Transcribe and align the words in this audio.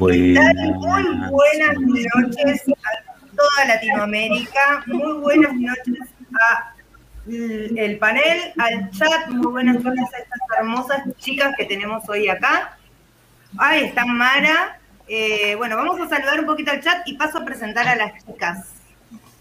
Buenas. 0.00 0.54
Muy 0.56 1.28
buenas 1.28 1.76
noches 1.78 2.64
a 2.68 3.36
toda 3.36 3.64
Latinoamérica. 3.66 4.82
Muy 4.86 5.20
buenas 5.20 5.52
noches 5.52 5.98
a 6.40 6.74
el 7.28 7.98
panel, 7.98 8.54
al 8.56 8.90
chat. 8.92 9.28
Muy 9.28 9.52
buenas 9.52 9.84
noches 9.84 10.06
a 10.14 10.18
estas 10.20 10.40
hermosas 10.58 11.02
chicas 11.18 11.54
que 11.54 11.66
tenemos 11.66 12.08
hoy 12.08 12.30
acá. 12.30 12.78
Ahí 13.58 13.84
está 13.84 14.06
Mara. 14.06 14.80
Eh, 15.06 15.54
bueno, 15.56 15.76
vamos 15.76 16.00
a 16.00 16.08
saludar 16.08 16.40
un 16.40 16.46
poquito 16.46 16.70
al 16.70 16.80
chat 16.80 17.06
y 17.06 17.18
paso 17.18 17.36
a 17.36 17.44
presentar 17.44 17.86
a 17.86 17.94
las 17.94 18.24
chicas. 18.24 18.72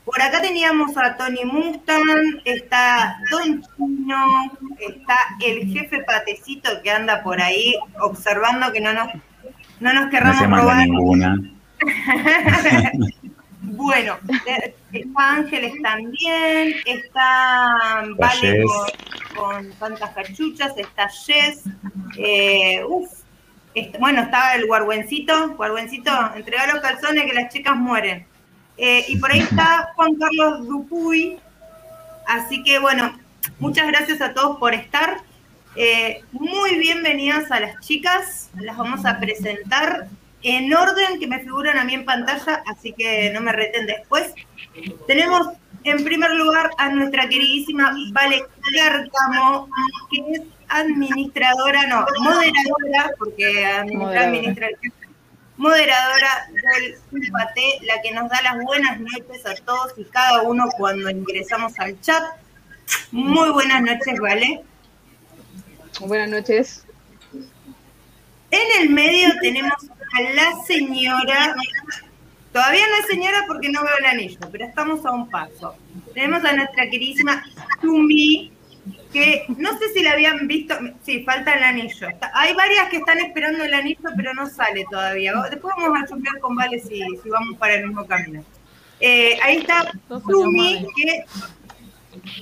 Por 0.04 0.22
acá 0.22 0.42
teníamos 0.42 0.98
a 0.98 1.16
Tony 1.16 1.46
Mustang, 1.46 2.42
está 2.44 3.18
Don 3.32 3.62
Chino, 3.62 4.58
está 4.78 5.16
el 5.42 5.72
jefe 5.72 6.04
Patecito 6.04 6.82
que 6.84 6.92
anda 6.92 7.24
por 7.24 7.40
ahí 7.40 7.76
observando 8.02 8.74
que 8.74 8.82
no 8.82 8.92
nos, 8.92 9.10
no 9.80 9.94
nos 9.94 10.10
querramos 10.10 10.50
no 10.50 10.58
robar. 10.58 10.88
Ninguna. 10.88 11.38
bueno, 13.62 14.18
está 14.92 15.34
Ángeles 15.34 15.74
también, 15.82 16.76
está 16.86 18.04
Vale 18.18 18.64
con, 19.36 19.72
tantas 19.74 20.10
cachuchas, 20.12 20.74
está 20.78 21.08
Jess, 21.08 21.64
eh, 22.18 22.84
bueno, 24.00 24.22
estaba 24.22 24.56
el 24.56 24.66
guarguencito, 24.66 25.56
guarguencito, 25.56 26.12
entrega 26.36 26.68
los 26.68 26.82
calzones 26.82 27.26
que 27.26 27.34
las 27.34 27.54
chicas 27.54 27.76
mueren. 27.76 28.26
Eh, 28.78 29.06
y 29.08 29.18
por 29.18 29.32
ahí 29.32 29.40
está 29.40 29.90
Juan 29.96 30.16
Carlos 30.16 30.68
Dupuy. 30.68 31.38
Así 32.28 32.64
que 32.64 32.80
bueno, 32.80 33.18
muchas 33.60 33.88
gracias 33.88 34.22
a 34.22 34.34
todos 34.34 34.58
por 34.58 34.74
estar. 34.74 35.22
Eh, 35.82 36.26
muy 36.34 36.78
bienvenidas 36.78 37.50
a 37.52 37.62
las 37.62 37.80
chicas. 37.80 38.50
Las 38.60 38.76
vamos 38.76 39.06
a 39.06 39.18
presentar 39.18 40.10
en 40.44 40.74
orden 40.74 41.22
que 41.22 41.26
me 41.26 41.40
figuran 41.40 41.78
a 41.78 41.86
mí 41.86 41.94
en 41.94 42.04
pantalla, 42.04 42.62
así 42.68 42.92
que 42.92 43.32
no 43.32 43.40
me 43.40 43.54
reten 43.54 43.86
después. 43.86 44.34
Tenemos 45.08 45.48
en 45.86 46.04
primer 46.04 46.32
lugar 46.32 46.72
a 46.78 46.90
nuestra 46.90 47.30
queridísima 47.30 47.96
Vale 48.12 48.44
Cárcamo, 48.78 49.70
que 50.12 50.20
es 50.34 50.42
administradora, 50.68 51.88
no, 51.88 52.06
moderadora, 52.24 53.12
porque 53.18 53.66
administra, 53.66 54.68
moderadora 55.56 56.50
del 56.52 57.32
Pate, 57.32 57.80
la 57.84 58.02
que 58.02 58.12
nos 58.12 58.30
da 58.30 58.42
las 58.42 58.62
buenas 58.66 59.00
noches 59.00 59.46
a 59.46 59.56
todos 59.64 59.94
y 59.96 60.04
cada 60.04 60.42
uno 60.42 60.66
cuando 60.78 61.10
ingresamos 61.10 61.80
al 61.80 62.02
chat. 62.02 62.22
Muy 63.14 63.50
buenas 63.52 63.82
noches, 63.82 64.20
¿vale? 64.20 64.66
Buenas 66.00 66.30
noches. 66.30 66.86
En 68.52 68.82
el 68.82 68.90
medio 68.90 69.30
tenemos 69.42 69.74
a 70.18 70.22
la 70.34 70.64
señora, 70.66 71.56
todavía 72.54 72.86
no 72.88 72.96
es 73.02 73.08
señora 73.08 73.44
porque 73.48 73.70
no 73.70 73.84
veo 73.84 73.98
el 74.00 74.06
anillo, 74.06 74.40
pero 74.52 74.66
estamos 74.66 75.06
a 75.06 75.12
un 75.12 75.30
paso. 75.30 75.76
Tenemos 76.14 76.44
a 76.46 76.54
nuestra 76.54 76.90
queridísima 76.90 77.44
Tumi, 77.82 78.52
que 79.12 79.46
no 79.58 79.78
sé 79.78 79.90
si 79.94 80.02
la 80.02 80.14
habían 80.14 80.48
visto, 80.48 80.76
sí, 81.04 81.24
falta 81.24 81.54
el 81.56 81.64
anillo. 81.64 82.08
Hay 82.34 82.54
varias 82.54 82.90
que 82.90 82.98
están 82.98 83.20
esperando 83.20 83.66
el 83.66 83.74
anillo, 83.74 84.10
pero 84.16 84.34
no 84.34 84.50
sale 84.50 84.86
todavía. 84.90 85.34
Después 85.52 85.76
vamos 85.78 86.00
a 86.02 86.08
chumbear 86.08 86.40
con 86.40 86.56
Vale 86.56 86.80
si, 86.80 87.04
si 87.22 87.30
vamos 87.30 87.58
para 87.58 87.76
el 87.76 87.88
mismo 87.88 88.06
camino. 88.08 88.44
Eh, 89.02 89.38
ahí 89.44 89.58
está 89.58 89.92
Sumi, 90.08 90.86
que 90.96 91.26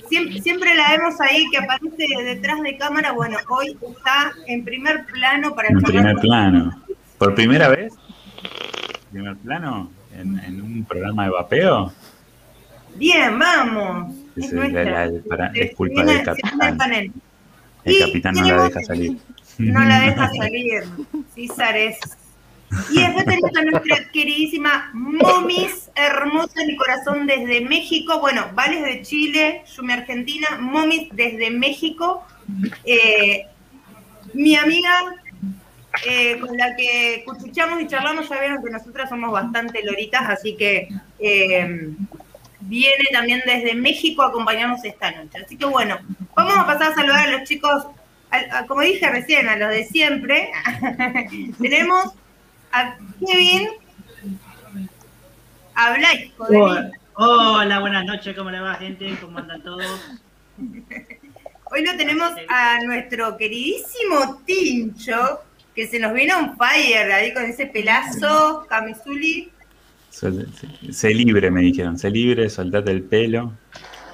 siempre, 0.08 0.74
la 0.74 0.90
vemos 0.90 1.20
ahí, 1.20 1.44
que 1.50 1.58
aparece 1.58 2.06
detrás 2.24 2.60
de 2.62 2.76
cámara. 2.76 3.12
Bueno, 3.12 3.36
hoy 3.48 3.76
está 3.90 4.32
en 4.46 4.64
primer 4.64 5.04
plano 5.06 5.54
para 5.54 5.68
En 5.68 5.80
primer 5.80 6.16
plano. 6.16 6.82
¿Por 7.18 7.34
primera 7.34 7.68
vez? 7.68 7.92
¿Primer 9.10 9.36
plano? 9.36 9.90
¿En, 10.16 10.38
en 10.38 10.60
un 10.62 10.84
programa 10.84 11.24
de 11.24 11.30
vapeo? 11.30 11.92
Bien, 12.96 13.38
vamos. 13.38 14.14
Es, 14.36 15.74
culpa 15.74 16.04
del 16.04 16.22
capitán. 16.22 17.12
El 17.84 17.98
capitán 17.98 18.34
no 18.34 18.42
la 18.42 18.64
deja 18.64 18.82
salir. 18.82 19.18
No 19.58 19.84
la 19.84 20.00
deja 20.00 20.30
salir. 20.36 20.82
César 21.34 21.76
es. 21.76 21.98
Y 22.90 23.00
después 23.00 23.24
tenemos 23.24 23.56
a 23.56 23.62
nuestra 23.62 24.10
queridísima 24.12 24.90
Momis, 24.92 25.90
hermosa 25.94 26.64
mi 26.66 26.76
corazón 26.76 27.26
desde 27.26 27.62
México. 27.62 28.20
Bueno, 28.20 28.50
Vales 28.54 28.82
de 28.84 29.02
Chile, 29.02 29.62
Yumi 29.74 29.92
Argentina, 29.92 30.58
Momis 30.60 31.08
desde 31.12 31.50
México. 31.50 32.24
Eh, 32.84 33.46
mi 34.34 34.54
amiga 34.56 35.14
eh, 36.06 36.38
con 36.38 36.56
la 36.56 36.76
que 36.76 37.22
cuchuchamos 37.24 37.80
y 37.80 37.86
charlamos, 37.86 38.28
ya 38.28 38.40
vieron 38.40 38.62
que 38.62 38.70
nosotras 38.70 39.08
somos 39.08 39.32
bastante 39.32 39.82
loritas, 39.82 40.28
así 40.28 40.54
que 40.54 40.88
eh, 41.18 41.90
viene 42.60 43.04
también 43.12 43.42
desde 43.46 43.74
México 43.74 44.22
a 44.22 44.28
acompañarnos 44.28 44.84
esta 44.84 45.10
noche. 45.10 45.38
Así 45.44 45.56
que 45.56 45.64
bueno, 45.64 45.98
vamos 46.36 46.56
a 46.56 46.66
pasar 46.66 46.92
a 46.92 46.94
saludar 46.94 47.28
a 47.28 47.32
los 47.32 47.48
chicos, 47.48 47.86
como 48.68 48.82
dije 48.82 49.08
recién, 49.08 49.48
a 49.48 49.56
los 49.56 49.70
de 49.70 49.84
siempre. 49.84 50.50
Tenemos 51.60 52.12
a 52.72 52.96
Kevin, 53.26 53.68
a 55.74 55.96
Hola, 56.38 56.90
hola, 57.14 57.80
buenas 57.80 58.04
noches, 58.04 58.36
¿cómo 58.36 58.50
le 58.50 58.60
va 58.60 58.74
gente? 58.74 59.16
¿Cómo 59.20 59.38
andan 59.38 59.62
todos? 59.62 60.00
Hoy 61.70 61.84
lo 61.84 61.96
tenemos 61.96 62.32
a 62.48 62.82
nuestro 62.82 63.36
queridísimo 63.36 64.40
Tincho, 64.46 65.42
que 65.74 65.86
se 65.86 65.98
nos 65.98 66.14
vino 66.14 66.38
un 66.38 66.56
fire 66.56 67.12
ahí 67.12 67.34
con 67.34 67.44
ese 67.44 67.66
pelazo, 67.66 68.64
camisuli. 68.68 69.50
Sé 70.10 71.10
libre, 71.10 71.50
me 71.50 71.60
dijeron. 71.60 71.98
Sé 71.98 72.10
libre, 72.10 72.48
soltate 72.48 72.90
el 72.90 73.02
pelo. 73.02 73.52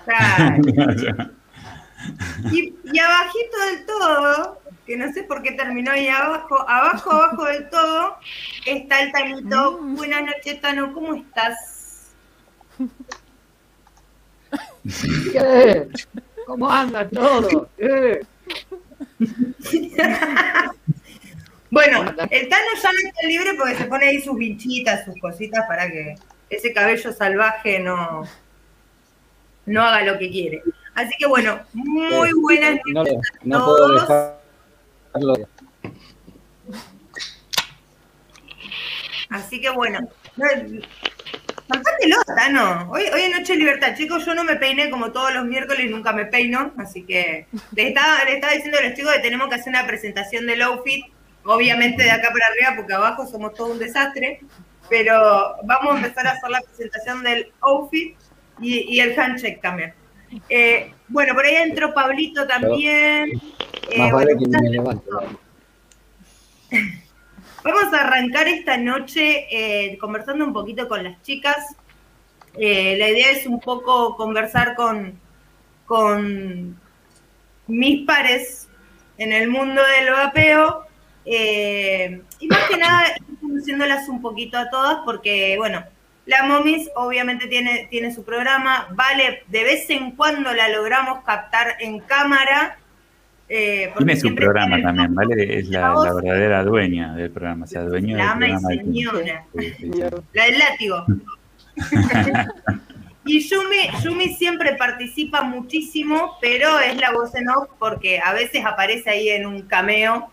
y, 2.52 2.74
abajito 2.98 3.56
del 3.70 3.86
todo, 3.86 4.60
que 4.86 4.96
no 4.96 5.12
sé 5.12 5.22
por 5.24 5.42
qué 5.42 5.52
terminó 5.52 5.92
ahí 5.92 6.08
abajo, 6.08 6.60
abajo, 6.68 7.12
abajo 7.12 7.44
del 7.46 7.68
todo, 7.70 8.16
está 8.66 9.02
el 9.02 9.12
Tanito. 9.12 9.78
Mm. 9.80 9.96
Buenas 9.96 10.22
noches, 10.22 10.60
Tano, 10.60 10.92
¿cómo 10.92 11.14
estás? 11.14 12.12
¿Qué? 15.32 15.88
¿Cómo 16.46 16.70
anda 16.70 17.08
todo? 17.08 17.68
Bueno, 21.70 22.04
el 22.30 22.48
Tano 22.48 22.66
ya 22.80 22.92
no 22.92 23.08
está 23.08 23.26
libre 23.26 23.54
porque 23.58 23.74
se 23.74 23.84
pone 23.86 24.06
ahí 24.06 24.20
sus 24.20 24.36
bichitas, 24.36 25.04
sus 25.04 25.18
cositas 25.20 25.66
para 25.66 25.90
que 25.90 26.14
ese 26.48 26.72
cabello 26.72 27.12
salvaje 27.12 27.80
no, 27.80 28.22
no 29.66 29.82
haga 29.82 30.04
lo 30.04 30.18
que 30.18 30.30
quiere. 30.30 30.62
Así 30.94 31.12
que 31.18 31.26
bueno, 31.26 31.58
muy 31.72 32.30
buenas 32.40 32.78
noches 32.86 33.16
no, 33.42 33.56
a 33.56 33.66
todos. 33.66 34.04
Puedo. 34.04 34.43
Así 39.30 39.60
que 39.60 39.70
bueno, 39.70 40.00
Saltátelo, 41.68 42.16
Tano. 42.36 42.90
Hoy, 42.90 43.04
hoy 43.12 43.22
es 43.22 43.38
Noche 43.38 43.54
de 43.54 43.58
Libertad, 43.58 43.96
chicos. 43.96 44.26
Yo 44.26 44.34
no 44.34 44.44
me 44.44 44.56
peiné 44.56 44.90
como 44.90 45.12
todos 45.12 45.32
los 45.32 45.46
miércoles, 45.46 45.90
nunca 45.90 46.12
me 46.12 46.26
peino. 46.26 46.72
Así 46.76 47.04
que 47.04 47.46
les 47.72 47.88
estaba, 47.88 48.24
les 48.24 48.34
estaba 48.34 48.52
diciendo 48.52 48.78
a 48.78 48.82
los 48.82 48.94
chicos 48.94 49.12
que 49.14 49.20
tenemos 49.20 49.48
que 49.48 49.54
hacer 49.54 49.70
una 49.70 49.86
presentación 49.86 50.46
del 50.46 50.62
outfit 50.62 51.04
obviamente 51.44 52.02
de 52.02 52.10
acá 52.10 52.28
para 52.32 52.46
arriba, 52.46 52.76
porque 52.76 52.94
abajo 52.94 53.26
somos 53.26 53.54
todo 53.54 53.72
un 53.72 53.78
desastre, 53.78 54.40
pero 54.88 55.56
vamos 55.64 55.94
a 55.94 55.96
empezar 55.98 56.26
a 56.26 56.32
hacer 56.32 56.50
la 56.50 56.60
presentación 56.60 57.22
del 57.22 57.52
outfit 57.60 58.16
y, 58.60 59.00
el 59.00 59.18
handshake 59.18 59.60
también. 59.60 59.94
Eh, 60.48 60.92
bueno, 61.08 61.34
por 61.34 61.44
ahí 61.44 61.56
entró 61.56 61.92
Pablito 61.94 62.46
también. 62.46 63.40
Eh, 63.90 64.10
vamos 67.64 67.92
a 67.92 68.00
arrancar 68.00 68.48
esta 68.48 68.76
noche 68.76 69.46
eh, 69.50 69.98
conversando 69.98 70.44
un 70.44 70.52
poquito 70.52 70.88
con 70.88 71.04
las 71.04 71.22
chicas. 71.22 71.76
la 72.54 73.08
idea 73.08 73.30
es 73.30 73.46
un 73.46 73.60
poco 73.60 74.16
conversar 74.16 74.74
con, 74.74 75.18
con 75.86 76.78
mis 77.66 78.06
pares 78.06 78.68
en 79.18 79.32
el 79.32 79.48
mundo 79.48 79.82
del 79.98 80.10
vapeo 80.10 80.84
eh, 81.24 82.22
y 82.38 82.48
más 82.48 82.68
que 82.68 82.76
nada, 82.76 83.14
conociéndolas 83.40 84.08
un 84.08 84.20
poquito 84.20 84.58
a 84.58 84.68
todas, 84.68 84.98
porque, 85.04 85.56
bueno, 85.58 85.84
la 86.26 86.42
Momis 86.44 86.88
obviamente 86.96 87.46
tiene, 87.46 87.86
tiene 87.90 88.12
su 88.14 88.24
programa, 88.24 88.88
vale, 88.92 89.42
de 89.48 89.64
vez 89.64 89.88
en 89.90 90.12
cuando 90.12 90.52
la 90.52 90.68
logramos 90.68 91.22
captar 91.24 91.76
en 91.80 92.00
cámara. 92.00 92.78
Eh, 93.48 93.92
tiene 93.96 94.16
su 94.16 94.34
programa 94.34 94.80
también, 94.80 95.14
¿vale? 95.14 95.58
Es 95.58 95.68
la, 95.68 95.94
verdadera 96.14 96.64
dueña 96.64 97.14
del 97.14 97.30
programa, 97.30 97.64
o 97.64 97.68
sea, 97.68 97.82
dueña 97.82 98.16
la 98.16 98.34
del 98.34 98.38
programa. 98.38 98.68
señora, 98.70 99.44
la 100.32 100.44
del 100.44 100.58
látigo. 100.58 101.04
y 103.26 103.40
Yumi, 103.40 104.02
Yumi 104.02 104.28
siempre 104.34 104.76
participa 104.76 105.42
muchísimo, 105.42 106.38
pero 106.40 106.80
es 106.80 106.96
la 106.96 107.12
voz 107.12 107.34
en 107.34 107.48
off 107.50 107.68
porque 107.78 108.18
a 108.18 108.32
veces 108.32 108.64
aparece 108.64 109.10
ahí 109.10 109.28
en 109.28 109.46
un 109.46 109.62
cameo 109.62 110.30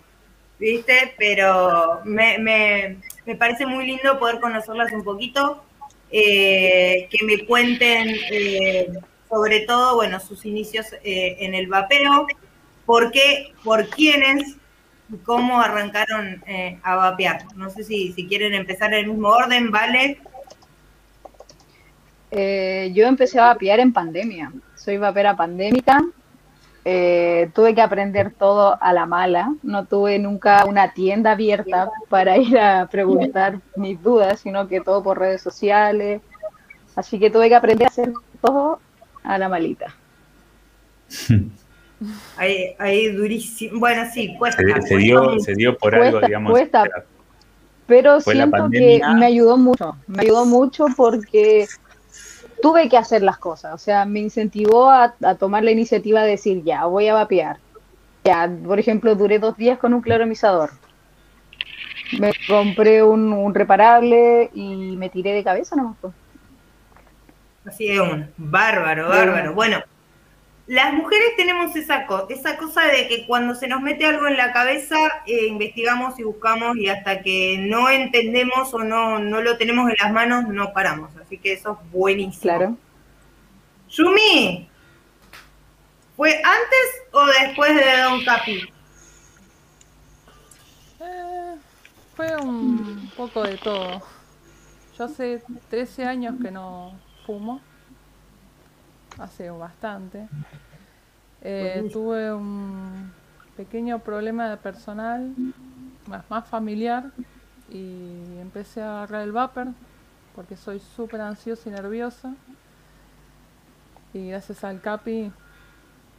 ¿viste? 0.62 1.16
Pero 1.18 2.02
me, 2.06 2.38
me 2.38 3.36
parece 3.36 3.66
muy 3.66 3.86
lindo 3.86 4.20
poder 4.20 4.40
conocerlas 4.40 4.92
un 4.94 5.04
poquito, 5.04 5.64
eh, 6.12 7.08
que 7.10 7.26
me 7.26 7.46
cuenten 7.46 8.16
eh, 8.32 8.92
sobre 9.30 9.62
todo, 9.62 9.96
bueno, 9.96 10.20
sus 10.20 10.46
inicios 10.46 10.88
eh, 11.04 11.38
en 11.40 11.56
el 11.56 11.68
vapeo, 11.68 12.28
por 12.86 13.12
qué, 13.12 13.54
por 13.64 13.88
quiénes, 13.90 14.58
cómo 15.24 15.62
arrancaron 15.62 16.44
a 16.84 16.96
vapear. 16.96 17.44
No 17.56 17.70
sé 17.70 17.84
si, 17.84 18.12
si 18.14 18.28
quieren 18.28 18.54
empezar 18.54 18.94
en 18.94 19.00
el 19.00 19.08
mismo 19.08 19.30
orden, 19.30 19.72
¿vale? 19.72 20.20
yo 22.32 23.08
empecé 23.08 23.40
a 23.40 23.48
vapear 23.48 23.80
en 23.80 23.92
pandemia. 23.92 24.54
Soy 24.76 24.98
vapera 24.98 25.36
pandémica. 25.36 26.02
Tuve 26.84 27.76
que 27.76 27.82
aprender 27.82 28.32
todo 28.32 28.78
a 28.82 28.94
la 28.94 29.06
mala. 29.06 29.54
No 29.64 29.86
tuve 29.86 30.20
nunca 30.20 30.66
una 30.66 30.94
tienda 30.94 31.32
abierta 31.32 31.90
para 32.10 32.38
ir 32.38 32.58
a 32.58 32.88
preguntar 32.88 33.60
mis 33.76 34.02
dudas, 34.02 34.40
sino 34.40 34.68
que 34.68 34.82
todo 34.82 35.04
por 35.04 35.20
redes 35.20 35.42
sociales. 35.42 36.22
Así 36.96 37.20
que 37.20 37.30
tuve 37.30 37.50
que 37.50 37.56
aprender 37.56 37.88
a 37.88 37.90
hacer 37.90 38.14
todo 38.42 38.80
a 39.24 39.38
la 39.38 39.50
malita. 39.50 39.96
Ahí, 42.36 42.76
ahí 42.80 43.12
durísimo. 43.12 43.80
Bueno, 43.80 44.04
sí, 44.12 44.36
cuesta. 44.38 44.64
Se, 44.82 44.98
dio, 44.98 45.40
se 45.40 45.54
dio 45.54 45.78
por 45.78 45.94
algo, 45.94 46.20
digamos. 46.20 46.52
Cuesta, 46.52 46.84
pero 47.86 48.20
siento 48.22 48.70
que 48.72 49.02
me 49.18 49.26
ayudó 49.26 49.58
mucho. 49.58 49.96
Me 50.08 50.24
ayudó 50.24 50.46
mucho 50.46 50.86
porque 50.96 51.68
tuve 52.62 52.90
que 52.90 52.98
hacer 52.98 53.22
las 53.22 53.38
cosas. 53.38 53.74
O 53.74 53.78
sea, 53.78 54.06
me 54.06 54.20
incentivó 54.20 54.90
a, 54.90 55.14
tomar 55.38 55.64
la 55.64 55.72
iniciativa 55.72 56.24
de 56.24 56.32
decir, 56.32 56.64
ya, 56.64 56.86
voy 56.86 57.08
a 57.08 57.14
vapear. 57.14 57.58
Ya, 58.24 58.50
por 58.66 58.80
ejemplo, 58.80 59.16
duré 59.16 59.40
dos 59.40 59.58
días 59.58 59.80
con 59.80 59.94
un 59.94 60.02
claromizador. 60.02 60.72
Me 62.20 62.32
compré 62.48 63.04
un, 63.04 63.54
reparable 63.54 64.50
y 64.54 64.96
me 64.98 65.10
tiré 65.10 65.34
de 65.34 65.44
cabeza 65.44 65.76
nomás. 65.76 65.98
Así 67.66 67.88
es, 67.88 68.00
un 68.00 68.30
bárbaro, 68.38 69.08
bárbaro. 69.10 69.54
Bueno, 69.54 69.84
las 70.72 70.94
mujeres 70.94 71.36
tenemos 71.36 71.76
esa, 71.76 72.08
esa 72.30 72.56
cosa 72.56 72.84
de 72.84 73.10
que 73.10 73.28
cuando 73.28 73.56
se 73.56 73.68
nos 73.68 73.82
mete 73.82 74.06
algo 74.06 74.26
en 74.28 74.38
la 74.38 74.54
cabeza, 74.54 74.96
eh, 75.26 75.48
investigamos 75.48 76.18
y 76.18 76.24
buscamos 76.24 76.78
y 76.78 76.88
hasta 76.88 77.22
que 77.22 77.58
no 77.60 77.90
entendemos 77.90 78.74
o 78.74 78.80
no, 78.80 79.20
no 79.20 79.42
lo 79.42 79.58
tenemos 79.58 79.90
en 79.90 79.98
las 80.02 80.14
manos, 80.14 80.48
no 80.48 80.72
paramos. 80.72 81.12
Así 81.18 81.38
que 81.38 81.52
eso 81.52 81.74
es 81.74 81.92
buenísimo. 81.92 82.42
Claro. 82.44 82.78
Yumi, 83.90 84.70
¿fue 86.16 86.36
antes 86.36 87.02
o 87.12 87.26
después 87.26 87.76
de 87.76 88.02
Don 88.04 88.24
Capi? 88.24 88.62
Eh, 91.02 91.56
fue 92.16 92.38
un 92.38 93.12
poco 93.18 93.44
de 93.44 93.58
todo. 93.58 94.02
Yo 94.98 95.04
hace 95.04 95.44
13 95.70 96.06
años 96.06 96.36
que 96.42 96.50
no 96.50 96.98
fumo, 97.26 97.60
hace 99.22 99.50
bastante. 99.50 100.28
Eh, 101.42 101.90
tuve 101.92 102.34
un 102.34 103.12
pequeño 103.58 104.00
problema 104.00 104.56
personal, 104.58 105.34
más, 106.08 106.30
más 106.30 106.48
familiar, 106.48 107.06
y 107.70 108.40
empecé 108.40 108.82
a 108.82 108.98
agarrar 108.98 109.24
el 109.24 109.32
vapor 109.32 109.68
porque 110.36 110.56
soy 110.56 110.80
súper 110.80 111.22
ansiosa 111.22 111.70
y 111.70 111.72
nerviosa. 111.72 112.34
Y 114.14 114.30
gracias 114.30 114.64
al 114.64 114.82
CAPI 114.82 115.32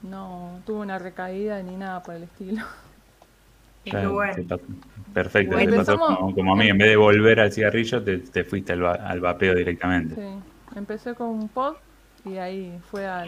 no 0.03 0.61
tuve 0.65 0.81
una 0.81 0.99
recaída 0.99 1.63
ni 1.63 1.77
nada 1.77 2.03
por 2.03 2.15
el 2.15 2.25
estilo. 2.25 2.63
Perfecto, 5.13 5.57
como, 6.35 6.53
a 6.53 6.57
mí, 6.57 6.69
en 6.69 6.79
vez 6.79 6.89
de 6.89 6.97
volver 6.97 7.41
al 7.41 7.53
cigarrillo, 7.53 8.03
te, 8.03 8.45
fuiste 8.45 8.73
al, 8.75 9.21
vapeo 9.21 9.55
directamente. 9.55 10.15
Sí, 10.15 10.79
empecé 10.79 11.15
con 11.15 11.29
un 11.29 11.49
pod 11.49 11.75
y 12.25 12.37
ahí 12.37 12.79
fue 12.91 13.07
a, 13.07 13.25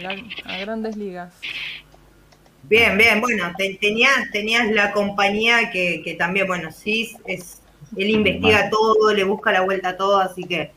grandes 0.61 0.97
ligas. 0.97 1.33
Bien, 2.63 2.97
bien, 2.97 3.21
bueno, 3.21 3.53
tenías, 3.57 4.31
tenías 4.33 4.71
la 4.71 4.93
compañía 4.93 5.71
que, 5.71 6.17
también, 6.19 6.47
bueno, 6.47 6.73
sí, 6.73 7.17
es, 7.27 7.61
él 7.97 8.11
investiga 8.11 8.71
todo, 8.71 9.13
le 9.13 9.25
busca 9.25 9.53
la 9.53 9.63
vuelta 9.63 9.91
a 9.91 9.97
todo, 9.97 10.19
así 10.19 10.45
que... 10.45 10.73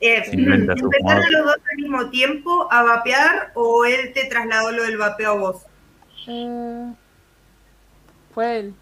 Eh, 0.00 0.22
¿Empezaron 0.30 1.32
los 1.32 1.44
dos 1.46 1.56
al 1.70 1.76
mismo 1.78 2.10
tiempo 2.10 2.68
a 2.70 2.82
vapear 2.82 3.52
o 3.54 3.86
él 3.86 4.12
te 4.12 4.26
trasladó 4.26 4.70
lo 4.70 4.82
del 4.82 4.98
vapeo 4.98 5.30
a 5.30 5.34
vos? 5.34 5.62
Eh, 6.26 6.92
fue 8.34 8.58
él. 8.58 8.74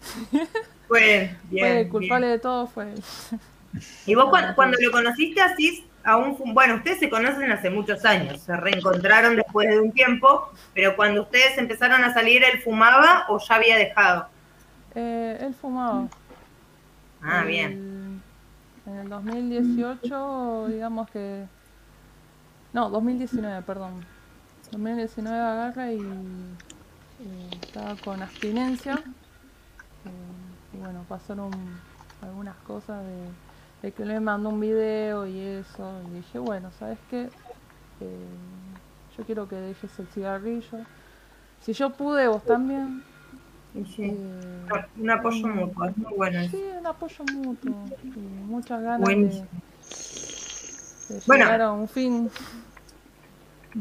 Fue 0.87 1.15
él, 1.15 1.37
bien. 1.49 1.65
Fue 1.65 1.81
el 1.81 1.89
culpable 1.89 2.27
de 2.27 2.39
todo, 2.39 2.67
fue 2.67 2.91
él. 2.91 3.03
Y 4.05 4.15
vos 4.15 4.25
cuando, 4.55 4.77
lo 4.79 4.91
conociste 4.91 5.41
así, 5.41 5.85
aún, 6.03 6.37
bueno, 6.53 6.75
ustedes 6.75 6.99
se 6.99 7.09
conocen 7.09 7.51
hace 7.51 7.69
muchos 7.69 8.03
años, 8.05 8.41
se 8.41 8.55
reencontraron 8.55 9.35
después 9.35 9.69
de 9.69 9.79
un 9.79 9.91
tiempo, 9.91 10.51
pero 10.73 10.95
cuando 10.95 11.23
ustedes 11.23 11.57
empezaron 11.57 12.03
a 12.03 12.13
salir, 12.13 12.43
¿él 12.43 12.61
fumaba 12.61 13.25
o 13.29 13.39
ya 13.39 13.55
había 13.55 13.77
dejado? 13.77 14.27
Eh, 14.95 15.37
él 15.41 15.53
fumaba. 15.53 16.07
Ah, 17.21 17.43
bien. 17.43 18.21
En 18.85 18.95
el 18.97 19.09
2018, 19.09 20.67
digamos 20.69 21.09
que... 21.09 21.45
No, 22.73 22.89
2019, 22.89 23.61
perdón. 23.61 24.05
2019 24.71 25.37
agarra 25.37 25.91
y, 25.91 25.97
y 25.99 27.59
estaba 27.61 27.95
con 27.95 28.21
abstinencia 28.21 29.01
y 30.73 30.77
bueno, 30.77 31.05
pasaron 31.07 31.51
algunas 32.21 32.55
cosas 32.57 33.05
de, 33.05 33.27
que 33.91 34.05
le 34.05 34.19
mandó 34.19 34.49
un 34.49 34.59
video 34.59 35.27
y 35.27 35.39
eso. 35.39 35.91
Y 36.07 36.15
dije, 36.17 36.39
bueno, 36.39 36.71
¿sabes 36.79 36.97
qué? 37.09 37.23
Eh, 38.01 38.27
yo 39.17 39.23
quiero 39.25 39.47
que 39.47 39.55
dejes 39.55 39.99
el 39.99 40.07
cigarrillo. 40.07 40.79
Si 41.61 41.73
yo 41.73 41.91
pude, 41.91 42.27
vos 42.27 42.43
también. 42.43 43.03
Eh, 43.75 44.15
un 44.97 45.09
apoyo 45.09 45.47
mutuo, 45.47 45.85
es 45.85 45.97
muy 45.97 46.13
bueno. 46.15 46.47
Sí, 46.49 46.63
un 46.79 46.85
apoyo 46.85 47.23
mutuo. 47.33 47.73
Y 48.03 48.19
muchas 48.47 48.81
ganas 48.83 49.09
de, 49.09 49.43
llegar 51.25 51.61
a 51.61 51.71
un 51.71 51.87
fin. 51.87 52.29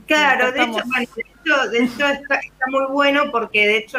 Claro, 0.06 0.52
de 0.52 0.62
hecho, 0.62 1.68
de 1.70 1.84
hecho, 1.84 2.06
está, 2.06 2.40
muy 2.68 2.86
bueno 2.90 3.30
porque 3.30 3.66
de 3.66 3.76
hecho 3.78 3.98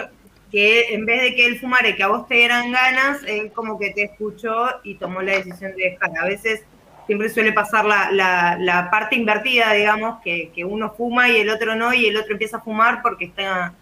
que 0.53 0.93
en 0.93 1.03
vez 1.03 1.19
de 1.19 1.35
que 1.35 1.47
él 1.47 1.59
fumara 1.59 1.89
y 1.89 1.95
que 1.95 2.03
a 2.03 2.09
vos 2.09 2.27
te 2.27 2.35
dieran 2.35 2.71
ganas, 2.71 3.23
él 3.23 3.51
como 3.53 3.79
que 3.79 3.89
te 3.89 4.03
escuchó 4.03 4.67
y 4.83 4.93
tomó 4.93 5.23
la 5.23 5.31
decisión 5.31 5.75
de 5.75 5.89
dejar. 5.89 6.11
A 6.15 6.25
veces 6.25 6.61
siempre 7.07 7.27
suele 7.29 7.53
pasar 7.53 7.83
la, 7.85 8.87
parte 8.91 9.15
invertida, 9.15 9.73
digamos, 9.73 10.21
que, 10.21 10.51
uno 10.63 10.93
fuma 10.95 11.27
y 11.27 11.37
el 11.37 11.49
otro 11.49 11.75
no, 11.75 11.91
y 11.91 12.05
el 12.05 12.17
otro 12.17 12.33
empieza 12.33 12.57
a 12.57 12.61
fumar 12.61 13.01
porque 13.01 13.25
está 13.25 13.73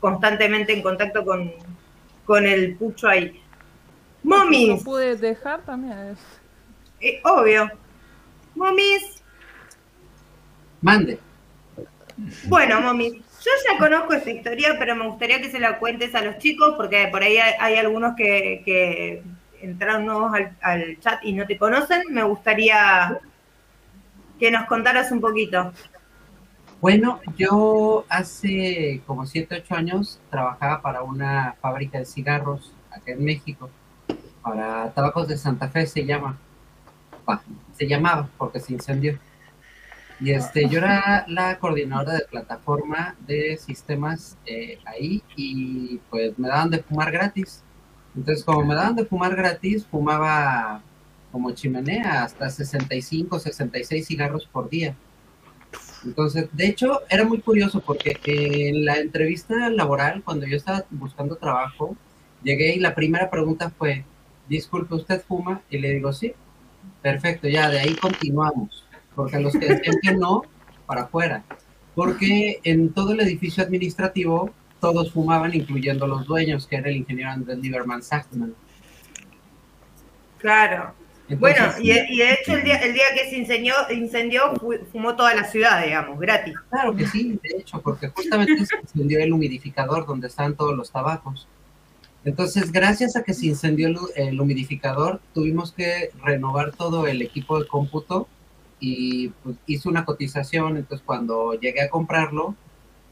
constantemente 0.00 0.72
en 0.72 0.82
contacto 0.82 1.24
con, 1.24 1.52
con 2.24 2.44
el 2.46 2.74
pucho 2.74 3.06
ahí. 3.06 3.40
Momis. 4.24 4.70
No 4.70 4.78
pude 4.78 5.14
dejar 5.14 5.60
también. 5.60 6.16
Eh, 7.00 7.20
obvio. 7.22 7.70
Momis. 8.56 9.22
Mande. 10.82 11.20
Bueno, 12.48 12.80
Momis, 12.80 13.22
yo 13.44 13.50
ya 13.70 13.78
conozco 13.78 14.14
esta 14.14 14.30
historia, 14.30 14.76
pero 14.78 14.96
me 14.96 15.06
gustaría 15.06 15.40
que 15.40 15.50
se 15.50 15.60
la 15.60 15.78
cuentes 15.78 16.14
a 16.14 16.22
los 16.22 16.38
chicos, 16.38 16.74
porque 16.76 17.08
por 17.10 17.22
ahí 17.22 17.38
hay, 17.38 17.76
algunos 17.76 18.16
que, 18.16 19.22
entraron 19.60 20.06
nuevos 20.06 20.32
al, 20.60 20.98
chat 21.00 21.20
y 21.22 21.32
no 21.32 21.46
te 21.46 21.56
conocen. 21.56 22.02
Me 22.10 22.22
gustaría 22.22 23.18
que 24.38 24.50
nos 24.50 24.66
contaras 24.66 25.12
un 25.12 25.20
poquito. 25.20 25.72
Bueno, 26.80 27.20
yo 27.36 28.04
hace 28.08 29.02
como 29.06 29.26
7, 29.26 29.62
8 29.64 29.74
años 29.74 30.20
trabajaba 30.30 30.80
para 30.80 31.02
una 31.02 31.56
fábrica 31.60 31.98
de 31.98 32.04
cigarros 32.04 32.72
acá 32.90 33.12
en 33.12 33.24
México, 33.24 33.68
para 34.42 34.92
Tabacos 34.92 35.26
de 35.26 35.36
Santa 35.36 35.68
Fe 35.68 35.86
se 35.86 36.04
llama, 36.04 36.38
se 37.76 37.86
llamaba 37.86 38.28
porque 38.38 38.60
se 38.60 38.72
incendió. 38.72 39.18
Y 40.20 40.32
este, 40.32 40.68
yo 40.68 40.78
era 40.78 41.24
la 41.28 41.58
coordinadora 41.58 42.14
de 42.14 42.24
plataforma 42.28 43.16
de 43.26 43.56
sistemas 43.56 44.36
eh, 44.46 44.78
ahí 44.84 45.22
y 45.36 46.00
pues 46.10 46.36
me 46.38 46.48
daban 46.48 46.70
de 46.70 46.82
fumar 46.82 47.12
gratis. 47.12 47.62
Entonces, 48.16 48.44
como 48.44 48.64
me 48.64 48.74
daban 48.74 48.96
de 48.96 49.04
fumar 49.04 49.36
gratis, 49.36 49.86
fumaba 49.86 50.82
como 51.30 51.52
chimenea 51.52 52.24
hasta 52.24 52.50
65, 52.50 53.38
66 53.38 54.06
cigarros 54.06 54.46
por 54.46 54.68
día. 54.68 54.96
Entonces, 56.04 56.48
de 56.52 56.66
hecho, 56.66 57.02
era 57.08 57.24
muy 57.24 57.40
curioso 57.40 57.80
porque 57.80 58.18
en 58.24 58.84
la 58.84 58.98
entrevista 58.98 59.70
laboral, 59.70 60.22
cuando 60.24 60.46
yo 60.46 60.56
estaba 60.56 60.84
buscando 60.90 61.36
trabajo, 61.36 61.96
llegué 62.42 62.74
y 62.74 62.80
la 62.80 62.94
primera 62.94 63.30
pregunta 63.30 63.70
fue, 63.70 64.04
disculpe, 64.48 64.96
¿usted 64.96 65.22
fuma? 65.22 65.62
Y 65.70 65.78
le 65.78 65.94
digo, 65.94 66.12
sí. 66.12 66.32
Perfecto, 67.02 67.46
ya 67.48 67.68
de 67.70 67.78
ahí 67.78 67.94
continuamos 67.94 68.87
porque 69.18 69.40
los 69.40 69.52
que 69.52 69.66
decían 69.66 69.96
que 70.00 70.12
no, 70.12 70.44
para 70.86 71.02
afuera. 71.02 71.42
Porque 71.96 72.60
en 72.62 72.92
todo 72.92 73.14
el 73.14 73.20
edificio 73.20 73.64
administrativo 73.64 74.52
todos 74.80 75.12
fumaban, 75.12 75.52
incluyendo 75.54 76.06
los 76.06 76.24
dueños, 76.24 76.68
que 76.68 76.76
era 76.76 76.88
el 76.88 76.98
ingeniero 76.98 77.32
Andrés 77.32 77.58
Lieberman 77.58 78.00
Sachman. 78.00 78.54
Claro. 80.38 80.94
bueno, 81.30 81.64
y, 81.80 81.88
de 81.88 82.32
hecho 82.32 82.52
el 82.52 82.62
día, 82.62 82.76
el 82.76 82.94
día 82.94 83.06
que 83.12 83.28
se 83.28 83.38
incendió, 83.38 83.74
incendió 83.90 84.54
fumó 84.92 85.16
toda 85.16 85.34
la 85.34 85.42
ciudad, 85.42 85.84
digamos, 85.84 86.20
gratis. 86.20 86.54
Claro 86.70 86.94
que 86.94 87.04
sí, 87.08 87.40
de 87.42 87.58
hecho, 87.58 87.82
porque 87.82 88.10
justamente 88.10 88.64
se 88.64 88.76
incendió 88.80 89.18
el 89.18 89.32
humidificador 89.32 90.06
donde 90.06 90.28
estaban 90.28 90.54
todos 90.54 90.76
los 90.76 90.92
tabacos. 90.92 91.48
Entonces, 92.24 92.70
gracias 92.70 93.16
a 93.16 93.24
que 93.24 93.34
se 93.34 93.46
incendió 93.46 93.88
el, 94.14 94.40
humidificador, 94.40 95.20
tuvimos 95.34 95.72
que 95.72 96.10
renovar 96.22 96.70
todo 96.70 97.08
el 97.08 97.20
equipo 97.20 97.60
de 97.60 97.66
cómputo 97.66 98.28
y 98.80 99.28
pues, 99.42 99.56
hice 99.66 99.88
una 99.88 100.04
cotización. 100.04 100.76
Entonces, 100.76 101.04
cuando 101.04 101.54
llegué 101.54 101.82
a 101.82 101.90
comprarlo, 101.90 102.54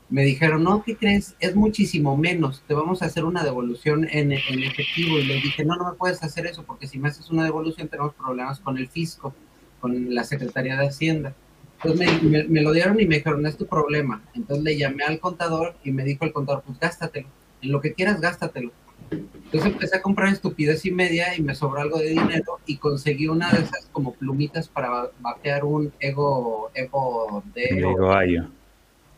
me 0.08 0.22
dijeron, 0.22 0.62
no, 0.62 0.82
¿qué 0.84 0.96
crees? 0.96 1.34
Es 1.40 1.56
muchísimo 1.56 2.16
menos, 2.16 2.62
te 2.66 2.74
vamos 2.74 3.02
a 3.02 3.06
hacer 3.06 3.24
una 3.24 3.42
devolución 3.42 4.06
en, 4.10 4.32
efectivo. 4.32 5.18
Y 5.18 5.24
le 5.24 5.34
dije, 5.34 5.64
no, 5.64 5.76
no 5.76 5.90
me 5.90 5.96
puedes 5.96 6.22
hacer 6.22 6.46
eso, 6.46 6.62
porque 6.64 6.86
si 6.86 6.98
me 6.98 7.08
haces 7.08 7.30
una 7.30 7.44
devolución 7.44 7.88
tenemos 7.88 8.14
problemas 8.14 8.60
con 8.60 8.78
el 8.78 8.88
fisco, 8.88 9.34
con 9.80 10.14
la 10.14 10.24
Secretaría 10.24 10.76
de 10.76 10.86
Hacienda. 10.86 11.34
Entonces 11.82 12.22
me, 12.22 12.62
lo 12.62 12.72
dieron 12.72 12.98
y 13.00 13.06
me 13.06 13.16
dijeron, 13.16 13.44
es 13.46 13.56
tu 13.56 13.66
problema. 13.66 14.22
Entonces 14.34 14.64
le 14.64 14.78
llamé 14.78 15.04
al 15.04 15.18
contador 15.18 15.74
y 15.84 15.90
me 15.90 16.04
dijo 16.04 16.24
el 16.24 16.32
contador, 16.32 16.62
pues 16.64 16.78
gástatelo, 16.78 17.28
en 17.60 17.72
lo 17.72 17.80
que 17.80 17.92
quieras 17.92 18.20
gástatelo. 18.20 18.72
Entonces 19.10 19.72
empecé 19.72 19.96
a 19.96 20.02
comprar 20.02 20.32
estupidez 20.32 20.84
y 20.86 20.90
media 20.90 21.36
y 21.36 21.42
me 21.42 21.54
sobró 21.54 21.80
algo 21.80 21.98
de 21.98 22.10
dinero 22.10 22.58
y 22.66 22.78
conseguí 22.78 23.28
una 23.28 23.52
de 23.52 23.62
esas 23.62 23.88
como 23.92 24.14
plumitas 24.14 24.68
para 24.68 25.10
vapear 25.20 25.64
un 25.64 25.92
ego, 26.00 26.70
ego 26.74 27.42
de... 27.54 27.64
Ego 27.64 27.96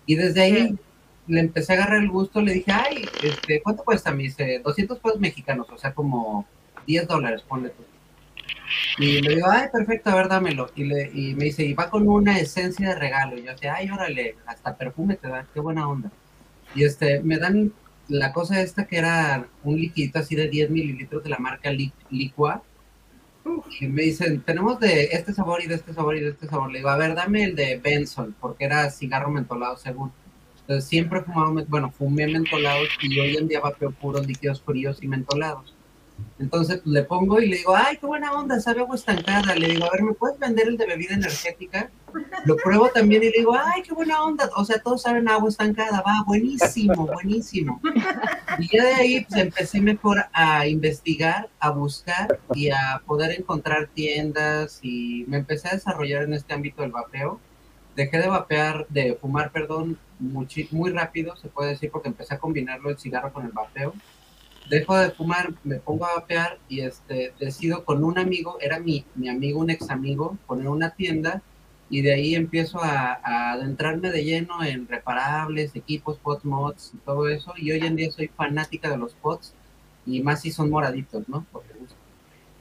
y 0.08 0.14
desde 0.14 0.40
ahí 0.40 0.74
le 1.26 1.40
empecé 1.40 1.74
a 1.74 1.76
agarrar 1.76 2.02
el 2.02 2.08
gusto, 2.08 2.40
le 2.40 2.54
dije, 2.54 2.72
ay, 2.72 3.06
este, 3.22 3.60
¿cuánto 3.60 3.84
cuesta? 3.84 4.10
Me 4.10 4.22
dice, 4.22 4.62
200 4.64 4.98
pesos 4.98 5.20
mexicanos, 5.20 5.68
o 5.70 5.76
sea, 5.76 5.92
como 5.92 6.46
10 6.86 7.06
dólares, 7.06 7.42
ponle 7.46 7.68
tú. 7.68 7.84
Y 8.96 9.20
le 9.20 9.36
digo, 9.36 9.48
ay, 9.50 9.68
perfecto, 9.70 10.08
a 10.08 10.14
ver, 10.14 10.28
dámelo. 10.28 10.70
Y, 10.74 10.84
le, 10.84 11.10
y 11.12 11.34
me 11.34 11.44
dice, 11.44 11.62
y 11.62 11.74
va 11.74 11.90
con 11.90 12.08
una 12.08 12.38
esencia 12.38 12.88
de 12.88 12.94
regalo. 12.94 13.36
Y 13.36 13.44
yo 13.44 13.52
decía, 13.52 13.74
ay, 13.74 13.90
órale, 13.90 14.36
hasta 14.46 14.76
perfume 14.76 15.16
te 15.16 15.28
da, 15.28 15.46
qué 15.52 15.60
buena 15.60 15.86
onda. 15.86 16.10
Y 16.74 16.84
este, 16.84 17.20
me 17.20 17.36
dan 17.36 17.72
la 18.08 18.32
cosa 18.32 18.60
esta 18.60 18.86
que 18.86 18.96
era 18.96 19.46
un 19.64 19.78
líquido 19.78 20.20
así 20.20 20.34
de 20.34 20.48
10 20.48 20.70
mililitros 20.70 21.22
de 21.22 21.30
la 21.30 21.38
marca 21.38 21.70
Liqua. 22.10 22.62
Y 23.80 23.86
me 23.86 24.02
dicen, 24.02 24.42
tenemos 24.42 24.78
de 24.78 25.04
este 25.12 25.32
sabor 25.32 25.62
y 25.62 25.66
de 25.66 25.76
este 25.76 25.94
sabor 25.94 26.16
y 26.16 26.20
de 26.20 26.30
este 26.30 26.46
sabor. 26.48 26.70
Le 26.70 26.78
digo, 26.78 26.90
a 26.90 26.96
ver, 26.96 27.14
dame 27.14 27.44
el 27.44 27.56
de 27.56 27.78
Benson, 27.82 28.34
porque 28.40 28.64
era 28.64 28.90
cigarro 28.90 29.30
mentolado 29.30 29.76
según. 29.76 30.12
Entonces 30.60 30.88
siempre 30.88 31.22
fumaba, 31.22 31.64
bueno, 31.66 31.90
fumé 31.90 32.26
mentolados 32.26 32.88
y 33.00 33.18
hoy 33.18 33.36
en 33.36 33.48
día 33.48 33.60
vapeo 33.60 33.90
puros 33.90 34.26
líquidos 34.26 34.60
fríos 34.60 35.02
y 35.02 35.08
mentolados. 35.08 35.74
Entonces 36.38 36.80
pues, 36.82 36.92
le 36.92 37.02
pongo 37.02 37.40
y 37.40 37.48
le 37.48 37.56
digo, 37.56 37.74
ay, 37.74 37.96
qué 37.96 38.06
buena 38.06 38.32
onda, 38.32 38.60
sabe 38.60 38.80
agua 38.80 38.96
estancada. 38.96 39.54
Le 39.54 39.68
digo, 39.68 39.86
a 39.86 39.90
ver, 39.90 40.02
¿me 40.02 40.14
puedes 40.14 40.38
vender 40.38 40.68
el 40.68 40.76
de 40.76 40.86
bebida 40.86 41.14
energética? 41.14 41.90
Lo 42.44 42.56
pruebo 42.56 42.88
también 42.88 43.22
y 43.22 43.26
le 43.26 43.38
digo, 43.38 43.54
ay, 43.54 43.82
qué 43.82 43.92
buena 43.92 44.22
onda. 44.22 44.48
O 44.56 44.64
sea, 44.64 44.78
todos 44.78 45.02
saben 45.02 45.28
agua 45.28 45.48
estancada, 45.48 46.00
va, 46.00 46.24
buenísimo, 46.26 47.06
buenísimo. 47.06 47.80
Y 48.58 48.76
ya 48.76 48.84
de 48.84 48.94
ahí 48.94 49.26
pues, 49.28 49.40
empecé 49.40 49.80
mejor 49.80 50.24
a 50.32 50.66
investigar, 50.66 51.48
a 51.58 51.70
buscar 51.70 52.38
y 52.54 52.70
a 52.70 53.02
poder 53.04 53.32
encontrar 53.32 53.88
tiendas 53.92 54.78
y 54.82 55.24
me 55.28 55.38
empecé 55.38 55.68
a 55.68 55.72
desarrollar 55.72 56.22
en 56.22 56.34
este 56.34 56.54
ámbito 56.54 56.82
del 56.82 56.92
vapeo. 56.92 57.40
Dejé 57.96 58.18
de 58.18 58.28
vapear, 58.28 58.86
de 58.88 59.18
fumar, 59.20 59.50
perdón, 59.50 59.98
muy, 60.20 60.46
muy 60.70 60.90
rápido, 60.92 61.34
se 61.36 61.48
puede 61.48 61.70
decir, 61.70 61.90
porque 61.90 62.08
empecé 62.08 62.34
a 62.34 62.38
combinarlo 62.38 62.90
el 62.90 62.98
cigarro 62.98 63.32
con 63.32 63.44
el 63.44 63.50
vapeo 63.50 63.92
dejo 64.68 64.96
de 64.96 65.10
fumar, 65.10 65.52
me 65.64 65.76
pongo 65.76 66.06
a 66.06 66.14
vapear 66.16 66.58
y 66.68 66.80
este, 66.80 67.32
decido 67.38 67.84
con 67.84 68.04
un 68.04 68.18
amigo, 68.18 68.58
era 68.60 68.78
mi, 68.78 69.04
mi 69.14 69.28
amigo, 69.28 69.60
un 69.60 69.70
ex 69.70 69.90
amigo, 69.90 70.36
poner 70.46 70.68
una 70.68 70.90
tienda 70.90 71.42
y 71.90 72.02
de 72.02 72.12
ahí 72.12 72.34
empiezo 72.34 72.82
a, 72.82 73.20
adentrarme 73.52 74.10
de 74.10 74.24
lleno 74.24 74.62
en 74.62 74.86
reparables, 74.86 75.74
equipos, 75.74 76.18
pots, 76.18 76.44
mods 76.44 76.92
y 76.94 76.98
todo 76.98 77.28
eso. 77.28 77.54
Y 77.56 77.72
hoy 77.72 77.80
en 77.80 77.96
día 77.96 78.10
soy 78.10 78.28
fanática 78.28 78.90
de 78.90 78.98
los 78.98 79.14
pots 79.14 79.54
y 80.06 80.22
más 80.22 80.42
si 80.42 80.50
son 80.50 80.70
moraditos, 80.70 81.28
¿no? 81.28 81.46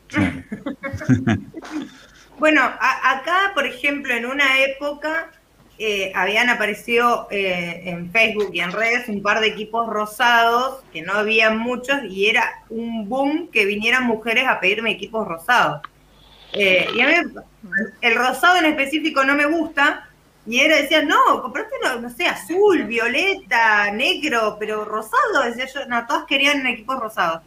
bueno, 2.39 2.61
acá, 2.61 3.51
por 3.53 3.65
ejemplo, 3.65 4.13
en 4.13 4.25
una 4.25 4.61
época 4.63 5.31
eh, 5.79 6.11
habían 6.15 6.49
aparecido 6.49 7.27
eh, 7.29 7.83
en 7.85 8.11
Facebook 8.11 8.49
y 8.51 8.61
en 8.61 8.71
redes 8.71 9.07
un 9.09 9.21
par 9.21 9.39
de 9.41 9.47
equipos 9.47 9.87
rosados, 9.87 10.83
que 10.91 11.03
no 11.03 11.13
había 11.13 11.51
muchos, 11.51 12.03
y 12.09 12.27
era 12.27 12.63
un 12.69 13.07
boom 13.07 13.49
que 13.49 13.65
vinieran 13.65 14.05
mujeres 14.05 14.47
a 14.47 14.59
pedirme 14.59 14.89
equipos 14.91 15.27
rosados. 15.27 15.81
Eh, 16.53 16.87
y 16.95 17.01
a 17.01 17.07
mí 17.07 17.13
el 18.01 18.15
rosado 18.15 18.57
en 18.57 18.65
específico 18.65 19.23
no 19.23 19.35
me 19.35 19.45
gusta, 19.45 20.09
y 20.47 20.61
era, 20.61 20.77
decía, 20.77 21.03
no, 21.03 21.43
comprate 21.43 21.69
uno, 21.79 22.01
no 22.01 22.09
sé, 22.09 22.25
azul, 22.25 22.85
violeta, 22.85 23.91
negro, 23.91 24.55
pero 24.59 24.83
rosado, 24.83 25.43
decía 25.45 25.67
yo, 25.71 25.85
no, 25.87 26.07
todas 26.07 26.25
querían 26.25 26.65
equipos 26.65 26.99
rosados. 26.99 27.43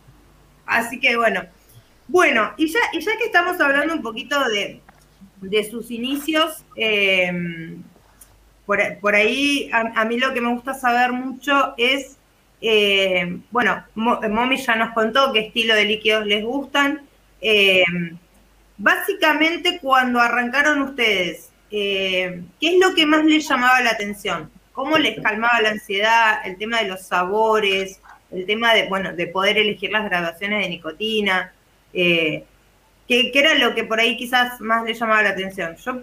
Así 0.66 1.00
que 1.00 1.16
bueno. 1.16 1.42
Bueno, 2.06 2.52
y 2.56 2.68
ya, 2.68 2.80
y 2.92 3.00
ya 3.00 3.16
que 3.16 3.24
estamos 3.24 3.60
hablando 3.60 3.94
un 3.94 4.02
poquito 4.02 4.48
de, 4.48 4.80
de 5.40 5.70
sus 5.70 5.90
inicios, 5.90 6.64
eh, 6.76 7.32
por, 9.00 9.16
ahí 9.16 9.68
a, 9.72 10.04
mí 10.04 10.16
lo 10.16 10.32
que 10.32 10.40
me 10.40 10.52
gusta 10.52 10.74
saber 10.74 11.10
mucho 11.10 11.74
es, 11.76 12.16
eh, 12.60 13.38
bueno, 13.50 13.84
Momi 13.96 14.56
ya 14.58 14.76
nos 14.76 14.94
contó 14.94 15.32
qué 15.32 15.40
estilo 15.40 15.74
de 15.74 15.86
líquidos 15.86 16.24
les 16.24 16.44
gustan. 16.44 17.02
Eh, 17.40 17.82
básicamente 18.78 19.80
cuando 19.80 20.20
arrancaron 20.20 20.82
ustedes, 20.82 21.50
eh, 21.72 22.44
¿qué 22.60 22.68
es 22.68 22.80
lo 22.80 22.94
que 22.94 23.06
más 23.06 23.24
les 23.24 23.48
llamaba 23.48 23.80
la 23.80 23.90
atención? 23.90 24.48
¿Cómo 24.70 24.98
les 24.98 25.20
calmaba 25.20 25.60
la 25.60 25.70
ansiedad? 25.70 26.38
El 26.44 26.56
tema 26.56 26.80
de 26.80 26.90
los 26.90 27.02
sabores, 27.02 28.00
el 28.30 28.46
tema 28.46 28.72
de, 28.72 28.86
bueno, 28.86 29.12
de 29.14 29.26
poder 29.26 29.58
elegir 29.58 29.90
las 29.90 30.04
graduaciones 30.04 30.62
de 30.62 30.68
nicotina. 30.68 31.52
¿qué, 31.92 32.44
¿Qué 33.08 33.32
era 33.34 33.56
lo 33.56 33.74
que 33.74 33.82
por 33.82 33.98
ahí 33.98 34.16
quizás 34.16 34.60
más 34.60 34.84
les 34.84 35.00
llamaba 35.00 35.22
la 35.22 35.30
atención? 35.30 35.74
Yo 35.74 36.02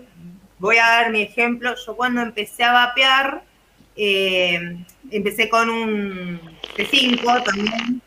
Voy 0.59 0.77
a 0.77 0.87
dar 0.87 1.11
mi 1.11 1.21
ejemplo. 1.21 1.75
Yo 1.85 1.95
cuando 1.95 2.21
empecé 2.21 2.63
a 2.63 2.73
vapear, 2.73 3.43
eh, 3.95 4.77
empecé 5.11 5.49
con 5.49 5.69
un 5.69 6.39
T5 6.75 7.43
también, 7.43 8.01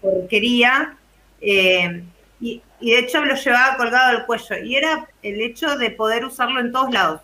porquería, 0.00 0.96
eh, 1.40 2.02
y, 2.40 2.62
de 2.80 2.98
hecho 2.98 3.24
lo 3.24 3.34
llevaba 3.34 3.76
colgado 3.76 4.18
al 4.18 4.26
cuello. 4.26 4.56
Y 4.62 4.76
era 4.76 5.08
el 5.22 5.40
hecho 5.40 5.76
de 5.78 5.90
poder 5.90 6.24
usarlo 6.24 6.60
en 6.60 6.72
todos 6.72 6.92
lados. 6.92 7.22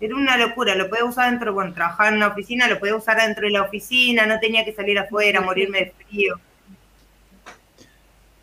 Era 0.00 0.14
una 0.14 0.36
locura, 0.36 0.74
lo 0.74 0.88
podía 0.88 1.04
usar 1.04 1.30
dentro, 1.30 1.52
bueno, 1.52 1.72
trabajaba 1.72 2.08
en 2.10 2.16
una 2.16 2.28
oficina, 2.28 2.68
lo 2.68 2.78
podía 2.78 2.96
usar 2.96 3.16
dentro 3.16 3.46
de 3.46 3.52
la 3.52 3.62
oficina, 3.62 4.26
no 4.26 4.38
tenía 4.38 4.64
que 4.64 4.72
salir 4.72 4.98
afuera, 4.98 5.40
morirme 5.40 5.78
de 5.78 5.92
frío. 6.06 6.40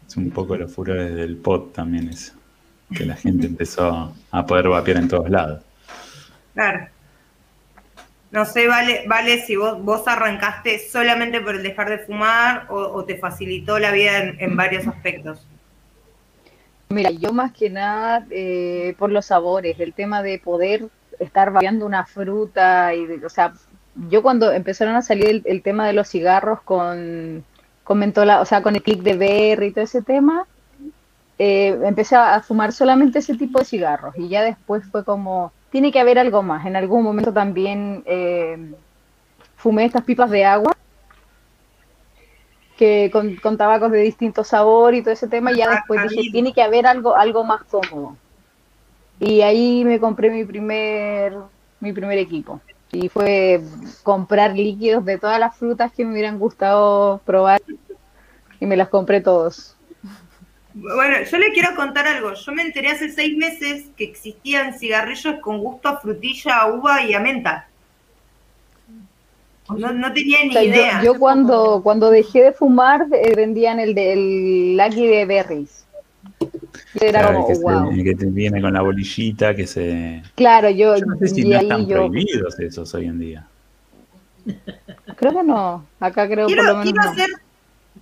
Es 0.08 0.18
un 0.18 0.32
poco 0.32 0.58
la 0.58 0.68
furor 0.68 0.98
del 0.98 1.38
pot 1.38 1.74
también 1.74 2.10
eso 2.10 2.41
que 2.96 3.06
la 3.06 3.16
gente 3.16 3.48
empezó 3.48 4.14
a 4.32 4.46
poder 4.46 4.68
vapear 4.68 4.98
en 4.98 5.08
todos 5.08 5.30
lados. 5.30 5.64
Claro. 6.54 6.88
No 8.32 8.46
sé, 8.46 8.68
vale, 8.68 9.04
vale 9.08 9.42
si 9.42 9.58
vos, 9.58 9.84
vos 9.84 10.08
arrancaste 10.08 10.80
solamente 10.80 11.42
por 11.42 11.56
el 11.56 11.64
dejar 11.64 11.90
de 11.90 12.00
fumar 12.00 12.66
o, 12.70 13.04
te 13.04 13.18
facilitó 13.18 13.78
la 13.78 13.92
vida 13.92 14.20
en, 14.20 14.56
varios 14.56 14.88
aspectos. 14.88 15.46
Mira, 16.90 17.12
yo 17.12 17.34
más 17.34 17.52
que 17.52 17.70
nada 17.70 18.26
eh, 18.30 18.96
por 18.98 19.12
los 19.12 19.26
sabores, 19.26 19.80
el 19.80 19.94
tema 19.94 20.24
de 20.24 20.40
poder 20.40 20.88
estar 21.20 21.52
vapeando 21.52 21.86
una 21.86 22.06
fruta 22.06 22.96
y, 22.96 23.06
o 23.24 23.30
sea, 23.30 23.54
yo 24.10 24.22
cuando 24.22 24.54
empezaron 24.54 24.96
a 24.96 25.02
salir 25.02 25.42
el, 25.44 25.62
tema 25.62 25.86
de 25.86 25.94
los 25.94 26.08
cigarros 26.08 26.62
con, 26.62 27.44
con 27.84 28.00
mentola, 28.00 28.40
o 28.40 28.46
sea, 28.46 28.62
con 28.62 28.76
el 28.76 28.82
click 28.82 29.02
de 29.02 29.18
berry 29.18 29.68
y 29.68 29.72
todo 29.72 29.84
ese 29.84 30.02
tema, 30.02 30.48
eh, 31.44 31.76
empecé 31.86 32.16
a 32.16 32.40
fumar 32.42 32.72
solamente 32.72 33.18
ese 33.18 33.36
tipo 33.36 33.58
de 33.58 33.66
cigarros 33.66 34.16
y 34.16 34.30
ya 34.30 34.44
después 34.44 34.84
fue 34.92 35.04
como, 35.04 35.52
tiene 35.72 35.92
que 35.92 36.00
haber 36.00 36.20
algo 36.20 36.44
más. 36.44 36.68
En 36.68 36.76
algún 36.76 37.02
momento 37.02 37.34
también 37.34 38.04
eh, 38.06 38.76
fumé 39.56 39.86
estas 39.86 40.04
pipas 40.04 40.30
de 40.30 40.46
agua 40.46 40.78
que 42.78 43.10
con, 43.12 43.58
tabacos 43.58 43.92
de 43.92 44.04
distinto 44.04 44.44
sabor 44.44 44.94
y 44.94 45.02
todo 45.02 45.16
ese 45.16 45.28
tema 45.28 45.52
y 45.52 45.58
ya 45.58 45.72
después 45.72 46.04
dije, 46.12 46.30
tiene 46.32 46.54
que 46.54 46.62
haber 46.62 46.86
algo, 46.86 47.16
algo 47.16 47.44
más 47.44 47.64
cómodo. 47.64 48.16
Y 49.20 49.42
ahí 49.42 49.84
me 49.84 50.00
compré 50.00 50.30
mi 50.30 50.46
primer, 50.46 51.34
mi 51.80 51.92
primer 51.92 52.20
equipo. 52.20 52.62
Y 52.92 53.10
fue 53.10 53.62
comprar 54.04 54.54
líquidos 54.56 55.06
de 55.06 55.18
todas 55.18 55.40
las 55.40 55.58
frutas 55.58 55.92
que 55.92 56.06
me 56.06 56.12
hubieran 56.12 56.38
gustado 56.38 57.20
probar 57.26 57.64
y 58.60 58.66
me 58.68 58.78
las 58.78 58.90
compré 58.90 59.22
todos. 59.22 59.76
Bueno, 60.74 61.24
yo 61.30 61.38
le 61.38 61.52
quiero 61.52 61.76
contar 61.76 62.08
algo. 62.08 62.34
Yo 62.34 62.52
me 62.52 62.62
enteré 62.62 62.90
hace 62.90 63.12
seis 63.12 63.36
meses 63.38 63.86
que 63.98 64.06
existían 64.06 64.78
cigarrillos 64.78 65.36
con 65.42 65.60
gusto 65.60 65.90
a 65.90 66.00
frutilla, 66.00 66.58
a 66.58 66.74
uva 66.74 67.04
y 67.04 67.14
a 67.14 67.20
menta. 67.20 67.68
No, 69.78 70.14
tenía 70.14 70.44
ni 70.44 70.54
idea. 70.54 71.04
Yo, 71.04 71.18
cuando, 71.18 71.82
cuando 71.84 72.10
dejé 72.10 72.44
de 72.44 72.52
fumar 72.52 73.08
eh, 73.14 73.34
vendían 73.36 73.80
el 73.80 73.94
del 73.94 74.76
Lucky 74.78 75.08
de 75.08 75.26
Berries. 75.26 75.86
Era 77.00 77.28
como, 77.28 77.48
que, 77.48 77.54
wow. 77.56 78.04
que 78.04 78.16
te 78.16 78.26
viene 78.26 78.62
con 78.62 78.74
la 78.74 78.82
bolillita, 78.82 79.56
que 79.56 79.66
se... 79.66 80.22
Claro, 80.36 80.70
yo... 80.70 80.98
yo 80.98 81.06
no 81.06 81.18
sé 81.18 81.28
si 81.28 81.46
no 81.46 81.58
están 81.58 81.88
prohibidos 81.88 82.60
esos 82.60 82.94
hoy 82.94 83.06
en 83.06 83.20
día. 83.20 83.48
Creo 85.16 85.34
que 85.34 85.44
no. 85.44 85.86
Acá 86.00 86.28
creo 86.28 86.48
quiero, 86.48 86.64
por 86.64 86.74
lo 86.74 86.78
menos 86.80 86.92
quiero 86.92 87.04
no. 87.04 87.12
hacer, 87.12 87.30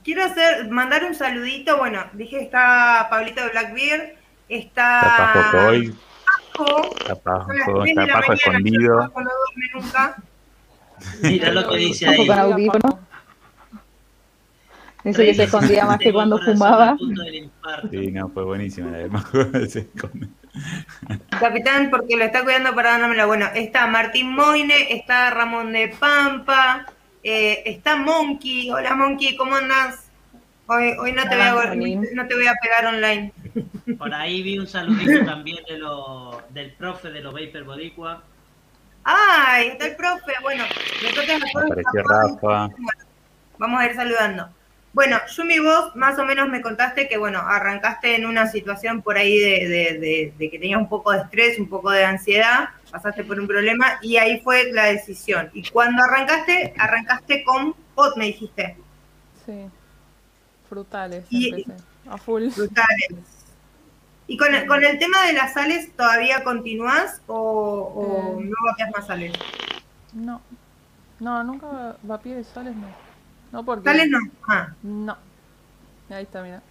quiero 0.03 0.23
hacer, 0.23 0.69
mandar 0.69 1.03
un 1.03 1.15
saludito. 1.15 1.77
Bueno, 1.77 2.05
dije 2.13 2.41
está 2.41 3.07
Pablito 3.09 3.43
de 3.43 3.49
Blackbeard, 3.49 4.13
está. 4.47 4.99
Está 4.99 5.17
Pajo 5.17 5.51
Coy, 5.51 5.95
Pajo, 6.25 6.95
está 6.95 7.15
Pajo, 7.15 7.53
está 7.53 7.83
tres 7.83 7.95
de 7.95 7.95
la 7.95 8.13
Pajo 8.13 8.27
mañana, 8.27 8.33
escondido. 8.33 8.97
Pajo 8.97 9.21
no 9.21 9.29
duerme 9.29 9.69
nunca. 9.73 10.15
Mira 11.21 11.51
lo 11.51 11.69
que 11.69 11.77
dice 11.77 12.07
ahí. 12.07 12.27
con 12.27 12.39
audífono. 12.39 12.99
Dice 15.03 15.25
que 15.25 15.33
se 15.33 15.43
escondía 15.43 15.85
más 15.85 15.97
que 15.97 16.11
cuando 16.11 16.37
fumaba. 16.39 16.97
Sí, 17.89 18.11
no, 18.11 18.29
fue 18.29 18.43
buenísima 18.43 18.91
la 18.91 18.97
de 18.97 19.07
Majo. 19.07 19.37
se 19.69 19.79
esconde. 19.79 20.27
Capitán, 21.39 21.89
porque 21.89 22.17
lo 22.17 22.25
está 22.25 22.43
cuidando 22.43 22.75
para 22.75 22.97
dármela. 22.97 23.25
Bueno, 23.25 23.47
está 23.55 23.87
Martín 23.87 24.33
Moine, 24.33 24.93
está 24.93 25.29
Ramón 25.29 25.71
de 25.71 25.95
Pampa, 25.99 26.85
eh, 27.23 27.63
está 27.65 27.95
Monkey. 27.95 28.71
Hola 28.71 28.95
Monkey, 28.95 29.35
¿cómo 29.35 29.55
andas? 29.55 30.09
Hoy, 30.67 30.93
hoy 30.99 31.11
no, 31.13 31.23
te 31.23 31.35
voy 31.35 31.45
a, 31.45 31.75
no 32.13 32.27
te 32.27 32.35
voy 32.35 32.47
a 32.47 32.53
pegar 32.61 32.85
online. 32.85 33.33
Por 33.97 34.13
ahí 34.13 34.43
vi 34.43 34.59
un 34.59 34.67
saludito 34.67 35.25
también 35.25 35.63
de 35.67 35.77
lo, 35.79 36.43
del 36.49 36.71
profe 36.73 37.09
de 37.09 37.21
los 37.21 37.33
Vapor 37.33 37.63
Boricua. 37.63 38.23
¡Ay! 39.03 39.69
Está 39.69 39.87
el 39.87 39.95
profe. 39.95 40.33
Bueno, 40.43 40.63
nosotros 41.01 41.25
Apareció 41.65 42.03
Rafa. 42.03 42.69
Vamos 43.57 43.81
a 43.81 43.85
ir 43.87 43.95
saludando. 43.95 44.49
Bueno, 44.91 45.17
Yumi, 45.35 45.59
vos 45.59 45.95
más 45.95 46.17
o 46.17 46.25
menos 46.25 46.49
me 46.49 46.61
contaste 46.61 47.07
que, 47.07 47.17
bueno, 47.17 47.39
arrancaste 47.39 48.15
en 48.15 48.25
una 48.25 48.47
situación 48.47 49.01
por 49.03 49.17
ahí 49.17 49.37
de, 49.37 49.67
de, 49.67 49.99
de, 49.99 50.33
de, 50.37 50.49
que 50.49 50.57
tenías 50.59 50.79
un 50.79 50.89
poco 50.89 51.11
de 51.11 51.19
estrés, 51.19 51.59
un 51.59 51.69
poco 51.69 51.91
de 51.91 52.03
ansiedad, 52.03 52.69
pasaste 52.89 53.23
por 53.23 53.39
un 53.39 53.47
problema 53.47 53.99
y 54.01 54.17
ahí 54.17 54.41
fue 54.41 54.71
la 54.71 54.85
decisión. 54.85 55.51
Y 55.53 55.69
cuando 55.69 56.03
arrancaste, 56.03 56.73
arrancaste 56.77 57.43
con 57.43 57.75
pot, 57.93 58.17
me 58.17 58.25
dijiste. 58.25 58.77
Sí, 59.45 59.65
frutales, 60.67 61.25
y, 61.29 61.49
empecé, 61.49 61.83
a 62.09 62.17
full. 62.17 62.49
Frutales. 62.49 63.09
¿Y 64.25 64.37
con 64.37 64.53
el, 64.53 64.65
con 64.67 64.83
el 64.83 64.97
tema 64.99 65.23
de 65.25 65.33
las 65.33 65.53
sales 65.53 65.91
todavía 65.95 66.43
continúas 66.43 67.21
o, 67.27 67.35
o 67.35 68.39
Eh. 68.41 68.45
no 68.45 68.55
vapeas 68.71 68.91
más 68.95 69.07
sales? 69.07 69.33
No, 70.13 70.41
no, 71.19 71.43
nunca 71.43 71.95
vapeé 72.01 72.35
de 72.35 72.43
sales, 72.43 72.75
no. 72.75 72.87
No, 73.51 73.63
porque... 73.65 73.89
¿Sales 73.89 74.09
no? 74.09 74.19
Ah. 74.47 74.69
No. 74.83 75.17
Ahí 76.09 76.23
está, 76.23 76.41
mira. 76.43 76.61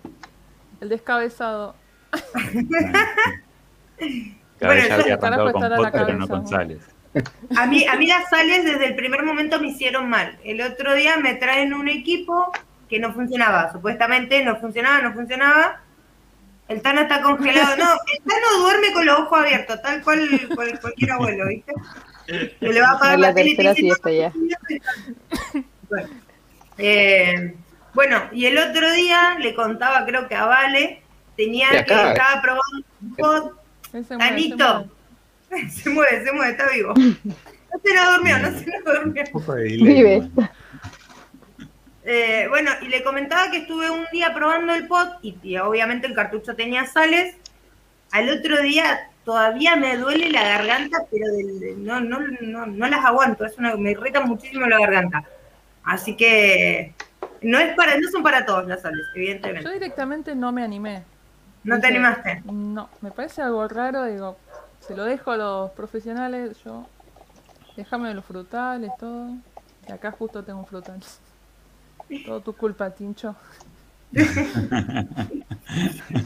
El 0.80 0.88
descabezado. 0.88 1.74
Cada 4.58 4.74
vez 4.74 4.88
Bueno, 4.88 4.94
había 4.94 5.18
carajo 5.18 5.42
arrancado 5.42 5.52
con 5.52 5.62
está 5.62 5.68
la 5.68 5.76
pot, 5.76 5.92
pero 5.92 6.06
cabeza, 6.06 6.18
no 6.18 6.28
con 6.28 6.42
¿no? 6.42 6.48
sales. 6.48 6.78
A 7.56 7.66
mí, 7.66 7.86
a 7.86 7.96
mí 7.96 8.06
las 8.06 8.28
sales 8.28 8.64
desde 8.64 8.86
el 8.86 8.96
primer 8.96 9.22
momento 9.24 9.60
me 9.60 9.68
hicieron 9.68 10.08
mal. 10.08 10.38
El 10.44 10.60
otro 10.60 10.94
día 10.94 11.16
me 11.16 11.34
traen 11.34 11.74
un 11.74 11.88
equipo 11.88 12.52
que 12.88 12.98
no 12.98 13.12
funcionaba. 13.12 13.72
Supuestamente 13.72 14.44
no 14.44 14.56
funcionaba, 14.56 15.00
no 15.02 15.12
funcionaba. 15.14 15.80
El 16.68 16.82
Tano 16.82 17.00
está 17.02 17.22
congelado. 17.22 17.76
No, 17.76 17.84
el 17.92 18.22
Tano 18.24 18.58
duerme 18.62 18.92
con 18.92 19.06
los 19.06 19.20
ojos 19.20 19.38
abiertos, 19.40 19.80
tal 19.82 20.02
cual, 20.02 20.28
cual- 20.54 20.78
cualquier 20.80 21.12
abuelo, 21.12 21.46
¿viste? 21.48 21.72
Se 22.60 22.72
le 22.72 22.80
va 22.80 22.88
a 22.88 22.92
apagar 22.92 23.18
la 23.18 23.28
la 23.28 23.34
tele 23.34 23.50
y 23.76 23.82
dice, 23.82 24.16
ya. 24.16 24.32
Bueno, 25.88 26.08
eh, 26.78 27.54
bueno, 27.94 28.22
y 28.32 28.46
el 28.46 28.58
otro 28.58 28.90
día 28.92 29.36
le 29.40 29.54
contaba, 29.54 30.04
creo 30.06 30.28
que 30.28 30.34
a 30.34 30.44
Vale, 30.46 31.02
tenía 31.36 31.68
que 31.70 31.78
estaba 31.78 32.40
probando 32.42 32.86
un 33.02 33.14
pod. 33.16 33.50
Él 33.92 34.04
se 34.04 34.16
mueve, 34.16 34.28
se 34.28 34.28
Tanito, 34.30 34.90
mueve. 35.50 35.70
se 35.70 35.90
mueve, 35.90 36.24
se 36.24 36.32
mueve, 36.32 36.50
está 36.52 36.68
vivo. 36.70 36.94
No 36.94 37.80
se 37.84 37.94
nos 37.94 38.14
durmió, 38.16 38.38
no 38.38 38.58
se 38.58 38.66
nos 38.66 38.84
durmió. 38.84 39.24
Vive. 39.84 40.30
Eh, 42.04 42.46
bueno, 42.48 42.70
y 42.80 42.86
le 42.88 43.02
comentaba 43.02 43.50
que 43.50 43.58
estuve 43.58 43.90
un 43.90 44.06
día 44.12 44.32
probando 44.32 44.74
el 44.74 44.86
pot 44.86 45.18
y, 45.22 45.36
y 45.42 45.58
obviamente 45.58 46.06
el 46.06 46.14
cartucho 46.14 46.54
tenía 46.56 46.86
sales. 46.86 47.34
Al 48.12 48.30
otro 48.30 48.62
día 48.62 49.10
todavía 49.24 49.76
me 49.76 49.98
duele 49.98 50.30
la 50.30 50.42
garganta, 50.42 50.98
pero 51.10 51.26
del- 51.32 51.84
no, 51.84 52.00
no, 52.00 52.20
no, 52.40 52.64
no 52.66 52.88
las 52.88 53.04
aguanto, 53.04 53.44
es 53.44 53.58
una, 53.58 53.76
me 53.76 53.90
irrita 53.90 54.20
muchísimo 54.20 54.64
la 54.66 54.78
garganta. 54.78 55.24
Así 55.88 56.16
que 56.16 56.92
no 57.40 57.58
es 57.58 57.74
para, 57.74 57.98
no 57.98 58.10
son 58.10 58.22
para 58.22 58.44
todos 58.44 58.66
las 58.66 58.82
sales, 58.82 59.06
Yo 59.14 59.20
evidentemente. 59.22 59.72
directamente 59.72 60.34
no 60.34 60.52
me 60.52 60.62
animé. 60.62 61.02
¿No 61.64 61.80
te 61.80 61.86
animaste? 61.86 62.42
No, 62.44 62.90
me 63.00 63.10
parece 63.10 63.40
algo 63.40 63.66
raro, 63.68 64.04
digo, 64.04 64.36
se 64.86 64.94
lo 64.94 65.04
dejo 65.04 65.30
a 65.30 65.36
los 65.38 65.70
profesionales, 65.70 66.58
yo, 66.62 66.86
déjame 67.76 68.12
los 68.12 68.24
frutales, 68.24 68.90
todo. 68.98 69.30
Y 69.88 69.92
acá 69.92 70.10
justo 70.12 70.42
tengo 70.44 70.60
un 70.60 70.66
frutal. 70.66 71.00
Todo 72.26 72.40
tu 72.40 72.52
culpa, 72.54 72.90
Tincho. 72.90 73.34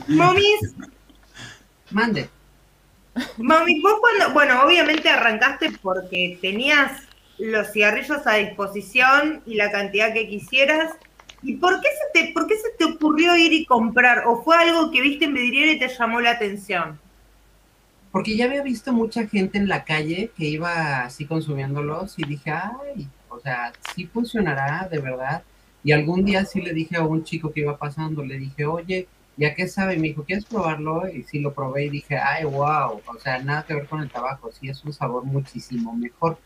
Momis, 0.09 0.75
Mande. 1.91 2.29
Mami, 3.37 3.81
vos 3.81 3.95
cuando, 4.01 4.33
bueno, 4.33 4.63
obviamente 4.65 5.09
arrancaste 5.09 5.73
porque 5.83 6.39
tenías 6.41 6.91
los 7.39 7.73
cigarrillos 7.73 8.27
a 8.27 8.35
disposición 8.35 9.43
y 9.47 9.55
la 9.55 9.71
cantidad 9.71 10.13
que 10.13 10.29
quisieras. 10.29 10.93
¿Y 11.43 11.57
por 11.57 11.81
qué 11.81 11.89
se 11.89 12.21
te, 12.21 12.33
por 12.33 12.47
qué 12.47 12.57
se 12.57 12.71
te 12.79 12.85
ocurrió 12.85 13.37
ir 13.37 13.53
y 13.53 13.65
comprar? 13.65 14.25
¿O 14.27 14.43
fue 14.43 14.57
algo 14.57 14.91
que 14.91 15.01
viste 15.01 15.25
en 15.25 15.35
vidriera 15.35 15.73
y 15.73 15.79
te 15.79 15.89
llamó 15.89 16.21
la 16.21 16.31
atención? 16.33 17.01
Porque 18.13 18.37
ya 18.37 18.45
había 18.45 18.63
visto 18.63 18.93
mucha 18.93 19.27
gente 19.27 19.59
en 19.59 19.69
la 19.69 19.85
calle 19.85 20.31
que 20.37 20.45
iba 20.45 21.03
así 21.03 21.25
consumiéndolos 21.25 22.19
y 22.19 22.25
dije, 22.25 22.51
ay, 22.51 23.09
o 23.29 23.41
sea, 23.41 23.73
sí 23.95 24.07
funcionará 24.07 24.87
de 24.89 24.99
verdad. 24.99 25.43
Y 25.83 25.93
algún 25.93 26.25
día 26.25 26.45
sí 26.45 26.61
le 26.61 26.73
dije 26.73 26.97
a 26.97 27.03
un 27.03 27.25
chico 27.25 27.53
que 27.53 27.61
iba 27.61 27.77
pasando, 27.77 28.25
le 28.25 28.39
dije, 28.39 28.67
oye, 28.67 29.09
¿ya 29.37 29.55
qué 29.55 29.67
sabe? 29.67 29.97
Me 29.97 30.09
dijo, 30.09 30.25
¿quieres 30.25 30.45
probarlo? 30.45 31.09
Y 31.09 31.25
sí 31.25 31.41
lo 31.41 31.53
probé 31.55 31.87
y 31.87 31.91
dije, 31.91 32.19
ay, 32.19 32.45
wow, 32.45 33.01
o 33.05 33.19
sea, 33.19 33.39
nada 33.43 33.65
que 33.65 33.75
ver 33.75 33.87
con 33.87 34.01
el 34.01 34.11
tabaco, 34.11 34.53
sí 34.53 34.69
es 34.69 34.85
un 34.85 34.93
sabor 34.93 35.25
muchísimo 35.25 35.93
mejor. 35.95 36.39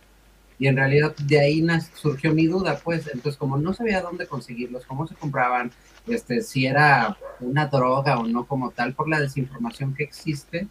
Y 0.59 0.69
en 0.69 0.77
realidad 0.77 1.14
de 1.16 1.40
ahí 1.40 1.66
surgió 1.95 2.33
mi 2.33 2.47
duda, 2.47 2.81
pues, 2.83 3.07
entonces 3.12 3.37
como 3.37 3.59
no 3.59 3.75
sabía 3.75 4.01
dónde 4.01 4.27
conseguirlos, 4.27 4.87
cómo 4.87 5.07
se 5.07 5.14
compraban, 5.14 5.71
este, 6.07 6.40
si 6.40 6.66
era 6.66 7.16
una 7.40 7.66
droga 7.66 8.19
o 8.19 8.27
no 8.27 8.47
como 8.47 8.71
tal, 8.71 8.95
por 8.95 9.09
la 9.09 9.21
desinformación 9.21 9.95
que 9.95 10.05
existe, 10.05 10.69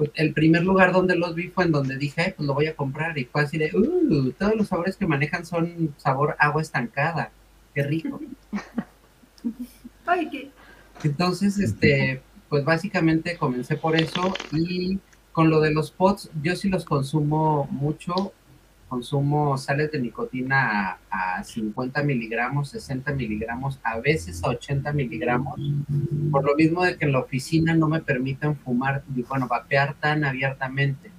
pues 0.00 0.10
el 0.14 0.32
primer 0.32 0.62
lugar 0.62 0.92
donde 0.92 1.14
los 1.14 1.34
vi 1.34 1.48
fue 1.48 1.64
en 1.64 1.72
donde 1.72 1.98
dije, 1.98 2.22
ay, 2.22 2.32
pues 2.34 2.46
lo 2.46 2.54
voy 2.54 2.66
a 2.68 2.74
comprar. 2.74 3.18
Y 3.18 3.26
fue 3.26 3.42
así 3.42 3.58
de, 3.58 3.70
uh, 3.76 4.32
todos 4.32 4.54
los 4.54 4.68
sabores 4.68 4.96
que 4.96 5.06
manejan 5.06 5.44
son 5.44 5.94
sabor 5.98 6.36
agua 6.38 6.62
estancada. 6.62 7.30
Qué 7.74 7.82
rico. 7.82 8.18
Ay, 10.06 10.30
qué... 10.30 10.50
Entonces, 11.04 11.58
este, 11.58 12.22
pues 12.48 12.64
básicamente 12.64 13.36
comencé 13.36 13.76
por 13.76 13.94
eso. 13.94 14.32
Y 14.52 14.98
con 15.32 15.50
lo 15.50 15.60
de 15.60 15.72
los 15.72 15.90
pots, 15.90 16.30
yo 16.42 16.56
sí 16.56 16.70
los 16.70 16.86
consumo 16.86 17.68
mucho. 17.70 18.32
Consumo 18.90 19.56
sales 19.56 19.92
de 19.92 20.00
nicotina 20.00 20.98
a, 21.10 21.36
a 21.38 21.44
50 21.44 22.02
miligramos, 22.02 22.70
60 22.70 23.12
miligramos, 23.12 23.78
a 23.84 24.00
veces 24.00 24.42
a 24.42 24.48
80 24.48 24.92
miligramos. 24.92 25.60
Por 26.32 26.44
lo 26.44 26.56
mismo 26.56 26.82
de 26.84 26.96
que 26.98 27.04
en 27.04 27.12
la 27.12 27.20
oficina 27.20 27.72
no 27.72 27.88
me 27.88 28.00
permiten 28.00 28.56
fumar, 28.56 29.04
bueno, 29.28 29.46
vapear 29.46 29.94
tan 29.94 30.24
abiertamente. 30.24 31.12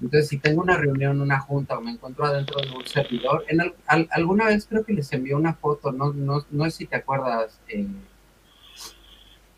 Entonces, 0.00 0.28
si 0.28 0.38
tengo 0.38 0.62
una 0.62 0.76
reunión, 0.76 1.20
una 1.20 1.40
junta 1.40 1.76
o 1.76 1.80
me 1.80 1.90
encuentro 1.90 2.24
adentro 2.24 2.60
de 2.60 2.70
un 2.70 2.86
servidor, 2.86 3.44
en 3.48 3.62
al- 3.62 3.74
al- 3.88 4.08
alguna 4.12 4.44
vez 4.46 4.64
creo 4.68 4.84
que 4.84 4.92
les 4.92 5.12
envié 5.12 5.34
una 5.34 5.54
foto, 5.54 5.90
no, 5.90 6.12
no, 6.12 6.46
no 6.52 6.64
sé 6.66 6.70
si 6.70 6.86
te 6.86 6.94
acuerdas, 6.94 7.58
eh, 7.68 7.84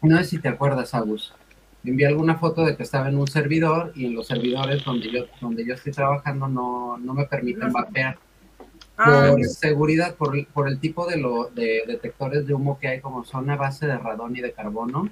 no 0.01 0.17
sé 0.17 0.25
si 0.25 0.39
te 0.39 0.49
acuerdas, 0.49 0.95
Agus. 0.95 1.35
Envié 1.85 2.07
alguna 2.09 2.37
foto 2.37 2.65
de 2.65 2.77
que 2.77 2.83
estaba 2.83 3.09
en 3.09 3.17
un 3.17 3.27
servidor 3.27 3.93
y 3.95 4.07
en 4.07 4.15
los 4.15 4.27
servidores 4.27 4.85
donde 4.85 5.11
yo, 5.11 5.25
donde 5.41 5.65
yo 5.67 5.75
estoy 5.75 5.93
trabajando 5.93 6.47
no, 6.49 6.99
no 6.99 7.15
me 7.15 7.25
permiten 7.25 7.73
vapear 7.73 8.19
Ah, 9.03 9.29
por 9.31 9.45
seguridad, 9.47 10.15
por, 10.17 10.37
el- 10.37 10.45
por 10.47 10.69
el 10.69 10.79
tipo 10.79 11.07
de, 11.07 11.17
lo, 11.17 11.47
de 11.49 11.85
detectores 11.87 12.47
de 12.47 12.53
humo 12.53 12.79
que 12.79 12.89
hay, 12.89 13.01
como 13.01 13.25
son 13.25 13.49
a 13.49 13.57
base 13.57 13.87
de 13.87 13.97
radón 13.97 14.37
y 14.37 14.43
de 14.43 14.53
carbono, 14.53 15.09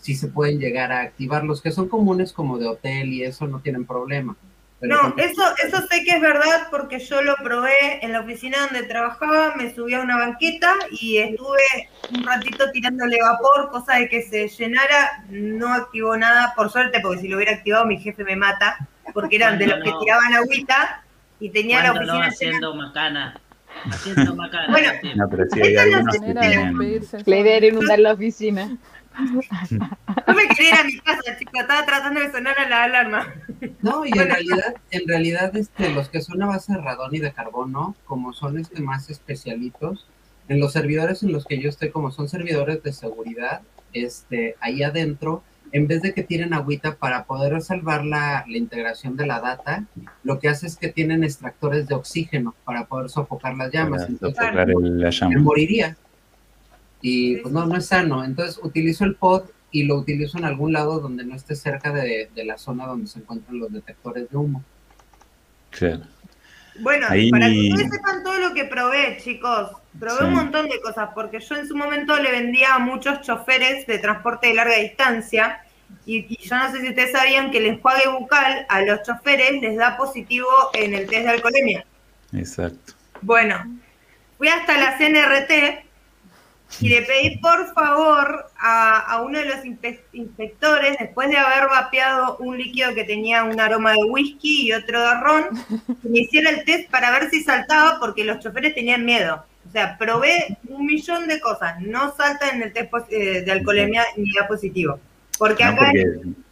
sí 0.00 0.14
se 0.14 0.28
pueden 0.28 0.60
llegar 0.60 0.92
a 0.92 1.00
activar. 1.00 1.42
Los 1.42 1.60
que 1.60 1.72
son 1.72 1.88
comunes 1.88 2.32
como 2.32 2.58
de 2.58 2.68
hotel 2.68 3.12
y 3.12 3.24
eso 3.24 3.48
no 3.48 3.58
tienen 3.58 3.84
problema. 3.84 4.36
No, 4.82 5.14
eso, 5.16 5.42
eso 5.64 5.86
sé 5.88 6.02
que 6.04 6.10
es 6.16 6.20
verdad 6.20 6.66
porque 6.70 6.98
yo 6.98 7.22
lo 7.22 7.36
probé 7.36 8.04
en 8.04 8.12
la 8.12 8.20
oficina 8.20 8.58
donde 8.66 8.82
trabajaba, 8.82 9.54
me 9.54 9.72
subí 9.72 9.94
a 9.94 10.00
una 10.00 10.16
banqueta 10.16 10.74
y 10.90 11.18
estuve 11.18 11.88
un 12.12 12.24
ratito 12.24 12.68
tirándole 12.72 13.18
vapor, 13.22 13.70
cosa 13.70 13.94
de 13.96 14.08
que 14.08 14.22
se 14.22 14.48
llenara, 14.48 15.24
no 15.30 15.72
activó 15.72 16.16
nada, 16.16 16.52
por 16.56 16.68
suerte, 16.70 16.98
porque 17.00 17.20
si 17.20 17.28
lo 17.28 17.36
hubiera 17.36 17.52
activado 17.52 17.86
mi 17.86 17.98
jefe 18.00 18.24
me 18.24 18.34
mata, 18.34 18.76
porque 19.14 19.36
eran 19.36 19.56
de 19.58 19.68
los 19.68 19.82
que 19.84 19.90
No. 19.90 20.00
tiraban 20.00 20.34
agüita 20.34 21.04
y 21.38 21.50
tenía 21.50 21.82
la 21.82 21.92
¿Cuándo 21.92 22.12
no 22.14 22.18
oficina 22.18 22.30
llena. 22.30 22.50
haciendo 22.56 22.74
macana? 22.74 23.40
Haciendo 23.90 24.34
macana. 24.36 24.66
Bueno. 24.70 24.90
No, 25.14 25.28
pero 25.30 25.44
sí 25.50 25.60
la 25.60 25.66
idea 27.38 27.56
era 27.56 27.66
inundar 27.66 27.98
la 28.00 28.12
oficina. 28.12 28.76
No 30.26 30.34
me 30.34 30.48
quería 30.48 30.70
ir 30.70 30.80
a 30.80 30.84
mi 30.84 30.98
casa, 30.98 31.36
chicos, 31.38 31.60
estaba 31.60 31.84
tratando 31.84 32.20
de 32.20 32.30
sonar 32.30 32.58
a 32.58 32.68
la 32.68 32.84
alarma. 32.84 33.34
No, 33.80 34.04
y 34.04 34.10
en 34.10 34.28
realidad, 34.28 34.74
en 34.90 35.08
realidad 35.08 35.56
este, 35.56 35.92
los 35.92 36.08
que 36.08 36.20
son 36.20 36.42
a 36.42 36.46
base 36.46 36.72
de 36.72 36.80
radón 36.80 37.14
y 37.14 37.18
de 37.18 37.32
carbono, 37.32 37.94
como 38.04 38.32
son 38.32 38.58
este 38.58 38.80
más 38.80 39.10
especialitos, 39.10 40.06
en 40.48 40.60
los 40.60 40.72
servidores 40.72 41.22
en 41.22 41.32
los 41.32 41.44
que 41.44 41.58
yo 41.58 41.68
estoy, 41.68 41.90
como 41.90 42.10
son 42.10 42.28
servidores 42.28 42.82
de 42.82 42.92
seguridad, 42.92 43.62
este, 43.92 44.56
ahí 44.60 44.82
adentro, 44.82 45.42
en 45.72 45.86
vez 45.86 46.02
de 46.02 46.12
que 46.12 46.22
tienen 46.22 46.52
agüita 46.52 46.96
para 46.96 47.24
poder 47.24 47.60
salvar 47.62 48.04
la, 48.04 48.44
la, 48.46 48.56
integración 48.58 49.16
de 49.16 49.26
la 49.26 49.40
data, 49.40 49.84
lo 50.22 50.38
que 50.38 50.48
hace 50.48 50.66
es 50.66 50.76
que 50.76 50.88
tienen 50.88 51.24
extractores 51.24 51.88
de 51.88 51.94
oxígeno 51.94 52.54
para 52.64 52.84
poder 52.84 53.08
sofocar 53.08 53.56
las 53.56 53.72
llamas. 53.72 54.06
Entonces, 54.08 54.38
sofocar 54.38 54.70
el, 54.70 55.00
la 55.00 55.10
llama. 55.10 55.40
moriría. 55.40 55.96
Y 57.02 57.36
pues 57.36 57.52
no, 57.52 57.66
no 57.66 57.76
es 57.76 57.86
sano. 57.86 58.24
Entonces 58.24 58.58
utilizo 58.62 59.04
el 59.04 59.16
pod 59.16 59.44
y 59.70 59.84
lo 59.84 59.96
utilizo 59.96 60.38
en 60.38 60.44
algún 60.44 60.72
lado 60.72 61.00
donde 61.00 61.24
no 61.24 61.34
esté 61.34 61.54
cerca 61.54 61.92
de, 61.92 62.30
de 62.34 62.44
la 62.44 62.56
zona 62.56 62.86
donde 62.86 63.06
se 63.06 63.18
encuentran 63.18 63.58
los 63.58 63.72
detectores 63.72 64.30
de 64.30 64.36
humo. 64.36 64.64
Claro. 65.70 66.04
Bueno, 66.80 67.06
para 67.30 67.48
que 67.48 67.68
ustedes 67.70 67.90
sepan 67.90 68.22
todo 68.22 68.38
lo 68.38 68.54
que 68.54 68.64
probé, 68.64 69.18
chicos, 69.22 69.72
probé 69.98 70.26
un 70.26 70.34
montón 70.34 70.68
de 70.68 70.80
cosas, 70.80 71.10
porque 71.14 71.40
yo 71.40 71.56
en 71.56 71.68
su 71.68 71.76
momento 71.76 72.16
le 72.16 72.30
vendía 72.30 72.74
a 72.74 72.78
muchos 72.78 73.20
choferes 73.20 73.86
de 73.86 73.98
transporte 73.98 74.48
de 74.48 74.54
larga 74.54 74.76
distancia, 74.76 75.62
y, 76.06 76.36
yo 76.42 76.56
no 76.56 76.72
sé 76.72 76.80
si 76.80 76.88
ustedes 76.88 77.12
sabían 77.12 77.50
que 77.50 77.58
el 77.58 77.66
enjuague 77.66 78.08
bucal 78.08 78.64
a 78.68 78.80
los 78.82 79.02
choferes 79.02 79.60
les 79.60 79.76
da 79.76 79.96
positivo 79.96 80.48
en 80.72 80.94
el 80.94 81.06
test 81.08 81.24
de 81.24 81.28
alcoholemia. 81.28 81.84
Exacto. 82.32 82.94
Bueno, 83.20 83.78
fui 84.38 84.48
hasta 84.48 84.78
la 84.78 84.96
CNRT 84.96 85.84
y 86.80 86.88
le 86.88 87.02
pedí 87.02 87.38
por 87.38 87.72
favor 87.74 88.46
a, 88.58 89.22
uno 89.24 89.38
de 89.38 89.44
los 89.46 89.64
inspectores, 90.12 90.96
después 90.98 91.28
de 91.30 91.36
haber 91.36 91.68
vapeado 91.68 92.36
un 92.38 92.56
líquido 92.56 92.94
que 92.94 93.04
tenía 93.04 93.44
un 93.44 93.60
aroma 93.60 93.92
de 93.92 94.04
whisky 94.08 94.68
y 94.68 94.72
otro 94.72 95.00
de 95.00 95.14
ron, 95.20 95.44
que 96.02 96.08
me 96.08 96.20
hiciera 96.20 96.50
el 96.50 96.64
test 96.64 96.90
para 96.90 97.10
ver 97.10 97.30
si 97.30 97.42
saltaba 97.42 97.98
porque 98.00 98.24
los 98.24 98.38
choferes 98.40 98.74
tenían 98.74 99.04
miedo. 99.04 99.44
O 99.68 99.70
sea, 99.70 99.96
probé 99.96 100.58
un 100.68 100.86
millón 100.86 101.28
de 101.28 101.40
cosas, 101.40 101.80
no 101.80 102.14
salta 102.16 102.50
en 102.50 102.62
el 102.62 102.72
test 102.72 102.92
eh, 103.10 103.42
de 103.42 103.52
alcoholemia 103.52 104.04
ni 104.16 104.32
da 104.32 104.46
positivo. 104.46 104.98
Porque 105.38 105.64
acá... 105.64 105.92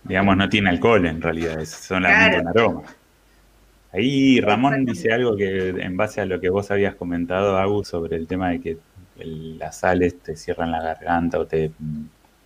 digamos, 0.05 0.37
no 0.37 0.49
tiene 0.49 0.71
alcohol 0.71 1.07
en 1.07 1.21
realidad, 1.21 1.61
es 1.61 1.71
solamente 1.71 2.41
un 2.41 2.49
aroma. 2.49 2.83
Ahí 3.93 4.41
Ramón 4.41 4.85
dice 4.85 5.13
algo 5.13 5.37
que 5.37 5.71
en 5.71 5.97
base 5.97 6.21
a 6.21 6.27
lo 6.27 6.41
que 6.41 6.49
vos 6.49 6.71
habías 6.71 6.95
comentado, 6.95 7.59
Agus, 7.59 7.89
sobre 7.89 8.17
el 8.17 8.29
tema 8.29 8.51
de 8.51 8.61
que 8.61 8.79
las 9.25 9.79
sales 9.79 10.19
te 10.21 10.37
cierran 10.37 10.71
la 10.71 10.83
garganta 10.83 11.39
o 11.39 11.47
te, 11.47 11.73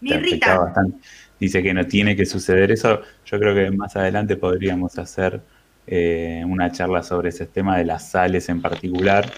te 0.06 0.38
bastante. 0.38 0.98
Dice 1.38 1.62
que 1.62 1.74
no 1.74 1.86
tiene 1.86 2.16
que 2.16 2.26
suceder 2.26 2.70
eso. 2.72 3.00
Yo 3.24 3.38
creo 3.38 3.54
que 3.54 3.70
más 3.70 3.96
adelante 3.96 4.36
podríamos 4.36 4.98
hacer 4.98 5.40
eh, 5.86 6.42
una 6.46 6.72
charla 6.72 7.02
sobre 7.02 7.28
ese 7.28 7.46
tema 7.46 7.76
de 7.76 7.84
las 7.84 8.10
sales 8.10 8.48
en 8.48 8.62
particular, 8.62 9.30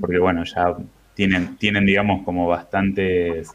porque 0.00 0.18
bueno, 0.18 0.44
ya 0.44 0.76
tienen, 1.14 1.56
tienen 1.56 1.86
digamos, 1.86 2.24
como 2.24 2.46
bastantes, 2.46 3.50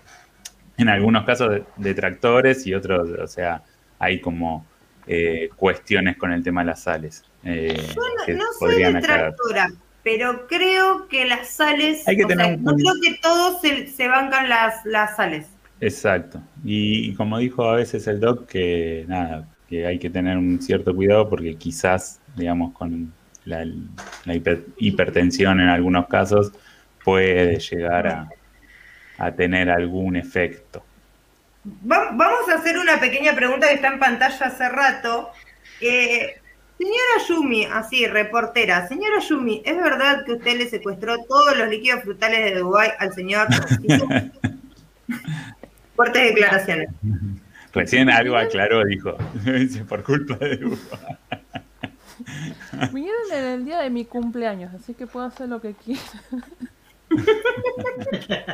en 0.77 0.89
algunos 0.89 1.25
casos, 1.25 1.61
detractores 1.77 2.65
y 2.65 2.73
otros, 2.73 3.09
o 3.09 3.27
sea, 3.27 3.63
hay 3.99 4.19
como 4.19 4.65
eh, 5.05 5.49
cuestiones 5.55 6.17
con 6.17 6.31
el 6.31 6.43
tema 6.43 6.61
de 6.61 6.67
las 6.67 6.81
sales. 6.81 7.23
Eh, 7.43 7.87
Yo 8.27 8.33
no, 8.33 8.43
soy 8.57 8.81
detractora, 8.81 9.71
pero 10.03 10.47
creo 10.47 11.07
que 11.07 11.25
las 11.25 11.49
sales, 11.49 12.03
no 12.05 12.75
creo 12.75 12.93
que 13.01 13.19
todos 13.21 13.61
se, 13.61 14.07
bancan 14.07 14.49
las, 14.49 14.85
las 14.85 15.15
sales. 15.15 15.47
Exacto. 15.79 16.41
Y, 16.63 17.13
como 17.15 17.37
dijo 17.37 17.69
a 17.69 17.75
veces 17.75 18.05
el 18.07 18.19
doc, 18.19 18.45
que 18.45 19.05
nada, 19.07 19.47
que 19.69 19.87
hay 19.87 19.99
que 19.99 20.09
tener 20.09 20.37
un 20.37 20.61
cierto 20.61 20.93
cuidado 20.93 21.29
porque 21.29 21.55
quizás, 21.55 22.19
digamos, 22.35 22.73
con 22.73 23.13
la, 23.45 23.65
hipertensión 24.77 25.61
en 25.61 25.69
algunos 25.69 26.07
casos 26.07 26.51
puede 27.03 27.59
llegar 27.59 28.07
a, 28.07 28.29
a 29.17 29.31
tener 29.31 29.69
algún 29.69 30.15
efecto. 30.15 30.83
vamos 31.63 32.49
a 32.49 32.55
hacer 32.55 32.77
una 32.77 32.99
pequeña 32.99 33.33
pregunta 33.35 33.67
que 33.67 33.75
está 33.75 33.87
en 33.87 33.99
pantalla 33.99 34.47
hace 34.47 34.69
rato. 34.69 35.31
Eh, 35.81 36.35
Señora 36.77 37.27
Yumi, 37.27 37.65
así, 37.65 38.07
reportera. 38.07 38.87
Señora 38.87 39.19
Yumi, 39.19 39.61
¿es 39.65 39.77
verdad 39.77 40.23
que 40.25 40.33
usted 40.33 40.57
le 40.57 40.69
secuestró 40.69 41.17
todos 41.25 41.57
los 41.57 41.69
líquidos 41.69 42.03
frutales 42.03 42.45
de 42.45 42.55
Dubái 42.59 42.91
al 42.99 43.13
señor? 43.13 43.47
Fuertes 45.95 46.33
declaraciones. 46.33 46.89
Recién 47.73 48.09
algo 48.09 48.35
aclaró, 48.35 48.83
dijo. 48.85 49.15
por 49.87 50.03
culpa 50.03 50.35
de 50.37 50.57
Dubái. 50.57 50.79
Vinieron 52.91 53.31
en 53.31 53.43
el 53.43 53.65
día 53.65 53.79
de 53.79 53.89
mi 53.89 54.05
cumpleaños, 54.05 54.71
así 54.73 54.93
que 54.93 55.07
puedo 55.07 55.25
hacer 55.25 55.49
lo 55.49 55.59
que 55.61 55.73
quiera. 55.73 56.01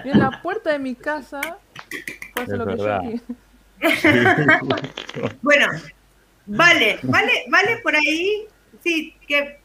y 0.03 0.09
en 0.09 0.19
la 0.19 0.41
puerta 0.41 0.71
de 0.71 0.79
mi 0.79 0.95
casa 0.95 1.39
puedo 2.33 2.45
hacer 2.45 2.57
lo 2.57 2.65
que 2.67 2.77
yo 2.77 2.99
quiera. 3.79 4.61
bueno, 5.41 5.67
Vale, 6.49 6.99
vale, 7.03 7.45
vale 7.49 7.77
por 7.77 7.95
ahí. 7.95 8.47
Sí, 8.83 9.15
que. 9.27 9.59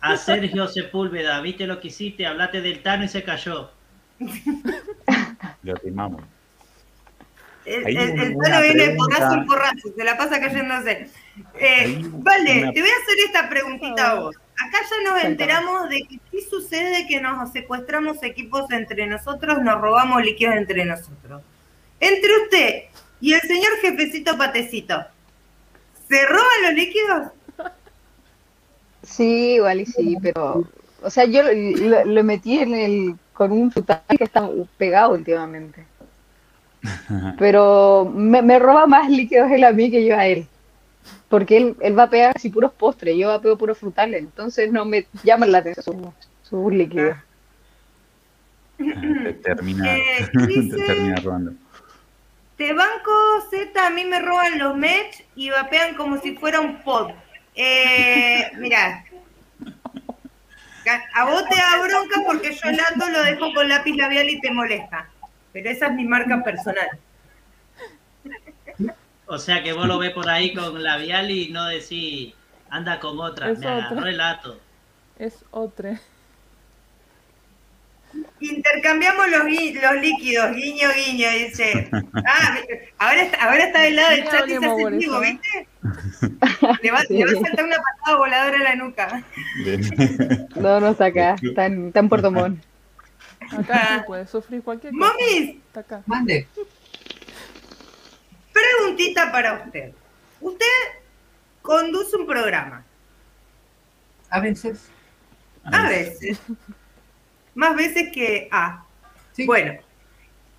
A 0.00 0.16
Sergio 0.16 0.66
Sepúlveda, 0.66 1.40
viste 1.40 1.66
lo 1.66 1.80
que 1.80 1.88
hiciste, 1.88 2.26
hablaste 2.26 2.60
del 2.60 2.82
Tano 2.82 3.04
y 3.04 3.08
se 3.08 3.22
cayó. 3.22 3.70
Lo 5.62 5.74
timamos. 5.76 6.22
El, 7.64 7.96
Tano 7.96 8.62
viene 8.62 8.96
porrazo 8.96 9.36
y 9.36 9.44
porrazo, 9.46 9.94
se 9.96 10.04
la 10.04 10.16
pasa 10.16 10.40
cayéndose. 10.40 11.10
Eh, 11.58 11.98
vale, 12.02 12.70
te 12.74 12.80
voy 12.80 12.90
a 12.90 13.02
hacer 13.02 13.18
esta 13.26 13.48
preguntita 13.48 14.10
a 14.10 14.14
vos. 14.14 14.36
Acá 14.36 14.78
ya 14.90 15.10
nos 15.10 15.24
enteramos 15.24 15.88
de 15.88 16.02
que 16.02 16.20
sí 16.30 16.46
sucede 16.48 17.06
que 17.06 17.20
nos 17.20 17.52
secuestramos 17.52 18.22
equipos 18.22 18.70
entre 18.72 19.06
nosotros, 19.06 19.62
nos 19.62 19.80
robamos 19.80 20.22
líquidos 20.22 20.56
entre 20.56 20.84
nosotros. 20.84 21.42
Entre 22.00 22.30
usted 22.42 22.84
y 23.20 23.34
el 23.34 23.40
señor 23.42 23.72
jefecito 23.80 24.36
Patecito, 24.36 25.06
¿Se 26.10 26.26
roban 26.26 26.62
los 26.64 26.74
líquidos? 26.74 27.28
Sí, 29.04 29.54
igual 29.54 29.80
y 29.80 29.86
sí, 29.86 30.18
pero. 30.20 30.68
O 31.02 31.08
sea, 31.08 31.24
yo 31.24 31.42
lo, 31.44 32.24
metí 32.24 32.58
en 32.58 32.74
el 32.74 33.14
con 33.32 33.52
un 33.52 33.70
frutal 33.70 34.02
que 34.18 34.24
está 34.24 34.50
pegado 34.76 35.12
últimamente. 35.12 35.86
Pero 37.38 38.10
me, 38.14 38.58
roba 38.58 38.86
más 38.86 39.08
líquidos 39.08 39.50
él 39.50 39.64
a 39.64 39.72
mí 39.72 39.90
que 39.90 40.04
yo 40.04 40.14
a 40.16 40.26
él. 40.26 40.46
Porque 41.30 41.56
él, 41.56 41.76
él 41.80 41.98
va 41.98 42.02
a 42.04 42.10
pegar 42.10 42.34
así 42.36 42.50
puros 42.50 42.72
postres, 42.72 43.16
yo 43.16 43.28
vapeo 43.28 43.56
puros 43.56 43.78
frutales. 43.78 44.20
Entonces 44.20 44.70
no 44.70 44.84
me 44.84 45.06
llaman 45.22 45.52
la 45.52 45.58
atención 45.58 46.12
sus 46.42 46.72
líquidos. 46.72 47.16
termina, 49.42 49.96
eh, 49.96 50.28
termina 50.86 51.16
robando. 51.16 51.52
Te 52.60 52.74
banco 52.74 53.10
Z, 53.48 53.86
a 53.86 53.88
mí 53.88 54.04
me 54.04 54.20
roban 54.20 54.58
los 54.58 54.76
match 54.76 55.22
y 55.34 55.48
vapean 55.48 55.94
como 55.94 56.20
si 56.20 56.36
fuera 56.36 56.60
un 56.60 56.82
pod. 56.82 57.10
Eh, 57.54 58.50
mira, 58.58 59.02
a 61.14 61.24
vos 61.24 61.42
te 61.48 61.56
da 61.56 61.80
bronca 61.82 62.20
porque 62.26 62.52
yo 62.52 62.68
el 62.68 62.76
lato 62.76 63.08
lo 63.08 63.22
dejo 63.22 63.54
con 63.54 63.66
lápiz 63.66 63.96
labial 63.96 64.28
y 64.28 64.42
te 64.42 64.50
molesta. 64.50 65.08
Pero 65.54 65.70
esa 65.70 65.86
es 65.86 65.92
mi 65.94 66.04
marca 66.04 66.44
personal. 66.44 66.86
O 69.24 69.38
sea 69.38 69.62
que 69.62 69.72
vos 69.72 69.86
lo 69.86 69.98
ves 69.98 70.10
por 70.10 70.28
ahí 70.28 70.52
con 70.52 70.82
labial 70.82 71.30
y 71.30 71.48
no 71.48 71.64
decís, 71.64 72.34
anda 72.68 73.00
con 73.00 73.18
otra. 73.20 73.54
me 73.54 73.66
agarró 73.66 74.06
el 74.06 74.18
lato. 74.18 74.60
Es 75.18 75.46
otra. 75.50 75.98
Intercambiamos 78.40 79.30
los, 79.30 79.42
los 79.44 80.02
líquidos, 80.02 80.56
guiño, 80.56 80.88
guiño, 80.94 81.30
dice. 81.30 81.90
Ah, 82.26 82.58
ahora 82.98 83.22
está, 83.22 83.44
ahora 83.44 83.64
está 83.64 83.80
del 83.82 83.96
lado 83.96 84.10
del 84.10 84.24
chat 84.24 84.48
y 84.48 84.50
se 84.50 84.66
hace 84.66 84.90
vivo, 84.96 85.20
¿viste? 85.20 85.68
Le 86.82 86.90
va, 86.90 87.02
le 87.08 87.24
va, 87.24 87.30
a 87.30 87.42
saltar 87.42 87.64
una 87.64 87.76
patada 87.76 88.16
voladora 88.16 88.56
a 88.56 88.62
la 88.62 88.74
nuca. 88.76 89.24
No, 90.56 90.80
no 90.80 90.88
está 90.90 91.06
acá, 91.06 91.36
está 91.40 91.66
en, 91.66 91.88
está 91.88 92.00
en 92.00 92.08
Puerto 92.08 92.30
Montt. 92.30 92.62
Acá 93.50 94.04
puede 94.06 94.26
sufrir 94.26 94.62
cualquier 94.62 94.92
cosa. 94.92 95.14
Acá. 95.74 96.02
Mande. 96.06 96.46
Preguntita 98.52 99.32
para 99.32 99.62
usted. 99.64 99.92
Usted 100.40 100.66
conduce 101.62 102.16
un 102.16 102.26
programa. 102.26 102.84
A 104.28 104.40
veces. 104.40 104.88
A 105.64 105.88
veces 105.88 106.40
más 107.60 107.76
veces 107.76 108.10
que 108.10 108.48
A. 108.50 108.82
Bueno, 109.44 109.74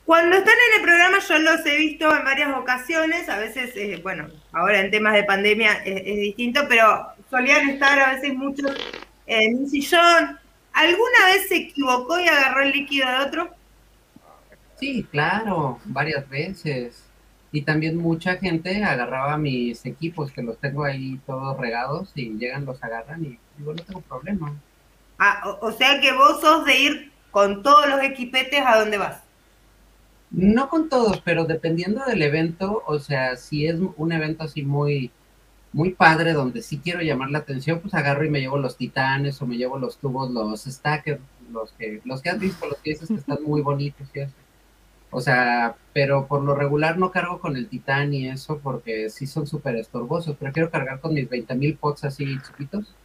cuando 0.06 0.38
están 0.38 0.54
en 0.54 0.80
el 0.80 0.84
programa 0.84 1.18
yo 1.18 1.40
los 1.40 1.66
he 1.66 1.76
visto 1.78 2.16
en 2.16 2.24
varias 2.24 2.56
ocasiones, 2.56 3.28
a 3.28 3.40
veces, 3.40 3.76
eh, 3.76 4.00
bueno, 4.04 4.28
ahora 4.52 4.82
en 4.82 4.92
temas 4.92 5.14
de 5.14 5.24
pandemia 5.24 5.84
es, 5.84 6.06
distinto, 6.06 6.62
pero 6.70 7.08
solían 7.32 7.72
estar 7.72 8.00
a 8.00 8.14
veces 8.14 8.36
muchos 8.36 8.78
en 9.26 9.58
un 9.58 9.68
sillón. 9.68 10.38
¿Alguna 10.74 11.26
vez 11.34 11.48
se 11.50 11.58
equivocó 11.58 12.20
y 12.20 12.28
agarró 12.28 12.62
el 12.62 12.72
líquido 12.72 13.10
de 13.10 13.18
otro? 13.26 13.50
Sí, 14.80 15.04
claro, 15.10 15.80
varias 15.86 16.30
veces. 16.30 17.04
Y 17.52 17.64
también 17.64 17.98
mucha 17.98 18.38
gente 18.38 18.84
agarraba 18.84 19.40
mis 19.40 19.84
equipos, 19.88 20.32
que 20.32 20.44
los 20.44 20.60
tengo 20.60 20.84
ahí 20.84 21.20
todos 21.26 21.58
regados, 21.58 22.12
y 22.14 22.30
llegan, 22.38 22.66
los 22.66 22.82
agarran 22.84 23.26
y 23.26 23.40
digo, 23.58 23.74
no 23.74 23.84
tengo 23.84 24.02
problema. 24.02 24.56
Ah, 25.24 25.56
o, 25.62 25.72
sea 25.72 26.02
que 26.02 26.14
vos 26.14 26.42
sos 26.42 26.66
de 26.66 26.80
ir 26.80 27.12
con 27.30 27.62
todos 27.62 27.88
los 27.88 28.02
equipetes 28.02 28.64
a 28.66 28.80
donde 28.80 28.98
vas. 28.98 29.22
No 30.32 30.68
con 30.68 30.90
todos, 30.90 31.22
pero 31.22 31.46
dependiendo 31.46 32.04
del 32.06 32.24
evento, 32.24 32.82
o 32.88 32.98
sea, 32.98 33.36
si 33.36 33.68
es 33.68 33.76
un 33.98 34.12
evento 34.14 34.46
así 34.46 34.64
muy, 34.64 35.12
muy 35.74 35.92
padre, 35.92 36.34
donde 36.34 36.64
sí 36.64 36.80
quiero 36.84 37.02
llamar 37.02 37.30
la 37.30 37.38
atención, 37.38 37.82
pues 37.82 37.94
agarro 37.94 38.26
y 38.26 38.32
me 38.32 38.40
llevo 38.40 38.58
los 38.58 38.78
titanes 38.78 39.40
o 39.40 39.46
me 39.46 39.58
llevo 39.58 39.78
los 39.78 40.00
tubos, 40.00 40.32
los 40.32 40.64
stackers, 40.64 41.22
los 41.52 41.72
que, 41.74 42.02
los 42.04 42.24
que 42.24 42.30
has 42.32 42.40
visto, 42.40 42.66
los 42.66 42.80
que 42.80 42.90
dices 42.90 43.08
que 43.08 43.14
están 43.14 43.44
muy 43.44 43.62
bonitos. 43.62 44.08
O 45.12 45.22
sea, 45.22 45.76
pero 45.94 46.26
por 46.26 46.42
lo 46.42 46.56
regular 46.56 46.98
no 46.98 47.12
cargo 47.12 47.40
con 47.40 47.56
el 47.58 47.68
titán 47.68 48.12
y 48.12 48.28
eso 48.28 48.58
porque 48.58 49.12
sí 49.12 49.28
son 49.28 49.46
súper 49.46 49.76
estorbosos. 49.76 50.36
Prefiero 50.36 50.72
cargar 50.72 51.00
con 51.00 51.14
mis 51.14 51.30
20.000 51.30 51.78
pots 51.78 52.06
así 52.06 52.26
chiquitos. 52.42 52.96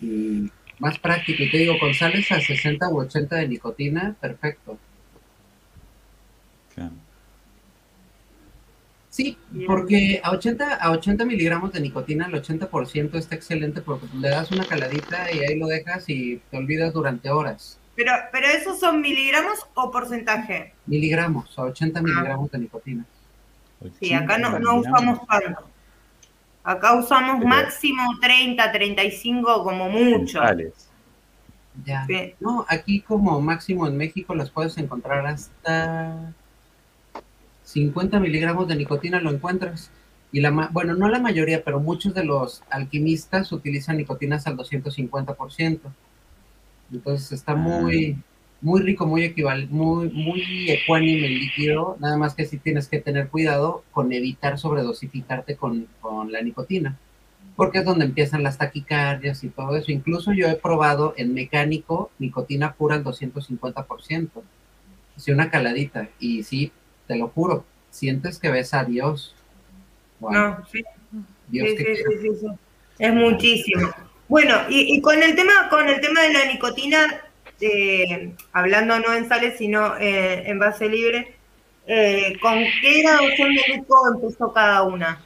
Y 0.00 0.50
más 0.80 0.98
práctico. 0.98 1.44
Y 1.44 1.50
te 1.50 1.58
digo, 1.58 1.78
con 1.78 1.94
sales 1.94 2.32
a 2.32 2.40
60 2.40 2.88
u 2.88 3.00
80 3.00 3.36
de 3.36 3.48
nicotina, 3.48 4.16
perfecto. 4.20 4.76
Sí, 9.10 9.36
porque 9.66 10.20
a 10.22 10.30
80, 10.30 10.76
a 10.76 10.90
80 10.92 11.24
miligramos 11.24 11.72
de 11.72 11.80
nicotina, 11.80 12.26
el 12.26 12.32
80% 12.32 13.16
está 13.16 13.34
excelente 13.34 13.82
porque 13.82 14.06
le 14.14 14.30
das 14.30 14.50
una 14.50 14.64
caladita 14.64 15.30
y 15.32 15.40
ahí 15.40 15.58
lo 15.58 15.66
dejas 15.66 16.04
y 16.08 16.40
te 16.50 16.56
olvidas 16.56 16.92
durante 16.92 17.28
horas. 17.28 17.78
Pero, 17.96 18.12
pero 18.32 18.46
esos 18.46 18.78
son 18.78 19.00
miligramos 19.00 19.58
o 19.74 19.90
porcentaje? 19.90 20.72
Miligramos, 20.86 21.58
a 21.58 21.64
80 21.64 21.98
ah. 21.98 22.02
miligramos 22.02 22.50
de 22.50 22.58
nicotina. 22.60 23.04
Sí, 23.98 24.12
acá 24.14 24.38
no, 24.38 24.58
no 24.58 24.76
usamos 24.76 25.26
tanto. 25.26 25.69
Acá 26.62 26.94
usamos 26.94 27.44
máximo 27.44 28.02
30, 28.20 28.70
35 28.70 29.64
como 29.64 29.88
mucho. 29.88 30.40
Ya. 31.84 32.06
No, 32.40 32.66
aquí 32.68 33.00
como 33.00 33.40
máximo 33.40 33.86
en 33.86 33.96
México 33.96 34.34
las 34.34 34.50
puedes 34.50 34.76
encontrar 34.76 35.26
hasta 35.26 36.34
50 37.64 38.20
miligramos 38.20 38.68
de 38.68 38.76
nicotina 38.76 39.20
lo 39.20 39.30
encuentras. 39.30 39.90
Y 40.32 40.40
la 40.40 40.50
bueno, 40.72 40.94
no 40.94 41.08
la 41.08 41.18
mayoría, 41.18 41.64
pero 41.64 41.80
muchos 41.80 42.14
de 42.14 42.24
los 42.24 42.62
alquimistas 42.70 43.50
utilizan 43.52 43.96
nicotinas 43.96 44.46
al 44.46 44.56
250%. 44.56 45.80
Entonces 46.92 47.32
está 47.32 47.54
muy, 47.54 48.18
muy 48.60 48.82
rico, 48.82 49.06
muy 49.06 49.24
equivalente, 49.24 49.72
muy, 49.72 50.08
muy 50.10 50.70
ecuánime 50.70 51.26
el 51.26 51.38
líquido, 51.38 51.96
nada 52.00 52.16
más 52.16 52.34
que 52.34 52.44
sí 52.44 52.58
tienes 52.58 52.88
que 52.88 53.00
tener 53.00 53.28
cuidado 53.28 53.84
con 53.92 54.12
evitar 54.12 54.58
sobredosificarte 54.58 55.56
con, 55.56 55.86
con 56.00 56.30
la 56.30 56.42
nicotina, 56.42 56.98
porque 57.56 57.78
es 57.78 57.84
donde 57.84 58.04
empiezan 58.04 58.42
las 58.42 58.58
taquicardias 58.58 59.42
y 59.44 59.48
todo 59.48 59.76
eso. 59.76 59.92
Incluso 59.92 60.32
yo 60.32 60.46
he 60.48 60.56
probado 60.56 61.14
en 61.16 61.32
mecánico 61.32 62.10
nicotina 62.18 62.74
pura 62.74 62.96
al 62.96 63.04
250%, 63.04 64.28
así 65.16 65.32
una 65.32 65.50
caladita, 65.50 66.08
y 66.18 66.42
sí, 66.42 66.72
te 67.06 67.16
lo 67.16 67.28
juro, 67.28 67.64
sientes 67.90 68.38
que 68.38 68.50
ves 68.50 68.74
a 68.74 68.84
Dios. 68.84 69.34
no, 70.20 70.58
sí. 70.70 70.82
Dios 71.48 71.68
sí, 71.70 71.84
sí, 71.84 72.28
sí, 72.40 72.46
Es 72.98 73.12
muchísimo. 73.12 73.90
Bueno, 74.28 74.54
y, 74.68 75.00
con 75.00 75.20
el 75.20 75.34
tema, 75.34 75.68
con 75.68 75.88
el 75.88 76.00
tema 76.00 76.22
de 76.22 76.32
la 76.32 76.46
nicotina, 76.46 77.20
eh, 77.60 78.34
hablando 78.52 78.98
no 78.98 79.14
en 79.14 79.28
sales, 79.28 79.58
sino 79.58 79.96
eh, 79.98 80.48
en 80.48 80.58
base 80.58 80.88
libre, 80.88 81.34
eh, 81.86 82.38
¿con 82.40 82.58
qué 82.80 83.02
graduación 83.02 83.54
de 83.54 83.62
grupo 83.72 83.96
empezó 84.14 84.52
cada 84.52 84.82
una? 84.82 85.20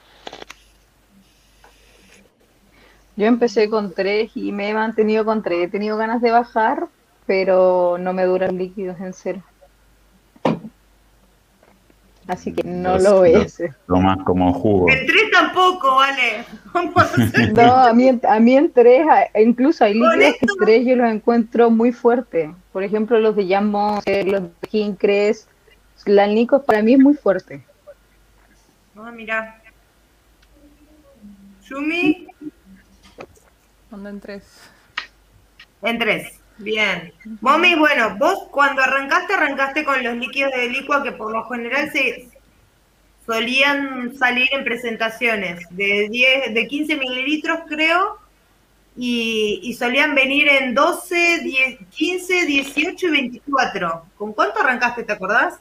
Yo 3.17 3.27
empecé 3.27 3.69
con 3.69 3.95
tres 3.95 4.33
y 4.35 4.51
me 4.51 4.71
he 4.71 4.75
mantenido 4.75 5.25
con 5.25 5.43
tres. 5.43 5.65
He 5.65 5.69
tenido 5.69 5.97
ganas 5.97 6.21
de 6.21 6.33
bajar, 6.33 6.89
pero 7.27 7.97
no 7.99 8.13
me 8.13 8.25
duran 8.25 8.59
líquidos 8.59 9.01
en 9.01 9.13
cero. 9.13 9.43
Así 12.27 12.53
que 12.53 12.63
no 12.65 12.99
lo 12.99 13.21
ves. 13.21 13.63
Tomas 13.87 14.19
como 14.25 14.53
jugo. 14.53 14.89
En 14.91 15.07
tres 15.07 15.31
tampoco, 15.31 15.97
vale. 15.97 16.45
no, 17.55 17.75
a 17.75 17.93
mí, 17.93 18.21
a 18.27 18.41
mí 18.41 18.57
en 18.57 18.73
tres, 18.73 19.07
incluso 19.39 19.85
hay 19.85 19.95
líquidos 19.95 20.35
que 20.39 20.47
en 20.47 20.65
tres 20.65 20.87
yo 20.87 20.97
los 20.97 21.11
encuentro 21.11 21.71
muy 21.71 21.93
fuertes. 21.93 22.51
Por 22.73 22.83
ejemplo, 22.83 23.19
los 23.21 23.37
de 23.37 23.47
Jan 23.47 23.71
los 23.71 24.05
de 24.05 24.51
King 24.71 24.95
Crest. 24.95 25.49
La 26.07 26.27
Nico 26.27 26.63
para 26.63 26.83
mí 26.83 26.95
es 26.95 26.99
muy 26.99 27.15
fuerte. 27.15 27.65
Ah, 28.97 29.11
mira. 29.11 29.63
Yumi. 31.63 32.27
Ando 33.91 34.09
en 34.09 34.21
tres. 34.21 34.45
En 35.83 35.99
tres. 35.99 36.44
Bien. 36.59 37.13
Mami, 37.41 37.75
bueno, 37.75 38.17
vos 38.17 38.49
cuando 38.51 38.83
arrancaste, 38.83 39.35
arrancaste 39.35 39.85
con 39.85 40.03
los 40.03 40.17
líquidos 40.17 40.53
de 40.53 40.69
licua 40.69 41.03
que 41.03 41.13
por 41.13 41.33
lo 41.33 41.45
general 41.49 41.91
se 41.91 42.29
solían 43.27 44.17
salir 44.17 44.49
en 44.53 44.65
presentaciones 44.65 45.67
de 45.71 46.09
10, 46.11 46.55
de 46.55 46.67
15 46.69 46.97
mililitros, 46.97 47.61
creo, 47.67 48.19
y, 48.97 49.75
solían 49.77 50.15
venir 50.15 50.47
en 50.47 50.75
12, 50.75 51.41
10, 51.43 51.79
15, 51.91 52.47
18 52.47 53.07
y 53.07 53.11
24. 53.11 54.05
¿Con 54.17 54.33
cuánto 54.33 54.61
arrancaste, 54.61 55.03
te 55.03 55.13
acordás? 55.13 55.59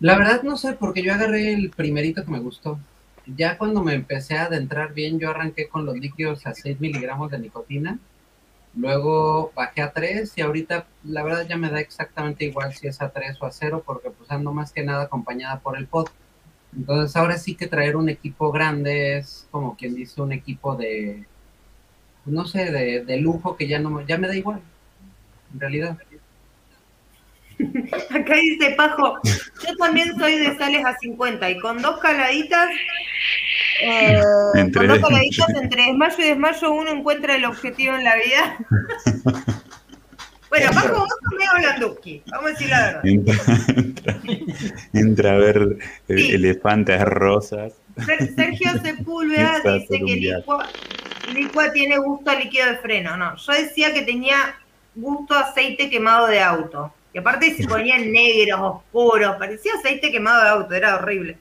La 0.00 0.16
verdad 0.16 0.42
no 0.42 0.56
sé, 0.56 0.72
porque 0.72 1.02
yo 1.02 1.14
agarré 1.14 1.52
el 1.52 1.70
primerito 1.70 2.24
que 2.24 2.30
me 2.30 2.40
gustó. 2.40 2.80
Ya 3.26 3.56
cuando 3.56 3.84
me 3.84 3.94
empecé 3.94 4.36
a 4.36 4.46
adentrar 4.46 4.94
bien, 4.94 5.20
yo 5.20 5.30
arranqué 5.30 5.68
con 5.68 5.86
los 5.86 5.96
líquidos 5.96 6.44
a 6.46 6.54
6 6.54 6.80
miligramos 6.80 7.30
de 7.30 7.38
nicotina 7.38 7.98
Luego 8.74 9.52
bajé 9.54 9.82
a 9.82 9.92
3 9.92 10.32
y 10.36 10.40
ahorita 10.42 10.86
la 11.04 11.22
verdad 11.24 11.46
ya 11.48 11.56
me 11.56 11.70
da 11.70 11.80
exactamente 11.80 12.44
igual 12.44 12.72
si 12.72 12.86
es 12.86 13.02
a 13.02 13.10
3 13.10 13.36
o 13.40 13.46
a 13.46 13.52
0 13.52 13.82
porque 13.84 14.10
pues 14.10 14.30
ando 14.30 14.52
más 14.52 14.72
que 14.72 14.84
nada 14.84 15.04
acompañada 15.04 15.58
por 15.58 15.76
el 15.76 15.86
pod. 15.86 16.08
Entonces 16.76 17.16
ahora 17.16 17.36
sí 17.36 17.56
que 17.56 17.66
traer 17.66 17.96
un 17.96 18.08
equipo 18.08 18.52
grande 18.52 19.18
es 19.18 19.48
como 19.50 19.76
quien 19.76 19.96
dice 19.96 20.22
un 20.22 20.32
equipo 20.32 20.76
de, 20.76 21.24
no 22.26 22.46
sé, 22.46 22.70
de, 22.70 23.16
lujo 23.16 23.56
que 23.56 23.66
ya 23.66 23.80
no 23.80 24.06
ya 24.06 24.18
me 24.18 24.28
da 24.28 24.36
igual, 24.36 24.60
en 25.52 25.60
realidad. 25.60 25.98
Acá 28.10 28.34
dice 28.36 28.74
Pajo, 28.76 29.18
yo 29.24 29.76
también 29.78 30.16
soy 30.16 30.38
de 30.38 30.56
sales 30.56 30.84
a 30.84 30.96
50 30.96 31.50
y 31.50 31.58
con 31.58 31.82
dos 31.82 31.98
caladitas 31.98 32.70
eh, 33.80 34.20
entre, 34.54 34.86
con 34.88 34.98
dos 34.98 35.48
entre 35.60 35.84
desmayo 35.84 36.16
y 36.18 36.28
desmayo 36.28 36.72
uno 36.72 36.90
encuentra 36.90 37.36
el 37.36 37.44
objetivo 37.44 37.94
en 37.94 38.04
la 38.04 38.16
vida. 38.16 38.58
bueno, 40.50 40.70
Paco, 40.72 40.98
vos 41.00 41.08
medio 41.78 41.96
vamos 42.26 42.46
a 42.46 42.48
decir 42.50 42.68
la 42.68 43.00
verdad. 43.02 43.02
Entra, 44.92 45.32
a 45.32 45.38
ver 45.38 45.78
elefantes 46.08 47.02
rosas. 47.02 47.72
Sergio 48.36 48.70
Sepúlveda 48.82 49.60
dice 49.64 49.98
que 50.06 50.16
licua, 50.16 50.68
licua 51.32 51.72
tiene 51.72 51.98
gusto 51.98 52.30
a 52.30 52.34
líquido 52.34 52.66
de 52.66 52.76
freno. 52.78 53.16
No, 53.16 53.36
yo 53.36 53.52
decía 53.52 53.92
que 53.92 54.02
tenía 54.02 54.56
gusto 54.94 55.34
a 55.34 55.40
aceite 55.40 55.90
quemado 55.90 56.26
de 56.26 56.40
auto. 56.40 56.92
Y 57.12 57.18
aparte 57.18 57.56
se 57.56 57.66
ponían 57.66 58.12
negros, 58.12 58.60
oscuros, 58.60 59.34
parecía 59.36 59.72
aceite 59.74 60.12
quemado 60.12 60.42
de 60.44 60.48
auto, 60.48 60.74
era 60.74 60.94
horrible 60.94 61.36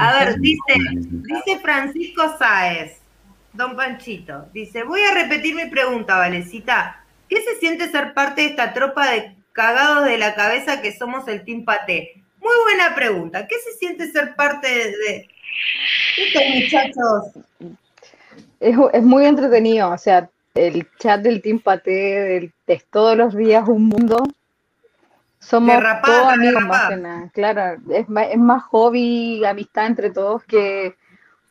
a 0.00 0.24
ver, 0.24 0.38
dice, 0.38 0.74
dice 0.94 1.58
Francisco 1.60 2.36
Sáez, 2.38 3.00
don 3.52 3.76
Panchito, 3.76 4.46
dice, 4.52 4.84
voy 4.84 5.00
a 5.02 5.14
repetir 5.14 5.54
mi 5.54 5.66
pregunta, 5.66 6.18
Valecita. 6.18 7.04
¿Qué 7.28 7.40
se 7.40 7.58
siente 7.58 7.90
ser 7.90 8.14
parte 8.14 8.42
de 8.42 8.48
esta 8.48 8.72
tropa 8.72 9.10
de 9.10 9.34
cagados 9.52 10.04
de 10.04 10.18
la 10.18 10.34
cabeza 10.34 10.80
que 10.80 10.96
somos 10.96 11.26
el 11.26 11.44
Team 11.44 11.64
Paté? 11.64 12.22
Muy 12.40 12.54
buena 12.64 12.94
pregunta. 12.94 13.46
¿Qué 13.48 13.56
se 13.58 13.76
siente 13.78 14.10
ser 14.12 14.36
parte 14.36 14.68
de, 14.68 15.28
estos 16.16 16.42
muchachos? 16.54 17.78
Es, 18.60 19.02
muy 19.02 19.26
entretenido, 19.26 19.90
o 19.90 19.98
sea, 19.98 20.30
el 20.54 20.88
chat 20.98 21.20
del 21.20 21.42
Team 21.42 21.58
Paté 21.58 22.52
es 22.66 22.84
todos 22.90 23.16
los 23.16 23.34
días 23.34 23.68
un 23.68 23.86
mundo 23.86 24.22
somos 25.46 25.76
todos 26.04 26.32
amigos 26.32 26.62
más 26.64 26.88
que 26.88 26.96
nada. 26.96 27.30
Claro, 27.32 27.80
es 27.90 28.08
más, 28.08 28.26
es 28.30 28.38
más 28.38 28.62
hobby, 28.64 29.44
amistad 29.44 29.86
entre 29.86 30.10
todos 30.10 30.42
que, 30.44 30.96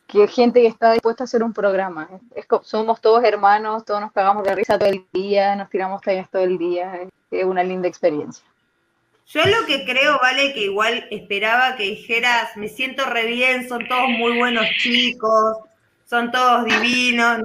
que, 0.06 0.28
gente 0.28 0.60
que 0.60 0.66
está 0.66 0.92
dispuesta 0.92 1.24
a 1.24 1.26
hacer 1.26 1.42
un 1.42 1.54
programa. 1.54 2.08
Es, 2.34 2.46
somos 2.62 3.00
todos 3.00 3.24
hermanos, 3.24 3.84
todos 3.84 4.00
nos 4.00 4.12
cagamos 4.12 4.44
de 4.44 4.54
risa 4.54 4.78
todo 4.78 4.90
el 4.90 5.06
día, 5.12 5.56
nos 5.56 5.70
tiramos 5.70 6.02
tallas 6.02 6.30
todo 6.30 6.42
el 6.42 6.58
día. 6.58 7.00
Es 7.30 7.44
una 7.44 7.64
linda 7.64 7.88
experiencia. 7.88 8.44
Yo 9.28 9.40
lo 9.44 9.66
que 9.66 9.84
creo, 9.84 10.18
vale, 10.20 10.52
que 10.52 10.64
igual 10.64 11.06
esperaba 11.10 11.76
que 11.76 11.84
dijeras, 11.84 12.56
me 12.56 12.68
siento 12.68 13.06
re 13.06 13.26
bien, 13.26 13.68
son 13.68 13.88
todos 13.88 14.08
muy 14.08 14.38
buenos 14.38 14.66
chicos, 14.78 15.56
son 16.04 16.30
todos 16.30 16.64
divinos. 16.66 17.40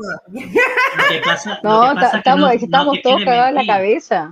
No, 1.64 1.94
no 1.94 2.02
estamos, 2.14 2.54
estamos 2.54 3.02
todos 3.02 3.24
cagados 3.24 3.50
en 3.50 3.56
la 3.56 3.74
cabeza. 3.74 4.32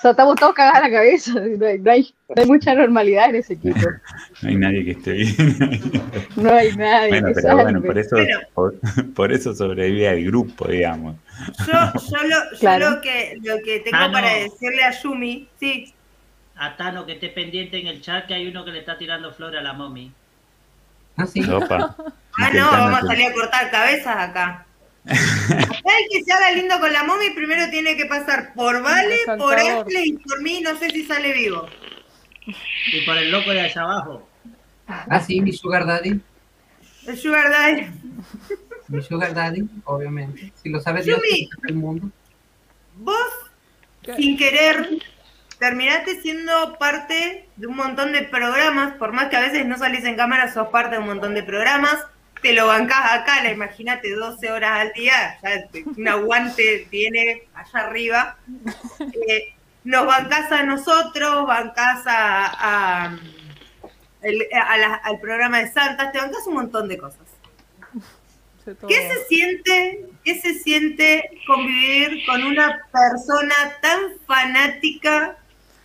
O 0.00 0.02
sea, 0.02 0.12
estamos 0.12 0.36
todos 0.36 0.54
cagados 0.54 0.78
a 0.78 0.88
la 0.88 0.90
cabeza. 0.90 1.32
No 1.58 1.92
hay, 1.92 2.46
mucha 2.46 2.74
normalidad 2.74 3.28
en 3.28 3.36
ese 3.36 3.52
equipo. 3.52 3.78
No 4.42 4.48
hay 4.48 4.56
nadie 4.56 4.84
que 4.86 4.90
esté 4.92 5.12
bien. 5.12 6.02
no 6.36 6.54
hay 6.54 6.74
nadie. 6.74 7.20
Bueno, 7.20 7.28
pero 7.34 7.56
bueno, 7.56 7.82
por 7.82 7.98
eso, 7.98 8.16
por, 9.14 9.32
eso 9.32 9.54
sobrevive 9.54 10.08
al 10.08 10.24
grupo, 10.24 10.68
digamos. 10.68 11.16
Yo, 11.66 12.78
lo, 12.78 13.00
que, 13.02 13.38
lo 13.42 13.58
que 13.62 13.80
tengo 13.80 14.12
para 14.12 14.32
decirle 14.36 14.84
a 14.84 14.90
Yumi, 14.92 15.48
sí. 15.58 15.92
A 16.56 16.76
Tano 16.76 17.04
que 17.04 17.12
esté 17.12 17.28
pendiente 17.28 17.78
en 17.78 17.88
el 17.88 18.00
chat 18.00 18.26
que 18.26 18.32
hay 18.32 18.48
uno 18.48 18.64
que 18.64 18.70
le 18.70 18.78
está 18.78 18.96
tirando 18.96 19.32
flor 19.32 19.54
a 19.54 19.60
la 19.60 19.74
mommy. 19.74 20.12
Ah, 21.16 21.26
sí. 21.26 21.42
ah, 21.42 22.50
no, 22.54 22.70
vamos 22.70 23.02
a 23.02 23.06
salir 23.06 23.26
a 23.26 23.32
cortar 23.34 23.70
cabezas 23.70 24.16
acá. 24.16 24.66
El 25.04 26.08
que 26.10 26.24
se 26.24 26.32
haga 26.32 26.52
lindo 26.52 26.78
con 26.78 26.92
la 26.92 27.04
mommy 27.04 27.30
primero 27.30 27.70
tiene 27.70 27.96
que 27.96 28.06
pasar 28.06 28.52
por 28.54 28.82
Vale, 28.82 29.16
por 29.38 29.58
Ashley 29.58 30.10
y 30.10 30.12
por 30.12 30.42
mí, 30.42 30.60
no 30.60 30.76
sé 30.78 30.90
si 30.90 31.04
sale 31.04 31.32
vivo. 31.32 31.66
Y 32.92 33.00
por 33.06 33.16
el 33.16 33.30
loco 33.30 33.50
de 33.50 33.60
allá 33.62 33.82
abajo. 33.82 34.28
Ah, 34.86 35.20
sí, 35.20 35.40
mi 35.40 35.52
Sugar 35.52 35.86
Daddy. 35.86 36.20
El 37.06 37.16
Sugar 37.16 37.50
Daddy. 37.50 37.86
Mi 38.88 39.02
Sugar 39.02 39.34
Daddy, 39.34 39.68
obviamente. 39.84 40.52
Si 40.62 40.68
lo 40.68 40.80
sabes, 40.80 41.06
Yumi, 41.06 41.48
el 41.68 41.74
mundo. 41.74 42.10
Vos, 42.96 43.30
sin 44.16 44.36
querer, 44.36 44.88
terminaste 45.58 46.20
siendo 46.20 46.76
parte 46.78 47.48
de 47.56 47.66
un 47.66 47.76
montón 47.76 48.12
de 48.12 48.22
programas, 48.22 48.94
por 48.94 49.12
más 49.12 49.28
que 49.28 49.36
a 49.36 49.40
veces 49.40 49.64
no 49.64 49.78
salís 49.78 50.04
en 50.04 50.16
cámara, 50.16 50.52
sos 50.52 50.68
parte 50.68 50.96
de 50.96 51.02
un 51.02 51.06
montón 51.06 51.34
de 51.34 51.42
programas 51.42 52.04
te 52.42 52.52
lo 52.52 52.66
bancás 52.66 53.12
acá, 53.12 53.42
la 53.42 53.50
imagínate 53.50 54.14
12 54.14 54.50
horas 54.50 54.80
al 54.80 54.92
día, 54.92 55.38
ya 55.42 55.68
un 55.96 56.08
aguante 56.08 56.86
viene 56.90 57.42
allá 57.54 57.86
arriba. 57.86 58.36
Eh, 59.28 59.54
nos 59.84 60.06
bancás 60.06 60.50
a 60.52 60.62
nosotros, 60.62 61.46
bancás 61.46 62.02
a, 62.06 63.18
al 64.22 65.20
programa 65.20 65.58
de 65.58 65.72
Santas, 65.72 66.12
te 66.12 66.18
bancás 66.18 66.46
un 66.46 66.54
montón 66.54 66.88
de 66.88 66.98
cosas. 66.98 67.26
¿Qué 68.86 69.10
se 69.10 69.24
siente, 69.26 70.06
qué 70.22 70.40
se 70.40 70.54
siente 70.54 71.30
convivir 71.46 72.24
con 72.26 72.42
una 72.44 72.78
persona 72.92 73.54
tan 73.80 74.00
fanática, 74.26 75.36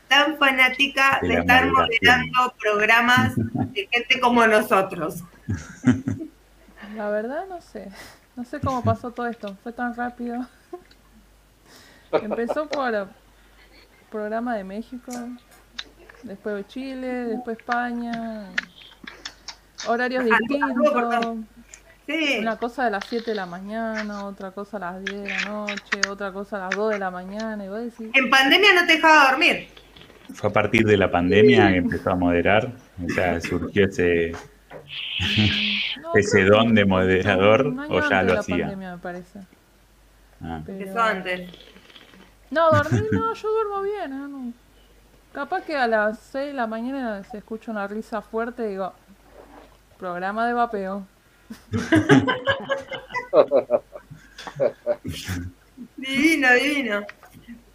tan 0.08 0.38
fanática 0.38 1.20
de 1.22 1.36
estar 1.36 1.72
moderando 1.72 2.54
programas 2.60 3.34
de 3.36 3.88
gente 3.92 4.20
como 4.20 4.46
nosotros? 4.46 5.24
La 6.96 7.10
verdad 7.10 7.46
no 7.48 7.62
sé. 7.62 7.90
No 8.36 8.44
sé 8.44 8.60
cómo 8.60 8.84
pasó 8.84 9.12
todo 9.12 9.28
esto. 9.28 9.56
Fue 9.64 9.72
tan 9.72 9.96
rápido. 9.96 10.46
Empezó 12.12 12.68
por 12.68 13.08
programa 14.10 14.56
de 14.56 14.64
México, 14.64 15.12
después 16.24 16.68
Chile, 16.68 17.08
después 17.08 17.58
España. 17.58 18.50
Horarios 19.88 20.26
ah, 20.32 20.38
distintos. 20.40 21.38
Una 22.40 22.58
cosa 22.58 22.86
de 22.86 22.92
las 22.92 23.06
7 23.10 23.32
de 23.32 23.36
la 23.36 23.46
mañana, 23.46 24.26
otra 24.26 24.52
cosa 24.52 24.78
a 24.78 24.80
las 24.80 25.04
10 25.04 25.24
de 25.24 25.30
la 25.30 25.42
noche, 25.42 26.02
otra 26.10 26.32
cosa 26.32 26.58
a 26.58 26.70
las 26.70 26.76
2 26.76 26.94
de 26.94 27.00
la 27.00 27.12
mañana. 27.12 27.66
Y 27.66 27.68
En 28.14 28.30
pandemia 28.30 28.74
no 28.74 28.86
te 28.86 28.94
dejaba 28.94 29.32
dormir. 29.32 29.68
Fue 30.34 30.50
a 30.50 30.54
partir 30.54 30.86
de 30.86 30.98
la 30.98 31.12
pandemia 31.12 31.72
que 31.72 31.78
empezó 31.78 32.12
a 32.12 32.16
moderar. 32.16 32.72
O 33.04 33.10
sea, 33.10 33.42
surgió 33.42 33.86
ese 33.86 34.34
ese 36.16 36.44
don 36.44 36.76
de 36.76 36.86
moderador 36.86 37.74
o 37.90 38.10
ya 38.10 38.24
lo 38.24 38.40
hacía. 38.40 38.68
Pandemia, 38.68 38.96
me 38.96 39.02
parece. 39.02 39.40
Ah. 40.42 40.62
Eso 40.68 41.00
antes. 41.00 41.50
No, 42.52 42.70
dormir 42.72 43.08
no, 43.12 43.34
yo 43.34 43.50
duermo 43.50 43.82
bien. 43.82 44.14
¿eh? 44.14 44.54
Capaz 45.34 45.64
que 45.64 45.76
a 45.76 45.88
las 45.88 46.20
6 46.32 46.48
de 46.48 46.54
la 46.54 46.68
mañana 46.68 47.24
se 47.24 47.40
escucha 47.40 47.72
una 47.72 47.88
risa 47.88 48.22
fuerte 48.22 48.66
y 48.66 48.68
digo, 48.70 48.94
programa 49.98 50.48
de 50.48 50.54
vapeo. 50.54 51.06
divino, 55.98 56.54
divino. 56.54 57.02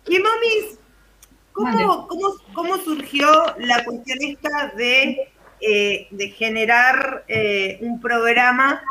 Y 0.06 0.18
mamis, 0.18 0.78
¿cómo, 1.52 2.08
cómo, 2.08 2.34
cómo 2.54 2.78
surgió 2.78 3.28
la 3.58 3.84
cuestión 3.84 4.18
esta 4.22 4.72
de 4.76 5.30
eh, 5.60 6.08
de 6.10 6.28
generar 6.30 7.24
eh, 7.28 7.78
un 7.80 8.00
programa 8.00 8.82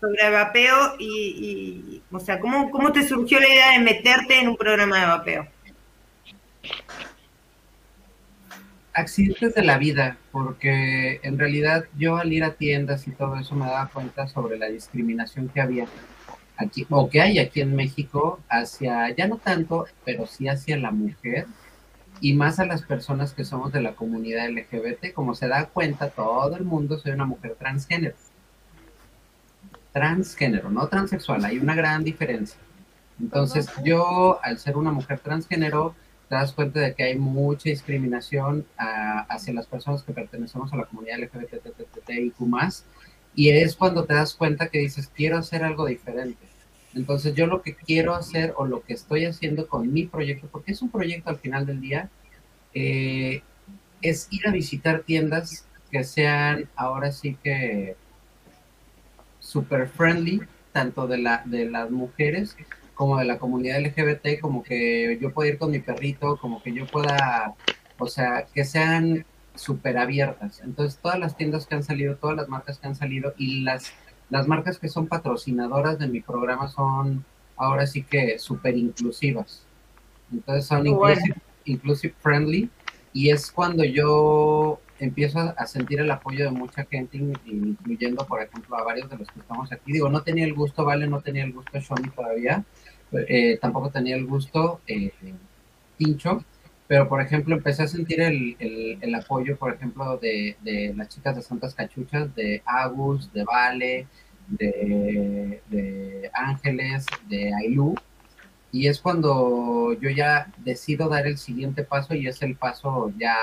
sobre 0.00 0.30
vapeo 0.30 0.96
y, 0.98 2.02
o 2.10 2.20
sea, 2.20 2.40
¿cómo, 2.40 2.70
¿cómo 2.70 2.92
te 2.92 3.06
surgió 3.06 3.40
la 3.40 3.48
idea 3.48 3.72
de 3.72 3.78
meterte 3.78 4.40
en 4.40 4.48
un 4.48 4.56
programa 4.56 5.00
de 5.00 5.06
vapeo? 5.06 5.48
Accidentes 8.92 9.54
de 9.54 9.64
la 9.64 9.78
vida, 9.78 10.18
porque 10.30 11.20
en 11.22 11.38
realidad 11.38 11.84
yo 11.96 12.16
al 12.16 12.32
ir 12.32 12.44
a 12.44 12.54
tiendas 12.54 13.06
y 13.08 13.10
todo 13.10 13.36
eso 13.38 13.54
me 13.54 13.66
daba 13.66 13.88
cuenta 13.88 14.28
sobre 14.28 14.58
la 14.58 14.68
discriminación 14.68 15.48
que 15.48 15.60
había 15.60 15.86
aquí, 16.56 16.86
o 16.90 17.08
que 17.10 17.20
hay 17.20 17.38
aquí 17.38 17.60
en 17.60 17.74
México 17.74 18.40
hacia, 18.48 19.10
ya 19.10 19.26
no 19.26 19.38
tanto, 19.38 19.86
pero 20.04 20.26
sí 20.26 20.48
hacia 20.48 20.76
la 20.76 20.90
mujer 20.90 21.46
y 22.24 22.32
más 22.32 22.58
a 22.58 22.64
las 22.64 22.80
personas 22.80 23.34
que 23.34 23.44
somos 23.44 23.70
de 23.70 23.82
la 23.82 23.94
comunidad 23.94 24.48
LGBT, 24.48 25.12
como 25.12 25.34
se 25.34 25.46
da 25.46 25.66
cuenta 25.66 26.08
todo 26.08 26.56
el 26.56 26.64
mundo, 26.64 26.98
soy 26.98 27.12
una 27.12 27.26
mujer 27.26 27.54
transgénero. 27.58 28.14
Transgénero, 29.92 30.70
no 30.70 30.88
transexual, 30.88 31.44
hay 31.44 31.58
una 31.58 31.74
gran 31.74 32.02
diferencia. 32.02 32.58
Entonces 33.20 33.68
yo, 33.84 34.40
al 34.42 34.58
ser 34.58 34.78
una 34.78 34.90
mujer 34.90 35.18
transgénero, 35.18 35.94
te 36.30 36.36
das 36.36 36.54
cuenta 36.54 36.80
de 36.80 36.94
que 36.94 37.02
hay 37.02 37.18
mucha 37.18 37.68
discriminación 37.68 38.64
ah, 38.78 39.26
hacia 39.28 39.52
las 39.52 39.66
personas 39.66 40.02
que 40.02 40.14
pertenecemos 40.14 40.72
a 40.72 40.78
la 40.78 40.86
comunidad 40.86 41.18
LGBTIQ+, 41.18 42.38
y 43.34 43.50
es 43.50 43.76
cuando 43.76 44.06
te 44.06 44.14
das 44.14 44.32
cuenta 44.32 44.68
que 44.68 44.78
dices, 44.78 45.10
quiero 45.14 45.36
hacer 45.36 45.62
algo 45.62 45.84
diferente 45.84 46.53
entonces 46.94 47.34
yo 47.34 47.46
lo 47.46 47.62
que 47.62 47.74
quiero 47.74 48.14
hacer 48.14 48.54
o 48.56 48.66
lo 48.66 48.82
que 48.82 48.94
estoy 48.94 49.24
haciendo 49.24 49.66
con 49.68 49.92
mi 49.92 50.06
proyecto, 50.06 50.48
porque 50.50 50.72
es 50.72 50.82
un 50.82 50.90
proyecto 50.90 51.30
al 51.30 51.38
final 51.38 51.66
del 51.66 51.80
día, 51.80 52.10
eh, 52.72 53.42
es 54.02 54.28
ir 54.30 54.46
a 54.46 54.52
visitar 54.52 55.00
tiendas 55.00 55.66
que 55.90 56.04
sean 56.04 56.68
ahora 56.76 57.12
sí 57.12 57.36
que 57.42 57.96
super 59.38 59.88
friendly, 59.88 60.40
tanto 60.72 61.06
de, 61.06 61.18
la, 61.18 61.42
de 61.44 61.66
las 61.66 61.90
mujeres 61.90 62.56
como 62.94 63.18
de 63.18 63.24
la 63.24 63.38
comunidad 63.38 63.80
LGBT, 63.80 64.40
como 64.40 64.62
que 64.62 65.18
yo 65.20 65.32
pueda 65.32 65.50
ir 65.50 65.58
con 65.58 65.70
mi 65.70 65.80
perrito, 65.80 66.36
como 66.36 66.62
que 66.62 66.72
yo 66.72 66.86
pueda, 66.86 67.54
o 67.98 68.06
sea, 68.06 68.46
que 68.52 68.64
sean 68.64 69.24
súper 69.54 69.98
abiertas. 69.98 70.60
Entonces 70.64 70.98
todas 71.00 71.18
las 71.18 71.36
tiendas 71.36 71.66
que 71.66 71.74
han 71.74 71.82
salido, 71.82 72.16
todas 72.16 72.36
las 72.36 72.48
marcas 72.48 72.78
que 72.78 72.86
han 72.86 72.94
salido 72.94 73.34
y 73.36 73.62
las 73.62 73.92
las 74.34 74.48
marcas 74.48 74.80
que 74.80 74.88
son 74.88 75.06
patrocinadoras 75.06 75.96
de 75.96 76.08
mi 76.08 76.20
programa 76.20 76.66
son 76.66 77.24
ahora 77.56 77.86
sí 77.86 78.02
que 78.02 78.36
súper 78.40 78.76
inclusivas. 78.76 79.62
Entonces 80.32 80.66
son 80.66 80.84
inclusive, 81.64 82.12
friendly 82.18 82.68
y 83.12 83.30
es 83.30 83.52
cuando 83.52 83.84
yo 83.84 84.80
empiezo 84.98 85.38
a 85.38 85.66
sentir 85.68 86.00
el 86.00 86.10
apoyo 86.10 86.46
de 86.46 86.50
mucha 86.50 86.84
gente, 86.84 87.16
incluyendo, 87.46 88.26
por 88.26 88.42
ejemplo, 88.42 88.76
a 88.76 88.82
varios 88.82 89.08
de 89.08 89.18
los 89.18 89.30
que 89.30 89.38
estamos 89.38 89.70
aquí. 89.70 89.92
Digo, 89.92 90.08
no 90.08 90.24
tenía 90.24 90.46
el 90.46 90.54
gusto, 90.54 90.84
Vale, 90.84 91.06
no 91.06 91.20
tenía 91.20 91.44
el 91.44 91.52
gusto 91.52 91.78
Shomi 91.78 92.10
todavía, 92.10 92.64
eh, 93.12 93.56
tampoco 93.62 93.90
tenía 93.90 94.16
el 94.16 94.26
gusto 94.26 94.80
eh, 94.88 95.12
Pincho, 95.96 96.44
pero 96.88 97.08
por 97.08 97.20
ejemplo 97.20 97.54
empecé 97.54 97.84
a 97.84 97.86
sentir 97.86 98.20
el, 98.20 98.56
el, 99.00 99.14
apoyo, 99.14 99.56
por 99.56 99.72
ejemplo, 99.72 100.16
de, 100.16 100.56
de, 100.62 100.92
las 100.96 101.08
chicas 101.08 101.36
de 101.36 101.42
Santas 101.42 101.72
Cachuchas, 101.72 102.34
de 102.34 102.64
Agus, 102.66 103.32
de 103.32 103.44
Vale, 103.44 104.08
de, 104.48 106.30
Ángeles, 106.32 107.06
de 107.28 107.54
Ailú, 107.54 107.94
y 108.72 108.88
es 108.88 109.00
cuando 109.00 109.92
yo 110.00 110.10
ya 110.10 110.52
decido 110.58 111.08
dar 111.08 111.26
el 111.26 111.38
siguiente 111.38 111.84
paso 111.84 112.14
y 112.14 112.26
es 112.26 112.42
el 112.42 112.56
paso 112.56 113.12
ya 113.16 113.36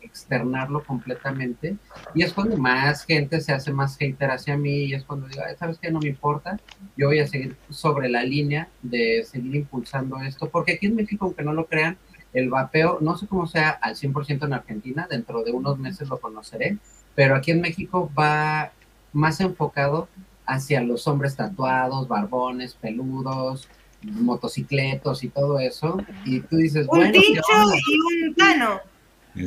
externarlo 0.00 0.82
completamente 0.84 1.76
y 2.14 2.22
es 2.22 2.32
cuando 2.32 2.56
más 2.56 3.04
gente 3.04 3.40
se 3.42 3.52
hace 3.52 3.72
más 3.72 3.98
hater 3.98 4.30
hacia 4.30 4.56
mí 4.56 4.84
y 4.84 4.94
es 4.94 5.04
cuando 5.04 5.26
digo, 5.28 5.42
¿sabes 5.58 5.78
qué? 5.78 5.90
No 5.90 6.00
me 6.00 6.08
importa, 6.08 6.58
yo 6.96 7.08
voy 7.08 7.18
a 7.20 7.26
seguir 7.26 7.56
sobre 7.68 8.08
la 8.08 8.22
línea 8.22 8.68
de 8.82 9.22
seguir 9.24 9.54
impulsando 9.54 10.18
esto, 10.22 10.48
porque 10.48 10.72
aquí 10.72 10.86
en 10.86 10.96
México, 10.96 11.26
aunque 11.26 11.42
no 11.42 11.52
lo 11.52 11.66
crean, 11.66 11.98
el 12.32 12.48
vapeo, 12.48 12.98
no 13.00 13.16
sé 13.16 13.26
cómo 13.26 13.46
sea 13.46 13.70
al 13.70 13.96
100% 13.96 14.46
en 14.46 14.52
Argentina, 14.52 15.06
dentro 15.10 15.42
de 15.42 15.52
unos 15.52 15.78
meses 15.78 16.08
lo 16.08 16.18
conoceré, 16.18 16.78
pero 17.14 17.34
aquí 17.34 17.50
en 17.50 17.60
México 17.60 18.10
va 18.18 18.72
más 19.12 19.40
enfocado 19.40 20.08
hacia 20.46 20.80
los 20.80 21.06
hombres 21.06 21.36
tatuados, 21.36 22.08
barbones, 22.08 22.74
peludos, 22.74 23.68
motocicletos 24.02 25.24
y 25.24 25.28
todo 25.28 25.58
eso. 25.58 26.00
Y 26.24 26.40
tú 26.40 26.56
dices, 26.56 26.86
un 26.88 26.98
bueno. 26.98 27.12
y 27.14 28.26
un 28.26 28.34
plano. 28.34 28.80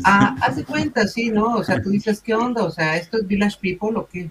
Ah, 0.04 0.36
haz 0.42 0.58
de 0.58 0.64
cuenta, 0.64 1.08
sí, 1.08 1.30
¿no? 1.30 1.56
O 1.56 1.64
sea, 1.64 1.82
tú 1.82 1.90
dices, 1.90 2.22
¿qué 2.22 2.34
onda? 2.34 2.64
O 2.64 2.72
sea, 2.72 2.98
¿esto 2.98 3.18
es 3.18 3.28
Village 3.28 3.58
People 3.60 3.98
o 3.98 4.08
qué? 4.08 4.30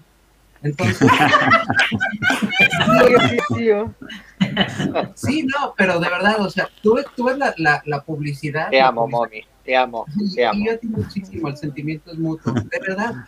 Entonces. 0.63 0.99
sí, 5.15 5.43
no, 5.43 5.73
pero 5.75 5.99
de 5.99 6.09
verdad, 6.09 6.39
o 6.39 6.49
sea, 6.49 6.69
tú, 6.81 6.95
ves 6.95 7.37
la, 7.57 7.81
la, 7.85 8.03
publicidad. 8.03 8.69
Te 8.69 8.79
amo, 8.79 9.07
mami, 9.07 9.43
te 9.63 9.75
amo, 9.75 10.05
te 10.35 10.45
amo. 10.45 10.59
Y 10.59 10.65
yo 10.65 10.73
muchísimo, 10.89 11.47
el 11.47 11.57
sentimiento 11.57 12.11
es 12.11 12.17
mutuo, 12.17 12.53
de 12.53 12.79
verdad. 12.79 13.25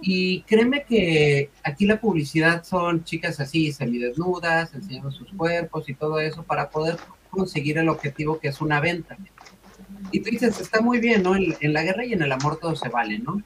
Y 0.00 0.42
créeme 0.42 0.84
que 0.84 1.50
aquí 1.62 1.86
la 1.86 2.00
publicidad 2.00 2.64
son 2.64 3.04
chicas 3.04 3.40
así, 3.40 3.72
semidesnudas, 3.72 4.74
enseñando 4.74 5.10
sus 5.10 5.32
cuerpos 5.32 5.88
y 5.88 5.94
todo 5.94 6.20
eso 6.20 6.42
para 6.42 6.70
poder 6.70 6.96
conseguir 7.30 7.78
el 7.78 7.88
objetivo 7.88 8.38
que 8.38 8.48
es 8.48 8.60
una 8.60 8.80
venta. 8.80 9.16
Y 10.10 10.20
tú 10.20 10.30
dices, 10.30 10.60
está 10.60 10.80
muy 10.80 10.98
bien, 10.98 11.22
¿no? 11.22 11.34
en 11.36 11.72
la 11.72 11.82
guerra 11.82 12.04
y 12.04 12.12
en 12.12 12.22
el 12.22 12.32
amor 12.32 12.58
todo 12.58 12.76
se 12.76 12.88
vale, 12.88 13.18
¿no? 13.18 13.42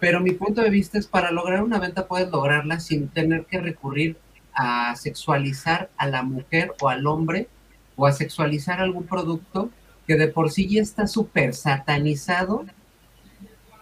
Pero 0.00 0.20
mi 0.20 0.32
punto 0.32 0.62
de 0.62 0.70
vista 0.70 0.98
es 0.98 1.06
para 1.06 1.30
lograr 1.30 1.62
una 1.62 1.78
venta 1.78 2.06
puedes 2.06 2.30
lograrla 2.30 2.78
sin 2.80 3.08
tener 3.08 3.46
que 3.46 3.58
recurrir 3.58 4.16
a 4.54 4.94
sexualizar 4.96 5.90
a 5.96 6.06
la 6.06 6.22
mujer 6.22 6.74
o 6.80 6.88
al 6.88 7.06
hombre 7.06 7.48
o 7.96 8.06
a 8.06 8.12
sexualizar 8.12 8.80
algún 8.80 9.06
producto 9.06 9.70
que 10.08 10.16
de 10.16 10.28
por 10.28 10.50
sí 10.50 10.66
ya 10.66 10.80
está 10.80 11.06
súper 11.06 11.54
satanizado. 11.54 12.64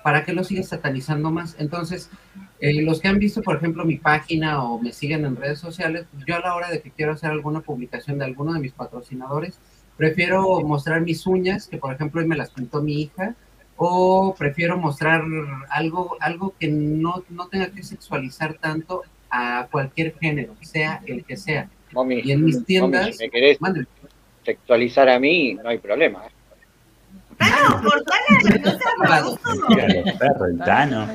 ¿Para 0.02 0.24
qué 0.24 0.32
lo 0.32 0.42
sigues 0.42 0.68
satanizando 0.68 1.30
más? 1.30 1.56
Entonces, 1.58 2.10
eh, 2.60 2.82
los 2.82 3.00
que 3.00 3.08
han 3.08 3.20
visto, 3.20 3.42
por 3.42 3.56
ejemplo, 3.56 3.84
mi 3.84 3.96
página 3.96 4.62
o 4.64 4.80
me 4.80 4.92
siguen 4.92 5.24
en 5.24 5.36
redes 5.36 5.60
sociales, 5.60 6.06
yo 6.26 6.36
a 6.36 6.40
la 6.40 6.56
hora 6.56 6.68
de 6.68 6.82
que 6.82 6.90
quiero 6.90 7.12
hacer 7.12 7.30
alguna 7.30 7.60
publicación 7.60 8.18
de 8.18 8.24
alguno 8.24 8.52
de 8.52 8.60
mis 8.60 8.72
patrocinadores, 8.72 9.58
prefiero 9.96 10.60
mostrar 10.62 11.00
mis 11.00 11.26
uñas, 11.28 11.68
que 11.68 11.78
por 11.78 11.94
ejemplo 11.94 12.20
hoy 12.20 12.26
me 12.26 12.36
las 12.36 12.50
pintó 12.50 12.82
mi 12.82 13.02
hija, 13.02 13.36
o 13.76 14.34
prefiero 14.36 14.78
mostrar 14.78 15.22
algo, 15.70 16.16
algo 16.20 16.54
que 16.58 16.68
no, 16.68 17.22
no 17.28 17.46
tenga 17.46 17.68
que 17.68 17.84
sexualizar 17.84 18.54
tanto 18.54 19.02
a 19.30 19.68
cualquier 19.70 20.18
género, 20.18 20.56
sea 20.60 21.02
el 21.06 21.24
que 21.24 21.36
sea. 21.36 21.70
y 22.08 22.32
en 22.32 22.44
mis 22.44 22.64
tiendas... 22.64 23.16
si 23.16 23.24
me 23.24 23.30
querés 23.30 23.58
sexualizar 24.46 25.08
a 25.10 25.18
mí, 25.18 25.54
no 25.54 25.68
hay 25.68 25.78
problema. 25.78 26.24
¿eh? 26.24 26.30
Ah, 27.38 27.80
no, 27.82 27.82
por 27.82 28.02
Tano. 30.64 31.08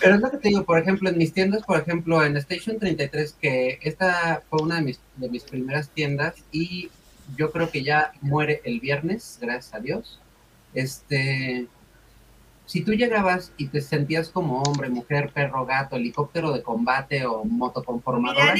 Pero 0.00 0.14
es 0.16 0.20
lo 0.20 0.30
que 0.30 0.36
te 0.38 0.48
digo, 0.48 0.64
por 0.64 0.78
ejemplo, 0.78 1.08
en 1.08 1.18
mis 1.18 1.32
tiendas, 1.32 1.62
por 1.62 1.78
ejemplo, 1.78 2.24
en 2.24 2.36
Station 2.36 2.78
33, 2.78 3.36
que 3.40 3.78
esta 3.82 4.42
fue 4.50 4.62
una 4.62 4.76
de 4.76 4.82
mis, 4.82 5.00
de 5.16 5.28
mis 5.28 5.44
primeras 5.44 5.88
tiendas 5.88 6.34
y 6.50 6.90
yo 7.36 7.52
creo 7.52 7.70
que 7.70 7.84
ya 7.84 8.12
muere 8.20 8.60
el 8.64 8.80
viernes, 8.80 9.38
gracias 9.40 9.72
a 9.74 9.80
Dios. 9.80 10.18
Este, 10.74 11.68
si 12.66 12.82
tú 12.82 12.92
llegabas 12.92 13.52
y 13.56 13.68
te 13.68 13.80
sentías 13.80 14.30
como 14.30 14.62
hombre, 14.62 14.88
mujer, 14.88 15.30
perro, 15.32 15.64
gato, 15.64 15.96
helicóptero 15.96 16.52
de 16.52 16.62
combate 16.62 17.24
o 17.26 17.44
motoconformadora, 17.44 18.54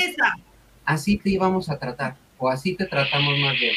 así 0.85 1.18
te 1.18 1.30
íbamos 1.30 1.68
a 1.68 1.78
tratar, 1.78 2.16
o 2.43 2.51
así 2.51 2.74
te 2.74 2.86
tratamos 2.86 3.38
más 3.38 3.55
bien. 3.55 3.74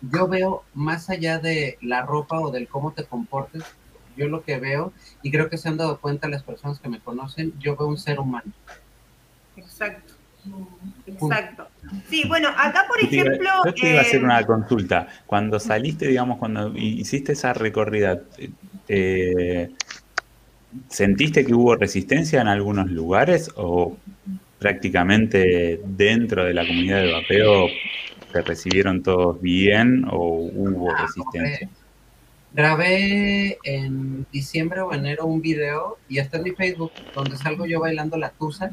Yo 0.00 0.28
veo 0.28 0.62
más 0.72 1.10
allá 1.10 1.38
de 1.40 1.78
la 1.82 2.02
ropa 2.02 2.38
o 2.38 2.52
del 2.52 2.68
cómo 2.68 2.92
te 2.92 3.04
comportes, 3.04 3.64
yo 4.16 4.28
lo 4.28 4.44
que 4.44 4.58
veo, 4.58 4.92
y 5.22 5.32
creo 5.32 5.50
que 5.50 5.58
se 5.58 5.68
han 5.68 5.76
dado 5.76 5.98
cuenta 5.98 6.28
las 6.28 6.44
personas 6.44 6.78
que 6.78 6.88
me 6.88 7.00
conocen, 7.00 7.52
yo 7.58 7.76
veo 7.76 7.88
un 7.88 7.98
ser 7.98 8.20
humano. 8.20 8.52
Exacto. 9.56 10.14
Exacto. 11.08 11.66
Sí, 12.08 12.22
bueno, 12.28 12.50
acá 12.56 12.84
por 12.86 13.00
ejemplo... 13.02 13.50
Yo 13.64 13.74
te 13.74 13.90
iba 13.90 13.98
a 13.98 14.02
hacer 14.02 14.20
eh, 14.20 14.24
una 14.24 14.46
consulta. 14.46 15.08
Cuando 15.26 15.58
saliste, 15.58 16.06
digamos, 16.06 16.38
cuando 16.38 16.72
hiciste 16.76 17.32
esa 17.32 17.52
recorrida, 17.52 18.22
eh, 18.86 19.72
¿sentiste 20.88 21.44
que 21.44 21.52
hubo 21.52 21.74
resistencia 21.74 22.40
en 22.40 22.46
algunos 22.46 22.92
lugares 22.92 23.50
o 23.56 23.96
prácticamente 24.58 25.80
dentro 25.84 26.44
de 26.44 26.54
la 26.54 26.66
comunidad 26.66 27.02
de 27.02 27.12
vapeo 27.12 27.68
te 28.32 28.42
recibieron 28.42 29.02
todos 29.02 29.40
bien 29.40 30.06
o 30.10 30.50
hubo 30.52 30.90
ah, 30.90 31.02
resistencia? 31.02 31.68
Grabé 32.52 33.58
en 33.64 34.26
diciembre 34.32 34.80
o 34.80 34.92
enero 34.92 35.26
un 35.26 35.42
video 35.42 35.98
y 36.08 36.18
está 36.18 36.38
en 36.38 36.44
mi 36.44 36.50
Facebook 36.52 36.92
donde 37.14 37.36
salgo 37.36 37.66
yo 37.66 37.80
bailando 37.80 38.16
la 38.16 38.30
tusa 38.30 38.70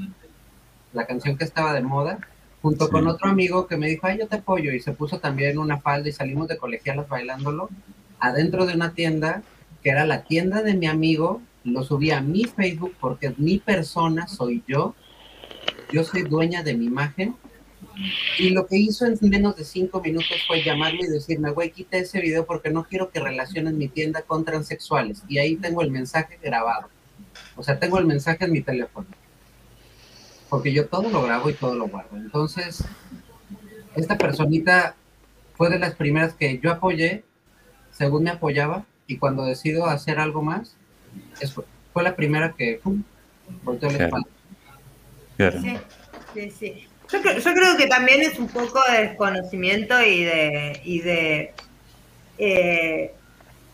la 0.93 1.05
canción 1.05 1.37
que 1.37 1.43
estaba 1.43 1.73
de 1.73 1.81
moda, 1.81 2.19
junto 2.61 2.89
con 2.89 3.07
otro 3.07 3.29
amigo 3.29 3.67
que 3.67 3.77
me 3.77 3.87
dijo, 3.87 4.07
ay, 4.07 4.19
yo 4.19 4.27
te 4.27 4.37
apoyo, 4.37 4.71
y 4.71 4.79
se 4.79 4.93
puso 4.93 5.19
también 5.19 5.57
una 5.57 5.79
falda 5.81 6.07
y 6.07 6.13
salimos 6.13 6.47
de 6.47 6.57
colegialas 6.57 7.09
bailándolo, 7.09 7.69
adentro 8.19 8.65
de 8.65 8.75
una 8.75 8.93
tienda, 8.93 9.43
que 9.81 9.89
era 9.89 10.05
la 10.05 10.23
tienda 10.23 10.61
de 10.61 10.75
mi 10.75 10.85
amigo, 10.85 11.41
lo 11.65 11.83
subí 11.83 12.11
a 12.11 12.21
mi 12.21 12.45
Facebook 12.45 12.93
porque 12.99 13.27
es 13.27 13.39
mi 13.39 13.59
persona, 13.59 14.27
soy 14.27 14.63
yo, 14.67 14.95
yo 15.93 16.03
soy 16.03 16.23
dueña 16.23 16.63
de 16.63 16.73
mi 16.73 16.85
imagen, 16.85 17.35
y 18.37 18.49
lo 18.49 18.65
que 18.65 18.77
hizo 18.77 19.05
en 19.05 19.17
menos 19.21 19.55
de 19.55 19.63
cinco 19.63 20.01
minutos 20.01 20.37
fue 20.47 20.63
llamarme 20.63 21.01
y 21.03 21.07
decirme, 21.07 21.51
güey, 21.51 21.71
quita 21.71 21.97
ese 21.97 22.19
video 22.19 22.45
porque 22.45 22.71
no 22.71 22.85
quiero 22.85 23.11
que 23.11 23.19
relacionen 23.19 23.77
mi 23.77 23.87
tienda 23.87 24.23
con 24.23 24.43
transexuales. 24.43 25.21
Y 25.27 25.37
ahí 25.37 25.57
tengo 25.57 25.81
el 25.81 25.91
mensaje 25.91 26.39
grabado. 26.41 26.89
O 27.55 27.61
sea, 27.61 27.77
tengo 27.77 27.99
el 27.99 28.05
mensaje 28.05 28.45
en 28.45 28.51
mi 28.51 28.61
teléfono 28.61 29.07
porque 30.53 30.71
yo 30.71 30.85
todo 30.85 31.09
lo 31.09 31.23
grabo 31.23 31.49
y 31.49 31.55
todo 31.55 31.73
lo 31.73 31.87
guardo. 31.87 32.15
Entonces, 32.15 32.83
esta 33.95 34.19
personita 34.19 34.95
fue 35.55 35.71
de 35.71 35.79
las 35.79 35.95
primeras 35.95 36.35
que 36.35 36.59
yo 36.59 36.71
apoyé, 36.71 37.23
según 37.91 38.25
me 38.25 38.29
apoyaba, 38.29 38.85
y 39.07 39.17
cuando 39.17 39.45
decido 39.45 39.87
hacer 39.87 40.19
algo 40.19 40.43
más, 40.43 40.75
fue 41.91 42.03
la 42.03 42.15
primera 42.15 42.53
que 42.53 42.79
pum, 42.83 43.01
volteó 43.63 43.89
la 43.89 44.05
espalda. 44.05 44.27
Sí, 45.51 45.77
sí, 46.33 46.51
sí. 46.51 46.87
Yo, 47.11 47.21
creo 47.21 47.77
que 47.77 47.87
también 47.87 48.21
es 48.21 48.39
un 48.39 48.47
poco 48.47 48.81
de 48.89 49.07
desconocimiento 49.07 50.01
y 50.01 50.23
de, 50.23 50.81
y 50.83 51.01
de 51.01 51.53
eh, 52.37 53.13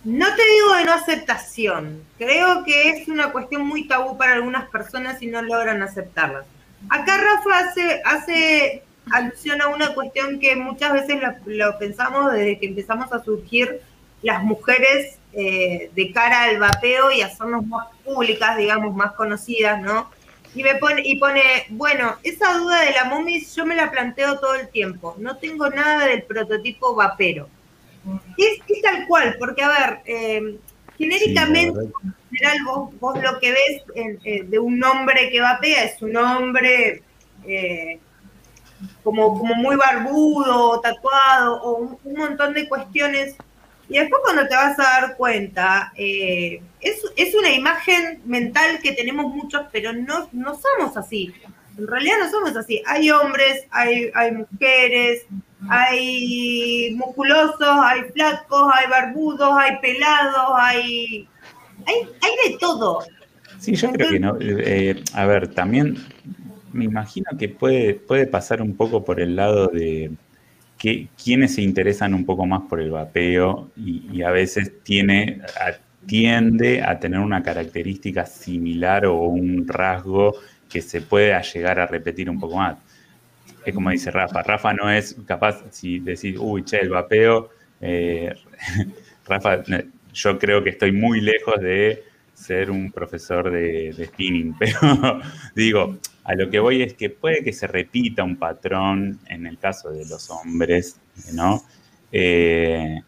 no 0.03 0.25
te 0.35 0.41
digo 0.45 0.75
de 0.75 0.85
no 0.85 0.93
aceptación, 0.93 2.03
creo 2.17 2.63
que 2.63 2.89
es 2.89 3.07
una 3.07 3.31
cuestión 3.31 3.65
muy 3.65 3.87
tabú 3.87 4.17
para 4.17 4.33
algunas 4.33 4.69
personas 4.69 5.21
y 5.21 5.27
no 5.27 5.41
logran 5.41 5.81
aceptarlas. 5.83 6.45
Acá 6.89 7.17
Rafa 7.17 7.59
hace, 7.59 8.01
hace 8.05 8.83
alusión 9.11 9.61
a 9.61 9.67
una 9.67 9.93
cuestión 9.93 10.39
que 10.39 10.55
muchas 10.55 10.93
veces 10.93 11.19
lo, 11.45 11.77
pensamos 11.77 12.31
desde 12.31 12.59
que 12.59 12.67
empezamos 12.67 13.11
a 13.11 13.23
surgir 13.23 13.81
las 14.21 14.43
mujeres 14.43 15.17
eh, 15.33 15.91
de 15.93 16.11
cara 16.11 16.43
al 16.43 16.59
vapeo 16.59 17.11
y 17.11 17.21
hacernos 17.21 17.65
más 17.65 17.87
públicas, 18.03 18.57
digamos, 18.57 18.95
más 18.95 19.13
conocidas, 19.13 19.81
¿no? 19.81 20.09
Y 20.55 20.63
me 20.63 20.75
pone, 20.75 21.01
y 21.05 21.19
pone, 21.19 21.41
bueno, 21.69 22.17
esa 22.23 22.57
duda 22.57 22.81
de 22.81 22.91
la 22.91 23.05
momis 23.05 23.55
yo 23.55 23.65
me 23.65 23.75
la 23.75 23.91
planteo 23.91 24.39
todo 24.39 24.55
el 24.55 24.69
tiempo. 24.69 25.15
No 25.19 25.37
tengo 25.37 25.69
nada 25.69 26.07
del 26.07 26.23
prototipo 26.23 26.95
vapero. 26.95 27.47
Es, 28.37 28.59
es 28.67 28.81
tal 28.81 29.05
cual, 29.07 29.35
porque 29.37 29.61
a 29.61 29.69
ver, 29.69 29.99
eh, 30.05 30.57
genéricamente, 30.97 31.79
en 31.79 32.15
general, 32.31 32.91
vos, 32.99 33.21
lo 33.21 33.39
que 33.39 33.51
ves 33.51 33.83
eh, 34.23 34.43
de 34.43 34.59
un 34.59 34.83
hombre 34.83 35.29
que 35.29 35.41
vapea 35.41 35.83
es 35.83 36.01
un 36.01 36.15
hombre 36.15 37.03
eh, 37.45 37.99
como, 39.03 39.37
como 39.37 39.55
muy 39.55 39.75
barbudo, 39.75 40.79
tatuado, 40.81 41.61
o 41.61 41.97
un, 42.03 42.13
montón 42.15 42.53
de 42.53 42.67
cuestiones. 42.67 43.35
Y 43.89 43.97
después 43.97 44.21
cuando 44.23 44.47
te 44.47 44.55
vas 44.55 44.77
a 44.79 44.83
dar 44.83 45.17
cuenta, 45.17 45.91
eh, 45.95 46.61
es, 46.79 47.35
una 47.35 47.51
imagen 47.51 48.21
mental 48.23 48.79
que 48.83 48.91
tenemos 48.91 49.33
muchos, 49.33 49.63
pero 49.71 49.91
no, 49.93 50.29
somos 50.31 50.95
así. 50.95 51.33
En 51.75 51.87
realidad 51.87 52.17
no 52.19 52.29
somos 52.29 52.55
así. 52.55 52.83
Hay 52.85 53.09
hombres, 53.09 53.65
hay, 53.71 54.11
hay 54.13 54.31
mujeres, 54.31 55.25
hay 55.69 56.93
musculosos, 56.95 57.67
hay 57.81 58.03
flacos, 58.13 58.71
hay 58.75 58.87
barbudos, 58.89 59.53
hay 59.57 59.77
pelados, 59.79 60.51
hay, 60.55 61.27
hay, 61.87 62.51
de 62.51 62.57
todo. 62.59 62.99
Sí, 63.57 63.73
yo 63.75 63.91
creo 63.91 64.09
que 64.11 64.19
no. 64.19 64.37
Eh, 64.39 65.03
a 65.15 65.25
ver, 65.25 65.47
también 65.47 65.97
me 66.73 66.85
imagino 66.85 67.31
que 67.39 67.49
puede, 67.49 67.95
puede 67.95 68.27
pasar 68.27 68.61
un 68.61 68.77
poco 68.77 69.03
por 69.03 69.19
el 69.19 69.35
lado 69.35 69.67
de 69.67 70.11
que 70.79 71.09
quienes 71.21 71.55
se 71.55 71.61
interesan 71.61 72.13
un 72.13 72.25
poco 72.25 72.45
más 72.45 72.61
por 72.69 72.79
el 72.79 72.89
vapeo 72.89 73.69
y, 73.75 74.23
a 74.23 74.31
veces 74.31 74.71
tiene, 74.81 75.41
tiende 76.05 76.81
a 76.81 76.97
tener 76.99 77.19
una 77.19 77.43
característica 77.43 78.25
similar 78.25 79.05
o 79.05 79.15
un 79.23 79.67
rasgo 79.67 80.35
que 80.69 80.81
se 80.81 81.01
puede 81.01 81.39
llegar 81.53 81.81
a 81.81 81.85
repetir 81.85 82.29
un 82.29 82.39
poco 82.39 82.55
más. 82.55 82.77
Es 83.65 83.73
como 83.75 83.89
dice 83.89 84.09
Rafa, 84.09 84.41
Rafa 84.41 84.73
no 84.73 84.89
es 84.89 85.17
capaz 85.25 85.65
si 85.69 85.99
decir, 85.99 86.37
uy, 86.39 86.63
che, 86.63 86.77
el 86.77 86.89
vapeo, 86.89 87.49
eh, 87.81 88.33
Rafa, 89.27 89.61
yo 90.13 90.39
creo 90.39 90.63
que 90.63 90.69
estoy 90.69 90.93
muy 90.93 91.19
lejos 91.19 91.59
de 91.59 92.03
ser 92.33 92.71
un 92.71 92.89
profesor 92.91 93.51
de, 93.51 93.93
spinning, 94.05 94.55
pero 94.59 95.19
digo, 95.55 95.97
a 96.29 96.35
lo 96.35 96.47
que 96.47 96.59
voy 96.59 96.83
es 96.83 96.93
que 96.93 97.09
puede 97.09 97.43
que 97.43 97.51
se 97.51 97.65
repita 97.65 98.23
un 98.23 98.35
patrón 98.35 99.19
en 99.29 99.47
el 99.47 99.57
caso 99.57 99.89
de 99.89 100.05
los 100.05 100.29
hombres, 100.29 101.01
¿no? 101.33 101.63
Eh, 102.11 103.01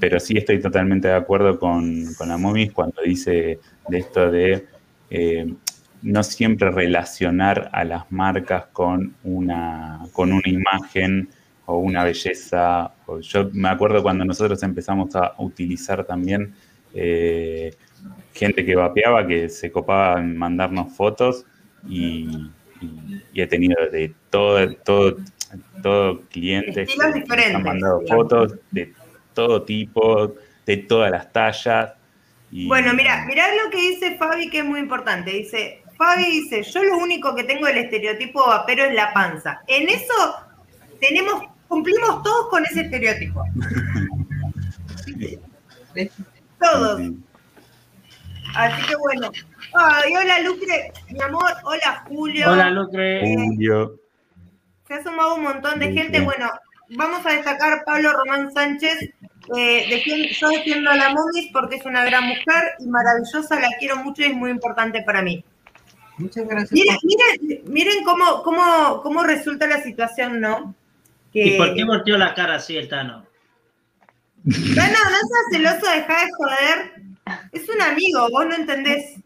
pero 0.00 0.18
sí 0.18 0.36
estoy 0.36 0.60
totalmente 0.60 1.06
de 1.06 1.14
acuerdo 1.14 1.60
con, 1.60 2.12
con 2.14 2.28
la 2.28 2.36
Momis 2.36 2.72
cuando 2.72 3.02
dice 3.02 3.60
de 3.88 3.98
esto 3.98 4.32
de 4.32 4.66
eh, 5.10 5.46
no 6.02 6.24
siempre 6.24 6.72
relacionar 6.72 7.70
a 7.72 7.84
las 7.84 8.10
marcas 8.10 8.66
con 8.72 9.14
una, 9.22 10.00
con 10.12 10.32
una 10.32 10.48
imagen 10.48 11.28
o 11.66 11.78
una 11.78 12.02
belleza. 12.02 12.94
Yo 13.20 13.48
me 13.52 13.68
acuerdo 13.68 14.02
cuando 14.02 14.24
nosotros 14.24 14.60
empezamos 14.64 15.14
a 15.14 15.34
utilizar 15.38 16.04
también 16.04 16.52
eh, 16.94 17.76
gente 18.32 18.66
que 18.66 18.74
vapeaba, 18.74 19.24
que 19.24 19.48
se 19.48 19.70
copaba 19.70 20.18
en 20.18 20.36
mandarnos 20.36 20.92
fotos 20.96 21.46
y, 21.88 22.50
he 23.34 23.46
tenido 23.46 23.76
de 23.90 24.14
todo, 24.30 24.70
todo, 24.84 25.16
todo 25.82 26.20
clientes 26.28 26.88
que 26.88 27.44
han 27.44 27.62
mandado 27.62 28.02
fotos 28.06 28.54
de 28.70 28.92
todo 29.32 29.62
tipo, 29.62 30.34
de 30.66 30.76
todas 30.78 31.10
las 31.10 31.32
tallas. 31.32 31.92
Bueno, 32.50 32.94
mira, 32.94 33.24
mira 33.26 33.46
lo 33.64 33.70
que 33.70 33.78
dice 33.78 34.16
Fabi 34.16 34.48
que 34.50 34.58
es 34.58 34.64
muy 34.64 34.80
importante. 34.80 35.30
Dice, 35.32 35.82
Fabi 35.96 36.24
dice, 36.24 36.62
yo 36.62 36.84
lo 36.84 36.98
único 36.98 37.34
que 37.34 37.44
tengo 37.44 37.66
del 37.66 37.78
estereotipo 37.78 38.46
vapero 38.46 38.84
es 38.84 38.94
la 38.94 39.12
panza. 39.12 39.62
En 39.66 39.88
eso 39.88 40.36
tenemos, 41.00 41.42
cumplimos 41.66 42.22
todos 42.22 42.48
con 42.50 42.64
ese 42.64 42.82
estereotipo. 42.82 43.44
todos. 46.60 47.02
Así 48.54 48.86
que 48.86 48.96
bueno. 48.96 49.30
Ay, 49.74 50.14
hola 50.16 50.40
Lucre, 50.40 50.92
mi 51.10 51.20
amor. 51.20 51.52
Hola 51.64 52.04
Julio. 52.06 52.50
Hola 52.50 52.70
Lucre. 52.70 53.20
Julio. 53.34 54.00
Se 54.86 54.94
ha 54.94 55.02
sumado 55.02 55.36
un 55.36 55.42
montón 55.42 55.78
de 55.80 55.92
gente. 55.92 56.20
Bueno, 56.20 56.50
vamos 56.90 57.24
a 57.26 57.32
destacar 57.32 57.84
Pablo 57.84 58.12
Román 58.12 58.52
Sánchez. 58.52 59.10
Eh, 59.54 60.30
yo 60.40 60.48
defiendo 60.48 60.90
a 60.90 60.96
la 60.96 61.10
Momis 61.10 61.50
porque 61.52 61.76
es 61.76 61.84
una 61.84 62.04
gran 62.04 62.24
mujer 62.24 62.74
y 62.78 62.86
maravillosa, 62.86 63.60
la 63.60 63.68
quiero 63.78 63.96
mucho 63.96 64.22
y 64.22 64.26
es 64.26 64.34
muy 64.34 64.50
importante 64.50 65.02
para 65.02 65.20
mí. 65.20 65.44
Muchas 66.16 66.46
gracias. 66.46 66.72
Miren, 66.72 67.62
miren, 67.66 68.04
cómo, 68.04 68.42
cómo, 68.42 69.02
cómo, 69.02 69.22
resulta 69.24 69.66
la 69.66 69.82
situación, 69.82 70.40
¿no? 70.40 70.74
¿Y 71.32 71.58
por 71.58 71.74
qué 71.74 71.84
volteó 71.84 72.16
la 72.16 72.32
cara 72.34 72.54
así 72.54 72.76
el 72.76 72.88
Tano? 72.88 73.26
Tano, 74.44 74.98
no 74.98 75.18
seas 75.18 75.50
celoso, 75.50 75.90
deja 75.90 76.24
de 76.24 76.30
joder. 76.36 76.93
Es 77.52 77.68
un 77.68 77.80
amigo, 77.80 78.28
vos 78.30 78.46
no 78.46 78.54
entendés. 78.54 79.16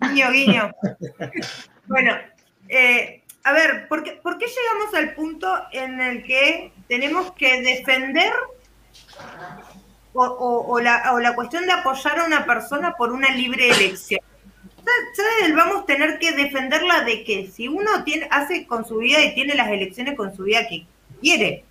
Guiño, 0.00 0.30
guiño. 0.30 0.70
Bueno, 1.86 2.16
eh, 2.68 3.22
a 3.44 3.52
ver, 3.52 3.88
¿por 3.88 4.02
qué, 4.02 4.12
¿por 4.12 4.38
qué 4.38 4.46
llegamos 4.46 4.94
al 4.94 5.14
punto 5.14 5.52
en 5.72 6.00
el 6.00 6.22
que 6.24 6.72
tenemos 6.88 7.32
que 7.32 7.62
defender 7.62 8.32
o, 10.12 10.80
la, 10.80 11.12
o, 11.12 11.20
la, 11.20 11.34
cuestión 11.34 11.66
de 11.66 11.72
apoyar 11.72 12.18
a 12.18 12.24
una 12.24 12.44
persona 12.44 12.96
por 12.96 13.12
una 13.12 13.30
libre 13.34 13.70
elección. 13.70 14.20
¿Sabes? 15.14 15.54
Vamos 15.54 15.82
a 15.82 15.86
tener 15.86 16.18
que 16.18 16.32
defenderla 16.32 17.04
de 17.04 17.22
que 17.22 17.46
si 17.46 17.68
uno 17.68 18.02
tiene, 18.04 18.26
hace 18.30 18.66
con 18.66 18.84
su 18.84 18.98
vida 18.98 19.22
y 19.22 19.34
tiene 19.34 19.54
las 19.54 19.68
elecciones 19.68 20.16
con 20.16 20.34
su 20.34 20.44
vida 20.44 20.66
que 20.68 20.86
quiere. 21.20 21.64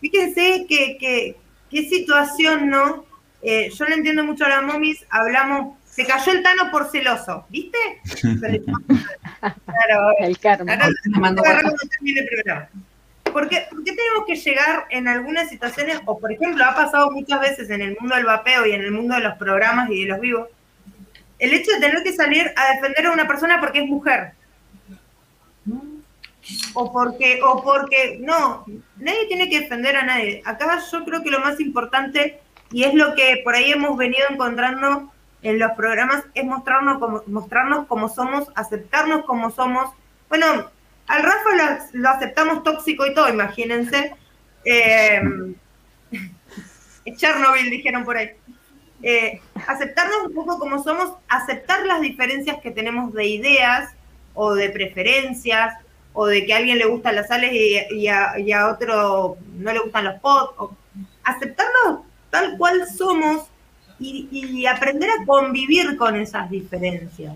Fíjense 0.00 0.66
que, 0.68 1.36
qué 1.70 1.88
situación, 1.88 2.70
¿no? 2.70 3.04
Eh, 3.42 3.70
yo 3.70 3.84
le 3.84 3.94
entiendo 3.94 4.24
mucho 4.24 4.44
a 4.44 4.48
las 4.48 4.62
momis, 4.62 5.04
hablamos, 5.10 5.76
se 5.84 6.04
cayó 6.04 6.32
el 6.32 6.42
Tano 6.42 6.70
por 6.70 6.90
celoso, 6.90 7.46
¿viste? 7.48 7.78
claro, 9.40 10.12
el 10.20 10.38
karma. 10.38 10.72
Ahora, 10.74 11.72
¿Por 13.32 13.48
qué, 13.48 13.66
tenemos 13.84 14.24
que 14.26 14.36
llegar 14.36 14.86
en 14.90 15.06
algunas 15.06 15.48
situaciones, 15.48 16.00
o 16.06 16.18
por 16.18 16.32
ejemplo, 16.32 16.64
ha 16.64 16.74
pasado 16.74 17.10
muchas 17.10 17.40
veces 17.40 17.70
en 17.70 17.82
el 17.82 17.96
mundo 18.00 18.16
del 18.16 18.24
vapeo 18.24 18.66
y 18.66 18.72
en 18.72 18.82
el 18.82 18.90
mundo 18.90 19.14
de 19.14 19.20
los 19.20 19.36
programas 19.36 19.90
y 19.90 20.04
de 20.04 20.08
los 20.08 20.20
vivos, 20.20 20.48
el 21.38 21.52
hecho 21.52 21.70
de 21.72 21.80
tener 21.80 22.02
que 22.02 22.12
salir 22.12 22.52
a 22.56 22.74
defender 22.74 23.06
a 23.06 23.12
una 23.12 23.28
persona 23.28 23.60
porque 23.60 23.80
es 23.80 23.86
mujer? 23.86 24.32
O 26.72 26.92
porque, 26.92 27.40
o 27.42 27.62
porque, 27.62 28.18
no, 28.20 28.64
nadie 28.96 29.26
tiene 29.28 29.50
que 29.50 29.60
defender 29.60 29.96
a 29.96 30.04
nadie. 30.04 30.42
Acá 30.44 30.80
yo 30.90 31.04
creo 31.04 31.22
que 31.22 31.30
lo 31.30 31.40
más 31.40 31.60
importante, 31.60 32.40
y 32.70 32.84
es 32.84 32.94
lo 32.94 33.14
que 33.14 33.40
por 33.44 33.54
ahí 33.54 33.72
hemos 33.72 33.96
venido 33.96 34.26
encontrando 34.30 35.12
en 35.42 35.58
los 35.58 35.72
programas, 35.72 36.24
es 36.34 36.44
mostrarnos 36.44 36.98
como, 36.98 37.22
mostrarnos 37.26 37.86
como 37.86 38.08
somos, 38.08 38.48
aceptarnos 38.54 39.24
como 39.24 39.50
somos. 39.50 39.90
Bueno, 40.28 40.68
al 41.06 41.22
Rafa 41.22 41.88
lo, 41.92 42.08
aceptamos 42.08 42.62
tóxico 42.62 43.06
y 43.06 43.14
todo, 43.14 43.28
imagínense. 43.28 44.14
Eh, 44.64 45.22
Chernobyl 47.16 47.70
dijeron 47.70 48.04
por 48.04 48.16
ahí. 48.16 48.30
Eh, 49.02 49.40
aceptarnos 49.66 50.26
un 50.26 50.34
poco 50.34 50.58
como 50.58 50.82
somos, 50.82 51.14
aceptar 51.28 51.86
las 51.86 52.00
diferencias 52.00 52.60
que 52.60 52.72
tenemos 52.72 53.12
de 53.14 53.26
ideas 53.26 53.94
o 54.34 54.54
de 54.54 54.70
preferencias, 54.70 55.74
o 56.12 56.26
de 56.26 56.44
que 56.44 56.52
a 56.52 56.56
alguien 56.56 56.78
le 56.78 56.86
gustan 56.86 57.14
las 57.14 57.28
sales 57.28 57.52
y, 57.52 58.08
a, 58.08 58.68
otro 58.68 59.38
no 59.56 59.72
le 59.72 59.78
gustan 59.78 60.04
los 60.04 60.20
pots. 60.20 60.74
aceptarnos 61.22 62.00
tal 62.38 62.56
cual 62.56 62.86
somos 62.96 63.46
y, 64.00 64.64
aprender 64.66 65.10
a 65.10 65.26
convivir 65.26 65.96
con 65.96 66.16
esas 66.16 66.48
diferencias. 66.50 67.34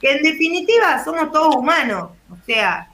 Que 0.00 0.12
en 0.12 0.22
definitiva 0.22 1.02
somos 1.04 1.30
todos 1.30 1.54
humanos. 1.54 2.10
O 2.30 2.36
sea, 2.44 2.88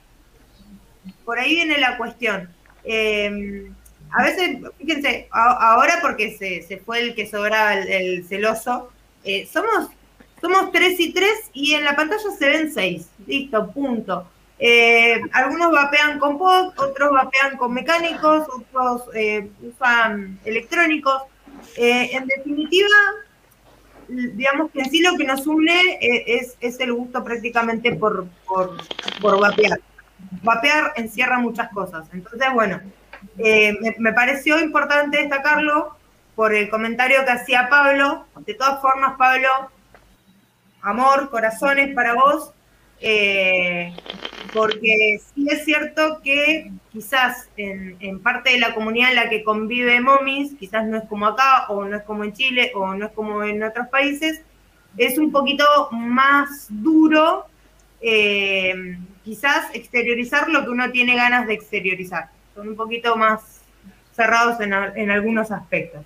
por 1.25 1.39
ahí 1.39 1.55
viene 1.55 1.79
la 1.79 1.97
cuestión. 1.97 2.49
Em, 2.83 3.73
a 4.11 4.23
veces, 4.23 4.59
fíjense, 4.77 5.27
ahora 5.31 5.95
porque 6.01 6.37
se, 6.37 6.77
fue 6.85 6.99
el 6.99 7.15
que 7.15 7.27
sobra 7.27 7.79
el, 7.79 8.25
celoso, 8.27 8.91
eh, 9.23 9.47
somos, 9.51 9.89
somos 10.39 10.71
tres 10.71 10.99
y 10.99 11.11
tres 11.11 11.49
y 11.53 11.73
en 11.73 11.83
la 11.83 11.95
pantalla 11.95 12.29
se 12.37 12.47
ven 12.47 12.71
seis. 12.71 13.09
Listo, 13.25 13.71
punto. 13.71 14.27
Eh, 14.59 15.21
algunos 15.31 15.71
vapean 15.71 16.19
con 16.19 16.37
pod, 16.37 16.73
otros 16.77 17.11
vapean 17.11 17.57
con 17.57 17.73
mecánicos, 17.73 18.45
otros 18.49 19.03
eh, 19.15 19.49
usan 19.61 20.39
electrónicos. 20.45 21.23
En 21.75 22.27
definitiva, 22.27 22.87
digamos 24.07 24.71
que 24.71 24.85
sí 24.85 25.01
lo 25.01 25.15
que 25.17 25.25
nos 25.25 25.45
une 25.47 25.99
es, 26.01 26.79
el 26.79 26.93
gusto 26.93 27.23
prácticamente 27.23 27.95
por, 27.95 28.27
por, 28.45 28.77
por 29.21 29.39
vapear 29.39 29.79
vapear 30.41 30.93
encierra 30.95 31.39
muchas 31.39 31.69
cosas. 31.71 32.07
Entonces, 32.13 32.47
bueno, 32.53 32.81
eh, 33.37 33.77
me, 33.97 34.13
pareció 34.13 34.59
importante 34.59 35.19
destacarlo 35.19 35.95
por 36.35 36.53
el 36.53 36.69
comentario 36.69 37.25
que 37.25 37.31
hacía 37.31 37.69
Pablo. 37.69 38.25
De 38.45 38.53
todas 38.53 38.81
formas, 38.81 39.15
Pablo, 39.17 39.49
amor, 40.81 41.29
corazones 41.29 41.93
para 41.93 42.13
vos, 42.13 42.51
eh, 43.01 43.93
porque 44.53 45.21
sí 45.33 45.47
es 45.49 45.65
cierto 45.65 46.19
que 46.23 46.71
quizás 46.91 47.49
en, 47.55 47.97
en, 47.99 48.19
parte 48.19 48.51
de 48.51 48.59
la 48.59 48.73
comunidad 48.73 49.09
en 49.09 49.15
la 49.15 49.29
que 49.29 49.43
convive 49.43 50.01
Momis, 50.01 50.55
quizás 50.59 50.85
no 50.85 50.97
es 50.97 51.03
como 51.05 51.27
acá, 51.27 51.67
o 51.69 51.85
no 51.85 51.97
es 51.97 52.03
como 52.03 52.23
en 52.23 52.33
Chile, 52.33 52.71
o 52.75 52.93
no 52.95 53.05
es 53.05 53.11
como 53.11 53.43
en 53.43 53.63
otros 53.63 53.87
países, 53.87 54.41
es 54.97 55.17
un 55.17 55.31
poquito 55.31 55.65
más 55.91 56.67
duro. 56.69 57.45
Eh, 58.01 58.97
quizás 59.23 59.67
exteriorizar 59.73 60.49
lo 60.49 60.63
que 60.63 60.69
uno 60.69 60.89
tiene 60.91 61.15
ganas 61.15 61.47
de 61.47 61.53
exteriorizar. 61.53 62.29
Son 62.55 62.69
un 62.69 62.75
poquito 62.75 63.15
más 63.15 63.61
cerrados 64.13 64.59
en, 64.61 64.73
algunos 65.11 65.51
aspectos. 65.51 66.03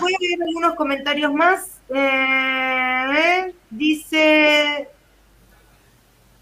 Voy 0.00 0.12
a 0.14 0.18
leer 0.20 0.42
algunos 0.46 0.74
comentarios 0.74 1.32
más. 1.32 1.80
Eh, 1.94 3.52
dice 3.70 4.88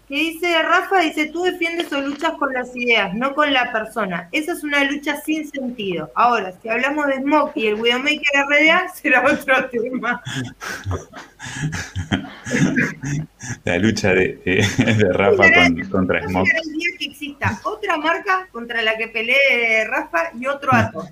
que 0.07 0.15
dice 0.15 0.61
Rafa, 0.61 0.99
dice, 0.99 1.25
tú 1.27 1.43
defiendes 1.43 1.91
o 1.93 2.01
luchas 2.01 2.33
con 2.33 2.51
las 2.53 2.75
ideas, 2.75 3.13
no 3.13 3.33
con 3.33 3.53
la 3.53 3.71
persona. 3.71 4.27
Esa 4.31 4.53
es 4.53 4.63
una 4.63 4.83
lucha 4.83 5.21
sin 5.21 5.49
sentido. 5.49 6.11
Ahora, 6.15 6.53
si 6.61 6.69
hablamos 6.69 7.07
de 7.07 7.21
Smoke 7.21 7.55
y 7.55 7.67
el 7.67 7.75
Widowmaker 7.75 8.45
RDA, 8.47 8.89
será 8.93 9.23
otro 9.25 9.69
tema. 9.69 10.21
la 13.63 13.77
lucha 13.77 14.13
de, 14.13 14.65
Rafa 15.13 15.43
contra 15.89 16.27
Smoke. 16.27 16.49
el 16.49 16.73
día 16.73 16.89
que 16.99 17.05
exista 17.05 17.61
otra 17.63 17.95
marca 17.97 18.49
contra 18.51 18.81
la 18.81 18.97
que 18.97 19.07
pelee 19.07 19.87
Rafa 19.87 20.31
y 20.37 20.47
otro 20.47 20.73
ato. 20.73 21.07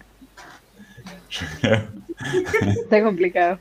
Está 2.84 3.02
complicado. 3.02 3.58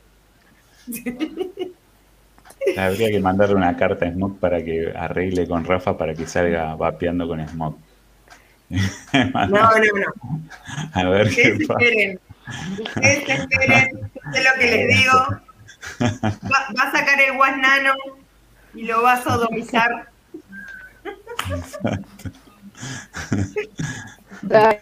Habría 2.76 3.10
que 3.10 3.20
mandarle 3.20 3.54
una 3.54 3.76
carta 3.76 4.06
a 4.06 4.12
Smoke 4.12 4.38
para 4.38 4.62
que 4.62 4.92
arregle 4.94 5.48
con 5.48 5.64
Rafa 5.64 5.96
para 5.96 6.14
que 6.14 6.26
salga 6.26 6.74
vapeando 6.74 7.26
con 7.26 7.46
Smoke. 7.46 7.78
no, 8.70 9.48
no, 9.48 9.48
no. 9.48 10.40
A 10.92 11.04
ver 11.04 11.34
qué 11.34 11.58
pasa. 11.66 11.80
Esperen. 11.80 12.20
Ustedes 12.78 13.28
esperen, 13.28 14.10
es 14.34 14.44
lo 14.44 14.50
que 14.58 14.66
les 14.66 14.88
digo. 14.96 15.12
Va, 16.00 16.82
a 16.82 16.92
sacar 16.92 17.20
el 17.20 17.32
One 17.32 17.58
Nano 17.58 17.92
y 18.74 18.84
lo 18.84 19.02
va 19.02 19.12
a 19.14 19.22
sodomizar. 19.22 20.08
Va 24.52 24.76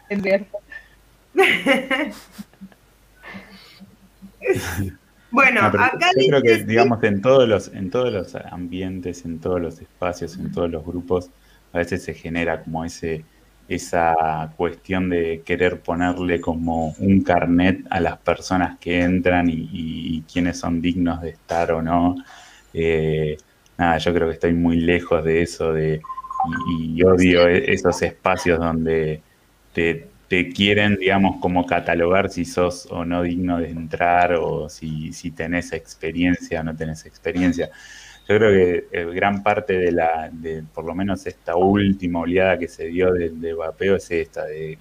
Bueno, 5.31 5.61
acá 5.61 6.11
yo 6.17 6.27
creo 6.29 6.43
que, 6.43 6.65
digamos, 6.65 7.03
en 7.05 7.21
todos 7.21 7.49
los, 7.49 7.69
en 7.69 7.91
todos 7.91 8.13
los 8.13 8.35
ambientes, 8.35 9.25
en 9.25 9.41
todos 9.41 9.61
los 9.61 9.81
espacios, 9.81 10.37
en 10.39 10.51
todos 10.53 10.71
los 10.71 10.85
grupos, 10.85 11.31
a 11.73 11.79
veces 11.79 12.03
se 12.03 12.15
genera 12.15 12.63
como 12.63 12.85
ese, 12.85 13.25
esa 13.69 14.53
cuestión 14.57 15.11
de 15.11 15.43
querer 15.45 15.81
ponerle 15.81 16.41
como 16.41 16.95
un 16.99 17.23
carnet 17.23 17.87
a 17.91 18.01
las 18.01 18.19
personas 18.19 18.79
que 18.79 19.03
entran 19.03 19.51
y, 19.51 19.69
y, 19.71 20.23
quiénes 20.23 20.59
son 20.59 20.81
dignos 20.81 21.21
de 21.21 21.31
estar 21.31 21.73
o 21.73 21.83
no. 21.83 22.17
Eh, 22.73 23.37
nada, 23.77 23.99
yo 23.99 24.15
creo 24.15 24.29
que 24.29 24.35
estoy 24.35 24.55
muy 24.55 24.81
lejos 24.81 25.23
de 25.25 25.43
eso 25.43 25.73
de, 25.75 26.01
y, 26.79 27.03
odio 27.03 27.47
e, 27.49 27.73
esos 27.73 28.01
espacios 28.03 28.59
donde 28.59 29.23
te, 29.75 30.09
te, 30.29 30.53
quieren, 30.53 30.97
digamos, 30.97 31.41
como 31.41 31.67
catalogar 31.67 32.31
si 32.31 32.45
sos 32.45 32.87
o 32.91 33.05
no 33.05 33.23
digno 33.23 33.59
de 33.59 33.71
entrar 33.71 34.35
o 34.35 34.69
si, 34.69 35.13
si 35.13 35.31
tenés 35.31 35.73
experiencia 35.73 36.61
o 36.61 36.65
no 36.65 36.77
tenés 36.77 37.07
experiencia. 37.07 37.71
Yo 38.29 38.37
creo 38.37 38.51
que 38.51 38.87
eh, 38.93 39.05
gran 39.15 39.43
parte 39.43 39.79
de 39.79 39.93
la, 39.93 40.29
de 40.31 40.63
por 40.75 40.85
lo 40.85 40.95
menos 40.95 41.27
esta 41.27 41.57
última 41.57 42.21
oleada 42.21 42.59
que 42.59 42.69
se 42.69 42.87
dio 42.87 43.13
del 43.13 43.41
de 43.41 43.55
vapeo 43.55 43.97
es 43.97 44.11
esta, 44.11 44.45
de 44.45 44.79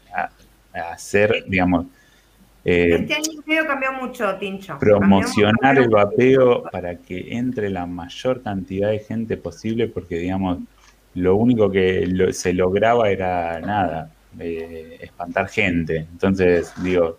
hacer, 0.74 1.46
digamos, 1.48 1.86
eh, 2.70 2.98
este 3.00 3.14
año 3.14 3.66
cambió 3.66 3.94
mucho, 3.94 4.36
Tincho. 4.36 4.78
Promocionar 4.78 5.78
el 5.78 5.88
vapeo 5.88 6.64
para 6.64 6.98
que 6.98 7.38
entre 7.38 7.70
la 7.70 7.86
mayor 7.86 8.44
cantidad 8.44 8.90
de 8.90 9.00
gente 9.00 9.38
posible, 9.38 9.88
porque, 9.88 10.18
digamos, 10.18 10.60
lo 11.14 11.38
único 11.38 11.72
que 11.72 12.30
se 12.34 12.52
lograba 12.52 13.10
era 13.10 13.62
nada, 13.62 14.12
eh, 14.40 14.98
espantar 15.02 15.50
gente. 15.50 15.98
Entonces, 16.12 16.74
digo, 16.82 17.18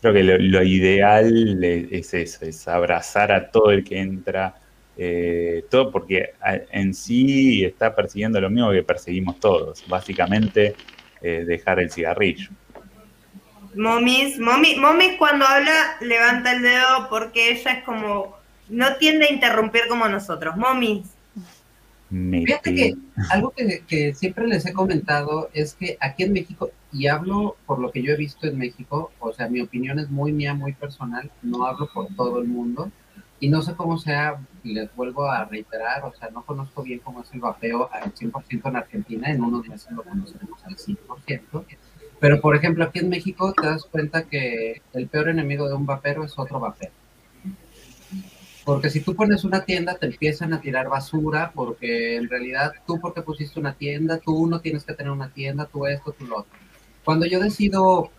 creo 0.00 0.12
que 0.12 0.22
lo, 0.22 0.62
ideal 0.62 1.62
es 1.62 2.14
eso, 2.14 2.44
es 2.44 2.68
abrazar 2.68 3.32
a 3.32 3.50
todo 3.50 3.70
el 3.70 3.84
que 3.84 3.98
entra, 3.98 4.54
eh, 4.96 5.64
todo 5.70 5.90
porque 5.90 6.34
en 6.70 6.94
sí 6.94 7.64
está 7.64 7.94
persiguiendo 7.94 8.40
lo 8.40 8.50
mismo 8.50 8.70
que 8.70 8.82
perseguimos 8.82 9.40
todos, 9.40 9.84
básicamente 9.88 10.74
dejar 11.22 11.80
el 11.80 11.90
cigarrillo. 11.90 12.50
Momis, 13.76 14.38
Momis, 14.38 14.76
Momis 14.76 15.16
cuando 15.18 15.46
habla 15.46 15.96
levanta 16.00 16.52
el 16.52 16.62
dedo 16.62 17.08
porque 17.08 17.50
ella 17.50 17.72
es 17.72 17.84
como, 17.84 18.36
no 18.68 18.96
tiende 18.96 19.26
a 19.26 19.32
interrumpir 19.32 19.88
como 19.88 20.08
nosotros. 20.08 20.56
Momis. 20.56 21.14
Fíjate 22.14 22.74
que 22.74 22.94
algo 23.30 23.52
que, 23.52 24.14
siempre 24.14 24.46
les 24.46 24.64
he 24.66 24.72
comentado 24.72 25.50
es 25.52 25.74
que 25.74 25.96
aquí 26.00 26.22
en 26.22 26.32
México, 26.32 26.70
y 26.92 27.08
hablo 27.08 27.56
por 27.66 27.80
lo 27.80 27.90
que 27.90 28.02
yo 28.02 28.12
he 28.12 28.16
visto 28.16 28.46
en 28.46 28.56
México, 28.56 29.10
o 29.18 29.32
sea, 29.32 29.48
mi 29.48 29.60
opinión 29.60 29.98
es 29.98 30.10
muy 30.10 30.32
mía, 30.32 30.54
muy 30.54 30.74
personal, 30.74 31.30
no 31.42 31.66
hablo 31.66 31.88
por 31.92 32.06
todo 32.14 32.38
el 32.38 32.46
mundo, 32.46 32.92
y 33.40 33.48
no 33.48 33.62
sé 33.62 33.74
cómo 33.74 33.98
sea, 33.98 34.40
les 34.62 34.94
vuelvo 34.94 35.28
a 35.28 35.44
reiterar, 35.44 36.04
o 36.04 36.14
sea, 36.14 36.30
no 36.30 36.44
conozco 36.44 36.84
bien 36.84 37.00
cómo 37.00 37.22
es 37.22 37.32
el 37.32 37.40
vapeo 37.40 37.90
al 37.92 38.14
100% 38.14 38.68
en 38.68 38.76
Argentina, 38.76 39.30
en 39.30 39.42
unos 39.42 39.66
meses 39.66 39.90
lo 39.90 40.04
conoceremos 40.04 40.64
al 40.64 40.76
100%, 40.76 41.64
pero, 42.20 42.40
por 42.40 42.54
ejemplo, 42.54 42.84
aquí 42.84 43.00
en 43.00 43.08
México 43.08 43.52
te 43.52 43.66
das 43.66 43.84
cuenta 43.84 44.22
que 44.22 44.82
el 44.92 45.08
peor 45.08 45.30
enemigo 45.30 45.68
de 45.68 45.74
un 45.74 45.84
vapero 45.84 46.24
es 46.24 46.38
otro 46.38 46.60
vapero. 46.60 46.92
Porque 48.64 48.88
si 48.88 49.00
tú 49.00 49.14
pones 49.14 49.44
una 49.44 49.64
tienda, 49.64 49.96
te 49.96 50.06
empiezan 50.06 50.54
a 50.54 50.60
tirar 50.60 50.88
basura, 50.88 51.52
porque 51.54 52.16
en 52.16 52.28
realidad 52.30 52.72
tú 52.86 52.98
porque 52.98 53.20
pusiste 53.20 53.60
una 53.60 53.74
tienda, 53.74 54.18
tú 54.18 54.46
no 54.46 54.60
tienes 54.60 54.84
que 54.84 54.94
tener 54.94 55.12
una 55.12 55.28
tienda, 55.28 55.66
tú 55.66 55.86
esto, 55.86 56.12
tú 56.12 56.26
lo 56.26 56.38
otro. 56.38 56.52
Cuando 57.04 57.26
yo 57.26 57.40
decido 57.40 58.10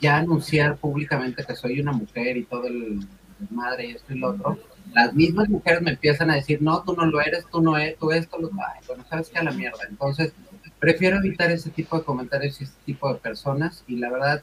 ya 0.00 0.16
anunciar 0.16 0.76
públicamente 0.76 1.44
que 1.44 1.54
soy 1.54 1.80
una 1.80 1.92
mujer 1.92 2.36
y 2.36 2.44
todo 2.44 2.66
el 2.66 3.06
madre 3.50 3.86
y 3.86 3.90
esto 3.92 4.12
y 4.12 4.18
lo 4.18 4.30
otro, 4.30 4.58
las 4.92 5.14
mismas 5.14 5.48
mujeres 5.48 5.82
me 5.82 5.92
empiezan 5.92 6.30
a 6.30 6.34
decir, 6.34 6.60
no, 6.60 6.82
tú 6.82 6.94
no 6.94 7.06
lo 7.06 7.20
eres, 7.20 7.46
tú 7.50 7.62
no 7.62 7.76
eres, 7.76 7.96
tú 7.98 8.10
esto, 8.10 8.38
lo... 8.38 8.48
Ay, 8.48 8.80
bueno, 8.86 9.04
sabes 9.08 9.28
que 9.28 9.38
a 9.38 9.44
la 9.44 9.52
mierda. 9.52 9.78
Entonces, 9.88 10.32
prefiero 10.78 11.18
evitar 11.18 11.50
ese 11.50 11.70
tipo 11.70 11.96
de 11.96 12.04
comentarios 12.04 12.60
y 12.60 12.64
ese 12.64 12.74
tipo 12.84 13.12
de 13.12 13.18
personas 13.20 13.84
y 13.86 13.96
la 13.96 14.10
verdad, 14.10 14.42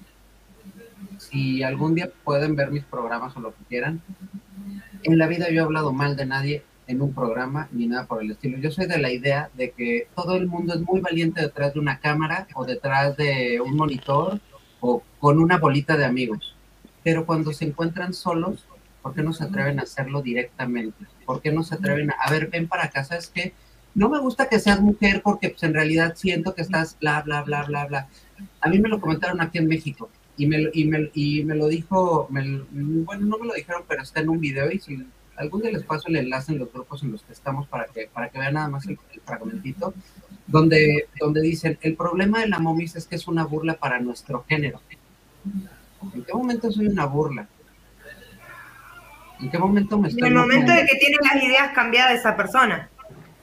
si 1.17 1.61
algún 1.61 1.93
día 1.93 2.09
pueden 2.23 2.55
ver 2.55 2.71
mis 2.71 2.83
programas 2.83 3.35
o 3.35 3.41
lo 3.41 3.53
que 3.53 3.63
quieran, 3.69 4.01
en 5.03 5.17
la 5.17 5.27
vida 5.27 5.49
yo 5.49 5.61
he 5.61 5.63
hablado 5.63 5.93
mal 5.93 6.15
de 6.15 6.25
nadie 6.25 6.63
en 6.87 7.01
un 7.01 7.13
programa 7.13 7.67
ni 7.71 7.87
nada 7.87 8.05
por 8.05 8.21
el 8.21 8.31
estilo. 8.31 8.57
Yo 8.57 8.71
soy 8.71 8.85
de 8.85 8.97
la 8.97 9.11
idea 9.11 9.49
de 9.53 9.71
que 9.71 10.07
todo 10.15 10.35
el 10.35 10.47
mundo 10.47 10.73
es 10.73 10.81
muy 10.81 10.99
valiente 10.99 11.41
detrás 11.41 11.73
de 11.73 11.79
una 11.79 11.99
cámara 11.99 12.47
o 12.53 12.65
detrás 12.65 13.15
de 13.17 13.61
un 13.61 13.75
monitor 13.75 14.39
o 14.79 15.03
con 15.19 15.39
una 15.39 15.57
bolita 15.57 15.95
de 15.95 16.05
amigos. 16.05 16.55
Pero 17.03 17.25
cuando 17.25 17.53
se 17.53 17.65
encuentran 17.65 18.13
solos, 18.13 18.65
¿por 19.01 19.13
qué 19.13 19.23
no 19.23 19.33
se 19.33 19.43
atreven 19.43 19.79
a 19.79 19.83
hacerlo 19.83 20.21
directamente? 20.21 21.05
¿Por 21.25 21.41
qué 21.41 21.51
no 21.51 21.63
se 21.63 21.75
atreven 21.75 22.11
a, 22.11 22.15
a 22.21 22.29
ver, 22.29 22.49
ven 22.49 22.67
para 22.67 22.89
casa? 22.89 23.15
Es 23.15 23.27
que 23.27 23.53
no 23.95 24.09
me 24.09 24.19
gusta 24.19 24.47
que 24.47 24.59
seas 24.59 24.81
mujer 24.81 25.21
porque 25.23 25.49
pues, 25.49 25.63
en 25.63 25.73
realidad 25.73 26.13
siento 26.15 26.53
que 26.53 26.61
estás 26.61 26.97
bla, 26.99 27.21
bla, 27.21 27.41
bla, 27.43 27.63
bla, 27.63 27.85
bla. 27.85 28.07
A 28.59 28.69
mí 28.69 28.79
me 28.79 28.89
lo 28.89 28.99
comentaron 28.99 29.41
aquí 29.41 29.57
en 29.57 29.67
México 29.67 30.09
y 30.41 30.47
me, 30.47 30.69
y 30.73 30.85
me, 30.85 31.11
y 31.13 31.43
me 31.43 31.55
lo 31.55 31.67
dijo, 31.67 32.27
bueno, 32.31 32.65
no 33.19 33.37
me 33.37 33.45
lo 33.45 33.53
dijeron, 33.53 33.83
pero 33.87 34.01
está 34.01 34.21
en 34.21 34.29
un 34.29 34.39
video 34.39 34.71
y 34.71 34.79
si 34.79 35.05
algún 35.37 35.61
día 35.61 35.71
les 35.71 35.83
paso 35.83 36.07
el 36.07 36.15
enlace 36.15 36.51
en 36.51 36.57
los 36.57 36.73
grupos 36.73 37.03
en 37.03 37.11
los 37.11 37.21
que 37.21 37.33
estamos 37.33 37.67
para 37.67 37.85
que, 37.85 38.09
para 38.11 38.29
que 38.29 38.39
vean 38.39 38.55
nada 38.55 38.67
más 38.67 38.87
el, 38.87 38.97
fragmentito, 39.23 39.93
donde, 40.47 41.09
donde 41.19 41.41
dicen, 41.41 41.77
el 41.81 41.95
problema 41.95 42.39
de 42.39 42.47
la 42.47 42.57
momis 42.57 42.95
es 42.95 43.05
que 43.05 43.17
es 43.17 43.27
una 43.27 43.45
burla 43.45 43.75
para 43.75 43.99
nuestro 43.99 44.43
género. 44.49 44.81
¿En 46.11 46.23
qué 46.23 46.33
momento 46.33 46.71
soy 46.71 46.87
una 46.87 47.05
burla? 47.05 47.47
¿En 49.39 49.51
qué 49.51 49.59
momento 49.59 49.99
me 49.99 50.07
estoy... 50.07 50.21
En 50.21 50.33
el 50.33 50.39
momento 50.39 50.71
de 50.71 50.87
que 50.87 50.97
tiene 50.97 51.17
las 51.21 51.43
ideas 51.43 51.71
cambiadas 51.75 52.13
esa 52.13 52.35
persona. 52.35 52.89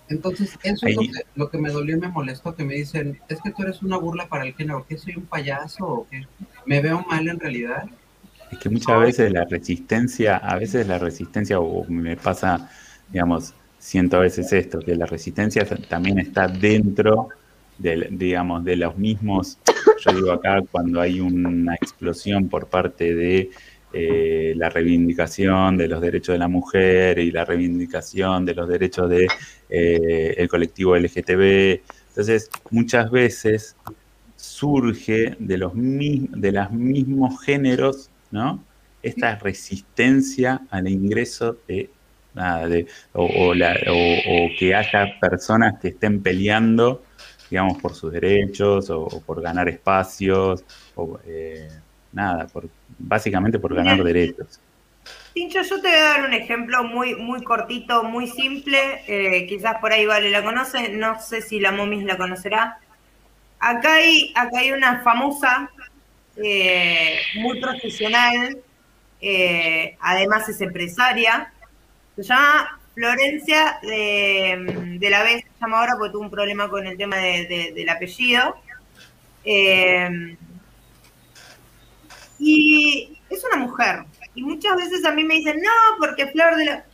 Entonces, 0.09 0.59
eso 0.63 0.87
es 0.87 0.97
lo 1.35 1.51
que, 1.51 1.59
me 1.59 1.71
dolió 1.71 1.97
y 1.97 2.01
me 2.01 2.09
molestó, 2.09 2.55
que 2.55 2.65
me 2.65 2.75
dicen, 2.75 3.21
es 3.29 3.41
que 3.43 3.51
tú 3.51 3.63
eres 3.63 3.83
una 3.83 3.97
burla 3.99 4.29
para 4.29 4.45
el 4.45 4.55
género, 4.55 4.87
¿qué 4.89 4.97
soy 4.97 5.17
un 5.17 5.27
payaso 5.27 5.87
o 5.87 6.07
qué? 6.11 6.27
¿Me 6.65 6.81
veo 6.81 7.05
mal 7.09 7.29
en 7.29 7.39
realidad? 7.39 7.85
Es 8.51 8.59
que 8.59 8.71
muchas 8.71 9.01
veces 9.01 9.33
la 9.33 9.45
resistencia, 9.45 10.37
a 10.37 10.57
veces 10.57 10.87
la 10.87 10.99
resistencia, 10.99 11.61
o 11.61 11.85
me 11.89 12.17
pasa, 12.17 12.71
digamos, 13.13 13.55
siento 13.79 14.17
a 14.17 14.21
veces 14.21 14.53
esto, 14.53 14.81
que 14.81 14.97
la 14.97 15.07
resistencia 15.07 15.67
también 15.89 16.19
está 16.19 16.49
dentro, 16.49 17.29
de, 17.79 18.09
digamos, 18.11 18.65
de 18.65 18.77
los 18.77 18.97
mismos, 18.97 19.59
yo 20.05 20.13
digo 20.13 20.33
acá, 20.33 20.63
cuando 20.71 21.01
hay 21.01 21.21
una 21.21 21.75
explosión 21.75 22.49
por 22.49 22.67
parte 22.67 23.15
de 23.15 23.51
eh, 23.93 24.53
la 24.57 24.68
reivindicación 24.68 25.76
de 25.76 25.89
los 25.89 26.01
derechos 26.01 26.34
de 26.34 26.39
la 26.39 26.49
mujer 26.49 27.18
y 27.18 27.30
la 27.30 27.45
reivindicación 27.45 28.45
de 28.45 28.55
los 28.55 28.68
derechos 28.68 29.09
del 29.09 29.28
de, 29.70 30.34
eh, 30.36 30.49
colectivo 30.49 30.97
LGTB. 30.97 31.80
Entonces, 32.09 32.51
muchas 32.70 33.11
veces 33.11 33.76
surge 34.36 35.36
de 35.39 35.59
los, 35.59 35.72
de 35.74 36.53
los 36.53 36.70
mismos 36.70 37.43
géneros, 37.43 38.11
¿no? 38.30 38.62
Esta 39.03 39.36
resistencia 39.36 40.62
al 40.70 40.89
ingreso 40.89 41.57
de, 41.66 41.91
o, 43.12 43.53
que 44.59 44.74
haya 44.74 45.18
personas 45.20 45.80
que 45.80 45.89
estén 45.89 46.22
peleando, 46.22 47.03
digamos, 47.51 47.78
por 47.78 47.95
sus 47.95 48.12
derechos 48.12 48.91
o, 48.91 49.22
por 49.24 49.41
ganar 49.41 49.68
espacios, 49.68 50.64
o, 50.95 51.18
eh, 51.26 51.68
nada, 52.13 52.47
por, 52.47 52.69
básicamente 52.99 53.59
por 53.59 53.75
ganar 53.75 54.03
derechos. 54.03 54.61
Pincho, 55.35 55.63
yo 55.63 55.81
te 55.81 55.89
voy 55.89 55.97
a 55.97 56.03
dar 56.03 56.25
un 56.25 56.33
ejemplo 56.33 56.83
muy, 56.85 57.15
muy 57.15 57.43
cortito, 57.43 58.03
muy 58.03 58.27
simple, 58.27 59.03
eh, 59.07 59.47
quizás 59.47 59.77
por 59.81 59.93
ahí 59.93 60.07
Vale 60.07 60.31
la 60.31 60.43
conoce, 60.43 60.89
no 60.91 61.21
sé 61.21 61.43
si 61.43 61.61
la 61.61 61.71
Momis 61.71 62.05
la 62.05 62.17
conocerá. 62.17 62.79
Acá 63.61 63.95
hay, 63.95 64.33
acá 64.35 64.59
hay 64.59 64.73
una 64.73 65.01
famosa, 65.03 65.71
eh, 66.37 67.19
muy 67.37 67.61
profesional, 67.61 68.59
eh, 69.21 69.97
además 70.01 70.49
es 70.49 70.61
empresaria, 70.61 71.53
se 72.17 72.23
llama 72.23 72.81
Florencia 72.95 73.79
de, 73.83 75.09
la 75.09 75.23
B, 75.23 75.37
se 75.41 75.61
llama 75.61 75.81
ahora 75.81 75.95
porque 75.99 76.13
tuvo 76.13 76.23
un 76.23 76.31
problema 76.31 76.69
con 76.69 76.87
el 76.87 76.97
tema 76.97 77.17
del 77.17 77.89
apellido. 77.89 78.57
Y 82.39 83.18
es 83.30 83.45
una 83.53 83.64
mujer. 83.64 84.05
Y 84.34 84.43
muchas 84.43 84.76
veces 84.76 85.05
a 85.05 85.12
mí 85.12 85.24
me 85.24 85.34
dicen, 85.34 85.57
no, 85.62 85.99
porque 85.99 86.28
Flor 86.28 86.57
de 86.57 86.64
la... 86.64 86.84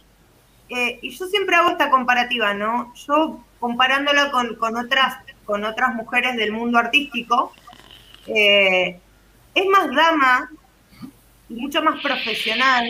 Eh, 0.71 0.99
y 1.03 1.11
yo 1.11 1.27
siempre 1.27 1.57
hago 1.57 1.71
esta 1.71 1.91
comparativa, 1.91 2.55
¿no? 2.55 2.93
Yo 3.07 3.45
comparándola 3.61 4.31
con, 4.31 4.77
otras, 4.77 5.17
con 5.45 5.65
otras 5.65 5.95
mujeres 5.95 6.37
del 6.37 6.53
mundo 6.53 6.79
artístico, 6.79 7.53
eh, 8.27 8.99
es 9.55 9.67
más 9.67 9.95
dama 9.95 10.51
y 11.49 11.55
mucho 11.55 11.83
más 11.83 12.01
profesional, 12.03 12.87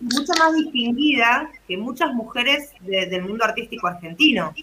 y 0.00 0.04
mucho 0.04 0.32
más 0.38 0.54
distinguida 0.54 1.50
que 1.66 1.76
muchas 1.76 2.12
mujeres 2.12 2.70
del 2.80 3.22
mundo 3.22 3.44
artístico 3.44 3.86
argentino. 3.86 4.54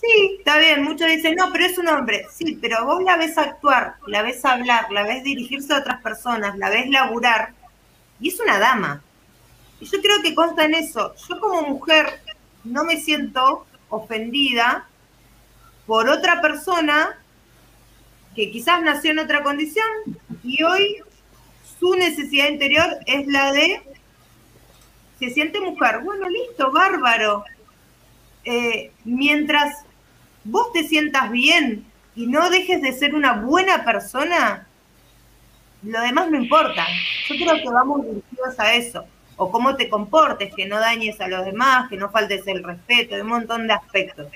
Sí, 0.00 0.36
está 0.38 0.58
bien, 0.58 0.82
muchos 0.82 1.08
dicen, 1.08 1.34
no, 1.36 1.52
pero 1.52 1.66
es 1.66 1.76
un 1.76 1.88
hombre. 1.88 2.26
Sí, 2.32 2.58
pero 2.60 2.84
vos 2.86 3.02
la 3.02 3.16
ves 3.16 3.36
actuar, 3.36 3.96
la 4.06 4.22
ves 4.22 4.44
hablar, 4.44 4.90
la 4.90 5.02
ves 5.02 5.22
dirigirse 5.24 5.74
a 5.74 5.78
otras 5.78 6.00
personas, 6.00 6.56
la 6.56 6.70
ves 6.70 6.88
laburar, 6.88 7.52
y 8.18 8.28
es 8.28 8.40
una 8.40 8.58
dama. 8.58 9.02
Y 9.78 9.84
yo 9.86 10.00
creo 10.00 10.22
que 10.22 10.34
consta 10.34 10.64
en 10.64 10.74
eso. 10.74 11.14
Yo 11.28 11.38
como 11.40 11.62
mujer 11.62 12.20
no 12.64 12.84
me 12.84 12.98
siento 12.98 13.66
ofendida 13.90 14.86
por 15.86 16.08
otra 16.08 16.40
persona 16.40 17.18
que 18.34 18.50
quizás 18.50 18.80
nació 18.82 19.10
en 19.10 19.18
otra 19.18 19.42
condición 19.42 19.86
y 20.42 20.62
hoy 20.62 20.96
su 21.78 21.94
necesidad 21.94 22.48
interior 22.48 22.86
es 23.06 23.26
la 23.26 23.52
de 23.52 23.82
se 25.18 25.30
siente 25.30 25.60
mujer. 25.60 26.00
Bueno, 26.02 26.28
listo, 26.28 26.70
bárbaro. 26.70 27.44
Eh, 28.44 28.92
mientras 29.04 29.84
vos 30.44 30.72
te 30.72 30.84
sientas 30.84 31.30
bien 31.30 31.84
y 32.16 32.26
no 32.26 32.50
dejes 32.50 32.82
de 32.82 32.92
ser 32.92 33.14
una 33.14 33.34
buena 33.34 33.84
persona, 33.84 34.66
lo 35.82 36.00
demás 36.00 36.30
no 36.30 36.38
importa. 36.38 36.86
Yo 37.28 37.36
creo 37.36 37.62
que 37.62 37.70
vamos 37.70 38.02
dirigidos 38.04 38.58
a 38.58 38.74
eso. 38.74 39.04
O 39.36 39.50
cómo 39.50 39.74
te 39.74 39.88
comportes, 39.88 40.54
que 40.54 40.66
no 40.66 40.78
dañes 40.78 41.18
a 41.20 41.28
los 41.28 41.46
demás, 41.46 41.88
que 41.88 41.96
no 41.96 42.10
faltes 42.10 42.46
el 42.46 42.62
respeto, 42.62 43.14
de 43.16 43.22
un 43.22 43.28
montón 43.28 43.66
de 43.66 43.72
aspectos. 43.72 44.26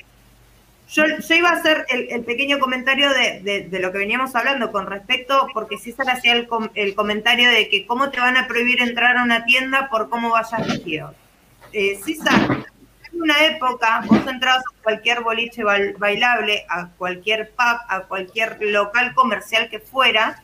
Yo, 0.89 1.05
iba 1.35 1.51
a 1.51 1.55
hacer 1.55 1.85
el, 1.89 2.25
pequeño 2.25 2.59
comentario 2.59 3.11
de, 3.11 3.69
lo 3.81 3.93
que 3.93 3.99
veníamos 3.99 4.35
hablando 4.35 4.71
con 4.71 4.87
respecto, 4.87 5.49
porque 5.53 5.77
César 5.77 6.09
hacía 6.09 6.33
el, 6.35 6.49
el, 6.75 6.95
comentario 6.95 7.51
de 7.51 7.69
que 7.69 7.87
cómo 7.87 8.11
te 8.11 8.21
van 8.21 8.37
a 8.37 8.47
prohibir 8.47 8.81
entrar 8.81 9.17
a 9.17 9.25
una 9.25 9.45
tienda 9.45 9.89
por 9.91 10.09
cómo 10.09 10.31
vayas 10.31 10.67
vestido. 10.67 11.15
Eh, 11.73 11.99
César, 12.05 12.65
una 13.15 13.45
época 13.47 14.03
vos 14.07 14.27
entrabas 14.27 14.63
a 14.63 14.83
cualquier 14.83 15.23
boliche 15.23 15.63
bailable, 15.65 16.65
a 16.69 16.89
cualquier 16.89 17.51
pub, 17.51 17.79
a 17.89 18.01
cualquier 18.09 18.59
local 18.61 19.15
comercial 19.15 19.69
que 19.69 19.81
fuera, 19.81 20.43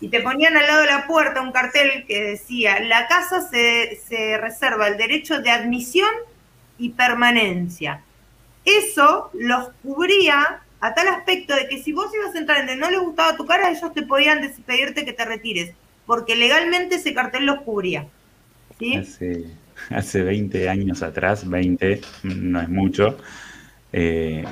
y 0.00 0.08
te 0.08 0.20
ponían 0.20 0.56
al 0.56 0.66
lado 0.66 0.80
de 0.82 0.86
la 0.86 1.06
puerta 1.06 1.40
un 1.40 1.52
cartel 1.52 2.04
que 2.06 2.22
decía, 2.22 2.80
la 2.80 3.08
casa 3.08 3.48
se, 3.48 4.00
se 4.06 4.38
reserva 4.38 4.88
el 4.88 4.96
derecho 4.96 5.40
de 5.40 5.50
admisión 5.50 6.10
y 6.78 6.90
permanencia. 6.90 8.02
Eso 8.64 9.30
los 9.34 9.70
cubría 9.82 10.62
a 10.80 10.94
tal 10.94 11.08
aspecto 11.08 11.54
de 11.54 11.68
que 11.68 11.82
si 11.82 11.92
vos 11.92 12.12
ibas 12.14 12.34
a 12.34 12.38
entrar 12.38 12.68
en 12.68 12.78
no 12.78 12.90
les 12.90 13.00
gustaba 13.00 13.36
tu 13.36 13.46
cara, 13.46 13.70
ellos 13.70 13.92
te 13.92 14.02
podían 14.02 14.40
despedirte 14.40 15.04
que 15.04 15.12
te 15.12 15.24
retires, 15.24 15.74
porque 16.06 16.36
legalmente 16.36 16.96
ese 16.96 17.14
cartel 17.14 17.46
los 17.46 17.62
cubría. 17.62 18.06
¿sí? 18.78 19.02
hace 19.90 20.22
20 20.22 20.68
años 20.68 21.02
atrás, 21.02 21.48
20, 21.48 22.00
no 22.24 22.60
es 22.60 22.68
mucho, 22.68 23.18
eh, 23.92 24.44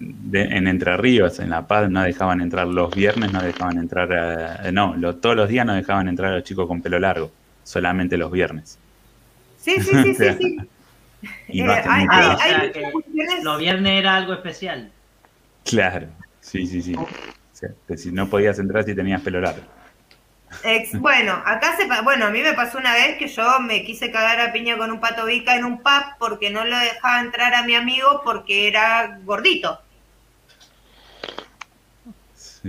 en 0.00 0.66
Entre 0.66 0.96
Ríos, 0.96 1.38
en 1.38 1.50
La 1.50 1.66
Paz, 1.66 1.88
no 1.88 2.02
dejaban 2.02 2.40
entrar 2.40 2.66
los 2.66 2.94
viernes, 2.94 3.32
no 3.32 3.40
dejaban 3.42 3.78
entrar, 3.78 4.72
no, 4.72 5.14
todos 5.16 5.36
los 5.36 5.48
días 5.48 5.64
no 5.64 5.74
dejaban 5.74 6.08
entrar 6.08 6.32
a 6.32 6.36
los 6.36 6.44
chicos 6.44 6.66
con 6.66 6.82
pelo 6.82 6.98
largo, 6.98 7.30
solamente 7.62 8.16
los 8.16 8.30
viernes. 8.30 8.78
Sí, 9.58 9.76
sí, 9.80 9.90
sí, 10.02 10.14
sí, 10.14 10.24
sí. 10.38 10.58
Y 11.48 11.62
eh, 11.62 11.82
hay, 11.86 12.06
los 13.42 13.58
viernes 13.58 13.98
era 13.98 14.16
algo 14.16 14.34
especial. 14.34 14.90
Claro, 15.64 16.08
sí, 16.40 16.66
sí, 16.66 16.82
sí. 16.82 16.94
si 17.96 18.12
no 18.12 18.28
podías 18.28 18.58
entrar 18.58 18.84
si 18.84 18.94
tenías 18.94 19.22
pelo 19.22 19.40
largo. 19.40 19.62
Bueno, 20.94 21.42
acá 21.44 21.76
se 21.76 21.86
bueno, 22.02 22.26
a 22.26 22.30
mí 22.30 22.40
me 22.40 22.54
pasó 22.54 22.78
una 22.78 22.94
vez 22.94 23.16
que 23.18 23.28
yo 23.28 23.60
me 23.60 23.84
quise 23.84 24.10
cagar 24.10 24.40
a 24.40 24.52
piña 24.52 24.76
con 24.76 24.90
un 24.90 25.00
pato 25.00 25.26
vica 25.26 25.56
en 25.56 25.64
un 25.64 25.78
pub 25.78 26.04
porque 26.18 26.50
no 26.50 26.64
lo 26.64 26.78
dejaba 26.78 27.20
entrar 27.20 27.54
a 27.54 27.62
mi 27.64 27.74
amigo 27.74 28.22
porque 28.24 28.68
era 28.68 29.18
gordito. 29.24 29.80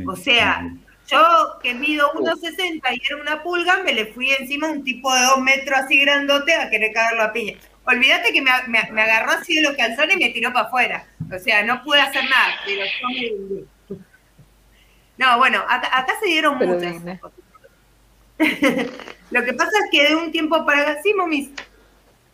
o 0.08 0.16
sea, 0.16 0.70
yo 1.08 1.60
que 1.62 1.74
mido 1.74 2.12
1,60 2.14 2.82
y 2.94 3.02
era 3.06 3.22
una 3.22 3.44
pulga, 3.44 3.84
me 3.84 3.94
le 3.94 4.08
fui 4.08 4.32
encima 4.32 4.68
un 4.68 4.84
tipo 4.84 5.14
de 5.14 5.22
dos 5.22 5.40
metros 5.40 5.80
así 5.80 6.00
grandote 6.00 6.54
a 6.54 6.70
querer 6.70 6.92
cagarlo 6.94 7.24
a 7.24 7.34
piña. 7.34 7.58
Olvídate 7.88 8.34
que 8.34 8.42
me, 8.42 8.52
me, 8.68 9.02
agarró 9.02 9.34
así 9.34 9.56
de 9.56 9.62
los 9.62 9.78
calzones 9.78 10.16
y 10.16 10.20
me 10.20 10.30
tiró 10.32 10.52
para 10.52 10.68
afuera. 10.68 11.08
O 11.34 11.38
sea, 11.38 11.64
no 11.64 11.84
pude 11.84 12.02
hacer 12.02 12.24
nada, 12.24 12.56
pero 12.66 12.84
yo 12.84 13.98
No, 15.18 15.38
bueno, 15.38 15.64
acá, 15.70 16.08
se 16.20 16.26
dieron 16.26 16.58
muchas 16.58 16.96
Lo 19.32 19.44
que 19.44 19.54
pasa 19.54 19.72
es 19.84 19.92
que 19.92 20.10
de 20.10 20.16
un 20.16 20.32
tiempo 20.32 20.66
para 20.66 20.82
acá, 20.82 21.02
sí, 21.02 21.14
momis. 21.14 21.50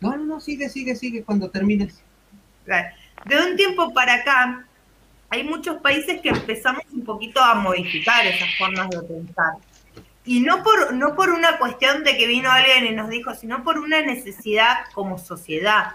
No, 0.00 0.16
no, 0.16 0.24
no, 0.24 0.40
sigue, 0.40 0.68
sigue, 0.68 0.96
sigue 0.96 1.22
cuando 1.22 1.48
termines. 1.50 2.02
De 3.24 3.38
un 3.38 3.56
tiempo 3.56 3.92
para 3.94 4.14
acá, 4.14 4.66
hay 5.30 5.44
muchos 5.44 5.80
países 5.80 6.20
que 6.20 6.28
empezamos 6.28 6.84
un 6.92 7.04
poquito 7.04 7.40
a 7.40 7.54
modificar 7.54 8.26
esas 8.26 8.48
formas 8.58 8.90
de 8.90 9.02
pensar. 9.02 9.54
Y 10.24 10.40
no 10.40 10.62
por, 10.62 10.92
no 10.94 11.14
por 11.14 11.30
una 11.30 11.58
cuestión 11.58 12.04
de 12.04 12.16
que 12.16 12.26
vino 12.26 12.50
alguien 12.50 12.86
y 12.86 12.94
nos 12.94 13.08
dijo, 13.08 13.34
sino 13.34 13.64
por 13.64 13.78
una 13.78 14.02
necesidad 14.02 14.84
como 14.94 15.18
sociedad. 15.18 15.92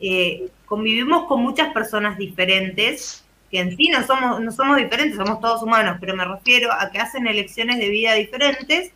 Eh, 0.00 0.48
convivimos 0.64 1.26
con 1.26 1.42
muchas 1.42 1.72
personas 1.72 2.18
diferentes, 2.18 3.24
que 3.50 3.60
en 3.60 3.76
sí 3.76 3.88
no 3.88 4.04
somos, 4.04 4.40
no 4.40 4.50
somos 4.50 4.78
diferentes, 4.78 5.16
somos 5.16 5.40
todos 5.40 5.62
humanos, 5.62 5.98
pero 6.00 6.16
me 6.16 6.24
refiero 6.24 6.72
a 6.72 6.90
que 6.90 6.98
hacen 6.98 7.26
elecciones 7.26 7.78
de 7.78 7.88
vida 7.88 8.14
diferentes. 8.14 8.92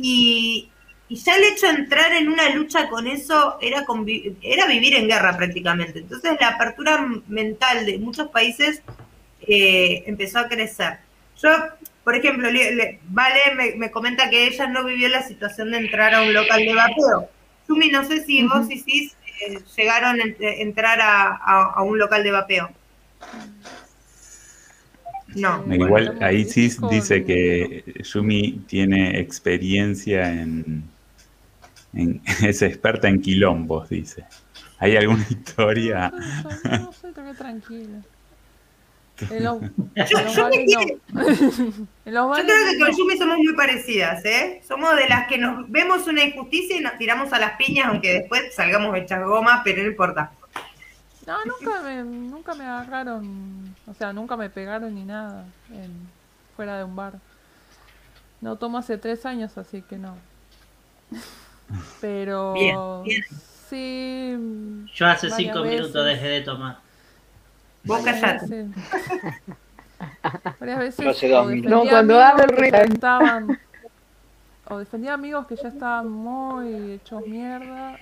Y, 0.00 0.70
ya 1.10 1.36
el 1.36 1.44
hecho 1.44 1.66
de 1.66 1.72
entrar 1.72 2.12
en 2.12 2.28
una 2.28 2.50
lucha 2.50 2.88
con 2.90 3.06
eso 3.06 3.56
era, 3.62 3.84
era 4.42 4.66
vivir 4.66 4.94
en 4.94 5.08
guerra 5.08 5.36
prácticamente. 5.36 6.00
Entonces 6.00 6.36
la 6.38 6.48
apertura 6.48 7.06
mental 7.28 7.86
de 7.86 7.98
muchos 7.98 8.28
países 8.28 8.82
eh, 9.40 10.04
empezó 10.06 10.40
a 10.40 10.48
crecer. 10.48 10.98
Yo 11.40 11.48
por 12.08 12.16
ejemplo, 12.16 12.48
Vale 13.08 13.74
me, 13.76 13.90
comenta 13.90 14.30
que 14.30 14.46
ella 14.46 14.66
no 14.66 14.82
vivió 14.82 15.10
la 15.10 15.22
situación 15.22 15.70
de 15.72 15.76
entrar 15.76 16.14
a 16.14 16.22
un 16.22 16.32
local 16.32 16.60
de 16.60 16.74
vapeo. 16.74 17.28
Sumi, 17.66 17.90
no 17.90 18.02
sé 18.02 18.24
si 18.24 18.48
vos 18.48 18.66
y 18.70 18.78
Cis 18.78 19.14
eh, 19.46 19.58
llegaron 19.76 20.18
a 20.18 20.24
entrar 20.40 21.00
a, 21.02 21.82
un 21.82 21.98
local 21.98 22.22
de 22.22 22.30
vapeo. 22.30 22.70
No. 25.40 25.64
Igual 25.72 26.18
ahí 26.20 26.44
Cis 26.44 26.78
dice 26.90 27.24
que 27.24 27.84
Yumi 28.02 28.60
tiene 28.66 29.20
experiencia 29.20 30.30
en, 30.30 30.84
en, 31.94 32.20
es 32.42 32.62
experta 32.62 33.08
en 33.08 33.20
quilombos, 33.20 33.88
dice. 33.88 34.24
¿Hay 34.78 34.96
alguna 34.96 35.26
historia? 35.30 36.10
No, 36.64 36.78
no, 36.78 36.92
sé, 36.92 37.12
tranquila. 37.36 37.98
yo, 39.20 39.58
creo 39.58 40.50
que 42.04 42.78
con 42.78 42.96
Yumi 42.96 43.18
somos 43.18 43.38
muy 43.38 43.52
parecidas, 43.56 44.24
¿eh? 44.24 44.62
Somos 44.66 44.94
de 44.94 45.08
las 45.08 45.26
que 45.26 45.38
nos 45.38 45.68
vemos 45.68 46.06
una 46.06 46.22
injusticia 46.22 46.76
y 46.76 46.80
nos 46.80 46.96
tiramos 46.98 47.32
a 47.32 47.40
las 47.40 47.56
piñas, 47.56 47.88
aunque 47.88 48.12
después 48.12 48.54
salgamos 48.54 48.96
hechas 48.96 49.24
goma, 49.24 49.62
pero 49.64 49.82
no 49.82 49.88
importa. 49.88 50.30
No, 51.26 51.44
nunca 51.44 51.82
me, 51.82 52.04
nunca 52.04 52.54
me 52.54 52.64
agarraron, 52.64 53.67
o 53.88 53.94
sea, 53.94 54.12
nunca 54.12 54.36
me 54.36 54.50
pegaron 54.50 54.94
ni 54.94 55.04
nada 55.04 55.44
fuera 56.56 56.78
de 56.78 56.84
un 56.84 56.94
bar. 56.94 57.14
No 58.40 58.56
tomo 58.56 58.78
hace 58.78 58.98
tres 58.98 59.24
años, 59.26 59.56
así 59.58 59.82
que 59.82 59.96
no. 59.96 60.16
Pero 62.00 63.04
sí. 63.68 64.86
Yo 64.94 65.06
hace 65.06 65.30
cinco 65.30 65.62
minutos 65.62 66.04
dejé 66.04 66.26
de 66.28 66.40
tomar. 66.42 66.78
Vos 67.84 68.02
callate. 68.04 68.66
Varias 70.60 70.78
veces. 70.78 71.22
No, 71.64 71.84
cuando 71.84 72.20
estaban, 72.20 73.58
o 74.68 74.78
defendía 74.78 75.14
amigos 75.14 75.46
que 75.46 75.56
ya 75.56 75.68
estaban 75.68 76.08
muy 76.08 76.92
hechos 76.92 77.26
mierda. 77.26 77.98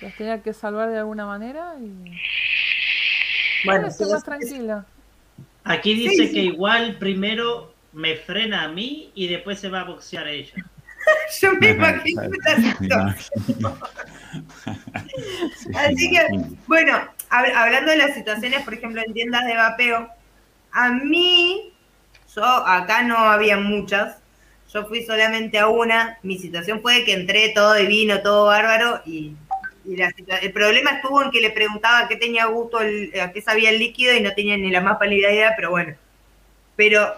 Los 0.00 0.14
tenía 0.16 0.42
que 0.42 0.52
salvar 0.52 0.90
de 0.90 0.98
alguna 0.98 1.26
manera 1.26 1.74
y. 1.80 2.12
Bueno, 3.64 3.88
estoy 3.88 4.10
más 4.10 4.24
tranquila. 4.24 4.86
Aquí 5.64 5.94
dice 5.94 6.30
que 6.30 6.40
igual 6.40 6.96
primero 6.98 7.72
me 7.92 8.16
frena 8.16 8.64
a 8.64 8.68
mí 8.68 9.12
y 9.14 9.28
después 9.28 9.60
se 9.60 9.68
va 9.68 9.82
a 9.82 9.84
boxear 9.84 10.26
a 10.26 10.30
ella. 10.30 10.54
Yo 11.40 11.52
me 11.54 11.70
imagino 11.70 12.22
Así 15.74 16.10
que, 16.10 16.26
bueno, 16.66 17.08
hablando 17.28 17.90
de 17.90 17.96
las 17.96 18.14
situaciones, 18.14 18.62
por 18.62 18.74
ejemplo, 18.74 19.02
en 19.04 19.12
tiendas 19.12 19.44
de 19.46 19.56
vapeo, 19.56 20.08
a 20.70 20.90
mí, 20.90 21.74
yo 22.34 22.44
acá 22.44 23.02
no 23.02 23.18
había 23.18 23.58
muchas, 23.58 24.18
yo 24.72 24.86
fui 24.86 25.04
solamente 25.04 25.58
a 25.58 25.68
una, 25.68 26.18
mi 26.22 26.38
situación 26.38 26.80
fue 26.80 27.04
que 27.04 27.12
entré 27.12 27.50
todo 27.50 27.74
divino, 27.74 28.22
todo 28.22 28.46
bárbaro, 28.46 29.02
y, 29.04 29.36
el 29.84 30.52
problema 30.52 30.92
estuvo 30.92 31.22
en 31.22 31.30
que 31.30 31.40
le 31.40 31.50
preguntaba 31.50 32.08
qué 32.08 32.16
tenía 32.16 32.46
gusto, 32.46 32.78
a 32.78 33.32
qué 33.32 33.42
sabía 33.42 33.70
el 33.70 33.78
líquido 33.78 34.14
y 34.14 34.20
no 34.20 34.32
tenía 34.32 34.56
ni 34.56 34.70
la 34.70 34.80
más 34.80 34.98
pálida 34.98 35.30
idea, 35.30 35.54
pero 35.56 35.70
bueno. 35.70 35.94
Pero 36.76 37.14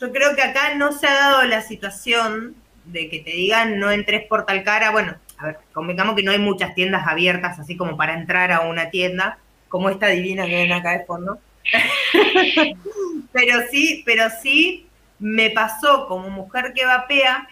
yo 0.00 0.12
creo 0.12 0.34
que 0.34 0.42
acá 0.42 0.74
no 0.74 0.92
se 0.92 1.06
ha 1.06 1.14
dado 1.14 1.44
la 1.44 1.62
situación 1.62 2.56
de 2.84 3.08
que 3.08 3.20
te 3.20 3.30
digan 3.30 3.78
no 3.78 3.90
entres 3.90 4.26
por 4.26 4.46
tal 4.46 4.64
cara, 4.64 4.90
bueno, 4.90 5.16
a 5.38 5.46
ver, 5.46 5.58
convengamos 5.72 6.16
que 6.16 6.22
no 6.22 6.32
hay 6.32 6.38
muchas 6.38 6.74
tiendas 6.74 7.06
abiertas 7.06 7.58
así 7.58 7.76
como 7.76 7.96
para 7.96 8.14
entrar 8.14 8.52
a 8.52 8.60
una 8.60 8.90
tienda, 8.90 9.38
como 9.68 9.90
esta 9.90 10.08
divina 10.08 10.46
que 10.46 10.56
ven 10.56 10.72
acá 10.72 10.98
de 10.98 11.04
fondo. 11.04 11.38
pero 13.32 13.60
sí, 13.70 14.02
pero 14.04 14.24
sí 14.42 14.86
me 15.18 15.50
pasó 15.50 16.06
como 16.08 16.28
mujer 16.30 16.72
que 16.74 16.84
vapea, 16.84 17.48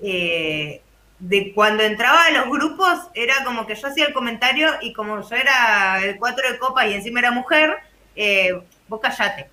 eh, 0.00 0.80
de 1.20 1.52
cuando 1.54 1.82
entraba 1.82 2.24
a 2.24 2.30
los 2.30 2.48
grupos, 2.48 2.98
era 3.14 3.44
como 3.44 3.66
que 3.66 3.74
yo 3.74 3.88
hacía 3.88 4.06
el 4.06 4.14
comentario 4.14 4.68
y 4.80 4.92
como 4.92 5.20
yo 5.20 5.36
era 5.36 6.02
el 6.02 6.16
cuatro 6.16 6.50
de 6.50 6.58
copa 6.58 6.86
y 6.86 6.94
encima 6.94 7.20
era 7.20 7.30
mujer, 7.30 7.76
eh, 8.16 8.60
vos 8.88 9.00
callate. 9.00 9.48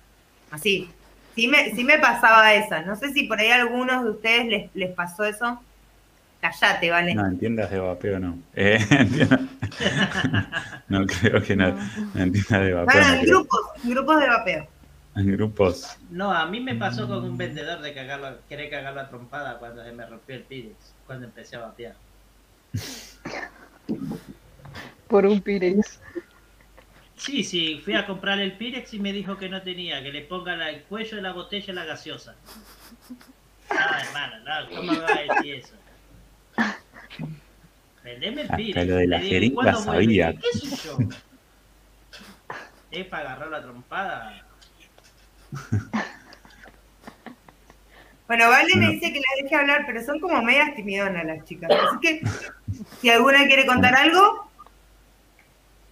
Así. 0.50 0.90
Sí 1.34 1.46
me, 1.46 1.70
sí 1.74 1.84
me 1.84 1.98
pasaba 1.98 2.52
esa. 2.54 2.82
No 2.82 2.96
sé 2.96 3.12
si 3.12 3.24
por 3.24 3.38
ahí 3.38 3.48
a 3.48 3.56
algunos 3.56 4.02
de 4.02 4.10
ustedes 4.10 4.46
les, 4.46 4.74
les 4.74 4.92
pasó 4.92 5.24
eso. 5.24 5.60
Callate, 6.40 6.90
¿vale? 6.90 7.14
No, 7.14 7.26
en 7.26 7.38
tiendas 7.38 7.70
de 7.70 7.78
vapeo 7.78 8.18
no. 8.18 8.38
Eh, 8.54 8.78
no, 10.88 11.06
creo 11.06 11.42
que 11.42 11.54
no. 11.54 11.68
En 12.14 12.32
tiendas 12.32 12.60
de 12.62 12.72
vapeo. 12.72 13.02
en 13.02 13.22
grupos, 13.24 13.60
en 13.84 13.90
grupos 13.90 14.20
de 14.20 14.28
vapeo. 14.28 14.68
En 15.16 15.32
grupos. 15.32 15.98
No, 16.10 16.32
a 16.32 16.46
mí 16.46 16.60
me 16.60 16.76
pasó 16.76 17.08
con 17.08 17.24
un 17.24 17.36
vendedor 17.36 17.80
de 17.80 17.92
cagar 17.92 18.38
querer 18.48 18.70
cagar 18.70 18.94
la 18.94 19.08
trompada 19.08 19.58
cuando 19.58 19.84
se 19.84 19.92
me 19.92 20.06
rompió 20.06 20.36
el 20.36 20.42
Pirex, 20.42 20.94
cuando 21.08 21.24
empecé 21.24 21.56
a 21.56 21.60
vapear. 21.60 21.96
Por 25.08 25.24
un 25.24 25.40
Pirex. 25.40 26.00
Sí, 27.16 27.42
sí, 27.42 27.80
fui 27.82 27.94
a 27.94 28.06
comprar 28.06 28.38
el 28.38 28.52
Pirex 28.52 28.92
y 28.92 29.00
me 29.00 29.12
dijo 29.14 29.38
que 29.38 29.48
no 29.48 29.62
tenía, 29.62 30.02
que 30.02 30.12
le 30.12 30.20
ponga 30.20 30.68
el 30.68 30.82
cuello 30.82 31.16
de 31.16 31.22
la 31.22 31.32
botella 31.32 31.72
la 31.72 31.86
gaseosa. 31.86 32.36
Ah, 33.70 34.02
hermano, 34.04 34.36
no, 34.44 34.76
¿cómo 34.76 34.92
me 34.92 34.98
va 34.98 35.08
a 35.08 35.34
decir 35.34 35.54
eso? 35.54 35.74
Vendeme 38.04 38.42
el 38.42 38.48
Pirex. 38.48 38.86
lo 38.86 38.96
de 38.96 39.06
la 39.06 39.20
jeringa 39.20 39.74
sabía. 39.76 40.34
¿Qué 40.34 40.58
soy 40.58 40.70
yo? 40.84 40.98
Es 42.90 43.06
para 43.06 43.32
agarrar 43.32 43.48
la 43.48 43.62
trompada. 43.62 44.46
Bueno, 48.28 48.50
Vale 48.50 48.76
me 48.76 48.90
dice 48.90 49.10
que 49.10 49.20
la 49.20 49.42
deje 49.42 49.56
hablar, 49.56 49.84
pero 49.86 50.04
son 50.04 50.20
como 50.20 50.42
medias 50.42 50.74
timidonas 50.76 51.24
las 51.24 51.44
chicas. 51.46 51.70
Así 51.70 51.98
que, 52.00 52.22
si 53.00 53.08
alguna 53.08 53.46
quiere 53.46 53.64
contar 53.64 53.96
algo. 53.96 54.50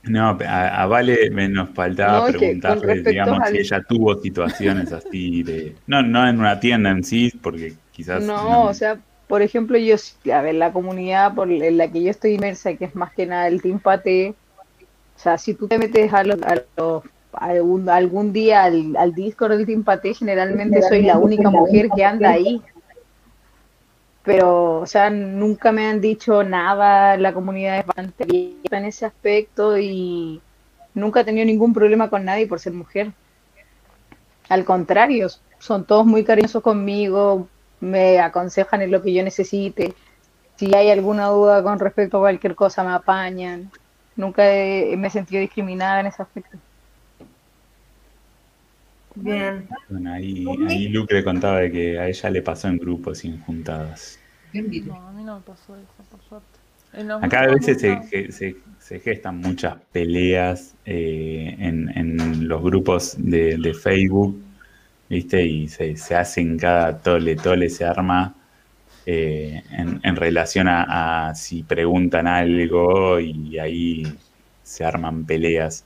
No, 0.03 0.39
a, 0.47 0.87
Vale 0.87 1.31
me 1.31 1.49
nos 1.49 1.71
faltaba 1.71 2.29
preguntarle, 2.29 3.03
digamos, 3.03 3.49
si 3.49 3.59
ella 3.59 3.83
tuvo 3.83 4.21
situaciones 4.21 4.93
así 4.93 5.43
de. 5.43 5.75
No, 5.87 6.03
no 6.03 6.29
en 6.29 6.39
una 6.39 6.61
tienda 6.61 6.91
en 6.91 7.03
sí, 7.03 7.33
porque 7.43 7.73
quizás. 7.91 8.23
No, 8.23 8.65
o 8.65 8.75
sea, 8.75 8.99
por 9.29 9.41
ejemplo, 9.41 9.79
yo, 9.79 9.97
a 10.33 10.43
ver, 10.43 10.57
la 10.57 10.73
comunidad 10.73 11.35
por 11.35 11.51
en 11.51 11.79
la 11.79 11.91
que 11.91 12.03
yo 12.03 12.11
estoy 12.11 12.35
inmersa, 12.35 12.75
que 12.75 12.85
es 12.85 12.95
más 12.95 13.13
que 13.15 13.25
nada 13.25 13.49
el 13.49 13.63
Team 13.63 13.81
Pate, 13.81 14.35
o 15.17 15.19
sea, 15.19 15.39
si 15.39 15.55
tú 15.55 15.67
te 15.69 15.79
metes 15.79 16.13
a 16.13 16.23
los, 16.23 16.41
a 16.43 16.63
los 16.77 17.03
algún, 17.37 17.89
algún 17.89 18.33
día 18.33 18.65
al, 18.65 18.97
al 18.97 19.15
Discord 19.15 19.57
del 19.57 19.67
Team 19.67 19.85
Pate, 19.85 20.15
generalmente 20.15 20.83
soy 20.83 21.03
la 21.03 21.19
única 21.19 21.51
mujer 21.51 21.89
que 21.95 22.05
anda 22.05 22.31
ahí. 22.31 22.63
Pero, 24.25 24.81
o 24.81 24.87
sea, 24.87 25.09
nunca 25.09 25.71
me 25.71 25.87
han 25.87 26.01
dicho 26.01 26.43
nada, 26.43 27.17
la 27.17 27.33
comunidad 27.33 27.79
es 27.79 27.87
bastante 27.87 28.25
abierta 28.25 28.79
en 28.79 28.85
ese 28.87 29.07
aspecto 29.07 29.79
y 29.79 30.41
nunca 30.95 31.21
he 31.21 31.25
tenido 31.25 31.47
ningún 31.47 31.73
problema 31.73 32.11
con 32.11 32.25
nadie 32.25 32.49
por 32.49 32.59
ser 32.59 32.73
mujer. 32.73 33.13
Al 34.49 34.65
contrario, 34.65 35.29
son 35.59 35.85
todos 35.85 36.07
muy 36.07 36.25
cariñosos 36.25 36.63
conmigo, 36.63 37.49
me 37.81 38.19
aconsejan 38.19 38.83
en 38.83 38.91
lo 38.91 39.03
que 39.03 39.13
yo 39.13 39.23
necesite. 39.23 39.95
Si 40.57 40.75
hay 40.75 40.91
alguna 40.91 41.29
duda 41.29 41.63
con 41.63 41.79
respecto 41.79 42.17
a 42.17 42.21
cualquier 42.21 42.57
cosa, 42.57 42.83
me 42.83 42.93
apañan. 42.93 43.71
Nunca 44.17 44.43
me 44.43 45.07
he 45.07 45.11
sentido 45.11 45.41
discriminada 45.41 46.01
en 46.01 46.07
ese 46.07 46.23
aspecto. 46.23 46.59
Bien. 49.17 49.67
Bueno, 49.89 50.13
ahí, 50.13 50.45
ahí 50.69 50.89
Lucre 50.89 51.25
contaba 51.25 51.61
de 51.61 51.73
que 51.73 51.99
a 51.99 52.09
ella 52.09 52.31
le 52.31 52.43
pasó 52.43 52.69
en 52.69 52.79
grupos 52.79 53.25
y 53.25 53.29
en 53.29 53.41
juntadas. 53.41 54.21
No, 54.53 54.61
a 54.61 55.13
mí 55.13 55.25
no 55.25 55.37
me 55.37 55.43
pasó 55.43 55.77
eso, 55.77 56.05
por 56.11 56.21
suerte. 56.23 56.57
Acá 57.23 57.41
a 57.43 57.47
veces 57.49 57.81
se, 57.81 58.33
se, 58.33 58.57
se, 58.79 59.01
gestan 59.01 59.39
muchas 59.39 59.77
peleas 59.93 60.75
eh, 60.87 61.55
en, 61.59 61.91
en, 61.95 62.49
los 62.49 62.63
grupos 62.63 63.17
de, 63.19 63.59
de, 63.59 63.75
Facebook, 63.75 64.41
¿viste? 65.09 65.45
Y 65.45 65.69
se, 65.69 65.97
se 65.97 66.15
hacen 66.15 66.59
cada 66.59 66.99
tole, 66.99 67.37
tole 67.37 67.69
se 67.69 67.85
arma 67.85 68.35
eh, 69.05 69.63
en, 69.73 70.01
en, 70.03 70.17
relación 70.17 70.69
a, 70.69 71.29
a 71.29 71.35
si 71.35 71.65
preguntan 71.65 72.27
algo 72.27 73.21
y 73.21 73.59
ahí 73.59 74.05
se 74.63 74.85
arman 74.85 75.27
peleas. 75.27 75.85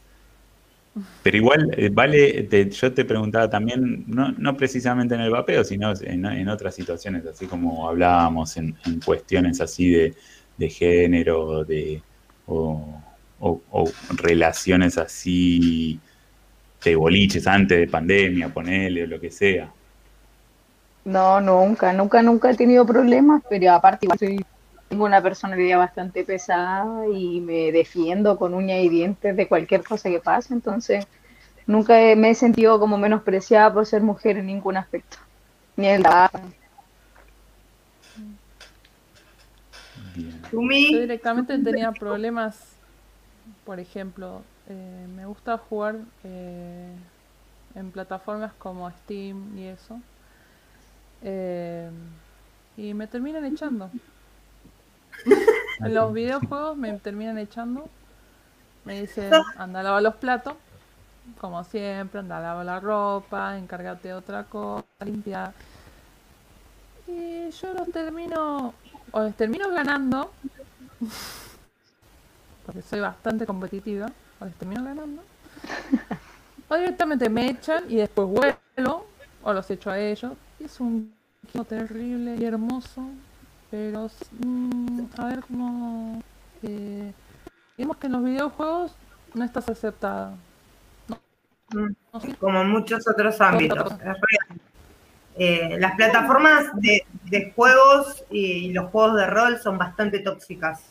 Pero 1.22 1.36
igual, 1.36 1.70
eh, 1.76 1.88
vale, 1.92 2.48
yo 2.70 2.92
te 2.92 3.04
preguntaba 3.04 3.48
también, 3.48 4.04
no, 4.08 4.32
no 4.32 4.56
precisamente 4.56 5.14
en 5.14 5.20
el 5.20 5.30
vapeo, 5.30 5.62
sino 5.62 5.92
en, 6.00 6.48
otras 6.48 6.74
situaciones, 6.74 7.24
así 7.26 7.46
como 7.46 7.88
hablábamos 7.88 8.56
en, 8.56 8.76
cuestiones 9.04 9.60
así 9.60 9.90
de, 9.90 10.14
de 10.56 10.68
género, 10.68 11.64
de, 11.64 12.02
o, 12.46 13.00
relaciones 14.16 14.98
así 14.98 16.00
de 16.84 16.96
boliches 16.96 17.46
antes 17.46 17.78
de 17.78 17.86
pandemia, 17.86 18.48
ponele, 18.48 19.04
o 19.04 19.06
lo 19.06 19.20
que 19.20 19.30
sea. 19.30 19.70
No, 21.04 21.40
nunca, 21.40 21.92
nunca, 21.92 22.20
nunca 22.22 22.50
he 22.50 22.56
tenido 22.56 22.84
problemas, 22.84 23.42
pero 23.48 23.72
aparte 23.72 24.06
igual 24.06 24.18
soy 24.18 24.44
tengo 24.90 25.04
una 25.04 25.22
personalidad 25.22 25.78
bastante 25.78 26.24
pesada 26.24 27.06
y 27.06 27.40
me 27.40 27.70
defiendo 27.70 28.36
con 28.36 28.54
uña 28.54 28.80
y 28.80 28.88
dientes 28.88 29.36
de 29.36 29.46
cualquier 29.46 29.84
cosa 29.84 30.10
que 30.10 30.18
pase, 30.18 30.52
entonces 30.52 31.06
nunca 31.64 31.94
me 32.16 32.30
he 32.30 32.34
sentido 32.34 32.80
como 32.80 32.98
menospreciada 32.98 33.72
por 33.72 33.86
ser 33.86 34.02
mujer 34.02 34.38
en 34.38 34.46
ningún 34.46 34.76
aspecto, 34.76 35.18
ni 35.76 35.86
en 35.86 36.02
la 36.02 36.28
Yo 40.50 40.58
directamente 40.60 41.56
tenía 41.60 41.92
problemas, 41.92 42.74
por 43.64 43.78
ejemplo, 43.78 44.42
eh, 44.68 45.06
me 45.14 45.24
gusta 45.24 45.56
jugar 45.56 45.98
eh, 46.24 46.92
en 47.76 47.92
plataformas 47.92 48.52
como 48.54 48.90
Steam 48.90 49.56
y 49.56 49.68
eso, 49.68 50.00
eh, 51.22 51.88
y 52.76 52.92
me 52.92 53.06
terminan 53.06 53.44
echando. 53.44 53.88
En 55.24 55.94
los 55.94 56.12
videojuegos 56.12 56.76
me 56.76 56.92
terminan 56.98 57.38
echando. 57.38 57.88
Me 58.84 59.02
dicen, 59.02 59.32
anda 59.56 59.96
a 59.96 60.00
los 60.00 60.14
platos. 60.16 60.54
Como 61.38 61.62
siempre, 61.64 62.20
anda 62.20 62.60
a 62.60 62.64
la 62.64 62.80
ropa, 62.80 63.56
encárgate 63.56 64.12
otra 64.14 64.44
cosa, 64.44 64.86
limpiar. 65.04 65.52
Y 67.06 67.50
yo 67.50 67.74
los 67.74 67.90
termino, 67.90 68.74
o 69.12 69.22
les 69.22 69.34
termino 69.34 69.68
ganando, 69.70 70.32
porque 72.66 72.82
soy 72.82 73.00
bastante 73.00 73.46
competitiva, 73.46 74.10
o 74.40 74.44
les 74.44 74.54
termino 74.54 74.82
ganando. 74.82 75.22
O 76.68 76.74
directamente 76.76 77.28
me 77.28 77.50
echan 77.50 77.84
y 77.88 77.96
después 77.96 78.28
vuelo, 78.28 79.06
o 79.42 79.52
los 79.52 79.70
echo 79.70 79.90
a 79.90 79.98
ellos. 79.98 80.32
Y 80.58 80.64
es 80.64 80.80
un 80.80 81.14
terrible 81.68 82.36
y 82.36 82.44
hermoso 82.44 83.02
pero, 83.70 84.10
mm, 84.44 85.00
a 85.16 85.24
ver 85.26 85.40
cómo... 85.40 86.22
Eh, 86.62 87.12
digamos 87.76 87.96
que 87.96 88.06
en 88.06 88.12
los 88.12 88.24
videojuegos 88.24 88.92
no 89.34 89.44
estás 89.44 89.68
aceptada. 89.68 90.34
Mm, 91.72 91.92
como 92.38 92.62
en 92.62 92.70
muchos 92.70 93.06
otros 93.08 93.40
ámbitos. 93.40 93.92
Eh, 95.36 95.76
las 95.78 95.94
plataformas 95.94 96.66
de, 96.74 97.04
de, 97.30 97.52
juegos 97.52 98.24
y 98.30 98.72
los 98.72 98.90
juegos 98.90 99.16
de 99.16 99.26
rol 99.26 99.58
son 99.58 99.78
bastante 99.78 100.18
tóxicas. 100.18 100.82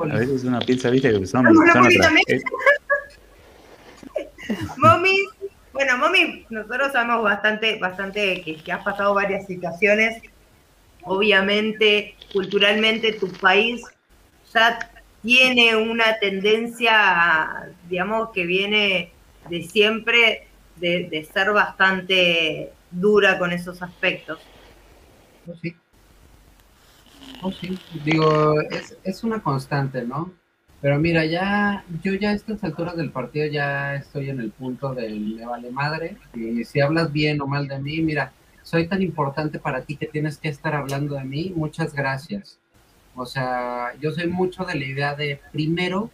A 0.00 0.16
veces 0.16 0.44
una 0.44 0.58
piensa, 0.60 0.90
viste, 0.90 1.18
que 1.18 1.26
son, 1.26 1.46
Bueno, 5.74 5.98
mami, 5.98 6.46
nosotros 6.50 6.92
sabemos 6.92 7.24
bastante, 7.24 7.80
bastante 7.80 8.42
que, 8.42 8.72
has 8.72 8.84
pasado 8.84 9.12
varias 9.12 9.44
situaciones. 9.44 10.22
Obviamente, 11.02 12.14
culturalmente, 12.32 13.14
tu 13.14 13.26
país 13.32 13.82
ya 14.54 14.78
tiene 15.20 15.74
una 15.74 16.16
tendencia, 16.20 17.72
digamos, 17.88 18.30
que 18.30 18.46
viene 18.46 19.10
de 19.50 19.64
siempre 19.64 20.46
de, 20.76 21.28
ser 21.32 21.50
bastante 21.50 22.72
dura 22.92 23.36
con 23.36 23.50
esos 23.50 23.82
aspectos. 23.82 24.38
Oh, 25.48 25.54
sí. 25.60 25.74
Oh, 27.42 27.50
sí. 27.50 27.76
Digo, 28.04 28.54
es 29.02 29.24
una 29.24 29.42
constante, 29.42 30.02
¿no? 30.02 30.32
Pero 30.84 30.98
mira, 30.98 31.24
ya, 31.24 31.82
yo 32.02 32.12
ya 32.12 32.28
a 32.28 32.32
estas 32.34 32.62
alturas 32.62 32.94
del 32.94 33.10
partido 33.10 33.46
ya 33.46 33.94
estoy 33.94 34.28
en 34.28 34.38
el 34.38 34.50
punto 34.50 34.92
del 34.92 35.36
me 35.36 35.46
vale 35.46 35.70
madre. 35.70 36.18
Y 36.34 36.62
si 36.64 36.80
hablas 36.80 37.10
bien 37.10 37.40
o 37.40 37.46
mal 37.46 37.68
de 37.68 37.78
mí, 37.78 38.02
mira, 38.02 38.34
soy 38.62 38.86
tan 38.86 39.00
importante 39.00 39.58
para 39.58 39.80
ti 39.80 39.96
que 39.96 40.08
tienes 40.08 40.36
que 40.36 40.50
estar 40.50 40.74
hablando 40.74 41.14
de 41.14 41.24
mí. 41.24 41.54
Muchas 41.56 41.94
gracias. 41.94 42.58
O 43.14 43.24
sea, 43.24 43.94
yo 43.98 44.12
soy 44.12 44.26
mucho 44.26 44.66
de 44.66 44.74
la 44.74 44.84
idea 44.84 45.14
de 45.14 45.40
primero, 45.52 46.10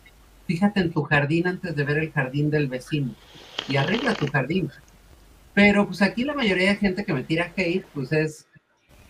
fíjate 0.47 0.79
en 0.79 0.93
tu 0.93 1.03
jardín 1.03 1.49
antes 1.49 1.75
de 1.75 1.83
ver 1.83 1.99
el 1.99 2.13
jardín 2.13 2.49
del 2.49 2.69
vecino 2.69 3.17
y 3.67 3.77
arregla 3.77 4.15
tu 4.15 4.29
jardín. 4.29 4.71
Pero 5.53 5.87
pues 5.87 6.01
aquí 6.01 6.23
la 6.23 6.35
mayoría 6.35 6.69
de 6.69 6.77
gente 6.77 7.05
que 7.05 7.13
me 7.13 7.25
tira 7.25 7.53
hate, 7.57 7.85
pues 7.93 8.13
es 8.13 8.47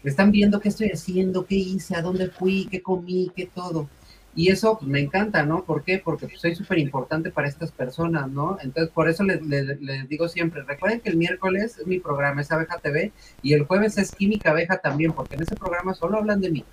están 0.04 0.30
viendo 0.30 0.58
qué 0.58 0.70
estoy 0.70 0.88
haciendo, 0.88 1.44
qué 1.44 1.56
hice, 1.56 1.96
a 1.96 2.00
dónde 2.00 2.30
fui, 2.30 2.66
qué 2.70 2.80
comí, 2.80 3.30
qué 3.36 3.44
todo. 3.44 3.90
Y 4.34 4.50
eso 4.50 4.78
pues, 4.78 4.88
me 4.88 5.00
encanta, 5.00 5.44
¿no? 5.44 5.64
¿Por 5.64 5.82
qué? 5.82 6.00
Porque 6.02 6.26
pues, 6.26 6.40
soy 6.40 6.54
súper 6.54 6.78
importante 6.78 7.30
para 7.30 7.48
estas 7.48 7.72
personas, 7.72 8.30
¿no? 8.30 8.58
Entonces, 8.62 8.92
por 8.92 9.08
eso 9.08 9.24
les, 9.24 10.08
digo 10.08 10.28
siempre, 10.28 10.62
recuerden 10.62 11.00
que 11.00 11.10
el 11.10 11.16
miércoles 11.16 11.78
es 11.78 11.86
mi 11.86 11.98
programa, 11.98 12.40
es 12.40 12.52
Abeja 12.52 12.78
TV, 12.78 13.12
y 13.42 13.54
el 13.54 13.64
jueves 13.64 13.98
es 13.98 14.12
Química 14.12 14.50
Abeja 14.50 14.78
también, 14.78 15.12
porque 15.12 15.34
en 15.34 15.42
ese 15.42 15.56
programa 15.56 15.94
solo 15.94 16.18
hablan 16.18 16.40
de 16.40 16.50
mí. 16.50 16.64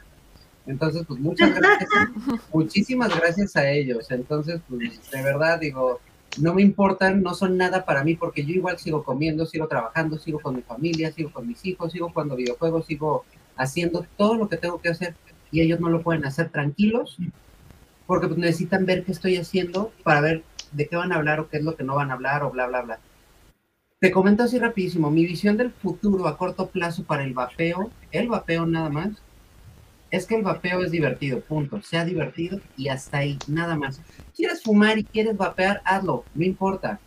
Entonces, 0.68 1.04
pues 1.08 1.20
muchas 1.20 1.56
gracias, 1.56 1.90
muchísimas 2.54 3.18
gracias 3.18 3.56
a 3.56 3.70
ellos. 3.70 4.12
Entonces, 4.12 4.62
pues 4.70 5.12
de 5.12 5.24
verdad 5.24 5.60
digo, 5.60 6.00
no 6.40 6.54
me 6.54 6.62
importan, 6.62 7.24
no 7.24 7.34
son 7.34 7.58
nada 7.58 7.86
para 7.86 8.04
mí, 8.04 8.16
porque 8.16 8.46
yo 8.46 8.54
igual 8.54 8.78
sigo 8.78 9.04
comiendo, 9.04 9.46
sigo 9.48 9.68
trabajando, 9.68 10.20
sigo 10.20 10.40
con 10.40 10.56
mi 10.56 10.62
familia, 10.62 11.12
sigo 11.12 11.32
con 11.32 11.48
mis 11.48 11.66
hijos, 11.66 11.92
sigo 11.94 12.10
jugando 12.10 12.36
videojuegos, 12.36 12.86
sigo 12.86 13.26
haciendo 13.56 14.06
todo 14.18 14.36
lo 14.36 14.48
que 14.48 14.58
tengo 14.58 14.80
que 14.80 14.90
hacer 14.90 15.16
y 15.50 15.62
ellos 15.62 15.80
no 15.80 15.90
lo 15.90 16.04
pueden 16.04 16.26
hacer 16.26 16.50
tranquilos 16.50 17.18
porque 18.08 18.28
pues, 18.28 18.40
necesitan 18.40 18.86
ver 18.86 19.04
qué 19.04 19.12
estoy 19.12 19.38
haciendo 19.38 19.92
para 20.04 20.22
ver 20.22 20.44
de 20.72 20.88
qué 20.88 20.96
van 20.96 21.12
a 21.12 21.18
hablar 21.18 21.40
o 21.40 21.50
qué 21.50 21.58
es 21.58 21.64
lo 21.64 21.76
que 21.76 21.84
no 21.84 21.96
van 21.96 22.10
a 22.10 22.16
hablar 22.16 22.44
o 22.44 22.50
bla, 22.50 22.66
bla, 22.68 22.82
bla. 22.82 23.00
Te 24.00 24.12
comento 24.12 24.44
así 24.44 24.58
rapidísimo, 24.58 25.12
mi 25.12 25.26
visión 25.26 25.58
del 25.58 25.72
futuro 25.72 26.28
a 26.28 26.38
corto 26.38 26.68
plazo 26.68 27.04
para 27.04 27.24
el 27.24 27.34
vapeo, 27.34 27.92
el 28.12 28.28
vapeo 28.30 28.66
nada 28.66 28.90
más, 28.90 29.22
es 30.12 30.26
que 30.26 30.36
el 30.36 30.44
vapeo 30.44 30.84
es 30.84 30.92
divertido, 30.92 31.42
punto. 31.42 31.82
Sea 31.82 32.06
divertido 32.06 32.62
y 32.78 32.88
hasta 32.88 33.18
ahí, 33.18 33.38
nada 33.48 33.76
más. 33.76 34.02
¿Quieres 34.36 34.64
fumar 34.64 34.98
y 34.98 35.04
quieres 35.04 35.36
vapear? 35.36 35.82
Hazlo, 35.84 36.24
no 36.34 36.46
importa. 36.46 37.00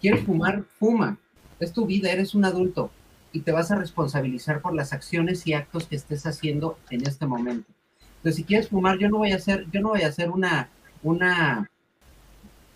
¿Quieres 0.00 0.24
fumar? 0.24 0.64
Fuma. 0.78 1.18
Es 1.58 1.72
tu 1.72 1.84
vida, 1.84 2.10
eres 2.10 2.34
un 2.34 2.44
adulto 2.44 2.90
y 3.32 3.40
te 3.40 3.52
vas 3.52 3.70
a 3.70 3.76
responsabilizar 3.76 4.62
por 4.62 4.74
las 4.74 4.92
acciones 4.92 5.46
y 5.46 5.52
actos 5.52 5.86
que 5.86 5.96
estés 5.96 6.26
haciendo 6.26 6.78
en 6.90 7.06
este 7.06 7.26
momento. 7.26 7.70
Entonces, 8.20 8.36
si 8.36 8.44
quieres 8.44 8.68
fumar, 8.68 8.98
yo 8.98 9.08
no 9.08 9.16
voy 9.16 9.32
a 9.32 9.38
ser, 9.38 9.66
yo 9.72 9.80
no 9.80 9.88
voy 9.88 10.02
a 10.02 10.12
ser 10.12 10.30
una, 10.30 10.68
una 11.02 11.70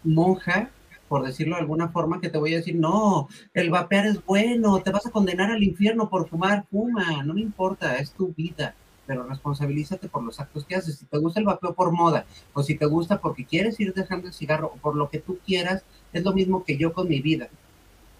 monja, 0.02 0.70
por 1.06 1.22
decirlo 1.22 1.56
de 1.56 1.60
alguna 1.60 1.88
forma, 1.88 2.18
que 2.18 2.30
te 2.30 2.38
voy 2.38 2.54
a 2.54 2.56
decir, 2.56 2.76
no, 2.76 3.28
el 3.52 3.68
vapear 3.68 4.06
es 4.06 4.24
bueno, 4.24 4.80
te 4.80 4.90
vas 4.90 5.06
a 5.06 5.10
condenar 5.10 5.50
al 5.50 5.62
infierno 5.62 6.08
por 6.08 6.30
fumar, 6.30 6.64
fuma, 6.70 7.22
no 7.24 7.34
me 7.34 7.42
importa, 7.42 7.98
es 7.98 8.12
tu 8.12 8.32
vida, 8.32 8.74
pero 9.06 9.24
responsabilízate 9.24 10.08
por 10.08 10.22
los 10.22 10.40
actos 10.40 10.64
que 10.64 10.76
haces. 10.76 10.96
Si 10.96 11.04
te 11.04 11.18
gusta 11.18 11.40
el 11.40 11.46
vapeo 11.46 11.74
por 11.74 11.92
moda, 11.92 12.24
o 12.54 12.62
si 12.62 12.74
te 12.74 12.86
gusta 12.86 13.20
porque 13.20 13.44
quieres 13.44 13.78
ir 13.80 13.92
dejando 13.92 14.28
el 14.28 14.32
cigarro, 14.32 14.68
o 14.74 14.76
por 14.78 14.96
lo 14.96 15.10
que 15.10 15.18
tú 15.18 15.38
quieras, 15.44 15.84
es 16.14 16.24
lo 16.24 16.32
mismo 16.32 16.64
que 16.64 16.78
yo 16.78 16.94
con 16.94 17.06
mi 17.06 17.20
vida, 17.20 17.50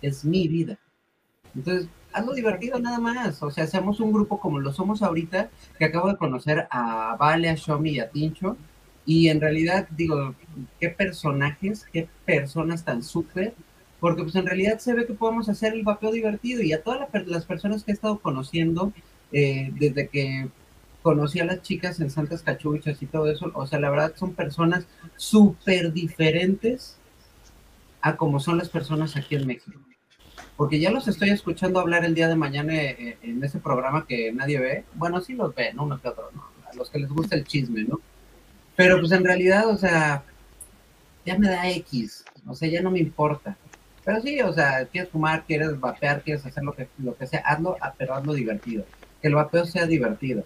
es 0.03 0.27
mi 0.27 0.47
vida. 0.47 0.79
Entonces, 1.55 1.89
hazlo 2.15 2.33
divertido 2.35 2.79
nada 2.79 2.99
más. 2.99 3.43
O 3.43 3.51
sea, 3.51 3.67
seamos 3.67 4.01
un 4.01 4.13
grupo 4.13 4.39
como 4.41 4.61
lo 4.61 4.73
somos 4.73 5.03
ahorita, 5.03 5.51
que 5.79 5.85
acabo 5.85 6.09
de 6.09 6.17
conocer 6.17 6.67
a 6.71 7.17
Vale, 7.19 7.51
a 7.51 7.55
Shomi 7.55 7.91
y 7.91 8.01
a 8.01 8.11
Tincho. 8.11 8.57
Y 9.05 9.29
en 9.29 9.41
realidad, 9.41 9.89
digo, 9.91 10.35
qué 10.81 10.89
personajes, 10.89 11.87
qué 11.93 12.09
personas 12.25 12.85
tan 12.85 13.03
súper, 13.03 13.55
porque 14.01 14.23
pues 14.23 14.35
en 14.37 14.47
realidad 14.47 14.79
se 14.79 14.95
ve 14.95 15.07
que 15.07 15.15
podemos 15.15 15.49
hacer 15.49 15.75
el 15.75 15.83
vapeo 15.83 16.13
divertido. 16.13 16.63
Y 16.63 16.73
a 16.73 16.83
todas 16.83 17.09
las 17.27 17.45
personas 17.45 17.85
que 17.85 17.93
he 17.93 17.95
estado 17.95 18.19
conociendo, 18.19 18.93
eh, 19.33 19.71
desde 19.79 20.09
que 20.09 20.49
conocí 21.03 21.41
a 21.41 21.45
las 21.45 21.63
chicas 21.63 22.01
en 22.01 22.11
Santas 22.11 22.43
Cachuchas 22.43 23.03
y 23.03 23.07
todo 23.07 23.31
eso, 23.31 23.51
o 23.55 23.67
sea, 23.67 23.79
la 23.79 23.91
verdad 23.91 24.15
son 24.17 24.35
personas 24.35 24.87
súper 25.17 25.93
diferentes 25.93 26.97
a 28.01 28.17
como 28.17 28.41
son 28.41 28.59
las 28.59 28.71
personas 28.71 29.17
aquí 29.17 29.35
en 29.35 29.47
México 29.47 29.84
porque 30.57 30.79
ya 30.79 30.91
los 30.91 31.09
estoy 31.09 31.31
escuchando 31.31 31.81
hablar 31.81 32.05
el 32.05 32.15
día 32.15 32.29
de 32.29 32.37
mañana 32.37 32.75
eh, 32.75 33.19
en 33.23 33.43
ese 33.43 33.59
programa 33.59 34.07
que 34.07 34.33
nadie 34.33 34.61
ve. 34.61 34.85
Bueno, 34.95 35.21
sí 35.21 35.35
los 35.35 35.55
ve, 35.55 35.73
¿no? 35.73 35.85
Uno 35.85 36.01
que 36.01 36.09
otro, 36.09 36.31
¿no? 36.35 36.45
A 36.71 36.75
los 36.75 36.91
que 36.91 37.01
les 37.01 37.11
gusta 37.11 37.37
el 37.37 37.45
chisme, 37.45 37.85
¿no? 37.85 38.01
Pero 38.77 38.99
pues 38.99 39.13
en 39.13 39.25
realidad, 39.25 39.69
o 39.69 39.77
sea, 39.77 40.23
ya 41.25 41.39
me 41.39 41.49
da 41.49 41.69
X, 41.71 42.25
o 42.47 42.55
sea, 42.55 42.69
ya 42.69 42.83
no 42.83 42.91
me 42.91 43.01
importa. 43.01 43.57
Pero 44.05 44.21
sí, 44.21 44.41
o 44.43 44.53
sea, 44.53 44.85
quieres 44.87 45.11
fumar, 45.11 45.45
quieres 45.47 45.79
vapear, 45.81 46.23
quieres 46.23 46.45
hacer 46.45 46.63
lo 46.63 46.75
que, 46.75 46.89
lo 46.99 47.17
que 47.17 47.27
sea, 47.27 47.41
hazlo, 47.41 47.77
ah, 47.81 47.95
pero 47.97 48.15
hazlo 48.15 48.35
divertido. 48.35 48.85
Que 49.23 49.29
el 49.29 49.35
vapeo 49.35 49.65
sea 49.65 49.87
divertido. 49.87 50.45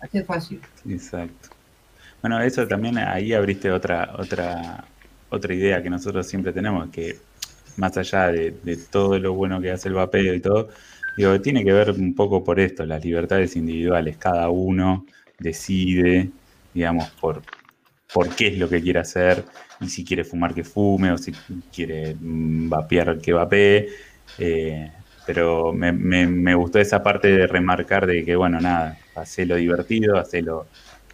Así 0.00 0.18
es 0.18 0.26
fácil. 0.26 0.60
Exacto. 0.88 1.50
Bueno, 2.22 2.40
eso 2.40 2.66
también 2.66 2.98
ahí 2.98 3.32
abriste 3.32 3.70
otra, 3.70 4.14
otra, 4.18 4.84
otra 5.28 5.54
idea 5.54 5.82
que 5.82 5.90
nosotros 5.90 6.26
siempre 6.26 6.52
tenemos, 6.52 6.88
que 6.90 7.18
más 7.76 7.96
allá 7.96 8.28
de, 8.28 8.52
todo 8.90 9.18
lo 9.18 9.34
bueno 9.34 9.60
que 9.60 9.70
hace 9.70 9.88
el 9.88 9.94
vapeo 9.94 10.34
y 10.34 10.40
todo, 10.40 10.68
digo, 11.16 11.40
tiene 11.40 11.64
que 11.64 11.72
ver 11.72 11.90
un 11.90 12.14
poco 12.14 12.44
por 12.44 12.60
esto, 12.60 12.84
las 12.86 13.04
libertades 13.04 13.56
individuales. 13.56 14.16
Cada 14.16 14.48
uno 14.50 15.06
decide, 15.38 16.30
digamos, 16.74 17.10
por, 17.20 17.42
por 18.12 18.28
qué 18.34 18.48
es 18.48 18.58
lo 18.58 18.68
que 18.68 18.82
quiere 18.82 19.00
hacer 19.00 19.44
y 19.80 19.88
si 19.88 20.04
quiere 20.04 20.24
fumar 20.24 20.54
que 20.54 20.64
fume 20.64 21.12
o 21.12 21.18
si 21.18 21.32
quiere 21.72 22.14
mm, 22.18 22.68
vapear 22.68 23.18
que 23.18 23.32
vapee. 23.32 23.88
Eh, 24.38 24.90
pero 25.26 25.72
me, 25.72 25.92
me, 25.92 26.54
gustó 26.54 26.80
esa 26.80 27.02
parte 27.02 27.28
de 27.28 27.46
remarcar 27.46 28.06
de 28.06 28.24
que, 28.24 28.34
bueno, 28.36 28.60
nada, 28.60 28.98
lo 29.46 29.56
divertido, 29.56 30.18
hacelo, 30.18 30.66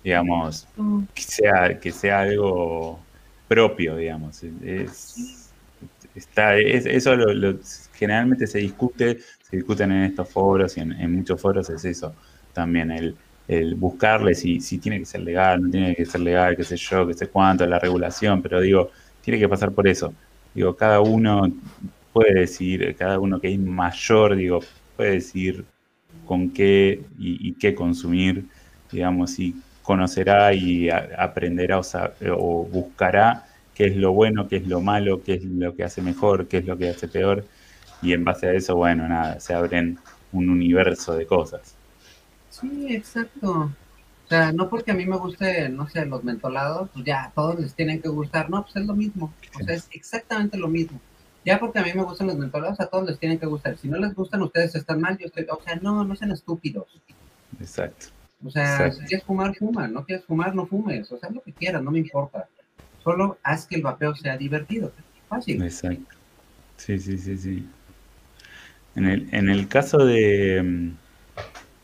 digamos, 0.03 0.67
mm. 0.77 1.03
que 1.15 1.23
sea, 1.23 1.79
que 1.81 1.93
sea 1.93 2.21
algo 2.21 2.99
propio, 3.49 3.97
digamos. 3.97 4.43
Es, 4.65 5.46
está, 6.17 6.57
eso 6.59 7.15
lo, 7.15 7.59
generalmente 7.95 8.47
se 8.47 8.59
discute, 8.59 9.19
se 9.43 9.57
discuten 9.57 9.93
en 9.93 10.05
estos 10.05 10.29
foros 10.29 10.77
y 10.77 10.81
en, 10.81 11.13
muchos 11.13 11.41
foros 11.41 11.69
es 11.71 11.85
eso 11.85 12.15
también, 12.53 12.91
el, 12.91 13.15
el 13.49 13.75
buscarle 13.75 14.35
si, 14.35 14.59
tiene 14.79 14.99
que 14.99 15.05
ser 15.05 15.21
legal, 15.21 15.63
no 15.63 15.71
tiene 15.71 15.95
que 15.95 16.07
ser 16.07 16.23
legal, 16.23 16.57
qué 16.57 16.65
sé 16.65 16.77
yo, 16.77 17.07
qué 17.07 17.15
sé 17.15 17.29
cuánto, 17.29 17.67
la 17.67 17.79
regulación, 17.79 18.43
pero 18.43 18.61
digo, 18.61 18.91
tiene 19.21 19.39
que 19.39 19.49
pasar 19.49 19.73
por 19.73 19.87
eso. 19.87 20.13
Digo, 20.55 20.75
cada 20.75 21.01
uno 21.01 21.53
puede 22.13 22.41
decir, 22.41 22.97
cada 22.97 23.19
uno 23.19 23.41
que 23.41 23.53
es 23.53 23.59
mayor, 23.59 24.37
digo, 24.37 24.61
puede 24.97 25.13
decir 25.13 25.65
con 26.25 26.51
qué 26.51 27.03
y, 27.19 27.53
qué 27.55 27.75
consumir, 27.75 28.47
digamos, 28.91 29.39
y 29.39 29.55
conocerá 29.83 30.53
y 30.55 30.89
aprenderá 30.91 31.81
o 31.81 32.65
buscará 32.65 33.46
qué 33.77 33.89
es 33.89 33.97
lo 33.97 34.13
bueno, 34.13 34.49
qué 34.49 34.57
es 34.57 34.67
lo 34.67 34.81
malo, 34.81 35.23
qué 35.23 35.35
es 35.35 35.45
lo 35.45 35.77
que 35.77 35.85
hace 35.85 36.01
mejor, 36.01 36.49
qué 36.49 36.59
es 36.59 36.67
lo 36.67 36.79
que 36.79 36.89
hace 36.89 37.09
peor. 37.09 37.45
Y 38.01 38.15
en 38.15 38.25
base 38.25 38.49
a 38.49 38.53
eso, 38.53 38.75
bueno, 38.75 39.07
nada, 39.07 39.39
se 39.39 39.53
abren 39.53 39.99
un 40.33 40.49
universo 40.49 41.15
de 41.15 41.27
cosas. 41.27 41.77
Sí, 42.49 42.87
exacto. 42.95 43.71
O 44.25 44.29
sea, 44.29 44.51
no 44.51 44.71
porque 44.71 44.93
a 44.93 44.95
mí 44.95 45.05
me 45.05 45.19
guste, 45.19 45.69
no 45.69 45.89
sé, 45.89 46.07
los 46.07 46.25
mentolados, 46.25 46.89
pues 46.93 47.05
ya 47.05 47.25
a 47.25 47.31
todos 47.33 47.61
les 47.61 47.75
tienen 47.75 48.01
que 48.01 48.09
gustar. 48.09 48.49
No, 48.49 48.63
pues 48.63 48.77
es 48.77 48.87
lo 48.87 48.95
mismo. 48.95 49.33
O 49.61 49.65
sea, 49.65 49.75
es 49.75 49.89
exactamente 49.93 50.57
lo 50.57 50.69
mismo. 50.69 50.99
Ya 51.45 51.61
porque 51.61 51.79
a 51.79 51.85
mí 51.85 51.91
me 51.95 52.03
gustan 52.03 52.29
los 52.29 52.37
mentolados, 52.37 52.81
a 52.81 52.87
todos 52.87 53.07
les 53.07 53.19
tienen 53.19 53.39
que 53.39 53.47
gustar. 53.47 53.77
Si 53.77 53.89
no 53.89 53.99
les 53.99 54.15
gustan, 54.15 54.43
ustedes 54.43 54.75
están 54.75 55.01
mal, 55.03 55.19
yo 55.19 55.27
estoy. 55.27 55.47
O 55.51 55.61
sea, 55.63 55.77
no, 55.77 56.03
no 56.03 56.17
sean 56.17 56.33
estúpidos. 56.33 56.87
Exacto. 57.61 58.07
O 58.45 58.51
sea, 58.51 58.91
si 58.91 59.05
quieres 59.05 59.25
fumar, 59.25 59.55
fuma. 59.55 59.87
No 59.87 60.05
quieres 60.05 60.25
fumar, 60.25 60.55
no 60.55 60.67
fumes. 60.67 61.13
O 61.13 61.19
sea, 61.19 61.31
lo 61.31 61.43
que 61.43 61.53
quieras, 61.53 61.83
no 61.83 61.91
me 61.91 61.99
importa. 61.99 62.49
Solo 63.07 63.39
haz 63.45 63.69
que 63.69 63.77
el 63.77 63.83
vapeo 63.83 64.17
sea 64.17 64.37
divertido. 64.37 64.91
Fácil. 65.29 65.63
Exacto. 65.63 66.17
Sí, 66.77 66.99
sí, 66.99 67.17
sí, 67.19 67.39
sí. 67.39 67.65
En 68.97 69.07
el, 69.07 69.29
en 69.31 69.49
el 69.49 69.69
caso 69.69 70.05
de 70.05 70.61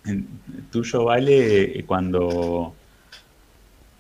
mm, 0.05 0.25
tuyo, 0.73 1.05
Vale, 1.05 1.79
eh, 1.79 1.85
cuando, 1.87 2.75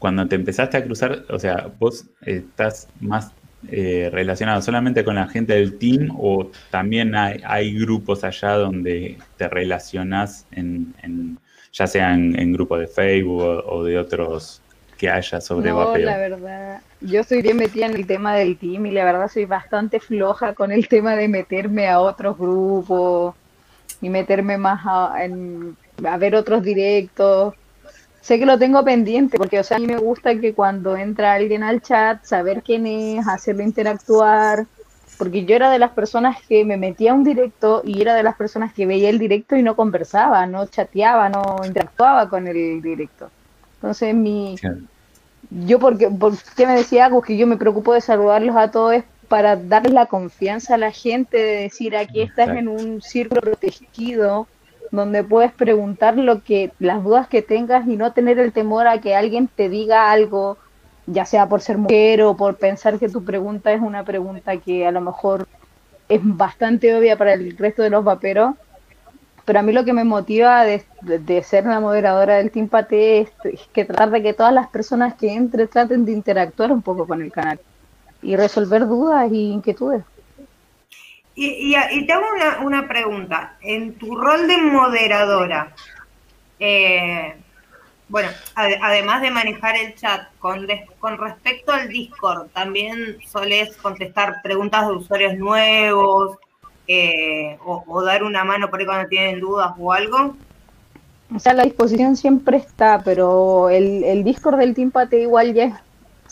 cuando 0.01 0.27
te 0.27 0.35
empezaste 0.35 0.77
a 0.77 0.85
cruzar, 0.85 1.25
o 1.29 1.39
sea, 1.39 1.70
vos 1.79 2.07
estás 2.23 2.89
más 2.99 3.31
eh, 3.68 4.11
relacionado 4.11 4.61
solamente 4.61 5.05
con 5.05 5.14
la 5.14 5.29
gente 5.29 5.53
del 5.53 5.79
team 5.79 6.09
o 6.18 6.51
también 6.73 7.14
hay, 7.14 7.79
grupos 7.79 8.25
allá 8.25 8.55
donde 8.55 9.16
te 9.37 9.49
relacionas 9.49 10.49
en, 10.51 11.39
ya 11.73 11.87
sea 11.87 12.14
en, 12.14 12.53
grupos 12.53 12.81
de 12.81 12.89
Facebook 12.89 13.62
o, 13.64 13.85
de 13.85 13.97
otros 13.97 14.61
que 15.03 15.11
haya 15.11 15.40
sobre 15.40 15.68
no, 15.70 15.96
la 15.96 16.16
verdad, 16.16 16.80
yo 17.00 17.24
soy 17.24 17.42
bien 17.42 17.57
metida 17.57 17.86
en 17.86 17.96
el 17.96 18.07
tema 18.07 18.36
del 18.36 18.57
team 18.57 18.86
y 18.86 18.92
la 18.92 19.05
verdad 19.05 19.28
soy 19.28 19.46
bastante 19.46 19.98
floja 19.98 20.55
con 20.55 20.70
el 20.70 20.86
tema 20.86 21.16
de 21.16 21.26
meterme 21.26 21.88
a 21.88 21.98
otros 21.98 22.38
grupos 22.38 23.34
y 24.00 24.09
meterme 24.09 24.59
más 24.59 24.82
a, 24.84 25.24
en, 25.24 25.76
a 26.09 26.16
ver 26.18 26.36
otros 26.36 26.62
directos. 26.62 27.55
Sé 28.20 28.38
que 28.38 28.46
lo 28.46 28.61
tengo 28.61 28.84
pendiente 28.84 29.38
porque, 29.38 29.59
o 29.59 29.64
sea, 29.64 29.78
a 29.78 29.80
mí 29.80 29.88
me 29.88 29.96
gusta 29.96 30.38
que 30.38 30.55
cuando 30.55 30.96
entra 30.96 31.32
alguien 31.32 31.64
al 31.64 31.82
chat, 31.82 32.22
saber 32.22 32.62
quién 32.62 32.86
es, 32.86 33.26
hacerlo 33.26 33.64
interactuar, 33.64 34.66
porque 35.18 35.44
yo 35.44 35.57
era 35.57 35.72
de 35.72 35.80
las 35.80 35.90
personas 35.90 36.36
que 36.48 36.64
me 36.64 36.76
metía 36.76 37.11
a 37.11 37.14
un 37.14 37.24
directo 37.24 37.82
y 37.84 38.00
era 38.00 38.14
de 38.14 38.22
las 38.22 38.36
personas 38.36 38.72
que 38.72 38.86
veía 38.86 39.11
el 39.11 39.18
directo 39.18 39.57
y 39.57 39.64
no 39.64 39.74
conversaba, 39.74 40.46
no 40.46 40.66
chateaba, 40.66 41.28
no 41.28 41.57
interactuaba 41.64 42.28
con 42.28 42.46
el 42.46 42.80
directo. 42.80 43.30
Entonces 43.74 44.14
mi, 44.14 44.55
yo 45.61 45.78
porque, 45.78 46.09
porque 46.09 46.66
me 46.66 46.76
decía 46.76 47.07
algo 47.07 47.22
que 47.22 47.36
yo 47.36 47.46
me 47.46 47.57
preocupo 47.57 47.92
de 47.94 48.00
saludarlos 48.00 48.57
a 48.57 48.70
todos 48.70 49.03
para 49.28 49.57
darles 49.57 49.92
la 49.92 50.07
confianza 50.07 50.74
a 50.74 50.78
la 50.78 50.90
gente 50.90 51.36
de 51.36 51.62
decir 51.62 51.96
aquí 51.96 52.22
estás 52.22 52.50
en 52.50 52.68
un 52.68 53.00
círculo 53.00 53.40
protegido 53.40 54.46
donde 54.90 55.24
puedes 55.24 55.53
preguntar 55.53 56.18
lo 56.18 56.42
que, 56.42 56.70
las 56.78 57.03
dudas 57.03 57.26
que 57.28 57.40
tengas 57.40 57.88
y 57.88 57.96
no 57.96 58.12
tener 58.12 58.38
el 58.38 58.53
temor 58.53 58.86
a 58.86 59.00
que 59.00 59.14
alguien 59.14 59.48
te 59.48 59.70
diga 59.70 60.12
algo, 60.12 60.59
ya 61.07 61.24
sea 61.24 61.48
por 61.48 61.62
ser 61.62 61.78
mujer 61.78 62.22
o 62.22 62.36
por 62.36 62.57
pensar 62.57 62.98
que 62.98 63.09
tu 63.09 63.24
pregunta 63.24 63.72
es 63.72 63.80
una 63.80 64.05
pregunta 64.05 64.59
que 64.59 64.86
a 64.86 64.90
lo 64.90 65.00
mejor 65.00 65.48
es 66.11 66.20
bastante 66.22 66.94
obvia 66.94 67.16
para 67.16 67.32
el 67.32 67.57
resto 67.57 67.82
de 67.82 67.90
los 67.90 68.05
vaperos. 68.05 68.55
Pero 69.45 69.59
a 69.59 69.62
mí 69.62 69.72
lo 69.72 69.84
que 69.84 69.93
me 69.93 70.05
motiva 70.05 70.64
de, 70.64 71.43
ser 71.43 71.64
la 71.64 71.80
moderadora 71.80 72.36
del 72.36 72.51
Team 72.51 72.68
Pate 72.68 73.20
es, 73.20 73.30
que 73.72 73.84
tratar 73.84 74.11
de 74.11 74.22
que 74.22 74.34
todas 74.34 74.55
las 74.55 74.68
personas 74.68 75.14
que 75.14 75.32
entren 75.32 75.68
traten 75.68 76.05
de 76.05 76.12
interactuar 76.12 76.70
un 76.70 76.82
poco 76.82 77.07
con 77.07 77.22
el 77.22 77.32
canal 77.32 77.59
y 78.23 78.36
resolver 78.36 78.86
dudas 78.86 79.31
y 79.32 79.51
inquietudes. 79.51 80.05
Y, 81.35 81.74
y, 81.74 82.06
te 82.06 82.12
hago 82.12 82.27
una, 82.62 82.86
pregunta. 82.86 83.56
En 83.62 83.94
tu 83.94 84.14
rol 84.14 84.47
de 84.47 84.59
moderadora, 84.59 85.74
eh, 86.60 87.35
bueno, 88.09 88.28
además 88.55 89.23
de 89.23 89.31
manejar 89.31 89.77
el 89.77 89.94
chat, 89.94 90.28
con, 90.39 90.69
con 91.01 91.19
respecto 91.19 91.73
al 91.73 91.89
Discord, 91.89 92.48
¿también 92.51 93.16
solés 93.27 93.77
contestar 93.78 94.43
preguntas 94.43 94.86
de 94.86 94.93
usuarios 94.93 95.35
nuevos 95.35 96.36
eh, 96.86 97.59
o, 97.64 98.02
dar 98.02 98.22
una 98.22 98.44
mano 98.44 98.68
por 98.68 98.80
ahí 98.80 98.86
cuando 98.86 99.09
tienen 99.09 99.40
dudas 99.40 99.72
o 99.78 99.92
algo? 99.92 100.34
O 101.34 101.38
sea, 101.38 101.54
la 101.54 101.64
disposición 101.64 102.16
siempre 102.16 102.59
está, 102.59 103.00
pero 103.04 103.70
el, 103.70 104.04
el 104.04 104.24
Discord 104.24 104.59
del 104.59 104.74
Team 104.74 104.90
Pate 104.90 105.20
igual 105.20 105.54
ya 105.54 105.82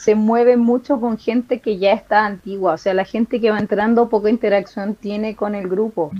se 0.00 0.14
mueve 0.14 0.56
mucho 0.56 0.98
con 0.98 1.18
gente 1.18 1.60
que 1.60 1.76
ya 1.76 1.92
está 1.92 2.24
antigua, 2.24 2.72
o 2.72 2.78
sea, 2.78 2.94
la 2.94 3.04
gente 3.04 3.38
que 3.38 3.50
va 3.50 3.58
entrando 3.58 4.08
poca 4.08 4.30
interacción 4.30 4.94
tiene 4.94 5.36
con 5.36 5.54
el 5.54 5.68
grupo. 5.68 6.10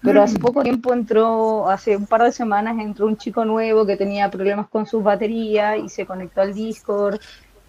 Pero 0.00 0.22
hace 0.22 0.38
poco 0.38 0.62
tiempo 0.62 0.92
entró, 0.92 1.68
hace 1.68 1.96
un 1.96 2.06
par 2.06 2.22
de 2.22 2.30
semanas 2.30 2.78
entró 2.78 3.06
un 3.06 3.16
chico 3.16 3.44
nuevo 3.44 3.84
que 3.84 3.96
tenía 3.96 4.30
problemas 4.30 4.68
con 4.68 4.86
sus 4.86 5.02
baterías 5.02 5.76
y 5.84 5.88
se 5.88 6.06
conectó 6.06 6.42
al 6.42 6.54
Discord 6.54 7.18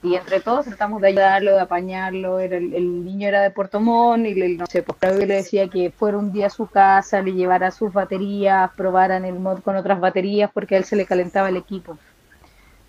y 0.08 0.16
entre 0.16 0.40
todos 0.40 0.66
tratamos 0.66 1.02
de 1.02 1.10
ayudarlo, 1.10 1.54
de 1.54 1.62
apañarlo. 1.62 2.40
Era 2.40 2.58
el, 2.58 3.06
niño 3.06 3.28
era 3.28 3.42
de 3.42 3.52
Puerto 3.52 3.80
Montt 3.80 4.26
y 4.26 4.34
le, 4.34 4.50
no 4.50 4.66
sé, 4.66 4.84
pues 4.84 5.18
le 5.18 5.26
decía 5.26 5.68
que 5.68 5.92
fuera 5.92 6.18
un 6.18 6.32
día 6.32 6.48
a 6.48 6.50
su 6.50 6.68
casa, 6.68 7.22
le 7.22 7.34
llevara 7.34 7.72
sus 7.72 7.92
baterías, 7.94 8.72
probaran 8.76 9.26
el 9.26 9.40
mod 9.40 9.60
con 9.60 9.76
otras 9.76 10.00
baterías 10.00 10.50
porque 10.54 10.76
a 10.76 10.78
él 10.80 10.86
se 10.86 10.96
le 10.96 11.06
calentaba 11.06 11.50
el 11.50 11.58
equipo. 11.58 11.98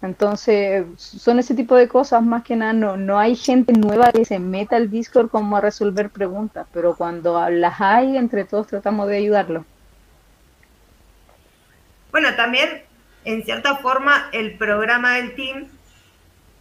Entonces, 0.01 0.87
son 0.97 1.41
ese 1.41 1.55
tipo 1.55 1.75
de 1.75 1.89
cosas, 1.89 2.23
más 2.23 2.45
que 2.45 2.55
nada, 2.55 2.73
no, 2.73 2.97
no 2.97 3.19
hay 3.19 3.35
gente 3.35 3.73
nueva 3.73 4.13
que 4.13 4.25
se 4.25 4.39
meta 4.39 4.77
al 4.77 4.91
Discord 4.91 5.29
como 5.29 5.57
a 5.57 5.61
resolver 5.61 6.11
preguntas, 6.11 6.69
pero 6.73 6.95
cuando 6.95 7.49
las 7.51 7.81
hay, 7.81 8.17
entre 8.17 8.45
todos 8.45 8.69
tratamos 8.69 9.09
de 9.09 9.17
ayudarlo. 9.17 9.65
Bueno, 12.13 12.35
también, 12.37 12.83
en 13.25 13.43
cierta 13.43 13.77
forma, 13.79 14.29
el 14.33 14.57
programa 14.57 15.15
del 15.17 15.35
team, 15.35 15.67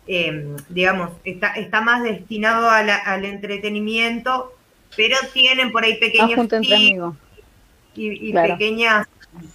eh, 0.07 0.55
digamos, 0.69 1.11
está, 1.23 1.53
está 1.53 1.81
más 1.81 2.03
destinado 2.03 2.69
al 2.69 3.25
entretenimiento, 3.25 4.53
pero 4.95 5.17
tienen 5.34 5.71
por 5.71 5.84
ahí 5.84 5.97
pequeños 5.99 6.47
y, 7.95 8.29
y 8.29 8.34
pequeñas 8.34 9.07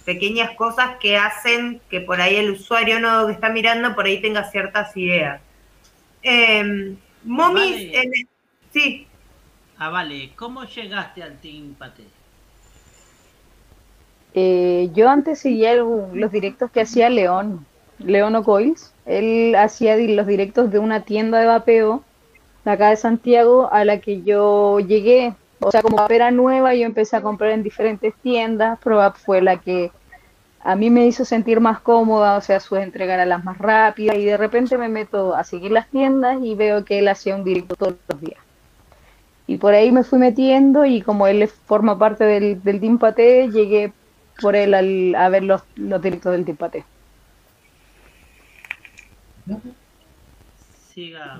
pequeñas 0.05 0.51
cosas 0.51 0.97
que 0.99 1.17
hacen 1.17 1.81
que 1.89 1.99
por 1.99 2.21
ahí 2.21 2.35
el 2.35 2.51
usuario 2.51 2.99
no 2.99 3.27
que 3.27 3.33
está 3.33 3.49
mirando 3.49 3.95
por 3.95 4.05
ahí 4.05 4.21
tenga 4.21 4.49
ciertas 4.49 4.95
ideas. 4.95 5.41
Eh, 6.21 6.95
Momis, 7.23 7.91
sí. 8.71 9.07
Ah, 9.77 9.89
vale. 9.89 10.31
¿Cómo 10.35 10.63
llegaste 10.63 11.23
al 11.23 11.37
Team 11.39 11.73
Pate? 11.73 12.03
Eh, 14.33 14.89
yo 14.93 15.09
antes 15.09 15.39
seguía 15.39 15.75
los 15.75 16.31
directos 16.31 16.71
que 16.71 16.81
hacía 16.81 17.09
León, 17.09 17.65
León 17.99 18.35
O'Coils. 18.35 18.92
Él 19.05 19.55
hacía 19.55 19.97
los 19.97 20.27
directos 20.27 20.71
de 20.71 20.79
una 20.79 21.01
tienda 21.01 21.39
de 21.39 21.47
vapeo 21.47 22.03
acá 22.65 22.89
de 22.89 22.95
Santiago 22.95 23.69
a 23.71 23.83
la 23.83 23.99
que 23.99 24.21
yo 24.21 24.79
llegué 24.79 25.35
o 25.63 25.71
sea, 25.71 25.81
como 25.81 26.05
era 26.09 26.31
nueva, 26.31 26.75
yo 26.75 26.85
empecé 26.85 27.15
a 27.15 27.21
comprar 27.21 27.51
en 27.51 27.63
diferentes 27.63 28.13
tiendas. 28.15 28.79
Probab 28.79 29.15
fue 29.15 29.41
la 29.41 29.57
que 29.57 29.91
a 30.61 30.75
mí 30.75 30.89
me 30.89 31.07
hizo 31.07 31.25
sentir 31.25 31.59
más 31.59 31.79
cómoda, 31.79 32.37
o 32.37 32.41
sea, 32.41 32.59
su 32.59 32.75
entregar 32.75 33.19
a 33.19 33.25
las 33.25 33.43
más 33.43 33.57
rápidas. 33.57 34.17
Y 34.17 34.25
de 34.25 34.37
repente 34.37 34.77
me 34.77 34.89
meto 34.89 35.35
a 35.35 35.43
seguir 35.43 35.71
las 35.71 35.87
tiendas 35.87 36.37
y 36.43 36.55
veo 36.55 36.83
que 36.83 36.99
él 36.99 37.07
hacía 37.07 37.35
un 37.35 37.43
directo 37.43 37.75
todos 37.75 37.95
los 38.09 38.19
días. 38.19 38.39
Y 39.47 39.57
por 39.57 39.73
ahí 39.73 39.91
me 39.91 40.03
fui 40.03 40.19
metiendo 40.19 40.85
y 40.85 41.01
como 41.01 41.27
él 41.27 41.47
forma 41.47 41.97
parte 41.97 42.23
del, 42.23 42.61
del 42.63 42.79
Team 42.79 42.99
llegué 43.51 43.91
por 44.41 44.55
él 44.55 44.73
al, 44.73 45.15
a 45.15 45.29
ver 45.29 45.43
los, 45.43 45.63
los 45.75 46.01
directos 46.01 46.31
del 46.31 46.45
Team. 46.45 46.57
Siga. 50.93 51.39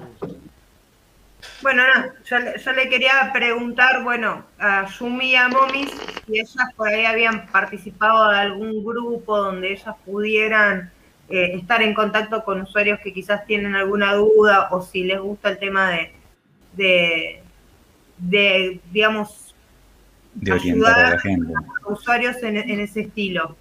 Bueno, 1.61 1.83
no, 1.87 2.13
yo, 2.25 2.71
le 2.71 2.89
quería 2.89 3.31
preguntar, 3.33 4.03
bueno, 4.03 4.45
a 4.59 4.87
Yumi 4.87 5.31
y 5.31 5.35
a 5.35 5.49
Momis, 5.49 5.91
si 6.25 6.39
ellas 6.39 6.73
por 6.75 6.87
ahí 6.87 7.05
habían 7.05 7.47
participado 7.47 8.29
de 8.29 8.37
algún 8.37 8.83
grupo 8.83 9.37
donde 9.37 9.73
ellas 9.73 9.95
pudieran 10.05 10.91
eh, 11.29 11.55
estar 11.55 11.81
en 11.81 11.93
contacto 11.93 12.43
con 12.43 12.61
usuarios 12.61 12.99
que 12.99 13.13
quizás 13.13 13.45
tienen 13.45 13.75
alguna 13.75 14.13
duda 14.13 14.69
o 14.71 14.81
si 14.81 15.03
les 15.03 15.19
gusta 15.19 15.49
el 15.49 15.59
tema 15.59 15.89
de, 15.89 17.41
de, 18.17 18.79
digamos, 18.91 19.55
de 20.33 20.51
ayudar 20.51 20.99
a, 20.99 21.09
la 21.11 21.19
gente. 21.19 21.53
usuarios 21.85 22.41
en, 22.43 22.57
en 22.57 22.79
ese 22.79 23.01
estilo. 23.01 23.55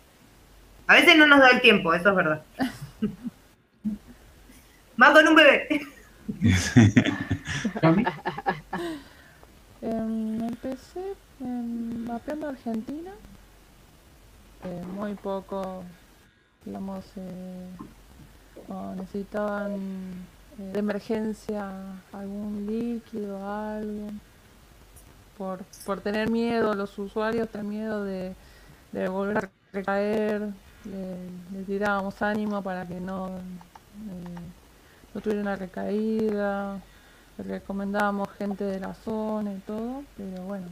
A 0.87 0.95
veces 0.95 1.17
no 1.17 1.27
nos 1.27 1.41
da 1.41 1.51
el 1.51 1.61
tiempo, 1.61 1.95
eso 1.95 2.11
es 2.11 2.17
verdad. 2.17 2.43
Más 5.03 5.11
con 5.15 5.27
un 5.27 5.35
bebé. 5.35 5.67
Em, 9.83 10.41
empecé 10.45 11.15
en 11.41 12.05
mapeando 12.05 12.49
Argentina. 12.51 13.11
Eh, 14.63 14.83
muy 14.95 15.15
poco, 15.15 15.83
digamos, 16.65 17.05
eh, 17.17 17.67
necesitaban 18.97 19.73
eh, 19.73 20.71
de 20.73 20.79
emergencia 20.79 21.69
algún 22.13 22.65
líquido, 22.69 23.45
algo. 23.45 24.07
Por, 25.37 25.65
por 25.85 26.01
tener 26.01 26.31
miedo, 26.31 26.75
los 26.75 26.97
usuarios 26.97 27.49
tener 27.49 27.67
miedo 27.67 28.05
de, 28.05 28.37
de 28.93 29.09
volver 29.09 29.47
a 29.47 29.51
recaer, 29.73 30.51
le, 30.85 31.65
tirábamos 31.65 32.23
ánimo 32.23 32.63
para 32.63 32.87
que 32.87 33.01
no 33.01 33.41
no 35.15 35.21
tuviera 35.21 35.43
una 35.43 35.57
recaída, 35.57 36.81
recomendábamos 37.39 38.29
gente 38.39 38.65
de 38.65 38.81
la 38.81 38.95
zona 38.95 39.53
y 39.53 39.59
todo, 39.61 40.05
pero 40.17 40.43
bueno, 40.43 40.67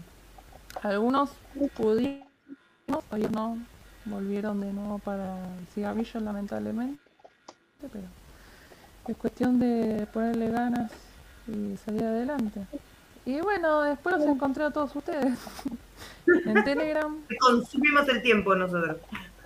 algunos 0.83 1.31
pudimos, 1.77 2.27
otros 2.89 3.31
no, 3.31 3.59
volvieron 4.05 4.61
de 4.61 4.73
nuevo 4.73 4.99
para 4.99 5.39
el 5.59 5.67
cigarrillo 5.75 6.21
lamentablemente, 6.21 7.03
pero 7.81 8.05
es 9.09 9.17
cuestión 9.17 9.59
de 9.59 10.07
ponerle 10.12 10.51
ganas 10.51 10.91
y 11.47 11.77
salir 11.85 12.05
adelante. 12.05 12.67
Y 13.27 13.41
bueno, 13.41 13.83
después 13.83 14.17
los 14.17 14.27
encontré 14.27 14.65
a 14.65 14.71
todos 14.71 14.95
ustedes 14.97 15.39
en 16.47 16.65
Telegram. 16.65 17.17
Consumimos 17.39 18.09
el 18.09 18.23
tiempo 18.23 18.55
nosotros. 18.55 18.97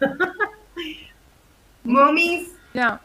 Momis. 1.85 2.51
Ya, 2.73 3.01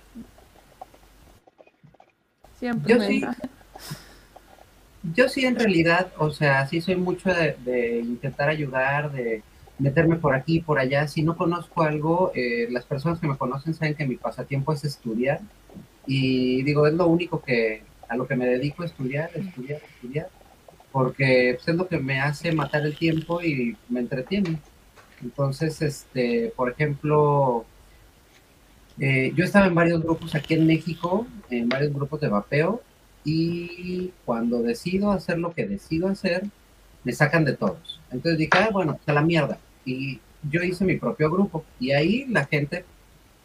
yo 2.61 3.01
sí, 3.01 3.23
yo 5.13 5.29
sí 5.29 5.45
en 5.45 5.55
realidad, 5.55 6.11
o 6.17 6.31
sea, 6.31 6.67
sí 6.67 6.81
soy 6.81 6.95
mucho 6.95 7.29
de, 7.33 8.01
intentar 8.03 8.49
ayudar, 8.49 9.11
de 9.11 9.43
meterme 9.77 10.17
por 10.17 10.35
aquí, 10.35 10.57
y 10.57 10.61
por 10.61 10.79
allá. 10.79 11.07
Si 11.07 11.23
no 11.23 11.37
conozco 11.37 11.83
algo, 11.83 12.31
eh, 12.35 12.67
las 12.69 12.85
personas 12.85 13.19
que 13.19 13.27
me 13.27 13.37
conocen 13.37 13.73
saben 13.73 13.95
que 13.95 14.07
mi 14.07 14.15
pasatiempo 14.15 14.73
es 14.73 14.83
estudiar. 14.83 15.39
Y 16.05 16.63
digo, 16.63 16.87
es 16.87 16.93
lo 16.93 17.07
único 17.07 17.41
que 17.41 17.83
a 18.09 18.17
lo 18.17 18.27
que 18.27 18.35
me 18.35 18.47
dedico, 18.47 18.83
estudiar, 18.83 19.29
estudiar, 19.35 19.81
estudiar. 19.95 20.29
Porque 20.91 21.53
pues, 21.55 21.67
es 21.67 21.75
lo 21.75 21.87
que 21.87 21.99
me 21.99 22.19
hace 22.19 22.51
matar 22.51 22.85
el 22.85 22.97
tiempo 22.97 23.41
y 23.41 23.77
me 23.87 24.01
entretiene. 24.01 24.59
Entonces, 25.21 25.81
este, 25.81 26.51
por 26.55 26.71
ejemplo, 26.71 27.65
eh, 28.99 29.31
yo 29.35 29.45
estaba 29.45 29.67
en 29.67 29.75
varios 29.75 30.01
grupos 30.01 30.35
aquí 30.35 30.53
en 30.53 30.67
México, 30.67 31.25
en 31.49 31.69
varios 31.69 31.93
grupos 31.93 32.21
de 32.21 32.27
vapeo, 32.27 32.81
y 33.23 34.11
cuando 34.25 34.61
decido 34.61 35.11
hacer 35.11 35.39
lo 35.39 35.53
que 35.53 35.67
decido 35.67 36.07
hacer, 36.07 36.43
me 37.03 37.13
sacan 37.13 37.45
de 37.45 37.53
todos. 37.53 37.99
Entonces 38.11 38.37
dije, 38.37 38.51
ah, 38.53 38.69
bueno, 38.71 38.99
a 39.05 39.13
la 39.13 39.21
mierda. 39.21 39.57
Y 39.85 40.19
yo 40.49 40.61
hice 40.63 40.85
mi 40.85 40.97
propio 40.97 41.29
grupo, 41.29 41.63
y 41.79 41.91
ahí 41.91 42.25
la 42.29 42.45
gente 42.45 42.85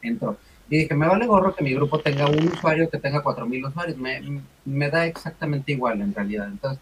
entró. 0.03 0.39
Y 0.71 0.79
dije, 0.79 0.95
me 0.95 1.07
vale 1.07 1.27
gorro 1.27 1.55
que 1.55 1.63
mi 1.63 1.75
grupo 1.75 2.01
tenga 2.01 2.27
un 2.27 2.49
usuario, 2.49 2.89
que 2.89 2.99
tenga 2.99 3.23
cuatro 3.23 3.47
mil 3.47 3.65
usuarios, 3.65 3.97
me, 3.99 4.43
me 4.65 4.91
da 4.91 5.07
exactamente 5.07 5.73
igual 5.73 6.01
en 6.01 6.15
realidad. 6.15 6.49
Entonces, 6.49 6.81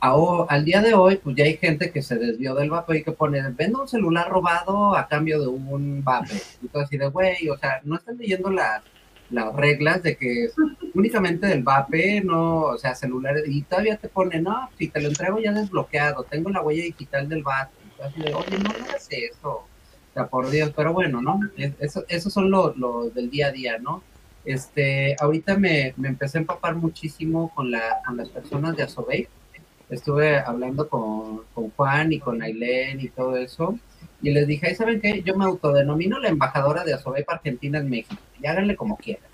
al 0.00 0.64
día 0.64 0.80
de 0.80 0.94
hoy, 0.94 1.16
pues 1.16 1.36
ya 1.36 1.44
hay 1.44 1.56
gente 1.56 1.90
que 1.90 2.02
se 2.02 2.16
desvió 2.16 2.54
del 2.54 2.70
vape 2.70 2.98
y 2.98 3.02
que 3.04 3.12
pone, 3.12 3.42
vende 3.50 3.80
un 3.80 3.88
celular 3.88 4.30
robado 4.30 4.96
a 4.96 5.06
cambio 5.08 5.40
de 5.40 5.46
un 5.46 6.02
vape. 6.02 6.34
Y 6.62 6.68
todo 6.68 6.82
así 6.82 6.96
de, 6.96 7.08
güey, 7.08 7.48
o 7.48 7.58
sea, 7.58 7.80
no 7.84 7.96
están 7.96 8.16
leyendo 8.16 8.50
las, 8.50 8.82
las 9.30 9.54
reglas 9.54 10.02
de 10.02 10.16
que 10.16 10.48
únicamente 10.94 11.46
del 11.46 11.62
vape, 11.62 12.22
no, 12.22 12.60
o 12.62 12.78
sea, 12.78 12.94
celulares, 12.94 13.44
y 13.46 13.62
todavía 13.62 13.96
te 13.96 14.08
pone, 14.08 14.40
no, 14.40 14.70
si 14.78 14.88
te 14.88 15.00
lo 15.02 15.08
entrego 15.08 15.38
ya 15.38 15.52
desbloqueado, 15.52 16.24
tengo 16.24 16.50
la 16.50 16.62
huella 16.62 16.84
digital 16.84 17.28
del 17.28 17.42
vape. 17.42 17.72
Así 18.02 18.20
de, 18.22 18.32
oye, 18.32 18.58
no, 18.58 18.70
es 18.96 19.08
eso. 19.10 19.50
O 19.50 20.12
sea, 20.14 20.26
por 20.28 20.48
Dios, 20.48 20.72
pero 20.74 20.94
bueno, 20.94 21.20
¿no? 21.20 21.40
Eso, 21.78 22.04
esos 22.08 22.32
son 22.32 22.50
los 22.50 22.76
lo 22.78 23.10
del 23.10 23.30
día 23.30 23.48
a 23.48 23.52
día, 23.52 23.78
¿no? 23.78 24.02
Este, 24.46 25.14
ahorita 25.20 25.58
me, 25.58 25.92
me 25.98 26.08
empecé 26.08 26.38
a 26.38 26.40
empapar 26.40 26.74
muchísimo 26.74 27.52
con, 27.54 27.70
la, 27.70 28.00
con 28.06 28.16
las 28.16 28.30
personas 28.30 28.74
de 28.76 28.84
Asobey 28.84 29.28
estuve 29.90 30.38
hablando 30.38 30.88
con, 30.88 31.42
Juan 31.76 32.12
y 32.12 32.18
con 32.18 32.42
Ailén 32.42 33.00
y 33.00 33.08
todo 33.08 33.36
eso, 33.36 33.78
y 34.22 34.30
les 34.30 34.46
dije, 34.46 34.74
¿saben 34.74 35.00
qué? 35.00 35.22
Yo 35.22 35.36
me 35.36 35.44
autodenomino 35.44 36.18
la 36.18 36.28
embajadora 36.28 36.84
de 36.84 36.94
Asobepa 36.94 37.34
Argentina 37.34 37.78
en 37.78 37.90
México, 37.90 38.20
y 38.40 38.46
háganle 38.46 38.76
como 38.76 38.96
quieran. 38.96 39.30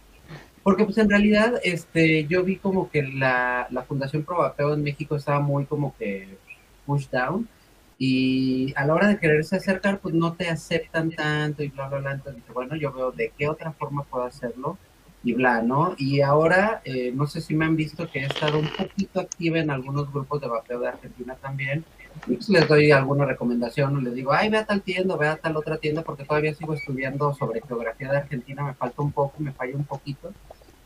Porque 0.63 0.85
pues 0.85 0.99
en 0.99 1.09
realidad 1.09 1.61
este, 1.63 2.27
yo 2.27 2.43
vi 2.43 2.57
como 2.57 2.91
que 2.91 3.03
la, 3.05 3.69
la 3.71 3.83
Fundación 3.83 4.25
Probapeo 4.25 4.75
en 4.75 4.83
México 4.83 5.17
estaba 5.17 5.41
muy 5.41 5.65
como 5.67 5.97
que 5.97 6.39
push 6.85 7.09
down, 7.09 7.49
y 7.99 8.75
a 8.77 8.85
la 8.85 8.95
hora 8.95 9.09
de 9.09 9.19
quererse 9.19 9.57
acercar, 9.57 10.01
pues 10.01 10.15
no 10.15 10.35
te 10.35 10.49
aceptan 10.49 11.11
tanto 11.11 11.63
y 11.63 11.69
bla, 11.69 11.89
bla, 11.89 11.99
bla. 11.99 12.13
Entonces, 12.13 12.43
bueno, 12.53 12.77
yo 12.77 12.93
veo 12.93 13.11
de 13.11 13.33
qué 13.37 13.49
otra 13.49 13.73
forma 13.73 14.05
puedo 14.05 14.25
hacerlo 14.25 14.79
y 15.27 15.33
bla, 15.33 15.61
¿no? 15.61 15.97
Y 15.99 16.21
ahora, 16.21 16.83
eh, 16.85 17.11
no 17.13 17.27
sé 17.27 17.41
si 17.41 17.57
me 17.57 17.65
han 17.65 17.75
visto 17.75 18.09
que 18.09 18.21
he 18.21 18.27
estado 18.27 18.61
un 18.61 18.69
poquito 18.69 19.19
activa 19.19 19.59
en 19.59 19.71
algunos 19.73 20.13
grupos 20.13 20.41
de 20.41 20.47
vapeo 20.47 20.79
de 20.79 20.87
Argentina 20.87 21.35
también. 21.43 21.85
Pues 22.25 22.49
les 22.49 22.69
doy 22.69 22.93
alguna 22.93 23.25
recomendación 23.25 23.97
o 23.97 24.01
les 24.01 24.15
digo, 24.15 24.33
ay, 24.33 24.51
ve 24.51 24.59
a 24.59 24.67
tal 24.67 24.83
tienda, 24.83 25.17
ve 25.17 25.27
a 25.27 25.37
tal 25.37 25.57
otra 25.57 25.79
tienda, 25.79 26.03
porque 26.03 26.23
todavía 26.23 26.55
sigo 26.55 26.75
estudiando 26.75 27.35
sobre 27.35 27.61
geografía 27.61 28.09
de 28.09 28.19
Argentina, 28.19 28.63
me 28.63 28.75
falta 28.75 29.03
un 29.03 29.11
poco, 29.11 29.35
me 29.41 29.51
falla 29.51 29.75
un 29.75 29.85
poquito. 29.85 30.33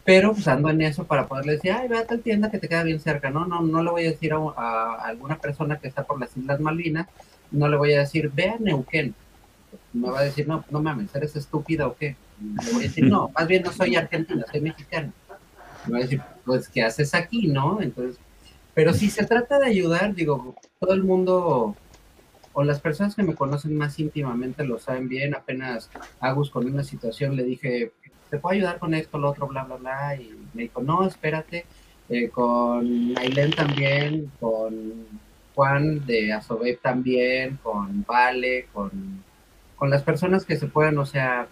Pero 0.05 0.33
pues 0.33 0.49
ando 0.49 0.71
en 0.71 0.81
eso 0.81 1.05
para 1.05 1.27
poderles 1.29 1.57
decir, 1.57 1.73
ay, 1.73 1.89
ve 1.89 1.99
a 1.99 2.07
tal 2.07 2.23
tienda 2.23 2.51
que 2.51 2.59
te 2.59 2.67
queda 2.67 2.83
bien 2.83 2.99
cerca, 2.99 3.29
¿no? 3.29 3.45
No, 3.45 3.61
no 3.61 3.83
le 3.83 3.91
voy 3.91 4.07
a 4.07 4.11
decir 4.11 4.33
a, 4.33 4.39
a 4.39 5.05
alguna 5.05 5.37
persona 5.37 5.79
que 5.79 5.89
está 5.89 6.05
por 6.05 6.19
las 6.19 6.35
Islas 6.35 6.61
Malvinas, 6.61 7.09
no 7.51 7.69
le 7.69 7.77
voy 7.77 7.93
a 7.93 7.99
decir, 7.99 8.31
ve 8.35 8.49
a 8.49 8.57
Neuquén. 8.59 9.15
Me 9.93 10.11
va 10.11 10.21
a 10.21 10.25
decir, 10.25 10.47
no, 10.47 10.65
no 10.71 10.81
mames, 10.83 11.15
¿eres 11.15 11.35
estúpida 11.37 11.87
o 11.87 11.97
qué? 11.97 12.17
Le 12.65 12.73
voy 12.73 12.85
a 12.85 12.89
decir, 12.89 13.05
no, 13.05 13.31
más 13.35 13.47
bien 13.47 13.63
no 13.63 13.73
soy 13.73 13.97
argentina, 13.97 14.45
soy 14.51 14.61
mexicana. 14.61 15.13
Me 15.87 15.93
va 15.93 15.99
a 15.99 16.03
decir, 16.03 16.21
pues, 16.45 16.69
¿qué 16.69 16.83
haces 16.83 17.15
aquí, 17.15 17.49
no? 17.49 17.81
Entonces, 17.81 18.19
pero 18.75 18.95
si 18.95 19.11
se 19.11 19.27
trata 19.27 19.59
de 19.59 19.67
ayudar, 19.67 20.15
digo, 20.15 20.55
todo 20.79 20.95
el 20.95 21.03
mundo 21.03 21.77
o 22.53 22.65
las 22.65 22.81
personas 22.81 23.15
que 23.15 23.23
me 23.23 23.35
conocen 23.35 23.77
más 23.77 23.99
íntimamente 23.99 24.65
lo 24.65 24.79
saben 24.79 25.09
bien. 25.09 25.35
Apenas 25.35 25.91
Agus 26.21 26.51
con 26.51 26.67
una 26.67 26.85
situación 26.85 27.37
le 27.37 27.45
dije, 27.45 27.93
¿te 28.29 28.39
puedo 28.39 28.55
ayudar 28.55 28.79
con 28.79 28.95
esto, 28.95 29.19
lo 29.19 29.31
otro, 29.31 29.47
bla, 29.47 29.65
bla, 29.65 29.77
bla? 29.77 30.17
Y 30.17 30.35
me 30.55 30.63
dijo, 30.63 30.83
no, 30.83 31.07
espérate. 31.07 31.67
Eh, 32.09 32.29
con 32.29 33.17
Ailén 33.19 33.53
también, 33.53 34.33
con 34.41 35.07
Juan 35.55 36.05
de 36.07 36.33
Asobe 36.33 36.77
también, 36.83 37.59
con 37.63 38.05
Vale, 38.05 38.67
con, 38.73 39.23
con 39.81 39.89
las 39.89 40.03
personas 40.03 40.45
que 40.45 40.59
se 40.59 40.67
puedan, 40.67 40.99
o 40.99 41.07
sea, 41.07 41.49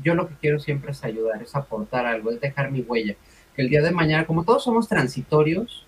yo 0.00 0.14
lo 0.14 0.28
que 0.28 0.36
quiero 0.36 0.60
siempre 0.60 0.92
es 0.92 1.02
ayudar, 1.02 1.42
es 1.42 1.56
aportar 1.56 2.06
algo, 2.06 2.30
es 2.30 2.40
dejar 2.40 2.70
mi 2.70 2.82
huella. 2.82 3.16
Que 3.56 3.62
el 3.62 3.68
día 3.68 3.82
de 3.82 3.90
mañana, 3.90 4.28
como 4.28 4.44
todos 4.44 4.62
somos 4.62 4.86
transitorios, 4.86 5.84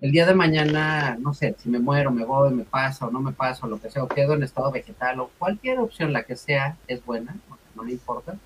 el 0.00 0.10
día 0.10 0.26
de 0.26 0.34
mañana, 0.34 1.16
no 1.20 1.32
sé, 1.32 1.54
si 1.58 1.68
me 1.68 1.78
muero, 1.78 2.10
me 2.10 2.24
voy, 2.24 2.52
me 2.52 2.64
pasa 2.64 3.06
o 3.06 3.12
no 3.12 3.20
me 3.20 3.30
pasa, 3.30 3.66
o 3.66 3.68
lo 3.68 3.80
que 3.80 3.88
sea, 3.88 4.02
o 4.02 4.08
quedo 4.08 4.34
en 4.34 4.42
estado 4.42 4.72
vegetal, 4.72 5.20
o 5.20 5.30
cualquier 5.38 5.78
opción, 5.78 6.12
la 6.12 6.24
que 6.24 6.34
sea, 6.34 6.76
es 6.88 7.04
buena, 7.04 7.36
no 7.76 7.84
me 7.84 7.92
importa. 7.92 8.36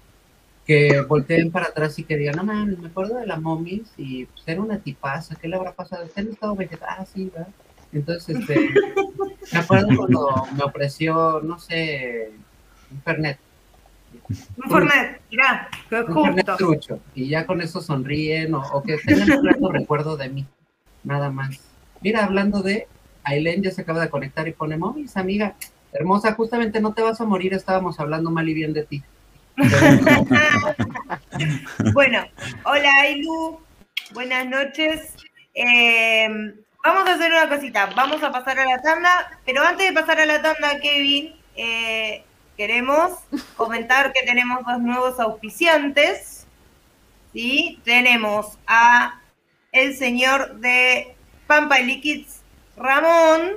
Que 0.66 1.00
volteen 1.00 1.50
para 1.50 1.68
atrás 1.68 1.98
y 1.98 2.04
que 2.04 2.18
digan, 2.18 2.36
no 2.36 2.44
mames, 2.44 2.78
me 2.78 2.88
acuerdo 2.88 3.16
de 3.16 3.26
la 3.26 3.40
momis 3.40 3.90
y 3.96 4.26
pues, 4.26 4.42
era 4.46 4.60
una 4.60 4.80
tipaza, 4.80 5.34
¿qué 5.34 5.48
le 5.48 5.56
habrá 5.56 5.72
pasado? 5.72 6.04
Está 6.04 6.20
en 6.20 6.28
estado 6.28 6.54
vegetal, 6.56 6.88
ah, 6.90 7.06
sí, 7.06 7.30
¿verdad? 7.34 7.48
Entonces, 7.90 8.36
este, 8.36 8.68
me 9.50 9.58
acuerdo 9.58 9.96
cuando 9.96 10.46
me 10.54 10.62
ofreció, 10.62 11.40
no 11.40 11.58
sé, 11.58 12.30
un 12.90 13.02
Fernet 13.02 13.38
un 14.56 14.70
Fernet, 14.70 15.20
mira, 15.30 15.68
que 15.88 16.02
justo. 16.02 16.56
trucho. 16.56 17.00
Y 17.14 17.28
ya 17.28 17.46
con 17.46 17.60
eso 17.60 17.80
sonríen 17.80 18.54
o, 18.54 18.82
que 18.82 18.98
tengan 18.98 19.30
un 19.32 19.44
recuerdo 19.72 20.16
de 20.16 20.28
mí. 20.28 20.46
Nada 21.04 21.30
más. 21.30 21.60
Mira, 22.00 22.24
hablando 22.24 22.62
de, 22.62 22.88
Aileen 23.24 23.62
ya 23.62 23.70
se 23.70 23.82
acaba 23.82 24.00
de 24.00 24.10
conectar 24.10 24.46
y 24.48 24.52
pone, 24.52 24.76
momis, 24.76 25.16
amiga, 25.16 25.54
hermosa, 25.92 26.34
justamente 26.34 26.80
no 26.80 26.92
te 26.92 27.02
vas 27.02 27.20
a 27.20 27.24
morir, 27.24 27.54
estábamos 27.54 28.00
hablando 28.00 28.30
mal 28.30 28.48
y 28.48 28.54
bien 28.54 28.72
de 28.72 28.84
ti. 28.84 29.02
bueno, 31.92 32.24
hola 32.64 32.90
Ailu, 33.02 33.60
buenas 34.14 34.46
noches. 34.46 35.14
Em, 35.54 36.54
vamos 36.82 37.08
a 37.08 37.14
hacer 37.14 37.30
una 37.30 37.48
cosita, 37.48 37.90
vamos 37.94 38.22
a 38.22 38.32
pasar 38.32 38.58
a 38.58 38.64
la 38.64 38.80
tanda, 38.80 39.38
pero 39.44 39.62
antes 39.62 39.88
de 39.88 39.94
pasar 39.94 40.20
a 40.20 40.26
la 40.26 40.40
tanda, 40.40 40.80
Kevin, 40.80 41.34
eh, 41.56 42.24
queremos 42.60 43.12
comentar 43.56 44.12
que 44.12 44.20
tenemos 44.20 44.58
dos 44.66 44.80
nuevos 44.80 45.18
auspiciantes. 45.18 46.46
¿sí? 47.32 47.80
Tenemos 47.84 48.58
a 48.66 49.18
el 49.72 49.96
señor 49.96 50.56
de 50.56 51.16
Pampa 51.46 51.80
y 51.80 51.86
Liquids, 51.86 52.42
Ramón, 52.76 53.52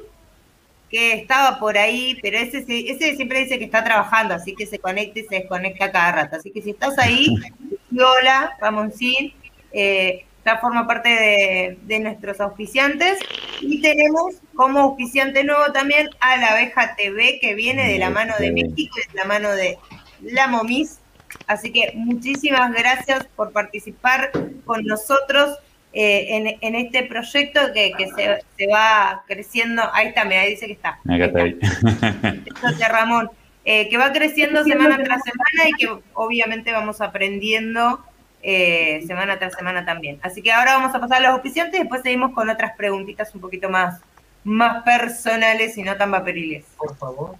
que 0.89 1.15
estaba 1.15 1.59
por 1.59 1.77
ahí, 1.77 2.17
pero 2.21 2.37
ese, 2.37 2.59
ese 2.59 3.17
siempre 3.17 3.39
dice 3.39 3.59
que 3.59 3.65
está 3.65 3.83
trabajando, 3.83 4.35
así 4.35 4.55
que 4.55 4.65
se 4.65 4.79
conecta 4.79 5.19
y 5.19 5.25
se 5.25 5.35
desconecta 5.35 5.91
cada 5.91 6.13
rato. 6.13 6.37
Así 6.37 6.51
que 6.51 6.61
si 6.61 6.69
estás 6.69 6.97
ahí, 6.97 7.35
hola, 7.91 8.55
Ramoncín. 8.61 9.33
Eh, 9.73 10.25
ya 10.45 10.57
forma 10.57 10.87
parte 10.87 11.77
de, 11.81 11.99
nuestros 11.99 12.39
auspiciantes. 12.41 13.19
Y 13.61 13.81
tenemos 13.81 14.35
como 14.55 14.79
auspiciante 14.79 15.43
nuevo 15.43 15.71
también 15.71 16.09
a 16.19 16.37
la 16.37 16.51
abeja 16.51 16.95
TV, 16.95 17.39
que 17.39 17.55
viene 17.55 17.91
de 17.91 17.97
la 17.97 18.09
mano 18.09 18.33
de 18.39 18.51
México 18.51 18.97
y 18.97 19.11
de 19.11 19.17
la 19.17 19.25
mano 19.25 19.51
de 19.51 19.77
la 20.21 20.47
Momis. 20.47 20.99
Así 21.47 21.71
que 21.71 21.93
muchísimas 21.95 22.71
gracias 22.73 23.25
por 23.35 23.51
participar 23.51 24.31
con 24.65 24.83
nosotros 24.85 25.57
eh, 25.93 26.57
en, 26.59 26.75
este 26.75 27.03
proyecto 27.03 27.61
que, 27.73 27.93
se, 28.15 28.67
va 28.67 29.23
creciendo. 29.27 29.83
Ahí 29.93 30.07
está, 30.07 30.25
me 30.25 30.47
dice 30.47 30.67
que 30.67 30.73
está. 30.73 30.99
Ahí 31.07 31.21
está. 31.21 32.87
Ramón. 32.89 33.29
Eh, 33.65 33.87
que 33.87 33.97
va 33.97 34.11
creciendo 34.11 34.61
semana 34.65 34.97
tras 35.01 35.21
semana 35.23 35.69
y 35.69 35.71
que 35.73 35.89
obviamente 36.13 36.73
vamos 36.73 36.99
aprendiendo 36.99 38.03
eh, 38.43 39.01
semana 39.07 39.39
tras 39.39 39.53
semana 39.53 39.85
también. 39.85 40.19
Así 40.21 40.41
que 40.41 40.51
ahora 40.51 40.73
vamos 40.73 40.93
a 40.93 40.99
pasar 40.99 41.17
a 41.17 41.21
los 41.21 41.31
auspiciantes 41.31 41.79
y 41.79 41.83
después 41.83 42.01
seguimos 42.01 42.33
con 42.33 42.49
otras 42.49 42.75
preguntitas 42.75 43.33
un 43.33 43.41
poquito 43.41 43.69
más, 43.69 44.01
más 44.43 44.83
personales 44.83 45.77
y 45.77 45.83
no 45.83 45.95
tan 45.95 46.11
vaporiles. 46.11 46.65
Por 46.77 46.95
favor. 46.97 47.35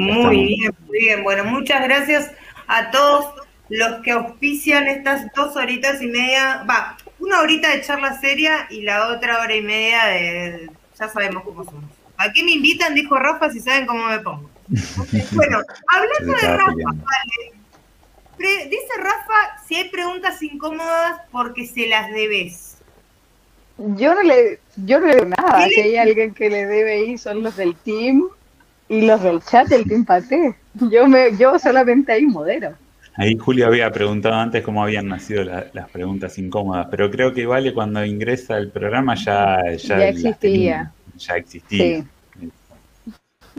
Muy 0.00 0.46
bien, 0.46 0.74
muy 0.86 0.98
bien. 0.98 1.22
Bueno, 1.22 1.44
muchas 1.44 1.82
gracias 1.84 2.32
a 2.66 2.90
todos 2.90 3.34
los 3.68 4.02
que 4.02 4.12
auspician 4.12 4.86
estas 4.88 5.26
dos 5.34 5.56
horitas 5.56 6.02
y 6.02 6.06
media, 6.06 6.64
va, 6.68 6.96
una 7.18 7.40
horita 7.40 7.70
de 7.70 7.82
charla 7.82 8.18
seria 8.20 8.66
y 8.70 8.82
la 8.82 9.08
otra 9.08 9.40
hora 9.40 9.54
y 9.54 9.62
media 9.62 10.06
de. 10.06 10.70
Ya 10.98 11.08
sabemos 11.08 11.44
cómo 11.44 11.64
somos. 11.64 11.84
¿A 12.16 12.32
qué 12.32 12.42
me 12.42 12.52
invitan? 12.52 12.94
Dijo 12.94 13.16
Rafa, 13.16 13.50
si 13.50 13.60
saben 13.60 13.86
cómo 13.86 14.06
me 14.06 14.18
pongo. 14.20 14.50
bueno, 15.32 15.60
hablando 15.88 16.32
de 16.34 16.56
Rafa, 16.56 16.74
vale. 16.84 18.68
dice 18.68 18.96
Rafa 18.98 19.62
si 19.66 19.76
hay 19.76 19.88
preguntas 19.88 20.42
incómodas 20.42 21.20
porque 21.30 21.66
se 21.66 21.86
las 21.86 22.10
debes. 22.10 22.76
Yo 23.78 24.14
no 24.14 24.22
le, 24.22 24.60
yo 24.76 25.00
no 25.00 25.06
le 25.06 25.14
digo 25.14 25.26
nada. 25.26 25.66
Si 25.68 25.80
hay 25.80 25.96
alguien 25.96 26.34
que 26.34 26.50
le 26.50 26.66
debe 26.66 27.04
ir, 27.04 27.18
son 27.18 27.42
los 27.42 27.56
del 27.56 27.74
team 27.76 28.28
y 28.90 29.02
los 29.02 29.22
del 29.22 29.40
chat 29.40 29.68
del 29.68 29.86
Team 29.86 30.04
Pate. 30.04 30.56
Yo, 30.74 31.06
me, 31.06 31.36
yo 31.38 31.58
solamente 31.58 32.10
ahí 32.12 32.26
modero. 32.26 32.74
Ahí 33.14 33.38
Julio 33.38 33.68
había 33.68 33.90
preguntado 33.92 34.34
antes 34.34 34.64
cómo 34.64 34.82
habían 34.82 35.06
nacido 35.06 35.44
las 35.44 35.88
preguntas 35.90 36.36
incómodas, 36.38 36.88
pero 36.90 37.08
creo 37.10 37.32
que 37.32 37.46
vale 37.46 37.72
cuando 37.72 38.04
ingresa 38.04 38.58
el 38.58 38.70
programa 38.70 39.14
ya, 39.14 39.58
ya, 39.76 40.08
existía. 40.08 40.92
ya 41.16 41.36
existía. 41.36 42.04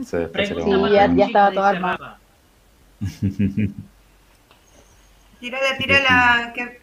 Sí, 0.04 0.18
ya, 0.92 1.14
ya, 1.14 1.26
estaba 1.26 1.50
todo 1.50 1.64
armado. 1.64 2.16
tírala, 5.40 5.78
tírala. 5.78 6.52
Que... 6.54 6.81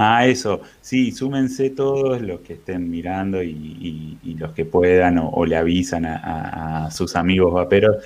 Ah, 0.00 0.26
eso. 0.26 0.60
Sí, 0.80 1.10
súmense 1.10 1.70
todos 1.70 2.22
los 2.22 2.40
que 2.40 2.52
estén 2.54 2.88
mirando 2.88 3.42
y, 3.42 4.16
los 4.38 4.52
que 4.52 4.64
puedan 4.64 5.18
o, 5.18 5.44
le 5.44 5.56
avisan 5.56 6.06
a, 6.06 6.88
sus 6.92 7.16
amigos 7.16 7.52
vaperos. 7.52 7.96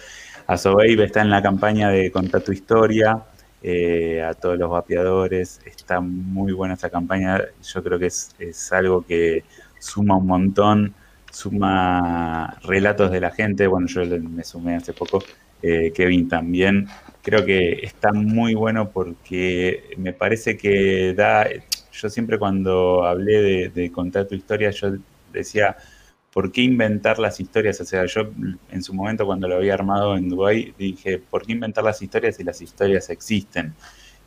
A 0.46 0.56
Sobeib 0.56 1.00
está 1.02 1.20
en 1.20 1.30
la 1.30 1.42
campaña 1.42 1.90
de 1.90 2.10
Contar 2.10 2.42
tu 2.42 2.52
historia. 2.52 3.22
Eh, 3.62 4.22
a 4.22 4.34
todos 4.34 4.58
los 4.58 4.70
vapeadores. 4.70 5.60
Está 5.66 6.00
muy 6.00 6.52
buena 6.52 6.74
esa 6.74 6.90
campaña. 6.90 7.40
Yo 7.62 7.82
creo 7.82 7.98
que 7.98 8.06
es, 8.06 8.34
es 8.38 8.72
algo 8.72 9.02
que 9.06 9.44
suma 9.78 10.16
un 10.16 10.26
montón, 10.26 10.94
suma 11.30 12.58
relatos 12.64 13.10
de 13.12 13.20
la 13.20 13.30
gente. 13.30 13.66
Bueno, 13.66 13.86
yo 13.88 14.02
me 14.06 14.44
sumé 14.44 14.76
hace 14.76 14.92
poco, 14.94 15.22
eh, 15.62 15.92
Kevin 15.94 16.28
también. 16.28 16.88
Creo 17.22 17.44
que 17.44 17.84
está 17.84 18.12
muy 18.12 18.54
bueno 18.54 18.90
porque 18.90 19.94
me 19.98 20.12
parece 20.12 20.56
que 20.56 21.14
da, 21.14 21.46
yo 21.92 22.08
siempre 22.08 22.38
cuando 22.38 23.04
hablé 23.04 23.70
de, 23.70 23.92
contar 23.92 24.26
tu 24.26 24.34
historia, 24.34 24.70
yo 24.70 24.94
decía, 25.32 25.76
¿por 26.32 26.50
qué 26.52 26.62
inventar 26.62 27.18
las 27.18 27.40
historias? 27.40 27.80
O 27.80 27.84
sea, 27.84 28.06
yo 28.06 28.30
en 28.70 28.82
su 28.82 28.94
momento 28.94 29.26
cuando 29.26 29.48
lo 29.48 29.56
había 29.56 29.74
armado 29.74 30.16
en 30.16 30.28
Dubai 30.28 30.74
dije, 30.78 31.18
¿por 31.18 31.46
qué 31.46 31.52
inventar 31.52 31.84
las 31.84 32.00
historias 32.02 32.36
si 32.36 32.44
las 32.44 32.60
historias 32.60 33.10
existen? 33.10 33.74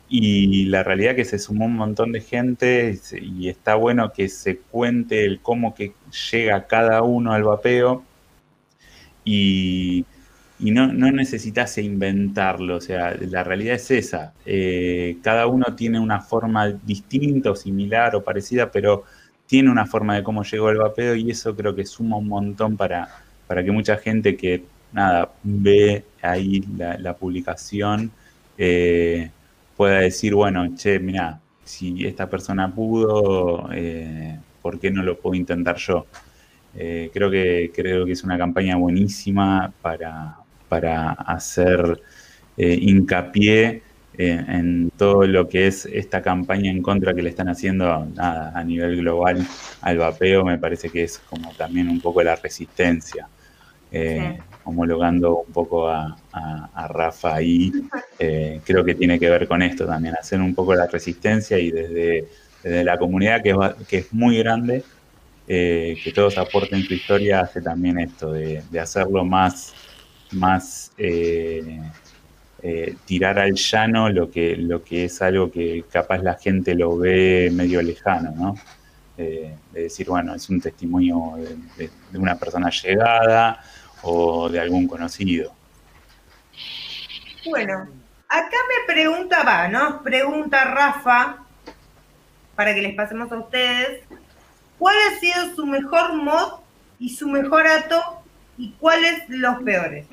Y 0.08 0.66
la 0.66 0.84
realidad 0.84 1.16
que 1.16 1.24
se 1.24 1.38
sumó 1.38 1.66
un 1.66 1.74
montón 1.74 2.12
de 2.12 2.20
gente 2.20 2.98
y 3.20 3.48
está 3.48 3.74
bueno 3.74 4.12
que 4.12 4.28
se 4.28 4.58
cuente 4.58 5.24
el 5.24 5.40
cómo 5.40 5.74
que 5.74 5.94
llega 6.30 6.66
cada 6.68 7.02
uno 7.02 7.32
al 7.32 7.42
vapeo 7.42 8.04
y, 9.24 10.06
no, 10.58 10.92
no, 10.92 11.10
necesitas 11.12 11.76
inventarlo, 11.78 12.76
o 12.76 12.80
sea, 12.80 13.14
la 13.14 13.44
realidad 13.44 13.74
es 13.74 13.90
esa. 13.90 14.32
Eh, 14.46 15.18
cada 15.22 15.46
uno 15.46 15.74
tiene 15.76 16.00
una 16.00 16.20
forma 16.20 16.68
distinta 16.68 17.50
o 17.50 17.56
similar 17.56 18.16
o 18.16 18.24
parecida, 18.24 18.70
pero 18.70 19.04
tiene 19.46 19.70
una 19.70 19.86
forma 19.86 20.16
de 20.16 20.22
cómo 20.22 20.44
llegó 20.44 20.70
el 20.70 20.78
vapeo 20.78 21.14
y 21.14 21.30
eso 21.30 21.54
creo 21.54 21.74
que 21.74 21.84
suma 21.84 22.16
un 22.16 22.28
montón 22.28 22.76
para, 22.76 23.08
para 23.46 23.62
que 23.62 23.70
mucha 23.70 23.98
gente 23.98 24.36
que, 24.36 24.64
nada, 24.92 25.30
ve 25.42 26.04
ahí 26.22 26.64
la, 26.76 27.14
publicación 27.14 28.10
eh, 28.56 29.30
pueda 29.76 30.00
decir, 30.00 30.34
bueno, 30.34 30.74
che, 30.74 30.98
mira, 30.98 31.38
si 31.64 32.06
esta 32.06 32.30
persona 32.30 32.74
pudo, 32.74 33.68
eh, 33.74 34.38
¿por 34.62 34.80
qué 34.80 34.90
no 34.90 35.02
lo 35.02 35.18
puedo 35.18 35.34
intentar 35.34 35.76
yo? 35.76 36.06
Creo, 36.74 37.30
que, 37.30 37.72
creo 37.74 38.04
que 38.04 38.12
es 38.12 38.22
una 38.22 38.36
campaña 38.36 38.76
buenísima 38.76 39.72
para, 39.80 40.36
para 40.68 41.12
hacer 41.12 42.00
hincapié 42.58 43.82
en 44.18 44.90
todo 44.96 45.26
lo 45.26 45.48
que 45.48 45.66
es 45.66 45.86
esta 45.86 46.22
campaña 46.22 46.70
en 46.70 46.82
contra 46.82 47.14
que 47.14 47.22
le 47.22 47.30
están 47.30 47.48
haciendo 47.48 48.08
a, 48.18 48.64
nivel 48.64 48.96
global 48.96 49.46
al 49.82 49.98
vapeo, 49.98 50.44
me 50.44 50.58
parece 50.58 50.88
que 50.88 51.04
es 51.04 51.18
como 51.18 51.52
también 51.54 51.88
un 51.88 52.00
poco 52.00 52.22
la 52.22 52.36
resistencia. 52.36 53.28
Eh, 53.92 54.38
homologando 54.64 55.38
un 55.46 55.52
poco 55.52 55.88
a, 55.88 56.16
Rafa 56.88 57.36
ahí, 57.36 57.72
eh, 58.18 58.60
creo 58.64 58.84
que 58.84 58.94
tiene 58.94 59.18
que 59.18 59.30
ver 59.30 59.46
con 59.46 59.62
esto 59.62 59.86
también, 59.86 60.14
hacer 60.18 60.40
un 60.40 60.54
poco 60.54 60.74
la 60.74 60.86
resistencia 60.86 61.58
y 61.58 61.70
desde, 61.70 62.26
la 62.62 62.98
comunidad 62.98 63.42
que 63.42 63.50
es, 63.50 63.86
que 63.86 63.98
es 63.98 64.12
muy 64.12 64.38
grande, 64.38 64.82
eh, 65.46 65.96
que 66.02 66.12
todos 66.12 66.36
aporten 66.36 66.82
su 66.82 66.94
historia, 66.94 67.40
hace 67.40 67.62
también 67.62 67.98
esto 68.00 68.32
de, 68.32 68.62
de 68.70 68.80
hacerlo 68.80 69.24
más, 69.24 69.72
más 70.32 70.92
eh, 70.98 72.96
tirar 73.04 73.38
al 73.38 73.54
llano 73.54 74.08
lo 74.08 74.30
que, 74.30 74.56
lo 74.56 74.82
que 74.82 75.04
es 75.04 75.22
algo 75.22 75.52
que 75.52 75.84
capaz 75.90 76.18
la 76.18 76.34
gente 76.34 76.74
lo 76.74 76.96
ve 76.96 77.50
medio 77.52 77.80
lejano, 77.80 78.32
¿no? 78.32 78.54
Eh, 79.18 79.56
de 79.72 79.82
decir, 79.82 80.08
bueno, 80.08 80.34
es 80.34 80.48
un 80.50 80.60
testimonio 80.60 81.34
de, 81.76 81.90
una 82.18 82.38
persona 82.38 82.68
llegada 82.70 83.62
o 84.02 84.48
de 84.48 84.58
algún 84.58 84.88
conocido. 84.88 85.54
Bueno, 87.48 87.88
acá 88.28 88.56
me 88.68 88.92
pregunta, 88.92 89.42
va, 89.42 89.68
¿no? 89.68 90.02
Pregunta 90.02 90.64
Rafa, 90.64 91.44
para 92.54 92.74
que 92.74 92.82
les 92.82 92.94
pasemos 92.94 93.30
a 93.32 93.38
ustedes, 93.38 94.02
¿cuál 94.78 94.96
ha 94.96 95.20
sido 95.20 95.54
su 95.54 95.66
mejor 95.66 96.14
mod 96.14 96.60
y 96.98 97.10
su 97.10 97.28
mejor 97.28 97.66
ato 97.66 98.15
y 98.58 98.72
cuáles 98.72 99.28
los 99.28 99.62
peores? 99.62 100.06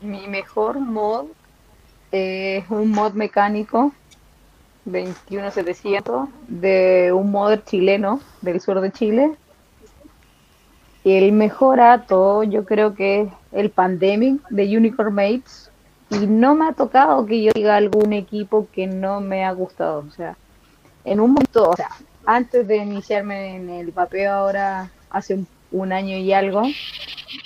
Mi 0.00 0.26
mejor 0.26 0.80
mod 0.80 1.26
es 2.10 2.68
un 2.70 2.90
mod 2.90 3.12
mecánico 3.12 3.92
21700 4.84 6.28
de 6.48 7.12
un 7.12 7.30
modder 7.30 7.64
chileno 7.64 8.20
del 8.40 8.60
sur 8.60 8.80
de 8.80 8.90
Chile. 8.90 9.32
Y 11.04 11.12
el 11.14 11.32
mejor 11.32 11.80
ato 11.80 12.42
yo 12.42 12.64
creo 12.64 12.94
que 12.94 13.22
es 13.22 13.28
el 13.52 13.70
Pandemic 13.70 14.40
de 14.48 14.76
Unicorn 14.76 15.14
Mates. 15.14 15.70
Y 16.10 16.26
no 16.26 16.54
me 16.54 16.68
ha 16.68 16.72
tocado 16.72 17.24
que 17.26 17.42
yo 17.42 17.52
diga 17.54 17.76
algún 17.76 18.12
equipo 18.12 18.68
que 18.72 18.86
no 18.86 19.20
me 19.20 19.44
ha 19.44 19.52
gustado. 19.52 20.04
O 20.06 20.10
sea, 20.10 20.36
en 21.04 21.20
un 21.20 21.32
momento, 21.32 21.70
o 21.70 21.76
sea, 21.76 21.88
antes 22.26 22.66
de 22.66 22.76
iniciarme 22.76 23.56
en 23.56 23.70
el 23.70 23.92
papel 23.92 24.28
ahora, 24.28 24.90
hace 25.10 25.34
un, 25.34 25.46
un 25.72 25.92
año 25.92 26.16
y 26.16 26.32
algo, 26.32 26.62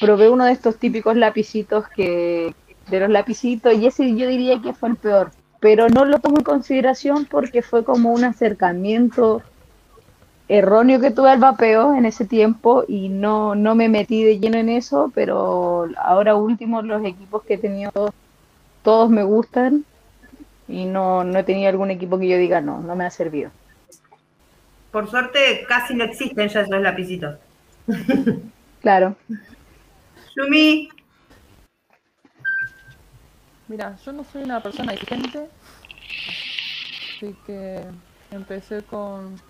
probé 0.00 0.28
uno 0.28 0.44
de 0.44 0.52
estos 0.52 0.78
típicos 0.78 1.16
lapicitos 1.16 1.88
que 1.88 2.54
de 2.88 3.00
los 3.00 3.10
lapicitos 3.10 3.74
y 3.74 3.86
ese 3.86 4.14
yo 4.14 4.28
diría 4.28 4.60
que 4.62 4.72
fue 4.72 4.90
el 4.90 4.96
peor, 4.96 5.30
pero 5.60 5.88
no 5.88 6.04
lo 6.04 6.20
tomo 6.20 6.38
en 6.38 6.44
consideración 6.44 7.24
porque 7.24 7.62
fue 7.62 7.84
como 7.84 8.12
un 8.12 8.24
acercamiento 8.24 9.42
erróneo 10.48 11.00
que 11.00 11.10
tuve 11.10 11.30
al 11.30 11.40
vapeo 11.40 11.94
en 11.94 12.04
ese 12.04 12.24
tiempo 12.24 12.84
y 12.86 13.08
no, 13.08 13.54
no 13.54 13.74
me 13.74 13.88
metí 13.88 14.22
de 14.22 14.38
lleno 14.38 14.58
en 14.58 14.68
eso, 14.68 15.10
pero 15.14 15.88
ahora 15.96 16.36
último 16.36 16.82
los 16.82 17.04
equipos 17.04 17.42
que 17.42 17.54
he 17.54 17.58
tenido 17.58 18.12
todos, 18.82 19.10
me 19.10 19.24
gustan 19.24 19.84
y 20.68 20.84
no, 20.84 21.24
no 21.24 21.40
he 21.40 21.42
tenido 21.42 21.68
algún 21.68 21.90
equipo 21.90 22.18
que 22.18 22.28
yo 22.28 22.38
diga 22.38 22.60
no, 22.60 22.80
no 22.80 22.94
me 22.94 23.04
ha 23.04 23.10
servido. 23.10 23.50
Por 24.92 25.10
suerte 25.10 25.64
casi 25.68 25.94
no 25.94 26.04
existen 26.04 26.48
ya 26.48 26.60
esos 26.60 26.80
lapicitos. 26.80 27.36
Claro. 28.80 29.16
Yumi. 30.36 30.88
Mira, 33.68 33.96
yo 34.04 34.12
no 34.12 34.22
soy 34.24 34.44
una 34.44 34.62
persona 34.62 34.92
exigente, 34.92 35.48
así 37.16 37.36
que 37.46 37.84
empecé 38.30 38.82
con 38.82 39.40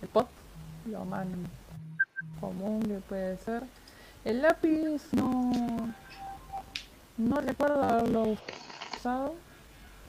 el 0.00 0.08
pot, 0.08 0.28
lo 0.86 1.04
más 1.04 1.26
común 2.40 2.80
que 2.82 2.94
puede 3.06 3.36
ser. 3.36 3.64
El 4.24 4.40
lápiz 4.40 5.12
no, 5.12 5.92
no 7.18 7.40
recuerdo 7.42 7.82
haberlo 7.82 8.36
usado, 8.96 9.34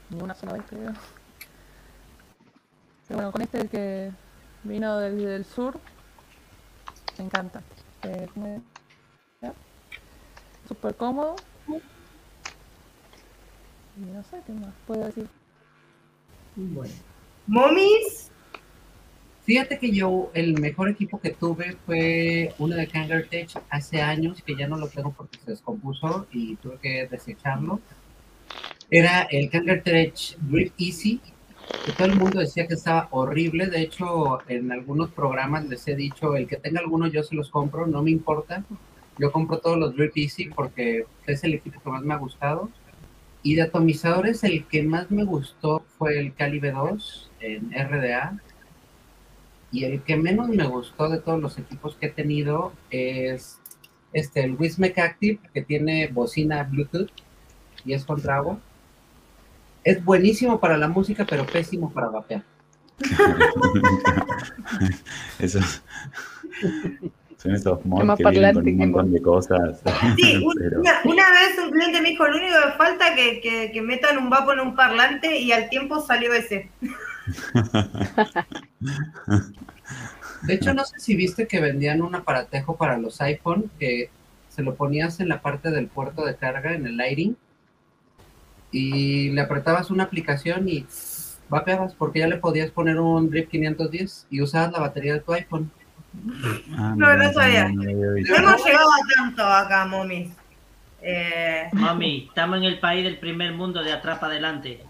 ni 0.10 0.22
una 0.22 0.34
sola 0.34 0.54
vez 0.54 0.64
creo. 0.70 0.94
Pero 3.08 3.18
bueno, 3.18 3.32
con 3.34 3.42
este 3.42 3.68
que 3.68 4.12
vino 4.64 4.98
del, 4.98 5.18
del 5.26 5.44
sur, 5.44 5.78
me 7.18 7.26
encanta. 7.26 7.62
Eh, 8.04 8.28
Súper 10.68 10.96
cómodo. 10.96 11.36
Y 13.98 14.06
no 14.12 14.24
sé 14.24 14.42
qué 14.46 14.54
más 14.54 14.74
puedo 14.88 15.06
decir. 15.06 15.28
Bueno. 16.56 16.94
¿Momis? 17.48 18.32
Fíjate 19.44 19.80
que 19.80 19.92
yo, 19.92 20.32
el 20.34 20.60
mejor 20.60 20.90
equipo 20.90 21.20
que 21.20 21.32
tuve 21.32 21.76
fue 21.86 22.54
uno 22.60 22.76
de 22.76 22.88
Kangaroo 22.88 23.26
hace 23.70 24.02
años, 24.02 24.42
que 24.44 24.56
ya 24.56 24.68
no 24.68 24.78
lo 24.78 24.88
tengo 24.88 25.12
porque 25.12 25.40
se 25.40 25.52
descompuso 25.52 26.28
y 26.32 26.56
tuve 26.58 26.78
que 26.78 27.08
desecharlo. 27.08 27.82
Era 28.90 29.24
el 29.24 29.50
Kangaroo 29.50 29.82
Grip 29.84 30.74
Easy 30.78 31.20
que 31.86 31.92
todo 31.94 32.08
el 32.08 32.16
mundo 32.16 32.40
decía 32.40 32.68
que 32.68 32.76
estaba 32.76 33.08
horrible. 33.12 33.68
De 33.68 33.82
hecho, 33.82 34.40
en 34.48 34.72
algunos 34.72 35.10
programas 35.12 35.66
les 35.66 35.88
he 35.88 35.96
dicho, 35.96 36.36
el 36.36 36.48
que 36.48 36.58
tenga 36.58 36.80
alguno 36.80 37.08
yo 37.08 37.24
se 37.24 37.36
los 37.36 37.50
compro, 37.50 37.88
no 37.88 38.04
me 38.04 38.12
importa. 38.12 38.64
Yo 39.18 39.32
compro 39.32 39.60
todos 39.60 39.78
los 39.78 39.96
Drip 39.96 40.16
Easy 40.16 40.46
porque 40.46 41.06
es 41.26 41.44
el 41.44 41.56
equipo 41.56 41.82
que 41.82 41.90
más 41.90 42.04
me 42.04 42.14
ha 42.14 42.18
gustado. 42.18 42.70
Y 43.44 43.56
de 43.56 43.64
atomizadores, 43.64 44.44
el 44.44 44.66
que 44.66 44.84
más 44.84 45.10
me 45.10 45.24
gustó 45.24 45.84
fue 45.98 46.20
el 46.20 46.34
Calibre 46.34 46.72
2 46.72 47.32
en 47.40 47.72
RDA. 47.72 48.40
Y 49.72 49.86
el 49.86 50.02
que 50.02 50.16
menos 50.18 50.50
me 50.50 50.68
gustó 50.68 51.10
de 51.10 51.20
todos 51.20 51.42
los 51.42 51.58
equipos 51.58 51.96
que 51.96 52.08
he 52.08 52.12
tenido 52.12 52.74
es 52.90 53.60
este, 54.14 54.44
el 54.44 54.56
Wismec 54.56 54.98
Active, 55.00 55.40
que 55.54 55.62
tiene 55.62 56.08
bocina 56.08 56.64
Bluetooth 56.64 57.10
y 57.86 57.94
es 57.94 58.06
con 58.06 58.22
trago. 58.22 58.60
Es 59.84 60.04
buenísimo 60.04 60.60
para 60.60 60.78
la 60.78 60.88
música, 60.88 61.26
pero 61.28 61.46
pésimo 61.46 61.92
para 61.92 62.10
vapear. 62.10 62.44
Eso 65.40 65.60
son 67.42 67.56
estos 67.56 67.84
mods 67.86 68.18
que 68.18 68.30
vienen 68.30 68.54
con 68.54 68.68
un 68.68 68.78
montón 68.78 69.14
de 69.14 69.22
cosas. 69.22 69.82
Sí, 70.16 70.38
una, 70.46 71.32
vez 71.32 71.58
un 71.64 71.72
cliente 71.72 72.02
me 72.02 72.10
dijo, 72.10 72.28
lo 72.28 72.38
único 72.38 72.54
que 72.54 72.72
falta 72.78 73.16
que, 73.16 73.42
que, 73.42 73.72
que 73.72 73.82
metan 73.82 74.20
un 74.20 74.30
vapo 74.30 74.54
en 74.54 74.60
un 74.60 74.76
parlante 74.76 75.40
y 75.40 75.52
al 75.52 75.68
tiempo 75.70 76.00
salió 76.02 76.32
ese. 76.34 76.70
De 80.44 80.54
hecho, 80.56 80.74
no 80.74 80.84
sé 80.86 81.00
si 81.00 81.16
viste 81.16 81.48
que 81.48 81.60
vendían 81.60 82.02
un 82.02 82.16
aparatejo 82.16 82.76
para 82.76 82.98
los 82.98 83.22
iPhone 83.22 83.70
que 83.80 84.10
se 84.50 84.64
lo 84.64 84.74
ponías 84.76 85.20
en 85.20 85.30
la 85.30 85.42
parte 85.42 85.70
del 85.72 85.88
puerto 85.88 86.26
de 86.26 86.36
carga, 86.36 86.74
en 86.74 86.86
el 86.86 86.98
lighting, 86.98 87.38
y 88.72 89.30
le 89.30 89.42
apretabas 89.42 89.92
una 89.92 90.04
aplicación 90.04 90.68
y 90.68 90.86
vapeabas 91.50 91.94
porque 91.94 92.20
ya 92.20 92.28
le 92.28 92.38
podías 92.38 92.72
poner 92.72 93.00
un 93.00 93.30
Drip 93.30 93.50
510 93.50 94.28
y 94.30 94.42
usabas 94.42 94.72
la 94.72 94.80
batería 94.80 95.14
de 95.14 95.20
tu 95.20 95.34
iPhone. 95.34 95.70
Ah, 96.74 96.94
no, 96.98 97.16
no 97.16 97.34
sabía. 97.34 97.70
No, 97.70 97.84
hemos 97.84 98.66
llegado 98.66 98.90
a 98.92 99.16
tanto 99.16 99.44
acá, 99.44 99.86
mami. 99.86 100.32
Eh... 101.02 101.70
Mami, 101.74 102.28
estamos 102.28 102.58
en 102.58 102.64
el 102.66 102.80
país 102.80 103.04
del 103.04 103.18
primer 103.18 103.54
mundo 103.54 103.84
de 103.84 103.92
atrapa 103.92 104.28
adelante. 104.28 104.84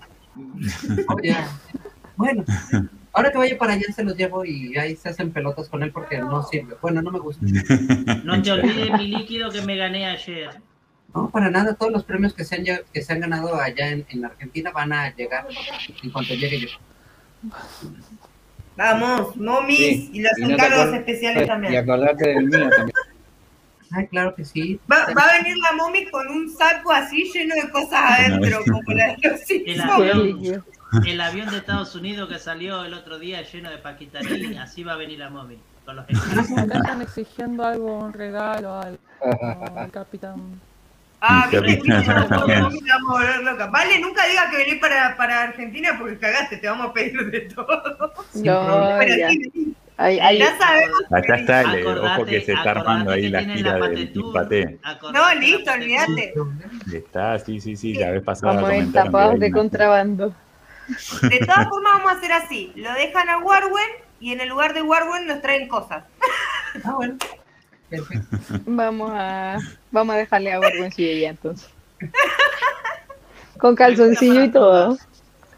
Bueno, 2.15 2.43
ahora 3.13 3.31
que 3.31 3.37
vaya 3.37 3.57
para 3.57 3.73
allá 3.73 3.85
se 3.95 4.03
los 4.03 4.15
llevo 4.15 4.45
y 4.45 4.77
ahí 4.77 4.95
se 4.95 5.09
hacen 5.09 5.31
pelotas 5.31 5.69
con 5.69 5.81
él 5.81 5.91
porque 5.91 6.19
no 6.19 6.43
sirve. 6.43 6.75
Bueno, 6.81 7.01
no 7.01 7.11
me 7.11 7.19
gusta. 7.19 7.43
No 8.23 8.41
te 8.41 8.51
olvides 8.51 8.91
mi 8.97 9.07
líquido 9.07 9.49
que 9.49 9.61
me 9.61 9.75
gané 9.75 10.05
ayer. 10.05 10.51
No, 11.13 11.29
para 11.29 11.49
nada, 11.49 11.73
todos 11.73 11.91
los 11.91 12.03
premios 12.03 12.33
que 12.33 12.45
se 12.45 12.55
han, 12.55 12.63
que 12.63 13.01
se 13.01 13.13
han 13.13 13.19
ganado 13.19 13.59
allá 13.59 13.89
en, 13.89 14.05
en 14.09 14.25
Argentina 14.25 14.71
van 14.71 14.93
a 14.93 15.13
llegar 15.13 15.45
en 16.03 16.09
cuanto 16.09 16.33
llegue 16.33 16.59
yo. 16.59 16.69
Vamos, 18.77 19.35
momis 19.35 20.09
y 20.13 20.21
los 20.21 20.37
encargos 20.37 20.93
especiales 20.93 21.47
también. 21.47 21.73
Y 21.73 21.75
acordate 21.75 22.29
del 22.29 22.47
mío 22.47 22.69
también. 22.69 22.95
Ay, 23.91 24.07
claro 24.07 24.33
que 24.33 24.45
sí. 24.45 24.79
Va, 24.89 25.07
va, 25.13 25.23
a 25.23 25.37
venir 25.37 25.57
la 25.57 25.73
momi 25.73 26.09
con 26.09 26.25
un 26.29 26.49
saco 26.49 26.93
así 26.93 27.29
lleno 27.33 27.55
de 27.55 27.69
cosas 27.69 28.19
adentro, 28.19 28.63
como 28.63 28.93
la 28.93 29.07
de 29.07 29.29
los 29.29 29.49
el 29.49 29.81
avión, 29.81 30.63
el 31.05 31.21
avión 31.21 31.51
de 31.51 31.57
Estados 31.57 31.93
Unidos 31.95 32.29
que 32.29 32.39
salió 32.39 32.85
el 32.85 32.93
otro 32.93 33.19
día 33.19 33.41
lleno 33.41 33.69
de 33.69 33.79
paquitaní, 33.79 34.57
así 34.57 34.83
va 34.83 34.93
a 34.93 34.97
venir 34.97 35.19
la 35.19 35.29
momi. 35.29 35.57
Con 35.85 35.97
los 35.97 36.05
están 36.09 37.01
exigiendo 37.01 37.65
algo, 37.65 37.97
un 37.97 38.13
regalo, 38.13 38.79
algo, 38.79 38.99
al 39.77 39.91
capitán. 39.91 40.61
Ah, 41.23 41.47
Vale, 43.71 43.99
nunca 43.99 44.25
digas 44.25 44.49
que 44.49 44.57
venís 44.57 44.79
para, 44.79 45.15
para 45.15 45.43
Argentina 45.43 45.95
porque 45.99 46.17
cagaste, 46.17 46.57
te 46.57 46.67
vamos 46.67 46.87
a 46.87 46.93
pedir 46.93 47.29
de 47.29 47.41
todo. 47.41 48.11
No, 48.33 48.95
Pero 48.97 49.15
ya. 49.15 49.29
Sí, 49.29 49.75
ahí, 49.97 50.19
ahí. 50.19 50.39
ya 50.39 50.57
sabemos. 50.57 50.99
Acá 51.11 51.35
está 51.35 51.61
el 51.61 51.85
ojo 51.85 52.25
que 52.25 52.41
se 52.41 52.53
está 52.53 52.71
armando 52.71 53.11
ahí 53.11 53.29
la 53.29 53.43
gira 53.43 53.77
la 53.77 53.89
del 53.89 54.11
Timpate. 54.11 54.79
No, 55.13 55.35
listo, 55.35 55.71
olvídate. 55.71 56.33
Está, 56.91 57.37
sí, 57.37 57.61
sí, 57.61 57.75
sí, 57.75 57.93
la 57.93 58.09
vez 58.09 58.23
pasada. 58.23 58.59
Vamos 58.59 58.91
tapados 58.91 59.39
de 59.39 59.51
contrabando. 59.51 60.33
De 61.21 61.39
todas 61.39 61.69
formas, 61.69 61.93
vamos 61.97 62.13
a 62.13 62.15
hacer 62.15 62.31
así: 62.31 62.73
lo 62.75 62.91
dejan 62.93 63.29
a 63.29 63.37
Warwen 63.37 63.89
y 64.19 64.33
en 64.33 64.41
el 64.41 64.49
lugar 64.49 64.73
de 64.73 64.81
Warwen 64.81 65.27
nos 65.27 65.39
traen 65.41 65.67
cosas. 65.67 66.03
Ah, 66.83 66.93
bueno. 66.93 67.17
Vamos 68.65 69.11
a, 69.13 69.57
vamos 69.91 70.15
a 70.15 70.19
dejarle 70.19 70.53
a 70.53 70.59
vergüencillo 70.59 71.19
ya 71.19 71.29
entonces. 71.29 71.69
Con 73.57 73.75
calzoncillo 73.75 74.43
y 74.43 74.51
todo. 74.51 74.97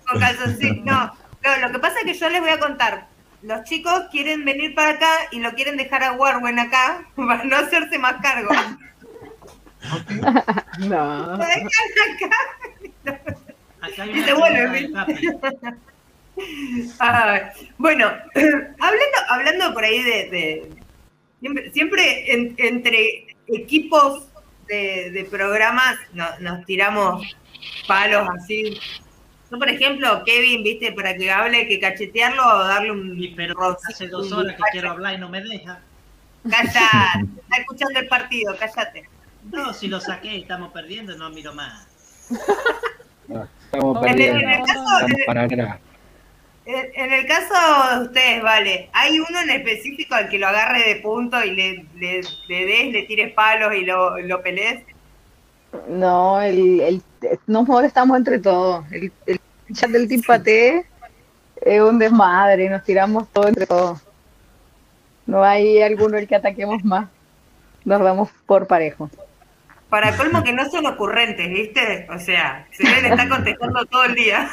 Con 0.08 0.20
calzoncillo, 0.20 0.82
no. 0.84 1.14
No, 1.44 1.58
lo 1.58 1.72
que 1.72 1.80
pasa 1.80 2.00
es 2.00 2.06
que 2.06 2.14
yo 2.14 2.30
les 2.30 2.42
voy 2.42 2.50
a 2.50 2.60
contar. 2.60 3.08
Los 3.42 3.64
chicos 3.66 4.04
quieren 4.12 4.46
venir 4.46 4.74
para 4.74 4.92
acá 4.92 5.12
y 5.32 5.40
lo 5.40 5.54
quieren 5.54 5.76
dejar 5.76 6.04
a 6.04 6.14
Warwen 6.14 6.60
acá 6.60 7.04
para 7.16 7.44
no 7.44 7.58
hacerse 7.58 8.00
más 8.00 8.22
cargo. 8.22 8.50
no. 10.80 11.38
Lo 11.38 11.38
dejan 11.38 11.70
acá. 12.16 12.30
acá 13.82 14.06
y 14.06 14.24
se 14.24 14.34
vuelve. 14.34 14.90
bueno, 17.78 18.08
hablando, 18.80 19.18
hablando 19.30 19.74
por 19.74 19.84
ahí 19.84 20.02
de, 20.04 20.83
Siempre, 21.74 22.32
entre 22.58 23.28
equipos 23.48 24.28
de, 24.68 25.28
programas 25.30 25.98
nos 26.14 26.66
tiramos 26.66 27.36
palos 27.88 28.28
así. 28.38 28.80
Yo, 29.52 29.60
por 29.60 29.70
ejemplo, 29.70 30.24
Kevin, 30.26 30.64
viste, 30.64 30.94
para 30.94 31.16
que 31.16 31.32
hable, 31.32 31.68
que 31.68 31.80
cachetearlo 31.80 32.44
o 32.44 32.64
darle 32.64 32.92
un. 32.92 33.34
pero 33.36 33.78
hace 33.88 34.08
dos 34.08 34.32
horas 34.32 34.56
que 34.56 34.64
quiero 34.72 34.92
hablar 34.92 35.16
y 35.16 35.18
no 35.18 35.30
me 35.30 35.42
deja. 35.42 35.82
Cállate, 36.50 37.28
está 37.42 37.58
escuchando 37.60 38.00
el 38.00 38.08
partido, 38.08 38.56
cállate. 38.58 39.08
No, 39.52 39.74
si 39.74 39.88
lo 39.88 40.00
saqué, 40.00 40.38
estamos 40.38 40.72
perdiendo, 40.72 41.16
no 41.18 41.30
miro 41.30 41.54
más. 41.54 41.88
estamos 43.66 44.00
perdiendo. 44.00 44.40
En 44.40 44.50
en 44.50 44.50
el 44.50 44.66
caso 44.66 44.82
de 46.66 48.04
ustedes, 48.04 48.42
vale, 48.42 48.90
¿hay 48.94 49.20
uno 49.20 49.42
en 49.42 49.50
específico 49.50 50.16
al 50.16 50.30
que 50.30 50.40
lo 50.40 50.48
agarre 50.48 50.88
de 50.88 50.96
punto 50.98 51.44
y 51.44 51.52
le, 51.52 51.86
le, 51.96 52.22
le 52.48 52.66
des, 52.66 52.94
le 52.94 53.04
tires 53.04 53.34
palos 53.34 53.74
y 53.76 53.82
lo, 53.82 54.18
lo 54.20 54.42
pelees? 54.42 54.84
No, 55.88 56.42
el, 56.42 56.80
el, 56.82 57.02
nos 57.48 57.68
molestamos 57.68 58.18
entre 58.18 58.40
todos. 58.40 58.86
El, 58.92 59.12
el 59.26 59.40
chat 59.74 59.90
del 59.90 60.08
Team 60.08 60.22
es 61.66 61.82
un 61.82 62.00
desmadre, 62.00 62.70
nos 62.70 62.84
tiramos 62.84 63.28
todo 63.30 63.48
entre 63.48 63.66
todos. 63.66 64.02
No 65.26 65.44
hay 65.44 65.82
alguno 65.82 66.18
el 66.18 66.28
que 66.28 66.36
ataquemos 66.36 66.84
más. 66.84 67.10
Nos 67.86 68.02
damos 68.02 68.30
por 68.46 68.68
parejo. 68.68 69.10
Para 69.90 70.16
colmo 70.18 70.44
que 70.44 70.54
no 70.54 70.70
son 70.70 70.86
ocurrentes, 70.86 71.50
¿viste? 71.50 72.08
O 72.10 72.20
sea, 72.20 72.68
se 72.72 72.84
ven 72.84 73.06
estar 73.06 73.30
contestando 73.30 73.86
todo 73.86 74.06
el 74.06 74.16
día. 74.16 74.50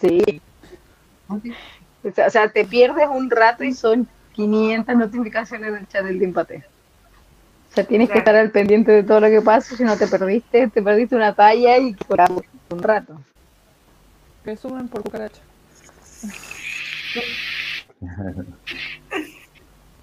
Sí, 0.00 0.40
o 1.28 2.30
sea, 2.30 2.48
te 2.50 2.64
pierdes 2.64 3.08
un 3.08 3.30
rato 3.30 3.64
y 3.64 3.72
son 3.72 4.08
500 4.32 4.96
notificaciones 4.96 5.72
del 5.72 5.88
chat 5.88 6.04
del 6.04 6.18
Timpate. 6.18 6.64
O 7.70 7.74
sea, 7.74 7.84
tienes 7.84 8.08
que 8.08 8.18
estar 8.18 8.34
al 8.34 8.50
pendiente 8.50 8.92
de 8.92 9.02
todo 9.02 9.20
lo 9.20 9.28
que 9.28 9.42
pasa, 9.42 9.76
si 9.76 9.84
no 9.84 9.96
te 9.96 10.06
perdiste, 10.06 10.68
te 10.68 10.82
perdiste 10.82 11.16
una 11.16 11.34
talla 11.34 11.76
y 11.78 11.94
un 12.70 12.82
rato. 12.82 13.20
Que 14.44 14.56
suben 14.56 14.88
por 14.88 15.02
cucaracha. 15.02 15.42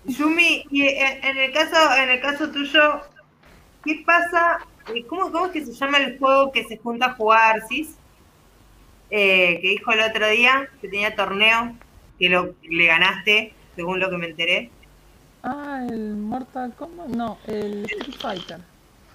Yumi, 0.05 0.65
y 0.69 0.87
en 0.87 1.37
el 1.37 1.51
caso, 1.51 1.75
en 1.97 2.09
el 2.09 2.21
caso 2.21 2.51
tuyo, 2.51 3.01
¿qué 3.83 4.03
pasa? 4.05 4.59
¿Cómo, 5.07 5.31
¿Cómo 5.31 5.47
es 5.47 5.51
que 5.51 5.65
se 5.65 5.73
llama 5.73 5.97
el 5.97 6.19
juego 6.19 6.51
que 6.51 6.63
se 6.65 6.77
junta 6.77 7.07
a 7.07 7.13
jugar 7.15 7.63
Cis? 7.67 7.95
Eh, 9.09 9.59
que 9.61 9.69
dijo 9.69 9.91
el 9.91 10.01
otro 10.01 10.27
día 10.27 10.67
que 10.81 10.87
tenía 10.87 11.15
torneo, 11.15 11.75
que 12.17 12.29
lo, 12.29 12.55
le 12.63 12.85
ganaste, 12.85 13.53
según 13.75 13.99
lo 13.99 14.09
que 14.09 14.17
me 14.17 14.27
enteré. 14.27 14.71
Ah, 15.43 15.85
el 15.89 16.15
Mortal 16.15 16.73
Kombat, 16.75 17.07
no, 17.09 17.37
el 17.47 17.85
Street 17.85 18.15
Fighter. 18.19 18.59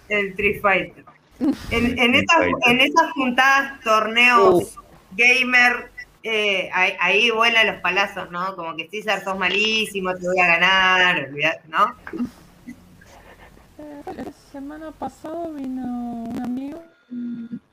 El 0.09 0.29
Street 0.29 0.61
Fighter. 0.61 1.05
En, 1.71 1.99
en, 1.99 2.15
esas, 2.15 2.43
en 2.67 2.81
esas 2.81 3.12
juntadas, 3.12 3.81
torneos, 3.81 4.77
gamer, 5.12 5.91
eh, 6.23 6.69
ahí, 6.73 7.31
vuelan 7.31 7.67
los 7.67 7.77
palazos, 7.77 8.31
¿no? 8.31 8.55
Como 8.57 8.77
que 8.77 8.89
César 8.91 9.25
sos 9.25 9.39
malísimo, 9.39 10.15
te 10.15 10.27
voy 10.27 10.39
a 10.39 10.47
ganar, 10.47 11.31
¿no? 11.69 11.97
Eh, 13.79 14.03
la 14.15 14.33
semana 14.53 14.91
pasada 14.91 15.49
vino 15.49 15.83
un 16.29 16.43
amigo 16.43 16.83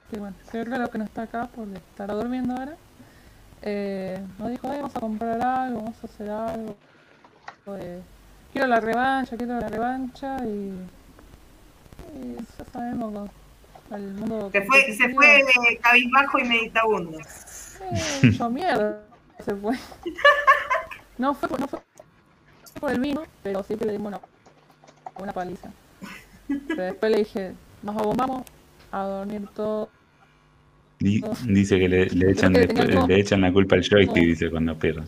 que 0.09 0.19
bueno, 0.19 0.35
qué 0.51 0.63
raro 0.63 0.89
que 0.89 0.97
no 0.97 1.03
está 1.03 1.23
acá 1.23 1.49
porque 1.55 1.77
estará 1.77 2.13
durmiendo 2.13 2.53
ahora. 2.53 2.75
Eh, 3.61 4.21
nos 4.37 4.49
dijo, 4.49 4.67
vamos 4.67 4.95
a 4.95 4.99
comprar 4.99 5.41
algo, 5.41 5.81
vamos 5.81 5.97
a 6.03 6.07
hacer 6.07 6.29
algo. 6.29 6.75
Eh, 7.79 8.01
quiero 8.53 8.67
la 8.67 8.79
revancha, 8.79 9.35
quiero 9.35 9.59
la 9.59 9.67
revancha 9.67 10.37
y, 10.45 10.71
y 12.15 12.35
ya 12.57 12.65
sabemos 12.71 13.29
el 13.91 14.13
mundo 14.13 14.49
se 14.51 14.61
fue, 14.63 14.93
se 14.93 15.13
fue 15.13 15.79
cabizbajo 15.81 16.39
y 16.39 16.43
meditabundo. 16.43 17.19
Eh, 17.19 18.31
yo 18.31 18.49
mierda, 18.49 19.03
se 19.43 19.55
fue. 19.55 19.77
No 21.17 21.33
fue, 21.33 21.49
no 21.57 21.67
fue 21.67 21.79
por 22.79 22.91
el 22.91 22.99
vino, 22.99 23.23
pero 23.41 23.63
sí 23.63 23.75
que 23.75 23.85
le 23.85 23.93
dimos 23.93 24.09
una, 24.09 24.21
una 25.17 25.33
paliza. 25.33 25.71
Pero 26.47 26.83
después 26.83 27.11
le 27.11 27.17
dije, 27.17 27.55
nos 27.81 27.95
vamos 27.95 28.45
a 28.91 29.01
dormir 29.03 29.47
todo. 29.55 29.89
Dice 30.99 31.77
que 31.79 31.87
le, 31.87 32.05
le 32.07 32.31
echan, 32.31 32.53
le 32.53 33.19
echan 33.19 33.41
la 33.41 33.53
culpa 33.53 33.75
al 33.75 33.83
joystick, 33.83 34.23
dice 34.23 34.49
cuando 34.49 34.77
pierden. 34.77 35.07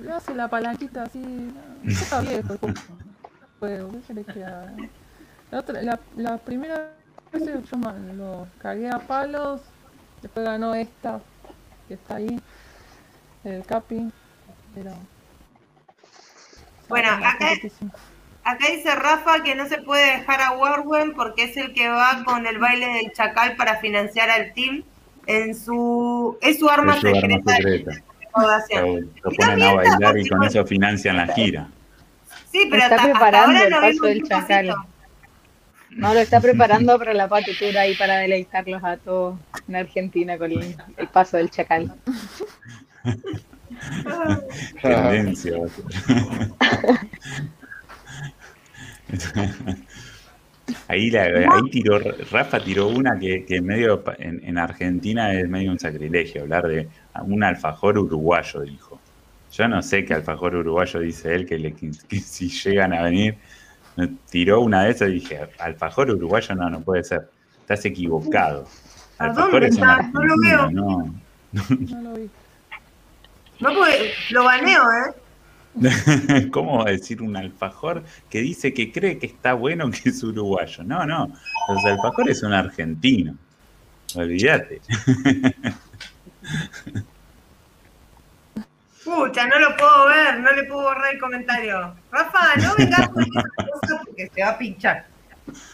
Le 0.00 0.12
hace 0.12 0.34
la 0.34 0.48
palanquita 0.48 1.02
así. 1.04 1.52
Está 1.84 2.20
viejo 2.20 2.52
el 2.52 2.74
juego. 3.58 3.92
¿Qué 4.06 4.44
La, 5.50 5.58
otra, 5.58 5.82
la, 5.82 5.98
la 6.16 6.38
primera 6.38 6.92
vez 7.32 7.42
yo 7.44 7.78
lo 8.14 8.46
cagué 8.58 8.88
a 8.88 9.00
palos. 9.00 9.62
Después 10.22 10.46
ganó 10.46 10.74
esta 10.74 11.20
que 11.88 11.94
está 11.94 12.16
ahí. 12.16 12.40
El 13.42 13.64
Capi. 13.64 14.10
Pero. 14.74 14.92
Bueno, 16.88 17.08
acá, 17.10 17.36
acá 18.46 18.68
dice 18.70 18.94
Rafa 18.94 19.42
que 19.42 19.56
no 19.56 19.68
se 19.68 19.78
puede 19.78 20.18
dejar 20.18 20.40
a 20.40 20.52
Warwen 20.52 21.14
porque 21.14 21.44
es 21.44 21.56
el 21.56 21.72
que 21.74 21.88
va 21.88 22.22
con 22.24 22.46
el 22.46 22.58
baile 22.58 22.86
del 22.86 23.12
chacal 23.12 23.56
para 23.56 23.78
financiar 23.78 24.30
al 24.30 24.52
team 24.54 24.84
en 25.26 25.54
su 25.54 26.38
es 26.40 26.58
su 26.60 26.70
arma, 26.70 26.98
secreta. 27.00 27.58
Lo, 28.36 28.60
ponen 29.32 29.62
a 29.62 29.74
bailar 29.74 30.18
y 30.18 30.28
con 30.28 30.44
eso 30.44 30.64
financian 30.64 31.16
la 31.16 31.26
gira. 31.28 31.68
Sí, 32.52 32.68
pero 32.70 32.84
está 32.84 33.02
preparando 33.02 33.64
el 33.64 33.72
paso 33.72 34.06
del 34.06 34.22
chacal. 34.22 34.76
No, 35.90 36.14
lo 36.14 36.20
está 36.20 36.40
preparando 36.40 36.96
para 36.98 37.14
la 37.14 37.28
partitura 37.28 37.88
y 37.88 37.96
para 37.96 38.18
deleitarlos 38.18 38.84
a 38.84 38.98
todos 38.98 39.40
en 39.66 39.76
Argentina 39.76 40.36
con 40.38 40.52
el, 40.52 40.76
paso 41.12 41.38
del 41.38 41.50
chacal. 41.50 41.92
Tendencia. 44.82 45.56
Ahí, 50.88 51.10
la, 51.10 51.22
ahí 51.22 51.70
tiró, 51.70 52.00
Rafa 52.30 52.58
tiró 52.58 52.88
una 52.88 53.18
que, 53.18 53.44
que 53.44 53.60
medio 53.60 54.02
en, 54.18 54.40
en, 54.44 54.58
Argentina 54.58 55.32
es 55.32 55.48
medio 55.48 55.70
un 55.70 55.78
sacrilegio 55.78 56.42
hablar 56.42 56.66
de 56.66 56.88
un 57.22 57.44
alfajor 57.44 57.98
uruguayo, 57.98 58.62
dijo. 58.62 59.00
Yo 59.52 59.68
no 59.68 59.80
sé 59.80 60.04
qué 60.04 60.14
alfajor 60.14 60.56
uruguayo 60.56 61.00
dice 61.00 61.34
él, 61.34 61.46
que, 61.46 61.58
le, 61.58 61.72
que 61.72 61.92
si 62.18 62.48
llegan 62.48 62.92
a 62.92 63.02
venir, 63.02 63.38
tiró 64.28 64.60
una 64.60 64.84
de 64.84 64.90
esas 64.90 65.08
y 65.10 65.14
dije, 65.14 65.40
alfajor 65.58 66.10
uruguayo 66.10 66.54
no, 66.54 66.68
no 66.68 66.80
puede 66.80 67.04
ser. 67.04 67.28
Estás 67.60 67.84
equivocado. 67.84 68.66
Alfajor 69.18 69.64
es 69.64 69.76
una 69.76 70.02
no 70.02 70.24
lo 70.24 70.34
veo. 70.42 70.70
No, 70.70 71.14
no 71.52 72.02
lo 72.02 72.14
vi. 72.14 72.30
No, 73.60 73.72
pues 73.72 74.14
lo 74.30 74.44
baneo, 74.44 74.82
¿eh? 74.82 75.14
¿Cómo 76.50 76.78
va 76.78 76.88
a 76.88 76.92
decir 76.92 77.22
un 77.22 77.36
alfajor 77.36 78.02
que 78.30 78.40
dice 78.40 78.72
que 78.72 78.92
cree 78.92 79.18
que 79.18 79.26
está 79.26 79.54
bueno 79.54 79.90
que 80.02 80.08
es 80.10 80.22
uruguayo? 80.22 80.84
No, 80.84 81.04
no. 81.06 81.32
Los 81.68 81.84
alfajores 81.84 82.38
son 82.40 82.52
argentinos. 82.52 83.36
Olvídate. 84.14 84.80
Pucha, 89.04 89.46
no 89.46 89.58
lo 89.60 89.76
puedo 89.76 90.06
ver, 90.06 90.40
no 90.40 90.52
le 90.52 90.64
puedo 90.64 90.82
borrar 90.82 91.14
el 91.14 91.20
comentario. 91.20 91.94
Rafa, 92.10 92.56
no 92.56 92.74
vengas 92.76 93.08
con 93.08 93.22
esa 93.22 93.42
cosa 93.70 94.02
porque 94.04 94.28
se 94.34 94.42
va 94.42 94.48
a 94.48 94.58
pinchar. 94.58 95.06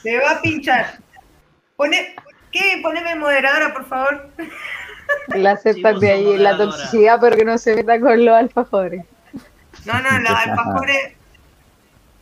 Se 0.03 0.19
va 0.19 0.33
a 0.33 0.43
pinchar. 0.43 0.99
Pone, 1.77 2.15
¿Qué? 2.53 2.81
Poneme 2.83 3.16
moderadora, 3.16 3.73
por 3.73 3.87
favor. 3.87 4.29
La 5.29 5.53
aceptas 5.53 5.99
de 6.01 6.11
ahí, 6.11 6.37
la 6.37 6.57
toxicidad, 6.57 7.19
pero 7.20 7.37
que 7.37 7.45
no 7.45 7.57
se 7.57 7.74
meta 7.74 7.99
con 7.99 8.24
los 8.24 8.37
alfajores. 8.37 9.05
No, 9.85 10.01
no, 10.01 10.19
los 10.19 10.31
alfajores. 10.31 11.15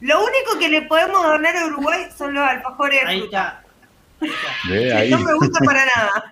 Lo 0.00 0.24
único 0.24 0.58
que 0.58 0.68
le 0.68 0.82
podemos 0.82 1.22
donar 1.22 1.56
a 1.56 1.66
Uruguay 1.66 2.08
son 2.16 2.32
los 2.34 2.48
alfajores 2.48 3.00
Ahí 3.04 3.20
está. 3.24 3.62
No 4.20 5.18
me 5.18 5.34
gusta 5.34 5.60
para 5.64 5.84
nada. 5.84 6.30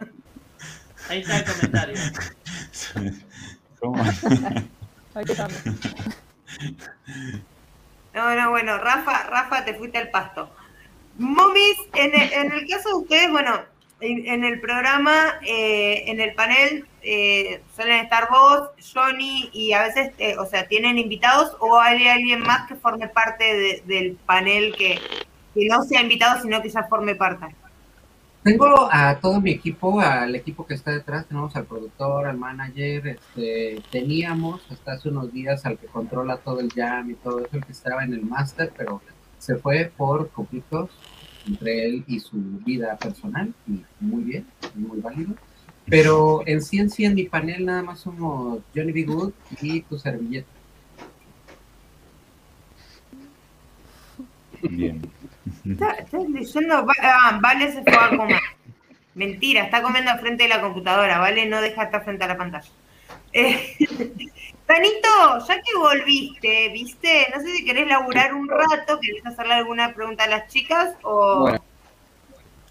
Ahí 1.09 1.21
está 1.21 1.39
el 1.39 1.45
comentario. 1.45 1.97
¿Cómo? 3.81 4.05
No, 8.15 8.35
no, 8.35 8.51
bueno, 8.51 8.79
Rafa, 8.79 9.25
Rafa, 9.25 9.65
te 9.65 9.75
fuiste 9.75 9.99
al 9.99 10.11
pasto. 10.11 10.51
Momis, 11.19 11.77
en 11.95 12.15
el, 12.15 12.33
en 12.33 12.53
el 12.53 12.69
caso 12.69 12.89
de 12.89 12.95
ustedes, 12.97 13.31
bueno, 13.31 13.65
en, 14.01 14.45
el 14.45 14.61
programa, 14.61 15.41
eh, 15.47 16.05
en 16.07 16.21
el 16.21 16.35
panel, 16.35 16.87
eh, 17.03 17.61
suelen 17.75 18.05
estar 18.05 18.29
vos, 18.31 18.71
Johnny, 18.95 19.51
y 19.53 19.73
a 19.73 19.83
veces, 19.83 20.13
eh, 20.19 20.37
o 20.39 20.47
sea, 20.47 20.67
¿tienen 20.69 20.99
invitados 20.99 21.57
o 21.61 21.81
hay 21.81 22.07
alguien 22.07 22.41
más 22.41 22.69
que 22.69 22.77
forme 22.77 23.09
parte 23.09 23.83
del 23.87 24.17
panel 24.27 24.75
que, 24.77 25.01
no 25.55 25.83
sea 25.83 26.03
invitado, 26.03 26.41
sino 26.41 26.63
que 26.63 26.69
ya 26.69 26.85
forme 26.85 27.17
parte? 27.17 27.47
Tengo 28.45 28.89
a 28.93 29.19
todo 29.19 29.41
mi 29.41 29.51
equipo, 29.51 30.01
al 30.01 30.35
equipo 30.37 30.65
que 30.65 30.75
está 30.75 30.93
detrás, 30.93 31.27
tenemos 31.27 31.57
al 31.57 31.65
productor, 31.65 32.27
al 32.27 32.39
manager, 32.39 33.09
este, 33.09 33.83
teníamos 33.91 34.63
hasta 34.71 34.93
hace 34.93 35.09
unos 35.09 35.33
días 35.33 35.67
al 35.67 35.77
que 35.77 35.89
controla 35.89 36.37
todo 36.37 36.61
el 36.61 36.73
jam 36.73 37.11
y 37.11 37.15
todo 37.15 37.41
eso, 37.41 37.49
el 37.57 37.65
que 37.65 37.73
estaba 37.73 38.05
en 38.05 38.15
el 38.15 38.23
máster, 38.23 38.73
pero 38.77 39.03
se 39.39 39.57
fue 39.57 39.91
por 39.97 40.31
conflictos 40.31 40.91
entre 41.49 41.87
él 41.87 42.05
y 42.07 42.21
su 42.21 42.37
vida 42.65 42.97
personal, 42.97 43.53
y 43.67 43.83
muy 44.01 44.25
bien, 44.25 44.47
muy 44.75 45.01
válido. 45.01 45.35
Pero 45.87 46.43
en 46.47 46.63
sí 46.63 46.79
en 46.79 46.91
sí 46.91 47.05
en 47.05 47.15
mi 47.15 47.25
panel 47.25 47.65
nada 47.65 47.83
más 47.83 48.01
somos 48.01 48.61
Johnny 48.75 48.93
B. 48.93 49.05
Good 49.05 49.33
y 49.63 49.81
tu 49.83 49.99
servilleta. 49.99 50.49
Bien. 54.63 55.01
Estás 55.65 56.11
diciendo, 56.29 56.87
ah, 57.03 57.39
Vale 57.41 57.73
se 57.73 57.83
fue 57.83 57.95
a 57.95 58.17
comer. 58.17 58.41
Mentira, 59.15 59.65
está 59.65 59.83
comiendo 59.83 60.11
frente 60.19 60.45
de 60.45 60.49
la 60.49 60.61
computadora, 60.61 61.19
¿vale? 61.19 61.47
No 61.47 61.61
deja 61.61 61.85
estar 61.85 62.05
frente 62.05 62.25
a 62.25 62.29
la 62.29 62.37
pantalla. 62.37 62.69
Eh, 63.33 63.77
Tanito, 64.69 65.47
ya 65.49 65.63
que 65.63 65.79
volviste, 65.79 66.69
¿viste? 66.69 67.27
No 67.35 67.41
sé 67.41 67.57
si 67.57 67.65
querés 67.65 67.89
laburar 67.89 68.35
un 68.35 68.47
rato, 68.47 69.01
querés 69.01 69.25
hacerle 69.25 69.55
alguna 69.55 69.95
pregunta 69.95 70.25
a 70.25 70.29
las 70.29 70.49
chicas 70.49 70.95
o... 71.03 71.51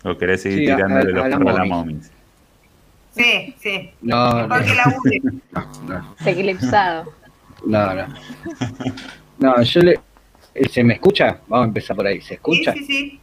O 0.04 0.16
querés 0.16 0.44
seguir 0.44 0.76
tirándole 0.76 1.12
los 1.12 1.24
perros 1.24 1.56
a 1.56 1.58
la 1.58 1.66
momis. 1.66 2.12
Sí, 3.16 3.56
sí. 3.58 3.90
No, 4.02 4.48
Porque 4.48 4.76
la 4.76 4.86
No, 5.52 5.84
no. 5.88 6.16
Eclipsado. 6.24 7.12
No, 7.66 7.96
no. 7.96 8.08
No, 9.40 9.62
yo 9.64 9.82
le... 9.82 10.00
¿Se 10.70 10.84
me 10.84 10.94
escucha? 10.94 11.40
Vamos 11.48 11.66
a 11.66 11.68
empezar 11.70 11.96
por 11.96 12.06
ahí. 12.06 12.22
¿Se 12.22 12.36
escucha? 12.36 12.74
Sí, 12.74 12.86
sí, 12.86 12.86
sí. 12.86 13.22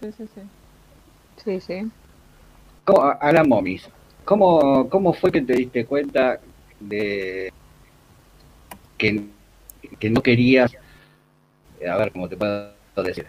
Sí, 0.00 0.12
sí, 0.16 0.28
sí. 0.32 0.40
Sí, 1.44 1.60
sí. 1.60 1.90
A 3.20 3.32
la 3.32 3.42
momis. 3.42 3.90
¿Cómo, 4.24 4.88
¿Cómo 4.88 5.12
fue 5.12 5.32
que 5.32 5.40
te 5.40 5.54
diste 5.54 5.86
cuenta 5.86 6.38
de 6.78 7.52
que, 9.98 10.10
no 10.10 10.22
querías, 10.22 10.72
a 11.88 11.96
ver 11.96 12.12
cómo 12.12 12.28
te 12.28 12.36
puedo 12.36 12.72
decir. 13.04 13.26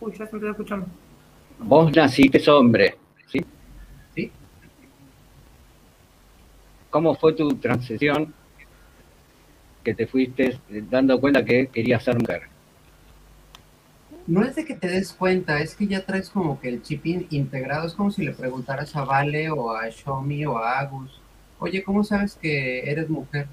Uy, 0.00 0.12
ya 0.18 0.26
se 0.26 0.36
escuchando. 0.36 0.86
Vos 1.58 1.94
naciste 1.94 2.50
hombre, 2.50 2.96
¿sí? 3.26 3.44
¿sí? 4.14 4.30
¿Cómo 6.90 7.14
fue 7.14 7.32
tu 7.32 7.54
transición 7.56 8.34
que 9.82 9.94
te 9.94 10.06
fuiste 10.06 10.58
dando 10.90 11.18
cuenta 11.20 11.44
que 11.44 11.68
querías 11.68 12.02
ser 12.02 12.18
mujer? 12.18 12.42
No 14.26 14.42
es 14.42 14.56
de 14.56 14.64
que 14.64 14.74
te 14.74 14.88
des 14.88 15.12
cuenta, 15.12 15.60
es 15.60 15.74
que 15.74 15.86
ya 15.86 16.04
traes 16.04 16.30
como 16.30 16.58
que 16.58 16.68
el 16.68 16.82
chip 16.82 17.04
integrado. 17.06 17.86
Es 17.86 17.94
como 17.94 18.10
si 18.10 18.24
le 18.24 18.32
preguntaras 18.32 18.96
a 18.96 19.04
Vale 19.04 19.50
o 19.50 19.70
a 19.70 19.88
Shomi 19.90 20.44
o 20.46 20.56
a 20.58 20.80
Agus, 20.80 21.20
oye, 21.58 21.82
¿cómo 21.82 22.04
sabes 22.04 22.34
que 22.34 22.90
eres 22.90 23.08
mujer? 23.08 23.46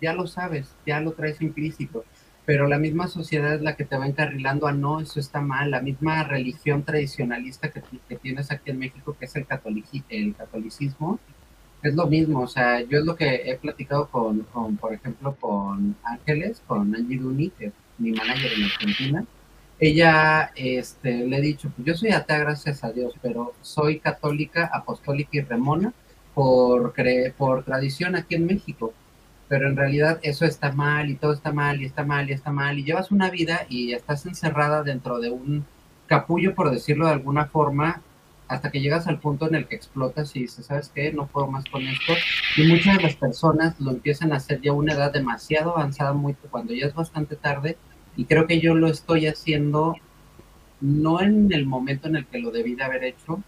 Ya 0.00 0.12
lo 0.12 0.26
sabes, 0.26 0.74
ya 0.86 1.00
lo 1.00 1.12
traes 1.12 1.40
implícito, 1.40 2.04
pero 2.44 2.68
la 2.68 2.78
misma 2.78 3.08
sociedad 3.08 3.54
es 3.54 3.62
la 3.62 3.76
que 3.76 3.84
te 3.84 3.96
va 3.96 4.06
encarrilando 4.06 4.66
a 4.66 4.72
no, 4.72 5.00
eso 5.00 5.18
está 5.20 5.40
mal, 5.40 5.70
la 5.70 5.80
misma 5.82 6.22
religión 6.24 6.84
tradicionalista 6.84 7.70
que, 7.70 7.82
tienes 8.16 8.50
aquí 8.50 8.70
en 8.70 8.78
México, 8.78 9.16
que 9.18 9.26
es 9.26 9.36
el, 9.36 9.46
el 10.08 10.34
catolicismo, 10.36 11.18
es 11.82 11.94
lo 11.94 12.06
mismo, 12.06 12.40
o 12.40 12.48
sea, 12.48 12.80
yo 12.82 12.98
es 12.98 13.04
lo 13.04 13.16
que 13.16 13.50
he 13.50 13.56
platicado 13.56 14.08
con, 14.08 14.40
con 14.52 14.76
por 14.76 14.92
ejemplo, 14.92 15.36
con 15.40 15.96
Ángeles, 16.04 16.62
con 16.66 16.94
Angie 16.94 17.18
Duni, 17.18 17.50
que 17.50 17.66
es 17.66 17.72
mi 17.98 18.12
manager 18.12 18.52
en 18.52 18.64
Argentina, 18.64 19.26
ella 19.78 20.52
este, 20.54 21.26
le 21.26 21.36
he 21.36 21.40
dicho, 21.40 21.70
pues 21.74 21.86
yo 21.86 21.94
soy 21.94 22.10
atea, 22.10 22.38
gracias 22.38 22.82
a 22.82 22.92
Dios, 22.92 23.14
pero 23.20 23.54
soy 23.60 23.98
católica, 23.98 24.70
apostólica 24.72 25.30
y 25.32 25.40
remona 25.40 25.92
por, 26.34 26.94
por 27.36 27.64
tradición 27.64 28.16
aquí 28.16 28.36
en 28.36 28.46
México 28.46 28.94
pero 29.48 29.68
en 29.68 29.76
realidad 29.76 30.18
eso 30.22 30.44
está 30.44 30.72
mal 30.72 31.10
y 31.10 31.16
todo 31.16 31.32
está 31.32 31.52
mal 31.52 31.80
y 31.80 31.84
está 31.84 32.04
mal 32.04 32.28
y 32.28 32.32
está 32.32 32.50
mal 32.50 32.78
y 32.78 32.84
llevas 32.84 33.10
una 33.10 33.30
vida 33.30 33.66
y 33.68 33.92
estás 33.92 34.26
encerrada 34.26 34.82
dentro 34.82 35.18
de 35.20 35.30
un 35.30 35.64
capullo, 36.06 36.54
por 36.54 36.70
decirlo 36.70 37.06
de 37.06 37.12
alguna 37.12 37.46
forma, 37.46 38.02
hasta 38.48 38.70
que 38.70 38.80
llegas 38.80 39.06
al 39.06 39.18
punto 39.18 39.48
en 39.48 39.56
el 39.56 39.66
que 39.66 39.74
explotas 39.74 40.34
y 40.36 40.40
dices, 40.40 40.66
¿sabes 40.66 40.90
qué? 40.94 41.12
No 41.12 41.26
puedo 41.26 41.48
más 41.48 41.64
con 41.64 41.82
esto. 41.82 42.12
Y 42.56 42.66
muchas 42.68 42.96
de 42.96 43.02
las 43.02 43.16
personas 43.16 43.78
lo 43.80 43.90
empiezan 43.90 44.32
a 44.32 44.36
hacer 44.36 44.60
ya 44.60 44.70
a 44.70 44.74
una 44.74 44.94
edad 44.94 45.12
demasiado 45.12 45.76
avanzada, 45.76 46.12
muy, 46.12 46.34
cuando 46.50 46.72
ya 46.72 46.86
es 46.86 46.94
bastante 46.94 47.34
tarde. 47.36 47.76
Y 48.16 48.24
creo 48.26 48.46
que 48.46 48.60
yo 48.60 48.74
lo 48.74 48.86
estoy 48.86 49.26
haciendo 49.26 49.96
no 50.80 51.20
en 51.20 51.52
el 51.52 51.66
momento 51.66 52.08
en 52.08 52.16
el 52.16 52.26
que 52.26 52.38
lo 52.38 52.50
debí 52.50 52.74
de 52.74 52.84
haber 52.84 53.04
hecho, 53.04 53.42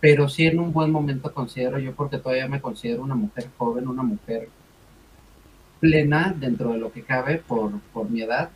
pero 0.00 0.28
sí 0.28 0.46
en 0.46 0.58
un 0.58 0.72
buen 0.72 0.90
momento 0.90 1.32
considero 1.32 1.78
yo, 1.78 1.94
porque 1.94 2.18
todavía 2.18 2.48
me 2.48 2.60
considero 2.60 3.02
una 3.02 3.14
mujer 3.14 3.48
joven, 3.56 3.88
una 3.88 4.02
mujer 4.02 4.48
plena 5.84 6.34
dentro 6.34 6.72
de 6.72 6.78
lo 6.78 6.90
que 6.90 7.02
cabe 7.02 7.36
por, 7.36 7.78
por 7.92 8.08
mi 8.08 8.22
edad. 8.22 8.48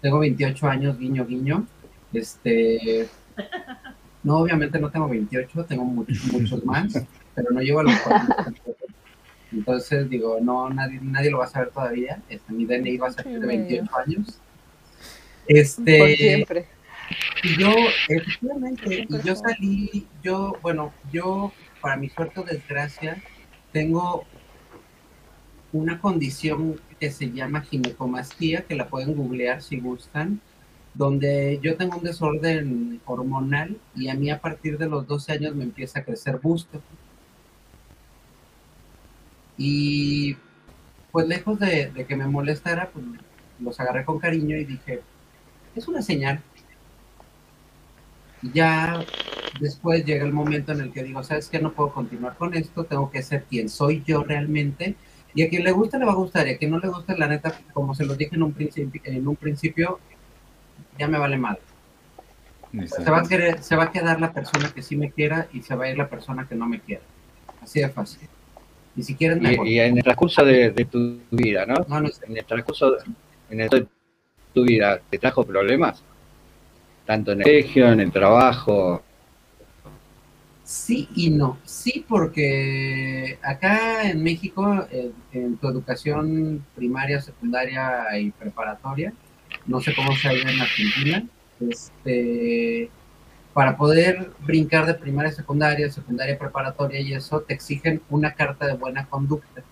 Tengo 0.00 0.20
28 0.20 0.68
años, 0.68 0.96
guiño, 0.96 1.26
guiño. 1.26 1.66
Este, 2.12 3.08
no, 4.22 4.38
obviamente 4.38 4.78
no 4.78 4.88
tengo 4.88 5.08
28, 5.08 5.64
tengo 5.64 5.84
muchos, 5.84 6.24
muchos 6.32 6.64
más, 6.64 7.04
pero 7.34 7.50
no 7.50 7.60
llevo 7.60 7.80
a 7.80 7.82
los 7.82 7.98
40. 7.98 8.52
Entonces, 9.50 10.08
digo, 10.08 10.38
no, 10.40 10.70
nadie, 10.70 11.00
nadie 11.02 11.30
lo 11.32 11.38
va 11.38 11.46
a 11.46 11.48
saber 11.48 11.70
todavía. 11.70 12.22
Este, 12.28 12.52
mi 12.52 12.66
DNI 12.66 12.98
va 12.98 13.08
a 13.08 13.12
ser 13.12 13.26
de 13.26 13.46
28 13.46 13.90
años. 14.06 14.40
Este, 15.48 15.98
Por 15.98 16.08
siempre. 16.10 16.68
Y 17.42 17.60
yo, 17.60 17.74
efectivamente, 18.08 19.06
y 19.08 19.22
yo 19.24 19.34
salí, 19.34 20.06
yo, 20.22 20.56
bueno, 20.62 20.92
yo, 21.12 21.52
para 21.80 21.96
mi 21.96 22.08
suerte 22.10 22.40
o 22.40 22.44
desgracia, 22.44 23.20
tengo 23.72 24.24
una 25.76 26.00
condición 26.00 26.80
que 26.98 27.10
se 27.10 27.30
llama 27.30 27.62
ginecomastía, 27.62 28.62
que 28.62 28.74
la 28.74 28.88
pueden 28.88 29.14
googlear 29.14 29.62
si 29.62 29.80
gustan, 29.80 30.40
donde 30.94 31.60
yo 31.62 31.76
tengo 31.76 31.98
un 31.98 32.04
desorden 32.04 33.00
hormonal 33.04 33.76
y 33.94 34.08
a 34.08 34.14
mí 34.14 34.30
a 34.30 34.40
partir 34.40 34.78
de 34.78 34.88
los 34.88 35.06
12 35.06 35.32
años 35.32 35.54
me 35.54 35.64
empieza 35.64 36.00
a 36.00 36.04
crecer 36.04 36.38
busto. 36.38 36.80
Y 39.58 40.36
pues 41.12 41.28
lejos 41.28 41.58
de, 41.58 41.92
que 42.06 42.16
me 42.16 42.26
molestara, 42.26 42.90
pues 42.90 43.04
los 43.60 43.80
agarré 43.80 44.04
con 44.04 44.18
cariño 44.18 44.56
y 44.56 44.64
dije, 44.64 45.02
es 45.74 45.88
una 45.88 46.02
señal. 46.02 46.40
Y 48.42 48.52
ya 48.52 49.04
después 49.60 50.04
llega 50.04 50.24
el 50.24 50.32
momento 50.32 50.72
en 50.72 50.80
el 50.80 50.92
que 50.92 51.02
digo, 51.02 51.22
¿sabes 51.22 51.48
qué? 51.48 51.58
No 51.58 51.72
puedo 51.72 51.92
continuar 51.92 52.36
con 52.36 52.54
esto, 52.54 52.84
tengo 52.84 53.10
que 53.10 53.22
ser 53.22 53.44
quien 53.44 53.68
soy 53.68 54.02
yo 54.06 54.24
realmente. 54.24 54.94
Y 55.36 55.42
a 55.42 55.50
quien 55.50 55.64
le 55.64 55.70
guste 55.70 55.98
le 55.98 56.06
va 56.06 56.12
a 56.12 56.16
gustar, 56.16 56.48
y 56.48 56.52
a 56.52 56.56
quien 56.56 56.70
no 56.70 56.78
le 56.78 56.88
guste, 56.88 57.16
la 57.16 57.28
neta, 57.28 57.60
como 57.74 57.94
se 57.94 58.06
los 58.06 58.16
dije 58.16 58.34
en 58.34 58.42
un 58.42 58.54
principio, 58.54 59.02
en 59.04 59.28
un 59.28 59.36
principio 59.36 60.00
ya 60.98 61.06
me 61.08 61.18
vale 61.18 61.36
mal. 61.36 61.58
Se 62.86 63.10
va, 63.10 63.18
a 63.18 63.22
querer, 63.22 63.62
se 63.62 63.76
va 63.76 63.84
a 63.84 63.92
quedar 63.92 64.18
la 64.18 64.32
persona 64.32 64.72
que 64.74 64.80
sí 64.80 64.96
me 64.96 65.10
quiera 65.10 65.46
y 65.52 65.60
se 65.60 65.74
va 65.76 65.84
a 65.84 65.90
ir 65.90 65.98
la 65.98 66.08
persona 66.08 66.46
que 66.48 66.54
no 66.54 66.66
me 66.66 66.80
quiera. 66.80 67.02
Así 67.62 67.80
de 67.80 67.88
fácil. 67.90 68.28
Y 68.96 69.02
si 69.02 69.14
quieren, 69.14 69.44
y, 69.66 69.78
en 69.78 69.98
el 69.98 70.02
transcurso 70.02 70.42
de, 70.42 70.70
tu 70.90 71.20
vida, 71.30 71.66
¿no? 71.66 71.86
En 72.26 72.36
el 72.36 72.44
transcurso 72.46 72.92
de, 73.50 73.86
tu 74.54 74.64
vida, 74.64 75.00
¿te 75.10 75.18
trajo 75.18 75.44
problemas? 75.44 76.02
Tanto 77.04 77.32
en 77.32 77.40
el 77.40 77.44
colegio, 77.44 77.92
en 77.92 78.00
el 78.00 78.10
trabajo. 78.10 79.02
Sí 80.66 81.08
y 81.14 81.30
no. 81.30 81.58
Sí, 81.64 82.04
porque 82.08 83.38
acá 83.40 84.10
en 84.10 84.20
México, 84.20 84.84
en 85.32 85.56
tu 85.58 85.68
educación 85.68 86.66
primaria, 86.74 87.20
secundaria 87.20 88.18
y 88.18 88.32
preparatoria, 88.32 89.12
no 89.64 89.80
sé 89.80 89.94
cómo 89.94 90.16
se 90.16 90.34
ido 90.34 90.48
en 90.48 90.60
Argentina, 90.60 91.24
este, 91.60 92.90
para 93.52 93.76
poder 93.76 94.32
brincar 94.44 94.86
de 94.86 94.94
primaria 94.94 95.30
a 95.30 95.34
secundaria, 95.36 95.88
secundaria 95.88 96.36
preparatoria 96.36 96.98
y 96.98 97.14
eso, 97.14 97.42
te 97.42 97.54
exigen 97.54 98.02
una 98.10 98.34
carta 98.34 98.66
de 98.66 98.74
buena 98.74 99.06
conducta. 99.06 99.62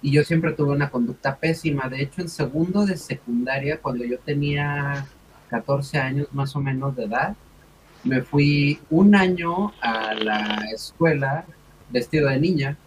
Y 0.00 0.12
yo 0.12 0.22
siempre 0.22 0.52
tuve 0.52 0.70
una 0.70 0.90
conducta 0.90 1.38
pésima. 1.38 1.88
De 1.88 2.02
hecho, 2.02 2.22
en 2.22 2.28
segundo 2.28 2.86
de 2.86 2.96
secundaria, 2.96 3.80
cuando 3.80 4.04
yo 4.04 4.20
tenía 4.20 5.06
14 5.48 5.98
años 5.98 6.28
más 6.32 6.54
o 6.54 6.60
menos 6.60 6.94
de 6.94 7.06
edad, 7.06 7.34
me 8.04 8.22
fui 8.22 8.80
un 8.90 9.14
año 9.14 9.72
a 9.80 10.14
la 10.14 10.64
escuela 10.72 11.44
vestido 11.90 12.28
de 12.28 12.40
niña 12.40 12.78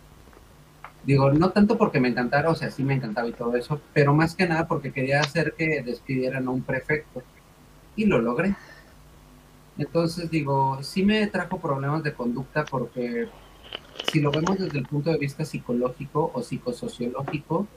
Digo, 1.06 1.34
no 1.34 1.50
tanto 1.50 1.78
porque 1.78 2.00
me 2.00 2.08
encantara, 2.08 2.50
o 2.50 2.56
sea, 2.56 2.72
sí 2.72 2.84
me 2.84 2.94
encantaba 2.94 3.28
y 3.28 3.34
todo 3.34 3.56
eso, 3.58 3.82
pero 3.94 4.14
más 4.14 4.36
que 4.36 4.48
nada 4.48 4.68
porque 4.68 4.94
quería 4.94 5.20
hacer 5.20 5.54
que 5.58 5.82
despidieran 5.84 6.48
a 6.48 6.52
un 6.52 6.64
prefecto. 6.64 7.22
Y 7.96 8.06
lo 8.06 8.22
logré. 8.22 8.56
Entonces, 9.78 10.30
digo, 10.32 10.82
sí 10.82 11.04
me 11.04 11.28
trajo 11.28 11.60
problemas 11.60 12.04
de 12.04 12.14
conducta 12.14 12.64
porque 12.64 13.28
si 14.12 14.22
lo 14.22 14.32
vemos 14.32 14.58
desde 14.58 14.80
el 14.80 14.86
punto 14.86 15.12
de 15.12 15.18
vista 15.18 15.44
psicológico 15.44 16.32
o 16.34 16.42
psicosociológico, 16.42 17.68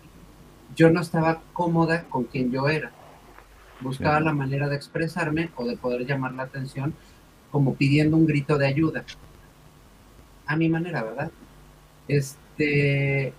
yo 0.77 0.91
no 0.91 1.01
estaba 1.01 1.43
cómoda 1.53 2.05
con 2.05 2.25
quien 2.25 2.53
yo 2.53 2.69
era. 2.69 2.93
Buscaba 3.81 4.21
la 4.21 4.33
manera 4.33 4.69
de 4.69 4.77
expresarme 4.77 5.51
o 5.57 5.67
de 5.67 5.77
poder 5.77 6.07
llamar 6.07 6.33
la 6.33 6.45
atención 6.45 6.95
como 7.51 7.75
pidiendo 7.75 8.17
un 8.17 8.27
grito 8.27 8.59
de 8.59 8.67
ayuda. 8.67 9.05
A 10.47 10.57
mi 10.57 10.69
manera, 10.69 11.03
¿verdad? 11.03 11.31
Este, 12.09 13.33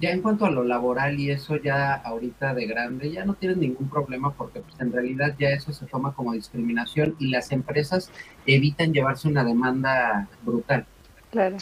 ya 0.00 0.10
en 0.10 0.22
cuanto 0.22 0.44
a 0.44 0.50
lo 0.50 0.64
laboral 0.64 1.18
y 1.18 1.30
eso 1.30 1.56
ya 1.56 1.94
ahorita 1.94 2.54
de 2.54 2.66
grande, 2.66 3.10
ya 3.12 3.24
no 3.24 3.34
tienes 3.34 3.58
ningún 3.58 3.88
problema 3.88 4.32
porque 4.32 4.60
pues, 4.60 4.80
en 4.80 4.92
realidad 4.92 5.34
ya 5.38 5.50
eso 5.50 5.72
se 5.72 5.86
toma 5.86 6.14
como 6.14 6.32
discriminación 6.32 7.14
y 7.18 7.28
las 7.28 7.52
empresas 7.52 8.10
evitan 8.46 8.92
llevarse 8.92 9.28
una 9.28 9.44
demanda 9.44 10.28
brutal. 10.42 10.86
Claro. 11.30 11.56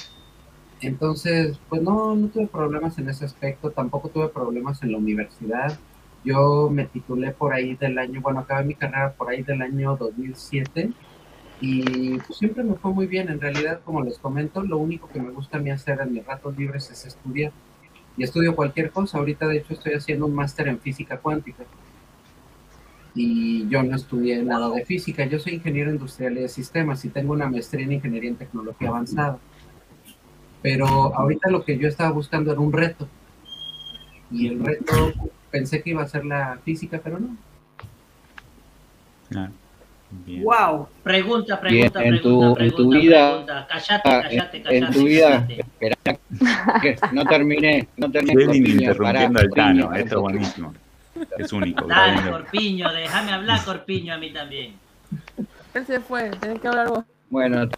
Entonces, 0.81 1.59
pues 1.69 1.81
no, 1.83 2.17
no 2.17 2.29
tuve 2.29 2.47
problemas 2.49 2.99
en 2.99 3.09
ese 3.09 3.25
aspecto, 3.25 3.71
tampoco 3.71 4.09
tuve 4.09 4.29
problemas 4.29 4.83
en 4.83 4.93
la 4.93 4.99
universidad. 4.99 5.79
Yo 6.25 6.71
me 6.71 6.87
titulé 6.87 7.33
por 7.33 7.53
ahí 7.53 7.77
del 7.77 7.99
año, 7.99 8.21
bueno, 8.21 8.41
acabé 8.41 8.65
mi 8.65 8.75
carrera 8.75 9.13
por 9.13 9.29
ahí 9.29 9.43
del 9.43 9.63
año 9.63 9.97
2007 9.97 10.93
y 11.65 12.19
pues, 12.19 12.39
siempre 12.39 12.65
me 12.65 12.75
fue 12.75 12.93
muy 12.93 13.07
bien. 13.07 13.29
En 13.29 13.41
realidad, 13.41 13.81
como 13.85 14.03
les 14.03 14.19
comento, 14.19 14.65
lo 14.65 14.79
único 14.79 15.09
que 15.09 15.21
me 15.21 15.31
gusta 15.31 15.59
a 15.59 15.61
mí 15.61 15.71
hacer 15.71 16.01
en 16.01 16.13
mis 16.13 16.27
ratos 16.27 16.59
libres 16.59 16.91
es 16.91 17.07
estudiar. 17.07 17.53
Y 18.17 18.25
estudio 18.25 18.57
cualquier 18.57 18.91
cosa. 18.91 19.19
Ahorita, 19.19 19.47
de 19.47 19.59
hecho, 19.59 19.75
estoy 19.75 19.93
haciendo 19.93 20.27
un 20.27 20.35
máster 20.35 20.67
en 20.67 20.81
física 20.81 21.19
cuántica. 21.19 21.63
Y 23.15 23.69
yo 23.69 23.85
no 23.85 23.95
estudié 23.95 24.43
nada 24.43 24.71
de 24.71 24.85
física. 24.85 25.25
Yo 25.25 25.39
soy 25.39 25.55
ingeniero 25.55 25.93
industrial 25.93 26.37
y 26.37 26.41
de 26.41 26.49
sistemas 26.49 27.05
y 27.05 27.11
tengo 27.11 27.33
una 27.33 27.49
maestría 27.49 27.85
en 27.85 27.93
ingeniería 27.93 28.31
en 28.31 28.37
tecnología 28.37 28.89
avanzada. 28.89 29.39
Pero 30.63 31.15
ahorita 31.15 31.49
lo 31.49 31.65
que 31.65 31.79
yo 31.79 31.87
estaba 31.87 32.11
buscando 32.11 32.51
era 32.51 32.61
un 32.61 32.73
reto. 32.73 33.07
Y 34.33 34.49
el 34.49 34.65
reto 34.65 35.13
pensé 35.53 35.81
que 35.81 35.91
iba 35.91 36.03
a 36.03 36.09
ser 36.09 36.25
la 36.25 36.59
física, 36.65 37.01
pero 37.01 37.21
no. 37.21 37.37
no. 39.31 39.62
Wow. 40.43 40.89
Pregunta, 41.03 41.61
pregunta, 41.61 42.01
pregunta, 42.01 42.05
en 42.05 42.23
tu, 42.23 42.55
pregunta, 42.55 42.65
en 42.65 42.71
tu 42.71 42.91
vida, 42.91 43.31
pregunta. 43.31 43.67
Callate, 43.69 44.09
ah, 44.09 44.23
callate, 44.23 44.63
callate. 44.63 44.77
En 44.79 44.93
tu 44.93 45.05
vida, 45.05 45.47
espera, 45.49 45.97
que 46.81 46.97
no 47.13 47.25
terminé, 47.25 47.89
no 47.97 48.11
terminé. 48.11 48.45
Corpiño, 48.45 48.71
interrumpiendo 48.73 49.41
al 49.41 49.51
Tano, 49.51 49.95
esto 49.95 50.15
es 50.17 50.21
buenísimo. 50.21 50.75
Es 51.39 51.53
único. 51.53 51.87
Dale, 51.87 52.31
Corpiño, 52.31 52.93
déjame 52.93 53.33
hablar, 53.33 53.65
Corpiño, 53.65 54.15
a 54.15 54.19
mí 54.19 54.33
también. 54.33 54.75
Él 55.75 55.87
se 55.87 56.01
fue, 56.01 56.31
tenés 56.41 56.61
que 56.61 56.69
hablar 56.69 56.89
vos. 56.89 57.05
Bueno. 57.31 57.69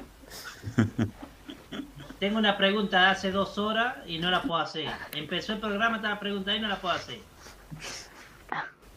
Tengo 2.18 2.38
una 2.38 2.56
pregunta 2.56 3.10
hace 3.10 3.30
dos 3.30 3.58
horas 3.58 3.96
y 4.06 4.18
no 4.18 4.30
la 4.30 4.42
puedo 4.42 4.60
hacer. 4.60 4.88
Empezó 5.14 5.52
el 5.52 5.58
programa, 5.58 5.96
estaba 5.96 6.18
preguntando 6.18 6.58
y 6.58 6.62
no 6.62 6.68
la 6.68 6.76
puedo 6.76 6.94
hacer. 6.94 7.18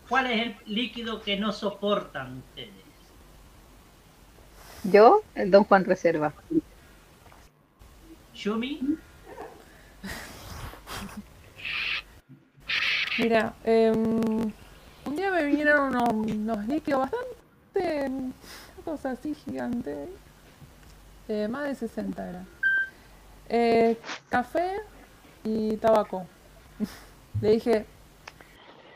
¿Cuál 0.07 0.27
es 0.27 0.41
el 0.47 0.55
líquido 0.67 1.21
que 1.21 1.37
no 1.37 1.51
soportan 1.51 2.37
ustedes? 2.37 2.86
Yo, 4.91 5.21
el 5.35 5.51
Don 5.51 5.65
Juan 5.65 5.83
Reserva. 5.83 6.33
¿Yumi? 8.33 8.97
Mira, 13.19 13.53
eh, 13.65 13.91
un 13.91 15.15
día 15.15 15.29
me 15.31 15.43
vinieron 15.43 15.93
unos, 15.93 16.65
líquidos 16.67 17.01
bastante. 17.01 18.07
Una 18.07 18.33
cosa 18.85 19.11
así 19.11 19.35
gigante. 19.35 20.07
Eh, 21.27 21.49
más 21.49 21.65
de 21.65 21.75
60 21.75 22.29
era. 22.29 22.45
Eh, 23.49 23.97
café 24.29 24.77
y 25.43 25.75
tabaco. 25.77 26.25
Le 27.41 27.51
dije, 27.51 27.85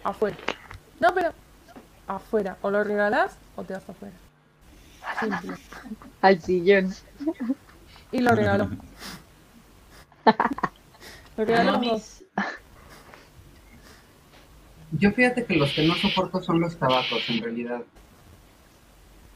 afuera. 0.05 0.37
No, 1.01 1.13
pero 1.13 1.33
afuera. 2.07 2.57
O 2.61 2.71
lo 2.71 2.81
regalás 2.81 3.35
o 3.57 3.63
te 3.65 3.73
vas 3.73 3.89
afuera. 3.89 4.20
Al 6.21 6.41
sillón. 6.41 6.93
Y 8.11 8.19
lo 8.19 8.35
regaló. 8.35 8.69
lo 11.37 11.45
regaló 11.45 11.81
Yo 14.91 15.11
fíjate 15.11 15.45
que 15.45 15.55
los 15.55 15.71
que 15.73 15.87
no 15.87 15.95
soporto 15.95 16.41
son 16.41 16.59
los 16.59 16.77
tabacos, 16.77 17.29
en 17.29 17.41
realidad. 17.41 17.81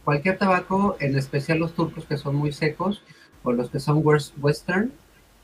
Cualquier 0.03 0.37
tabaco, 0.37 0.97
en 0.99 1.17
especial 1.17 1.59
los 1.59 1.73
turcos 1.73 2.05
que 2.05 2.17
son 2.17 2.35
muy 2.35 2.51
secos, 2.51 3.01
o 3.43 3.51
los 3.51 3.69
que 3.69 3.79
son 3.79 4.03
western, 4.03 4.91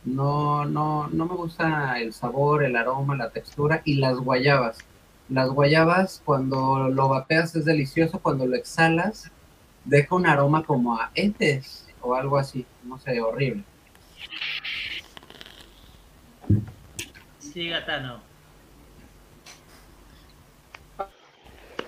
no, 0.04 0.66
no, 0.66 1.08
no 1.08 1.26
me 1.26 1.36
gusta 1.36 2.00
el 2.00 2.14
sabor, 2.14 2.64
el 2.64 2.76
aroma, 2.76 3.16
la 3.16 3.30
textura 3.30 3.82
y 3.86 3.96
las 3.96 4.18
guayabas. 4.18 4.80
Las 5.30 5.50
guayabas 5.50 6.22
cuando 6.26 6.90
lo 6.90 7.08
vapeas 7.08 7.56
es 7.56 7.66
delicioso, 7.66 8.20
cuando 8.20 8.46
lo 8.46 8.56
exhalas 8.56 9.32
deja 9.86 10.16
un 10.16 10.26
aroma 10.28 10.64
como 10.64 10.96
a 11.00 11.12
entes 11.16 11.88
o 12.02 12.16
algo 12.16 12.38
así, 12.38 12.66
no 12.84 12.98
sé, 13.00 13.20
horrible. 13.22 13.64
Sí, 17.40 17.70
Gatano. 17.70 18.22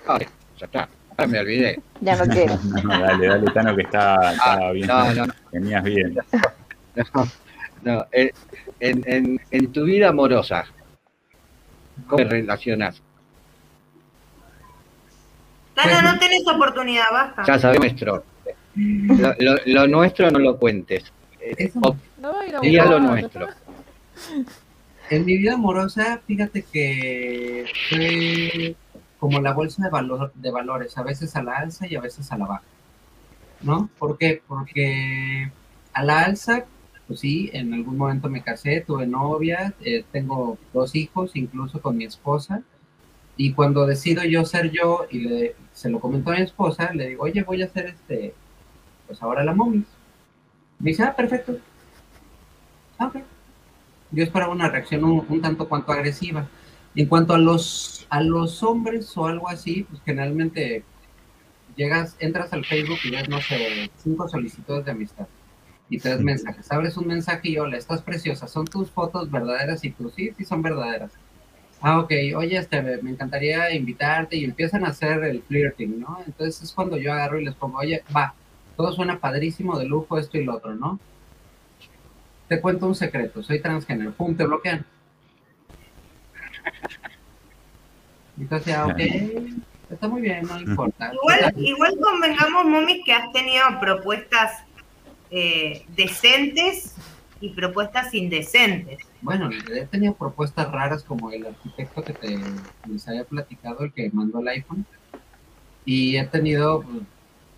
Ay, 0.06 0.26
ya 0.58 0.66
está. 0.66 0.88
Ah, 1.16 1.26
me 1.26 1.38
olvidé. 1.38 1.80
Ya 2.00 2.16
no 2.16 2.32
quiero. 2.32 2.58
dale, 2.88 3.26
dale, 3.28 3.50
Tano, 3.52 3.76
que 3.76 3.82
está, 3.82 4.32
está 4.32 4.72
bien. 4.72 4.86
No, 4.86 5.14
no. 5.14 5.26
Tenías 5.50 5.84
bien. 5.84 6.16
No, 7.12 7.26
no. 7.82 8.06
En, 8.12 8.32
en, 8.80 9.40
en 9.50 9.72
tu 9.72 9.82
vida 9.82 10.10
amorosa, 10.10 10.64
¿cómo 12.06 12.18
te 12.18 12.24
relacionas? 12.24 13.02
Tano, 15.74 16.12
no 16.12 16.18
tenés 16.18 16.46
oportunidad, 16.46 17.04
basta. 17.12 17.44
Ya 17.46 17.58
sabes 17.58 17.80
nuestro. 17.80 18.24
Lo, 18.76 19.34
lo, 19.38 19.56
lo, 19.66 19.86
nuestro 19.86 20.30
no 20.30 20.38
lo 20.38 20.58
cuentes. 20.58 21.12
Diga 22.62 22.84
lo 22.86 23.00
nuestro. 23.00 23.48
En 25.10 25.24
mi 25.24 25.36
vida 25.36 25.54
amorosa, 25.54 26.20
fíjate 26.26 26.62
que 26.62 27.66
fue 27.88 28.76
como 29.18 29.40
la 29.40 29.52
bolsa 29.52 29.82
de, 29.84 29.90
valor, 29.90 30.32
de 30.34 30.50
valores, 30.50 30.96
a 30.96 31.02
veces 31.02 31.34
a 31.36 31.42
la 31.42 31.56
alza 31.56 31.86
y 31.86 31.96
a 31.96 32.00
veces 32.00 32.30
a 32.32 32.38
la 32.38 32.46
baja. 32.46 32.62
¿No? 33.62 33.88
¿Por 33.98 34.18
qué? 34.18 34.42
Porque 34.46 35.50
a 35.92 36.02
la 36.02 36.20
alza, 36.20 36.64
pues 37.06 37.20
sí, 37.20 37.50
en 37.52 37.72
algún 37.74 37.96
momento 37.96 38.28
me 38.28 38.42
casé, 38.42 38.80
tuve 38.80 39.06
novia, 39.06 39.74
eh, 39.80 40.04
tengo 40.10 40.58
dos 40.72 40.94
hijos, 40.94 41.32
incluso 41.34 41.80
con 41.80 41.96
mi 41.96 42.04
esposa. 42.04 42.62
Y 43.36 43.52
cuando 43.52 43.86
decido 43.86 44.22
yo 44.24 44.44
ser 44.44 44.70
yo 44.70 45.06
y 45.10 45.20
le, 45.20 45.56
se 45.72 45.90
lo 45.90 46.00
comento 46.00 46.30
a 46.30 46.36
mi 46.36 46.42
esposa, 46.42 46.92
le 46.92 47.08
digo, 47.08 47.24
oye, 47.24 47.42
voy 47.42 47.62
a 47.62 47.66
hacer 47.66 47.86
este, 47.86 48.34
pues 49.06 49.22
ahora 49.22 49.44
la 49.44 49.54
momis. 49.54 49.86
Me 50.78 50.90
dice, 50.90 51.02
ah, 51.02 51.14
perfecto. 51.16 51.58
Ah, 52.98 53.06
ok. 53.06 53.16
Yo 54.12 54.22
esperaba 54.22 54.52
una 54.52 54.68
reacción 54.68 55.04
un, 55.04 55.40
tanto 55.42 55.68
cuanto 55.68 55.92
agresiva. 55.92 56.48
En 56.94 57.06
cuanto 57.06 57.34
a 57.34 57.38
los, 57.38 58.06
a 58.10 58.20
los 58.20 58.62
hombres 58.62 59.16
o 59.16 59.26
algo 59.26 59.48
así, 59.48 59.84
pues 59.84 60.00
generalmente 60.04 60.84
llegas, 61.76 62.16
entras 62.20 62.52
al 62.52 62.64
Facebook 62.64 62.98
y 63.04 63.10
ves, 63.10 63.28
no 63.28 63.40
sé, 63.40 63.90
cinco 63.96 64.28
solicitudes 64.28 64.84
de 64.84 64.92
amistad 64.92 65.26
y 65.88 65.98
tres 65.98 66.20
mensajes. 66.20 66.70
Abres 66.70 66.96
un 66.96 67.08
mensaje 67.08 67.50
y 67.50 67.58
hola, 67.58 67.76
estás 67.76 68.02
preciosa, 68.02 68.46
son 68.46 68.66
tus 68.66 68.90
fotos 68.90 69.30
verdaderas 69.30 69.84
y 69.84 69.90
tú 69.90 70.10
sí, 70.10 70.32
sí 70.36 70.44
son 70.44 70.62
verdaderas. 70.62 71.12
Ah, 71.86 71.98
ok, 71.98 72.12
oye, 72.34 72.56
este, 72.56 72.80
me 72.80 73.10
encantaría 73.10 73.70
invitarte 73.74 74.38
y 74.38 74.44
empiezan 74.44 74.86
a 74.86 74.88
hacer 74.88 75.22
el 75.22 75.42
flirting, 75.42 76.00
¿no? 76.00 76.18
Entonces 76.26 76.62
es 76.62 76.72
cuando 76.72 76.96
yo 76.96 77.12
agarro 77.12 77.38
y 77.38 77.44
les 77.44 77.54
pongo, 77.54 77.76
oye, 77.76 78.02
va, 78.16 78.32
todo 78.74 78.90
suena 78.90 79.18
padrísimo, 79.18 79.78
de 79.78 79.84
lujo, 79.84 80.18
esto 80.18 80.38
y 80.38 80.44
lo 80.44 80.56
otro, 80.56 80.74
¿no? 80.74 80.98
Te 82.48 82.58
cuento 82.62 82.86
un 82.86 82.94
secreto, 82.94 83.42
soy 83.42 83.60
transgénero, 83.60 84.12
pum, 84.12 84.34
te 84.34 84.46
bloquean. 84.46 84.86
Entonces, 88.40 88.74
ah, 88.74 88.86
ok, 88.86 89.00
está 89.90 90.08
muy 90.08 90.22
bien, 90.22 90.46
no 90.46 90.58
importa. 90.58 91.12
Igual, 91.12 91.54
igual 91.58 91.98
convengamos, 92.00 92.64
Mumi, 92.64 93.04
que 93.04 93.12
has 93.12 93.30
tenido 93.30 93.62
propuestas 93.78 94.64
eh, 95.30 95.84
decentes 95.94 96.94
y 97.44 97.50
propuestas 97.50 98.14
indecentes. 98.14 99.00
Bueno, 99.20 99.50
he 99.74 99.84
tenido 99.84 100.14
propuestas 100.14 100.72
raras 100.72 101.02
como 101.02 101.30
el 101.30 101.44
arquitecto 101.44 102.02
que 102.02 102.14
te 102.14 102.38
les 102.88 103.06
había 103.06 103.24
platicado, 103.24 103.84
el 103.84 103.92
que 103.92 104.08
mandó 104.14 104.40
el 104.40 104.48
iPhone. 104.48 104.86
Y 105.84 106.16
he 106.16 106.24
tenido 106.24 106.80
pues, 106.80 107.02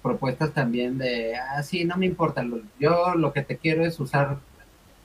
propuestas 0.03 0.53
también 0.53 0.99
de, 0.99 1.37
ah, 1.37 1.63
sí, 1.63 1.85
no 1.85 1.97
me 1.97 2.07
importa, 2.07 2.45
yo 2.81 3.15
lo 3.15 3.33
que 3.33 3.43
te 3.43 3.59
quiero 3.59 3.87
es 3.87 4.01
usar, 4.01 4.39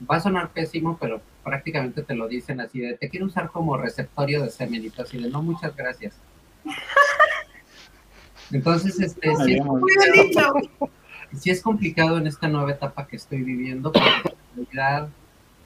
va 0.10 0.16
a 0.16 0.20
sonar 0.20 0.50
pésimo, 0.50 0.98
pero 1.00 1.22
prácticamente 1.44 2.02
te 2.02 2.16
lo 2.16 2.28
dicen 2.28 2.60
así 2.60 2.80
de, 2.80 2.96
te 2.96 3.08
quiero 3.10 3.28
usar 3.28 3.52
como 3.52 3.78
receptorio 3.78 4.42
de 4.42 4.50
semen 4.50 4.84
y 4.84 4.92
así 5.00 5.20
de, 5.20 5.30
no, 5.30 5.44
muchas 5.44 5.76
gracias. 5.76 6.16
Entonces, 8.52 9.00
este, 9.00 9.30
sí, 9.46 9.60
sí, 11.38 11.50
es 11.50 11.62
complicado 11.62 12.18
en 12.18 12.28
esta 12.28 12.48
nueva 12.48 12.72
etapa 12.72 13.08
que 13.08 13.16
estoy 13.16 13.42
viviendo, 13.42 13.92
porque 13.92 14.10
en 14.58 14.66
realidad 14.66 15.10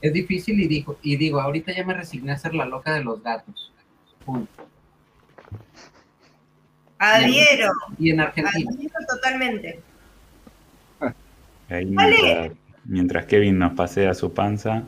es 0.00 0.12
difícil 0.12 0.60
y 0.60 0.68
digo, 0.68 0.98
y 1.02 1.16
digo, 1.16 1.40
ahorita 1.40 1.72
ya 1.72 1.84
me 1.84 1.94
resigné 1.94 2.32
a 2.32 2.38
ser 2.38 2.54
la 2.54 2.66
loca 2.66 2.92
de 2.94 3.04
los 3.04 3.22
gatos. 3.22 3.72
Punto. 4.24 4.66
Adhiero. 6.98 7.72
Y 7.98 8.10
en 8.10 8.20
Argentina. 8.20 8.70
Adhiero 8.70 8.94
totalmente. 9.08 9.80
mientras, 12.84 13.26
Kevin 13.26 13.58
nos 13.58 13.74
pasea 13.74 14.14
su 14.14 14.32
panza. 14.32 14.84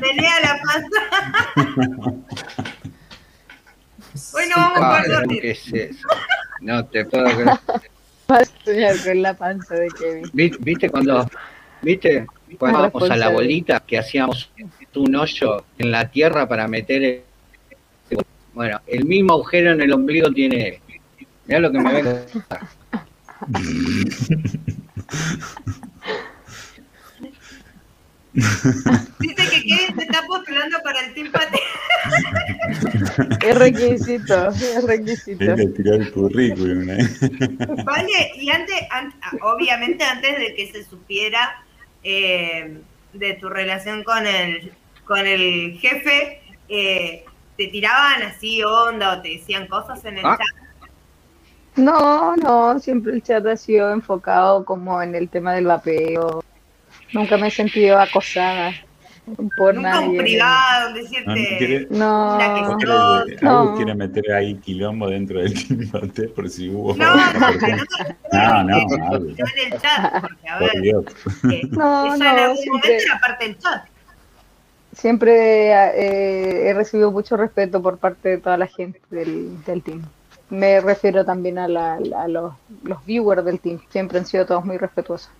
Pelea 0.00 0.40
la 0.40 0.60
panza. 0.62 1.00
Hoy 4.34 4.44
no 4.48 4.56
vamos 4.56 4.82
a 4.82 5.04
dormir. 5.08 5.44
Es 5.44 5.72
No 6.60 6.84
te 6.86 7.04
puedo 7.04 7.24
creer. 7.24 7.58
Con 9.04 9.22
la 9.22 9.34
panza 9.34 9.74
de 9.74 9.88
Kevin. 9.88 10.30
¿Viste 10.60 10.90
cuando, 10.90 11.28
viste 11.80 12.26
cuando 12.58 12.80
vamos 12.80 13.10
a 13.10 13.16
la 13.16 13.28
bolita 13.28 13.80
que 13.80 13.98
hacíamos 13.98 14.50
un 14.94 15.16
hoyo 15.16 15.64
en 15.78 15.90
la 15.90 16.10
tierra 16.10 16.48
para 16.48 16.68
meter 16.68 17.02
el 17.02 17.22
bueno, 18.54 18.80
el 18.86 19.04
mismo 19.06 19.34
agujero 19.34 19.72
en 19.72 19.80
el 19.80 19.92
ombligo 19.92 20.30
tiene 20.30 20.68
él. 20.68 20.78
Mira 21.46 21.60
lo 21.60 21.72
que 21.72 21.78
me 21.78 22.02
ve. 22.02 22.26
Dice 28.34 29.34
que 29.50 29.62
Kevin 29.62 29.96
se 29.96 30.02
está 30.04 30.22
postulando 30.26 30.78
para 30.82 31.00
el 31.00 31.14
Team 31.14 31.32
Es 33.40 33.58
requisito, 33.58 34.48
es 34.48 34.84
requisito. 34.84 35.38
Tiene 35.38 35.56
que 35.56 35.66
tirar 35.68 36.00
el 36.00 36.12
currículum, 36.12 36.90
¿eh? 36.90 37.08
Vale, 37.84 38.32
y 38.36 38.50
antes, 38.50 38.76
obviamente 39.42 40.04
antes 40.04 40.38
de 40.38 40.54
que 40.54 40.72
se 40.72 40.84
supiera 40.84 41.62
eh, 42.02 42.78
de 43.12 43.34
tu 43.34 43.48
relación 43.48 44.02
con 44.04 44.26
el, 44.26 44.72
con 45.04 45.26
el 45.26 45.78
jefe, 45.78 46.40
eh, 46.68 47.24
¿Te 47.56 47.68
tiraban 47.68 48.22
así 48.22 48.62
onda 48.62 49.18
o 49.18 49.22
te 49.22 49.30
decían 49.30 49.66
cosas 49.66 50.04
en 50.04 50.18
el 50.18 50.24
ah. 50.24 50.38
chat? 50.38 50.90
No, 51.76 52.36
no, 52.36 52.78
siempre 52.80 53.12
el 53.12 53.22
chat 53.22 53.46
ha 53.46 53.56
sido 53.56 53.92
enfocado 53.92 54.64
como 54.64 55.00
en 55.02 55.14
el 55.14 55.28
tema 55.28 55.54
del 55.54 55.66
vapeo. 55.66 56.42
Nunca 57.12 57.36
me 57.36 57.48
he 57.48 57.50
sentido 57.50 57.98
acosada 57.98 58.72
por 59.56 59.74
Nunca 59.74 59.90
nadie. 59.90 60.08
un 60.08 60.16
privado, 60.16 60.94
decirte 60.94 61.86
no, 61.90 62.38
la 62.38 62.76
que 62.78 62.86
no, 63.44 63.66
no. 63.66 63.76
quiere 63.76 63.94
meter 63.94 64.32
ahí 64.32 64.56
quilombo 64.56 65.08
dentro 65.08 65.40
del 65.40 65.54
debate 65.68 66.28
por 66.28 66.48
si 66.48 66.68
hubo. 66.70 66.96
No, 66.96 67.14
no, 67.14 67.24
no, 68.32 68.64
no, 68.64 69.16
en 69.16 69.72
el 69.72 69.80
chat, 69.80 70.20
porque 70.20 70.48
a 70.48 70.58
ver, 70.58 70.80
Dios. 70.80 71.04
Eh, 71.50 71.62
no, 71.70 72.06
no, 72.06 72.14
en 72.14 72.22
algún 72.22 72.56
siempre... 72.56 72.90
momento 72.90 73.04
era 73.04 73.20
parte 73.20 73.44
del 73.44 73.58
chat 73.58 73.92
siempre 74.92 75.72
eh, 75.72 76.68
he 76.68 76.74
recibido 76.74 77.10
mucho 77.10 77.36
respeto 77.36 77.82
por 77.82 77.98
parte 77.98 78.28
de 78.28 78.38
toda 78.38 78.56
la 78.56 78.66
gente 78.66 79.00
del, 79.10 79.62
del 79.64 79.82
team. 79.82 80.02
Me 80.50 80.80
refiero 80.80 81.24
también 81.24 81.58
a, 81.58 81.66
la, 81.66 81.94
a 81.94 82.28
los, 82.28 82.52
los, 82.82 83.04
viewers 83.06 83.44
del 83.44 83.58
team. 83.58 83.80
Siempre 83.90 84.18
han 84.18 84.26
sido 84.26 84.44
todos 84.44 84.64
muy 84.64 84.76
respetuosos. 84.76 85.30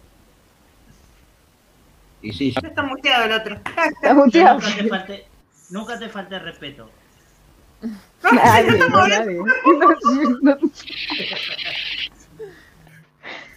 Y 2.22 2.32
sí, 2.32 2.54
está 2.62 2.82
muteado 2.82 3.24
el 3.24 3.32
otro. 3.32 3.56
Está 3.76 4.14
muteado. 4.14 4.60
Nunca 4.60 4.76
te 4.76 4.88
falte, 4.88 5.26
nunca 5.70 5.98
te 5.98 6.08
falte 6.08 6.38
respeto. 6.38 6.90
Nadie, 8.22 8.78
nadie. 8.88 9.40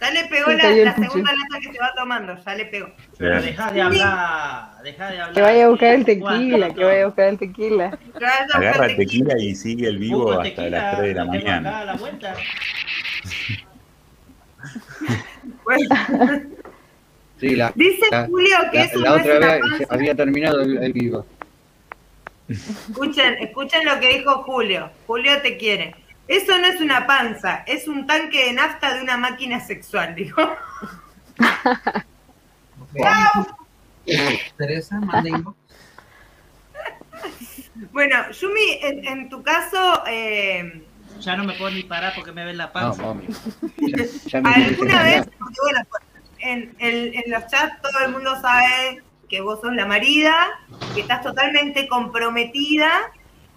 Ya 0.00 0.10
le 0.10 0.24
pegó 0.26 0.50
la, 0.52 0.70
la 0.70 0.94
segunda 0.94 1.32
lata 1.32 1.60
que 1.60 1.72
se 1.72 1.78
va 1.78 1.94
tomando, 1.96 2.36
ya 2.44 2.54
le 2.54 2.66
pegó. 2.66 2.90
Pero 3.16 3.40
deja 3.40 3.72
de 3.72 3.80
hablar, 3.80 4.82
deja 4.82 5.10
de 5.10 5.20
hablar. 5.20 5.32
Que 5.32 5.40
vaya 5.40 5.64
a 5.64 5.68
buscar 5.68 5.94
el 5.94 6.04
tequila, 6.04 6.74
que 6.74 6.84
vaya 6.84 7.02
a 7.02 7.06
buscar 7.06 7.28
el 7.28 7.38
tequila. 7.38 7.98
Agarra 8.52 8.86
el 8.86 8.96
tequila 8.96 9.34
y 9.38 9.54
sigue 9.54 9.88
el 9.88 9.98
vivo 9.98 10.38
hasta 10.38 10.68
las 10.68 10.96
3 10.98 11.08
de 11.08 11.14
la 11.14 11.24
mañana. 11.24 11.84
La 11.84 11.94
vuelta. 11.94 12.34
Sí, 17.40 17.54
la, 17.54 17.72
Dice 17.74 18.06
Julio 18.28 18.56
que 18.70 18.78
la, 18.78 18.84
eso 18.84 18.98
la 18.98 19.10
no 19.10 19.16
otra 19.16 19.32
es 19.32 19.38
una 19.38 19.52
vez 19.52 19.60
panza. 19.60 19.94
había 19.94 20.14
terminado 20.14 20.60
el, 20.62 20.78
el 20.78 20.92
vivo. 20.92 21.26
Escuchen, 22.48 23.34
escuchen 23.40 23.84
lo 23.84 23.98
que 24.00 24.18
dijo 24.18 24.42
Julio. 24.44 24.90
Julio 25.06 25.40
te 25.42 25.56
quiere. 25.56 25.94
Eso 26.28 26.58
no 26.58 26.66
es 26.66 26.80
una 26.80 27.06
panza, 27.06 27.62
es 27.66 27.86
un 27.86 28.06
tanque 28.06 28.46
de 28.46 28.52
nafta 28.52 28.94
de 28.94 29.02
una 29.02 29.16
máquina 29.16 29.60
sexual, 29.60 30.14
dijo. 30.14 30.42
Teresa, 34.56 35.00
manda 35.00 35.54
Bueno, 37.92 38.30
Yumi, 38.32 38.78
en, 38.82 39.28
tu 39.28 39.42
caso... 39.42 40.02
Eh, 40.08 40.82
ya 41.20 41.36
no 41.36 41.44
me 41.44 41.54
puedo 41.54 41.70
ni 41.70 41.84
parar 41.84 42.12
porque 42.14 42.32
me 42.32 42.44
ven 42.44 42.56
la 42.56 42.72
panza. 42.72 43.02
No, 43.14 43.20
¿Alguna 44.52 45.02
vez, 45.04 45.28
porque 45.38 45.54
bueno, 45.62 45.80
en, 46.52 47.30
los 47.30 47.46
chats 47.46 47.80
todo 47.82 48.04
el 48.04 48.12
mundo 48.12 48.40
sabe 48.40 49.02
que 49.28 49.40
vos 49.40 49.60
sos 49.60 49.74
la 49.74 49.86
marida, 49.86 50.34
que 50.94 51.00
estás 51.00 51.22
totalmente 51.22 51.88
comprometida, 51.88 52.90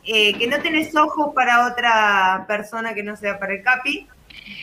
eh, 0.03 0.37
que 0.37 0.47
no 0.47 0.59
tenés 0.61 0.95
ojos 0.95 1.33
para 1.35 1.67
otra 1.67 2.45
persona 2.47 2.93
que 2.93 3.03
no 3.03 3.15
sea 3.15 3.39
para 3.39 3.53
el 3.53 3.63
Capi. 3.63 4.07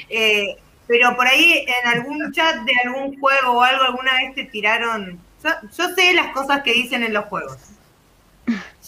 Eh, 0.08 0.56
pero 0.86 1.16
por 1.16 1.26
ahí 1.26 1.64
en 1.66 1.88
algún 1.88 2.32
chat 2.32 2.56
de 2.62 2.72
algún 2.84 3.18
juego 3.18 3.52
o 3.52 3.62
algo 3.62 3.84
alguna 3.84 4.14
vez 4.14 4.34
te 4.34 4.44
tiraron. 4.44 5.20
Yo, 5.76 5.94
sé 5.94 6.14
las 6.14 6.32
cosas 6.32 6.62
que 6.62 6.72
dicen 6.72 7.02
en 7.02 7.12
los 7.12 7.26
juegos. 7.26 7.58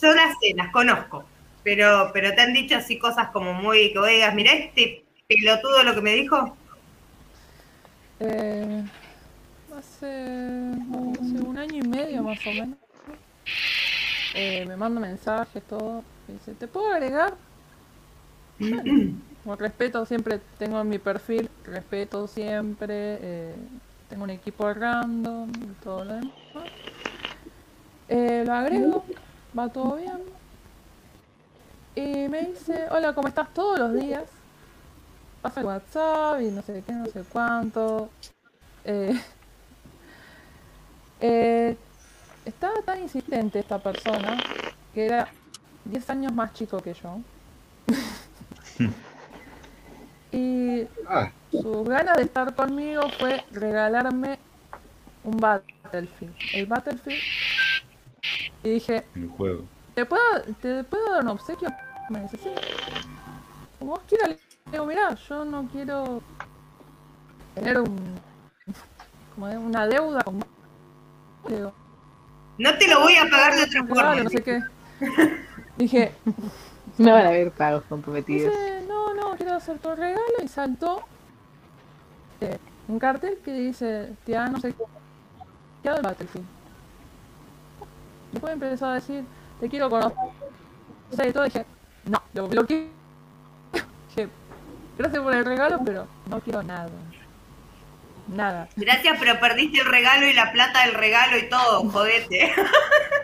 Yo 0.01 0.13
las 0.15 0.35
sé, 0.41 0.55
las 0.57 0.71
conozco. 0.71 1.25
Pero, 1.63 2.11
pero 2.13 2.35
te 2.35 2.41
han 2.41 2.53
dicho 2.53 2.77
así 2.77 2.99
cosas 2.99 3.29
como 3.29 3.53
muy 3.53 3.93
que 3.93 3.99
oigas, 3.99 4.35
mira 4.35 4.53
este 4.53 5.05
pelotudo 5.29 5.83
lo 5.83 5.95
que 5.95 6.01
me 6.01 6.15
dijo. 6.15 6.57
Eh, 8.21 8.85
hace, 9.79 10.07
un 10.07 11.57
año 11.57 11.77
y 11.77 11.89
medio 11.89 12.23
más 12.23 12.39
o 12.47 12.53
menos. 12.53 12.79
Eh, 14.35 14.65
me 14.67 14.77
manda 14.77 15.01
mensajes, 15.01 15.63
todo. 15.65 16.03
dice, 16.27 16.55
¿te 16.55 16.67
puedo 16.67 16.93
agregar? 16.93 17.35
con 19.45 19.59
respeto, 19.59 20.05
siempre 20.05 20.41
tengo 20.59 20.81
en 20.81 20.89
mi 20.89 20.99
perfil, 20.99 21.49
respeto 21.65 22.27
siempre. 22.27 23.19
Eh, 23.21 23.55
tengo 24.09 24.25
un 24.25 24.31
equipo 24.31 24.73
random 24.73 25.51
y 25.51 25.85
todo 25.85 26.05
lo 26.05 26.15
demás. 26.15 26.33
Eh, 28.09 28.43
lo 28.45 28.53
agrego, 28.53 29.05
va 29.57 29.69
todo 29.69 29.97
bien. 29.97 30.21
Y 31.95 32.29
me 32.29 32.47
dice, 32.47 32.87
hola, 32.91 33.15
¿cómo 33.15 33.29
estás 33.29 33.53
todos 33.55 33.79
los 33.79 33.95
días? 33.95 34.25
Pasa 35.41 35.61
el 35.61 35.67
WhatsApp 35.67 36.41
y 36.41 36.51
no 36.51 36.63
sé 36.63 36.83
qué, 36.85 36.93
no 36.93 37.07
sé 37.07 37.23
cuánto. 37.33 38.09
Eh, 38.85 39.19
eh, 41.21 41.77
estaba 42.45 42.81
tan 42.83 43.01
insistente 43.03 43.59
esta 43.59 43.79
persona 43.79 44.39
que 44.95 45.07
era 45.07 45.29
10 45.85 46.11
años 46.11 46.33
más 46.33 46.53
chico 46.55 46.79
que 46.79 46.95
yo. 46.95 47.21
y 50.33 50.87
ah. 51.09 51.31
su 51.51 51.85
ganas 51.85 52.17
de 52.17 52.25
estar 52.25 52.55
conmigo 52.55 53.03
fue 53.19 53.45
regalarme 53.51 54.39
un 55.25 55.37
Battlefield. 55.37 56.35
El 56.55 56.67
Battlefield. 56.67 57.23
Y 58.63 58.71
dije, 58.71 59.05
juego. 59.37 59.65
¿te 59.95 60.05
puedo, 60.05 60.23
¿te 60.61 60.85
puedo 60.85 61.13
dar 61.13 61.23
un 61.23 61.29
obsequio? 61.31 61.69
Me 62.11 62.23
dice, 62.23 62.37
sí. 62.39 62.51
Como 63.79 63.93
vos 63.93 64.01
quieras, 64.09 64.31
le 64.31 64.37
digo, 64.73 64.87
mirá, 64.87 65.15
yo 65.15 65.45
no 65.45 65.69
quiero 65.69 66.23
tener 67.55 67.81
un, 67.81 67.99
como 69.35 69.47
una 69.47 69.87
deuda 69.87 70.23
con 70.23 70.43
no 72.59 72.79
te 72.79 72.89
lo 72.89 73.01
voy 73.01 73.15
a 73.15 73.29
pagar 73.31 73.55
de 73.55 73.65
otra 73.65 73.85
forma. 73.85 74.15
no 74.17 74.31
sé 74.31 74.43
qué. 74.43 74.63
Dije. 75.77 76.13
No 76.99 77.13
van 77.13 77.27
a 77.27 77.29
haber 77.29 77.53
pagos 77.53 77.85
comprometidos. 77.89 78.53
Dice, 78.53 78.85
no, 78.89 79.15
no, 79.15 79.37
quiero 79.37 79.55
hacer 79.55 79.79
tu 79.79 79.95
regalo. 79.95 80.43
Y 80.43 80.49
saltó 80.49 81.05
eh, 82.41 82.59
un 82.89 82.99
cartel 82.99 83.39
que 83.45 83.53
dice, 83.53 84.13
tía, 84.25 84.49
no 84.49 84.59
sé 84.59 84.73
qué. 84.73 84.85
¿Qué 85.83 85.89
el 85.89 86.03
Battlefield? 86.03 86.47
Después 88.33 88.53
empezó 88.53 88.87
a 88.87 88.95
decir, 88.95 89.25
te 89.61 89.69
quiero 89.69 89.89
conocer. 89.89 90.17
Y 91.29 91.33
todo 91.33 91.45
dije, 91.45 91.65
no, 92.05 92.21
lo 92.35 92.49
bloqueé. 92.49 92.91
dije, 94.09 94.29
gracias 94.99 95.23
por 95.23 95.35
el 95.35 95.45
regalo, 95.45 95.81
pero 95.85 96.09
no 96.29 96.41
quiero 96.41 96.65
nada. 96.65 96.91
Nada. 98.29 98.69
Gracias, 98.77 99.17
pero 99.19 99.41
perdiste 99.41 99.81
el 99.81 99.87
regalo 99.87 100.27
y 100.27 100.35
la 100.35 100.53
plata 100.53 100.85
del 100.85 100.95
regalo 100.95 101.39
y 101.39 101.49
todo, 101.49 101.89
jodete. 101.91 102.55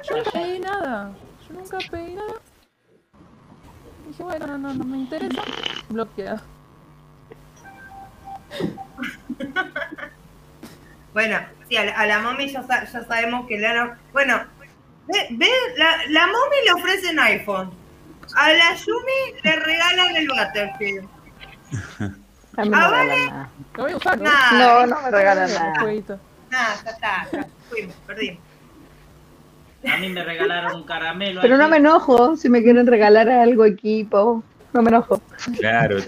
Yo 0.09 0.17
no 0.17 0.25
pedí 0.25 0.59
nada. 0.59 1.13
Yo 1.47 1.55
nunca 1.55 1.79
pedí 1.91 2.15
nada. 2.15 2.41
Dije, 4.09 4.23
bueno, 4.23 4.47
no, 4.47 4.59
no, 4.59 4.75
no 4.75 4.85
me 4.85 4.99
interesa. 4.99 5.43
Bloquea. 5.89 6.43
bueno, 11.13 11.39
sí, 11.69 11.77
a 11.77 12.07
la, 12.07 12.19
mami 12.21 12.49
ya, 12.49 12.65
ya, 12.69 13.05
sabemos 13.05 13.47
que 13.47 13.59
la... 13.59 13.99
Bueno, 14.13 14.45
ve, 15.09 15.27
ve 15.31 15.49
la, 15.77 15.99
la 16.09 16.27
mami 16.27 16.57
le 16.65 16.73
ofrece 16.73 17.11
un 17.11 17.19
iPhone. 17.21 17.71
A 18.37 18.53
la 18.53 18.75
Yumi 18.75 19.41
le 19.43 19.57
regalan 19.57 20.17
el 20.17 20.29
Battlefield. 20.29 21.09
A 22.57 22.63
mí 22.65 22.71
no 22.71 22.77
me 22.77 22.87
regalan 22.87 23.27
nada. 23.27 23.51
voy 23.77 23.93
a 23.93 23.97
usar, 23.97 24.21
¿no? 24.21 24.31
No, 24.53 24.87
no 24.87 25.03
me 25.03 25.11
regalan 25.11 25.53
nada. 25.53 25.73
Nada, 26.51 26.75
ya 26.85 26.91
está, 26.91 27.29
ya 27.33 27.47
fuimos, 27.69 27.97
perdimos. 28.07 28.41
A 29.93 29.97
mí 29.99 30.09
me 30.09 30.25
regalaron 30.25 30.77
un 30.77 30.85
caramelo. 30.85 31.41
Pero 31.43 31.59
no 31.59 31.69
me 31.69 31.77
enojo 31.77 32.37
si 32.37 32.49
me 32.49 32.63
quieren 32.63 32.87
regalar 32.87 33.29
algo 33.29 33.65
equipo. 33.65 34.43
No 34.73 34.83
me 34.83 34.89
enojo. 34.89 35.21
Claro, 35.59 35.99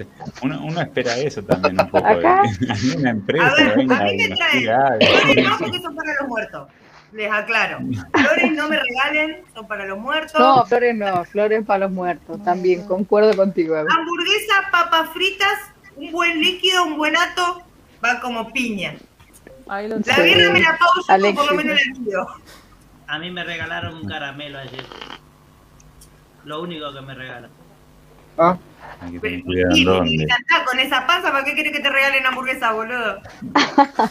uno, 0.42 0.60
uno 0.64 0.80
espera 0.80 1.16
eso 1.18 1.42
también 1.42 1.80
un 1.80 1.88
poco. 1.88 2.06
¿Acá? 2.06 2.42
De, 2.60 2.96
una 2.96 3.10
empresa. 3.10 3.46
A 3.46 3.54
ver, 3.54 3.76
venga, 3.76 3.98
a 3.98 4.04
mí 4.04 4.16
me 4.16 4.36
traen 4.36 4.64
flores 5.00 5.48
no 5.48 5.58
porque 5.58 5.80
son 5.80 5.94
para 5.94 6.14
los 6.20 6.28
muertos. 6.28 6.68
Les 7.12 7.30
aclaro. 7.30 7.78
Flores 7.78 8.52
no 8.52 8.68
me 8.68 8.80
regalen, 8.80 9.44
son 9.54 9.68
para 9.68 9.86
los 9.86 9.98
muertos. 9.98 10.40
No, 10.40 10.66
flores 10.66 10.96
no, 10.96 11.24
flores 11.24 11.64
para 11.64 11.86
los 11.86 11.92
muertos. 11.92 12.42
También, 12.42 12.84
concuerdo 12.86 13.36
contigo. 13.36 13.76
Hamburguesa, 13.76 14.54
papas 14.72 15.10
fritas 15.10 15.75
un 15.96 16.12
buen 16.12 16.40
líquido, 16.40 16.84
un 16.84 16.96
buen 16.96 17.16
ato, 17.16 17.62
va 18.04 18.20
como 18.20 18.52
piña. 18.52 18.94
la 19.66 20.22
birra 20.22 20.50
me 20.50 20.60
la 20.60 20.78
pauso, 20.78 21.34
por 21.34 21.50
lo 21.50 21.56
menos 21.56 21.80
el 21.80 21.92
líquido. 21.92 22.26
A 23.08 23.18
mí 23.18 23.30
me 23.30 23.44
regalaron 23.44 23.94
un 23.94 24.08
caramelo 24.08 24.58
ayer. 24.58 24.84
Lo 26.44 26.62
único 26.62 26.92
que 26.92 27.00
me 27.00 27.14
regalan. 27.14 27.50
Ah. 28.38 28.56
Hay 29.00 29.18
que 29.18 29.46
con 30.64 30.78
esa 30.78 31.06
panza, 31.06 31.32
¿para 31.32 31.44
qué 31.44 31.54
quieres 31.54 31.72
que 31.72 31.80
te 31.80 31.90
regalen 31.90 32.24
hamburguesa, 32.24 32.72
boludo? 32.72 33.20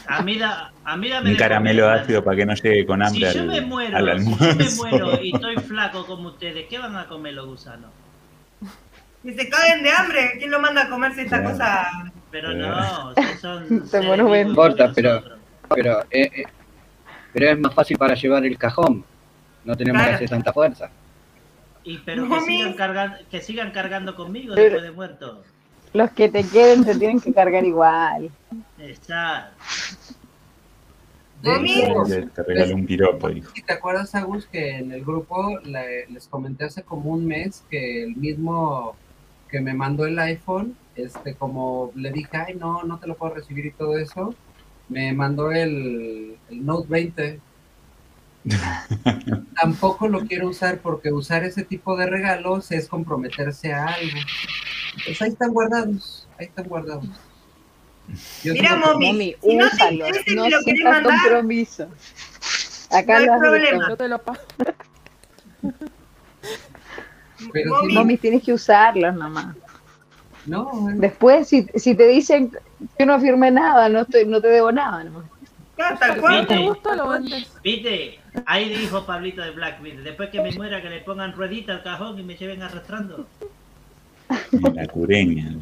A 0.07 0.21
mí, 0.21 0.37
da, 0.37 0.71
a 0.83 0.97
mí 0.97 1.11
Un 1.11 1.35
caramelo 1.35 1.89
ácido 1.89 2.23
para 2.23 2.37
que 2.37 2.45
no 2.45 2.53
llegue 2.53 2.85
con 2.85 3.01
hambre 3.01 3.31
si 3.31 3.37
yo 3.37 3.45
me 3.45 3.61
muero, 3.61 3.97
Si 4.19 4.35
yo 4.35 4.55
me 4.55 4.69
muero 4.75 5.23
y 5.23 5.33
estoy 5.33 5.55
flaco 5.57 6.05
como 6.05 6.29
ustedes, 6.29 6.67
¿qué 6.67 6.77
van 6.77 6.95
a 6.95 7.07
comer 7.07 7.33
los 7.33 7.47
gusanos? 7.47 7.91
Que 9.25 9.33
se 9.33 9.49
caen 9.49 9.83
de 9.83 9.91
hambre. 9.91 10.33
¿Quién 10.37 10.51
lo 10.51 10.61
manda 10.61 10.83
a 10.83 10.89
comerse 10.89 11.23
esta 11.23 11.43
cosa? 11.43 12.11
Pero 12.31 12.53
no, 12.53 13.13
son. 13.41 13.87
Se 13.87 14.01
no 14.17 14.35
importa, 14.35 14.91
pero. 14.93 15.23
Pero, 15.73 16.01
eh, 16.11 16.29
eh, 16.35 16.43
pero 17.33 17.49
es 17.49 17.59
más 17.59 17.73
fácil 17.73 17.97
para 17.97 18.13
llevar 18.13 18.45
el 18.45 18.57
cajón. 18.57 19.03
No 19.63 19.75
tenemos 19.75 20.03
que 20.03 20.13
hacer 20.13 20.29
tanta 20.29 20.53
fuerza. 20.53 20.91
Y 21.83 21.97
pero 21.99 22.27
que 22.29 22.41
sigan, 22.41 22.73
cargando, 22.73 23.17
que 23.29 23.41
sigan 23.41 23.71
cargando 23.71 24.15
conmigo 24.15 24.53
después 24.53 24.83
de 24.83 24.91
muerto. 24.91 25.43
Los 25.93 26.11
que 26.11 26.29
te 26.29 26.43
queden 26.47 26.83
te 26.85 26.95
tienen 26.95 27.19
que 27.19 27.33
cargar 27.33 27.63
igual. 27.65 28.29
Exacto. 28.79 29.55
Te 31.41 32.43
regalé 32.43 32.73
un 32.73 32.85
piropo, 32.85 33.29
dijo. 33.29 33.51
¿Te 33.65 33.73
acuerdas, 33.73 34.13
Agus, 34.15 34.47
que 34.47 34.77
en 34.77 34.91
el 34.91 35.03
grupo 35.03 35.59
les 35.59 36.27
comenté 36.27 36.65
hace 36.65 36.83
como 36.83 37.11
un 37.11 37.25
mes 37.25 37.63
que 37.69 38.03
el 38.03 38.15
mismo 38.15 38.95
que 39.55 39.61
me 39.61 39.73
mandó 39.73 40.05
el 40.05 40.19
iPhone, 40.19 40.75
este, 40.97 41.33
como 41.33 41.93
le 41.95 42.11
dije, 42.11 42.35
ay, 42.35 42.55
no, 42.55 42.83
no 42.83 42.99
te 42.99 43.07
lo 43.07 43.15
puedo 43.15 43.35
recibir 43.35 43.65
y 43.67 43.71
todo 43.71 43.97
eso, 43.97 44.35
me 44.89 45.13
mandó 45.13 45.49
el, 45.49 46.35
Note 46.49 46.87
20. 46.89 47.39
Tampoco 49.61 50.09
lo 50.09 50.25
quiero 50.25 50.49
usar 50.49 50.79
porque 50.79 51.13
usar 51.13 51.45
ese 51.45 51.63
tipo 51.63 51.95
de 51.95 52.05
regalos 52.05 52.69
es 52.73 52.89
comprometerse 52.89 53.71
a 53.71 53.85
algo. 53.85 54.19
Pues 55.05 55.21
ahí 55.21 55.29
están 55.29 55.53
guardados, 55.53 56.27
ahí 56.37 56.47
están 56.47 56.67
guardados. 56.67 57.07
Mira, 58.43 58.75
mami, 58.75 59.37
si 59.41 59.55
no 59.55 59.69
te 59.69 60.35
no 60.35 60.49
lo 60.49 60.57
querés 60.65 60.83
mandar, 60.83 61.17
compromiso. 61.21 61.87
Acá 62.91 63.21
no 63.21 63.33
hay 63.33 63.39
problema. 63.39 63.87
Yo 63.87 63.95
te 63.95 64.09
lo 64.09 64.21
Pero 67.51 67.83
mami, 67.93 68.17
tienes 68.17 68.43
que 68.43 68.53
usarlos 68.53 69.15
nomás. 69.15 69.55
No, 70.45 70.89
Después, 70.95 71.47
si, 71.47 71.65
si 71.75 71.95
te 71.95 72.07
dicen 72.07 72.51
que 72.97 73.05
no 73.05 73.19
firme 73.19 73.49
nada, 73.49 73.89
no, 73.89 74.01
estoy, 74.01 74.25
no 74.25 74.39
te 74.39 74.47
debo 74.49 74.71
nada 74.71 75.03
nomás. 75.03 75.25
¿Viste? 77.63 78.19
Ahí 78.45 78.69
dijo 78.69 79.05
Pablito 79.05 79.41
de 79.41 79.51
Blackbeard. 79.51 80.03
Después 80.03 80.29
que 80.29 80.41
me 80.41 80.51
muera, 80.51 80.81
que 80.81 80.89
le 80.89 81.01
pongan 81.01 81.33
ruedita 81.33 81.73
al 81.73 81.83
cajón 81.83 82.19
y 82.19 82.23
me 82.23 82.35
lleven 82.35 82.61
arrastrando. 82.61 83.27
La 84.51 84.87
cureña. 84.87 85.53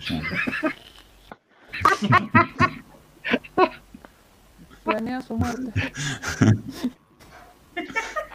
planea 4.83 5.21
su 5.21 5.35
muerte. 5.35 5.71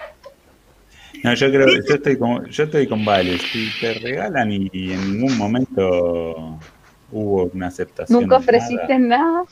No, 1.24 1.34
yo 1.34 1.50
creo 1.50 1.66
que 1.66 1.80
yo 1.88 1.94
estoy 1.94 2.18
con, 2.18 2.46
yo 2.46 2.64
estoy 2.64 2.86
con 2.86 3.04
Vale. 3.04 3.38
Si 3.38 3.70
te 3.80 3.94
regalan 3.94 4.52
y, 4.52 4.92
en 4.92 5.12
ningún 5.12 5.36
momento 5.36 6.58
hubo 7.10 7.50
una 7.54 7.68
aceptación. 7.68 8.20
Nunca 8.20 8.36
ofreciste 8.36 8.98
nada. 8.98 9.44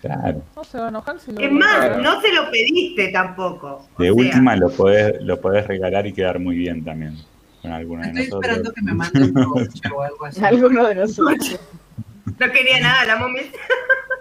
Claro. 0.00 0.42
No 0.56 0.64
se 0.64 0.78
va 0.78 0.86
a 0.86 0.88
enojar 0.88 1.20
si 1.20 1.30
lo 1.30 1.40
Es 1.40 1.52
más, 1.52 1.96
no 2.02 2.20
se 2.20 2.32
lo 2.32 2.50
pediste 2.50 3.08
tampoco. 3.12 3.88
De 3.98 4.10
última 4.10 4.56
lo 4.56 4.68
podés, 4.70 5.22
lo 5.22 5.40
podés 5.40 5.66
regalar 5.66 6.06
y 6.06 6.12
quedar 6.12 6.40
muy 6.40 6.56
bien 6.56 6.84
también. 6.84 7.16
Con 7.62 7.70
alguno 7.70 8.02
Estoy 8.02 8.24
de 8.24 8.28
nosotros. 8.28 8.42
esperando 8.42 8.72
que 8.72 8.82
me 8.82 8.94
mande 8.94 9.20
un 9.22 9.92
o 9.94 10.02
algo 10.02 10.24
así. 10.24 10.40
Alguno 10.44 10.86
de 10.88 10.94
nosotros. 10.96 11.60
No 12.38 12.50
quería 12.52 12.80
nada, 12.80 13.04
la 13.04 13.16
mami. 13.16 13.40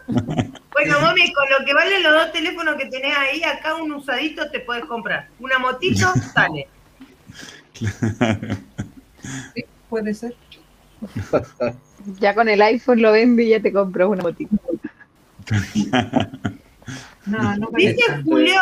bueno, 0.81 1.01
mami, 1.01 1.31
con 1.33 1.45
lo 1.49 1.65
que 1.65 1.73
valen 1.73 2.03
los 2.03 2.13
dos 2.13 2.31
teléfonos 2.31 2.75
que 2.75 2.85
tenés 2.87 3.15
ahí, 3.15 3.43
acá 3.43 3.75
un 3.75 3.91
usadito 3.91 4.49
te 4.49 4.59
puedes 4.59 4.85
comprar. 4.85 5.27
Una 5.39 5.59
motito 5.59 6.11
sale. 6.33 6.67
Sí, 7.73 9.65
puede 9.89 10.13
ser. 10.13 10.35
Ya 12.19 12.33
con 12.33 12.49
el 12.49 12.61
iPhone 12.61 13.01
lo 13.01 13.11
vende 13.11 13.43
y 13.43 13.49
ya 13.49 13.61
te 13.61 13.71
compras 13.71 14.07
una 14.07 14.23
motito. 14.23 14.55
no, 17.25 17.57
no 17.57 17.69
Dice 17.73 18.03
Julio 18.23 18.61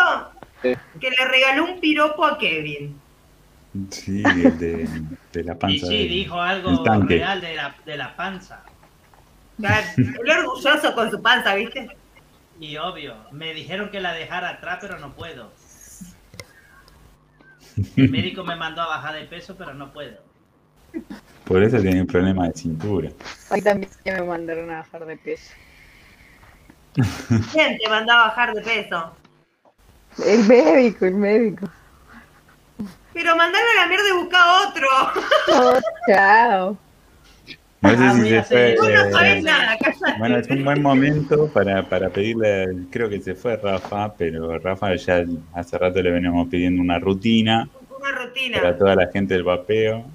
que 0.61 1.09
le 1.09 1.25
regaló 1.29 1.65
un 1.65 1.79
piropo 1.79 2.25
a 2.25 2.37
Kevin. 2.37 2.99
Sí, 3.91 4.23
de, 4.23 4.89
de 5.31 5.43
la 5.43 5.55
panza. 5.55 5.85
Y 5.85 5.89
sí, 5.89 6.07
dijo 6.07 6.41
algo 6.41 6.83
real 7.05 7.39
de 7.39 7.55
la, 7.55 7.75
de 7.85 7.97
la 7.97 8.15
panza. 8.15 8.63
Muy 9.57 10.29
orgulloso 10.29 10.95
con 10.95 11.11
su 11.11 11.21
panza, 11.21 11.55
¿viste? 11.55 11.89
Y 12.60 12.76
obvio, 12.77 13.15
me 13.31 13.53
dijeron 13.53 13.90
que 13.90 14.02
la 14.02 14.14
dejara 14.14 14.49
atrás, 14.49 14.80
pero 14.81 14.99
no 14.99 15.14
puedo. 15.14 15.52
El 17.95 18.10
médico 18.10 18.44
me 18.44 18.57
mandó 18.57 18.81
a 18.81 18.88
bajar 18.88 19.15
de 19.15 19.23
peso, 19.23 19.56
pero 19.57 19.73
no 19.73 19.94
puedo. 19.94 20.18
Por 21.45 21.64
eso 21.64 21.80
tiene 21.80 22.02
un 22.02 22.07
problema 22.07 22.48
de 22.48 22.53
cintura. 22.53 23.10
Ahí 23.49 23.61
también 23.61 23.90
me 24.03 24.22
mandaron 24.22 24.69
a 24.72 24.80
bajar 24.80 25.06
de 25.06 25.18
peso. 25.18 25.53
¿Quién 27.53 27.77
te 27.77 27.90
mandó 27.90 28.11
a 28.11 28.27
bajar 28.27 28.53
de 28.53 28.61
peso? 28.61 29.15
El 30.26 30.44
médico, 30.45 31.06
el 31.06 31.15
médico. 31.15 31.69
Pero 33.14 33.36
mandarlo 33.36 33.68
a 33.69 33.81
la 33.81 33.88
mierda 33.88 34.10
y 34.10 34.18
buscar 34.18 34.68
otro. 34.68 34.88
Oh, 35.53 35.80
chao. 36.07 36.77
No 37.81 37.89
sé 37.91 37.97
ah, 37.99 38.14
si 38.14 38.30
se 38.30 38.43
fue. 38.43 38.76
bueno, 40.18 40.38
es 40.38 40.49
un 40.49 40.65
buen 40.65 40.81
momento 40.81 41.49
para, 41.53 41.88
para 41.88 42.10
pedirle. 42.10 42.68
Creo 42.91 43.10
que 43.10 43.22
se 43.22 43.35
fue 43.35 43.56
Rafa, 43.56 44.14
pero 44.15 44.60
Rafa 44.60 44.95
ya 44.95 45.23
hace 45.53 45.77
rato 45.77 46.01
le 46.01 46.11
veníamos 46.11 46.49
pidiendo 46.49 46.81
una 46.81 46.99
rutina. 46.99 47.69
Una 47.97 48.11
rutina. 48.11 48.61
Para 48.61 48.77
toda 48.77 48.95
la 48.95 49.07
gente 49.07 49.34
del 49.34 49.43
vapeo. 49.43 50.06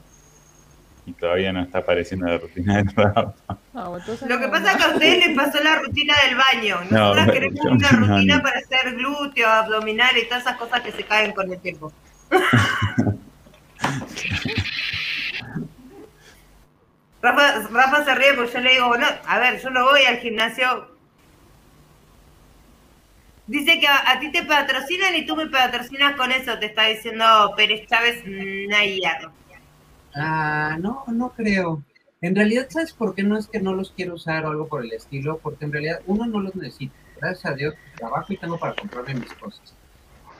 Y 1.07 1.13
todavía 1.13 1.53
no 1.53 1.63
está 1.63 1.79
apareciendo 1.79 2.27
la 2.27 2.39
rutina 2.39 2.83
de 2.83 2.91
Rafa. 2.95 3.35
Lo 4.29 4.39
que 4.39 4.49
pasa 4.49 4.73
es 4.73 4.77
que 4.77 4.85
a 4.85 4.89
ustedes 4.89 5.27
les 5.27 5.37
pasó 5.37 5.63
la 5.63 5.77
rutina 5.77 6.15
del 6.27 6.37
baño. 6.37 6.77
Nosotros 6.91 7.33
queremos 7.33 7.61
una 7.65 7.89
rutina 7.89 8.43
para 8.43 8.59
hacer 8.59 8.95
glúteo, 8.95 9.49
abdominal 9.49 10.17
y 10.19 10.27
todas 10.27 10.43
esas 10.43 10.57
cosas 10.59 10.83
que 10.83 10.93
se 10.93 11.03
caen 11.05 11.33
con 11.33 11.51
el 11.51 11.59
tiempo. 11.59 11.93
Rafa, 17.25 17.69
Rafa 17.71 18.05
se 18.05 18.15
ríe 18.17 18.35
porque 18.35 18.53
yo 18.53 18.61
le 18.61 18.73
digo, 18.73 18.89
bueno, 18.89 19.07
a 19.27 19.39
ver, 19.39 19.59
yo 19.59 19.71
no 19.71 19.83
voy 19.85 20.03
al 20.03 20.19
gimnasio. 20.19 20.89
Dice 23.47 23.81
que 23.81 23.87
a, 23.87 24.21
ti 24.21 24.31
te 24.31 24.43
patrocinan 24.43 25.15
y 25.17 25.25
tú 25.25 25.35
me 25.35 25.47
patrocinas 25.47 26.17
con 26.17 26.31
eso, 26.33 26.59
te 26.59 26.67
está 26.67 26.85
diciendo 26.85 27.25
Pérez 27.57 27.89
Chávez 27.89 28.23
Nayar. 28.27 29.31
Ah, 30.15 30.77
no, 30.79 31.05
no 31.09 31.31
creo. 31.31 31.83
En 32.21 32.35
realidad, 32.35 32.67
¿sabes 32.69 32.93
por 32.93 33.15
qué 33.15 33.23
no 33.23 33.39
es 33.39 33.47
que 33.47 33.59
no 33.59 33.73
los 33.73 33.93
quiero 33.93 34.15
usar 34.15 34.45
o 34.45 34.51
algo 34.51 34.69
por 34.69 34.85
el 34.85 34.93
estilo? 34.93 35.39
Porque 35.39 35.65
en 35.65 35.73
realidad, 35.73 36.01
uno, 36.07 36.27
no 36.27 36.41
los 36.41 36.55
necesita. 36.55 36.95
Gracias 37.19 37.47
a 37.51 37.55
Dios, 37.55 37.75
trabajo 37.97 38.35
y 38.35 38.37
tengo 38.37 38.59
para 38.59 38.75
comprarme 38.75 39.15
mis 39.15 39.33
cosas. 39.33 39.75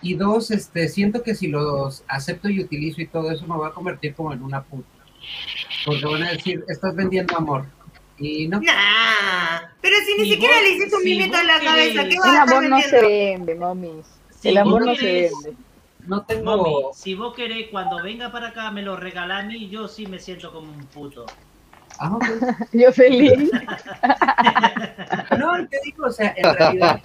Y 0.03 0.17
dos, 0.17 0.51
este, 0.51 0.89
siento 0.89 1.23
que 1.23 1.35
si 1.35 1.49
los 1.49 2.05
acepto 2.09 2.51
y 2.51 2.63
utilizo 2.63 3.01
y 3.01 3.07
todo 3.07 3.31
eso 3.31 3.47
me 3.47 3.57
va 3.57 3.69
a 3.69 3.73
convertir 3.73 4.15
como 4.15 4.35
en 4.35 4.43
una 4.43 4.63
puta. 4.63 4.94
Porque 5.85 6.05
van 6.07 6.23
a 6.23 6.31
decir, 6.33 6.65
estás 6.69 6.95
vendiendo 6.95 7.37
amor. 7.37 7.67
Y 8.19 8.47
no. 8.47 8.61
pero 9.81 9.97
si 10.07 10.23
ni 10.23 10.31
siquiera 10.31 10.61
le 10.61 10.71
hiciste 10.71 10.97
un 10.97 11.03
mimito 11.03 11.37
en 11.37 11.47
la 11.47 11.61
cabeza, 11.61 12.05
¿qué 12.09 12.17
vas 12.17 12.29
El 12.29 12.37
amor 12.37 12.69
no 12.69 12.81
se 12.81 13.01
vende, 13.01 13.55
mami. 13.57 14.03
el 14.45 14.57
amor 14.57 14.87
no 14.87 14.95
se 14.95 15.13
vende. 15.13 15.57
No 16.07 16.25
tengo. 16.25 16.93
si 16.95 17.15
vos 17.15 17.35
querés, 17.35 17.69
cuando 17.71 18.03
venga 18.03 18.31
para 18.31 18.49
acá, 18.49 18.71
me 18.71 18.83
lo 18.83 18.97
regalás 18.97 19.45
a 19.45 19.47
mí, 19.47 19.69
yo 19.69 19.89
sí 19.89 20.07
me 20.07 20.19
siento 20.21 20.53
como 20.53 20.71
un 20.71 20.87
puto. 20.87 21.27
Ah, 21.99 22.19
yo 22.73 22.93
feliz. 22.93 23.51
no, 25.39 25.69
te 25.69 25.81
digo, 25.85 26.07
o 26.07 26.13
sea, 26.13 26.35
en 26.37 26.55
realidad, 26.55 27.01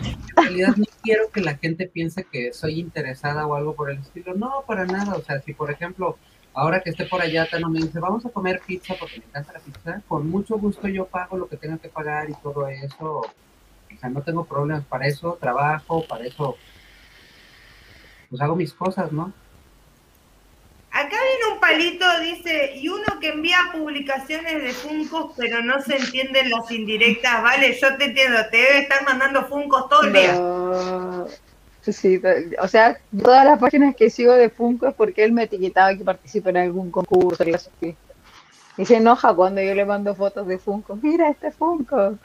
en 0.00 0.36
realidad 0.36 0.76
no 0.76 0.84
quiero 1.02 1.30
que 1.30 1.40
la 1.40 1.56
gente 1.56 1.86
piense 1.86 2.24
que 2.24 2.52
soy 2.52 2.80
interesada 2.80 3.46
o 3.46 3.54
algo 3.54 3.74
por 3.74 3.90
el 3.90 3.98
estilo. 3.98 4.34
No, 4.34 4.64
para 4.66 4.84
nada. 4.86 5.14
O 5.14 5.22
sea, 5.22 5.40
si 5.40 5.54
por 5.54 5.70
ejemplo 5.70 6.18
ahora 6.58 6.80
que 6.80 6.90
esté 6.90 7.04
por 7.06 7.22
allá, 7.22 7.48
no 7.60 7.70
me 7.70 7.80
dice, 7.80 8.00
vamos 8.00 8.26
a 8.26 8.30
comer 8.30 8.60
pizza 8.66 8.94
porque 8.98 9.20
me 9.20 9.26
encanta 9.26 9.52
la 9.52 9.60
pizza, 9.60 10.02
con 10.08 10.28
mucho 10.28 10.58
gusto 10.58 10.88
yo 10.88 11.06
pago 11.06 11.36
lo 11.36 11.48
que 11.48 11.56
tenga 11.56 11.78
que 11.78 11.88
pagar 11.88 12.28
y 12.28 12.34
todo 12.34 12.66
eso. 12.68 13.20
O 13.94 14.00
sea, 14.00 14.10
no 14.10 14.22
tengo 14.22 14.44
problemas 14.44 14.84
para 14.84 15.06
eso, 15.06 15.38
trabajo, 15.40 16.04
para 16.06 16.26
eso, 16.26 16.56
pues 18.28 18.42
hago 18.42 18.56
mis 18.56 18.72
cosas, 18.72 19.12
¿no? 19.12 19.32
Acá 20.90 21.16
viene 21.16 21.54
un 21.54 21.60
palito, 21.60 22.20
dice, 22.20 22.72
y 22.76 22.88
uno 22.88 23.04
que 23.20 23.28
envía 23.28 23.58
publicaciones 23.72 24.62
de 24.62 24.72
Funcos, 24.72 25.32
pero 25.36 25.62
no 25.62 25.80
se 25.82 25.96
entienden 25.96 26.50
las 26.50 26.70
indirectas, 26.70 27.42
¿vale? 27.42 27.78
Yo 27.80 27.96
te 27.96 28.06
entiendo, 28.06 28.38
te 28.50 28.56
debe 28.56 28.78
estar 28.80 29.04
mandando 29.04 29.46
Funcos 29.46 29.88
todo 29.88 30.02
el 30.02 30.12
día. 30.12 30.34
Sí, 31.92 32.20
o 32.60 32.68
sea, 32.68 32.98
todas 33.22 33.44
las 33.44 33.58
páginas 33.58 33.94
que 33.96 34.10
sigo 34.10 34.34
de 34.34 34.50
Funko 34.50 34.88
es 34.88 34.94
porque 34.94 35.24
él 35.24 35.32
me 35.32 35.44
etiquetaba 35.44 35.96
que 35.96 36.04
participe 36.04 36.50
en 36.50 36.58
algún 36.58 36.90
concurso 36.90 37.44
y 37.48 37.54
así. 37.54 37.96
Y 38.76 38.84
se 38.84 38.96
enoja 38.96 39.34
cuando 39.34 39.60
yo 39.62 39.74
le 39.74 39.84
mando 39.84 40.14
fotos 40.14 40.46
de 40.46 40.58
Funko. 40.58 40.96
Mira 40.96 41.30
este 41.30 41.50
Funko. 41.50 42.18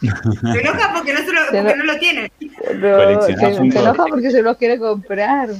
Se 0.00 0.60
enoja 0.60 0.92
porque 0.92 1.12
no, 1.14 1.20
se 1.20 1.32
lo, 1.32 1.40
porque 1.44 1.76
no 1.76 1.84
lo 1.84 1.98
tiene. 1.98 2.32
se, 2.38 3.78
enoja 3.80 4.04
porque 4.06 4.30
se 4.30 4.42
los 4.42 4.56
quiere 4.56 4.78
comprar. 4.78 5.50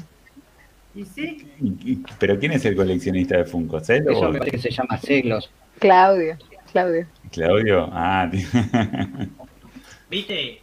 ¿Y 0.95 1.05
sí? 1.05 2.03
¿Pero 2.19 2.39
quién 2.39 2.53
es 2.53 2.65
el 2.65 2.77
coleccionista 2.77 3.39
de 3.39 3.45
Funko? 3.45 3.81
¿Celo? 3.81 4.13
Eso 4.13 4.31
me 4.31 4.39
parece 4.39 4.57
que 4.57 4.63
se 4.63 4.71
llama 4.71 4.99
Celos. 4.99 5.51
Claudio. 5.79 6.37
Claudio. 6.73 7.07
Claudio, 7.31 7.89
ah. 7.93 8.31
¿Viste? 10.11 10.61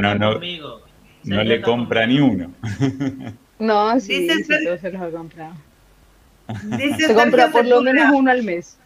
No, 0.00 0.14
no. 0.14 0.32
conmigo. 0.34 0.91
No 1.24 1.42
le 1.44 1.60
compra 1.60 2.06
ni 2.06 2.20
uno. 2.20 2.52
No, 3.58 4.00
sí, 4.00 4.28
sí, 4.28 4.42
se 4.42 4.60
los 4.62 4.82
ha 4.82 5.10
comprado. 5.12 5.54
se 6.98 7.14
compra 7.14 7.48
por 7.48 7.64
lo 7.64 7.80
menos 7.80 8.12
uno 8.12 8.28
al 8.28 8.42
mes. 8.42 8.76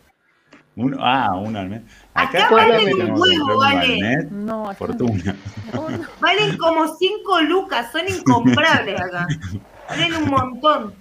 Uno, 0.75 0.99
ah, 1.01 1.35
uno 1.35 1.59
al 1.59 1.71
mes. 1.71 1.83
Acá, 2.13 2.51
valen 2.51 3.01
un 3.01 3.19
huevo, 3.19 3.57
vale. 3.57 4.29
No, 4.31 4.75
fortuna. 4.75 5.35
Valen 6.21 6.59
como 6.59 6.95
5 6.95 7.41
lucas, 7.43 7.91
son 7.91 8.03
incomprables 8.07 9.01
acá. 9.01 9.27
Valen 9.89 10.15
un 10.15 10.29
montón. 10.29 10.95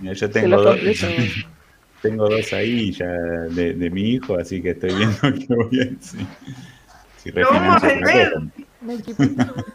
yo 0.00 0.30
tengo 0.30 0.62
dos, 0.62 0.78
tengo 2.02 2.28
dos 2.28 2.52
ahí 2.52 2.92
ya 2.92 3.10
de, 3.50 3.74
de, 3.74 3.90
mi 3.90 4.02
hijo, 4.02 4.36
así 4.36 4.62
que 4.62 4.70
estoy 4.70 4.94
viendo 4.94 5.20
qué 5.20 5.46
voy 5.52 5.80
a 5.80 5.84
decir 5.86 6.26
vamos 7.24 7.82
a 7.82 7.86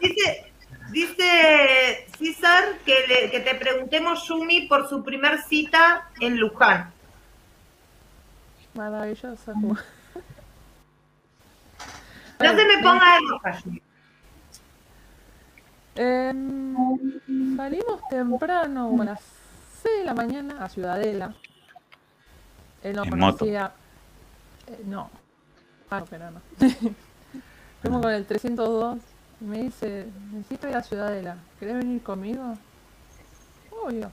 dice, 0.00 0.52
dice 0.90 2.06
César 2.18 2.64
que, 2.84 3.28
que 3.30 3.40
te 3.40 3.54
preguntemos, 3.54 4.26
Yumi, 4.28 4.62
por 4.62 4.88
su 4.88 5.02
primer 5.02 5.42
cita 5.42 6.08
en 6.20 6.38
Luján. 6.38 6.92
Maravilloso. 8.74 9.54
No 9.54 9.76
se 12.38 12.64
me 12.66 12.82
ponga 12.82 13.14
de 13.14 13.20
roja, 13.30 13.62
eh, 15.98 16.32
salimos 17.56 18.08
temprano, 18.10 19.00
a 19.00 19.04
las 19.04 19.20
6 19.82 19.98
de 20.00 20.04
la 20.04 20.14
mañana, 20.14 20.62
a 20.62 20.68
Ciudadela. 20.68 21.34
Él 22.82 22.96
no 22.96 23.06
conocía. 23.06 23.72
Eh, 24.66 24.82
no. 24.84 25.10
Ah, 25.90 26.04
pero 26.08 26.30
no. 26.30 26.42
Fuimos 27.86 28.02
con 28.02 28.12
el 28.12 28.26
302 28.26 28.98
y 29.40 29.44
me 29.44 29.62
dice, 29.62 30.08
necesito 30.32 30.68
ir 30.68 30.74
a 30.74 30.82
Ciudadela, 30.82 31.36
¿querés 31.60 31.76
venir 31.76 32.02
conmigo? 32.02 32.58
Obvio. 33.70 34.10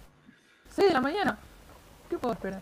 6 0.70 0.90
de 0.90 0.94
la 0.94 1.02
mañana. 1.02 1.40
¿Qué 2.08 2.20
puedo 2.20 2.36
esperar? 2.36 2.62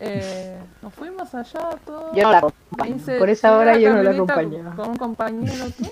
Eh, 0.00 0.58
nos 0.82 0.92
fuimos 0.92 1.32
allá 1.36 1.70
todos. 1.86 2.16
Yo 2.16 2.22
no 2.24 2.32
la 2.32 2.38
acompaño. 2.38 2.96
Por 3.16 3.30
esa 3.30 3.56
hora 3.56 3.78
yo 3.78 3.94
no 3.94 4.02
la 4.02 4.10
acompaño. 4.10 4.74
Con 4.74 4.88
un 4.88 4.96
compañero, 4.96 5.70
¿tú? 5.70 5.88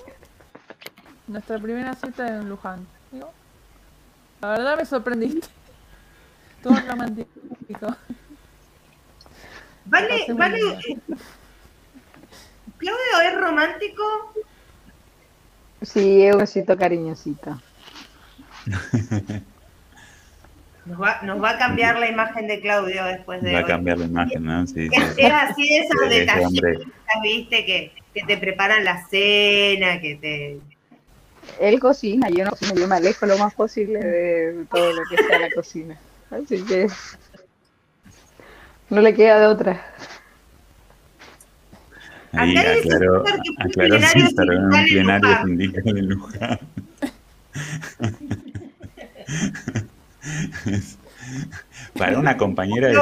Nuestra 1.27 1.57
primera 1.57 1.93
cita 1.93 2.27
en 2.27 2.49
Luján. 2.49 2.85
Digo, 3.13 3.31
la 4.41 4.49
verdad 4.49 4.77
me 4.77 4.83
sorprendiste. 4.83 5.47
Todo 6.63 6.75
romántico. 6.85 7.95
Vale, 9.85 10.25
vale. 10.33 10.99
Claudio 12.79 13.21
es 13.23 13.37
romántico. 13.39 14.33
Sí, 15.81 16.23
es 16.23 16.33
un 16.33 16.41
besito 16.41 16.77
cariñosito. 16.77 17.61
Nos 20.85 20.99
va, 20.99 21.19
nos 21.21 21.43
va 21.43 21.51
a 21.51 21.57
cambiar 21.59 21.99
la 21.99 22.09
imagen 22.09 22.47
de 22.47 22.61
Claudio 22.61 23.05
después 23.05 23.43
de. 23.43 23.53
Va 23.53 23.59
a 23.59 23.65
cambiar 23.65 23.99
la 23.99 24.05
imagen, 24.05 24.43
¿no? 24.43 24.65
Sí, 24.65 24.89
es, 24.91 25.17
es, 25.17 25.31
así 25.31 25.75
esos 25.75 26.09
detalles, 26.09 26.61
viste, 27.21 27.65
que, 27.65 27.91
que 28.13 28.23
te 28.23 28.37
preparan 28.37 28.83
la 28.83 29.05
cena, 29.07 30.01
que 30.01 30.15
te. 30.15 30.59
Él 31.59 31.79
cocina, 31.79 32.29
yo 32.29 32.43
no 32.43 32.51
cocino, 32.51 32.73
yo 32.75 32.87
me 32.87 32.95
alejo 32.95 33.25
lo 33.25 33.37
más 33.37 33.53
posible 33.53 33.99
de 33.99 34.65
todo 34.71 34.93
lo 34.93 35.01
que 35.09 35.17
sea 35.17 35.39
la 35.39 35.51
cocina. 35.51 35.97
Así 36.31 36.63
que. 36.63 36.87
No 38.89 39.01
le 39.01 39.13
queda 39.13 39.39
de 39.39 39.47
otra. 39.47 39.85
Ahí 42.33 42.57
aclaró, 42.57 43.23
aclaró 43.57 43.99
César 43.99 44.51
en 44.51 44.65
un 44.65 44.85
plenario 44.85 45.43
sindical 45.43 45.97
en 45.97 46.09
Luján. 46.09 46.59
Para 51.93 52.17
una 52.17 52.37
compañera 52.37 52.91
es, 52.91 52.97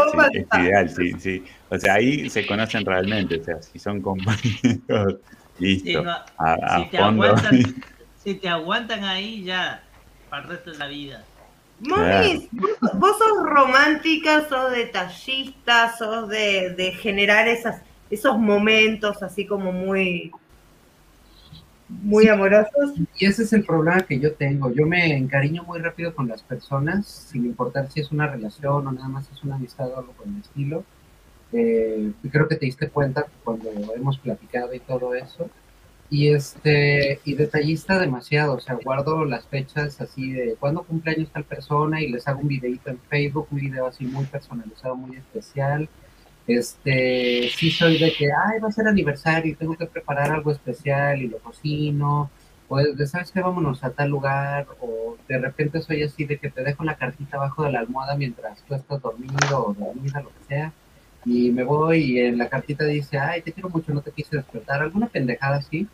ideal, 0.60 0.90
sí, 0.90 1.14
sí. 1.20 1.44
O 1.70 1.78
sea, 1.78 1.96
ahí 1.96 2.30
se 2.30 2.46
conocen 2.46 2.86
realmente, 2.86 3.40
o 3.40 3.44
sea, 3.44 3.62
si 3.62 3.80
son 3.80 4.02
compañeros, 4.02 5.18
listo, 5.60 6.04
a, 6.38 6.80
si, 6.80 6.90
te 6.90 6.98
Aguantan, 6.98 7.76
si 8.24 8.36
te 8.36 8.50
aguantan 8.50 9.04
ahí 9.04 9.44
ya, 9.44 9.84
para 10.30 10.44
el 10.44 10.50
resto 10.50 10.72
de 10.72 10.78
la 10.78 10.88
vida. 10.88 11.24
Mami, 11.80 12.50
vos, 12.52 13.18
sos 13.20 13.44
romántica, 13.44 14.48
sos 14.50 14.72
detallista, 14.72 15.96
sos 15.96 16.28
de, 16.28 16.74
de 16.76 16.92
generar 16.94 17.48
esas, 17.48 17.82
esos 18.10 18.38
momentos 18.38 19.22
así 19.22 19.46
como 19.46 19.72
muy 19.72 20.32
muy 21.90 22.28
amorosos. 22.28 22.94
Y 23.18 23.26
ese 23.26 23.44
es 23.44 23.54
el 23.54 23.64
problema 23.64 24.02
que 24.02 24.20
yo 24.20 24.34
tengo. 24.34 24.72
Yo 24.72 24.86
me 24.86 25.16
encariño 25.16 25.64
muy 25.64 25.80
rápido 25.80 26.14
con 26.14 26.28
las 26.28 26.44
personas, 26.44 27.08
sin 27.08 27.46
importar 27.46 27.90
si 27.92 28.02
es 28.02 28.12
una 28.12 28.28
relación 28.28 28.88
o 28.88 28.92
nada 28.92 29.08
más 29.08 29.30
es 29.32 29.44
una 29.44 29.56
amistad 29.56 29.90
o 29.92 30.00
algo 30.00 30.12
por 30.14 30.28
el 30.28 30.38
estilo. 30.40 30.84
Eh, 31.54 32.12
creo 32.30 32.48
que 32.48 32.56
te 32.56 32.66
diste 32.66 32.90
cuenta 32.90 33.26
cuando 33.44 33.70
hemos 33.96 34.18
platicado 34.18 34.74
y 34.74 34.80
todo 34.80 35.16
eso. 35.16 35.50
Y 36.10 36.30
este, 36.30 37.20
y 37.26 37.34
detallista 37.36 38.00
demasiado, 38.00 38.56
o 38.56 38.60
sea, 38.62 38.76
guardo 38.76 39.26
las 39.26 39.46
fechas 39.46 40.00
así 40.00 40.32
de 40.32 40.56
cuándo 40.58 40.84
cumpleaños 40.84 41.30
tal 41.32 41.44
persona 41.44 42.02
y 42.02 42.10
les 42.10 42.28
hago 42.30 42.40
un 42.40 42.48
videito 42.48 42.90
en 42.90 43.00
Facebook, 43.10 43.48
un 43.52 43.60
video 43.60 43.88
así 43.88 44.06
muy 44.06 44.26
personalizado, 44.26 44.96
muy 44.96 45.18
especial 45.18 45.90
este, 46.48 47.50
sí 47.56 47.72
soy 47.72 48.00
de 48.00 48.14
que, 48.14 48.26
ay, 48.26 48.60
va 48.60 48.70
a 48.70 48.72
ser 48.72 48.88
aniversario 48.88 49.52
y 49.52 49.56
tengo 49.56 49.76
que 49.76 49.86
preparar 49.86 50.32
algo 50.32 50.52
especial 50.52 51.22
y 51.22 51.28
lo 51.28 51.40
cocino, 51.40 52.30
o 52.70 52.78
de, 52.78 53.08
¿sabes 53.08 53.32
qué? 53.32 53.42
Vámonos 53.42 53.84
a 53.84 53.92
tal 53.92 54.10
lugar, 54.10 54.68
o 54.82 55.18
de 55.28 55.38
repente 55.38 55.82
soy 55.82 56.04
así 56.04 56.26
de 56.26 56.38
que 56.38 56.50
te 56.50 56.64
dejo 56.64 56.84
la 56.84 56.96
cartita 56.96 57.38
abajo 57.38 57.64
de 57.64 57.72
la 57.72 57.80
almohada 57.80 58.16
mientras 58.16 58.62
tú 58.64 58.76
estás 58.76 59.02
dormido 59.02 59.68
o 59.68 59.74
dormida, 59.74 60.22
lo 60.22 60.30
que 60.30 60.44
sea, 60.48 60.74
y 61.26 61.52
me 61.52 61.64
voy 61.64 62.00
y 62.00 62.20
en 62.20 62.38
la 62.38 62.50
cartita 62.50 62.86
dice, 62.86 63.18
ay, 63.20 63.42
te 63.42 63.52
quiero 63.52 63.70
mucho, 63.70 63.94
no 63.94 64.02
te 64.02 64.12
quise 64.12 64.38
despertar, 64.38 64.82
alguna 64.82 65.08
pendejada 65.08 65.58
así, 65.58 65.88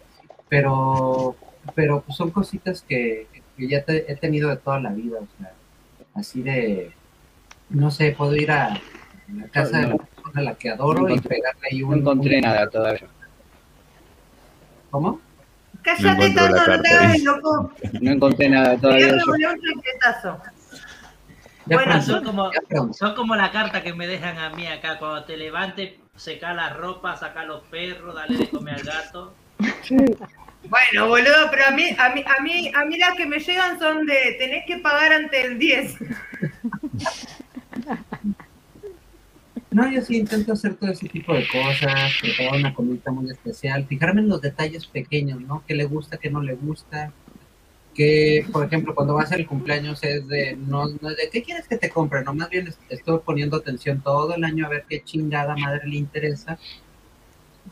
pero, 0.50 1.36
pero 1.76 2.02
pues 2.02 2.18
son 2.18 2.32
cositas 2.32 2.84
que, 2.84 3.28
ya 3.58 3.84
he 3.88 4.16
tenido 4.16 4.50
de 4.50 4.58
toda 4.58 4.80
la 4.80 4.92
vida, 4.92 5.20
o 5.20 5.28
sea, 5.38 5.54
así 6.16 6.42
de, 6.42 6.92
no 7.70 7.92
sé, 7.92 8.14
puedo 8.18 8.36
ir 8.36 8.52
a 8.52 8.80
la 9.28 9.48
casa 9.48 9.80
de 9.80 9.88
la 9.88 9.98
a 10.34 10.42
la 10.42 10.56
que 10.56 10.70
adoro 10.70 11.10
y 11.10 11.20
pegarle 11.20 11.62
ahí 11.72 11.84
un... 11.84 11.92
No 11.92 11.98
encontré 11.98 12.42
nada 12.42 12.70
todavía. 12.70 13.08
¿Cómo? 14.90 15.22
Cállate 15.82 16.30
no 16.30 16.36
tanto, 16.36 16.90
loco. 17.24 17.72
No 18.02 18.12
encontré 18.12 18.50
nada 18.50 18.78
todavía. 18.78 19.16
Bueno, 21.66 22.02
son 22.02 22.24
como, 22.24 22.52
son 22.94 23.16
como 23.16 23.36
la 23.36 23.52
carta 23.52 23.84
que 23.84 23.94
me 23.94 24.08
dejan 24.08 24.38
a 24.38 24.50
mí 24.50 24.68
acá. 24.68 24.98
Cuando 24.98 25.24
te 25.26 25.38
levantes, 25.38 25.94
seca 26.16 26.54
la 26.54 26.70
ropa, 26.70 27.16
saca 27.16 27.44
los 27.44 27.64
perros, 27.64 28.16
dale 28.16 28.38
de 28.38 28.50
comer 28.50 28.76
al 28.76 28.84
gato. 28.84 29.34
Bueno, 30.70 31.08
boludo, 31.08 31.50
pero 31.52 31.68
a 31.68 31.72
mí, 31.72 31.90
a 31.98 32.10
mí, 32.10 32.24
a 32.26 32.42
mí, 32.42 32.72
a 32.74 32.86
mí 32.86 32.98
las 32.98 33.16
que 33.16 33.26
me 33.26 33.40
llegan 33.40 33.78
son 33.80 34.06
de 34.06 34.36
tenés 34.40 34.66
que 34.66 34.78
pagar 34.78 35.12
ante 35.12 35.46
el 35.46 35.60
10. 35.60 35.98
No, 39.74 39.92
yo 39.92 40.02
sí 40.04 40.18
intento 40.18 40.54
hacer 40.54 40.76
todo 40.76 40.92
ese 40.92 41.10
tipo 41.10 41.34
de 41.34 41.48
cosas, 41.48 42.12
preparar 42.22 42.60
una 42.60 42.76
comida 42.76 43.12
muy 43.12 43.32
especial, 43.32 43.88
fijarme 43.88 44.22
en 44.22 44.30
los 44.30 44.40
detalles 44.40 44.86
pequeños, 44.86 45.42
¿no? 45.42 45.64
¿Qué 45.68 45.74
le 45.74 45.86
gusta, 45.86 46.18
qué 46.18 46.30
no 46.30 46.44
le 46.44 46.54
gusta? 46.54 47.12
Que, 47.96 48.46
por 48.52 48.66
ejemplo, 48.66 48.94
cuando 48.94 49.16
va 49.16 49.24
a 49.24 49.26
ser 49.26 49.40
el 49.40 49.48
cumpleaños 49.48 50.04
es 50.04 50.28
de, 50.28 50.56
no, 50.56 50.90
no 51.02 51.10
es 51.10 51.18
de, 51.18 51.28
¿qué 51.32 51.42
quieres 51.42 51.68
que 51.68 51.78
te 51.78 51.90
compre? 51.90 52.24
No, 52.24 52.36
más 52.36 52.52
bien 52.52 52.72
estoy 52.90 53.20
poniendo 53.26 53.58
atención 53.58 54.02
todo 54.02 54.36
el 54.36 54.44
año 54.44 54.68
a 54.68 54.70
ver 54.70 54.86
qué 54.88 55.04
chingada 55.04 55.56
madre 55.56 55.88
le 55.88 55.96
interesa. 55.96 56.60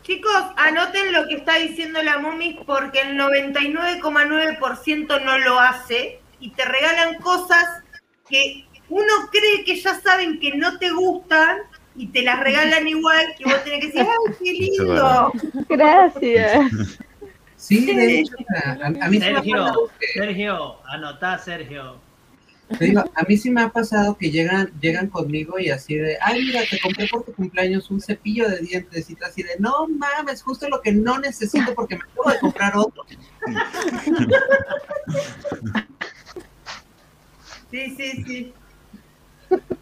Chicos, 0.02 0.44
anoten 0.58 1.12
lo 1.12 1.28
que 1.28 1.36
está 1.36 1.58
diciendo 1.58 2.02
la 2.02 2.18
Momis 2.18 2.58
porque 2.66 3.02
el 3.02 3.16
99,9% 3.16 5.24
no 5.24 5.38
lo 5.38 5.60
hace 5.60 6.20
y 6.40 6.50
te 6.50 6.66
regalan 6.66 7.20
cosas 7.20 7.84
que 8.28 8.66
uno 8.90 9.14
cree 9.32 9.64
que 9.66 9.80
ya 9.80 10.02
saben 10.02 10.40
que 10.40 10.58
no 10.58 10.80
te 10.80 10.90
gustan 10.90 11.60
y 11.96 12.08
te 12.08 12.22
las 12.22 12.40
regalan 12.40 12.88
igual 12.88 13.26
y 13.40 13.44
vos 13.44 13.64
tenés 13.64 13.82
que 13.82 13.88
decir, 13.88 14.02
¡ay, 14.02 14.36
qué 14.40 14.54
lindo! 14.54 15.32
Gracias. 15.70 16.72
Sí, 17.62 17.86
de 17.86 18.22
hecho, 18.22 18.34
a, 18.82 18.90
mí 19.08 19.20
Sergio, 19.20 19.44
sí 19.44 19.52
me 19.52 19.60
ha 19.60 19.62
pasado 19.62 19.92
que, 20.00 20.20
Sergio, 20.20 20.78
anotá, 20.88 21.38
Sergio. 21.38 22.02
a 23.14 23.24
mí 23.28 23.38
sí 23.38 23.52
me 23.52 23.62
ha 23.62 23.70
pasado 23.70 24.18
que 24.18 24.32
llegan, 24.32 24.72
llegan 24.82 25.10
conmigo 25.10 25.60
y 25.60 25.70
así 25.70 25.94
de, 25.94 26.18
ay, 26.22 26.42
mira, 26.42 26.62
te 26.68 26.80
compré 26.80 27.08
por 27.08 27.24
tu 27.24 27.34
cumpleaños 27.34 27.92
un 27.92 28.02
cepillo 28.02 28.50
de 28.50 28.62
dientes 28.62 29.12
y 29.12 29.18
así 29.24 29.44
de, 29.44 29.58
no 29.60 29.88
mames, 29.88 30.42
justo 30.42 30.68
lo 30.70 30.82
que 30.82 30.92
no 30.92 31.20
necesito 31.20 31.76
porque 31.76 31.98
me 31.98 32.02
acabo 32.02 32.32
de 32.32 32.40
comprar 32.40 32.74
otro. 32.76 33.06
Sí, 37.72 37.96
sí, 37.96 38.24
sí. 38.28 38.54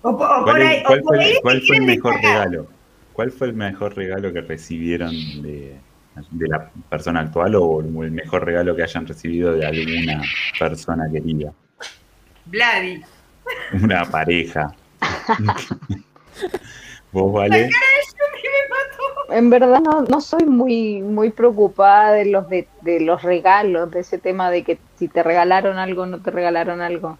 ¿Cuál, 0.02 1.62
fue, 1.66 1.78
el 1.78 1.82
mejor 1.84 2.16
regalo? 2.16 2.68
¿Cuál 3.14 3.32
fue 3.32 3.48
el 3.48 3.54
mejor 3.54 3.96
regalo 3.96 4.34
que 4.34 4.42
recibieron 4.42 5.12
de, 5.42 5.78
la 6.40 6.70
persona 6.90 7.22
actual 7.22 7.56
o 7.56 7.82
el 7.82 8.12
mejor 8.12 8.46
regalo 8.46 8.76
que 8.76 8.84
hayan 8.84 9.08
recibido 9.08 9.54
de 9.54 9.66
alguna 9.66 10.22
persona 10.58 11.10
querida? 11.12 11.54
Vladi. 12.46 13.02
Una 13.84 14.06
pareja. 14.06 14.74
¿Vos, 17.12 17.34
vale? 17.34 17.70
En 19.32 19.50
verdad 19.50 19.80
no, 19.82 20.02
no 20.02 20.22
soy 20.22 20.46
muy 20.46 21.02
muy 21.02 21.30
preocupada 21.30 22.14
de 22.14 22.26
los 22.26 22.50
de, 22.50 22.68
de 22.82 23.00
los 23.00 23.22
regalos, 23.22 23.92
de 23.92 24.00
ese 24.00 24.18
tema 24.18 24.50
de 24.50 24.64
que 24.64 24.80
si 24.96 25.08
te 25.08 25.22
regalaron 25.22 25.78
algo 25.78 26.04
o 26.04 26.06
no 26.08 26.20
te 26.22 26.32
regalaron 26.32 26.82
algo 26.82 27.18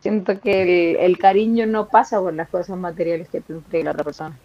siento 0.00 0.40
que 0.40 1.04
el, 1.04 1.18
cariño 1.18 1.66
no 1.66 1.88
pasa 1.88 2.20
por 2.20 2.34
las 2.34 2.48
cosas 2.48 2.78
materiales 2.78 3.28
que 3.28 3.40
te 3.40 3.52
entrega 3.52 3.84
la 3.86 3.90
otra 3.92 4.04
persona. 4.04 4.38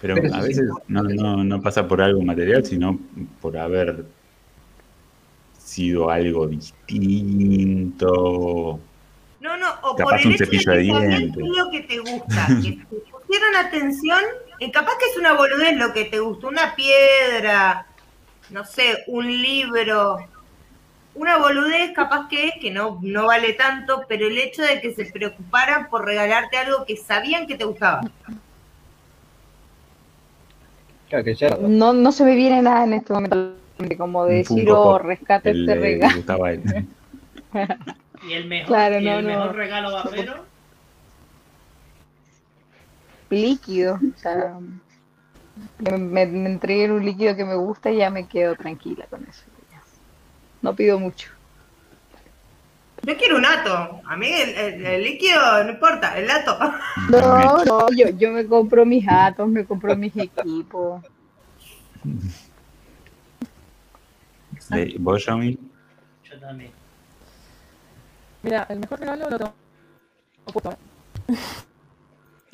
Pero 0.00 0.14
a 0.14 0.40
veces 0.40 0.68
no, 0.88 1.02
no, 1.02 1.44
no 1.44 1.62
pasa 1.62 1.86
por 1.88 2.00
algo 2.00 2.22
material, 2.22 2.64
sino 2.64 2.98
por 3.40 3.56
haber 3.56 4.04
sido 5.58 6.10
algo 6.10 6.46
distinto. 6.46 8.00
No, 9.40 9.56
no, 9.56 9.66
o 9.82 9.96
por 9.96 10.20
el 10.20 10.32
hecho 10.32 10.44
de 10.44 10.50
que 10.50 10.60
lo 11.42 11.70
que 11.70 11.80
te 11.80 11.98
gusta, 11.98 12.46
que 12.62 12.70
te 12.90 12.96
pusieron 13.10 13.56
atención, 13.56 14.20
y 14.60 14.70
capaz 14.70 14.92
que 14.98 15.06
es 15.10 15.16
una 15.18 15.32
boludez 15.32 15.76
lo 15.76 15.92
que 15.92 16.04
te 16.04 16.20
gusta, 16.20 16.46
una 16.46 16.76
piedra, 16.76 17.86
no 18.50 18.64
sé, 18.64 18.98
un 19.08 19.26
libro, 19.26 20.18
una 21.14 21.38
boludez 21.38 21.92
capaz 21.92 22.28
que 22.28 22.48
es, 22.48 22.54
que 22.60 22.70
no, 22.70 22.98
no 23.02 23.26
vale 23.26 23.52
tanto, 23.52 24.04
pero 24.08 24.26
el 24.26 24.38
hecho 24.38 24.62
de 24.62 24.80
que 24.80 24.94
se 24.94 25.06
preocuparan 25.06 25.88
por 25.88 26.04
regalarte 26.04 26.56
algo 26.56 26.84
que 26.86 26.96
sabían 26.96 27.46
que 27.46 27.56
te 27.56 27.64
gustaba. 27.64 28.00
No, 31.60 31.92
no 31.92 32.12
se 32.12 32.24
me 32.24 32.34
viene 32.34 32.62
nada 32.62 32.84
en 32.84 32.94
este 32.94 33.12
momento, 33.12 33.54
como 33.98 34.24
decir, 34.24 34.70
oh, 34.70 34.98
rescate 34.98 35.50
este 35.50 35.74
regalo. 35.74 36.22
¿Y 38.26 38.32
el 38.32 38.46
mejor, 38.46 38.92
el 38.92 39.24
mejor 39.24 39.54
regalo 39.54 39.92
vapero? 39.92 40.52
líquido. 43.32 43.94
O 43.94 44.18
sea, 44.18 44.58
me, 45.78 46.26
me, 46.26 46.46
entreguen 46.46 46.92
un 46.92 47.04
líquido 47.04 47.34
que 47.34 47.44
me 47.44 47.56
gusta 47.56 47.90
y 47.90 47.98
ya 47.98 48.10
me 48.10 48.26
quedo 48.26 48.54
tranquila 48.54 49.06
con 49.10 49.24
eso. 49.24 49.44
No 50.62 50.74
pido 50.74 50.98
mucho. 50.98 51.28
Yo 53.04 53.16
quiero 53.16 53.36
un 53.36 53.44
ato. 53.44 54.00
A 54.06 54.16
mí 54.16 54.28
el, 54.30 55.02
líquido 55.02 55.64
no 55.64 55.70
importa, 55.70 56.16
el 56.16 56.30
ato. 56.30 56.56
No, 57.10 57.64
no, 57.64 57.86
yo, 57.90 58.08
yo 58.10 58.30
me 58.30 58.46
compro 58.46 58.86
mis 58.86 59.06
atos, 59.08 59.48
me 59.48 59.64
compro 59.64 59.96
mis 59.96 60.16
equipos. 60.16 61.02
¿Vos, 65.00 65.26
Yomi? 65.26 65.58
Yo 66.24 66.38
también. 66.38 66.70
Mira, 68.42 68.66
el 68.68 68.78
mejor 68.78 69.00
regalo 69.00 69.30
lo 69.30 69.38
tengo. 69.38 69.54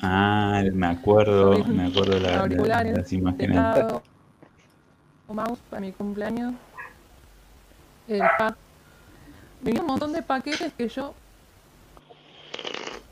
Ah, 0.01 0.63
me 0.73 0.87
acuerdo, 0.87 1.63
me 1.65 1.87
acuerdo 1.87 2.13
de, 2.13 2.19
la, 2.21 2.47
de 2.47 2.93
las 2.93 3.13
imágenes. 3.13 3.57
Un 5.27 5.35
mouse 5.35 5.59
para 5.69 5.81
mi 5.81 5.91
cumpleaños. 5.91 6.55
El 8.09 8.21
pack. 8.37 8.55
Venía 9.61 9.81
un 9.81 9.87
montón 9.87 10.11
de 10.13 10.21
paquetes 10.21 10.73
que 10.73 10.89
yo 10.89 11.13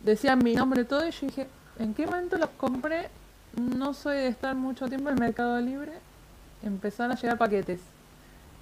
decían 0.03 0.39
mi 0.39 0.55
nombre 0.55 0.85
todo 0.85 1.07
y 1.07 1.11
yo 1.11 1.27
dije, 1.27 1.47
¿en 1.77 1.93
qué 1.93 2.05
momento 2.05 2.37
los 2.37 2.49
compré? 2.51 3.09
No 3.55 3.93
soy 3.93 4.15
de 4.15 4.27
estar 4.27 4.55
mucho 4.55 4.87
tiempo 4.87 5.09
en 5.09 5.15
el 5.15 5.19
Mercado 5.19 5.59
Libre. 5.61 5.93
Empezaron 6.63 7.11
a 7.11 7.15
llegar 7.15 7.37
paquetes. 7.37 7.79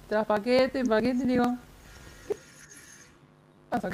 Tras 0.08 0.26
paquete, 0.26 0.84
paquete, 0.84 1.24
y 1.24 1.26
digo, 1.26 1.56
¿qué 2.28 2.36
pasa? 3.70 3.90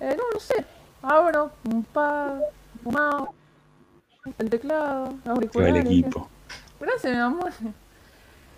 Eh, 0.00 0.16
no, 0.16 0.24
no 0.32 0.40
sé. 0.40 0.64
Abro 1.02 1.50
un 1.64 1.82
pad, 1.84 2.40
un 2.84 2.94
mouse, 2.94 3.30
el 4.38 4.50
teclado, 4.50 5.14
auriculares. 5.26 5.76
El 5.76 5.86
equipo. 5.86 6.28
Gracias, 6.80 7.12
mi 7.12 7.20
amor. 7.20 7.52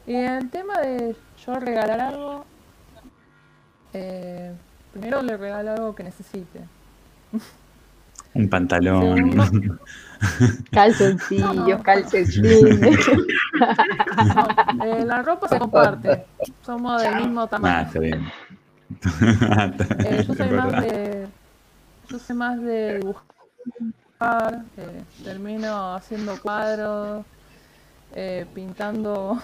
Y 0.06 0.14
el 0.14 0.48
tema 0.50 0.78
de 0.78 1.16
yo 1.44 1.54
regalar 1.58 2.00
algo, 2.00 2.44
eh, 3.96 4.52
primero 4.92 5.22
le 5.22 5.36
regalo 5.36 5.72
algo 5.72 5.94
que 5.94 6.02
necesite. 6.02 6.60
Un 8.34 8.48
pantalón. 8.50 9.48
Calzoncillos, 10.70 11.82
calcetines. 11.82 13.08
Eh, 14.84 15.04
la 15.04 15.22
ropa 15.22 15.48
se 15.48 15.58
comparte. 15.58 16.26
Somos 16.64 17.00
del 17.02 17.16
mismo 17.16 17.46
tamaño. 17.46 17.74
Ah, 17.74 17.82
está 17.82 17.98
bien. 17.98 18.32
Eh, 20.02 20.24
yo 20.26 20.34
soy 20.34 20.50
más 20.60 20.76
de. 20.82 21.28
Yo 22.08 22.18
soy 22.18 22.36
más 22.36 22.60
de 22.60 22.98
dibujar. 22.98 24.64
Eh, 24.76 25.04
termino 25.24 25.94
haciendo 25.94 26.38
cuadros. 26.40 27.24
pintando. 28.54 29.40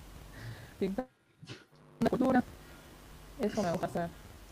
Pintando 0.78 1.08
cultura. 2.10 2.42
Eso 3.40 3.62
me 3.62 3.70
gusta 3.72 3.86
hacer. 3.86 4.08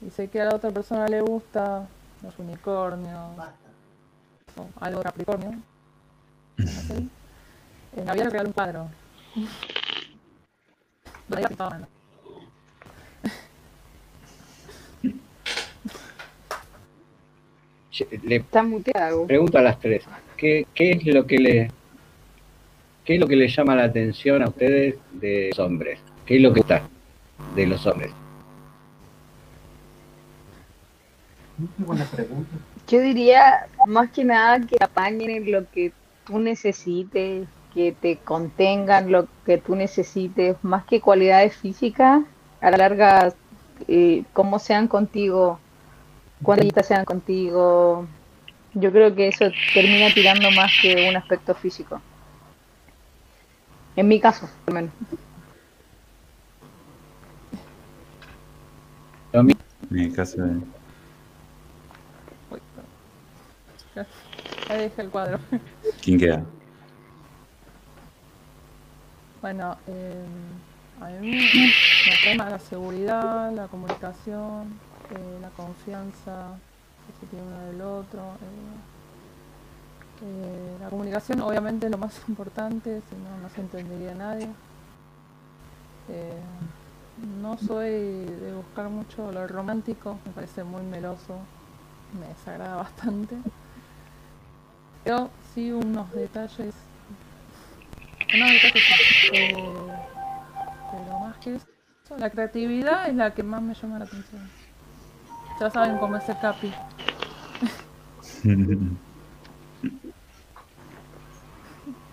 Y 0.06 0.10
sé 0.10 0.28
que 0.28 0.40
a 0.40 0.46
la 0.46 0.54
otra 0.54 0.70
persona 0.70 1.06
le 1.06 1.20
gusta 1.20 1.86
los 2.22 2.38
unicornios. 2.38 3.38
O 4.56 4.66
algo 4.80 5.02
capricornio. 5.02 5.52
¿Sí? 6.56 7.08
En 7.96 8.04
Navidad 8.04 8.32
le 8.32 8.40
un 8.40 8.52
cuadro. 8.52 8.88
Le 18.22 18.36
Está 18.36 18.62
muteado. 18.62 19.26
Pregunto 19.26 19.58
a 19.58 19.62
las 19.62 19.78
tres. 19.78 20.04
¿Qué, 20.36 20.66
¿Qué 20.74 20.92
es 20.92 21.06
lo 21.06 21.26
que 21.26 21.38
le 21.38 21.70
qué 23.04 23.14
es 23.14 23.20
lo 23.20 23.26
que 23.26 23.36
le 23.36 23.48
llama 23.48 23.74
la 23.74 23.84
atención 23.84 24.42
a 24.42 24.48
ustedes 24.48 24.96
de 25.12 25.48
los 25.50 25.58
hombres? 25.58 25.98
¿Qué 26.24 26.36
es 26.36 26.42
lo 26.42 26.52
que 26.52 26.60
está 26.60 26.82
de 27.56 27.66
los 27.66 27.84
hombres? 27.86 28.12
Buena 31.78 32.04
pregunta. 32.04 32.50
Yo 32.86 33.00
diría 33.00 33.66
más 33.86 34.10
que 34.10 34.24
nada 34.24 34.60
que 34.60 34.76
apañen 34.80 35.50
lo 35.50 35.68
que 35.70 35.92
tú 36.26 36.38
necesites, 36.38 37.46
que 37.74 37.92
te 37.92 38.16
contengan 38.16 39.10
lo 39.10 39.26
que 39.44 39.58
tú 39.58 39.76
necesites, 39.76 40.56
más 40.62 40.84
que 40.84 41.00
cualidades 41.00 41.56
físicas, 41.56 42.22
a 42.60 42.70
la 42.70 42.76
larga, 42.76 43.34
eh, 43.86 44.24
cómo 44.32 44.58
sean 44.58 44.88
contigo, 44.88 45.58
cuántas 46.42 46.86
sean 46.86 47.04
contigo. 47.04 48.06
Yo 48.74 48.92
creo 48.92 49.14
que 49.14 49.28
eso 49.28 49.46
termina 49.74 50.12
tirando 50.14 50.50
más 50.50 50.70
que 50.80 51.08
un 51.08 51.16
aspecto 51.16 51.54
físico. 51.54 52.00
En 53.96 54.06
mi 54.06 54.20
caso, 54.20 54.48
al 54.66 54.74
menos. 54.74 54.92
En 59.32 59.56
mi 59.90 60.10
caso. 60.12 60.38
Ahí 64.68 64.78
dejé 64.80 65.02
el 65.02 65.10
cuadro. 65.10 65.38
¿Quién 66.02 66.18
queda? 66.18 66.44
Bueno, 69.40 69.76
eh, 69.86 70.24
a 71.00 71.10
mí 71.10 71.30
me 71.30 72.16
tema 72.24 72.50
la 72.50 72.58
seguridad, 72.58 73.52
la 73.52 73.68
comunicación, 73.68 74.74
eh, 75.10 75.38
la 75.40 75.48
confianza 75.50 76.58
que 77.06 77.20
se 77.20 77.26
tiene 77.26 77.46
uno 77.46 77.66
del 77.66 77.80
otro. 77.80 78.20
Eh, 78.20 78.76
eh, 80.26 80.76
la 80.80 80.88
comunicación 80.88 81.40
obviamente 81.40 81.86
es 81.86 81.92
lo 81.92 81.98
más 81.98 82.20
importante, 82.28 83.00
si 83.08 83.14
no, 83.16 83.38
no 83.40 83.48
se 83.48 83.60
entendería 83.60 84.14
nadie. 84.14 84.48
no 87.40 87.56
soy 87.58 87.90
de 87.90 88.52
buscar 88.54 88.88
mucho 88.88 89.30
lo 89.30 89.46
romántico, 89.46 90.18
me 90.26 90.32
parece 90.32 90.64
muy 90.64 90.82
meloso, 90.82 91.38
me 92.18 92.26
desagrada 92.26 92.76
bastante. 92.82 93.36
Pero 95.08 95.30
sí 95.54 95.72
unos 95.72 96.12
detalles. 96.12 96.74
Unos 98.34 98.50
detalles 98.50 98.84
eh, 99.32 99.54
pero 100.90 101.18
más 101.20 101.38
que 101.38 101.54
eso, 101.54 101.66
la 102.18 102.28
creatividad 102.28 103.08
es 103.08 103.14
la 103.14 103.32
que 103.32 103.42
más 103.42 103.62
me 103.62 103.72
llama 103.72 104.00
la 104.00 104.04
atención. 104.04 104.50
Ya 105.58 105.70
saben 105.70 105.96
cómo 105.96 106.18
es 106.18 106.28
el 106.28 106.38
capi. 106.38 106.70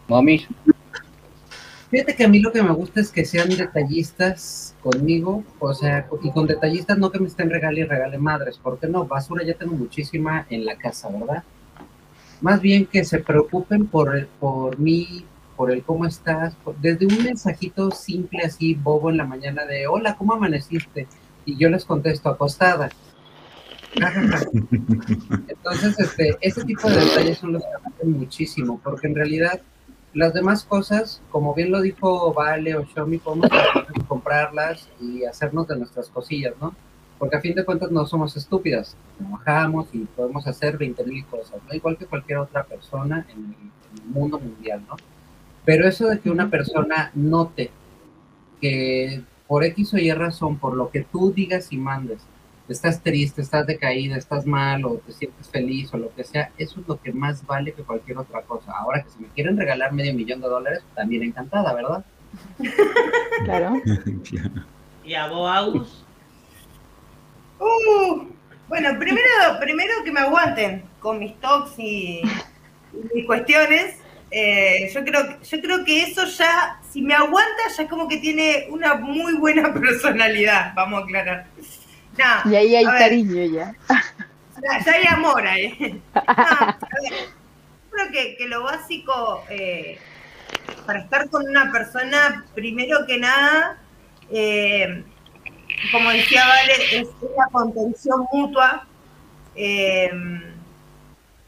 Mami. 0.07 0.47
Fíjate 1.91 2.15
que 2.15 2.23
a 2.23 2.29
mí 2.29 2.39
lo 2.39 2.53
que 2.53 2.63
me 2.63 2.71
gusta 2.71 3.01
es 3.01 3.11
que 3.11 3.25
sean 3.25 3.49
detallistas 3.49 4.73
conmigo, 4.81 5.43
o 5.59 5.73
sea, 5.73 6.07
y 6.23 6.31
con 6.31 6.47
detallistas 6.47 6.97
no 6.97 7.11
que 7.11 7.19
me 7.19 7.27
estén 7.27 7.49
regale 7.49 7.81
y 7.81 7.83
regale 7.83 8.17
madres, 8.17 8.57
porque 8.57 8.87
no, 8.87 9.05
basura 9.05 9.43
ya 9.43 9.55
tengo 9.55 9.75
muchísima 9.75 10.47
en 10.49 10.63
la 10.63 10.77
casa, 10.77 11.09
¿verdad? 11.09 11.43
Más 12.41 12.61
bien 12.61 12.85
que 12.85 13.03
se 13.03 13.19
preocupen 13.19 13.87
por, 13.87 14.27
por 14.39 14.79
mí, 14.79 15.25
por 15.55 15.71
el 15.71 15.83
cómo 15.83 16.05
estás, 16.05 16.55
desde 16.81 17.05
un 17.05 17.23
mensajito 17.23 17.91
simple 17.91 18.43
así, 18.43 18.75
bobo 18.75 19.09
en 19.09 19.17
la 19.17 19.25
mañana 19.25 19.65
de, 19.65 19.87
hola, 19.87 20.15
¿cómo 20.17 20.33
amaneciste? 20.33 21.07
Y 21.45 21.57
yo 21.57 21.69
les 21.69 21.85
contesto, 21.85 22.29
acostada. 22.29 22.89
Entonces, 25.47 25.99
este, 25.99 26.37
ese 26.41 26.65
tipo 26.65 26.89
de 26.89 26.97
detalles 26.97 27.37
son 27.37 27.53
los 27.53 27.63
que 27.63 28.05
me 28.05 28.17
muchísimo, 28.17 28.79
porque 28.83 29.07
en 29.07 29.15
realidad 29.15 29.61
las 30.13 30.33
demás 30.33 30.63
cosas, 30.63 31.21
como 31.29 31.53
bien 31.53 31.71
lo 31.71 31.81
dijo 31.81 32.33
Vale 32.33 32.75
o 32.75 32.85
Xiaomi, 32.85 33.17
podemos 33.17 33.49
comprarlas 34.07 34.89
y 34.99 35.25
hacernos 35.25 35.67
de 35.67 35.77
nuestras 35.77 36.09
cosillas, 36.09 36.53
¿no? 36.59 36.73
Porque 37.17 37.37
a 37.37 37.41
fin 37.41 37.55
de 37.55 37.63
cuentas 37.63 37.91
no 37.91 38.05
somos 38.05 38.35
estúpidas, 38.35 38.95
trabajamos 39.17 39.87
y 39.93 39.99
podemos 39.99 40.45
hacer 40.47 40.77
20.000 40.77 41.25
cosas, 41.27 41.61
¿no? 41.67 41.73
igual 41.73 41.97
que 41.97 42.05
cualquier 42.05 42.39
otra 42.39 42.63
persona 42.63 43.25
en 43.29 43.37
el, 43.37 43.55
mundo 44.07 44.37
mundial, 44.37 44.83
¿no? 44.89 44.97
Pero 45.63 45.87
eso 45.87 46.07
de 46.07 46.19
que 46.19 46.29
una 46.29 46.49
persona 46.49 47.11
note 47.15 47.71
que 48.59 49.23
por 49.47 49.63
X 49.63 49.93
o 49.93 49.97
Y 49.97 50.11
razón, 50.11 50.57
por 50.57 50.75
lo 50.75 50.89
que 50.89 51.05
tú 51.05 51.31
digas 51.31 51.71
y 51.71 51.77
mandes, 51.77 52.21
estás 52.67 53.01
triste, 53.01 53.41
estás 53.41 53.65
decaída, 53.65 54.17
estás 54.17 54.45
mal 54.45 54.83
o 54.83 54.95
te 54.95 55.13
sientes 55.13 55.47
feliz 55.47 55.93
o 55.93 55.97
lo 55.97 56.13
que 56.13 56.25
sea, 56.25 56.51
eso 56.57 56.81
es 56.81 56.87
lo 56.87 56.99
que 56.99 57.13
más 57.13 57.45
vale 57.45 57.71
que 57.71 57.83
cualquier 57.83 58.17
otra 58.17 58.41
cosa. 58.41 58.73
Ahora 58.73 59.01
que 59.01 59.09
si 59.09 59.19
me 59.19 59.27
quieren 59.29 59.57
regalar 59.57 59.93
medio 59.93 60.13
millón 60.13 60.41
de 60.41 60.49
dólares, 60.49 60.83
también 60.93 61.23
encantada, 61.23 61.73
¿verdad? 61.73 62.03
claro. 63.45 63.75
¿Y 65.05 65.13
a 65.13 65.27
vos, 65.27 66.04
Uh, 67.59 68.27
bueno, 68.67 68.97
primero, 68.99 69.59
primero 69.59 70.03
que 70.03 70.11
me 70.11 70.21
aguanten 70.21 70.83
con 70.99 71.19
mis 71.19 71.39
talks 71.39 71.77
y, 71.77 72.21
mis 73.13 73.25
cuestiones. 73.25 73.97
Eh, 74.31 74.89
yo 74.93 75.05
creo 75.05 75.39
yo 75.39 75.61
creo 75.61 75.85
que 75.85 76.03
eso 76.03 76.25
ya, 76.25 76.81
si 76.91 77.01
me 77.01 77.13
aguanta, 77.13 77.69
ya 77.77 77.83
es 77.83 77.89
como 77.89 78.07
que 78.07 78.17
tiene 78.17 78.67
una 78.69 78.95
muy 78.95 79.35
buena 79.35 79.73
personalidad, 79.79 80.73
vamos 80.75 81.01
a 81.01 81.03
aclarar. 81.03 81.47
y 82.45 82.55
ahí 82.55 82.75
hay 82.75 82.85
cariño 82.85 83.45
ya. 83.45 83.75
ya. 83.87 84.93
hay 84.93 85.03
amor 85.07 85.45
ahí. 85.45 86.01
creo 87.95 88.11
que, 88.11 88.35
que 88.35 88.47
lo 88.47 88.63
básico 88.63 89.43
eh, 89.49 89.97
para 90.85 90.99
estar 90.99 91.29
con 91.29 91.47
una 91.47 91.71
persona, 91.71 92.45
primero 92.53 93.05
que 93.05 93.17
nada, 93.17 93.77
eh, 94.31 95.03
como 95.91 96.09
decía 96.09 96.45
Vale, 96.45 96.73
es 96.99 97.07
la 97.37 97.47
contención 97.51 98.25
mutua. 98.31 98.87
Eh, 99.55 100.09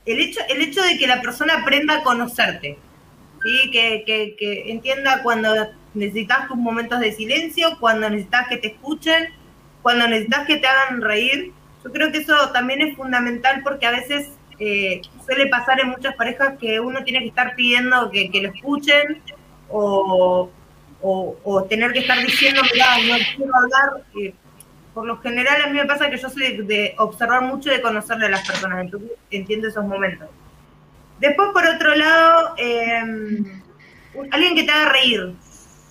el, 0.05 0.19
hecho, 0.19 0.39
el 0.49 0.61
hecho 0.61 0.81
de 0.81 0.97
que 0.97 1.07
la 1.07 1.21
persona 1.21 1.61
aprenda 1.61 1.95
a 1.95 2.03
conocerte, 2.03 2.77
¿sí? 3.43 3.71
que, 3.71 4.03
que, 4.05 4.71
entienda 4.71 5.21
cuando 5.23 5.53
necesitas 5.93 6.47
tus 6.47 6.57
momentos 6.57 6.99
de 6.99 7.11
silencio, 7.11 7.77
cuando 7.79 8.09
necesitas 8.09 8.47
que 8.47 8.57
te 8.57 8.67
escuchen, 8.69 9.29
cuando 9.81 10.07
necesitas 10.07 10.45
que 10.45 10.57
te 10.57 10.67
hagan 10.67 11.01
reír. 11.01 11.51
Yo 11.83 11.91
creo 11.91 12.11
que 12.11 12.19
eso 12.19 12.49
también 12.51 12.81
es 12.81 12.95
fundamental 12.95 13.61
porque 13.63 13.85
a 13.85 13.91
veces 13.91 14.29
eh, 14.59 15.01
suele 15.25 15.47
pasar 15.47 15.79
en 15.79 15.89
muchas 15.89 16.15
parejas 16.15 16.57
que 16.59 16.79
uno 16.79 17.03
tiene 17.03 17.19
que 17.19 17.27
estar 17.27 17.55
pidiendo 17.55 18.09
que, 18.09 18.29
lo 18.41 18.49
escuchen 18.49 19.21
o, 19.69 20.49
o, 21.01 21.65
tener 21.69 21.93
que 21.93 21.99
estar 21.99 22.19
diciendo, 22.19 22.61
mira, 22.73 22.97
no 22.97 23.15
quiero 23.35 23.55
hablar. 23.55 24.33
por 24.93 25.05
lo 25.05 25.17
general 25.19 25.61
a 25.61 25.67
mí 25.67 25.77
me 25.77 25.85
pasa 25.85 26.09
que 26.09 26.17
yo 26.17 26.29
soy 26.29 26.57
de, 26.57 26.95
observar 26.97 27.43
mucho 27.43 27.69
y 27.69 27.75
de 27.75 27.81
conocerle 27.81 28.25
a 28.25 28.29
las 28.29 28.47
personas, 28.47 28.81
entonces 28.81 29.11
entiendo 29.29 29.67
esos 29.67 29.85
momentos. 29.85 30.27
Después, 31.19 31.49
por 31.53 31.65
otro 31.65 31.95
lado, 31.95 32.55
em, 32.57 33.61
alguien 34.31 34.55
que 34.55 34.63
te 34.63 34.71
haga 34.71 34.89
reír, 34.89 35.33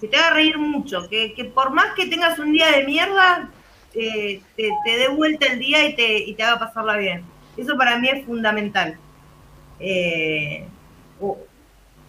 que 0.01 0.09
te 0.09 0.17
haga 0.17 0.31
reír 0.31 0.59
mucho, 0.59 1.09
que, 1.09 1.35
que 1.35 1.45
por 1.45 1.71
más 1.71 1.95
que 1.95 2.07
tengas 2.07 2.39
un 2.39 2.53
día 2.53 2.71
de 2.73 2.85
mierda, 2.85 3.49
eh, 3.95 4.43
te, 4.57 4.71
te 4.85 4.97
dé 4.99 5.09
vuelta 5.09 5.47
el 5.47 5.59
día 5.59 5.85
y 5.87 5.95
te, 5.95 6.19
y 6.19 6.35
te 6.35 6.43
haga 6.43 6.59
pasarla 6.59 6.97
bien. 6.97 7.25
Eso 7.57 7.77
para 7.77 7.99
mí 7.99 8.09
es 8.09 8.25
fundamental. 8.27 8.99
Eh, 9.81 10.67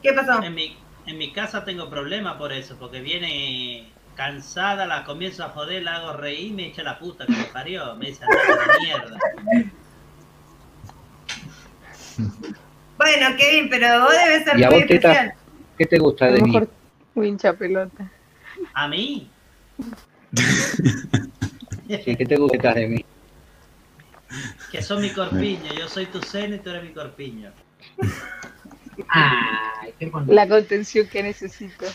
¿Qué 0.04 0.14
pasó? 0.14 0.44
En 0.44 0.54
mi, 0.54 0.78
en 1.08 1.18
mi 1.18 1.32
casa 1.32 1.64
tengo 1.64 1.90
problemas 1.90 2.36
por 2.36 2.52
eso, 2.52 2.76
porque 2.78 3.02
viene 3.02 3.90
cansada, 4.16 4.86
la 4.86 5.04
comienzo 5.04 5.44
a 5.44 5.50
joder, 5.50 5.84
la 5.84 5.96
hago 5.96 6.14
reír, 6.14 6.54
me 6.54 6.68
echa 6.68 6.84
la 6.84 7.00
puta 7.00 7.26
que 7.26 7.32
me 7.32 7.46
parió, 7.46 7.96
me 7.96 8.08
dice 8.08 8.26
la 8.26 8.80
mierda. 8.80 9.18
Bueno, 12.98 13.28
Kevin, 13.38 13.70
pero 13.70 14.02
vos 14.02 14.12
debes 14.12 14.44
ser 14.44 14.56
muy 14.56 14.80
especial. 14.80 15.34
¿Qué 15.78 15.86
te 15.86 16.00
gusta 16.00 16.32
de 16.32 16.42
mí? 16.42 16.60
Wincha 17.14 17.54
pelota. 17.54 18.12
¿A 18.74 18.88
mí? 18.88 19.30
sí, 21.88 22.16
¿qué 22.16 22.26
te 22.26 22.38
gusta 22.38 22.74
de 22.74 22.88
mí? 22.88 23.06
Que 24.72 24.82
son 24.82 25.00
mi 25.02 25.12
corpiño, 25.12 25.72
yo 25.78 25.88
soy 25.88 26.08
tu 26.08 26.20
seno 26.24 26.56
y 26.56 26.58
tú 26.60 26.72
eres 26.72 26.84
mi 26.86 26.90
corpiño. 26.90 27.52
Ay, 29.10 29.94
qué 30.00 30.12
La 30.28 30.48
contención 30.48 31.08
que 31.08 31.24
necesito. 31.24 31.86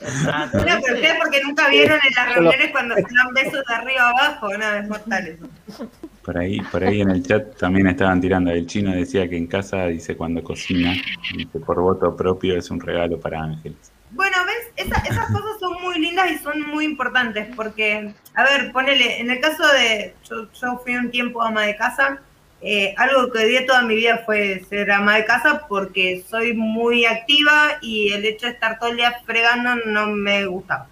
Exacto. 0.00 0.58
No, 0.58 0.64
pero 0.64 0.94
ustedes 0.94 1.14
porque 1.22 1.42
nunca 1.42 1.68
vieron 1.68 1.98
en 2.02 2.14
las 2.14 2.34
reuniones 2.34 2.70
cuando 2.70 2.94
se 2.94 3.02
dan 3.02 3.34
besos 3.34 3.64
de 3.66 3.74
arriba 3.74 4.08
abajo, 4.10 4.56
nada, 4.56 4.78
es 4.80 4.88
mortal 4.88 5.26
eso. 5.26 5.88
Por 6.24 6.38
ahí, 6.38 6.60
por 6.72 6.82
ahí 6.82 7.02
en 7.02 7.10
el 7.10 7.22
chat 7.22 7.56
también 7.56 7.86
estaban 7.86 8.20
tirando. 8.20 8.50
El 8.50 8.66
chino 8.66 8.92
decía 8.92 9.28
que 9.28 9.36
en 9.36 9.46
casa, 9.46 9.86
dice, 9.86 10.16
cuando 10.16 10.42
cocina, 10.42 10.94
dice, 11.34 11.60
por 11.60 11.80
voto 11.80 12.16
propio 12.16 12.56
es 12.56 12.70
un 12.70 12.80
regalo 12.80 13.20
para 13.20 13.42
ángeles. 13.42 13.92
Bueno, 14.10 14.36
ves, 14.46 14.72
esas 14.76 15.26
cosas 15.30 15.60
son 15.60 15.82
muy 15.82 15.98
lindas 15.98 16.30
y 16.30 16.38
son 16.38 16.62
muy 16.62 16.84
importantes 16.84 17.48
porque, 17.54 18.14
a 18.34 18.44
ver, 18.44 18.72
ponele, 18.72 19.20
en 19.20 19.30
el 19.30 19.40
caso 19.40 19.66
de, 19.72 20.14
yo, 20.28 20.50
yo 20.52 20.78
fui 20.78 20.96
un 20.96 21.10
tiempo 21.10 21.42
ama 21.42 21.62
de 21.62 21.76
casa, 21.76 22.20
eh, 22.68 22.94
algo 22.96 23.30
que 23.30 23.44
odié 23.44 23.60
toda 23.60 23.82
mi 23.82 23.94
vida 23.94 24.24
fue 24.26 24.64
ser 24.68 24.90
ama 24.90 25.14
de 25.14 25.24
casa 25.24 25.66
porque 25.68 26.24
soy 26.28 26.52
muy 26.52 27.06
activa 27.06 27.78
y 27.80 28.12
el 28.12 28.24
hecho 28.24 28.46
de 28.46 28.54
estar 28.54 28.80
todo 28.80 28.90
el 28.90 28.96
día 28.96 29.20
fregando 29.24 29.76
no 29.86 30.08
me 30.08 30.46
gustaba. 30.46 30.88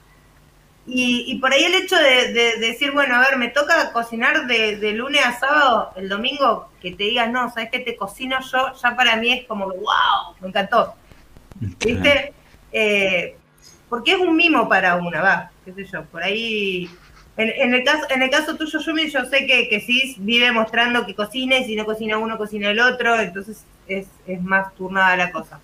Y, 0.87 1.25
y 1.27 1.39
por 1.41 1.53
ahí 1.53 1.65
el 1.65 1.75
hecho 1.75 1.97
de, 1.97 2.59
decir, 2.61 2.93
bueno, 2.93 3.17
a 3.17 3.19
ver, 3.19 3.39
me 3.39 3.49
toca 3.49 3.91
cocinar 3.93 4.47
de, 4.47 4.77
de, 4.77 4.93
lunes 4.93 5.27
a 5.27 5.37
sábado, 5.37 5.91
el 5.97 6.09
domingo, 6.09 6.69
que 6.81 6.93
te 6.93 7.03
digas, 7.03 7.29
no, 7.33 7.51
sabes 7.51 7.71
que 7.71 7.81
te 7.81 7.97
cocino 7.97 8.39
yo, 8.53 8.73
ya 8.81 8.95
para 8.95 9.17
mí 9.17 9.33
es 9.33 9.45
como, 9.49 9.67
wow, 9.67 10.37
me 10.41 10.49
encantó. 10.51 10.95
¿Viste? 11.59 12.35
Eh, 12.71 13.37
porque 13.89 14.13
es 14.13 14.19
un 14.19 14.37
mimo 14.37 14.69
para 14.69 14.95
una, 14.95 15.21
va, 15.21 15.51
qué 15.65 15.73
sé 15.73 15.87
yo, 15.87 16.05
por 16.05 16.23
ahí... 16.23 16.89
En, 17.37 17.75
el, 17.75 17.83
caso, 17.83 18.07
en 18.11 18.23
el 18.23 18.31
caso 18.31 18.55
tuyo, 18.57 18.79
Yumi, 18.79 19.11
yo 19.11 19.25
sé 19.25 19.45
que, 19.45 19.69
que 19.69 19.81
sí 19.81 20.15
vive 20.21 20.53
mostrando 20.53 21.05
que 21.05 21.17
cocina 21.17 21.59
y 21.59 21.65
si 21.65 21.75
no 21.75 21.85
cocina 21.85 22.17
uno, 22.17 22.39
cocina 22.39 22.71
el 22.71 22.79
otro, 22.79 23.19
entonces 23.19 23.65
es, 23.89 24.07
más 24.43 24.73
turnada 24.77 25.17
la 25.17 25.33
cosa. 25.33 25.59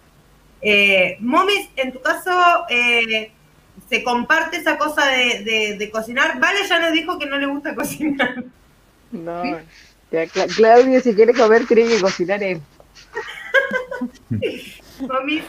Eh, 0.60 1.16
Momis, 1.20 1.68
en 1.76 1.92
tu 1.92 2.00
caso, 2.00 2.32
eh, 2.68 3.30
¿se 3.88 4.02
comparte 4.02 4.56
esa 4.56 4.78
cosa 4.78 5.06
de, 5.06 5.88
cocinar? 5.92 6.40
Vale 6.40 6.66
ya 6.68 6.80
nos 6.80 6.92
dijo 6.92 7.18
que 7.20 7.26
no 7.26 7.38
le 7.38 7.46
gusta 7.46 7.74
cocinar. 7.76 8.42
No, 9.12 9.42
Claudio 10.56 11.00
si 11.00 11.14
quiere 11.14 11.34
comer 11.34 11.66
tiene 11.66 11.86
que 11.86 12.00
cocinar 12.00 12.42
él. 12.42 12.60
Momis. 15.00 15.44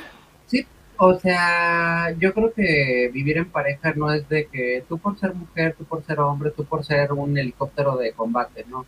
O 1.04 1.18
sea, 1.20 2.12
yo 2.20 2.32
creo 2.32 2.54
que 2.54 3.10
vivir 3.12 3.40
en 3.40 3.50
pareja 3.50 3.92
no 3.96 4.14
es 4.14 4.30
de 4.30 4.46
que 4.46 4.84
tú 4.88 5.00
por 5.00 5.18
ser 5.18 5.34
mujer, 5.34 5.74
tú 5.76 5.84
por 5.84 6.06
ser 6.06 6.20
hombre, 6.20 6.52
tú 6.52 6.64
por 6.64 6.86
ser 6.86 7.12
un 7.12 7.36
helicóptero 7.36 7.98
de 7.98 8.12
combate, 8.12 8.66
¿no? 8.70 8.86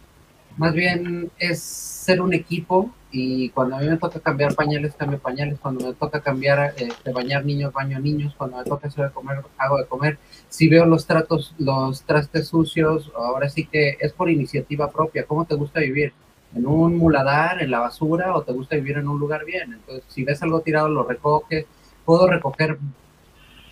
Más 0.57 0.73
bien 0.75 1.31
es 1.39 1.59
ser 1.63 2.21
un 2.21 2.35
equipo 2.35 2.91
y 3.11 3.49
cuando 3.49 3.77
a 3.77 3.79
mí 3.79 3.87
me 3.87 3.97
toca 3.97 4.19
cambiar 4.19 4.53
pañales, 4.53 4.93
cambio 4.93 5.17
pañales, 5.17 5.57
cuando 5.59 5.87
me 5.87 5.93
toca 5.95 6.21
cambiar, 6.21 6.75
este, 6.77 7.11
bañar 7.11 7.45
niños, 7.45 7.73
baño 7.73 7.99
niños, 7.99 8.35
cuando 8.37 8.57
me 8.57 8.63
toca 8.63 8.89
hacer 8.89 9.05
de 9.05 9.11
comer, 9.11 9.39
hago 9.57 9.79
de 9.79 9.87
comer. 9.87 10.19
Si 10.49 10.69
veo 10.69 10.85
los 10.85 11.07
tratos, 11.07 11.55
los 11.57 12.03
trastes 12.03 12.47
sucios, 12.47 13.11
ahora 13.15 13.49
sí 13.49 13.65
que 13.65 13.97
es 13.99 14.13
por 14.13 14.29
iniciativa 14.29 14.91
propia. 14.91 15.25
¿Cómo 15.25 15.45
te 15.45 15.55
gusta 15.55 15.79
vivir? 15.79 16.13
¿En 16.53 16.67
un 16.67 16.95
muladar, 16.95 17.63
en 17.63 17.71
la 17.71 17.79
basura 17.79 18.35
o 18.35 18.43
te 18.43 18.53
gusta 18.53 18.75
vivir 18.75 18.99
en 18.99 19.07
un 19.07 19.19
lugar 19.19 19.45
bien? 19.45 19.73
Entonces, 19.73 20.03
si 20.09 20.23
ves 20.23 20.43
algo 20.43 20.61
tirado, 20.61 20.89
lo 20.89 21.03
recoges 21.03 21.65
puedo 22.05 22.27
recoger 22.27 22.77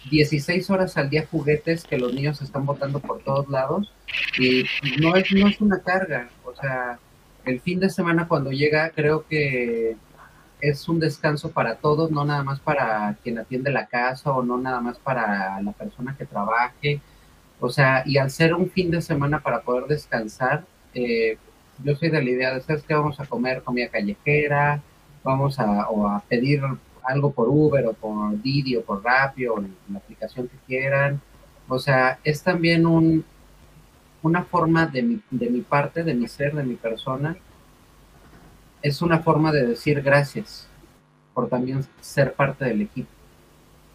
16 0.10 0.70
horas 0.70 0.98
al 0.98 1.10
día 1.10 1.28
juguetes 1.30 1.84
que 1.84 1.98
los 1.98 2.14
niños 2.14 2.42
están 2.42 2.66
botando 2.66 3.00
por 3.00 3.20
todos 3.20 3.48
lados 3.50 3.94
y 4.40 4.64
no 5.00 5.16
es, 5.16 5.32
no 5.32 5.48
es 5.48 5.62
una 5.62 5.82
carga. 5.82 6.30
O 6.44 6.56
sea, 6.56 7.00
el 7.46 7.62
fin 7.62 7.80
de 7.80 7.90
semana 7.90 8.28
cuando 8.28 8.52
llega 8.52 8.90
creo 8.92 9.26
que 9.28 9.96
es 10.60 10.88
un 10.88 11.00
descanso 11.00 11.52
para 11.52 11.76
todos, 11.76 12.12
no 12.12 12.24
nada 12.24 12.44
más 12.44 12.60
para 12.60 13.16
quien 13.24 13.40
atiende 13.40 13.72
la 13.72 13.88
casa 13.88 14.32
o 14.32 14.44
no 14.44 14.58
nada 14.58 14.80
más 14.80 14.98
para 15.00 15.62
la 15.62 15.72
persona 15.72 16.16
que 16.18 16.26
trabaje. 16.26 17.02
O 17.60 17.70
sea, 17.70 18.04
y 18.06 18.18
al 18.18 18.32
ser 18.32 18.54
un 18.54 18.70
fin 18.70 18.92
de 18.92 19.02
semana 19.02 19.40
para 19.40 19.62
poder 19.62 19.86
descansar, 19.86 20.66
eh, 20.94 21.38
yo 21.84 21.96
soy 21.96 22.10
de 22.10 22.24
la 22.24 22.30
idea 22.30 22.54
de, 22.54 22.62
¿sabes 22.62 22.84
que 22.84 22.94
Vamos 22.94 23.20
a 23.20 23.26
comer 23.26 23.64
comida 23.64 23.90
callejera, 23.90 24.82
vamos 25.24 25.60
a, 25.60 25.90
o 25.90 26.08
a 26.08 26.22
pedir 26.28 26.62
algo 27.04 27.32
por 27.32 27.50
Uber 27.50 27.86
o 27.88 27.94
por 27.94 28.42
Didi 28.42 28.76
o 28.76 28.84
por 28.84 29.04
Rappi 29.04 29.48
o 29.48 29.60
la 29.60 29.98
aplicación 29.98 30.48
que 30.48 30.58
quieran. 30.68 31.22
O 31.68 31.80
sea, 31.80 32.20
es 32.24 32.44
también 32.44 32.86
un, 32.86 33.24
una 34.22 34.44
forma 34.44 34.86
de 34.86 35.02
mi, 35.04 35.22
de 35.32 35.50
mi 35.50 35.62
parte, 35.62 36.04
de 36.04 36.14
mi 36.14 36.28
ser, 36.28 36.54
de 36.54 36.64
mi 36.64 36.76
persona. 36.76 37.38
Es 38.82 39.02
una 39.02 39.20
forma 39.20 39.52
de 39.52 39.68
decir 39.68 40.02
gracias 40.02 40.68
por 41.34 41.48
también 41.48 41.86
ser 42.02 42.34
parte 42.34 42.66
del 42.66 42.82
equipo. 42.82 43.10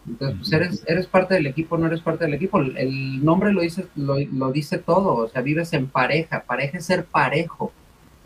Entonces, 0.07 0.37
pues 0.37 0.53
eres, 0.53 0.83
eres 0.87 1.05
parte 1.05 1.33
del 1.33 1.47
equipo, 1.47 1.77
no 1.77 1.87
eres 1.87 1.99
parte 1.99 2.23
del 2.23 2.33
equipo. 2.33 2.59
El 2.59 3.23
nombre 3.23 3.51
lo 3.51 3.61
dice, 3.61 3.87
lo, 3.95 4.51
dice 4.51 4.77
todo. 4.77 5.15
O 5.15 5.27
sea, 5.27 5.41
vives 5.41 5.73
en 5.73 5.87
pareja. 5.87 6.43
Pareja 6.43 6.77
es 6.77 6.85
ser 6.85 7.05
parejo. 7.05 7.73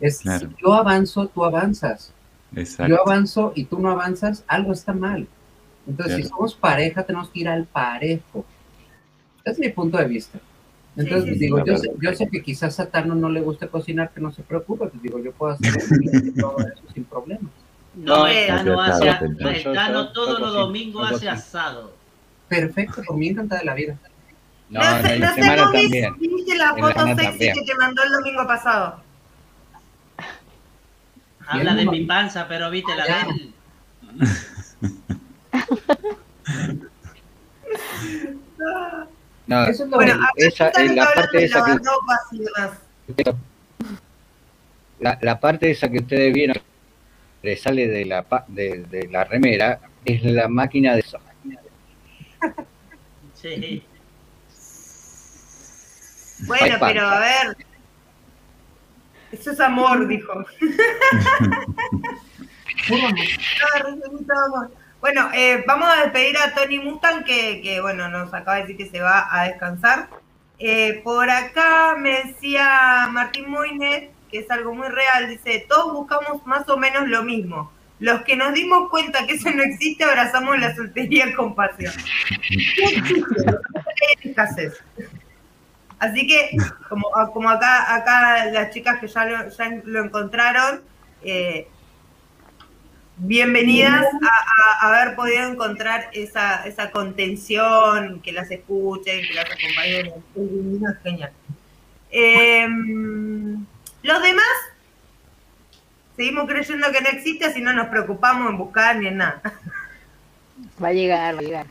Es 0.00 0.18
si 0.18 0.28
yo 0.62 0.74
avanzo, 0.74 1.26
tú 1.26 1.44
avanzas 1.44 2.12
yo 2.88 3.00
avanzo 3.00 3.52
y 3.54 3.64
tú 3.64 3.78
no 3.78 3.90
avanzas, 3.90 4.44
algo 4.46 4.72
está 4.72 4.92
mal. 4.92 5.26
Entonces, 5.86 6.16
si 6.16 6.24
somos 6.24 6.54
pareja, 6.54 7.02
tenemos 7.02 7.30
que 7.30 7.40
ir 7.40 7.48
al 7.48 7.64
parejo. 7.64 8.44
Ese 9.44 9.52
es 9.52 9.58
mi 9.58 9.68
punto 9.70 9.98
de 9.98 10.04
vista. 10.04 10.38
Entonces, 10.96 11.38
digo, 11.38 11.64
yo, 11.64 11.76
sé, 11.76 11.90
yo 12.00 12.14
sé 12.14 12.28
que 12.28 12.42
quizás 12.42 12.78
a 12.78 12.86
Tano 12.90 13.14
no 13.14 13.30
le 13.30 13.40
guste 13.40 13.66
cocinar, 13.68 14.10
que 14.12 14.20
no 14.20 14.30
se 14.30 14.42
preocupe, 14.42 14.86
pues 14.86 15.02
digo, 15.02 15.18
yo 15.18 15.32
puedo 15.32 15.52
hacer 15.52 15.72
todo 16.38 16.58
eso 16.58 16.82
sin 16.92 17.04
problemas. 17.04 17.50
No, 17.94 18.26
el 18.26 18.46
Tano, 18.46 18.80
hace, 18.80 19.08
el 19.08 19.62
Tano 19.72 20.12
todos 20.12 20.38
los 20.38 20.52
domingos 20.52 21.10
hace 21.12 21.28
asado. 21.28 21.94
Perfecto, 22.48 23.02
por 23.06 23.16
mí 23.16 23.28
encanta 23.28 23.58
de 23.58 23.64
la 23.64 23.74
vida. 23.74 23.98
No, 24.68 24.80
no, 24.80 25.08
en 25.08 25.20
la 25.20 25.34
semana 25.34 25.70
también. 25.72 26.14
¿Viste 26.18 26.56
la 26.56 26.74
foto 26.74 27.06
sexy 27.16 27.38
que 27.38 27.64
te 27.66 27.74
mandó 27.78 28.02
el 28.02 28.12
domingo 28.12 28.46
pasado? 28.46 29.02
Habla 31.46 31.74
de 31.74 31.86
mi 31.86 32.04
panza, 32.04 32.46
pero 32.48 32.70
viste 32.70 32.94
la 32.94 33.04
de 33.04 33.12
él. 33.12 33.54
No, 39.46 39.64
eso 39.64 39.84
es 39.84 39.90
lo 39.90 39.96
bueno, 39.96 40.18
esa, 40.36 40.68
es 40.68 40.94
la 40.94 41.12
parte 41.12 41.44
esa 41.44 41.64
que 41.64 43.24
la, 45.00 45.18
la, 45.20 45.40
parte 45.40 45.70
esa 45.70 45.90
que 45.90 45.98
ustedes 45.98 46.32
vieron 46.32 46.56
sale 47.56 47.88
de 47.88 48.04
la, 48.04 48.24
de, 48.48 49.08
la 49.10 49.24
remera 49.24 49.80
es 50.04 50.22
la 50.22 50.48
máquina 50.48 50.94
de 50.94 51.02
soja. 51.02 51.32
Sí. 53.34 53.82
Bueno, 56.46 56.76
pero 56.80 57.06
a 57.06 57.18
ver. 57.18 57.56
Eso 59.32 59.50
es 59.50 59.60
amor, 59.60 60.06
dijo. 60.06 60.44
bueno, 65.00 65.30
eh, 65.34 65.64
vamos 65.66 65.88
a 65.88 66.02
despedir 66.02 66.36
a 66.36 66.54
Tony 66.54 66.78
Mustang, 66.78 67.24
que, 67.24 67.78
bueno, 67.80 68.08
nos 68.08 68.32
acaba 68.34 68.56
de 68.56 68.62
decir 68.62 68.76
que 68.76 68.90
se 68.90 69.00
va 69.00 69.26
a 69.30 69.48
descansar. 69.48 70.08
Eh, 70.58 71.00
por 71.02 71.28
acá 71.28 71.96
me 71.98 72.24
decía 72.24 73.08
Martín 73.10 73.50
Moinet, 73.50 74.10
que 74.30 74.40
es 74.40 74.50
algo 74.50 74.74
muy 74.74 74.88
real, 74.88 75.28
dice, 75.28 75.64
todos 75.68 75.92
buscamos 75.92 76.46
más 76.46 76.68
o 76.68 76.76
menos 76.76 77.08
lo 77.08 77.22
mismo. 77.22 77.72
Los 77.98 78.22
que 78.22 78.36
nos 78.36 78.52
dimos 78.52 78.90
cuenta 78.90 79.26
que 79.26 79.34
eso 79.34 79.50
no 79.50 79.62
existe, 79.62 80.04
abrazamos 80.04 80.58
la 80.58 80.74
soltería 80.74 81.34
con 81.34 81.54
pasión. 81.54 81.92
escasez. 84.22 84.82
Así 86.02 86.26
que, 86.26 86.50
como, 86.88 87.06
como 87.32 87.48
acá, 87.48 87.94
acá 87.94 88.46
las 88.46 88.70
chicas 88.70 88.98
que 88.98 89.06
ya 89.06 89.24
lo, 89.24 89.48
ya 89.48 89.80
lo 89.84 90.04
encontraron, 90.04 90.80
eh, 91.22 91.68
bienvenidas 93.18 94.04
a, 94.80 94.88
haber 94.88 95.14
podido 95.14 95.48
encontrar 95.48 96.10
esa, 96.12 96.66
esa 96.66 96.90
contención, 96.90 98.20
que 98.20 98.32
las 98.32 98.50
escuchen, 98.50 99.20
que 99.28 99.32
las 99.32 99.44
acompañen. 99.44 100.12
Es 100.90 101.02
genial. 101.04 101.32
Em, 102.10 103.64
los 104.02 104.22
demás, 104.22 104.56
seguimos 106.16 106.48
creyendo 106.48 106.90
que 106.90 107.00
no 107.00 107.10
existe, 107.10 107.44
así 107.44 107.60
no 107.60 107.72
nos 107.72 107.86
preocupamos 107.86 108.50
en 108.50 108.58
buscar 108.58 108.96
ni 108.96 109.06
en 109.06 109.18
nada. 109.18 109.40
Va 110.82 110.88
a 110.88 110.92
llegar, 110.92 111.36
va 111.36 111.38
a 111.38 111.42
llegar. 111.42 111.66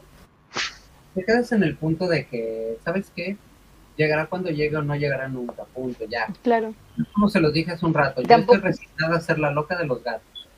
Te 1.16 1.26
quedas 1.26 1.52
en 1.52 1.64
el 1.64 1.76
punto 1.76 2.08
de 2.08 2.26
que, 2.28 2.78
¿sabes 2.86 3.12
qué? 3.14 3.36
Llegará 3.98 4.26
cuando 4.28 4.50
llegue 4.50 4.78
o 4.78 4.82
no 4.82 4.96
llegará 4.96 5.28
nunca, 5.28 5.64
punto, 5.66 6.06
ya. 6.06 6.28
Claro. 6.44 6.74
Como 7.14 7.30
se 7.30 7.40
los 7.40 7.54
dije 7.54 7.72
hace 7.72 7.86
un 7.86 7.94
rato, 7.94 8.22
yo 8.22 8.36
estoy 8.36 8.58
resignada 8.58 9.18
a 9.18 9.22
ser 9.22 9.40
la 9.40 9.52
loca 9.52 9.78
de 9.78 9.86
los 9.86 10.04
gatos. 10.04 10.50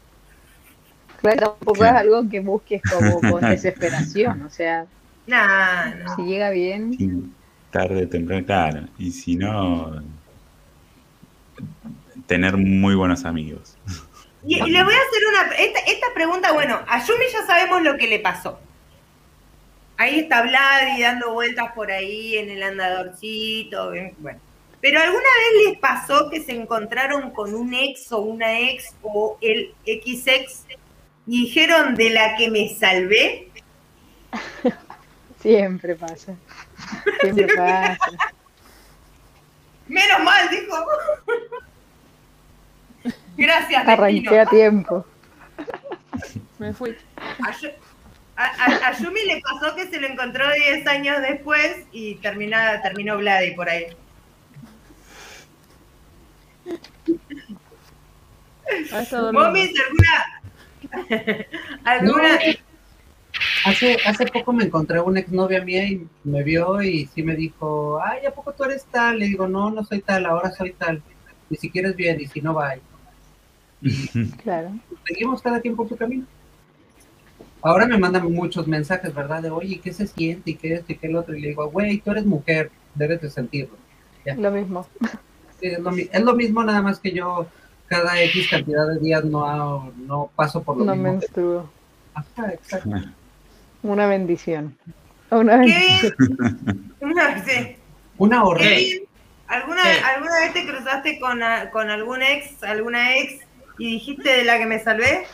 Claro, 1.21 1.55
tampoco 1.57 1.85
es 1.85 1.91
algo 1.91 2.29
que 2.29 2.39
busques 2.41 2.81
como 2.81 3.21
con 3.31 3.41
desesperación, 3.41 4.41
o 4.41 4.49
sea, 4.49 4.85
nah, 5.25 6.15
si 6.15 6.23
llega 6.23 6.49
bien. 6.49 7.33
tarde, 7.71 8.07
temprano, 8.07 8.45
claro, 8.45 8.87
y 8.97 9.11
si 9.11 9.35
no, 9.35 10.03
tener 12.27 12.57
muy 12.57 12.95
buenos 12.95 13.25
amigos. 13.25 13.77
Y, 14.45 14.55
le 14.55 14.83
voy 14.83 14.93
a 14.93 14.97
hacer 14.97 15.21
una, 15.29 15.55
esta, 15.55 15.79
esta 15.79 16.07
pregunta, 16.13 16.51
bueno, 16.51 16.77
a 16.85 17.05
Yumi 17.05 17.25
ya 17.31 17.45
sabemos 17.45 17.81
lo 17.81 17.97
que 17.97 18.07
le 18.07 18.19
pasó 18.19 18.59
ahí 20.03 20.19
está 20.19 20.41
Vladi 20.41 21.01
dando 21.01 21.33
vueltas 21.33 21.71
por 21.73 21.91
ahí 21.91 22.37
en 22.37 22.49
el 22.49 22.63
andadorcito, 22.63 23.91
bueno. 24.19 24.39
Pero 24.81 24.99
alguna 24.99 25.23
vez 25.23 25.69
les 25.69 25.79
pasó 25.79 26.29
que 26.29 26.41
se 26.43 26.51
encontraron 26.51 27.31
con 27.31 27.53
un 27.53 27.73
ex 27.73 28.11
o 28.11 28.19
una 28.19 28.59
ex 28.59 28.93
o 29.01 29.37
el 29.39 29.73
XX 29.85 30.65
y 31.25 31.45
dijeron 31.45 31.95
de 31.95 32.09
la 32.09 32.35
que 32.35 32.49
me 32.49 32.67
salvé. 32.67 33.49
Siempre 35.41 35.95
pasa. 35.95 36.35
Siempre 37.21 37.47
pasa. 37.55 37.97
Menos 39.87 40.19
mal, 40.21 40.49
dijo. 40.49 40.75
Gracias. 43.37 43.87
Arranqué 43.87 44.39
a 44.39 44.45
tiempo. 44.47 45.05
Me 46.59 46.73
fui. 46.73 46.97
A, 48.35 48.97
Yumi 48.99 49.25
le 49.25 49.41
pasó 49.41 49.75
que 49.75 49.87
se 49.87 49.99
lo 49.99 50.07
encontró 50.07 50.51
10 50.51 50.87
años 50.87 51.21
después 51.21 51.85
y 51.91 52.15
termina, 52.15 52.81
terminó 52.81 53.17
Vladi 53.17 53.51
por 53.51 53.69
ahí. 53.69 53.87
Momis, 59.31 59.71
¿alguna? 59.79 60.41
¿Alguna? 61.83 62.39
hace, 63.65 63.97
hace 64.05 64.25
poco 64.27 64.53
me 64.53 64.65
encontré 64.65 64.99
una 64.99 65.19
exnovia 65.19 65.63
mía 65.63 65.85
y 65.87 66.07
me 66.23 66.43
vio 66.43 66.81
y 66.81 67.05
sí 67.07 67.23
me 67.23 67.35
dijo, 67.35 67.99
ay, 68.03 68.25
¿a 68.25 68.31
poco 68.31 68.53
tú 68.53 68.63
eres 68.63 68.85
tal? 68.85 69.19
Le 69.19 69.25
digo, 69.27 69.47
no, 69.47 69.69
no 69.69 69.83
soy 69.83 70.01
tal, 70.01 70.25
ahora 70.25 70.51
soy 70.51 70.73
tal. 70.73 71.01
Y 71.49 71.55
si 71.55 71.69
quieres 71.69 71.95
bien 71.95 72.19
y 72.19 72.27
si 72.27 72.41
no, 72.41 72.53
vaya. 72.53 72.81
Claro. 74.43 74.71
Seguimos 75.07 75.41
cada 75.41 75.61
tiempo 75.61 75.85
tu 75.85 75.95
camino. 75.95 76.25
Ahora 77.63 77.87
me 77.87 77.97
mandan 77.97 78.29
muchos 78.31 78.67
mensajes, 78.67 79.15
¿verdad? 79.15 79.41
De, 79.41 79.49
oye, 79.49 79.79
¿qué 79.79 79.93
se 79.93 80.05
siente? 80.05 80.51
¿Y 80.51 80.55
qué 80.55 80.73
esto 80.73 80.91
y 80.91 80.97
qué 80.97 81.07
el 81.07 81.15
otro? 81.15 81.33
Y 81.33 81.41
le 81.41 81.47
digo, 81.49 81.69
güey, 81.69 81.99
tú 81.99 82.11
eres 82.11 82.25
mujer, 82.25 82.69
debes 82.93 83.21
de 83.21 83.29
sentirlo. 83.29 83.77
Lo 84.37 84.51
mismo. 84.51 84.85
es, 85.61 85.79
lo, 86.21 86.33
mismo, 86.33 86.63
nada 86.63 86.81
más 86.81 86.99
que 86.99 87.13
yo 87.13 87.47
cada 87.87 88.21
X 88.21 88.49
cantidad 88.49 88.87
de 88.87 88.99
días 88.99 89.23
no, 89.23 89.93
no 89.95 90.29
paso 90.35 90.61
por 90.61 90.77
lo 90.77 90.83
no 90.83 90.91
mismo. 90.93 91.07
No 91.07 91.13
menstruo. 91.13 91.69
Ajá, 92.13 92.53
exacto. 92.53 92.89
Una 93.83 94.07
bendición. 94.07 94.77
Una 95.29 95.57
bendición. 95.57 96.13
Una, 96.99 97.43
sí. 97.45 97.77
Una 98.17 98.41
¿Alguna, 99.47 99.83
¿Alguna 100.15 100.39
vez 100.39 100.53
te 100.53 100.65
cruzaste 100.65 101.19
con, 101.19 101.39
con 101.71 101.89
algún 101.89 102.21
ex, 102.23 102.63
alguna 102.63 103.17
ex 103.17 103.45
y 103.77 103.93
dijiste 103.93 104.29
de 104.29 104.43
la 104.45 104.57
que 104.57 104.65
me 104.65 104.79
salvé? 104.79 105.25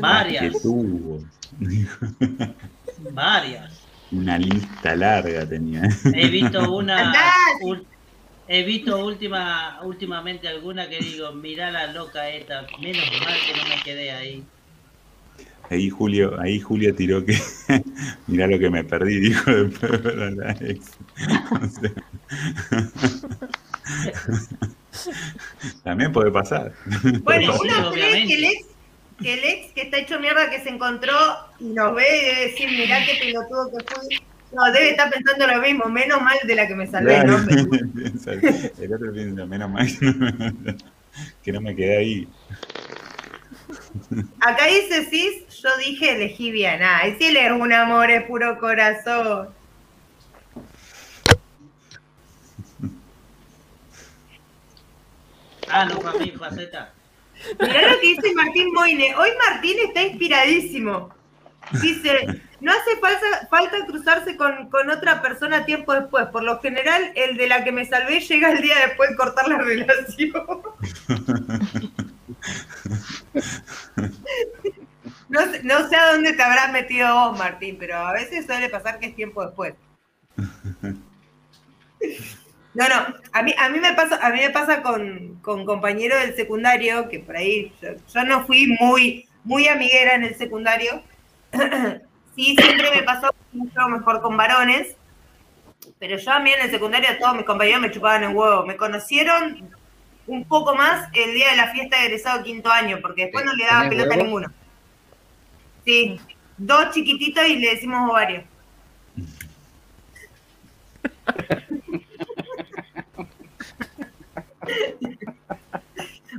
Varias. 0.00 0.54
Varias. 3.12 3.80
Una 4.12 4.38
lista 4.38 4.94
larga 4.94 5.46
tenía. 5.48 5.82
He 6.12 6.28
visto 6.28 6.76
una. 6.76 7.12
he 8.48 8.62
visto 8.62 9.04
última, 9.04 9.80
últimamente 9.82 10.48
alguna 10.48 10.88
que 10.88 10.98
digo, 10.98 11.32
mirá 11.32 11.70
la 11.70 11.92
loca 11.92 12.28
esta, 12.28 12.66
menos 12.80 13.04
mal 13.24 13.34
que 13.46 13.56
no 13.56 13.68
me 13.68 13.82
quedé 13.82 14.10
ahí. 14.10 14.44
Ahí 15.70 15.88
Julio, 15.88 16.38
ahí 16.40 16.60
Julio 16.60 16.94
tiró 16.94 17.24
que 17.24 17.38
mirá 18.26 18.46
lo 18.46 18.58
que 18.58 18.68
me 18.68 18.84
perdí, 18.84 19.18
dijo 19.18 19.50
después 19.50 20.02
de 20.02 20.30
la 20.32 20.52
ex. 20.60 20.98
También 25.82 26.12
puede 26.12 26.30
pasar. 26.30 26.74
Bueno, 27.22 27.54
uno 27.58 27.90
cree 27.92 28.26
que 28.26 28.34
el 28.34 28.44
ex 28.44 28.73
que 29.20 29.34
el 29.34 29.44
ex 29.44 29.72
que 29.72 29.82
está 29.82 29.98
hecho 29.98 30.18
mierda 30.18 30.50
que 30.50 30.60
se 30.60 30.70
encontró 30.70 31.14
y 31.60 31.64
nos 31.64 31.94
ve 31.94 32.04
y 32.04 32.24
debe 32.24 32.40
decir, 32.46 32.68
mirá 32.68 33.04
qué 33.04 33.18
pelotudo 33.20 33.70
que 33.70 33.94
fui. 33.94 34.20
No, 34.52 34.64
debe 34.72 34.90
estar 34.90 35.10
pensando 35.10 35.46
lo 35.46 35.60
mismo, 35.60 35.86
menos 35.86 36.22
mal 36.22 36.36
de 36.44 36.54
la 36.54 36.68
que 36.68 36.74
me 36.74 36.86
salvé, 36.86 37.24
¿no? 37.24 37.38
el 37.48 38.94
otro 38.94 39.12
piensa, 39.12 39.46
menos 39.46 39.70
mal 39.70 39.86
que 41.42 41.52
no 41.52 41.60
me 41.60 41.74
quedé 41.74 41.96
ahí. 41.96 42.28
Acá 44.40 44.66
dice 44.66 45.04
Cis, 45.06 45.60
yo 45.60 45.76
dije 45.78 46.12
elegí 46.12 46.50
bien. 46.50 46.82
Ah, 46.82 47.06
y 47.08 47.16
si 47.16 47.24
él 47.26 47.36
es 47.36 47.50
un 47.50 47.72
amor, 47.72 48.10
es 48.10 48.22
puro 48.24 48.58
corazón. 48.58 49.48
Ah, 55.68 55.84
no, 55.86 55.98
para 55.98 56.18
mí, 56.18 56.30
faceta. 56.38 56.93
Mirá 57.60 57.92
lo 57.92 58.00
que 58.00 58.06
dice 58.08 58.34
Martín 58.34 58.72
Moine. 58.72 59.14
Hoy 59.16 59.30
Martín 59.38 59.76
está 59.86 60.02
inspiradísimo. 60.02 61.14
Dice, 61.80 62.42
no 62.60 62.72
hace 62.72 62.96
falta, 63.00 63.46
falta 63.48 63.86
cruzarse 63.86 64.36
con, 64.36 64.90
otra 64.90 65.22
persona 65.22 65.64
tiempo 65.64 65.92
después. 65.94 66.26
Por 66.26 66.42
lo 66.42 66.60
general, 66.60 67.12
el 67.14 67.36
de 67.36 67.46
la 67.46 67.64
que 67.64 67.72
me 67.72 67.86
salvé 67.86 68.20
llega 68.20 68.52
el 68.52 68.62
día 68.62 68.86
después 68.86 69.10
de 69.10 69.16
cortar 69.16 69.48
la 69.48 69.58
relación. 69.58 70.32
No 75.28 75.40
no 75.64 75.88
sé 75.88 75.96
a 75.96 76.12
dónde 76.12 76.32
te 76.34 76.42
habrás 76.42 76.70
metido 76.72 77.12
vos, 77.12 77.38
Martín, 77.38 77.76
pero 77.78 77.96
a 77.96 78.12
veces 78.12 78.46
suele 78.46 78.68
pasar 78.68 79.00
que 79.00 79.06
es 79.06 79.16
tiempo 79.16 79.44
después. 79.44 79.74
No, 82.74 82.88
no, 82.88 83.06
a 83.32 83.42
mí, 83.42 83.54
a 83.56 83.68
mí 83.68 83.78
me 83.78 83.92
pasa, 83.94 84.18
a 84.20 84.30
mí 84.30 84.40
me 84.40 84.50
pasa 84.50 84.82
con, 84.82 85.40
compañeros 85.42 86.20
del 86.20 86.34
secundario, 86.34 87.08
que 87.08 87.20
por 87.20 87.36
ahí 87.36 87.72
yo, 87.80 88.24
no 88.24 88.44
fui 88.44 88.66
muy, 88.80 89.28
muy 89.44 89.68
amiguera 89.68 90.14
en 90.14 90.24
el 90.24 90.34
secundario. 90.34 91.00
sí, 92.34 92.56
siempre 92.56 92.90
me 92.92 93.04
pasó 93.04 93.32
mucho 93.52 93.88
mejor 93.88 94.20
con 94.20 94.36
varones, 94.36 94.96
pero 96.00 96.18
yo 96.18 96.32
a 96.32 96.40
mí 96.40 96.50
en 96.50 96.62
el 96.62 96.70
secundario 96.72 97.16
todos 97.20 97.36
mis 97.36 97.44
compañeros 97.44 97.80
me 97.80 97.92
chupaban 97.92 98.24
el 98.24 98.34
huevo. 98.34 98.66
Me 98.66 98.76
conocieron 98.76 99.70
un 100.26 100.44
poco 100.44 100.74
más 100.74 101.08
el 101.12 101.32
día 101.32 101.50
de 101.50 101.56
la 101.56 101.68
fiesta 101.68 101.98
de 101.98 102.06
egresado 102.06 102.42
quinto 102.42 102.72
año, 102.72 102.98
porque 103.00 103.22
después 103.26 103.44
no 103.44 103.54
le 103.54 103.66
daba 103.66 103.88
pelota 103.88 104.14
a 104.14 104.16
ninguno. 104.16 104.52
Sí, 105.84 106.18
dos 106.56 106.90
chiquititos 106.92 107.46
y 107.46 107.56
le 107.56 107.70
decimos 107.70 108.10
ovario. 108.10 108.42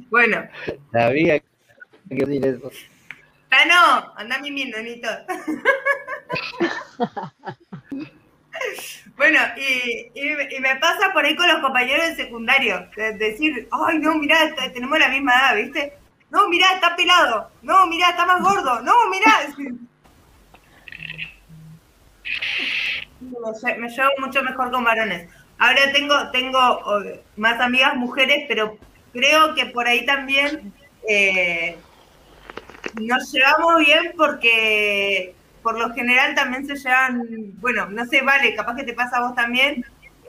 Bueno. 0.10 0.48
Sabía 0.92 1.40
que 1.40 1.46
decir 2.10 2.46
eso. 2.46 2.70
Ah, 3.52 3.66
no, 3.66 4.14
anda 4.18 4.40
mimiendo, 4.40 4.82
Nito. 4.82 5.08
bueno, 9.16 9.40
y, 9.58 10.12
y, 10.14 10.60
me 10.60 10.76
pasa 10.78 11.14
por 11.14 11.24
ahí 11.24 11.36
con 11.36 11.48
los 11.48 11.62
compañeros 11.62 12.08
de 12.08 12.16
secundario, 12.16 12.90
de 12.96 13.14
decir, 13.14 13.70
ay, 13.72 14.00
no, 14.00 14.16
mirá, 14.16 14.54
tenemos 14.74 14.98
la 15.00 15.10
misma 15.10 15.34
edad, 15.34 15.56
¿viste? 15.56 15.94
No, 16.30 16.50
mirá, 16.50 16.74
está 16.74 16.96
pelado. 16.96 17.52
No, 17.62 17.86
mirá, 17.88 18.10
está 18.10 18.26
más 18.26 18.42
gordo. 18.42 18.82
No, 18.82 19.10
mirá. 19.10 19.48
Me 23.78 23.90
llevo 23.90 24.10
mucho 24.20 24.44
mejor 24.44 24.72
con 24.72 24.84
varones. 24.84 25.30
Ahora 25.58 25.92
tengo, 25.94 26.14
tengo 26.32 26.60
más 27.38 27.60
amigas 27.60 27.96
mujeres, 27.96 28.46
pero 28.48 28.78
creo 29.14 29.56
que 29.56 29.68
por 29.68 29.88
ahí 29.88 30.06
también 30.06 30.74
eh, 31.08 31.78
nos 33.02 33.32
llevamos 33.32 33.78
bien 33.80 34.14
porque 34.18 35.34
por 35.64 35.80
lo 35.80 35.94
general 35.94 36.36
también 36.36 36.68
se 36.68 36.76
llevan, 36.76 37.24
bueno, 37.60 37.88
no 37.88 38.06
sé, 38.06 38.22
vale, 38.22 38.54
capaz 38.54 38.76
que 38.76 38.84
te 38.84 38.94
pasa 38.94 39.18
a 39.18 39.28
vos 39.28 39.36
también, 39.36 39.84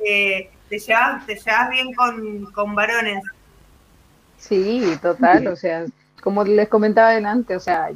eh, 0.06 0.48
te, 0.68 0.78
llevas, 0.78 1.26
te 1.26 1.34
llevas 1.34 1.70
bien 1.70 1.92
con, 1.92 2.46
con 2.52 2.74
varones. 2.74 3.22
Sí, 4.38 4.96
total, 5.02 5.48
o 5.48 5.56
sea, 5.56 5.84
como 6.22 6.44
les 6.44 6.68
comentaba 6.68 7.08
adelante, 7.08 7.56
o 7.56 7.60
sea, 7.60 7.90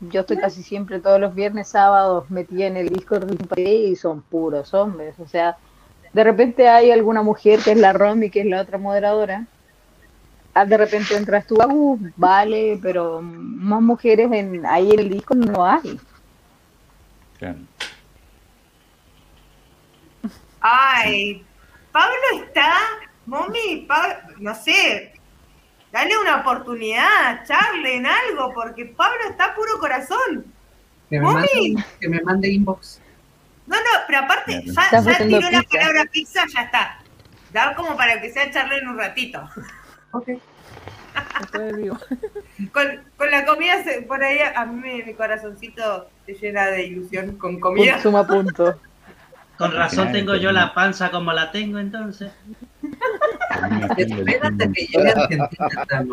yo 0.00 0.20
estoy 0.20 0.36
casi 0.36 0.62
siempre 0.62 1.00
todos 1.00 1.20
los 1.20 1.34
viernes, 1.34 1.68
sábados 1.68 2.30
metida 2.30 2.66
en 2.66 2.76
el 2.76 2.88
Discord 2.90 3.28
y 3.56 3.96
son 3.96 4.22
puros 4.22 4.74
hombres, 4.74 5.18
o 5.18 5.26
sea, 5.26 5.56
de 6.14 6.24
repente 6.24 6.68
hay 6.68 6.92
alguna 6.92 7.22
mujer 7.22 7.60
que 7.60 7.72
es 7.72 7.76
la 7.76 7.92
Romy, 7.92 8.30
que 8.30 8.40
es 8.40 8.46
la 8.46 8.62
otra 8.62 8.78
moderadora. 8.78 9.46
Ah, 10.54 10.64
de 10.64 10.76
repente 10.76 11.16
entras 11.16 11.44
tú, 11.46 11.56
uh, 11.56 11.98
vale, 12.14 12.78
pero 12.80 13.20
más 13.20 13.82
mujeres 13.82 14.30
en, 14.30 14.64
ahí 14.64 14.92
en 14.92 15.00
el 15.00 15.10
disco 15.10 15.34
no 15.34 15.66
hay. 15.66 16.00
Ay, 20.60 21.44
Pablo 21.90 22.14
está, 22.46 22.72
mami, 23.26 23.86
no 24.38 24.54
sé, 24.54 25.12
dale 25.90 26.16
una 26.16 26.36
oportunidad, 26.42 27.44
charle 27.44 27.96
en 27.96 28.06
algo, 28.06 28.54
porque 28.54 28.86
Pablo 28.86 29.18
está 29.28 29.52
puro 29.56 29.78
corazón. 29.80 30.44
Que 31.10 31.18
me, 31.18 31.24
mande, 31.26 31.84
que 32.00 32.08
me 32.08 32.22
mande 32.22 32.48
inbox. 32.48 33.00
No, 33.66 33.76
no, 33.76 33.90
pero 34.06 34.18
aparte, 34.20 34.62
ya, 34.66 35.00
ya 35.00 35.18
tiró 35.18 35.50
la 35.50 35.62
palabra 35.62 36.04
pizza, 36.10 36.42
ya 36.54 36.62
está. 36.62 36.98
Da 37.52 37.74
como 37.74 37.96
para 37.96 38.20
que 38.20 38.30
sea 38.30 38.50
charle 38.50 38.78
en 38.78 38.88
un 38.88 38.98
ratito. 38.98 39.48
Ok. 40.10 40.30
con, 42.72 42.86
con, 43.16 43.30
la 43.30 43.46
comida, 43.46 43.76
por 44.08 44.22
ahí, 44.22 44.38
a 44.54 44.66
mí 44.66 45.02
mi 45.04 45.14
corazoncito 45.14 46.08
se 46.26 46.34
llena 46.34 46.66
de 46.66 46.86
ilusión 46.86 47.36
con 47.36 47.60
comida. 47.60 48.00
Suma 48.00 48.26
punto. 48.26 48.78
Con 49.56 49.72
razón 49.72 50.10
tengo 50.10 50.34
yo 50.34 50.50
la 50.50 50.74
panza 50.74 51.10
como 51.10 51.32
la 51.32 51.50
tengo 51.52 51.78
entonces. 51.78 52.32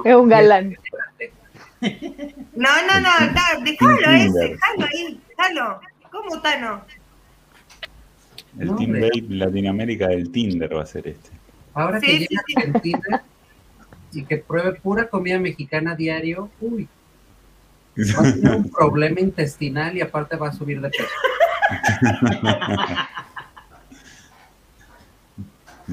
Es 0.06 0.16
un 0.16 0.30
galán. 0.30 0.78
No, 2.54 2.70
no, 2.88 3.00
no, 3.00 3.10
déjalo 3.64 4.12
ese, 4.12 4.50
déjalo 4.50 4.86
ahí, 4.86 5.20
déjalo. 5.30 5.82
¿Cómo 6.12 6.40
Tano? 6.42 6.86
El 8.60 8.76
Team 8.76 8.92
Babe 8.94 9.26
Latinoamérica 9.30 10.08
del 10.08 10.32
Tinder 10.32 10.76
va 10.76 10.84
a 10.84 10.86
ser 10.86 11.08
este. 11.08 11.30
Ahora 11.74 12.00
que 12.00 12.20
llega 12.20 12.44
el 12.66 12.82
Tinder 12.82 13.22
y 14.14 14.26
que 14.26 14.38
pruebe 14.38 14.74
pura 14.74 15.08
comida 15.08 15.40
mexicana 15.40 15.96
diario, 15.96 16.50
uy, 16.60 16.88
va 17.98 18.28
a 18.28 18.34
tener 18.34 18.56
un 18.56 18.70
problema 18.70 19.22
intestinal 19.22 19.96
y 19.96 20.02
aparte 20.02 20.36
va 20.36 20.50
a 20.50 20.54
subir 20.54 20.82
de 20.82 20.90
peso. 20.90 21.06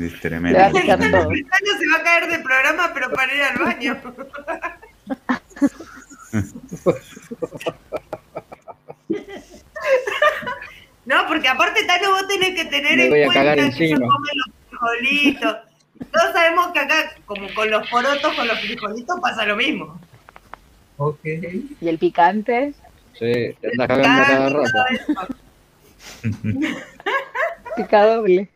Es 0.01 0.21
tremendo. 0.21 0.59
se 0.59 0.87
va 0.87 0.95
a 0.95 2.03
caer 2.05 2.31
de 2.31 2.39
programa, 2.39 2.93
pero 2.95 3.11
para 3.11 3.35
ir 3.35 3.43
al 3.43 3.59
baño. 3.59 4.01
No, 11.09 11.27
porque 11.27 11.49
aparte, 11.49 11.85
Tano, 11.87 12.11
vos 12.11 12.29
tenés 12.29 12.55
que 12.55 12.67
tener 12.67 13.01
en 13.01 13.25
cuenta 13.25 13.55
que 13.55 13.73
se 13.73 13.95
comen 13.95 14.11
los 14.11 14.55
frijolitos. 14.69 15.57
Todos 16.13 16.33
sabemos 16.35 16.67
que 16.69 16.81
acá, 16.81 17.15
como 17.25 17.49
con 17.55 17.71
los 17.71 17.89
porotos, 17.89 18.35
con 18.35 18.47
los 18.47 18.61
frijolitos, 18.61 19.19
pasa 19.19 19.47
lo 19.47 19.57
mismo. 19.57 19.99
Ok. 20.99 21.25
¿Y 21.81 21.89
el 21.89 21.97
picante? 21.97 22.75
Sí, 23.19 23.57
anda 23.73 23.89
cagando 23.89 24.23
cada 24.27 24.49
rato. 24.51 25.35
Pica 27.77 28.05
doble. 28.05 28.51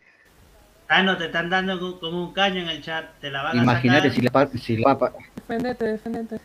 Tano, 0.89 1.17
te 1.17 1.25
están 1.27 1.49
dando 1.49 1.99
como 2.01 2.25
un 2.25 2.35
caño 2.35 2.61
en 2.61 2.69
el 2.69 2.83
chat. 2.83 3.19
Te 3.23 3.31
la 3.31 3.45
van 3.45 3.61
a 3.61 3.63
Imagínate 3.63 4.11
si 4.11 4.21
la 4.21 4.51
si 4.59 4.77
la 4.77 5.13
Defendete, 5.37 5.85
defendete. 5.87 6.39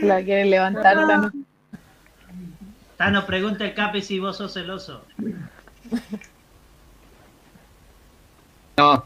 La 0.00 0.22
quieren 0.22 0.48
levantar, 0.48 0.96
Tano. 1.06 1.30
Tano, 2.96 3.26
pregunta 3.26 3.64
el 3.64 3.74
Capi 3.74 4.02
si 4.02 4.18
vos 4.18 4.36
sos 4.36 4.52
celoso. 4.54 5.04
No, 8.76 9.04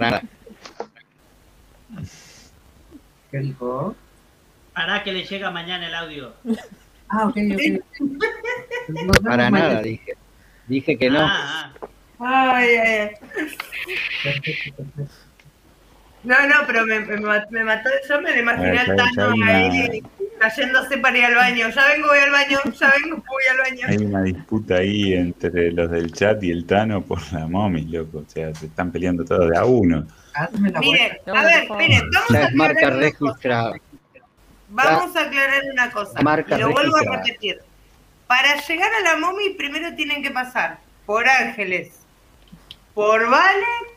nada. 0.00 0.22
¿Qué 3.30 3.38
dijo? 3.38 3.94
Para 4.72 5.02
que 5.02 5.12
le 5.12 5.24
llega 5.24 5.50
mañana 5.50 5.86
el 5.86 5.94
audio. 5.94 6.34
Ah, 7.08 7.26
ok, 7.26 7.36
ok. 7.52 9.22
Para 9.22 9.50
nada, 9.50 9.82
dije. 9.82 10.14
Dije 10.66 10.98
que 10.98 11.10
no. 11.10 11.20
Ah, 11.20 11.72
ah. 11.72 12.54
Ay, 12.56 12.76
ay, 12.76 13.10
No, 16.24 16.46
no, 16.46 16.54
pero 16.66 16.86
me, 16.86 17.00
me, 17.00 17.18
me, 17.18 17.64
mató. 17.64 17.90
Yo 18.08 18.20
me 18.20 18.32
lo 18.32 18.40
imaginé 18.40 18.78
al 18.78 18.96
Tano 18.96 19.34
ahí 19.44 20.02
cayéndose 20.38 20.98
para 20.98 21.18
ir 21.18 21.24
al 21.24 21.34
baño. 21.34 21.68
Ya 21.68 21.86
vengo, 21.88 22.08
voy 22.08 22.18
al 22.18 22.30
baño, 22.30 22.58
ya 22.78 22.92
vengo, 23.02 23.16
voy 23.16 23.42
al 23.50 23.58
baño. 23.58 23.86
Hay 23.88 23.96
una 23.98 24.22
disputa 24.22 24.76
ahí 24.76 25.12
entre 25.12 25.72
los 25.72 25.90
del 25.90 26.12
chat 26.12 26.42
y 26.42 26.50
el 26.50 26.66
Tano 26.66 27.02
por 27.02 27.20
la 27.32 27.46
mommy, 27.46 27.82
loco. 27.82 28.18
O 28.18 28.30
sea, 28.30 28.54
se 28.54 28.66
están 28.66 28.90
peleando 28.90 29.24
todos 29.24 29.50
de 29.50 29.58
a 29.58 29.64
uno. 29.64 30.06
Miren, 30.80 31.18
a 31.26 31.42
ver, 31.44 31.70
miren, 31.76 32.10
vamos 32.10 32.30
a 32.30 32.46
aclarar 32.46 32.54
marca 32.54 32.90
registrada. 32.90 33.72
Vamos 34.70 35.16
a 35.16 35.20
aclarar 35.20 35.62
una 35.72 35.90
cosa. 35.90 36.20
y 36.20 36.58
lo 36.58 36.70
vuelvo 36.70 36.96
a 36.96 37.16
repetir. 37.16 37.60
Para 38.26 38.56
llegar 38.66 38.90
a 38.92 39.00
la 39.00 39.16
mommy 39.18 39.50
primero 39.50 39.94
tienen 39.94 40.22
que 40.22 40.30
pasar 40.30 40.78
por 41.04 41.28
Ángeles, 41.28 41.92
por 42.94 43.28
Vale 43.28 43.93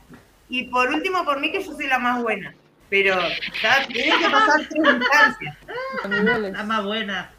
y 0.49 0.63
por 0.65 0.89
último 0.89 1.23
por 1.25 1.39
mí 1.39 1.51
que 1.51 1.63
yo 1.63 1.73
soy 1.73 1.87
la 1.87 1.99
más 1.99 2.21
buena. 2.21 2.53
Pero 2.89 3.15
ya 3.61 3.85
tiene 3.87 4.17
que 4.17 4.29
pasar 4.31 4.61
tres 4.69 4.85
instancias. 4.85 5.57
Con 6.01 6.11
niveles. 6.11 6.53
La 6.53 6.63
más 6.63 6.83
buena. 6.85 7.31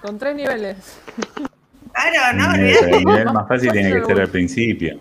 Con 0.00 0.18
tres 0.18 0.34
niveles. 0.34 0.98
Claro, 1.92 2.36
no, 2.36 2.54
El 2.54 3.04
nivel 3.04 3.24
más 3.32 3.48
fácil 3.48 3.72
tiene 3.72 3.92
que 3.92 4.04
ser 4.04 4.20
al 4.20 4.28
principio. 4.28 4.98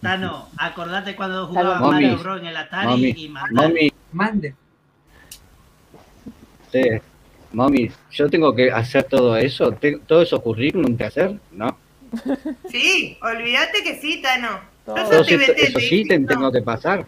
Tano, 0.00 0.48
acordate 0.56 1.16
cuando 1.16 1.48
jugaba 1.48 1.80
Mario 1.80 2.18
Bros 2.18 2.40
en 2.40 2.46
el 2.46 2.56
Atari 2.56 3.14
y 3.16 3.28
Mami, 3.28 3.92
Mande. 4.12 4.54
Sí. 6.70 6.82
Mami, 7.52 7.90
yo 8.12 8.28
tengo 8.28 8.54
que 8.54 8.70
hacer 8.70 9.04
todo 9.04 9.36
eso, 9.36 9.76
todo 10.06 10.22
eso 10.22 10.40
currículum 10.40 10.96
que 10.96 11.04
hacer, 11.04 11.40
¿no? 11.50 11.76
Sí, 12.70 13.18
olvídate 13.22 13.82
que 13.82 13.98
sí, 14.00 14.22
Tano. 14.22 14.60
Eso, 14.96 15.22
eso 15.22 15.80
sí 15.80 16.04
tengo 16.06 16.50
que 16.50 16.62
pasar. 16.62 17.06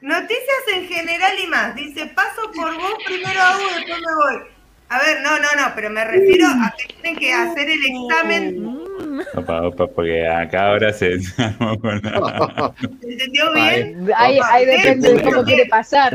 Noticias 0.00 0.62
en 0.74 0.88
general 0.88 1.32
y 1.38 1.46
más. 1.46 1.74
Dice, 1.76 2.06
paso 2.08 2.50
por 2.54 2.74
vos, 2.74 2.94
primero 3.06 3.40
hago, 3.40 3.62
después 3.76 4.00
me 4.00 4.14
voy. 4.14 4.48
A 4.88 4.98
ver, 4.98 5.22
no, 5.22 5.38
no, 5.38 5.48
no, 5.56 5.72
pero 5.74 5.90
me 5.90 6.04
refiero 6.04 6.48
a 6.48 6.74
que 6.76 6.92
tienen 6.92 7.18
que 7.18 7.32
hacer 7.32 7.70
el 7.70 7.80
examen. 7.84 8.82
Opa, 9.34 9.62
opa, 9.62 9.86
porque 9.86 10.26
acá 10.26 10.70
ahora 10.70 10.92
se 10.92 11.12
con 11.80 12.00
la... 12.02 12.74
entendió 13.00 13.54
bien? 13.54 14.10
Ahí, 14.16 14.38
ahí 14.44 14.66
depende 14.66 15.14
de 15.14 15.22
cómo 15.22 15.44
quiere 15.44 15.66
pasar. 15.66 16.12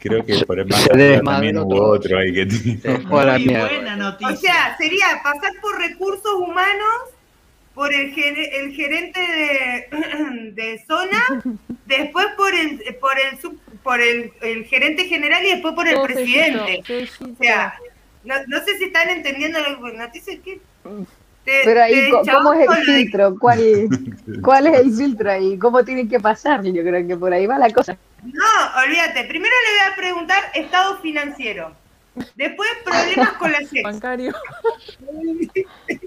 Creo 0.00 0.24
que 0.24 0.44
por 0.46 0.58
el 0.58 0.66
más 0.66 0.88
también 1.24 1.58
hubo 1.58 1.90
otro 1.90 2.18
ahí 2.18 2.32
que 2.32 2.46
tiene. 2.46 2.98
buena 3.08 3.96
noticia. 3.96 4.34
O 4.34 4.36
sea, 4.36 4.76
sería 4.78 5.20
pasar 5.22 5.52
por 5.60 5.78
recursos 5.78 6.32
humanos 6.34 7.10
por 7.74 7.94
el, 7.94 8.12
el 8.16 8.72
gerente 8.72 9.20
de, 9.20 10.52
de, 10.52 10.84
zona, 10.86 11.22
después 11.86 12.26
por 12.36 12.54
el 12.54 12.78
por 13.00 13.18
el 13.18 13.58
por 13.82 14.00
el, 14.00 14.32
el, 14.42 14.64
gerente 14.64 15.04
general 15.04 15.44
y 15.44 15.50
después 15.50 15.74
por 15.74 15.88
el 15.88 16.00
presidente. 16.02 16.82
O 17.20 17.42
sea, 17.42 17.74
no, 18.24 18.34
no, 18.46 18.58
sé 18.64 18.76
si 18.78 18.84
están 18.84 19.08
entendiendo 19.08 19.58
lo 19.60 19.82
que 19.82 19.96
noticia 19.96 20.38
que 20.42 20.60
Pero 21.44 21.82
ahí, 21.82 22.10
¿cómo 22.10 22.52
es 22.52 22.68
el 22.68 22.84
filtro? 22.84 23.38
¿Cuál, 23.38 23.88
¿Cuál 24.42 24.66
es 24.66 24.80
el 24.80 24.92
filtro 24.92 25.30
ahí? 25.30 25.58
¿Cómo 25.58 25.84
tienen 25.84 26.08
que 26.08 26.20
pasar? 26.20 26.62
Yo 26.62 26.82
creo 26.82 27.06
que 27.06 27.16
por 27.16 27.32
ahí 27.32 27.46
va 27.46 27.58
la 27.58 27.70
cosa. 27.70 27.96
No, 28.22 28.82
olvídate. 28.84 29.24
Primero 29.24 29.54
le 29.64 29.78
voy 29.78 29.92
a 29.92 29.96
preguntar 29.96 30.44
estado 30.54 30.98
financiero. 30.98 31.74
Después 32.34 32.68
problemas 32.84 33.32
con 33.34 33.52
la 33.52 33.58
ex. 33.58 33.82
Bancario. 33.82 34.34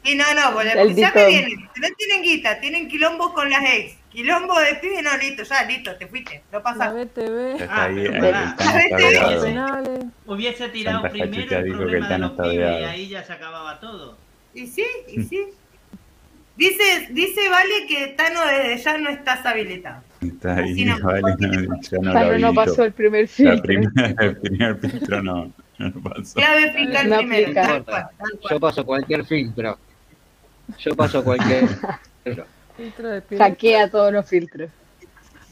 Y 0.03 0.16
no, 0.16 0.25
no, 0.33 0.53
pues, 0.53 0.95
ya 0.95 1.11
me 1.14 1.27
vienen. 1.27 1.69
No 1.75 1.88
tienen 1.98 2.22
guita, 2.22 2.59
tienen 2.59 2.88
quilombos 2.88 3.33
con 3.33 3.50
las 3.50 3.64
ex. 3.64 3.98
Quilombo 4.14 4.59
de 4.59 4.75
pibe, 4.75 5.01
no, 5.01 5.17
listo, 5.17 5.42
ya, 5.42 5.64
listo, 5.64 5.95
te 5.95 6.06
fuiste, 6.06 6.43
no 6.51 6.61
pasa. 6.61 6.85
La 6.85 7.03
BTV. 7.03 7.67
Ah, 7.67 7.85
ahí, 7.85 8.06
ahí, 8.06 10.11
Hubiese 10.27 10.69
tirado 10.69 11.01
primero 11.09 11.58
el 11.58 11.72
problema 11.72 12.08
de 12.08 12.17
los 12.19 12.32
pibes 12.33 12.82
y 12.82 12.83
ahí 12.83 13.09
ya 13.09 13.24
se 13.24 13.33
acababa 13.33 13.80
todo. 13.80 14.16
Y 14.53 14.67
sí, 14.67 14.85
y 15.08 15.24
sí. 15.24 15.48
Dice, 16.56 17.08
dice 17.09 17.50
Vale 17.50 17.88
que 17.88 18.06
Tano 18.09 18.45
desde 18.45 18.77
ya 18.77 19.00
no 19.00 19.09
estás 19.09 19.43
habilitado. 19.48 20.03
Está 20.27 20.56
ahí, 20.58 20.85
no, 20.85 21.00
Vale, 21.03 21.22
no, 21.40 21.82
ya 21.82 21.98
no 22.00 22.38
no 22.38 22.53
pasó 22.53 22.84
el 22.84 22.93
primer 22.93 23.27
filtro. 23.27 23.56
La 23.56 23.61
primera, 23.61 24.16
el 24.19 24.38
primer 24.38 24.77
filtro 24.77 25.22
no, 25.22 25.52
no 25.77 25.92
pasó. 26.02 26.35
Clave 26.35 27.06
no 27.06 27.18
primero. 27.18 27.53
Tal 27.53 27.84
cual, 27.85 28.08
tal 28.18 28.32
cual. 28.40 28.52
Yo 28.53 28.60
paso 28.60 28.85
cualquier 28.85 29.26
filtro. 29.26 29.77
Yo 30.80 30.95
paso 30.95 31.24
cualquier 31.24 31.68
filtro. 32.77 33.22
Saquea 33.38 33.90
todos 33.90 34.14
los 34.14 34.27
filtros. 34.27 34.69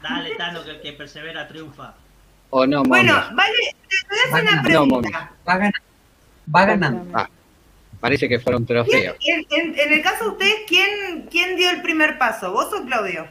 Dale, 0.02 0.34
Tano, 0.36 0.64
que 0.64 0.70
el 0.70 0.80
que 0.80 0.92
persevera 0.94 1.46
triunfa. 1.46 1.94
O 2.50 2.66
no, 2.66 2.82
Bueno, 2.82 3.14
vale, 3.34 3.54
te 3.88 3.96
voy 4.08 4.18
a 4.18 4.36
hacer 4.36 4.52
una 4.52 4.62
pregunta. 4.62 5.32
va, 5.48 5.56
ganando. 5.56 5.78
Va 6.54 6.64
ganando. 6.66 7.18
Ah, 7.18 7.30
parece 8.00 8.28
que 8.28 8.38
fueron 8.40 8.66
trofeos. 8.66 9.16
En, 9.24 9.44
en, 9.50 9.78
en, 9.78 9.92
el 9.92 10.02
caso 10.02 10.24
de 10.24 10.30
ustedes, 10.30 10.54
¿quién, 10.66 11.28
¿quién 11.30 11.56
dio 11.56 11.70
el 11.70 11.82
primer 11.82 12.18
paso? 12.18 12.52
¿Vos 12.52 12.72
o 12.72 12.84
Claudio? 12.84 13.26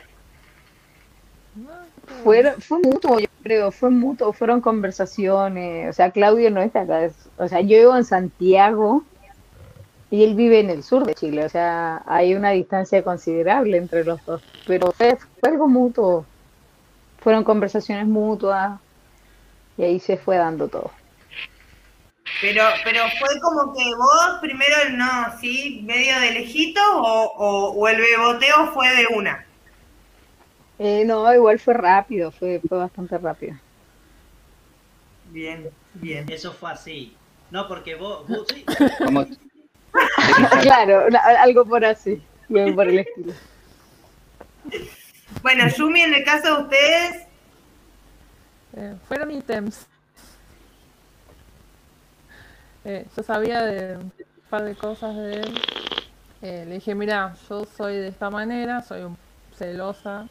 Fue, 2.24 2.54
fue 2.60 2.80
mutuo, 2.80 3.20
yo 3.20 3.28
creo, 3.44 3.72
fue 3.72 3.90
mutuo, 3.90 4.34
fueron 4.34 4.62
conversaciones. 4.62 5.90
O 5.90 5.94
sea, 5.94 6.12
Claudio 6.12 6.52
no 6.52 6.62
está 6.62 6.82
acá. 6.82 7.10
O 7.38 7.48
sea, 7.48 7.62
yo 7.62 7.78
vivo 7.78 7.96
en 7.96 8.06
Santiago 8.06 9.04
y 10.12 10.26
él 10.26 10.36
vive 10.36 10.60
en 10.60 10.70
el 10.70 10.84
sur 10.84 11.06
de 11.06 11.16
Chile, 11.16 11.46
o 11.46 11.50
sea, 11.50 12.04
hay 12.06 12.36
una 12.36 12.52
distancia 12.52 13.02
considerable 13.02 13.78
entre 13.78 14.04
los 14.04 14.24
dos, 14.26 14.44
pero 14.68 14.92
fue, 14.92 15.18
algo 15.42 15.70
mutuo, 15.70 16.26
fueron 17.20 17.46
conversaciones 17.46 18.06
mutuas 18.08 18.78
y 19.78 19.84
ahí 19.84 20.00
se 20.02 20.18
fue 20.18 20.36
dando 20.36 20.68
todo. 20.68 20.92
Pero, 22.42 22.64
pero 22.84 23.04
fue 23.20 23.40
como 23.40 23.74
que 23.74 23.84
vos 23.96 24.40
primero 24.42 24.76
no, 24.92 25.40
sí, 25.40 25.82
medio 25.86 26.20
de 26.20 26.32
lejito 26.32 26.82
o, 26.94 27.74
o, 27.74 27.88
el 27.88 27.98
beboteo 28.02 28.74
fue 28.74 28.90
de 28.96 29.08
una. 29.16 29.46
Eh, 30.84 31.06
no, 31.06 31.32
igual 31.32 31.60
fue 31.60 31.76
rápido, 31.76 32.32
fue, 32.32 32.60
fue 32.68 32.80
bastante 32.80 33.16
rápido. 33.16 33.56
Bien, 35.30 35.70
bien. 35.94 36.28
Eso 36.28 36.52
fue 36.54 36.72
así. 36.72 37.16
No, 37.52 37.68
porque 37.68 37.94
vos, 37.94 38.28
vos 38.28 38.48
sí. 38.52 38.66
claro, 40.64 41.06
algo 41.38 41.66
por 41.66 41.86
así, 41.86 42.20
por 42.48 42.88
el 42.88 42.98
estilo. 42.98 43.34
Bueno, 45.44 45.68
Yumi, 45.68 46.02
en 46.02 46.16
el 46.16 46.24
caso 46.24 46.56
de 46.56 46.64
ustedes. 46.64 47.28
Eh, 48.76 48.96
fueron 49.08 49.30
ítems. 49.30 49.86
Eh, 52.86 53.06
yo 53.16 53.22
sabía 53.22 53.62
de 53.62 53.98
un 53.98 54.12
par 54.50 54.64
de 54.64 54.74
cosas 54.74 55.16
de 55.16 55.34
él. 55.42 55.62
Eh, 56.42 56.66
le 56.68 56.74
dije, 56.74 56.96
mira, 56.96 57.36
yo 57.48 57.66
soy 57.66 57.98
de 57.98 58.08
esta 58.08 58.32
manera, 58.32 58.82
soy 58.82 59.02
un 59.04 59.16
celosa, 59.56 60.28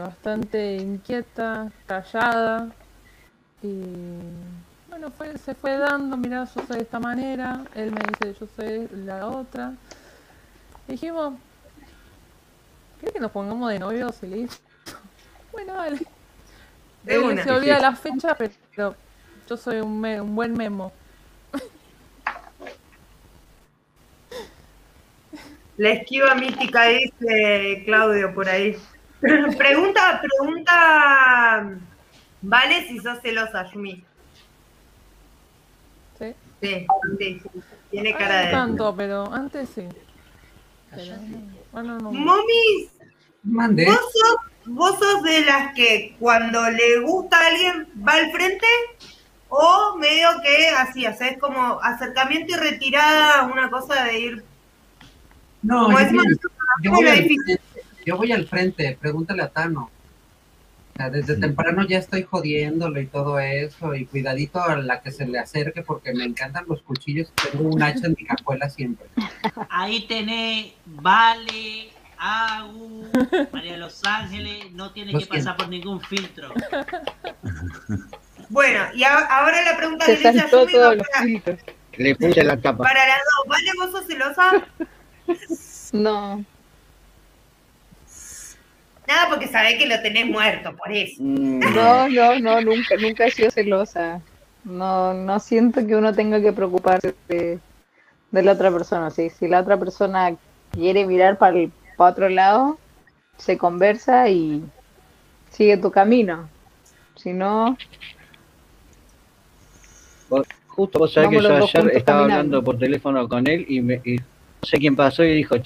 bastante 0.00 0.76
inquieta, 0.76 1.70
callada 1.86 2.68
y 3.62 3.68
bueno, 4.88 5.10
fue, 5.10 5.36
se 5.38 5.54
fue 5.54 5.76
dando, 5.76 6.16
mira, 6.16 6.44
yo 6.44 6.62
soy 6.66 6.76
de 6.78 6.82
esta 6.82 6.98
manera, 6.98 7.64
él 7.74 7.92
me 7.92 8.00
dice, 8.00 8.38
yo 8.38 8.46
soy 8.56 8.88
la 9.04 9.26
otra. 9.28 9.74
dijimos, 10.88 11.34
¿quieres 12.98 13.14
que 13.14 13.20
nos 13.20 13.30
pongamos 13.30 13.70
de 13.70 13.78
novios 13.78 14.16
y 14.22 14.26
listo? 14.26 14.58
Bueno, 15.52 15.74
dale. 15.74 15.98
él 17.06 17.42
se 17.42 17.50
olvida 17.50 17.80
la 17.80 17.96
fecha, 17.96 18.36
pero 18.36 18.94
yo 19.48 19.56
soy 19.56 19.80
un, 19.80 20.04
un 20.04 20.36
buen 20.36 20.52
memo. 20.52 20.92
La 25.76 25.90
esquiva 25.90 26.34
mítica 26.34 26.84
dice 26.84 27.82
Claudio 27.84 28.32
por 28.32 28.48
ahí. 28.48 28.76
Pregunta, 29.20 30.20
pregunta, 30.20 31.78
vale 32.42 32.88
si 32.88 32.98
sos 32.98 33.20
celosa, 33.20 33.70
Yumi. 33.70 34.04
Sí, 36.18 36.34
sí, 36.60 37.42
tiene 37.90 38.14
cara 38.14 38.46
de. 38.46 38.50
tanto, 38.50 38.94
pero 38.96 39.32
antes 39.32 39.68
sí. 39.70 39.86
bueno, 41.72 41.98
no. 41.98 42.12
Momis, 42.12 42.90
Mande. 43.42 43.86
¿vos 43.86 43.96
sos, 43.96 44.36
¿vos 44.66 44.98
sos 44.98 45.22
de 45.22 45.44
las 45.44 45.74
que 45.74 46.16
cuando 46.18 46.70
le 46.70 47.00
gusta 47.00 47.38
a 47.38 47.46
alguien 47.46 47.88
va 48.06 48.14
al 48.14 48.30
frente? 48.32 48.66
O 49.48 49.96
medio 49.98 50.28
que 50.42 50.68
así, 50.68 51.04
haces 51.04 51.36
como 51.38 51.80
acercamiento 51.82 52.54
y 52.54 52.58
retirada, 52.58 53.42
una 53.44 53.68
cosa 53.68 54.04
de 54.04 54.18
ir. 54.18 54.44
No, 55.62 55.90
yo, 55.90 56.08
yo, 56.82 56.92
voy 56.92 57.08
al, 57.08 57.28
yo, 58.04 58.16
voy 58.16 58.32
al, 58.32 58.46
frente, 58.46 58.96
pregúntale 59.00 59.42
a 59.42 59.48
Tano 59.48 59.90
desde 61.08 61.36
temprano 61.36 61.86
ya 61.86 61.98
estoy 61.98 62.24
jodiéndolo 62.24 63.00
y 63.00 63.06
todo 63.06 63.40
eso, 63.40 63.94
y 63.94 64.04
cuidadito 64.04 64.62
a 64.62 64.76
la 64.76 65.00
que 65.00 65.10
se 65.10 65.26
le 65.26 65.38
acerque 65.38 65.82
porque 65.82 66.12
me 66.12 66.24
encantan 66.24 66.64
los 66.68 66.82
cuchillos 66.82 67.32
tengo 67.50 67.70
un 67.70 67.82
hacha 67.82 68.06
en 68.06 68.16
mi 68.18 68.26
cajuela 68.26 68.68
siempre. 68.68 69.06
Ahí 69.70 70.06
tenés, 70.06 70.72
vale, 70.84 71.90
Agu, 72.18 73.08
María 73.52 73.78
Los 73.78 74.04
Ángeles, 74.04 74.70
no 74.72 74.92
tiene 74.92 75.18
que 75.18 75.26
pasar 75.26 75.56
por 75.56 75.68
ningún 75.68 76.00
filtro. 76.02 76.52
Bueno, 78.52 78.80
y 78.94 79.04
ahora 79.04 79.62
la 79.62 79.76
pregunta 79.76 80.06
de 80.06 80.16
Lisa 80.16 80.48
para, 80.50 81.56
Le 81.96 82.16
puse 82.16 82.42
la 82.42 82.60
capa. 82.60 82.82
Para 82.82 83.06
las 83.06 83.18
dos, 83.18 83.46
¿vale 83.46 83.70
vos 83.78 83.92
sos 83.92 84.06
celosa? 84.08 84.66
No. 85.92 86.44
Nada, 89.10 89.28
porque 89.28 89.48
sabés 89.48 89.74
que 89.76 89.86
lo 89.86 90.00
tenés 90.00 90.26
muerto, 90.26 90.76
por 90.76 90.92
eso. 90.92 91.20
Mm. 91.20 91.58
No, 91.74 92.08
no, 92.08 92.38
no, 92.38 92.60
nunca, 92.60 92.94
nunca 92.96 93.26
he 93.26 93.30
sido 93.32 93.50
celosa. 93.50 94.20
No, 94.62 95.12
no 95.14 95.40
siento 95.40 95.84
que 95.84 95.96
uno 95.96 96.14
tenga 96.14 96.40
que 96.40 96.52
preocuparse 96.52 97.16
de, 97.26 97.58
la 98.30 98.52
otra 98.52 98.70
persona. 98.70 99.10
¿sí? 99.10 99.28
Si 99.30 99.48
la 99.48 99.60
otra 99.62 99.76
persona 99.78 100.36
quiere 100.70 101.06
mirar 101.06 101.38
para, 101.38 101.58
el, 101.58 101.72
para 101.96 102.12
otro 102.12 102.28
lado, 102.28 102.78
se 103.36 103.58
conversa 103.58 104.28
y 104.28 104.62
sigue 105.50 105.76
tu 105.76 105.90
camino. 105.90 106.48
Si 107.16 107.32
no... 107.32 107.76
Justo 110.68 111.00
vos 111.00 111.12
sabés 111.12 111.30
que 111.30 111.42
yo 111.42 111.56
ayer 111.56 111.96
estaba 111.96 112.20
hablando 112.20 112.62
por 112.62 112.78
teléfono 112.78 113.28
con 113.28 113.48
él 113.48 113.66
y, 113.68 113.80
me, 113.80 114.00
y 114.04 114.18
no 114.18 114.24
sé 114.62 114.78
quién 114.78 114.94
pasó 114.94 115.24
y 115.24 115.34
dijo, 115.34 115.56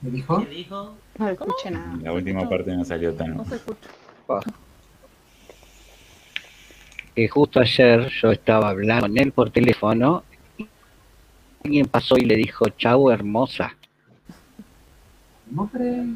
¿Me 0.00 0.10
dijo? 0.10 0.44
¿Qué 0.44 0.50
dijo? 0.50 0.96
No 1.18 1.28
escuché 1.28 1.70
nada. 1.70 1.98
La 2.02 2.12
última 2.12 2.48
parte 2.48 2.76
no 2.76 2.84
salió 2.84 3.12
tan. 3.14 3.36
No 3.36 3.44
se 3.44 3.56
escucha. 3.56 3.88
Que 7.14 7.28
justo 7.28 7.60
ayer 7.60 8.08
yo 8.22 8.30
estaba 8.30 8.68
hablando 8.68 9.06
con 9.08 9.18
él 9.18 9.32
por 9.32 9.50
teléfono 9.50 10.22
y 10.56 10.68
alguien 11.64 11.86
pasó 11.86 12.16
y 12.16 12.20
le 12.22 12.36
dijo, 12.36 12.68
chau 12.70 13.10
hermosa. 13.10 13.74
¿No 15.50 15.68
crees? 15.68 16.06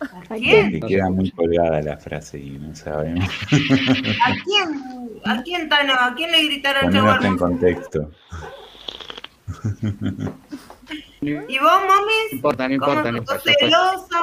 ¿A 0.00 0.34
quién? 0.34 0.76
Y 0.76 0.80
queda 0.80 1.10
muy 1.10 1.30
colgada 1.30 1.80
la 1.82 1.96
frase 1.96 2.40
y 2.40 2.50
no 2.58 2.74
sabemos. 2.74 3.28
¿A 3.52 4.32
quién? 4.44 5.20
¿A 5.24 5.42
quién, 5.42 5.68
Tano? 5.68 5.92
¿A 5.94 6.14
quién 6.16 6.32
le 6.32 6.44
gritaron 6.44 6.92
chau 6.92 7.06
hermosa? 7.06 7.28
en 7.28 7.36
contexto. 7.36 8.10
¿Y 11.20 11.58
vos, 11.58 11.80
mamis? 11.86 12.30
No 12.30 12.36
importa, 12.36 12.68
no 12.68 12.74
importa, 12.74 13.12
no 13.12 13.18
importa. 13.18 13.52
celosa? 13.58 14.20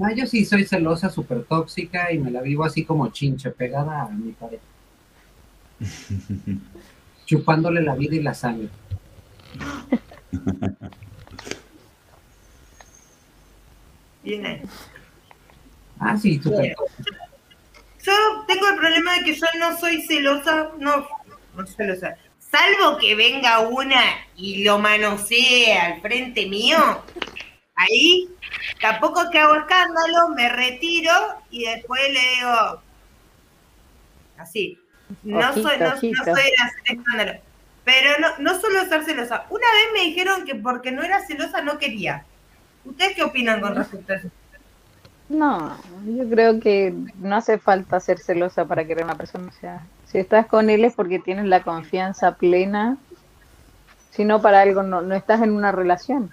Ah, 0.00 0.12
yo 0.12 0.26
sí 0.26 0.44
soy 0.44 0.64
celosa, 0.64 1.08
súper 1.08 1.44
tóxica 1.44 2.12
y 2.12 2.18
me 2.18 2.30
la 2.30 2.40
vivo 2.40 2.64
así 2.64 2.84
como 2.84 3.08
chinche, 3.10 3.50
pegada 3.50 4.02
a 4.02 4.08
mi 4.08 4.32
pareja. 4.32 4.62
Chupándole 7.26 7.82
la 7.82 7.94
vida 7.94 8.16
y 8.16 8.22
la 8.22 8.34
sangre. 8.34 8.68
Viene. 14.22 14.62
Ah, 16.00 16.16
sí, 16.16 16.40
súper 16.42 16.74
tóxica. 16.74 17.28
yo 18.02 18.12
tengo 18.48 18.68
el 18.68 18.76
problema 18.76 19.14
de 19.18 19.24
que 19.24 19.34
yo 19.34 19.46
no 19.60 19.78
soy 19.78 20.02
celosa, 20.02 20.70
no, 20.78 21.06
no 21.56 21.66
soy 21.66 21.76
celosa. 21.76 22.16
Salvo 22.54 22.98
que 22.98 23.16
venga 23.16 23.58
una 23.58 24.00
y 24.36 24.62
lo 24.62 24.78
manosee 24.78 25.76
al 25.76 26.00
frente 26.00 26.46
mío, 26.46 26.78
ahí 27.74 28.28
tampoco 28.80 29.22
es 29.22 29.30
que 29.30 29.40
hago 29.40 29.56
escándalo, 29.56 30.28
me 30.36 30.48
retiro 30.48 31.10
y 31.50 31.64
después 31.64 32.00
le 32.12 32.20
digo 32.20 32.82
así. 34.38 34.78
No 35.24 35.52
soy, 35.52 35.78
no, 35.78 35.96
soy 35.98 36.12
de 36.12 36.14
hacer 36.14 36.96
escándalo. 36.96 37.40
Pero 37.82 38.20
no, 38.20 38.38
no 38.38 38.60
solo 38.60 38.84
ser 38.84 39.04
celosa. 39.04 39.46
Una 39.50 39.66
vez 39.72 39.86
me 39.92 40.00
dijeron 40.04 40.44
que 40.44 40.54
porque 40.54 40.92
no 40.92 41.02
era 41.02 41.26
celosa 41.26 41.60
no 41.60 41.78
quería. 41.78 42.24
¿Ustedes 42.84 43.16
qué 43.16 43.24
opinan 43.24 43.60
con 43.60 43.74
respecto 43.74 44.12
a 44.12 44.16
eso? 44.16 44.28
No, 45.28 45.76
yo 46.06 46.28
creo 46.28 46.60
que 46.60 46.94
no 47.18 47.36
hace 47.36 47.58
falta 47.58 47.98
ser 47.98 48.18
celosa 48.18 48.66
para 48.66 48.86
querer 48.86 49.02
a 49.02 49.06
una 49.06 49.16
persona. 49.16 49.48
O 49.48 49.60
sea, 49.60 49.86
si 50.06 50.18
estás 50.18 50.46
con 50.46 50.68
él 50.68 50.84
es 50.84 50.94
porque 50.94 51.18
tienes 51.18 51.46
la 51.46 51.62
confianza 51.62 52.36
plena. 52.36 52.98
Si 54.10 54.24
no, 54.24 54.42
para 54.42 54.60
algo 54.60 54.82
no, 54.82 55.00
no 55.02 55.14
estás 55.14 55.42
en 55.42 55.52
una 55.52 55.72
relación. 55.72 56.30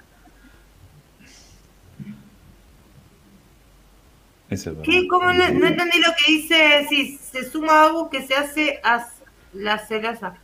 ¿Qué? 4.83 5.07
¿Cómo 5.07 5.31
no, 5.31 5.43
entendí 5.45 5.99
lo 5.99 6.11
que 6.17 6.31
dice? 6.33 6.85
Si 6.89 7.17
se 7.17 7.49
suma 7.49 7.85
algo 7.85 8.09
que 8.09 8.27
se 8.27 8.35
hace 8.35 8.81
a 8.83 9.07
la 9.53 9.77
celosa. 9.79 10.35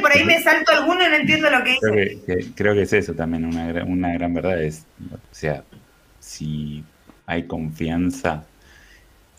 Por 0.00 0.12
ahí 0.12 0.24
me 0.24 0.42
salto 0.42 0.72
alguno 0.72 1.04
y 1.04 1.08
no 1.08 1.16
entiendo 1.16 1.50
lo 1.50 1.64
que 1.64 1.70
dice. 1.70 2.52
Creo 2.54 2.74
que, 2.74 2.82
es 2.82 2.92
eso 2.92 3.14
también, 3.14 3.44
una, 3.44 3.84
una 3.84 4.12
gran 4.12 4.34
verdad. 4.34 4.62
Es, 4.62 4.86
o 5.12 5.18
sea, 5.30 5.64
si 6.18 6.84
hay 7.26 7.44
confianza 7.44 8.44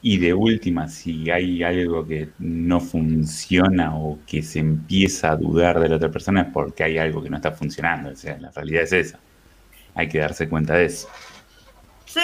y 0.02 0.18
de 0.18 0.34
última, 0.34 0.88
si 0.88 1.30
hay 1.30 1.62
algo 1.62 2.08
que 2.08 2.30
no 2.40 2.80
funciona 2.80 3.96
o 3.96 4.20
que 4.26 4.42
se 4.42 4.60
empieza 4.60 5.32
a 5.32 5.36
dudar 5.36 5.80
de 5.80 5.90
la 5.90 5.98
otra 5.98 6.10
persona 6.10 6.42
es 6.42 6.48
porque 6.52 6.84
hay 6.84 6.98
algo 6.98 7.22
que 7.22 7.30
no 7.30 7.36
está 7.38 7.52
funcionando. 7.52 8.10
O 8.10 8.16
sea, 8.16 8.38
la 8.40 8.50
realidad 8.52 8.84
es 8.84 8.94
esa. 8.94 9.20
Hay 9.94 10.08
que 10.10 10.20
darse 10.20 10.50
cuenta 10.50 10.76
de 10.76 10.86
eso. 10.86 11.08
Yo, 12.14 12.22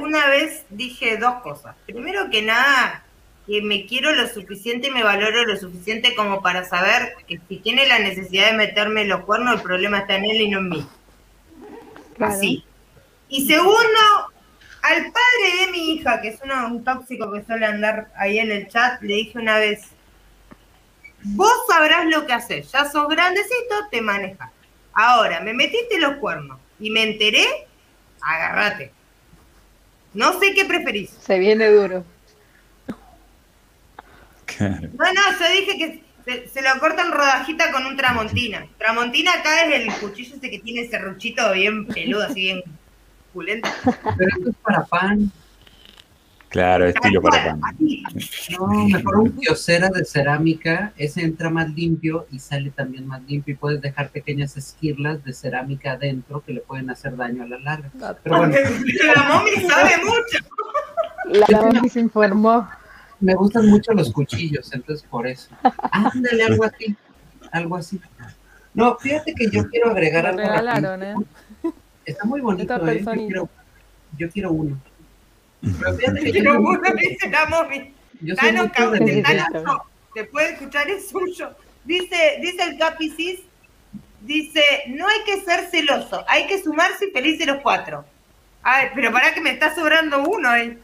una, 0.00 0.28
vez 0.28 0.64
dije 0.70 1.18
dos 1.18 1.34
cosas. 1.42 1.76
Primero 1.86 2.30
que 2.30 2.42
nada, 2.42 3.03
que 3.46 3.60
me 3.62 3.86
quiero 3.86 4.12
lo 4.14 4.26
suficiente 4.28 4.88
y 4.88 4.90
me 4.90 5.02
valoro 5.02 5.44
lo 5.44 5.56
suficiente 5.56 6.14
como 6.14 6.40
para 6.40 6.64
saber 6.64 7.14
que 7.26 7.40
si 7.48 7.58
tiene 7.58 7.86
la 7.86 7.98
necesidad 7.98 8.50
de 8.50 8.56
meterme 8.56 9.04
los 9.04 9.24
cuernos, 9.24 9.56
el 9.56 9.62
problema 9.62 10.00
está 10.00 10.16
en 10.16 10.24
él 10.24 10.40
y 10.40 10.48
no 10.48 10.58
en 10.60 10.68
mí. 10.68 10.86
Así. 12.18 12.64
Y 13.28 13.46
segundo, 13.46 14.00
al 14.82 15.02
padre 15.02 15.66
de 15.66 15.72
mi 15.72 15.92
hija, 15.92 16.20
que 16.20 16.28
es 16.28 16.40
un 16.42 16.84
tóxico 16.84 17.30
que 17.32 17.44
suele 17.44 17.66
andar 17.66 18.08
ahí 18.16 18.38
en 18.38 18.50
el 18.50 18.68
chat, 18.68 19.02
le 19.02 19.14
dije 19.14 19.38
una 19.38 19.58
vez, 19.58 19.82
vos 21.22 21.52
sabrás 21.68 22.06
lo 22.06 22.26
que 22.26 22.32
haces, 22.32 22.70
ya 22.72 22.88
sos 22.90 23.08
grandecito, 23.08 23.74
te 23.90 24.00
manejas. 24.00 24.50
Ahora, 24.94 25.40
me 25.40 25.52
metiste 25.52 25.98
los 25.98 26.16
cuernos 26.16 26.58
y 26.78 26.90
me 26.90 27.02
enteré, 27.02 27.46
agárrate. 28.20 28.92
No 30.14 30.38
sé 30.38 30.54
qué 30.54 30.64
preferís. 30.64 31.10
Se 31.10 31.38
viene 31.38 31.68
duro. 31.70 32.04
No, 34.60 34.68
no, 34.68 35.38
yo 35.38 35.52
dije 35.52 35.78
que 35.78 36.04
se, 36.24 36.62
lo 36.62 36.80
cortan 36.80 37.12
rodajita 37.12 37.70
con 37.70 37.86
un 37.86 37.96
tramontina. 37.96 38.66
Tramontina 38.78 39.32
acá 39.34 39.64
es 39.64 39.80
el 39.80 39.92
cuchillo 39.94 40.36
ese 40.36 40.50
que 40.50 40.58
tiene 40.58 40.82
ese 40.82 40.98
ruchito 40.98 41.52
bien 41.52 41.86
peludo, 41.86 42.24
así 42.24 42.40
bien 42.40 42.62
pulento. 43.32 43.68
Pero 43.84 44.30
esto 44.36 44.50
es 44.50 44.56
para 44.62 44.84
pan. 44.84 45.30
Claro, 46.48 46.86
estilo 46.86 47.20
para 47.20 47.44
pan. 47.44 47.60
No, 48.58 48.66
mejor 48.86 49.16
un 49.18 49.32
kiosera 49.32 49.88
de 49.88 50.04
cerámica, 50.04 50.92
ese 50.96 51.22
entra 51.22 51.50
más 51.50 51.68
limpio 51.74 52.26
y 52.30 52.38
sale 52.38 52.70
también 52.70 53.08
más 53.08 53.20
limpio 53.24 53.54
y 53.54 53.56
puedes 53.56 53.80
dejar 53.80 54.10
pequeñas 54.10 54.56
esquirlas 54.56 55.22
de 55.24 55.32
cerámica 55.32 55.92
adentro 55.92 56.44
que 56.44 56.52
le 56.52 56.60
pueden 56.60 56.90
hacer 56.90 57.16
daño 57.16 57.42
a 57.42 57.48
la 57.48 57.58
larga. 57.58 57.90
Pero 58.22 58.38
bueno. 58.38 58.54
La 59.14 59.22
mommy 59.24 59.50
sabe 59.68 59.96
mucho. 59.98 61.48
La 61.48 61.60
mommy 61.60 61.88
se 61.88 62.00
informó. 62.00 62.68
Me 63.20 63.34
gustan 63.34 63.66
mucho 63.68 63.92
los 63.92 64.12
cuchillos, 64.12 64.72
entonces 64.72 65.06
por 65.08 65.26
eso. 65.26 65.48
Ándale, 65.90 66.44
algo 66.44 66.64
así. 66.64 66.96
Algo 67.52 67.76
así. 67.76 68.00
No, 68.74 68.96
fíjate 68.96 69.34
que 69.34 69.48
yo 69.50 69.68
quiero 69.68 69.90
agregar 69.90 70.26
algo. 70.26 70.40
regalaron, 70.40 71.02
¿eh? 71.02 71.14
Está 72.04 72.24
muy 72.24 72.40
bonito, 72.40 72.74
¿eh? 72.88 73.02
Yo 73.02 73.12
quiero, 73.12 73.48
yo 74.18 74.30
quiero 74.30 74.52
uno. 74.52 74.78
Pero 75.60 75.94
fíjate 75.94 76.32
que 76.32 76.42
yo 76.42 76.60
uno, 76.60 76.80
dice 76.98 77.30
la 77.30 77.46
mommy. 77.46 77.94
Yo 78.20 78.34
soy 78.36 78.54
Tano, 78.54 78.70
Tano, 78.70 79.84
te 80.14 80.24
puede 80.24 80.52
escuchar, 80.52 80.88
es 80.88 81.08
suyo. 81.08 81.54
Dice, 81.84 82.38
dice 82.40 82.62
el 82.62 82.78
Capicis, 82.78 83.40
dice, 84.22 84.62
no 84.88 85.06
hay 85.06 85.18
que 85.26 85.40
ser 85.42 85.66
celoso, 85.66 86.24
hay 86.28 86.46
que 86.46 86.62
sumarse 86.62 87.06
y 87.06 87.10
felices 87.10 87.46
los 87.46 87.60
cuatro. 87.62 88.04
Ay, 88.62 88.88
pero 88.94 89.12
para 89.12 89.34
que 89.34 89.40
me 89.40 89.50
está 89.50 89.74
sobrando 89.74 90.22
uno 90.22 90.48
ahí. 90.48 90.78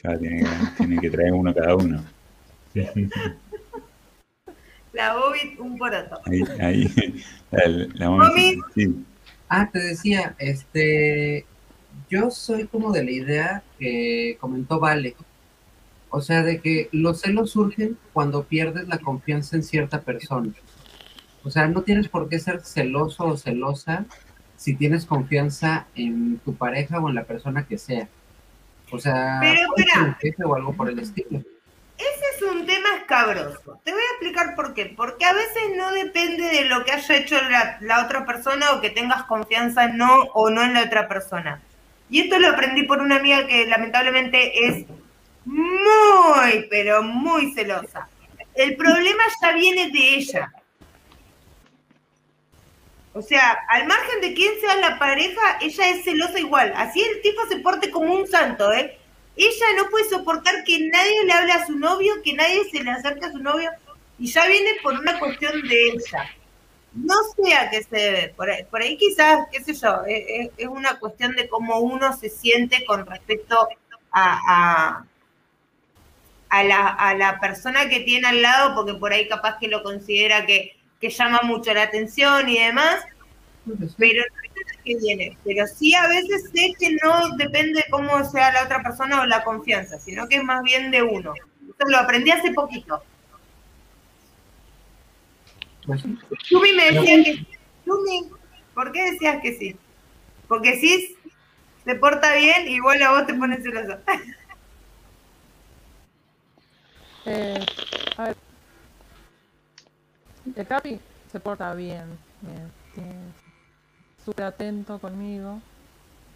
Claro, 0.00 0.18
tiene, 0.20 1.00
que 1.00 1.10
traer 1.10 1.32
uno 1.32 1.54
cada 1.54 1.74
uno. 1.74 2.04
La 4.92 5.14
Bobby, 5.14 5.56
un 5.58 5.76
poroto. 5.76 6.20
Ahí, 6.24 6.42
ahí. 6.60 7.22
La, 7.50 8.18
Ah, 9.48 9.70
te 9.72 9.78
decía, 9.78 10.34
este, 10.38 11.46
yo 12.10 12.30
soy 12.30 12.66
como 12.66 12.92
de 12.92 13.02
la 13.04 13.10
idea 13.10 13.62
que 13.78 14.36
comentó 14.40 14.78
Vale. 14.78 15.16
O 16.10 16.20
sea, 16.20 16.42
de 16.42 16.60
que 16.60 16.88
los 16.92 17.20
celos 17.20 17.50
surgen 17.50 17.98
cuando 18.12 18.44
pierdes 18.44 18.88
la 18.88 18.98
confianza 18.98 19.56
en 19.56 19.62
cierta 19.62 20.02
persona. 20.02 20.52
O 21.44 21.50
sea, 21.50 21.66
no 21.68 21.82
tienes 21.82 22.08
por 22.08 22.28
qué 22.28 22.38
ser 22.38 22.60
celoso 22.62 23.24
o 23.24 23.36
celosa 23.36 24.06
si 24.56 24.74
tienes 24.74 25.06
confianza 25.06 25.86
en 25.94 26.38
tu 26.38 26.54
pareja 26.54 26.98
o 26.98 27.08
en 27.08 27.14
la 27.14 27.24
persona 27.24 27.66
que 27.66 27.78
sea. 27.78 28.08
O 28.90 28.98
sea, 28.98 29.38
Pero, 29.40 30.48
o 30.48 30.54
algo 30.54 30.72
por 30.74 30.88
el 30.88 30.98
estilo. 30.98 31.40
Ese 31.98 32.24
es 32.36 32.42
un 32.42 32.64
tema 32.64 32.88
escabroso. 32.96 33.80
Te 33.84 33.92
voy 33.92 34.00
a 34.00 34.12
explicar 34.12 34.54
por 34.54 34.72
qué. 34.72 34.94
Porque 34.96 35.24
a 35.24 35.32
veces 35.32 35.62
no 35.76 35.92
depende 35.92 36.44
de 36.44 36.64
lo 36.66 36.84
que 36.84 36.92
haya 36.92 37.16
hecho 37.16 37.36
la, 37.80 38.04
otra 38.04 38.24
persona 38.24 38.72
o 38.72 38.80
que 38.80 38.90
tengas 38.90 39.24
confianza 39.24 39.88
no 39.88 40.22
o 40.34 40.48
no 40.48 40.62
en 40.62 40.74
la 40.74 40.84
otra 40.84 41.08
persona. 41.08 41.60
Y 42.08 42.20
esto 42.20 42.38
lo 42.38 42.48
aprendí 42.48 42.84
por 42.84 43.00
una 43.00 43.16
amiga 43.16 43.46
que 43.46 43.66
lamentablemente 43.66 44.66
es 44.66 44.86
muy, 45.44 46.66
pero 46.70 47.02
muy 47.02 47.52
celosa. 47.52 48.08
El 48.54 48.76
problema 48.76 49.24
ya 49.42 49.52
viene 49.52 49.90
de 49.90 50.14
ella. 50.14 50.52
O 53.18 53.22
sea, 53.22 53.58
al 53.68 53.84
margen 53.88 54.20
de 54.20 54.32
quién 54.32 54.52
sea 54.60 54.76
la 54.76 54.96
pareja, 54.96 55.58
ella 55.60 55.88
es 55.88 56.04
celosa 56.04 56.38
igual. 56.38 56.72
Así 56.76 57.00
el 57.02 57.20
tipo 57.20 57.44
se 57.48 57.56
porte 57.56 57.90
como 57.90 58.14
un 58.14 58.28
santo, 58.28 58.72
¿eh? 58.72 58.96
Ella 59.34 59.66
no 59.76 59.90
puede 59.90 60.08
soportar 60.08 60.62
que 60.62 60.78
nadie 60.88 61.24
le 61.24 61.32
hable 61.32 61.52
a 61.52 61.66
su 61.66 61.76
novio, 61.76 62.12
que 62.22 62.34
nadie 62.34 62.70
se 62.70 62.80
le 62.80 62.92
acerque 62.92 63.26
a 63.26 63.32
su 63.32 63.38
novio, 63.38 63.72
y 64.20 64.28
ya 64.28 64.46
viene 64.46 64.70
por 64.84 64.94
una 64.94 65.18
cuestión 65.18 65.60
de 65.62 65.88
ella. 65.88 66.30
No 66.92 67.14
sé 67.36 67.54
a 67.54 67.68
qué 67.70 67.82
se 67.82 67.96
debe, 67.96 68.34
por 68.70 68.80
ahí, 68.80 68.96
quizás, 68.96 69.48
qué 69.50 69.64
sé 69.64 69.74
yo, 69.74 70.04
es, 70.06 70.20
e, 70.28 70.52
es, 70.56 70.68
una 70.68 71.00
cuestión 71.00 71.32
de 71.32 71.48
cómo 71.48 71.80
uno 71.80 72.16
se 72.16 72.28
siente 72.28 72.84
con 72.84 73.04
respecto 73.04 73.68
a, 74.12 75.04
la, 76.50 76.86
a 76.86 77.14
la 77.14 77.40
persona 77.40 77.88
que 77.88 78.00
tiene 78.00 78.28
al 78.28 78.42
lado, 78.42 78.76
porque 78.76 78.94
por 78.94 79.12
ahí 79.12 79.26
capaz 79.26 79.58
que 79.58 79.66
lo 79.66 79.82
considera 79.82 80.46
que 80.46 80.77
que 81.00 81.10
llama 81.10 81.40
mucho 81.42 81.72
la 81.72 81.82
atención 81.84 82.48
y 82.48 82.58
demás, 82.58 83.04
pero 83.96 84.24
no 84.34 84.42
es 84.42 84.78
que 84.84 84.96
viene. 84.96 85.36
Pero 85.44 85.66
sí 85.66 85.94
a 85.94 86.08
veces 86.08 86.50
sé 86.54 86.74
que 86.78 86.96
no 87.02 87.36
depende 87.36 87.80
de 87.80 87.90
cómo 87.90 88.24
sea 88.30 88.52
la 88.52 88.64
otra 88.64 88.82
persona 88.82 89.22
o 89.22 89.26
la 89.26 89.44
confianza, 89.44 89.98
sino 89.98 90.28
que 90.28 90.36
es 90.36 90.44
más 90.44 90.62
bien 90.62 90.90
de 90.90 91.02
uno. 91.02 91.34
Esto 91.68 91.86
lo 91.88 91.98
aprendí 91.98 92.30
hace 92.30 92.52
poquito. 92.52 93.02
Yumi 96.50 96.72
me 96.72 96.90
decía 96.90 97.24
que 97.24 97.46
Yumi, 97.86 98.30
¿por 98.74 98.92
qué 98.92 99.12
decías 99.12 99.40
que 99.40 99.56
sí? 99.56 99.76
Porque 100.46 100.78
si 100.78 101.16
se 101.84 101.94
porta 101.94 102.34
bien, 102.34 102.68
igual 102.68 103.02
a 103.02 103.12
vos 103.12 103.26
te 103.26 103.34
pones 103.34 103.62
celoso. 103.62 103.98
eh, 107.24 107.64
a 108.16 108.24
ver 108.24 108.47
el 110.56 110.66
Capi 110.66 111.00
se 111.30 111.40
porta 111.40 111.74
bien, 111.74 112.06
bien, 112.40 113.32
súper 114.24 114.46
atento 114.46 114.98
conmigo, 114.98 115.60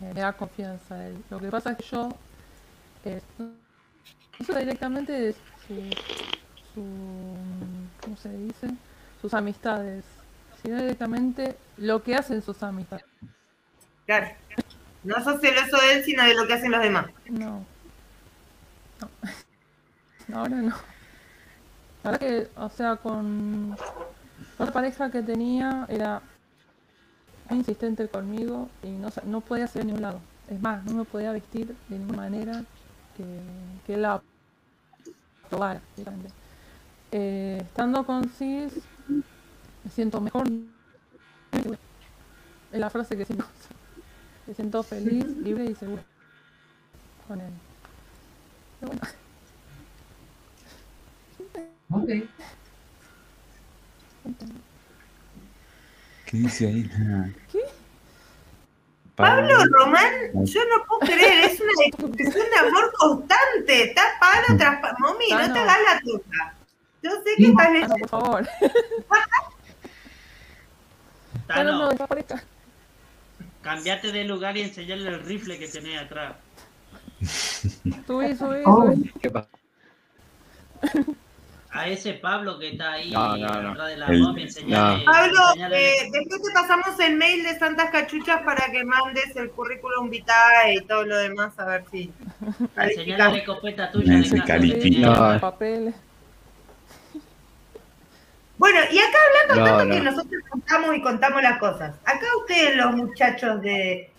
me 0.00 0.12
da 0.14 0.32
confianza 0.32 0.94
a 0.94 1.06
él. 1.06 1.24
Lo 1.30 1.38
que 1.38 1.48
pasa 1.48 1.72
es 1.72 1.76
que 1.78 1.84
yo 1.84 2.08
eh, 3.04 3.20
sé 4.44 4.58
directamente 4.58 5.12
de 5.12 5.32
su, 5.32 5.90
su, 6.74 6.84
¿cómo 8.00 8.16
se 8.16 8.30
dice? 8.30 8.68
Sus 9.20 9.34
amistades, 9.34 10.04
sino 10.62 10.80
directamente 10.80 11.56
lo 11.76 12.02
que 12.02 12.14
hacen 12.14 12.42
sus 12.42 12.62
amistades. 12.62 13.04
Claro. 14.06 14.28
No 15.04 15.22
sos 15.22 15.40
celoso 15.40 15.76
de 15.78 15.94
él, 15.94 16.04
sino 16.04 16.24
de 16.24 16.34
lo 16.34 16.46
que 16.46 16.54
hacen 16.54 16.70
los 16.70 16.82
demás. 16.82 17.06
No. 17.28 17.64
no. 19.00 19.10
Ahora 20.34 20.56
no. 20.56 20.91
Ahora 22.04 22.18
que, 22.18 22.48
o 22.56 22.68
sea, 22.68 22.96
con 22.96 23.76
otra 24.58 24.72
pareja 24.72 25.10
que 25.10 25.22
tenía 25.22 25.86
era 25.88 26.22
insistente 27.50 28.08
conmigo 28.08 28.68
y 28.82 28.88
no, 28.88 29.08
no 29.24 29.40
podía 29.40 29.64
hacer 29.64 29.82
de 29.82 29.86
ningún 29.86 30.02
lado. 30.02 30.20
Es 30.48 30.60
más, 30.60 30.84
no 30.84 30.94
me 30.94 31.04
podía 31.04 31.32
vestir 31.32 31.74
de 31.88 31.98
ninguna 31.98 32.22
manera 32.22 32.64
que, 33.86 33.96
la 33.96 34.20
probara. 35.48 35.80
Eh, 37.12 37.58
estando 37.62 38.04
con 38.04 38.28
Cis, 38.28 38.72
me 39.08 39.90
siento 39.90 40.20
mejor. 40.20 40.48
Es 42.72 42.80
la 42.80 42.90
frase 42.90 43.16
que 43.16 43.24
siento. 43.24 43.44
Me 44.46 44.54
siento 44.54 44.82
feliz, 44.82 45.24
libre 45.36 45.66
y 45.66 45.74
seguro 45.74 46.02
con 47.28 47.40
él. 47.40 47.52
Ok. 51.92 52.08
¿Qué 56.26 56.36
dice 56.36 56.66
ahí? 56.66 56.90
¿Qué? 57.50 57.60
Pablo 59.14 59.54
Román, 59.70 60.10
yo 60.44 60.60
no 60.64 60.84
puedo 60.86 61.00
creer, 61.00 61.44
es 61.44 61.60
una 61.60 61.70
expresión 61.86 62.46
de 62.50 62.56
amor 62.56 62.90
constante. 62.98 63.84
Está 63.84 64.02
palo 64.18 64.56
tras 64.56 64.80
palo. 64.80 64.96
Mami, 65.00 65.28
no 65.30 65.52
te 65.52 65.58
hagas 65.58 65.78
la 65.84 66.00
tuya. 66.00 66.54
Yo 67.02 67.10
sé 67.10 67.36
que 67.36 67.48
estás 67.48 67.72
leyendo. 67.72 67.94
por 67.96 68.08
favor. 68.08 68.48
Tano, 71.46 71.90
cambiate 73.60 74.12
de 74.12 74.24
lugar 74.24 74.56
y 74.56 74.62
enseñarle 74.62 75.10
el 75.10 75.20
rifle 75.22 75.58
que 75.58 75.68
tenés 75.68 76.00
atrás. 76.00 76.36
Subí, 78.06 78.34
subí, 78.34 78.62
subí. 78.64 79.12
¿Qué 79.20 79.30
pasa? 79.30 79.48
a 81.72 81.88
ese 81.88 82.12
Pablo 82.14 82.58
que 82.58 82.70
está 82.70 82.92
ahí 82.92 83.10
no, 83.10 83.36
no, 83.36 83.86
de 83.86 83.96
la 83.96 84.06
momia, 84.08 84.46
Pablo, 85.06 85.40
eh, 85.72 86.10
después 86.12 86.42
te 86.42 86.52
pasamos 86.52 87.00
el 87.00 87.16
mail 87.16 87.42
de 87.42 87.58
Santas 87.58 87.90
Cachuchas 87.90 88.42
para 88.42 88.70
que 88.70 88.84
mandes 88.84 89.34
el 89.36 89.50
currículum 89.50 90.10
vitae 90.10 90.74
y 90.74 90.84
todo 90.84 91.04
lo 91.04 91.16
demás, 91.16 91.58
a 91.58 91.64
ver 91.64 91.84
si. 91.90 92.12
Enseñale 92.76 93.32
la 93.32 93.38
escopeta 93.38 93.90
tuya 93.90 94.18
de 94.18 94.44
califica. 94.44 95.38
papeles. 95.40 95.94
Bueno, 98.58 98.78
y 98.92 98.98
acá 98.98 99.18
hablando 99.48 99.64
tanto 99.64 99.94
que 99.94 100.00
nosotros 100.02 100.42
contamos 100.50 100.96
y 100.96 101.02
contamos 101.02 101.42
las 101.42 101.58
cosas. 101.58 101.96
Acá 102.04 102.26
ustedes, 102.38 102.76
los 102.76 102.94
muchachos 102.94 103.62
de 103.62 104.10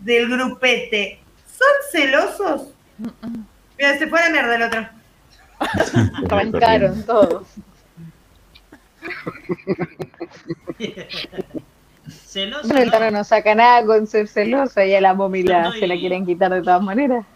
del 0.00 0.28
grupete, 0.28 1.20
¿son 1.46 1.68
celosos? 1.92 2.74
Mira, 3.78 3.96
se 3.96 4.06
fue 4.08 4.18
a 4.18 4.24
la 4.24 4.30
mierda 4.30 4.56
el 4.56 4.62
otro. 4.62 4.96
Arrancaron 6.30 7.02
todos. 7.04 7.46
celoso. 12.08 12.68
No, 12.68 12.78
el 12.78 12.90
Tano 12.90 13.10
no 13.10 13.24
saca 13.24 13.54
nada 13.54 13.84
con 13.84 14.06
ser 14.06 14.28
celoso 14.28 14.82
y 14.82 14.94
a 14.94 15.00
la 15.00 15.14
momila 15.14 15.72
se 15.72 15.86
la 15.86 15.96
quieren 15.96 16.26
quitar 16.26 16.52
de 16.52 16.60
todas 16.62 16.82
maneras. 16.82 17.24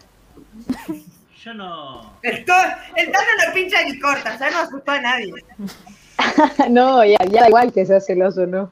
Yo 1.43 1.53
no. 1.55 2.13
El, 2.21 2.45
Tano 2.45 2.67
lo 2.95 3.53
pincha 3.53 3.83
ni 3.83 3.99
corta, 3.99 4.37
ya 4.37 4.51
no 4.51 4.59
asustó 4.59 4.91
a 4.91 5.01
nadie. 5.01 5.33
no, 6.69 7.03
ya, 7.03 7.17
ya 7.31 7.41
da 7.41 7.47
igual 7.47 7.73
que 7.73 7.85
sea 7.85 7.99
celoso, 7.99 8.45
¿no? 8.45 8.71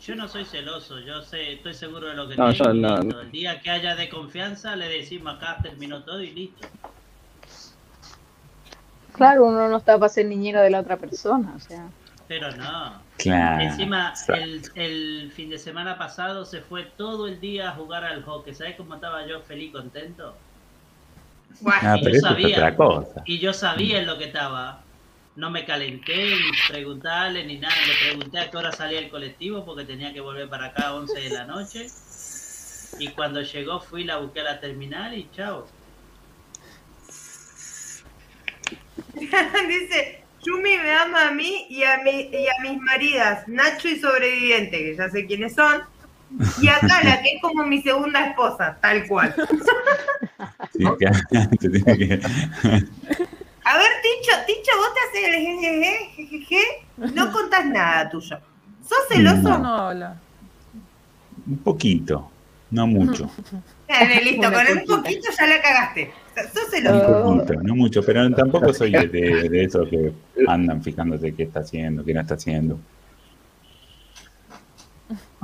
Yo 0.00 0.14
no 0.14 0.28
soy 0.28 0.44
celoso, 0.44 1.00
yo 1.00 1.20
sé, 1.22 1.54
estoy 1.54 1.74
seguro 1.74 2.06
de 2.08 2.14
lo 2.14 2.28
que 2.28 2.36
no, 2.36 2.52
yo 2.52 2.72
no. 2.72 3.20
El 3.20 3.30
día 3.32 3.60
que 3.60 3.70
haya 3.70 3.96
de 3.96 4.08
confianza 4.08 4.76
le 4.76 4.88
decimos 4.88 5.34
acá 5.34 5.58
terminó 5.60 6.04
todo 6.04 6.22
y 6.22 6.30
listo. 6.30 6.68
Claro, 9.16 9.46
uno 9.46 9.68
no 9.68 9.78
está 9.78 9.98
para 9.98 10.08
ser 10.08 10.26
niñero 10.26 10.60
de 10.60 10.70
la 10.70 10.80
otra 10.80 10.96
persona, 10.96 11.54
o 11.56 11.60
sea. 11.60 11.88
Pero 12.28 12.50
no. 12.52 13.00
Claro. 13.16 13.62
Encima, 13.62 14.12
el, 14.28 14.62
el, 14.74 15.32
fin 15.32 15.48
de 15.48 15.58
semana 15.58 15.96
pasado 15.96 16.44
se 16.44 16.60
fue 16.60 16.84
todo 16.84 17.28
el 17.28 17.40
día 17.40 17.70
a 17.70 17.72
jugar 17.72 18.04
al 18.04 18.22
hockey. 18.24 18.54
¿Sabes 18.54 18.76
cómo 18.76 18.96
estaba 18.96 19.26
yo 19.26 19.40
feliz, 19.40 19.72
contento? 19.72 20.36
Ah, 21.64 21.96
y, 21.98 22.12
yo 22.12 22.20
sabía, 22.20 22.76
y 23.24 23.38
yo 23.38 23.52
sabía 23.52 24.00
en 24.00 24.06
lo 24.06 24.18
que 24.18 24.24
estaba. 24.24 24.82
No 25.36 25.50
me 25.50 25.64
calenté 25.64 26.34
ni 26.34 26.50
preguntarle 26.68 27.44
ni 27.44 27.58
nada. 27.58 27.74
Le 27.86 28.08
pregunté 28.08 28.38
a 28.38 28.50
qué 28.50 28.56
hora 28.56 28.72
salía 28.72 28.98
el 28.98 29.08
colectivo 29.08 29.64
porque 29.64 29.84
tenía 29.84 30.12
que 30.12 30.20
volver 30.20 30.48
para 30.48 30.66
acá 30.66 30.88
a 30.88 30.94
11 30.94 31.20
de 31.20 31.30
la 31.30 31.44
noche. 31.44 31.86
Y 32.98 33.08
cuando 33.08 33.42
llegó 33.42 33.80
fui, 33.80 34.04
la 34.04 34.16
busqué 34.16 34.40
a 34.40 34.44
la 34.44 34.60
terminal 34.60 35.14
y 35.14 35.28
chao. 35.34 35.66
Dice, 39.14 40.22
Yumi 40.44 40.78
me 40.78 40.92
ama 40.92 41.28
a 41.28 41.30
mí 41.32 41.66
y 41.68 41.82
a, 41.82 41.98
mi, 41.98 42.28
y 42.32 42.46
a 42.46 42.62
mis 42.62 42.80
maridas, 42.80 43.46
Nacho 43.48 43.88
y 43.88 43.98
Sobreviviente, 43.98 44.78
que 44.78 44.96
ya 44.96 45.08
sé 45.08 45.26
quiénes 45.26 45.54
son. 45.54 45.82
Y 46.60 46.68
a 46.68 46.78
Cala, 46.80 47.22
que 47.22 47.34
es 47.34 47.42
como 47.42 47.64
mi 47.64 47.80
segunda 47.82 48.26
esposa, 48.26 48.76
tal 48.80 49.06
cual. 49.06 49.34
A 53.66 53.78
ver, 53.78 53.90
Ticho, 54.00 54.32
Ticho, 54.46 54.76
vos 54.76 54.90
te 54.94 55.00
haces 55.00 55.28
el 55.28 55.34
jejeje, 55.42 56.10
jejeje, 56.14 56.62
no 56.96 57.32
contás 57.32 57.66
nada 57.66 58.08
tuyo. 58.08 58.38
¿Sos 58.88 59.08
celoso? 59.08 59.58
No, 59.58 59.88
hola. 59.88 60.16
Un 61.46 61.58
poquito, 61.58 62.30
no 62.70 62.86
mucho. 62.86 63.28
listo, 64.22 64.52
con 64.52 64.78
un 64.78 64.84
poquito 64.84 65.28
ya 65.36 65.46
la 65.46 65.62
cagaste. 65.62 66.12
Un 66.36 67.38
poquito, 67.38 67.62
no 67.62 67.74
mucho, 67.74 68.02
pero 68.02 68.30
tampoco 68.32 68.72
soy 68.72 68.92
de, 68.92 69.08
de 69.48 69.64
esos 69.64 69.88
que 69.88 70.12
andan 70.46 70.82
fijándose 70.82 71.34
qué 71.34 71.44
está 71.44 71.60
haciendo, 71.60 72.04
qué 72.04 72.12
no 72.12 72.20
está 72.20 72.34
haciendo. 72.34 72.78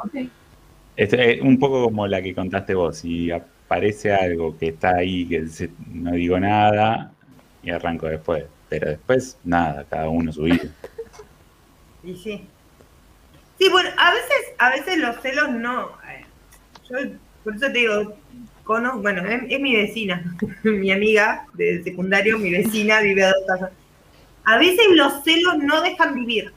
Okay. 0.04 0.30
Es, 0.96 1.40
un 1.40 1.58
poco 1.58 1.84
como 1.84 2.06
la 2.06 2.20
que 2.20 2.34
contaste 2.34 2.74
vos, 2.74 2.98
si 2.98 3.30
aparece 3.30 4.12
algo 4.12 4.56
que 4.58 4.68
está 4.68 4.96
ahí, 4.96 5.26
que 5.26 5.46
no 5.92 6.12
digo 6.12 6.38
nada, 6.38 7.12
y 7.62 7.70
arranco 7.70 8.06
después. 8.06 8.44
Pero 8.68 8.90
después, 8.90 9.38
nada, 9.44 9.84
cada 9.88 10.08
uno 10.08 10.32
su 10.32 10.42
vida. 10.42 10.64
Y 12.04 12.16
sí. 12.16 12.44
Sí, 13.60 13.68
bueno, 13.70 13.90
a 13.96 14.12
veces, 14.12 14.54
a 14.58 14.70
veces 14.70 14.98
los 14.98 15.20
celos 15.20 15.50
no. 15.50 15.90
Eh, 16.10 16.24
yo, 16.90 16.96
por 17.44 17.54
eso 17.54 17.66
te 17.66 17.78
digo, 17.78 18.16
cono, 18.64 18.98
bueno, 18.98 19.22
es, 19.26 19.60
mi 19.60 19.74
vecina, 19.74 20.36
mi 20.62 20.90
amiga 20.90 21.46
de 21.54 21.82
secundario, 21.82 22.38
mi 22.38 22.50
vecina, 22.50 23.00
vive 23.00 23.24
a 23.24 23.28
dos 23.28 23.44
casas. 23.46 23.70
A 24.44 24.58
veces 24.58 24.86
los 24.94 25.22
celos 25.24 25.58
no 25.58 25.82
dejan 25.82 26.14
vivir. 26.14 26.52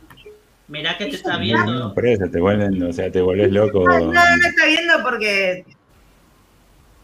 Mirá 0.68 0.98
que 0.98 1.06
te 1.06 1.16
está 1.16 1.38
viendo. 1.38 1.72
No, 1.72 1.94
por 1.94 2.08
eso 2.08 2.28
te 2.28 2.40
vuelven, 2.40 2.82
o 2.82 2.92
sea, 2.92 3.12
te 3.12 3.22
vuelves 3.22 3.52
loco. 3.52 3.88
No, 3.88 4.00
no, 4.00 4.12
no 4.12 4.48
está 4.48 4.66
viendo 4.66 4.94
porque 5.04 5.64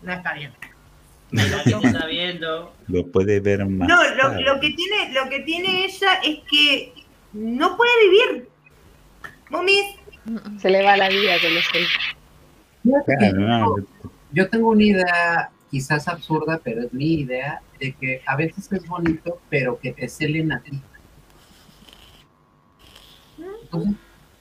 no 0.02 0.14
está 0.14 0.34
viendo. 0.34 0.58
Mirá 1.30 1.64
que 1.64 1.72
te 1.72 1.88
está 1.88 2.06
viendo 2.08 2.74
lo 2.92 3.08
puede 3.08 3.40
ver 3.40 3.66
más. 3.66 3.88
No, 3.88 3.98
lo, 4.42 4.60
que 4.60 4.72
tiene, 4.72 5.14
lo 5.14 5.30
que 5.30 5.40
tiene 5.40 5.86
ella 5.86 6.16
es 6.24 6.40
que 6.50 6.94
no 7.34 7.78
puede 7.78 7.92
vivir. 8.10 8.48
Momis. 9.50 9.86
Se 10.60 10.70
le 10.70 10.84
va 10.84 10.98
la 10.98 11.10
vida 11.10 11.34
con 11.42 11.56
los 11.56 11.64
Yo 14.32 14.50
tengo 14.50 14.70
una 14.70 14.84
idea 14.84 15.52
quizás 15.70 16.08
absurda, 16.08 16.60
pero 16.64 16.84
es 16.84 16.94
mi 16.94 17.22
idea, 17.22 17.62
de 17.80 17.94
que 17.94 18.22
a 18.26 18.36
veces 18.36 18.72
es 18.72 18.88
bonito, 18.88 19.40
pero 19.50 19.80
que 19.80 19.94
te 19.94 20.08
celen 20.08 20.52
a 20.52 20.60
ti. 20.60 20.82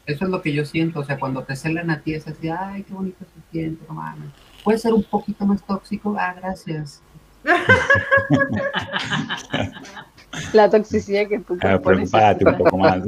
eso 0.06 0.24
es 0.24 0.30
lo 0.30 0.42
que 0.42 0.52
yo 0.52 0.64
siento, 0.64 1.00
o 1.00 1.04
sea, 1.04 1.18
cuando 1.18 1.44
te 1.44 1.54
celan 1.54 1.90
a 1.90 2.00
ti 2.00 2.14
es 2.14 2.26
así, 2.26 2.48
ay, 2.48 2.82
qué 2.82 2.92
bonito 2.92 3.24
se 3.24 3.52
siente, 3.52 3.84
no 3.88 3.94
mames. 3.94 4.28
Puede 4.64 4.78
ser 4.78 4.92
un 4.92 5.04
poquito 5.04 5.46
más 5.46 5.64
tóxico, 5.64 6.16
ah, 6.18 6.34
gracias. 6.36 7.00
La 10.52 10.68
toxicidad 10.68 11.28
que 11.28 11.38
tú 11.38 11.56
ah, 11.62 11.78
Preocupate 11.82 12.44
un 12.44 12.58
poco 12.58 12.78
más. 12.78 13.02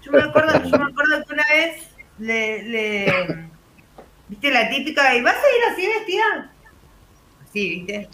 Yo 0.00 0.10
me 0.10 0.22
acuerdo, 0.22 0.64
yo 0.64 0.78
me 0.78 0.84
acuerdo 0.84 1.24
que 1.26 1.34
una 1.34 1.44
vez 1.54 1.90
le, 2.18 2.62
le 2.64 3.51
viste 4.28 4.50
la 4.50 4.68
típica, 4.68 5.14
¿y 5.14 5.22
vas 5.22 5.36
a 5.36 5.38
ir 5.38 5.72
así 5.72 5.86
vestida? 5.86 6.50
Sí, 7.52 7.68
viste. 7.68 8.08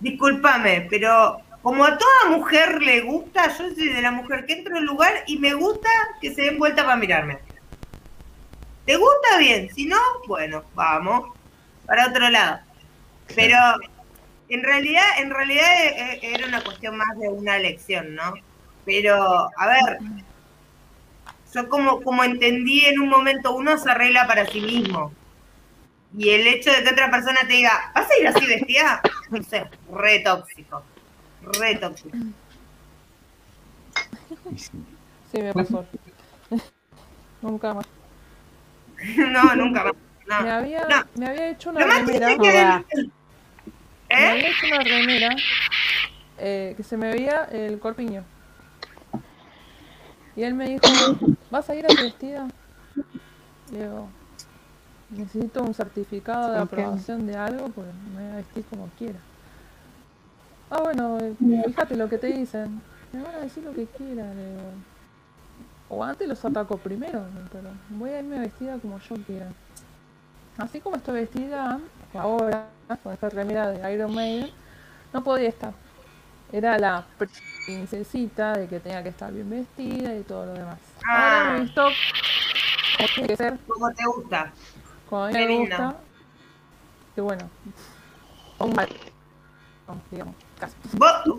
Discúlpame, 0.00 0.86
pero 0.90 1.38
como 1.62 1.84
a 1.84 1.96
toda 1.96 2.36
mujer 2.36 2.82
le 2.82 3.00
gusta, 3.00 3.48
yo 3.48 3.70
soy 3.74 3.88
de 3.88 4.02
la 4.02 4.10
mujer 4.10 4.44
que 4.44 4.52
entro 4.52 4.76
al 4.76 4.84
lugar 4.84 5.24
y 5.26 5.38
me 5.38 5.54
gusta 5.54 5.88
que 6.20 6.34
se 6.34 6.42
den 6.42 6.58
vuelta 6.58 6.84
para 6.84 6.96
mirarme. 6.96 7.38
¿Te 8.84 8.96
gusta 8.96 9.38
bien? 9.38 9.70
Si 9.74 9.86
no, 9.86 9.98
bueno, 10.26 10.62
vamos 10.74 11.34
para 11.86 12.08
otro 12.08 12.28
lado. 12.28 12.60
Pero 13.34 13.56
en 14.48 14.62
realidad, 14.62 15.04
en 15.18 15.30
realidad 15.30 15.64
eh, 15.84 16.18
era 16.22 16.46
una 16.46 16.62
cuestión 16.62 16.96
más 16.96 17.18
de 17.18 17.28
una 17.28 17.56
elección, 17.56 18.14
¿no? 18.14 18.34
Pero, 18.84 19.48
a 19.56 19.66
ver, 19.66 19.98
yo 21.54 21.68
como, 21.68 22.02
como 22.02 22.24
entendí 22.24 22.84
en 22.84 23.00
un 23.00 23.08
momento, 23.08 23.54
uno 23.54 23.78
se 23.78 23.90
arregla 23.90 24.26
para 24.26 24.46
sí 24.46 24.60
mismo. 24.60 25.12
Y 26.16 26.30
el 26.30 26.46
hecho 26.46 26.70
de 26.70 26.82
que 26.82 26.90
otra 26.90 27.10
persona 27.10 27.40
te 27.42 27.54
diga, 27.54 27.92
¿vas 27.94 28.10
a 28.10 28.18
ir 28.18 28.26
así 28.26 28.46
vestida? 28.46 29.00
No 29.30 29.42
sé, 29.42 29.64
re 29.92 30.20
tóxico. 30.20 30.82
Re 31.58 31.76
tóxico. 31.76 32.16
Sí, 34.56 35.42
me 35.42 35.52
pasó. 35.52 35.86
nunca 37.42 37.74
más. 37.74 37.86
no, 39.16 39.56
nunca 39.56 39.84
más. 39.84 40.42
Me, 40.42 40.50
había, 40.50 41.06
me 41.16 41.26
había 41.26 41.50
hecho 41.50 41.70
una 41.70 41.84
remera. 41.84 42.28
Que... 42.36 43.08
Me 44.08 44.26
había 44.28 44.48
¿Eh? 44.48 44.50
hecho 44.50 44.66
una 44.66 44.78
remera 44.78 45.36
eh, 46.38 46.74
que 46.76 46.82
se 46.82 46.96
me 46.96 47.08
veía 47.08 47.44
el 47.44 47.78
corpiño. 47.78 48.24
Y 50.36 50.42
él 50.42 50.54
me 50.54 50.68
dijo, 50.68 50.82
¿vas 51.50 51.68
a 51.70 51.74
ir 51.74 51.86
a 51.86 52.02
vestida? 52.02 52.48
Digo, 53.70 54.08
necesito 55.10 55.62
un 55.62 55.74
certificado 55.74 56.52
de 56.52 56.58
aprobación 56.58 57.26
de 57.26 57.36
algo, 57.36 57.68
pues 57.68 57.86
me 58.14 58.22
voy 58.22 58.32
a 58.32 58.36
vestir 58.36 58.64
como 58.64 58.88
quiera. 58.98 59.18
Ah, 60.70 60.80
bueno, 60.82 61.18
fíjate 61.66 61.96
lo 61.96 62.08
que 62.08 62.18
te 62.18 62.26
dicen. 62.28 62.80
Me 63.12 63.22
van 63.22 63.34
a 63.36 63.40
decir 63.40 63.62
lo 63.62 63.72
que 63.72 63.86
quieran. 63.86 64.34
O 65.88 66.02
antes 66.02 66.26
los 66.26 66.44
ataco 66.44 66.78
primero, 66.78 67.24
pero 67.52 67.68
voy 67.90 68.10
a 68.10 68.18
irme 68.18 68.40
vestida 68.40 68.78
como 68.78 68.98
yo 68.98 69.14
quiera. 69.24 69.48
Así 70.58 70.80
como 70.80 70.96
estoy 70.96 71.20
vestida 71.20 71.78
ahora, 72.14 72.68
con 73.02 73.12
esta 73.12 73.28
remera 73.28 73.68
de 73.70 73.94
Iron 73.94 74.14
Maiden, 74.14 74.50
no 75.12 75.22
podía 75.22 75.48
estar. 75.48 75.74
Era 76.50 76.78
la 76.78 77.04
princesita 77.64 78.54
de 78.54 78.68
que 78.68 78.80
tenía 78.80 79.02
que 79.02 79.10
estar 79.10 79.32
bien 79.32 79.50
vestida 79.50 80.14
y 80.14 80.22
todo 80.22 80.46
lo 80.46 80.54
demás. 80.54 80.78
Ah. 81.06 81.40
Ahora 81.40 81.52
me 81.52 81.60
visto 81.60 81.82
como 81.82 83.08
tiene 83.14 83.28
que 83.28 83.36
ser. 83.36 83.58
Como 83.66 83.92
te 83.92 84.04
gusta. 84.04 84.52
Como 85.08 85.24
a 85.24 85.28
mí 85.28 85.34
me 85.34 85.58
gusta. 85.58 85.96
Que 87.14 87.20
bueno. 87.20 87.50
Un 88.58 88.74
mal. 88.74 88.88
Digamos. 90.10 90.34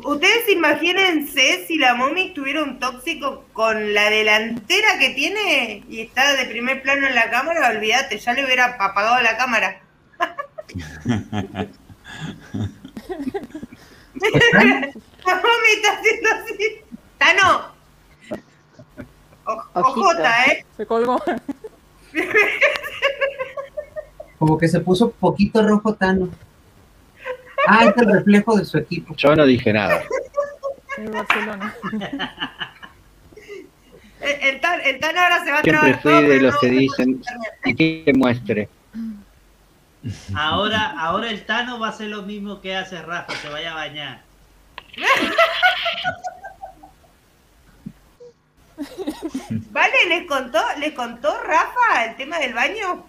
Ustedes 0.04 0.50
imagínense 0.50 1.66
si 1.66 1.78
la 1.78 1.96
mommy 1.96 2.32
tuviera 2.34 2.62
un 2.62 2.80
tóxico 2.80 3.46
con 3.54 3.96
la 3.96 4.12
delantera 4.12 5.00
que 5.00 5.12
tiene 5.12 5.84
y 5.90 6.02
está 6.02 6.34
de 6.34 6.46
primer 6.46 6.84
plano 6.84 7.08
en 7.08 7.16
la 7.16 7.32
cámara, 7.32 7.70
olvídate, 7.70 8.20
ya 8.20 8.34
le 8.34 8.46
hubiera 8.46 8.78
apagado 8.80 9.20
la 9.22 9.38
cámara. 9.38 9.82
la 15.26 15.42
está 15.74 15.94
haciendo 15.94 16.30
así. 16.32 16.82
¡Tano! 17.18 17.76
Ojota, 19.74 20.46
¿eh? 20.46 20.66
Se 20.76 20.86
colgó. 20.86 21.22
Como 24.40 24.58
que 24.58 24.68
se 24.68 24.80
puso 24.80 25.12
poquito 25.12 25.62
rojo 25.66 25.94
Tano. 25.96 26.30
Ah, 27.68 27.86
es 27.86 27.98
el 27.98 28.12
reflejo 28.12 28.58
de 28.58 28.66
su 28.66 28.78
equipo. 28.78 29.16
Yo 29.16 29.36
no 29.36 29.46
dije 29.46 29.74
nada. 29.74 30.04
El 30.98 31.10
Barcelona. 31.10 31.76
El, 34.22 34.60
tan, 34.60 34.82
el 34.82 35.00
tan 35.00 35.18
ahora 35.18 35.44
se 35.44 35.52
va 35.52 35.60
a 35.60 35.62
Siempre 35.62 35.98
fui 35.98 36.24
de 36.24 36.42
los 36.42 36.58
que 36.58 36.70
dicen 36.70 37.22
y 37.64 37.76
que 37.76 38.14
muestre. 38.16 38.70
Ahora, 40.36 40.96
ahora 41.00 41.30
el 41.30 41.46
Tano 41.46 41.80
va 41.80 41.88
a 41.88 41.90
hacer 41.90 42.08
lo 42.08 42.24
mismo 42.24 42.62
que 42.62 42.76
hace 42.76 43.02
Rafa, 43.02 43.34
se 43.36 43.50
vaya 43.50 43.72
a 43.72 43.76
bañar. 43.76 44.25
Vale, 49.72 49.96
¿les 50.08 50.28
contó, 50.28 50.60
¿les 50.80 50.94
contó 50.94 51.36
Rafa 51.44 52.06
el 52.06 52.16
tema 52.18 52.40
del 52.40 52.54
baño? 52.54 53.06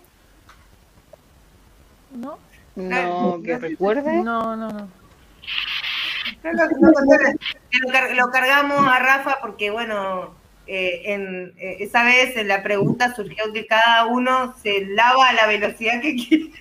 No. 2.12 2.38
No, 2.76 3.42
que 3.42 3.58
recuerde. 3.58 4.22
No, 4.22 4.56
no, 4.56 4.70
no. 4.70 4.88
Lo, 8.14 8.30
cargamos 8.30 8.86
a 8.86 8.98
Rafa 8.98 9.38
porque, 9.40 9.70
bueno, 9.70 10.34
eh, 10.66 11.02
en, 11.06 11.54
eh, 11.56 11.78
esa 11.80 12.04
vez 12.04 12.36
en 12.36 12.48
la 12.48 12.62
pregunta 12.62 13.14
surgió 13.14 13.52
que 13.52 13.66
cada 13.66 14.04
uno 14.06 14.54
se 14.62 14.86
lava 14.86 15.28
a 15.28 15.32
la 15.32 15.46
velocidad 15.46 16.00
que 16.00 16.16
quiere. 16.16 16.52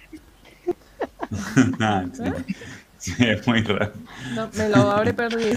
sí, 3.05 3.13
es 3.19 3.47
muy 3.47 3.61
raro. 3.61 3.93
No, 4.33 4.49
me 4.53 4.69
lo 4.69 4.91
habré 4.91 5.13
perdido. 5.13 5.55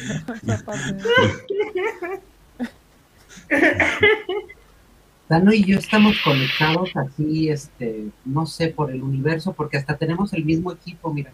Dano 5.29 5.53
y 5.53 5.65
yo 5.65 5.79
estamos 5.79 6.17
conectados 6.25 6.91
así, 6.97 7.51
este, 7.51 8.07
no 8.25 8.47
sé, 8.47 8.69
por 8.69 8.91
el 8.91 9.03
universo, 9.03 9.53
porque 9.53 9.77
hasta 9.77 9.97
tenemos 9.97 10.33
el 10.33 10.45
mismo 10.45 10.73
equipo, 10.73 11.13
mira. 11.13 11.33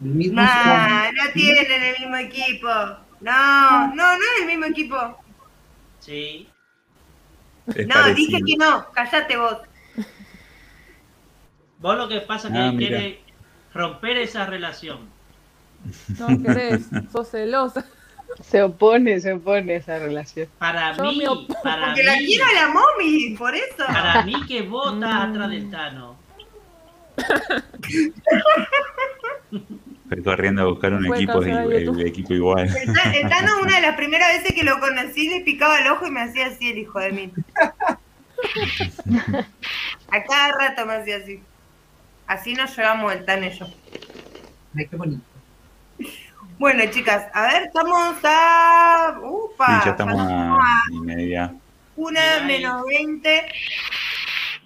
El 0.00 0.10
mismo 0.10 0.40
no, 0.42 1.12
no 1.12 1.32
tienen 1.32 1.70
el 1.70 1.98
mismo 1.98 2.16
equipo. 2.16 2.68
No, 3.20 3.88
no, 3.88 3.94
no 3.94 4.14
es 4.14 4.40
el 4.42 4.46
mismo 4.46 4.66
equipo. 4.66 5.18
Sí. 6.00 6.48
no, 7.66 8.14
dije 8.14 8.40
que 8.46 8.56
no, 8.56 8.90
callate 8.92 9.36
vos. 9.36 9.58
Vos 11.84 11.98
lo 11.98 12.08
que 12.08 12.22
pasa 12.22 12.48
es 12.48 12.54
que 12.54 12.60
ah, 12.60 12.72
querés 12.78 13.16
romper 13.74 14.16
esa 14.16 14.46
relación. 14.46 15.00
No 16.18 16.42
querés, 16.42 16.86
sos 17.12 17.30
celosa. 17.30 17.84
Se 18.42 18.62
opone, 18.62 19.20
se 19.20 19.34
opone 19.34 19.76
esa 19.76 19.98
relación. 19.98 20.48
Para 20.58 20.94
mí, 20.94 21.22
para 21.62 21.88
Porque 21.88 22.02
la 22.02 22.16
quiero 22.16 22.46
a 22.46 22.52
la 22.54 22.68
mommy, 22.68 23.36
por 23.36 23.54
eso. 23.54 23.84
Para 23.86 24.22
mí 24.22 24.34
que 24.48 24.62
vota 24.62 25.24
atrás 25.24 25.50
del 25.50 25.70
Tano. 25.70 26.16
Fue 30.08 30.22
corriendo 30.22 30.62
a 30.62 30.64
buscar 30.64 30.94
un 30.94 31.14
equipo, 31.14 31.42
el, 31.42 32.00
equipo 32.00 32.32
igual. 32.32 32.66
El, 32.66 33.28
Tano, 33.28 33.58
una 33.60 33.76
de 33.76 33.82
las 33.82 33.94
primeras 33.94 34.38
veces 34.38 34.54
que 34.54 34.64
lo 34.64 34.80
conocí, 34.80 35.28
le 35.28 35.42
picaba 35.42 35.80
el 35.80 35.88
ojo 35.88 36.06
y 36.06 36.10
me 36.10 36.22
hacía 36.22 36.46
así 36.46 36.70
el 36.70 36.78
hijo 36.78 36.98
de 36.98 37.12
mí. 37.12 37.30
a 40.10 40.24
cada 40.24 40.52
rato 40.52 40.86
me 40.86 40.94
hacía 40.94 41.18
así. 41.18 41.42
Así 42.26 42.54
nos 42.54 42.76
llevamos 42.76 43.12
el 43.12 43.24
Tano 43.24 43.46
y 43.46 43.50
yo. 43.50 43.66
Ay, 44.76 44.86
qué 44.88 44.96
bonito. 44.96 45.22
Bueno, 46.58 46.84
chicas, 46.90 47.26
a 47.34 47.46
ver, 47.48 47.64
estamos 47.64 48.16
a. 48.22 49.18
Upa, 49.22 49.82
ya 49.84 49.90
estamos 49.90 50.20
a, 50.20 50.56
y 50.90 51.00
media. 51.00 51.54
Una 51.96 52.40
menos 52.46 52.84
veinte. 52.86 53.46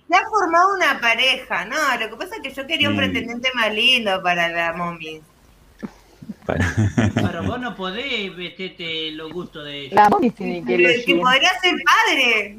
Se 0.08 0.16
ha 0.16 0.22
formado 0.28 0.74
una 0.74 1.00
pareja, 1.00 1.64
¿no? 1.66 1.76
Lo 1.98 2.10
que 2.10 2.16
pasa 2.16 2.36
es 2.36 2.42
que 2.42 2.54
yo 2.54 2.66
quería 2.66 2.88
un 2.88 2.96
pretendiente 2.96 3.50
más 3.54 3.72
lindo 3.72 4.22
para 4.22 4.48
la 4.48 4.72
mommy. 4.72 5.20
Pero 6.46 7.42
vos 7.42 7.60
no 7.60 7.74
podés 7.74 8.34
meterte 8.34 9.10
los 9.10 9.32
gustos 9.32 9.64
de 9.64 9.86
ella. 9.86 9.94
La 10.02 10.08
mommy 10.08 10.30
tiene 10.30 10.64
que. 10.64 11.04
Que 11.04 11.14
podría 11.16 11.50
ser 11.60 11.74
padre. 11.84 12.58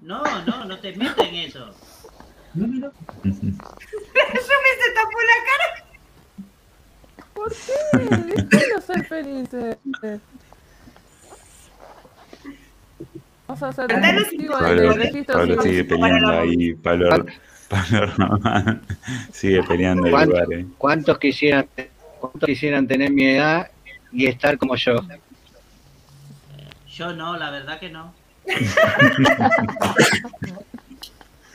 No, 0.00 0.22
no, 0.44 0.64
no 0.64 0.78
te 0.78 0.96
metas 0.96 1.28
en 1.28 1.34
eso. 1.36 1.74
Yo 2.54 2.66
me 2.66 2.80
se 2.80 2.88
tapó 4.94 5.18
la 5.30 5.38
cara. 5.48 5.66
¿Por 7.34 7.50
qué? 7.52 8.46
Quiero 8.48 8.80
ser 8.80 9.04
feliz. 9.06 9.50
Vamos 13.46 13.62
a 13.62 13.68
hacer 13.68 13.86
testigo 13.88 14.58
Pablo, 14.58 14.92
registro 14.92 15.34
Pablo 15.34 15.62
sigue 15.62 15.84
peleando 15.84 16.30
ahí, 16.30 16.74
Pablo, 16.74 17.26
Pablo 17.68 18.08
sigue 19.32 19.62
peleando 19.64 20.06
el 20.06 20.12
lugar. 20.12 20.52
Eh. 20.52 20.66
¿Cuántos 20.78 21.18
quisieran, 21.18 21.68
¿Cuántos 22.20 22.46
quisieran 22.46 22.86
tener 22.86 23.10
mi 23.10 23.26
edad 23.26 23.68
y 24.12 24.26
estar 24.26 24.56
como 24.56 24.76
yo? 24.76 25.00
Yo 26.88 27.12
no, 27.12 27.36
la 27.36 27.50
verdad 27.50 27.80
que 27.80 27.90
no. 27.90 28.14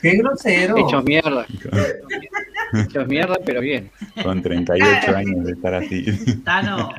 Qué 0.05 0.17
grosero. 0.17 0.77
Hecho 0.77 1.01
mierda. 1.01 1.47
Hecho 2.73 3.05
mierda, 3.07 3.37
pero 3.43 3.59
bien. 3.59 3.89
Con 4.21 4.43
38 4.43 5.15
años 5.15 5.45
de 5.45 5.53
estar 5.53 5.73
así. 5.73 6.05
Tano, 6.43 6.93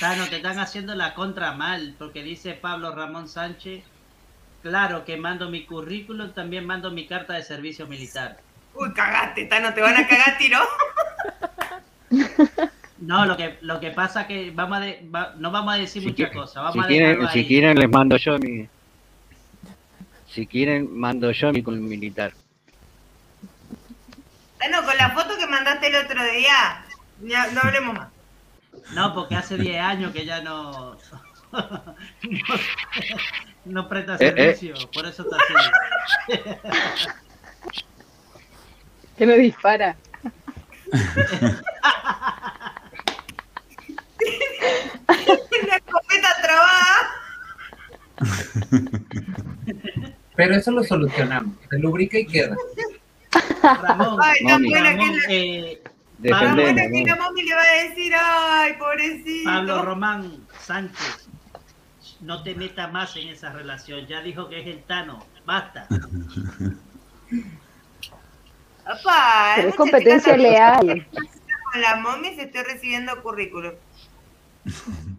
Tano, 0.00 0.26
te 0.30 0.36
están 0.36 0.58
haciendo 0.58 0.94
la 0.94 1.12
contra 1.12 1.52
mal, 1.52 1.94
porque 1.98 2.22
dice 2.22 2.54
Pablo 2.54 2.94
Ramón 2.94 3.28
Sánchez, 3.28 3.84
claro 4.62 5.04
que 5.04 5.18
mando 5.18 5.50
mi 5.50 5.66
currículum, 5.66 6.30
también 6.30 6.64
mando 6.64 6.90
mi 6.90 7.06
carta 7.06 7.34
de 7.34 7.42
servicio 7.42 7.86
militar. 7.86 8.38
Uy, 8.74 8.90
cagaste, 8.94 9.44
Tano, 9.44 9.74
te 9.74 9.82
van 9.82 9.98
a 9.98 10.06
cagar 10.08 10.38
tiro. 10.38 10.58
No, 12.98 13.26
lo 13.26 13.36
que, 13.36 13.58
lo 13.60 13.78
que 13.80 13.90
pasa 13.90 14.26
que 14.26 14.50
vamos 14.50 14.78
a 14.78 15.34
no 15.36 15.50
vamos 15.50 15.74
a 15.74 15.76
decir 15.76 16.02
muchas 16.02 16.30
cosas. 16.30 16.62
Vamos 16.62 16.86
si, 16.86 16.88
quieren, 16.88 17.28
si 17.28 17.44
quieren, 17.44 17.78
les 17.78 17.90
mando 17.90 18.16
yo 18.16 18.38
mi. 18.38 18.66
Si 20.26 20.46
quieren, 20.46 20.98
mando 20.98 21.30
yo 21.30 21.52
mi 21.52 21.60
militar. 21.62 22.32
Bueno, 24.58 24.84
con 24.84 24.96
la 24.96 25.10
foto 25.10 25.36
que 25.36 25.46
mandaste 25.46 25.88
el 25.88 25.96
otro 25.96 26.24
día, 26.24 26.84
no 27.20 27.60
hablemos 27.62 27.94
más. 27.94 28.08
No, 28.92 29.14
porque 29.14 29.34
hace 29.34 29.56
10 29.56 29.80
años 29.80 30.12
que 30.12 30.24
ya 30.24 30.40
no. 30.40 30.96
no, 33.64 33.88
presta 33.88 34.14
eh, 34.14 34.34
eh. 34.36 34.54
servicio, 34.54 34.74
por 34.92 35.06
eso 35.06 35.22
está 35.22 35.36
así. 35.36 35.54
que 39.16 39.26
no 39.26 39.34
dispara. 39.34 39.96
La 45.68 45.76
escopeta 45.76 46.28
trabada. 46.42 46.96
Pero 50.36 50.54
eso 50.54 50.70
lo 50.70 50.84
solucionamos. 50.84 51.56
Se 51.70 51.78
lubrica 51.78 52.18
y 52.18 52.26
queda. 52.26 52.56
Ramón, 53.62 54.18
ay, 54.22 54.46
tan 54.46 54.62
buena 54.62 54.96
que 54.96 55.06
la... 55.06 55.22
Eh, 55.28 55.82
tan 56.28 56.56
buena 56.56 56.82
que 56.90 57.04
la 57.04 57.16
mami 57.16 57.42
le 57.42 57.54
va 57.54 57.62
a 57.62 57.88
decir, 57.88 58.12
ay, 58.18 58.72
pobrecito. 58.74 59.50
Pablo 59.50 59.82
Román 59.82 60.46
Sánchez, 60.60 61.28
no 62.20 62.42
te 62.42 62.54
metas 62.54 62.92
más 62.92 63.16
en 63.16 63.28
esa 63.28 63.50
relación. 63.50 64.06
Ya 64.06 64.20
dijo 64.22 64.48
que 64.48 64.60
es 64.60 64.66
el 64.66 64.82
Tano. 64.84 65.24
Basta. 65.44 65.86
Papá, 68.84 69.56
es 69.58 69.74
competencia 69.74 70.36
leal. 70.36 71.06
Con 71.72 71.80
la 71.80 71.96
mami 71.96 72.34
se 72.34 72.42
estoy 72.42 72.62
recibiendo 72.62 73.22
currículum. 73.22 73.72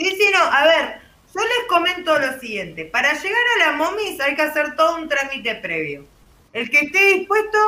Sí, 0.00 0.16
sí, 0.16 0.30
no, 0.32 0.42
a 0.42 0.64
ver, 0.64 1.00
yo 1.34 1.40
les 1.42 1.68
comento 1.68 2.18
lo 2.18 2.40
siguiente. 2.40 2.86
Para 2.86 3.12
llegar 3.12 3.42
a 3.54 3.66
la 3.66 3.76
momis 3.76 4.18
hay 4.20 4.34
que 4.34 4.42
hacer 4.42 4.74
todo 4.74 4.96
un 4.96 5.08
trámite 5.08 5.56
previo. 5.56 6.06
El 6.52 6.70
que 6.70 6.80
esté 6.80 7.14
dispuesto, 7.18 7.58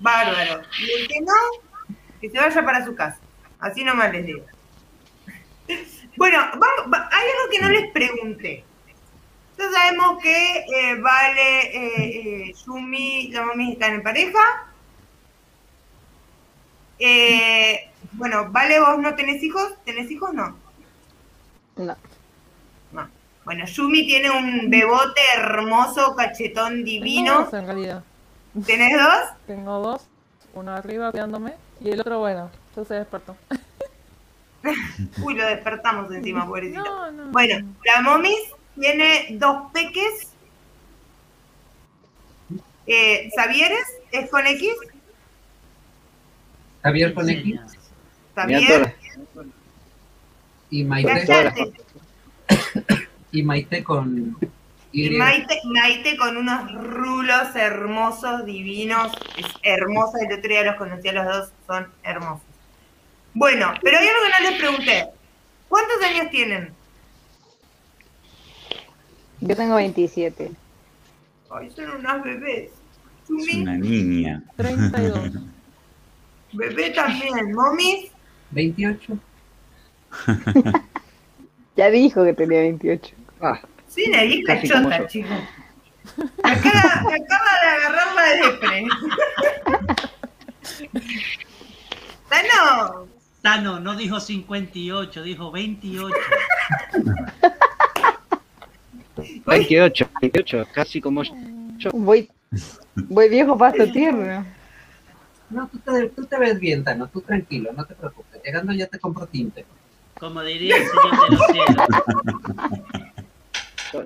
bárbaro. 0.00 0.62
Y 0.78 1.00
el 1.00 1.08
que 1.08 1.20
no, 1.20 1.96
que 2.20 2.30
se 2.30 2.38
vaya 2.38 2.64
para 2.64 2.84
su 2.84 2.94
casa. 2.94 3.18
Así 3.58 3.84
nomás 3.84 4.12
les 4.12 4.26
digo. 4.26 4.44
Bueno, 6.18 6.38
hay 6.40 7.26
algo 7.30 7.50
que 7.50 7.60
no 7.60 7.68
les 7.68 7.92
pregunté. 7.92 8.64
Ya 9.58 9.70
sabemos 9.70 10.22
que 10.22 10.58
eh, 10.60 10.94
Vale, 10.98 11.60
eh, 11.76 12.48
eh, 12.48 12.54
Yumi, 12.64 13.28
la 13.32 13.42
mami 13.42 13.72
están 13.72 13.94
en 13.94 14.02
pareja. 14.02 14.40
Eh, 16.98 17.90
bueno, 18.12 18.50
Vale, 18.50 18.80
vos 18.80 18.98
no 18.98 19.14
tenés 19.14 19.42
hijos. 19.42 19.74
¿Tenés 19.84 20.10
hijos? 20.10 20.32
No. 20.32 20.56
No. 21.76 21.96
Bueno, 23.46 23.64
Yumi 23.64 24.04
tiene 24.04 24.28
un 24.28 24.68
bebote 24.68 25.20
hermoso, 25.36 26.16
cachetón 26.16 26.82
divino. 26.82 27.44
Dos, 27.44 27.54
en 27.54 27.64
realidad. 27.64 28.02
¿Tenés 28.66 28.92
dos? 28.92 29.22
Tengo 29.46 29.78
dos. 29.78 30.08
Uno 30.52 30.72
arriba 30.72 31.12
cuidándome 31.12 31.54
y 31.80 31.90
el 31.90 32.00
otro, 32.00 32.18
bueno, 32.18 32.50
yo 32.74 32.84
se 32.84 32.94
despertó. 32.94 33.36
Uy, 35.22 35.34
lo 35.34 35.46
despertamos 35.46 36.10
encima, 36.10 36.44
pobrecito. 36.48 36.82
Bueno, 37.30 37.72
la 37.84 38.02
momis 38.02 38.36
tiene 38.80 39.28
dos 39.38 39.70
peques. 39.72 40.32
Eh. 42.88 43.30
¿Es 44.10 44.28
con 44.28 44.44
X? 44.44 44.70
Javier 46.82 47.14
con 47.14 47.30
X. 47.30 47.60
Javier. 48.34 48.96
Y 50.70 50.82
Maite. 50.82 51.76
Y 53.32 53.42
Maite 53.42 53.84
con. 53.84 54.36
Y 54.92 55.10
Maite, 55.10 55.60
Maite, 55.64 56.16
con 56.16 56.36
unos 56.36 56.72
rulos 56.72 57.54
hermosos, 57.54 58.46
divinos, 58.46 59.12
es 59.36 59.46
hermosa, 59.62 60.18
el 60.26 60.38
otro 60.38 60.48
día 60.48 60.64
los 60.64 60.76
conocí 60.76 61.08
a 61.08 61.12
los 61.12 61.26
dos, 61.26 61.52
son 61.66 61.86
hermosos. 62.02 62.42
Bueno, 63.34 63.74
pero 63.82 63.98
hay 63.98 64.08
algo 64.08 64.20
que 64.22 64.44
no 64.44 64.50
les 64.50 64.58
pregunté. 64.58 65.06
¿Cuántos 65.68 66.02
años 66.02 66.30
tienen? 66.30 66.72
Yo 69.40 69.54
tengo 69.54 69.74
27. 69.74 70.50
Ay, 71.50 71.70
son 71.70 71.90
unas 71.90 72.22
bebés. 72.22 72.70
Es 73.24 73.54
una 73.54 73.76
niña. 73.76 74.42
32. 74.56 75.30
Bebé 76.52 76.90
también. 76.90 77.52
¿Momis? 77.52 78.10
28. 78.52 79.18
ya 81.76 81.90
dijo 81.90 82.24
que 82.24 82.32
tenía 82.32 82.60
28. 82.60 83.14
Ah. 83.40 83.60
Sí, 83.86 84.06
la 84.10 84.22
vieja 84.22 84.62
chota, 84.62 85.06
chico. 85.06 85.28
Me 86.42 86.50
acaba, 86.50 87.02
me 87.02 87.14
acaba 87.14 87.50
de 87.62 87.68
agarrar 87.68 88.14
la 88.14 88.24
depre. 88.46 88.86
Tano. 92.28 93.06
Tano, 93.42 93.78
no 93.78 93.94
dijo 93.94 94.18
58, 94.18 95.22
dijo 95.22 95.52
28. 95.52 96.16
28, 99.46 100.08
28, 100.20 100.66
casi 100.74 101.00
como 101.00 101.22
yo. 101.22 101.90
Voy, 101.92 102.28
voy 103.08 103.28
viejo 103.28 103.56
pasto 103.56 103.90
tierno. 103.92 104.44
No, 105.48 105.68
tú 105.68 105.78
te, 105.78 106.08
tú 106.08 106.24
te 106.26 106.38
ves 106.38 106.58
bien, 106.58 106.82
Tano, 106.82 107.06
tú 107.08 107.20
tranquilo, 107.20 107.72
no 107.72 107.84
te 107.84 107.94
preocupes. 107.94 108.42
Llegando 108.42 108.72
ya 108.72 108.88
te 108.88 108.98
compro 108.98 109.26
tinte. 109.26 109.64
Como 110.18 110.42
diría 110.42 110.76
el 110.76 110.86
señor 110.86 111.30
de 111.30 111.36
los 111.36 111.46
cielos. 111.46 111.86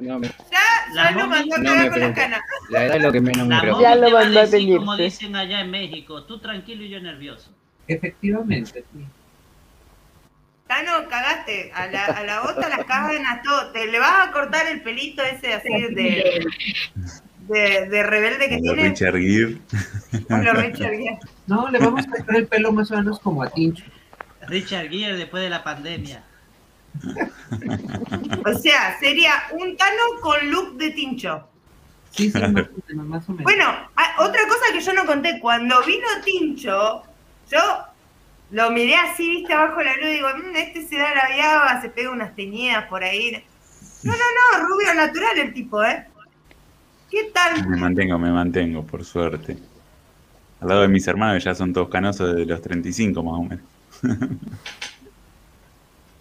No 0.01 0.19
me... 0.19 0.29
Ya, 0.29 0.95
ya 0.95 1.11
lo 1.13 1.27
mandó 1.27 1.55
a 1.55 1.59
no 1.59 1.91
con 1.91 2.01
la 2.01 2.15
cana. 2.15 2.41
La 2.69 2.85
edad 2.85 2.97
es 2.97 3.03
lo 3.03 3.13
que 3.13 3.21
menos 3.21 3.47
me 3.47 3.61
preocupa. 3.61 3.83
Ya 3.83 3.95
lo 3.97 4.11
mandó 4.11 4.41
a 4.41 4.47
decir, 4.47 4.77
Como 4.77 4.97
dicen 4.97 5.37
allá 5.37 5.61
en 5.61 5.71
México, 5.71 6.25
tú 6.25 6.39
tranquilo 6.39 6.85
y 6.85 6.91
yo 6.91 7.01
nervioso. 7.01 7.51
Efectivamente, 7.89 8.85
sí. 8.93 9.05
Tano, 10.69 11.09
cagaste. 11.09 11.73
A 11.75 11.87
la, 11.87 12.05
a 12.05 12.23
la 12.25 12.43
otra 12.43 12.69
las 12.69 12.85
cadenas 12.85 13.43
todo. 13.43 13.73
Te 13.73 13.87
le 13.87 13.99
vas 13.99 14.29
a 14.29 14.33
cortar 14.33 14.67
el 14.69 14.83
pelito 14.83 15.23
ese 15.23 15.55
así 15.55 15.69
de, 15.69 16.45
de, 17.49 17.89
de 17.89 18.03
rebelde 18.05 18.49
que 18.49 18.59
tiene. 18.59 18.91
Richard 18.91 19.17
Gere. 19.17 19.59
Richard 20.13 20.77
Gere. 20.77 21.19
No, 21.49 21.69
le 21.69 21.79
vamos 21.79 22.07
a 22.07 22.11
cortar 22.11 22.37
el 22.37 22.47
pelo 22.47 22.71
más 22.71 22.91
o 22.93 22.97
menos 22.97 23.19
como 23.19 23.43
a 23.43 23.51
Tincho. 23.51 23.85
Richard 24.51 24.91
Gere 24.91 25.17
después 25.17 25.43
de 25.43 25.51
la 25.51 25.65
pandemia. 25.65 26.25
o 28.45 28.59
sea, 28.59 28.99
sería 28.99 29.33
un 29.53 29.77
Tano 29.77 30.03
con 30.21 30.51
look 30.51 30.77
de 30.77 30.91
Tincho. 30.91 31.49
Sí, 32.11 32.31
sí, 32.31 32.39
más 32.39 32.49
o 32.49 32.53
menos, 32.89 33.07
más 33.07 33.29
o 33.29 33.33
menos. 33.33 33.45
Bueno, 33.45 33.65
ah, 33.97 34.17
otra 34.19 34.43
cosa 34.49 34.73
que 34.73 34.81
yo 34.81 34.93
no 34.93 35.07
conté, 35.07 35.39
cuando 35.41 35.83
vino 35.85 36.07
Tincho, 36.25 37.03
yo 37.51 37.61
lo 38.51 38.71
miré 38.73 38.97
así, 38.97 39.29
viste, 39.31 39.53
abajo 39.53 39.81
la 39.83 39.97
luz 39.97 40.07
y 40.07 40.15
digo, 40.15 40.29
mmm, 40.37 40.57
este 40.57 40.87
se 40.87 40.97
da 40.97 41.15
la 41.15 41.29
viaba, 41.35 41.81
se 41.81 41.89
pega 41.89 42.11
unas 42.11 42.35
teñidas 42.35 42.87
por 42.87 43.05
ahí. 43.05 43.45
No, 44.03 44.13
no, 44.13 44.19
no, 44.19 44.67
rubio 44.67 44.95
natural 44.95 45.39
el 45.39 45.55
tipo, 45.55 45.83
¿eh? 45.85 46.07
¿Qué 47.11 47.31
tal? 47.33 47.69
Me 47.69 47.77
mantengo, 47.77 48.19
me 48.19 48.31
mantengo, 48.31 48.85
por 48.85 49.05
suerte. 49.05 49.57
Al 50.61 50.69
lado 50.69 50.83
de 50.83 50.89
mis 50.89 51.07
hermanos 51.07 51.43
ya 51.43 51.55
son 51.55 51.73
todos 51.73 51.89
canosos 51.89 52.35
de 52.35 52.45
los 52.45 52.61
35 52.61 53.23
más 53.23 53.35
o 53.35 53.43
menos. 53.43 53.70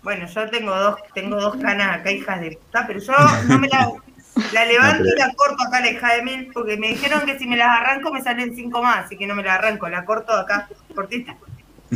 Bueno, 0.01 0.27
yo 0.27 0.49
tengo 0.49 0.75
dos, 0.75 0.95
tengo 1.13 1.35
dos 1.35 1.57
canas 1.57 1.97
acá, 1.97 2.11
hijas 2.11 2.39
de 2.39 2.51
puta, 2.51 2.87
pero 2.87 2.99
yo 2.99 3.13
no 3.47 3.59
me 3.59 3.67
la, 3.67 3.91
la 4.53 4.65
levanto 4.65 5.03
y 5.05 5.19
la 5.19 5.33
corto 5.33 5.61
acá 5.67 5.81
la 5.81 5.91
hija 5.91 6.15
de 6.15 6.21
mil, 6.21 6.51
porque 6.53 6.77
me 6.77 6.89
dijeron 6.89 7.25
que 7.25 7.37
si 7.37 7.45
me 7.45 7.57
las 7.57 7.79
arranco 7.79 8.11
me 8.11 8.21
salen 8.21 8.55
cinco 8.55 8.81
más, 8.81 9.05
así 9.05 9.17
que 9.17 9.27
no 9.27 9.35
me 9.35 9.43
las 9.43 9.59
arranco, 9.59 9.89
la 9.89 10.05
corto 10.05 10.31
acá, 10.33 10.69
cortita. 10.95 11.35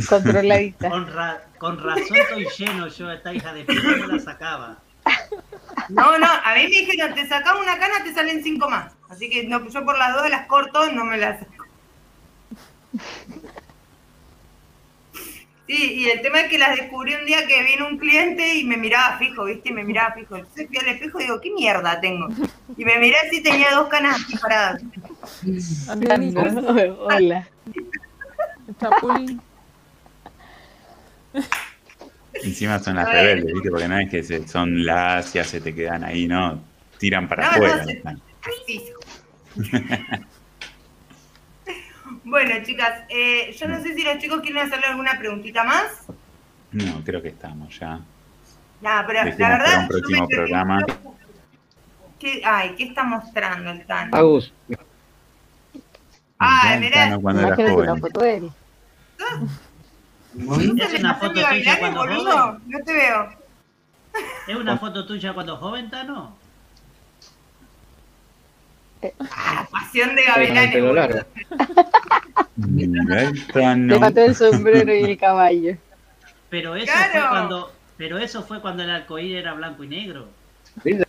Controladita. 0.08 0.90
Con, 0.90 1.08
con 1.58 1.82
razón 1.82 2.16
estoy 2.16 2.46
lleno 2.58 2.88
yo, 2.88 3.10
esta 3.10 3.32
hija 3.32 3.54
de 3.54 3.64
puta 3.64 3.80
me 3.82 4.06
la 4.06 4.18
sacaba. 4.18 4.78
No, 5.88 6.18
no, 6.18 6.26
a 6.26 6.54
mí 6.54 6.62
me 6.64 6.68
dijeron, 6.68 7.14
te 7.14 7.26
sacamos 7.26 7.62
una 7.62 7.78
cana, 7.78 8.02
te 8.04 8.12
salen 8.12 8.42
cinco 8.42 8.68
más. 8.68 8.92
Así 9.08 9.30
que 9.30 9.44
no, 9.44 9.66
yo 9.68 9.84
por 9.84 9.98
las 9.98 10.14
dos 10.14 10.28
las 10.28 10.46
corto, 10.46 10.90
no 10.92 11.04
me 11.04 11.16
las 11.16 11.40
saco. 11.40 11.64
Sí, 15.66 15.94
y 15.94 16.10
el 16.10 16.20
tema 16.20 16.40
es 16.40 16.50
que 16.50 16.58
las 16.58 16.76
descubrí 16.76 17.14
un 17.14 17.24
día 17.24 17.46
que 17.46 17.62
vino 17.62 17.86
un 17.86 17.96
cliente 17.96 18.56
y 18.56 18.64
me 18.64 18.76
miraba 18.76 19.16
fijo, 19.16 19.44
¿viste? 19.44 19.70
Y 19.70 19.72
me 19.72 19.82
miraba 19.82 20.14
fijo. 20.14 20.36
Entonces 20.36 20.66
fui 20.68 20.76
al 20.76 20.88
espejo 20.88 21.20
y 21.20 21.22
digo, 21.22 21.40
¿qué 21.40 21.50
mierda 21.52 22.00
tengo? 22.00 22.28
Y 22.76 22.84
me 22.84 22.98
miré 22.98 23.16
así 23.16 23.42
tenía 23.42 23.70
dos 23.70 23.88
canas 23.88 24.20
aquí 24.22 24.36
paradas. 24.36 24.82
Hola. 26.98 27.48
Chapulín. 28.78 29.40
Encima 32.34 32.78
son 32.78 32.96
las 32.96 33.10
rebeldes, 33.10 33.54
¿viste? 33.54 33.70
Porque 33.70 33.88
no 33.88 33.98
es 33.98 34.10
que 34.10 34.22
se, 34.22 34.46
son 34.46 34.84
las, 34.84 35.32
ya 35.32 35.44
se 35.44 35.62
te 35.62 35.74
quedan 35.74 36.04
ahí, 36.04 36.26
¿no? 36.28 36.62
Tiran 36.98 37.26
para 37.26 37.48
afuera. 37.48 37.86
bueno, 42.24 42.54
chicas, 42.62 43.02
eh, 43.08 43.54
yo 43.58 43.68
no 43.68 43.82
sé 43.82 43.94
si 43.94 44.02
los 44.02 44.18
chicos 44.18 44.40
quieren 44.40 44.66
hacerle 44.66 44.86
alguna 44.86 45.18
preguntita 45.18 45.64
más. 45.64 46.06
No, 46.72 47.02
creo 47.04 47.22
que 47.22 47.28
estamos 47.28 47.78
ya. 47.78 48.00
No, 48.80 48.90
pero 49.06 49.24
la 49.24 49.48
verdad. 49.48 49.80
un 49.82 49.88
próximo 49.88 50.28
programa. 50.28 50.84
¿Qué, 52.18 52.42
ay, 52.44 52.74
¿qué 52.76 52.84
está 52.84 53.04
mostrando 53.04 53.70
el 53.70 53.86
Tano? 53.86 54.16
Agus. 54.16 54.52
Ay, 56.38 56.80
mirá. 56.80 57.18
Cuando 57.18 57.46
era 57.46 57.56
joven. 57.56 58.52
¿Es 60.80 61.00
una 61.00 61.14
foto 61.14 61.40
tuya 61.48 61.78
cuando 61.78 62.00
boludo? 62.00 62.60
No 62.66 62.78
te 62.84 62.92
veo. 62.92 63.28
¿Es 64.46 64.56
una 64.56 64.78
foto 64.78 65.06
tuya 65.06 65.32
cuando 65.32 65.56
joven, 65.56 65.90
Tano? 65.90 66.36
Ah, 69.30 69.68
pasión 69.70 70.14
de 70.14 70.24
gavilanes. 70.24 71.26
Le 72.56 73.98
mató 73.98 74.20
el 74.20 74.34
sombrero 74.34 74.94
y 74.94 75.04
el 75.04 75.18
caballo. 75.18 75.76
Pero 76.50 76.76
eso 76.76 76.92
fue 76.92 77.20
cuando, 77.28 77.72
pero 77.96 78.18
eso 78.18 78.42
fue 78.42 78.60
cuando 78.60 78.82
el 78.82 78.90
arcoíris 78.90 79.38
era 79.38 79.54
blanco 79.54 79.84
y 79.84 79.88
negro. 79.88 80.28
Mira. 80.84 81.04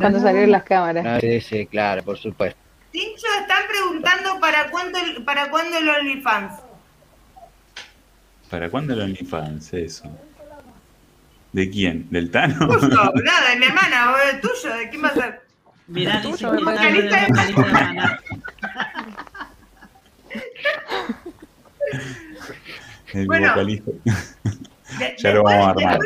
Cuando 0.00 0.20
salieron 0.20 0.50
las 0.52 0.64
cámaras. 0.64 1.04
Ah, 1.06 1.20
sí, 1.20 1.40
sí, 1.40 1.66
claro, 1.66 2.02
por 2.02 2.18
supuesto. 2.18 2.58
Tincho, 2.90 3.26
están 3.40 3.64
preguntando 3.68 4.40
para 4.40 4.70
cuándo, 4.70 4.98
para 5.24 5.50
cuándo 5.50 5.76
el 5.76 5.88
OnlyFans. 5.88 6.60
¿Para 8.50 8.70
cuándo 8.70 8.94
el 8.94 9.02
OnlyFans? 9.02 9.74
Eso. 9.74 10.10
¿De 11.52 11.70
quién? 11.70 12.06
¿Del 12.10 12.30
Tano? 12.30 12.66
Justo, 12.66 12.88
nada, 13.24 13.50
de 13.50 13.56
mi 13.56 13.66
hermana, 13.66 14.12
o 14.12 14.16
de 14.16 14.40
tuyo, 14.40 14.76
¿de 14.76 14.88
quién 14.88 15.04
va 15.04 15.08
a 15.08 15.14
ser? 15.14 15.45
Mirá, 15.88 16.20
vocalista 16.20 17.26
de 17.26 17.52
Maná. 17.54 18.20
El 23.12 23.26
bueno, 23.26 23.48
vocalista. 23.50 23.90
ya 25.18 25.30
lo 25.32 25.44
vamos 25.44 25.66
a 25.66 25.70
armar. 25.70 25.98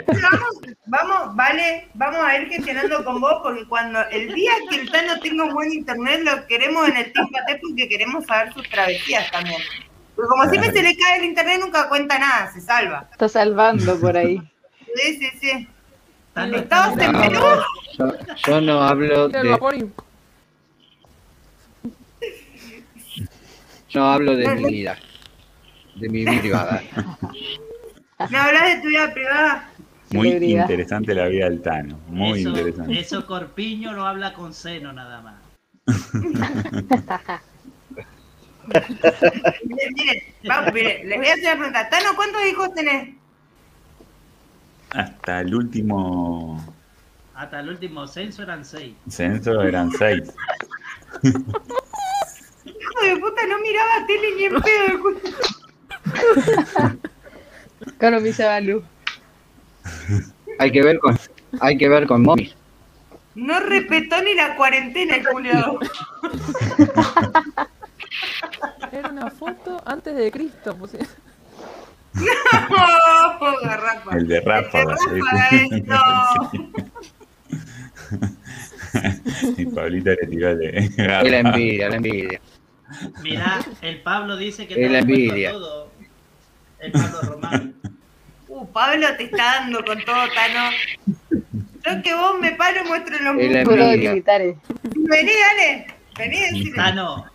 Vamos, 0.86 1.36
vale, 1.36 1.88
vamos 1.94 2.20
a 2.20 2.36
ir 2.36 2.48
gestionando 2.48 3.04
con 3.04 3.20
vos 3.20 3.40
porque 3.42 3.66
cuando 3.68 4.00
el 4.10 4.34
día 4.34 4.52
que 4.68 4.80
el 4.80 4.90
Tano 4.90 5.18
tenga 5.20 5.44
un 5.44 5.54
buen 5.54 5.72
internet 5.72 6.20
lo 6.24 6.46
queremos 6.46 6.88
en 6.88 6.96
el 6.96 7.12
Team 7.12 7.28
porque 7.60 7.88
queremos 7.88 8.26
saber 8.26 8.52
sus 8.52 8.68
travesías 8.68 9.30
también. 9.30 9.62
Porque 10.14 10.28
como 10.28 10.50
siempre 10.50 10.72
se 10.72 10.82
le 10.82 10.96
cae 10.96 11.18
el 11.18 11.24
internet 11.24 11.60
nunca 11.60 11.88
cuenta 11.88 12.18
nada, 12.18 12.52
se 12.52 12.60
salva. 12.60 13.08
Está 13.12 13.28
salvando 13.28 13.98
por 13.98 14.16
ahí. 14.16 14.42
Sí, 14.96 15.18
sí, 15.18 15.30
sí. 15.40 15.68
¿Estabas 16.36 16.98
en 16.98 17.12
Perú? 17.12 17.40
Yo, 18.46 18.60
no 18.60 18.82
hablo 18.82 19.28
de... 19.28 19.90
Yo 23.88 24.04
hablo 24.04 24.36
de 24.36 24.54
mi 24.54 24.64
vida. 24.70 24.96
De 25.96 26.08
mi 26.08 26.24
vida 26.24 26.40
privada. 26.40 26.82
¿Me 28.30 28.38
hablas 28.38 28.76
de 28.76 28.82
tu 28.82 28.88
vida 28.88 29.12
privada? 29.12 29.68
Muy 30.12 30.28
interesante 30.28 31.14
la 31.14 31.26
vida 31.26 31.46
del 31.46 31.62
Tano. 31.62 31.98
Muy 32.08 32.40
interesante. 32.40 32.98
Eso 32.98 33.26
Corpiño 33.26 33.92
lo 33.92 34.06
habla 34.06 34.32
con 34.32 34.54
seno 34.54 34.92
nada 34.92 35.20
más. 35.20 35.40
miren, 39.64 39.92
miren, 39.94 40.22
vamos, 40.44 40.72
miren, 40.72 41.08
les 41.08 41.18
voy 41.18 41.26
a 41.26 41.32
hacer 41.32 41.44
una 41.44 41.56
pregunta. 41.56 41.88
Tano, 41.90 42.10
¿cuántos 42.14 42.46
hijos 42.46 42.74
tenés? 42.74 43.19
Hasta 44.90 45.40
el 45.40 45.54
último. 45.54 46.74
Hasta 47.34 47.60
el 47.60 47.68
último 47.70 48.06
censo 48.06 48.42
eran 48.42 48.64
seis. 48.64 48.94
Censo 49.08 49.62
eran 49.62 49.90
seis. 49.92 50.32
Hijo 51.22 53.00
de 53.02 53.16
puta, 53.16 53.46
no 53.48 53.58
miraba 53.60 54.06
tele 54.06 54.36
ni 54.36 54.44
en 54.44 54.60
pedo. 54.60 55.02
Claro, 57.98 58.20
mi 58.20 58.30
Balú. 58.32 58.82
Hay 60.58 60.70
que 60.72 60.82
ver 60.82 60.98
con, 60.98 61.18
hay 61.60 61.78
que 61.78 61.88
ver 61.88 62.06
con 62.06 62.22
Mommy. 62.22 62.52
No 63.34 63.60
respetó 63.60 64.20
ni 64.22 64.34
la 64.34 64.56
cuarentena 64.56 65.16
el 65.16 65.26
culiado. 65.26 65.78
Era 68.92 69.08
una 69.08 69.30
foto 69.30 69.80
antes 69.86 70.14
de 70.14 70.30
Cristo, 70.30 70.76
pues. 70.76 70.98
No, 72.14 73.56
garrafa. 73.62 74.16
El 74.16 74.26
de 74.26 74.40
Rafa. 74.40 74.80
El 74.80 75.70
de 75.70 75.84
Rafa 75.86 76.50
y 79.56 79.66
Pablita 79.66 80.10
le 80.10 80.26
tiró 80.26 80.56
de 80.56 80.90
la 80.96 81.38
envidia, 81.38 81.88
la 81.88 81.96
envidia. 81.96 82.40
Mirá, 83.22 83.60
el 83.82 84.02
Pablo 84.02 84.36
dice 84.36 84.66
que 84.66 84.74
te 84.74 84.88
la 84.88 84.98
envidia. 84.98 85.52
todo. 85.52 85.90
El 86.80 86.92
Pablo 86.92 87.20
Román. 87.22 87.74
Uh, 88.48 88.66
Pablo 88.72 89.06
te 89.16 89.24
está 89.24 89.60
dando 89.60 89.84
con 89.84 90.04
todo, 90.04 90.24
Tano. 90.34 90.70
Yo 91.86 92.02
que 92.02 92.14
vos 92.14 92.40
me 92.40 92.52
paro 92.52 92.84
muestro 92.84 93.16
los 93.20 93.34
músculos 93.34 93.96
militares. 93.96 94.56
Vení, 94.82 95.32
dale. 95.32 95.86
Vení, 96.18 96.40
decime. 96.40 96.76
Tano, 96.76 97.26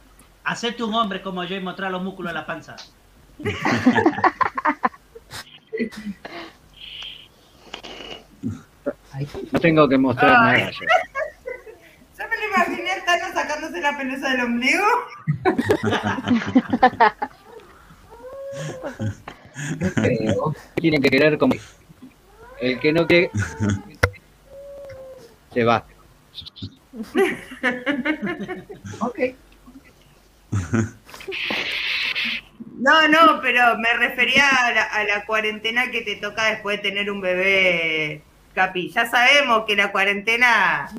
hacerte 0.43 0.83
un 0.83 0.93
hombre 0.93 1.21
como 1.21 1.43
yo 1.45 1.55
y 1.55 1.61
mostrar 1.61 1.91
los 1.91 2.03
músculos 2.03 2.33
de 2.33 2.39
la 2.39 2.45
panza. 2.45 2.75
No 9.51 9.59
tengo 9.59 9.87
que 9.87 9.97
mostrar 9.97 10.31
nada. 10.31 10.71
Yo. 10.71 10.79
yo 12.17 12.23
me 12.29 12.37
lo 12.37 12.47
imaginé 12.47 12.91
a 12.91 13.05
Tano 13.05 13.33
sacándose 13.33 13.81
la 13.81 13.97
pelusa 13.97 14.29
del 14.29 14.41
ombligo. 14.41 14.85
Tienen 20.75 21.01
que 21.01 21.09
querer 21.09 21.37
como. 21.37 21.55
El 22.59 22.79
que 22.79 22.93
no 22.93 23.07
que. 23.07 23.31
Se 25.53 25.63
va. 25.63 25.85
ok. 28.99 29.19
No, 32.85 33.07
no, 33.07 33.41
pero 33.41 33.79
me 33.79 33.91
refería 33.93 34.47
a 34.47 35.03
la, 35.05 35.25
cuarentena 35.25 35.89
que 35.89 36.01
te 36.01 36.17
toca 36.17 36.51
después 36.51 36.77
de 36.77 36.89
tener 36.89 37.09
un 37.09 37.19
bebé, 37.19 38.21
Capi. 38.53 38.91
Ya 38.91 39.09
sabemos 39.09 39.65
que 39.65 39.75
la 39.75 39.91
cuarentena 39.91 40.91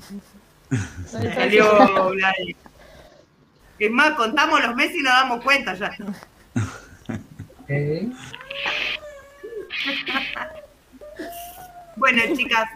salió. 1.07 2.13
es 3.79 3.91
más, 3.93 4.15
contamos 4.15 4.65
los 4.65 4.75
meses 4.75 4.97
y 4.97 5.03
nos 5.05 5.13
damos 5.13 5.45
cuenta 5.45 5.75
ya. 5.75 5.97
bueno, 11.97 12.23
chicas, 12.35 12.69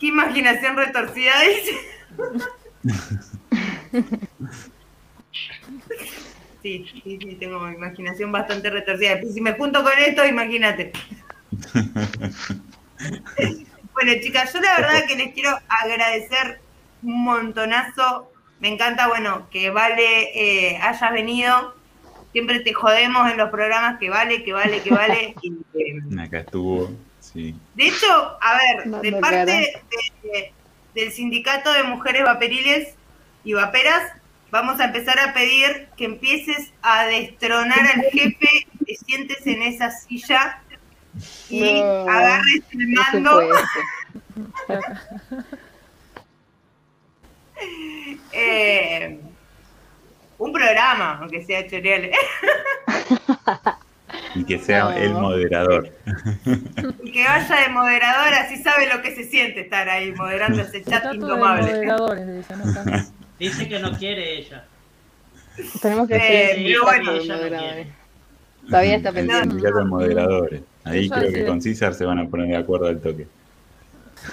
qué 0.00 0.06
imaginación 0.06 0.74
retorcida 0.74 1.34
dice. 1.42 1.78
Sí, 6.64 6.86
sí, 6.90 7.18
sí, 7.20 7.36
tengo 7.38 7.68
imaginación 7.68 8.32
bastante 8.32 8.70
retorcida. 8.70 9.20
Si 9.30 9.38
me 9.42 9.52
junto 9.52 9.82
con 9.82 9.92
esto, 9.98 10.24
imagínate. 10.24 10.92
bueno, 13.92 14.12
chicas, 14.22 14.50
yo 14.50 14.62
la 14.62 14.76
verdad 14.78 15.04
que 15.06 15.16
les 15.16 15.34
quiero 15.34 15.50
agradecer 15.68 16.60
un 17.02 17.22
montonazo. 17.22 18.32
Me 18.60 18.68
encanta, 18.68 19.08
bueno, 19.08 19.46
que 19.50 19.68
Vale 19.68 20.30
eh, 20.34 20.78
hayas 20.78 21.12
venido. 21.12 21.74
Siempre 22.32 22.60
te 22.60 22.72
jodemos 22.72 23.30
en 23.30 23.36
los 23.36 23.50
programas 23.50 23.98
que 23.98 24.08
vale, 24.08 24.42
que 24.42 24.54
vale, 24.54 24.80
que 24.80 24.90
vale. 24.90 25.34
Acá 26.18 26.38
estuvo, 26.38 26.90
sí. 27.20 27.54
De 27.74 27.88
hecho, 27.88 28.38
a 28.40 28.56
ver, 28.56 29.02
de 29.02 29.12
parte 29.20 29.82
del 30.94 31.12
sindicato 31.12 31.70
de 31.74 31.82
mujeres 31.82 32.24
vaporiles 32.24 32.94
y 33.44 33.52
vaperas, 33.52 34.12
vamos 34.54 34.78
a 34.78 34.84
empezar 34.84 35.18
a 35.18 35.34
pedir 35.34 35.88
que 35.96 36.04
empieces 36.04 36.72
a 36.80 37.06
destronar 37.06 37.80
al 37.80 38.02
jefe, 38.12 38.68
te 38.86 38.94
sientes 38.94 39.44
en 39.48 39.62
esa 39.62 39.90
silla 39.90 40.62
y 41.50 41.80
agarres 41.80 42.62
el 42.70 42.88
mando. 42.90 43.40
eh, 48.32 49.18
un 50.38 50.52
programa, 50.52 51.18
aunque 51.20 51.44
sea 51.44 51.66
chorial. 51.66 52.12
y 54.36 54.44
que 54.44 54.60
sea 54.60 54.96
el 54.96 55.14
moderador. 55.14 55.90
Y 57.02 57.10
que 57.10 57.24
vaya 57.24 57.56
de 57.56 57.68
moderador, 57.70 58.34
así 58.34 58.62
sabe 58.62 58.86
lo 58.86 59.02
que 59.02 59.16
se 59.16 59.24
siente 59.24 59.62
estar 59.62 59.88
ahí 59.88 60.12
moderando 60.12 60.62
ese 60.62 60.84
chat 60.88 61.12
indomable. 61.12 61.88
Dice 63.38 63.68
que 63.68 63.78
no 63.78 63.96
quiere 63.96 64.38
ella. 64.38 64.64
Tenemos 65.80 66.08
que 66.08 66.16
eh, 66.16 66.76
bueno, 66.82 67.12
Todavía 68.68 68.96
está 68.96 69.12
pendiente. 69.12 69.56
de 69.56 69.84
moderadores. 69.84 70.62
Ahí 70.84 71.08
creo 71.08 71.32
que 71.32 71.46
con 71.46 71.60
César 71.60 71.94
se 71.94 72.04
van 72.04 72.18
a 72.18 72.28
poner 72.28 72.48
de 72.48 72.56
acuerdo 72.56 72.86
al 72.86 73.00
toque. 73.00 73.26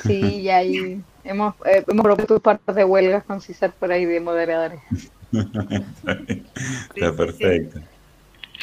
Sí, 0.04 0.42
y 0.42 0.50
ahí 0.50 1.02
hemos, 1.24 1.56
eh, 1.66 1.84
hemos 1.88 2.04
propuesto 2.04 2.40
partes 2.40 2.76
de 2.76 2.84
huelgas 2.84 3.24
con 3.24 3.42
César 3.42 3.74
por 3.78 3.92
ahí 3.92 4.06
de 4.06 4.20
moderadores. 4.20 4.80
está 6.96 7.14
perfecto. 7.16 7.80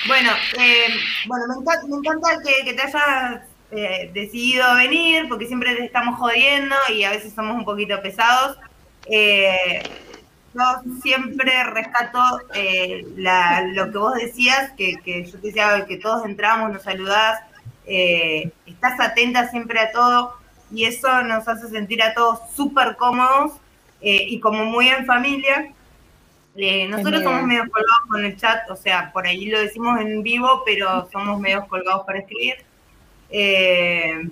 Bueno, 0.07 0.31
eh, 0.59 0.89
bueno 1.27 1.45
me, 1.49 1.55
encanta, 1.61 1.87
me 1.87 1.97
encanta 1.97 2.29
que, 2.45 2.65
que 2.65 2.75
te 2.75 2.83
hayas 2.83 3.43
eh, 3.71 4.11
decidido 4.15 4.65
venir, 4.77 5.29
porque 5.29 5.47
siempre 5.47 5.75
te 5.75 5.85
estamos 5.85 6.19
jodiendo 6.19 6.75
y 6.95 7.05
a 7.05 7.11
veces 7.11 7.35
somos 7.35 7.57
un 7.57 7.65
poquito 7.65 8.01
pesados. 8.01 8.57
Yo 10.59 10.83
siempre 11.03 11.63
rescato 11.65 12.19
eh, 12.53 13.07
la, 13.17 13.63
lo 13.63 13.93
que 13.93 13.99
vos 13.99 14.15
decías, 14.15 14.73
que, 14.73 14.97
que, 15.05 15.25
yo 15.25 15.39
te 15.39 15.49
decía 15.49 15.87
que 15.87 15.99
todos 15.99 16.25
entramos, 16.25 16.73
nos 16.73 16.83
saludás, 16.83 17.41
eh, 17.87 18.51
estás 18.67 18.99
atenta 18.99 19.49
siempre 19.51 19.79
a 19.79 19.93
todo 19.93 20.35
y 20.73 20.85
eso 20.87 21.23
nos 21.23 21.47
hace 21.47 21.69
sentir 21.69 22.03
a 22.03 22.13
todos 22.13 22.41
súper 22.57 22.97
cómodos 22.97 23.53
eh, 24.01 24.27
y 24.29 24.41
como 24.41 24.65
muy 24.65 24.89
en 24.89 25.07
familia. 25.07 25.73
Nosotros 26.57 27.23
somos 27.23 27.45
medio 27.45 27.63
colgados 27.71 28.03
con 28.09 28.25
el 28.25 28.37
chat, 28.37 28.69
o 28.69 28.75
sea, 28.75 29.13
por 29.13 29.29
ahí 29.29 29.47
lo 29.47 29.61
decimos 29.61 30.01
en 30.01 30.25
vivo, 30.25 30.65
pero 30.67 31.09
somos 31.13 31.39
medio 31.39 31.69
colgados 31.69 32.05
para 32.05 32.19
escribir. 32.19 32.57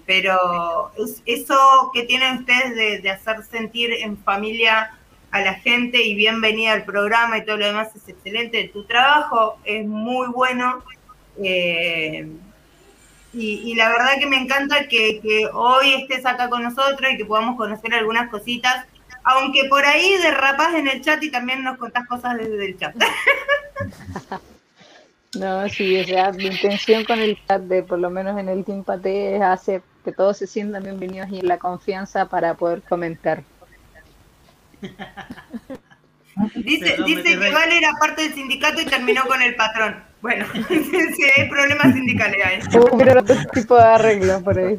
pero 0.07 0.91
eso 1.25 1.91
que 1.95 2.03
tienen 2.03 2.39
ustedes 2.39 3.03
de, 3.03 3.11
hacer 3.11 3.45
sentir 3.45 3.93
en 3.93 4.19
familia 4.19 4.91
a 5.31 5.41
la 5.41 5.55
gente 5.55 6.03
y 6.03 6.15
bienvenida 6.15 6.73
al 6.73 6.85
programa 6.85 7.39
y 7.39 7.45
todo 7.45 7.57
lo 7.57 7.67
demás 7.67 7.95
es 7.95 8.09
excelente. 8.09 8.71
Tu 8.73 8.85
trabajo 8.85 9.59
es 9.65 9.87
muy 9.87 10.29
bueno. 10.29 10.83
Y, 13.39 13.75
la 13.75 13.89
verdad 13.91 14.19
que 14.19 14.27
me 14.27 14.37
encanta 14.37 14.89
que, 14.89 15.21
hoy 15.53 15.95
estés 15.95 16.25
acá 16.25 16.49
con 16.49 16.63
nosotros 16.63 17.11
y 17.13 17.17
que 17.19 17.25
podamos 17.27 17.57
conocer 17.57 17.93
algunas 17.93 18.31
cositas, 18.31 18.87
aunque 19.25 19.65
por 19.69 19.85
ahí 19.85 20.17
derrapas 20.23 20.75
en 20.75 20.89
el 20.89 21.03
chat 21.03 21.23
y 21.23 21.31
también 21.31 21.63
nos 21.63 21.77
contás 21.77 22.07
cosas 22.07 22.39
desde 22.39 22.67
el 22.67 22.79
chat. 22.79 22.95
No, 25.35 25.69
sí, 25.69 26.01
o 26.01 26.05
sea, 26.05 26.33
mi 26.33 26.47
intención 26.47 27.05
con 27.05 27.19
el 27.19 27.37
chat 27.47 27.61
de 27.63 27.83
por 27.83 27.99
lo 27.99 28.09
menos 28.09 28.39
en 28.39 28.49
el 28.49 28.65
Team 28.65 28.85
Pate 28.85 29.37
es 29.37 29.43
hacer 29.43 29.83
que 30.03 30.11
todos 30.11 30.39
se 30.39 30.47
sientan 30.47 30.85
bienvenidos 30.85 31.29
y 31.31 31.43
la 31.43 31.59
confianza 31.59 32.27
para 32.27 32.55
poder 32.55 32.81
comentar. 32.81 33.43
Dice, 36.55 36.97
dice 37.07 37.23
que 37.23 37.51
Vale 37.51 37.79
era 37.79 37.93
parte 37.99 38.25
del 38.25 38.35
sindicato 38.35 38.83
y 38.83 38.85
terminó 38.85 39.25
con 39.25 39.41
el 39.41 39.55
patrón. 39.55 40.05
Bueno, 40.21 40.45
si 40.69 41.25
hay 41.35 41.49
problemas 41.49 41.95
sindicales. 41.95 42.67
Pero 42.71 43.21
otro 43.21 43.37
tipo 43.55 43.77
de 43.77 43.85
arreglo 43.85 44.43
por 44.43 44.59
ahí. 44.59 44.79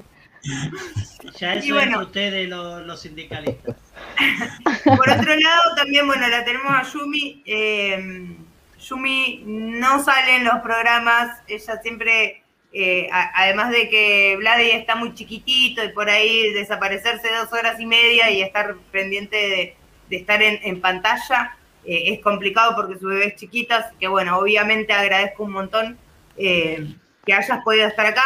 Ya 1.40 1.56
eso 1.56 1.74
bueno, 1.74 2.02
es 2.02 2.08
ustedes 2.08 2.48
los, 2.48 2.86
los, 2.86 3.02
sindicalistas. 3.02 3.76
Por 4.86 5.10
otro 5.10 5.36
lado, 5.36 5.76
también, 5.76 6.08
bueno, 6.08 6.28
la 6.28 6.46
tenemos 6.46 6.72
a 6.72 6.84
Yumi. 6.84 7.44
Eh, 7.46 8.36
Yumi 8.80 9.44
no 9.46 10.04
sale 10.04 10.38
en 10.38 10.46
los 10.46 10.60
programas, 10.62 11.42
ella 11.48 11.82
siempre, 11.82 12.44
eh, 12.72 13.10
además 13.12 13.72
de 13.72 13.90
que 13.90 14.36
Vladi 14.38 14.72
está 14.72 14.96
muy 14.96 15.14
chiquitito 15.14 15.84
y 15.84 15.90
por 15.90 16.10
ahí 16.10 16.54
desaparecerse 16.54 17.28
dos 17.36 17.52
horas 17.52 17.80
y 17.80 17.86
media 17.86 18.30
y 18.30 18.42
estar 18.42 18.76
pendiente 18.92 19.36
de, 19.36 19.76
de 20.10 20.18
estar 20.18 20.42
en, 20.42 20.60
en 20.64 20.82
pantalla, 20.82 21.58
eh, 21.86 22.14
es 22.14 22.20
complicado 22.22 22.76
porque 22.76 23.00
su 23.00 23.08
bebé 23.08 23.28
es 23.28 23.36
chiquita, 23.36 23.78
así 23.78 23.96
que 24.00 24.08
bueno, 24.08 24.38
obviamente 24.38 24.92
agradezco 24.92 25.44
un 25.44 25.52
montón 25.54 25.98
eh, 26.38 26.86
que 27.26 27.34
hayas 27.34 27.64
podido 27.64 27.88
estar 27.88 28.06
acá. 28.06 28.24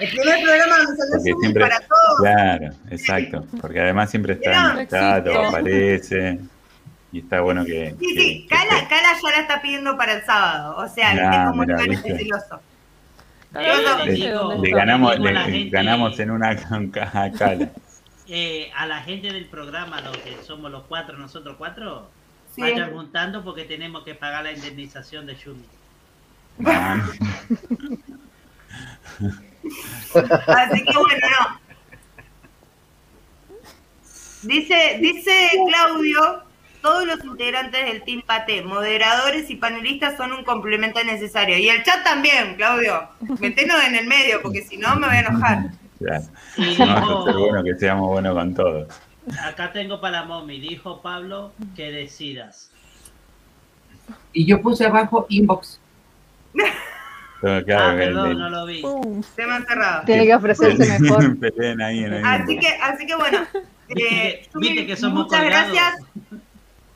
El 0.00 0.10
primer 0.10 0.42
programa 0.42 0.78
donde 0.78 0.96
salió 0.96 1.38
siempre, 1.38 1.62
para 1.62 1.80
todos. 1.80 2.20
Claro, 2.20 2.70
exacto, 2.90 3.46
porque 3.60 3.80
además 3.80 4.10
siempre 4.10 4.34
está 4.34 4.72
en 4.72 4.78
el 4.78 4.88
chat 4.88 5.26
aparece. 5.28 6.38
Y 7.12 7.20
está 7.20 7.40
bueno 7.40 7.64
que. 7.64 7.94
Sí, 7.98 8.14
sí, 8.16 8.46
Cala, 8.48 8.88
Cala, 8.88 9.08
ya 9.22 9.30
la 9.30 9.40
está 9.40 9.62
pidiendo 9.62 9.96
para 9.96 10.14
el 10.14 10.24
sábado. 10.24 10.76
O 10.76 10.88
sea, 10.88 11.14
ya, 11.14 11.30
es 11.30 11.50
como 11.50 11.62
mira, 11.62 11.76
un 11.76 12.18
celoso. 12.18 12.60
Le, 13.52 14.70
ganamos, 14.70 15.18
le, 15.18 15.70
ganamos 15.70 16.18
en 16.18 16.30
una 16.30 16.56
Cala. 17.38 17.70
Eh, 18.28 18.72
a 18.74 18.86
la 18.86 19.02
gente 19.02 19.32
del 19.32 19.46
programa, 19.46 20.00
los 20.00 20.16
que 20.18 20.36
somos 20.42 20.70
los 20.70 20.84
cuatro, 20.84 21.16
nosotros 21.16 21.54
cuatro, 21.56 22.10
Vayan 22.56 22.92
juntando 22.92 23.44
porque 23.44 23.64
tenemos 23.64 24.02
que 24.04 24.14
pagar 24.14 24.44
la 24.44 24.52
indemnización 24.52 25.26
de 25.26 25.36
Yumi. 25.36 25.66
Así 30.46 30.84
que 30.84 30.96
bueno, 30.96 31.26
no. 31.38 31.60
Dice, 34.42 34.98
dice 35.00 35.50
Claudio, 35.68 36.44
todos 36.80 37.06
los 37.06 37.24
integrantes 37.24 37.84
del 37.84 38.04
Team 38.04 38.22
Pate, 38.24 38.62
moderadores 38.62 39.50
y 39.50 39.56
panelistas 39.56 40.16
son 40.16 40.32
un 40.32 40.44
complemento 40.44 41.02
necesario. 41.04 41.58
Y 41.58 41.68
el 41.68 41.82
chat 41.82 42.04
también, 42.04 42.54
Claudio. 42.56 43.08
Metenos 43.38 43.84
en 43.84 43.96
el 43.96 44.06
medio, 44.06 44.40
porque 44.40 44.62
si 44.62 44.78
no 44.78 44.96
me 44.96 45.08
voy 45.08 45.16
a 45.16 45.20
enojar. 45.20 45.70
No, 46.00 47.38
bueno 47.38 47.64
que 47.64 47.74
seamos 47.74 48.08
buenos 48.08 48.34
con 48.34 48.54
todos. 48.54 48.88
Acá 49.42 49.72
tengo 49.72 50.00
para 50.00 50.20
la 50.20 50.26
mommy, 50.26 50.60
dijo 50.60 51.02
Pablo 51.02 51.52
que 51.74 51.90
decidas. 51.90 52.70
Y 54.32 54.46
yo 54.46 54.60
puse 54.60 54.86
abajo 54.86 55.26
inbox. 55.28 55.80
ah, 56.62 57.94
perdón, 57.96 58.38
no 58.38 58.50
lo 58.50 58.66
vi. 58.66 58.82
Se 59.34 59.46
me 59.46 59.54
ha 59.54 59.62
cerrado. 59.62 60.04
Tiene 60.04 60.26
que 60.26 60.34
ofrecerse 60.34 60.98
mejor. 61.00 61.24
así, 62.24 62.58
que, 62.58 62.68
así 62.82 63.06
que 63.06 63.16
bueno. 63.16 63.46
Eh, 63.88 64.48
que 64.52 64.96
somos 64.96 65.26
muchas 65.26 65.44
gracias. 65.44 65.94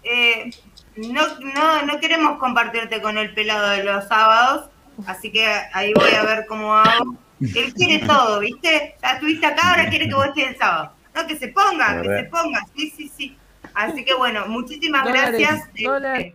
Eh, 0.02 0.50
no, 0.96 1.22
no, 1.54 1.86
no 1.86 2.00
queremos 2.00 2.38
compartirte 2.38 3.00
con 3.00 3.16
el 3.16 3.32
pelado 3.32 3.68
de 3.68 3.84
los 3.84 4.08
sábados, 4.08 4.68
así 5.06 5.30
que 5.30 5.46
ahí 5.72 5.92
voy 5.94 6.10
a 6.10 6.24
ver 6.24 6.46
cómo 6.48 6.74
hago. 6.74 7.16
Él 7.40 7.74
quiere 7.74 8.06
todo, 8.06 8.40
¿viste? 8.40 8.96
Ya 9.02 9.12
estuviste 9.12 9.46
acá, 9.46 9.70
ahora 9.70 9.88
quiere 9.88 10.08
que 10.08 10.14
vos 10.14 10.26
estés 10.26 10.48
el 10.48 10.56
sábado. 10.58 10.92
No, 11.14 11.26
que 11.26 11.36
se 11.36 11.48
ponga, 11.48 12.02
que 12.02 12.08
se 12.08 12.24
ponga, 12.24 12.60
sí, 12.76 12.92
sí, 12.96 13.10
sí. 13.16 13.36
Así 13.74 14.04
que 14.04 14.14
bueno, 14.14 14.46
muchísimas 14.46 15.06
gracias. 15.06 15.66
Este, 15.66 15.84
dólares. 15.84 16.34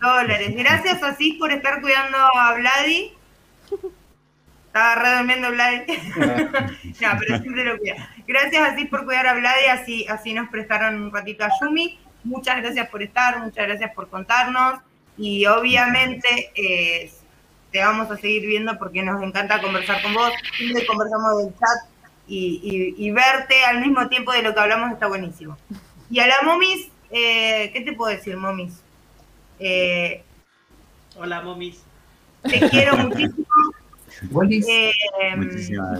dólares. 0.00 0.54
Gracias 0.56 1.02
así 1.02 1.34
por 1.34 1.52
estar 1.52 1.80
cuidando 1.80 2.18
a 2.18 2.54
Vladi. 2.54 3.12
Estaba 4.66 4.94
redormiendo 4.96 5.50
Vladi. 5.50 5.82
no, 7.00 7.08
pero 7.18 7.38
siempre 7.38 7.64
lo 7.64 7.78
cuida. 7.78 8.10
Gracias 8.26 8.72
así 8.72 8.86
por 8.86 9.04
cuidar 9.04 9.26
a 9.26 9.34
Vladi, 9.34 9.66
así, 9.66 10.06
así 10.08 10.32
nos 10.32 10.48
prestaron 10.48 11.00
un 11.00 11.12
ratito 11.12 11.44
a 11.44 11.50
Yumi. 11.60 11.98
Muchas 12.24 12.56
gracias 12.62 12.88
por 12.88 13.02
estar, 13.02 13.38
muchas 13.40 13.66
gracias 13.66 13.92
por 13.94 14.08
contarnos. 14.08 14.80
Y 15.16 15.46
obviamente 15.46 16.50
eh, 16.54 17.12
te 17.72 17.80
vamos 17.80 18.10
a 18.10 18.16
seguir 18.16 18.46
viendo 18.46 18.78
porque 18.78 19.02
nos 19.02 19.22
encanta 19.22 19.60
conversar 19.60 20.02
con 20.02 20.14
vos. 20.14 20.30
Siempre 20.56 20.86
conversamos 20.86 21.38
del 21.38 21.54
chat 21.58 21.90
y, 22.28 23.10
verte 23.10 23.64
al 23.64 23.80
mismo 23.80 24.08
tiempo 24.08 24.32
de 24.32 24.42
lo 24.42 24.54
que 24.54 24.60
hablamos 24.60 24.92
está 24.92 25.08
buenísimo. 25.08 25.56
Y 26.10 26.20
a 26.20 26.26
la 26.26 26.36
momis, 26.44 26.88
eh, 27.10 27.70
¿qué 27.72 27.80
te 27.80 27.94
puedo 27.94 28.14
decir, 28.14 28.36
momis? 28.36 28.82
Eh, 29.58 30.22
Hola, 31.16 31.42
momis. 31.42 31.82
Te 32.42 32.68
quiero 32.68 32.96
muchísimo. 32.96 33.46
Eh, 34.30 34.92
muchísimas, 35.36 35.98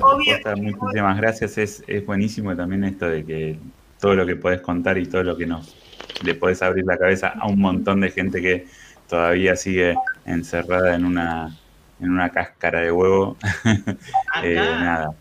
muchísimas, 0.56 1.16
gracias. 1.16 1.58
Es, 1.58 1.82
es 1.88 2.06
buenísimo 2.06 2.54
también 2.54 2.84
esto 2.84 3.08
de 3.08 3.24
que 3.24 3.58
todo 3.98 4.14
lo 4.14 4.24
que 4.24 4.36
podés 4.36 4.60
contar 4.60 4.96
y 4.96 5.06
todo 5.06 5.24
lo 5.24 5.36
que 5.36 5.46
nos 5.46 5.74
le 6.22 6.34
podés 6.34 6.62
abrir 6.62 6.84
la 6.84 6.98
cabeza 6.98 7.28
a 7.28 7.48
un 7.48 7.58
montón 7.58 8.00
de 8.00 8.10
gente 8.10 8.40
que 8.40 8.66
todavía 9.08 9.56
sigue 9.56 9.96
encerrada 10.24 10.94
en 10.94 11.04
una 11.04 11.58
en 12.02 12.10
una 12.10 12.28
cáscara 12.28 12.80
de 12.80 12.92
huevo. 12.92 13.36
eh, 14.42 14.54
nada 14.54 15.14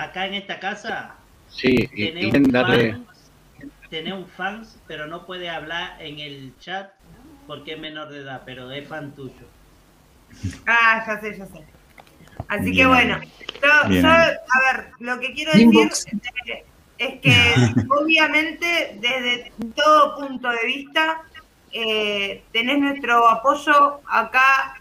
acá 0.00 0.26
en 0.26 0.34
esta 0.34 0.58
casa 0.58 1.14
sí, 1.48 1.88
tiene 1.88 2.26
un, 2.26 2.52
fan, 2.52 4.12
un 4.12 4.26
fans, 4.26 4.78
pero 4.86 5.06
no 5.06 5.26
puede 5.26 5.50
hablar 5.50 5.96
en 6.00 6.18
el 6.18 6.54
chat 6.58 6.90
porque 7.46 7.74
es 7.74 7.80
menor 7.80 8.08
de 8.10 8.20
edad, 8.20 8.42
pero 8.46 8.70
es 8.70 8.86
fan 8.86 9.12
tuyo. 9.12 9.46
Ah, 10.66 11.02
ya 11.04 11.20
sé, 11.20 11.36
ya 11.36 11.46
sé. 11.46 11.64
Así 12.48 12.72
que 12.72 12.86
bueno, 12.86 13.18
yo, 13.60 13.68
a 13.68 13.88
ver, 13.88 14.90
lo 15.00 15.18
que 15.18 15.32
quiero 15.34 15.52
decir 15.52 15.90
es 16.98 17.20
que 17.20 17.54
obviamente 18.00 18.96
desde 19.00 19.52
todo 19.74 20.16
punto 20.16 20.48
de 20.48 20.66
vista 20.66 21.22
eh, 21.72 22.44
tenés 22.52 22.78
nuestro 22.78 23.28
apoyo 23.28 24.00
acá, 24.06 24.79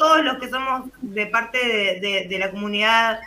todos 0.00 0.24
los 0.24 0.38
que 0.38 0.48
somos 0.48 0.88
de 1.02 1.26
parte 1.26 1.58
de 2.00 2.38
la 2.38 2.50
comunidad 2.50 3.20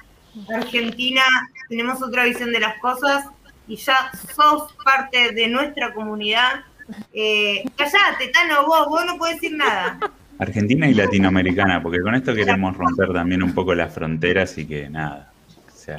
Argentina 0.54 1.22
tenemos 1.70 2.02
otra 2.02 2.26
visión 2.26 2.52
de 2.52 2.60
las 2.60 2.78
cosas 2.80 3.26
y 3.68 3.76
ya 3.78 4.12
sos 4.36 4.74
parte 4.84 5.32
de 5.32 5.48
nuestra 5.48 5.94
comunidad. 5.94 6.66
Eh, 7.14 7.64
callate, 7.78 8.28
Tano, 8.34 8.66
vos, 8.66 8.88
vos 8.88 9.06
no 9.06 9.18
puedes 9.18 9.40
decir 9.40 9.56
nada. 9.56 10.00
Argentina 10.40 10.88
y 10.88 10.94
latinoamericana, 10.94 11.82
porque 11.82 12.02
con 12.02 12.16
esto 12.16 12.34
queremos 12.34 12.76
romper 12.76 13.14
también 13.14 13.44
un 13.44 13.54
poco 13.54 13.74
las 13.74 13.94
fronteras 13.94 14.58
y 14.58 14.68
que 14.68 14.90
nada. 14.90 15.30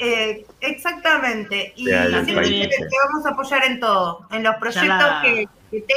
Eh, 0.00 0.46
exactamente, 0.60 1.74
y 1.76 1.84
siempre 1.84 2.68
te, 2.68 2.86
vamos 3.06 3.26
a 3.26 3.30
apoyar 3.30 3.64
en 3.66 3.80
todo, 3.80 4.26
en 4.32 4.42
los 4.42 4.56
proyectos 4.56 5.08
que, 5.22 5.48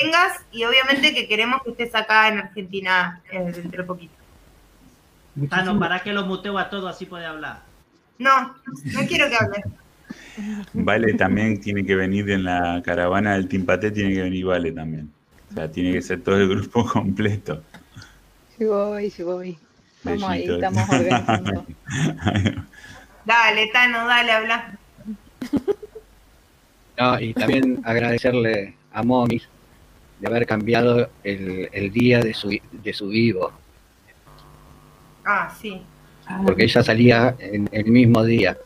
tengas 0.01 0.41
y 0.51 0.63
obviamente 0.65 1.13
que 1.13 1.27
queremos 1.27 1.61
que 1.63 1.69
estés 1.69 1.93
acá 1.95 2.27
en 2.27 2.39
Argentina 2.39 3.21
eh, 3.31 3.51
dentro 3.55 3.83
de 3.83 3.87
poquito. 3.87 4.16
Tano, 5.49 5.79
¿para 5.79 5.99
que 5.99 6.13
lo 6.13 6.25
muteo 6.25 6.57
a 6.57 6.69
todo 6.69 6.87
así 6.87 7.05
puede 7.05 7.25
hablar? 7.25 7.61
No, 8.17 8.55
no 8.93 9.07
quiero 9.07 9.29
que 9.29 9.35
hable. 9.35 9.63
Vale 10.73 11.13
también 11.13 11.59
tiene 11.59 11.85
que 11.85 11.95
venir 11.95 12.29
en 12.31 12.43
la 12.43 12.81
caravana 12.83 13.33
del 13.33 13.47
Timpate, 13.47 13.91
tiene 13.91 14.13
que 14.13 14.21
venir 14.23 14.45
Vale 14.45 14.71
también. 14.71 15.11
O 15.51 15.53
sea, 15.53 15.71
tiene 15.71 15.93
que 15.93 16.01
ser 16.01 16.21
todo 16.21 16.37
el 16.37 16.49
grupo 16.49 16.85
completo. 16.91 17.63
Sí 18.57 18.65
voy, 18.65 19.09
sí 19.09 19.23
voy. 19.23 19.57
Estamos 19.97 20.29
ahí, 20.29 20.45
estamos 20.49 20.89
organizando. 20.89 21.65
dale, 23.25 23.67
Tano, 23.73 24.07
dale, 24.07 24.31
habla. 24.31 24.77
No, 26.99 27.19
y 27.19 27.33
también 27.33 27.81
agradecerle 27.83 28.75
a 28.91 29.03
Momis 29.03 29.47
de 30.19 30.27
haber 30.27 30.47
cambiado 30.47 31.09
el, 31.23 31.69
el 31.71 31.91
día 31.91 32.19
de 32.21 32.33
su, 32.33 32.57
de 32.71 32.93
su 32.93 33.09
vivo. 33.09 33.51
Ah, 35.29 35.53
sí. 35.59 35.81
Porque 36.45 36.63
ella 36.63 36.81
salía 36.81 37.35
en 37.39 37.67
el 37.73 37.85
mismo 37.87 38.23
día. 38.23 38.57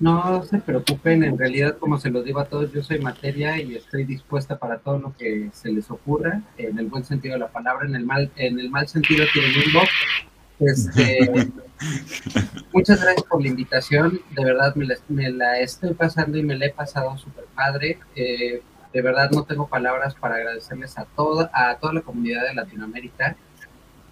No 0.00 0.42
se 0.44 0.58
preocupen, 0.58 1.24
en 1.24 1.36
realidad, 1.36 1.76
como 1.76 1.98
se 1.98 2.08
los 2.08 2.24
digo 2.24 2.40
a 2.40 2.46
todos, 2.46 2.72
yo 2.72 2.82
soy 2.82 3.00
materia 3.00 3.60
y 3.60 3.76
estoy 3.76 4.04
dispuesta 4.04 4.56
para 4.56 4.78
todo 4.78 4.98
lo 4.98 5.14
que 5.14 5.50
se 5.52 5.70
les 5.70 5.90
ocurra, 5.90 6.40
en 6.56 6.78
el 6.78 6.86
buen 6.86 7.04
sentido 7.04 7.34
de 7.34 7.40
la 7.40 7.48
palabra, 7.48 7.86
en 7.86 7.96
el 7.96 8.06
mal, 8.06 8.30
en 8.36 8.58
el 8.58 8.70
mal 8.70 8.88
sentido 8.88 9.26
tienen 9.32 9.50
un 9.50 10.66
Este, 10.66 11.50
muchas 12.72 13.02
gracias 13.02 13.24
por 13.24 13.42
la 13.42 13.48
invitación, 13.48 14.20
de 14.30 14.44
verdad 14.44 14.74
me 15.08 15.30
la, 15.30 15.60
estoy 15.60 15.92
pasando 15.92 16.38
y 16.38 16.44
me 16.44 16.56
la 16.56 16.66
he 16.66 16.70
pasado 16.70 17.18
súper 17.18 17.44
padre. 17.54 17.98
Eh, 18.16 18.62
de 18.90 19.02
verdad 19.02 19.30
no 19.32 19.42
tengo 19.42 19.66
palabras 19.66 20.14
para 20.14 20.36
agradecerles 20.36 20.96
a 20.96 21.04
toda, 21.04 21.50
a 21.52 21.76
toda 21.76 21.92
la 21.92 22.00
comunidad 22.00 22.44
de 22.44 22.54
Latinoamérica 22.54 23.36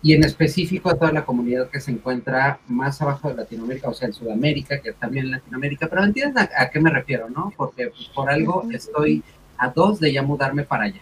y 0.03 0.13
en 0.13 0.25
específico 0.25 0.91
a 0.91 0.95
toda 0.95 1.13
la 1.13 1.25
comunidad 1.25 1.69
que 1.69 1.81
se 1.81 1.91
encuentra 1.91 2.59
más 2.69 3.01
abajo 3.03 3.29
de 3.29 3.35
Latinoamérica, 3.35 3.89
o 3.89 3.95
sea, 3.95 4.09
en 4.09 4.15
Sudamérica, 4.15 4.81
que 4.81 4.93
también 4.93 5.27
en 5.27 5.33
Latinoamérica, 5.33 5.89
pero 5.89 6.05
entienden 6.05 6.49
a, 6.57 6.71
qué 6.71 6.81
me 6.81 6.91
refiero, 6.91 7.29
¿no? 7.31 7.53
Porque 7.57 7.91
por 8.15 8.31
algo 8.31 8.69
estoy 8.73 9.23
a 9.59 9.69
dos 9.69 9.99
de 9.99 10.13
ya 10.13 10.23
mudarme 10.23 10.65
para 10.65 10.85
allá. 10.85 11.01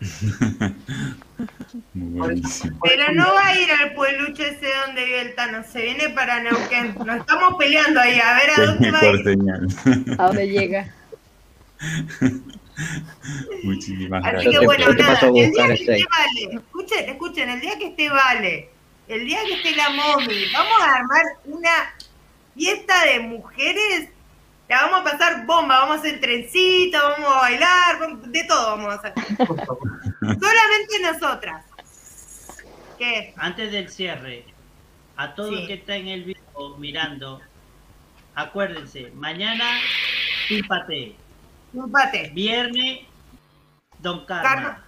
Pero 1.92 3.12
no 3.14 3.34
va 3.34 3.46
a 3.48 3.58
ir 3.58 3.70
al 3.70 3.94
pueblucho 3.94 4.42
ese 4.42 4.66
donde 4.86 5.04
vive 5.04 5.22
el 5.22 5.34
Tano, 5.34 5.62
se 5.62 5.82
viene 5.82 6.08
para 6.10 6.42
Neuquén. 6.42 6.94
Nos 7.04 7.18
estamos 7.18 7.56
peleando 7.58 8.00
ahí, 8.00 8.18
a 8.18 8.34
ver 8.34 8.50
a 8.50 8.66
dónde 8.72 8.90
va 8.90 9.00
a 9.00 9.06
ir. 9.06 10.16
A 10.18 10.26
dónde 10.26 10.48
llega. 10.48 10.94
Muchísimas 13.62 14.24
Así 14.24 14.50
que 14.50 14.58
bueno, 14.64 14.92
nada, 14.94 15.20
el 15.20 15.32
día 15.32 15.66
que 15.66 15.72
esté 15.74 16.06
Vale, 16.10 16.54
escuchen, 16.54 17.08
escuchen, 17.08 17.50
el 17.50 17.60
día 17.60 17.78
que 17.78 17.86
esté 17.88 18.08
Vale, 18.08 18.70
el 19.08 19.26
día 19.26 19.38
que 19.44 19.54
esté 19.54 19.76
la 19.76 19.90
Momi, 19.90 20.52
vamos 20.52 20.82
a 20.82 20.94
armar 20.94 21.24
una 21.44 21.94
fiesta 22.54 23.04
de 23.06 23.20
mujeres, 23.20 24.08
la 24.68 24.82
vamos 24.82 25.00
a 25.00 25.04
pasar 25.04 25.46
bomba, 25.46 25.80
vamos 25.80 25.96
a 25.96 26.00
hacer 26.00 26.20
trencito, 26.20 26.98
vamos 27.02 27.30
a 27.30 27.40
bailar, 27.40 28.20
de 28.22 28.44
todo 28.44 28.76
vamos 28.76 28.94
a 28.94 28.98
hacer. 28.98 29.12
Solamente 30.20 31.00
nosotras. 31.02 31.64
¿Qué? 32.98 33.34
Antes 33.36 33.72
del 33.72 33.88
cierre, 33.90 34.44
a 35.16 35.34
todos 35.34 35.52
los 35.52 35.66
que 35.66 35.74
están 35.74 35.96
en 35.96 36.08
el 36.08 36.24
video 36.24 36.76
mirando, 36.78 37.40
acuérdense, 38.34 39.10
mañana 39.14 39.64
pípate 40.48 41.16
Empate. 41.74 42.30
Viernes, 42.34 43.00
Don 43.98 44.24
Karma. 44.26 44.82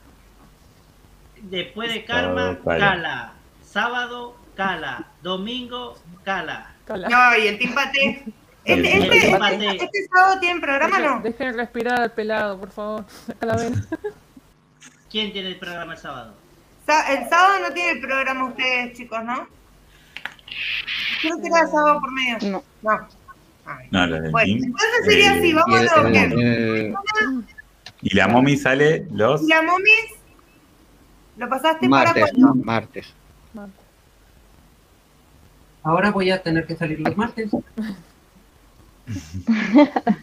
Después 1.43 1.93
de 1.93 2.05
Karma, 2.05 2.59
Cala. 2.65 3.33
Sábado, 3.65 4.37
Cala. 4.55 5.07
Domingo, 5.23 5.99
Cala. 6.25 6.75
No, 6.89 7.37
y 7.39 7.47
el 7.47 7.59
Timpate. 7.59 8.25
Este, 8.65 8.97
este, 8.97 9.17
este, 9.17 9.67
este, 9.75 10.07
sábado 10.07 10.39
tiene 10.39 10.61
programa, 10.61 10.97
¿no? 11.01 11.21
Dejen 11.21 11.57
respirar 11.57 12.01
al 12.01 12.13
pelado, 12.13 12.61
por 12.61 12.71
favor. 12.71 13.05
¿Quién 15.11 15.33
tiene 15.33 15.49
el 15.49 15.59
programa 15.59 15.95
el 15.95 15.99
sábado? 15.99 16.35
El 16.87 17.29
sábado 17.29 17.59
no 17.61 17.75
tiene 17.75 17.91
el 17.91 18.01
programa 18.01 18.45
ustedes, 18.45 18.97
chicos, 18.97 19.25
¿no? 19.25 19.49
Creo 21.23 21.41
que 21.41 21.47
era 21.49 21.67
sábado 21.67 22.01
por 22.01 22.13
medio. 22.13 22.39
No. 22.53 22.63
No. 22.83 23.09
No, 23.91 24.07
la 24.07 24.31
bueno, 24.31 24.65
entonces 24.65 25.05
sería 25.05 25.33
así, 25.33 25.53
vamos 25.53 25.91
a 25.97 26.03
ver. 26.03 26.95
y 28.03 28.15
la 28.15 28.29
momi 28.29 28.57
sale 28.57 29.07
los. 29.13 29.43
¿Y 29.43 29.49
la 29.49 29.63
momi? 29.63 29.91
¿Lo 31.37 31.49
pasaste 31.49 31.89
martes, 31.89 32.31
para 32.33 32.55
martes. 32.55 33.15
Ahora 35.85 36.11
voy 36.11 36.31
a 36.31 36.43
tener 36.43 36.67
que 36.67 36.77
salir 36.77 37.01
los 37.01 37.17
martes. 37.17 37.51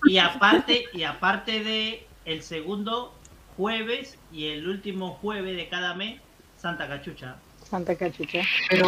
y 0.05 0.17
aparte, 0.17 0.85
y 0.93 1.03
aparte 1.03 1.63
de 1.63 2.07
el 2.25 2.43
segundo 2.43 3.13
jueves 3.57 4.17
y 4.31 4.47
el 4.47 4.67
último 4.67 5.15
jueves 5.21 5.55
de 5.57 5.67
cada 5.67 5.93
mes, 5.95 6.21
Santa 6.57 6.87
Cachucha. 6.87 7.37
Santa 7.69 7.95
Cachucha. 7.95 8.41
Pero 8.69 8.87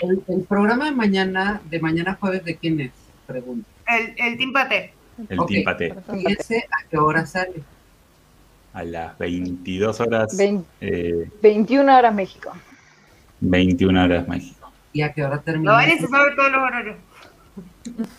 el, 0.00 0.22
el 0.28 0.42
programa 0.44 0.86
de 0.86 0.92
mañana, 0.92 1.60
de 1.70 1.80
mañana 1.80 2.16
jueves, 2.20 2.44
¿de 2.44 2.56
quién 2.56 2.80
es? 2.80 3.01
Pregunta. 3.32 3.68
El, 3.88 4.14
el 4.16 4.38
Timpate. 4.38 4.94
El 5.28 5.40
okay. 5.40 5.56
Timpate. 5.56 5.94
¿Y 6.14 6.32
ese 6.32 6.58
a 6.70 6.88
qué 6.88 6.98
hora 6.98 7.26
sale? 7.26 7.62
A 8.72 8.84
las 8.84 9.18
22 9.18 10.00
horas. 10.00 10.36
eh, 10.80 11.30
21 11.42 11.98
horas 11.98 12.14
México. 12.14 12.52
21 13.40 14.04
horas 14.04 14.28
México. 14.28 14.70
¿Y 14.92 15.02
a 15.02 15.12
qué 15.12 15.24
hora 15.24 15.38
termina? 15.40 15.72
No, 15.72 15.76
vale, 15.76 15.98
se 15.98 16.06
sabe 16.06 16.34
todos 16.36 16.52
los 16.52 16.62
horarios. 16.62 16.96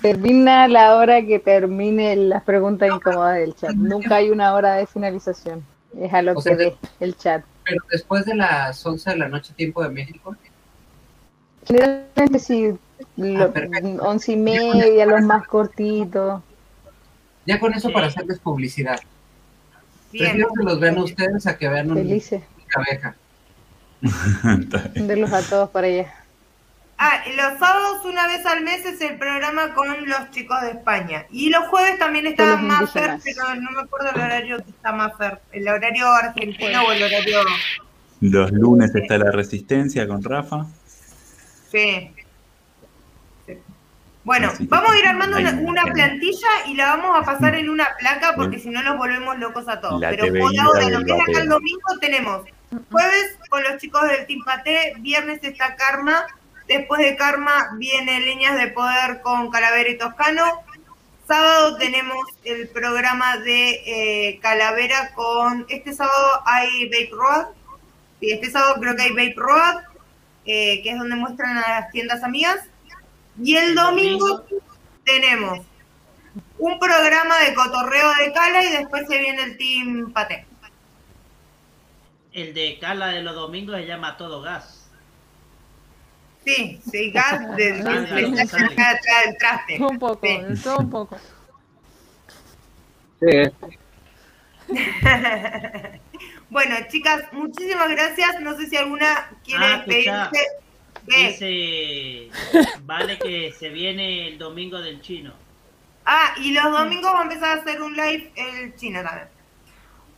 Termina 0.02 0.68
la 0.68 0.96
hora 0.98 1.26
que 1.26 1.40
termine 1.40 2.16
las 2.16 2.44
preguntas 2.44 2.90
incómodas 2.94 3.38
del 3.38 3.56
chat. 3.56 3.72
Nunca 3.72 4.18
hay 4.18 4.30
una 4.30 4.54
hora 4.54 4.76
de 4.76 4.86
finalización. 4.86 5.64
Es 5.98 6.14
a 6.14 6.22
lo 6.22 6.34
o 6.34 6.36
que 6.36 6.42
sea, 6.42 6.56
ve 6.56 6.76
el 7.00 7.16
chat. 7.16 7.44
Pero 7.64 7.82
después 7.92 8.26
de 8.26 8.36
las 8.36 8.86
11 8.86 9.12
de 9.12 9.18
la 9.18 9.30
noche, 9.30 9.54
tiempo 9.56 9.82
de 9.84 9.90
México. 9.90 10.36
Generalmente 11.66 12.40
sí, 12.40 12.74
lo, 13.18 13.44
ah, 13.46 13.52
once 14.02 14.32
y 14.34 14.38
media, 14.38 15.06
los 15.06 15.22
más 15.22 15.48
cortitos. 15.48 16.42
Ya 17.46 17.60
con 17.60 17.74
eso 17.74 17.92
para 17.92 18.08
hacerles 18.08 18.40
publicidad. 18.40 19.00
Prefiero 20.12 20.50
que 20.58 20.64
los 20.64 20.80
vean 20.80 20.98
ustedes 21.00 21.48
a 21.48 21.58
que 21.58 21.68
vean 21.68 21.92
un, 21.92 21.98
abeja. 21.98 23.16
Verlos 24.96 25.34
a 25.34 25.42
todos 25.42 25.70
para 25.70 25.88
allá. 25.88 26.14
Ah, 26.98 27.22
los 27.36 27.60
sábados 27.60 28.06
una 28.06 28.28
vez 28.28 28.46
al 28.46 28.64
mes 28.64 28.86
es 28.86 29.02
el 29.02 29.18
programa 29.18 29.74
con 29.74 30.08
los 30.08 30.32
chicos 30.32 30.62
de 30.62 30.72
España. 30.72 31.26
Y 31.32 31.50
los 31.50 31.68
jueves 31.68 31.98
también 32.00 32.28
está 32.28 32.56
Maffer, 32.56 33.20
pero 33.24 33.56
no 33.56 33.72
me 33.72 33.82
acuerdo 33.82 34.10
el 34.12 34.22
horario 34.22 34.58
que 34.64 34.70
está 34.70 34.92
Maffer. 34.92 35.40
El 35.52 35.68
horario 35.68 36.08
argentino 36.12 36.84
o 36.84 36.92
el 36.92 37.04
horario... 37.04 37.40
Los 38.22 38.52
lunes 38.52 38.96
está 38.96 39.18
la 39.18 39.32
resistencia 39.32 40.08
con 40.08 40.24
Rafa. 40.24 40.66
Sí. 41.72 42.12
Bueno, 44.24 44.54
vamos 44.62 44.92
a 44.92 45.00
ir 45.00 45.06
armando 45.06 45.38
una, 45.38 45.52
una, 45.52 45.84
plantilla 45.84 46.48
y 46.68 46.76
la 46.76 46.96
vamos 46.96 47.20
a 47.20 47.26
pasar 47.26 47.56
en 47.56 47.70
una 47.70 47.90
placa 48.00 48.36
porque 48.36 48.58
si 48.58 48.70
no 48.70 48.82
nos 48.82 48.98
volvemos 48.98 49.38
locos 49.38 49.68
a 49.68 49.82
todos. 49.82 50.02
Pero 50.02 50.28
por 50.40 50.60
ahora, 50.60 50.90
lo 50.90 51.04
que 51.04 51.12
es 51.12 51.22
acá 51.22 51.42
el 51.42 51.50
domingo, 51.50 52.00
tenemos 52.00 52.46
jueves 52.90 53.38
con 53.50 53.64
los 53.64 53.78
chicos 53.78 54.02
del 54.08 54.26
Team 54.26 54.40
Paté, 54.46 54.94
viernes 55.00 55.40
está 55.44 55.76
Karma, 55.76 56.26
después 56.68 57.02
de 57.02 57.16
Karma 57.16 57.72
viene 57.78 58.22
Leñas 58.22 58.58
de 58.58 58.68
Poder 58.68 59.22
con 59.22 59.52
Calavera 59.52 59.90
y 59.90 59.98
Toscano, 59.98 60.64
sábado 61.28 61.78
tenemos 61.78 62.26
el 62.46 62.70
programa 62.70 63.38
de 63.38 63.82
eh, 63.86 64.40
Calavera 64.42 65.14
con, 65.14 65.66
este 65.70 65.94
sábado 65.94 66.42
hay 66.46 66.86
Vape 66.86 67.12
Road, 67.12 67.48
y 68.22 68.32
este 68.32 68.50
sábado 68.50 68.76
creo 68.80 68.96
que 68.96 69.04
hay 69.04 69.12
Vape 69.12 69.36
Road, 69.36 69.84
eh, 70.46 70.82
que 70.82 70.92
es 70.92 70.98
donde 70.98 71.16
muestran 71.16 71.58
a 71.58 71.80
las 71.80 71.92
tiendas 71.92 72.24
amigas. 72.24 72.60
Y 73.42 73.56
el 73.56 73.76
domingo 73.76 74.46
tenemos 75.04 75.60
un 76.60 76.80
programa 76.80 77.40
de 77.40 77.54
cotorreo 77.54 78.14
de 78.16 78.32
Cala 78.34 78.64
y 78.64 78.72
después 78.72 79.08
se 79.08 79.18
viene 79.18 79.44
el 79.44 79.58
Team 79.58 80.14
Pate. 80.14 80.46
El 82.32 82.54
de 82.54 82.78
Cala 82.80 83.08
de 83.08 83.22
los 83.22 83.36
domingos 83.36 83.76
se 83.78 83.86
llama 83.86 84.18
Todo 84.18 84.42
Gas. 84.42 84.84
Sí, 86.46 86.82
sí, 86.90 87.12
gas 87.12 87.56
del 87.56 87.84
de, 87.84 87.92
de, 87.92 89.36
traste. 89.40 89.78
Un 89.80 89.98
poco, 89.98 90.28
sí. 90.28 90.62
todo 90.62 90.78
un 90.80 90.90
poco. 90.90 91.18
Sí. 93.20 93.72
bueno, 96.50 96.76
chicas, 96.90 97.24
muchísimas 97.32 97.90
gracias. 97.90 98.42
No 98.42 98.58
sé 98.58 98.68
si 98.68 98.76
alguna 98.76 99.30
quiere 99.44 99.66
ah, 100.10 100.30
Dice, 101.06 102.30
vale 102.84 103.18
que 103.20 103.52
se 103.52 103.70
viene 103.70 104.30
el 104.30 104.38
domingo 104.38 104.82
del 104.82 105.02
chino. 105.02 105.34
Ah, 106.06 106.34
y 106.38 106.54
los 106.54 106.72
domingos 106.72 107.14
va 107.14 107.20
a 107.20 107.24
empezar 107.24 107.58
a 107.58 107.62
hacer 107.62 107.82
un 107.82 107.96
live 107.96 108.32
el 108.36 108.76
chino 108.76 109.04
también. 109.04 109.28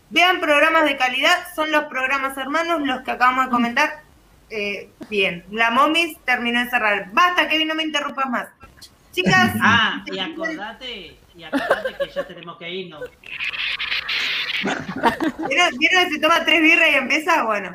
Vean 0.09 0.39
programas 0.39 0.85
de 0.85 0.97
calidad, 0.97 1.53
son 1.55 1.71
los 1.71 1.85
programas 1.85 2.37
hermanos 2.37 2.81
los 2.81 3.01
que 3.01 3.11
acabamos 3.11 3.45
de 3.45 3.51
comentar. 3.51 4.03
Eh, 4.49 4.89
bien, 5.09 5.43
la 5.51 5.71
momis 5.71 6.17
terminó 6.23 6.63
de 6.63 6.69
cerrar. 6.69 7.09
Basta, 7.11 7.47
Kevin, 7.47 7.67
no 7.67 7.75
me 7.75 7.83
interrumpas 7.83 8.29
más. 8.29 8.47
Chicas. 9.11 9.53
Ah, 9.61 10.03
y 10.05 10.19
acordate, 10.19 11.17
y 11.35 11.43
acordate 11.43 11.95
que 11.99 12.09
ya 12.13 12.27
tenemos 12.27 12.57
que 12.57 12.69
irnos. 12.69 13.09
¿Vieron, 15.47 15.77
¿Vieron 15.77 16.11
se 16.11 16.19
toma 16.19 16.45
tres 16.45 16.61
birras 16.61 16.89
y 16.91 16.95
empieza? 16.95 17.43
Bueno. 17.43 17.71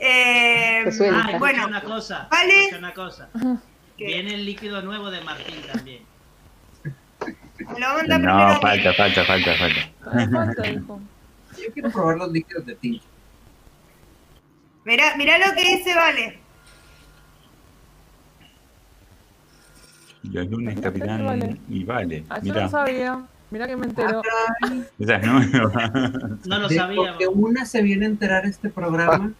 Eh, 0.00 0.84
ah, 1.12 1.36
bueno, 1.38 1.66
una 1.66 1.82
cosa. 1.82 2.28
¿Vale? 2.30 2.76
Una 2.76 2.94
cosa. 2.94 3.28
Viene 3.96 4.34
el 4.34 4.44
líquido 4.44 4.80
nuevo 4.82 5.10
de 5.10 5.20
Martín 5.22 5.56
también. 5.72 6.02
Lo 7.76 8.18
no, 8.18 8.60
falta, 8.60 8.94
falta, 8.94 9.24
falta, 9.24 9.54
falta. 9.56 10.62
Yo 11.58 11.72
quiero 11.74 11.90
probar 11.90 12.16
los 12.16 12.30
líquidos 12.30 12.64
de 12.66 12.74
tincho. 12.76 13.04
Mira, 14.84 15.16
mira 15.16 15.38
lo 15.38 15.54
que 15.54 15.76
dice 15.76 15.94
Vale. 15.94 16.38
Los 20.22 20.46
lunes, 20.50 20.80
capitán, 20.80 21.58
y 21.68 21.84
vale. 21.84 22.24
Ah, 22.28 22.40
yo 22.42 22.54
no 22.54 22.68
sabía. 22.68 23.24
Mira 23.50 23.66
que 23.66 23.76
me 23.76 23.86
entero. 23.86 24.22
Esa 24.98 25.16
es 25.16 25.26
nueva. 25.26 25.90
No 26.44 26.58
lo 26.58 26.68
sabía. 26.68 27.10
Porque 27.10 27.26
una 27.28 27.64
se 27.64 27.82
viene 27.82 28.06
a 28.06 28.08
enterar 28.08 28.44
este 28.44 28.68
programa. 28.68 29.32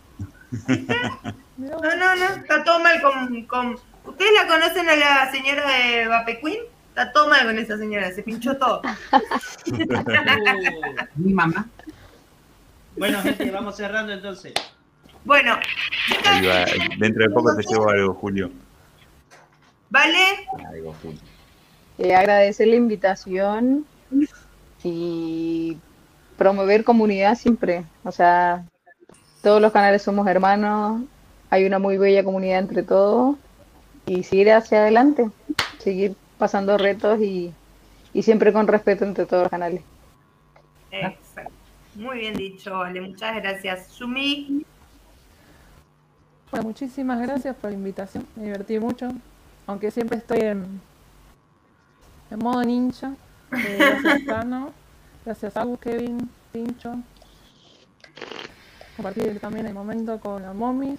No, 1.57 1.81
no, 1.81 2.17
no. 2.17 2.25
Está 2.37 2.65
todo 2.65 2.81
mal 2.81 3.01
con, 3.03 3.45
con... 3.45 3.79
¿Ustedes 4.05 4.33
la 4.33 4.47
conocen 4.47 4.89
a 4.89 4.97
la 4.97 5.31
señora 5.31 5.69
de 5.69 6.07
Vape 6.07 6.41
Queen? 6.41 6.61
Está 6.91 7.13
todo 7.13 7.29
mal 7.29 7.45
con 7.45 7.59
esa 7.59 7.77
señora. 7.77 8.11
Se 8.13 8.23
pinchó 8.23 8.57
todo. 8.57 8.83
Mi 11.17 11.33
mamá. 11.33 11.69
Bueno, 12.97 13.21
gente, 13.23 13.51
vamos 13.51 13.77
cerrando 13.77 14.13
entonces. 14.13 14.55
Bueno. 15.25 15.59
Dentro 16.99 17.23
de 17.23 17.31
poco 17.31 17.55
te 17.55 17.63
llevo 17.63 17.91
algo, 17.91 18.15
Julio. 18.15 18.51
¿Vale? 19.91 20.47
Eh, 21.99 22.15
agradecer 22.15 22.69
la 22.69 22.77
invitación 22.77 23.87
y 24.83 25.79
promover 26.37 26.85
comunidad 26.85 27.37
siempre. 27.37 27.85
O 28.05 28.13
sea, 28.13 28.65
todos 29.49 29.63
los 29.63 29.73
canales 29.73 30.03
somos 30.03 30.27
hermanos, 30.27 31.01
hay 31.49 31.65
una 31.65 31.79
muy 31.79 31.97
bella 31.97 32.23
comunidad 32.23 32.59
entre 32.59 32.83
todos 32.83 33.39
y 34.05 34.23
seguir 34.23 34.53
hacia 34.53 34.83
adelante, 34.83 35.31
seguir 35.79 36.15
pasando 36.37 36.77
retos 36.77 37.19
y, 37.23 37.55
y 38.13 38.23
siempre 38.23 38.53
con 38.53 38.67
respeto 38.67 39.07
entre 39.07 39.25
todos 39.25 39.45
los 39.45 39.51
canales. 39.51 39.81
Exacto. 40.91 41.51
Muy 41.95 42.19
bien 42.19 42.37
dicho, 42.37 42.77
Vale. 42.77 43.01
Muchas 43.01 43.37
gracias. 43.37 43.87
Sumi. 43.87 44.67
Bueno, 46.51 46.67
muchísimas 46.67 47.19
gracias 47.19 47.57
por 47.57 47.71
la 47.71 47.77
invitación. 47.77 48.27
Me 48.37 48.45
divertí 48.45 48.79
mucho 48.79 49.09
aunque 49.67 49.91
siempre 49.91 50.19
estoy 50.19 50.41
en, 50.41 50.79
en 52.31 52.39
modo 52.39 52.63
ninja. 52.65 53.15
Eh, 53.53 53.77
gracias, 53.79 54.27
Tano. 54.27 54.73
Gracias, 55.25 55.57
a 55.57 55.67
Kevin, 55.81 56.29
Pincho. 56.53 56.97
Compartir 58.99 59.39
también 59.39 59.65
el 59.65 59.75
momento 59.75 60.19
con 60.19 60.43
las 60.43 60.53
momis, 60.53 60.99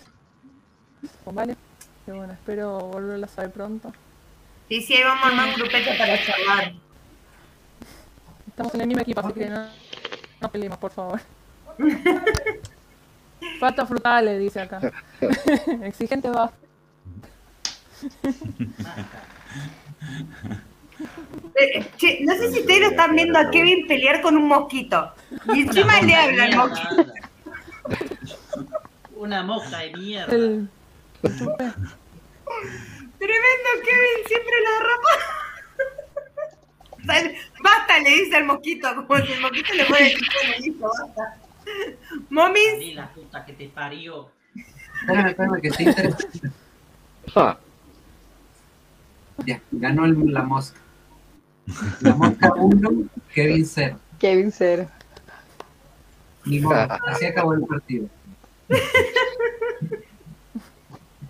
con 1.26 1.36
Vale. 1.36 1.58
Que 2.06 2.14
bueno, 2.14 2.32
espero 2.32 2.80
volverlas 2.80 3.38
a 3.38 3.42
ver 3.42 3.52
pronto. 3.52 3.92
Sí, 4.70 4.82
sí, 4.82 4.96
vamos 5.04 5.22
a 5.22 5.28
armar 5.28 5.50
un 5.50 5.56
grupete 5.56 5.98
para 5.98 6.18
charlar. 6.24 6.74
Estamos 8.48 8.74
en 8.76 8.82
el 8.82 8.88
mismo 8.88 9.02
equipo, 9.02 9.20
así 9.20 9.34
que 9.34 9.50
no, 9.50 9.68
no 10.40 10.50
peleemos, 10.50 10.78
por 10.78 10.92
favor. 10.92 11.20
Patas 13.60 13.90
frutales, 13.90 14.40
dice 14.40 14.62
acá. 14.62 14.80
Exigente 15.84 16.30
va. 16.30 16.54
Eh, 21.54 21.86
che, 21.98 22.20
no 22.22 22.34
sé 22.36 22.50
si 22.54 22.62
ustedes 22.62 22.80
lo 22.80 22.88
están 22.92 23.14
viendo 23.14 23.38
a 23.38 23.52
Kevin 23.52 23.86
pelear 23.90 24.22
con 24.22 24.38
un 24.38 24.48
mosquito. 24.48 25.12
Y 25.54 25.64
encima 25.64 26.00
le 26.00 26.16
habla 26.16 26.44
al 26.46 26.56
mosquito. 26.56 27.14
Una 29.16 29.44
mosca 29.44 29.80
de 29.80 29.92
mierda. 29.98 30.28
Tremendo, 30.28 30.70
Kevin, 33.84 34.28
siempre 34.28 34.56
lo 34.64 34.72
derrapa. 34.74 35.14
Basta, 37.64 38.00
le 38.00 38.10
dice 38.10 38.36
al 38.38 38.46
mosquito, 38.46 38.88
como 38.96 39.18
si 39.26 39.34
el 39.34 39.42
mosquito 39.42 39.74
le 39.74 39.86
puede 39.86 40.04
decir, 40.04 40.28
listo, 40.60 40.88
basta. 40.88 41.38
Momis. 42.30 42.96
la 42.96 43.10
puta 43.10 43.46
que 43.46 43.54
te 43.54 43.70
parió. 43.70 44.30
Espérame, 45.02 45.30
espérame, 45.30 45.62
que 45.62 45.68
está 45.68 45.84
interesante. 45.84 46.52
Ya, 49.46 49.62
ganó 49.72 50.08
la 50.08 50.44
mosca. 50.44 50.80
La 52.02 52.16
mosca 52.16 52.54
1, 52.54 52.90
Kevin 53.34 53.66
0. 53.66 54.00
Kevin 54.20 54.52
0. 54.52 54.90
Ni 56.50 56.60
modo, 56.60 56.88
así 57.08 57.26
acabó 57.26 57.54
el 57.54 57.62
partido. 57.62 58.08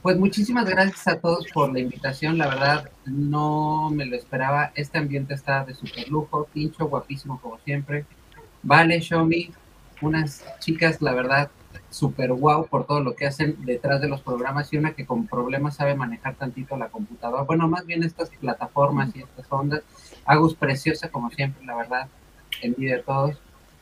Pues 0.02 0.18
muchísimas 0.18 0.68
gracias 0.70 1.06
a 1.10 1.20
todos 1.20 1.46
por 1.54 1.74
la 1.74 1.80
invitación. 1.80 2.38
La 2.38 2.48
verdad, 2.48 2.90
no 3.06 3.90
me 3.90 4.06
lo 4.06 4.16
esperaba. 4.16 4.72
Este 4.76 4.98
ambiente 4.98 5.34
está 5.34 5.66
de 5.66 5.76
super 5.76 6.08
lujo. 6.08 6.48
Pincho, 6.54 6.88
guapísimo 6.88 7.40
como 7.42 7.58
siempre. 7.60 8.06
Vale, 8.64 9.02
Shomi, 9.02 9.52
unas 10.02 10.46
chicas, 10.60 11.02
la 11.02 11.14
verdad, 11.14 11.52
super 11.90 12.32
wow 12.32 12.66
por 12.68 12.86
todo 12.86 13.02
lo 13.02 13.14
que 13.14 13.28
hacen 13.28 13.58
detrás 13.66 14.00
de 14.00 14.08
los 14.08 14.22
programas 14.22 14.72
y 14.72 14.78
una 14.78 14.94
que 14.94 15.06
con 15.06 15.28
problemas 15.28 15.76
sabe 15.76 15.96
manejar 15.96 16.36
tantito 16.36 16.78
la 16.78 16.88
computadora. 16.88 17.44
Bueno, 17.44 17.68
más 17.68 17.86
bien 17.86 18.02
estas 18.04 18.30
plataformas 18.30 19.14
y 19.16 19.22
estas 19.22 19.48
ondas. 19.50 19.82
Agus 20.24 20.56
preciosa 20.56 21.10
como 21.10 21.30
siempre, 21.30 21.66
la 21.66 21.76
verdad. 21.76 22.08
Envidia 22.62 22.98
de 22.98 23.04
todos. 23.04 23.38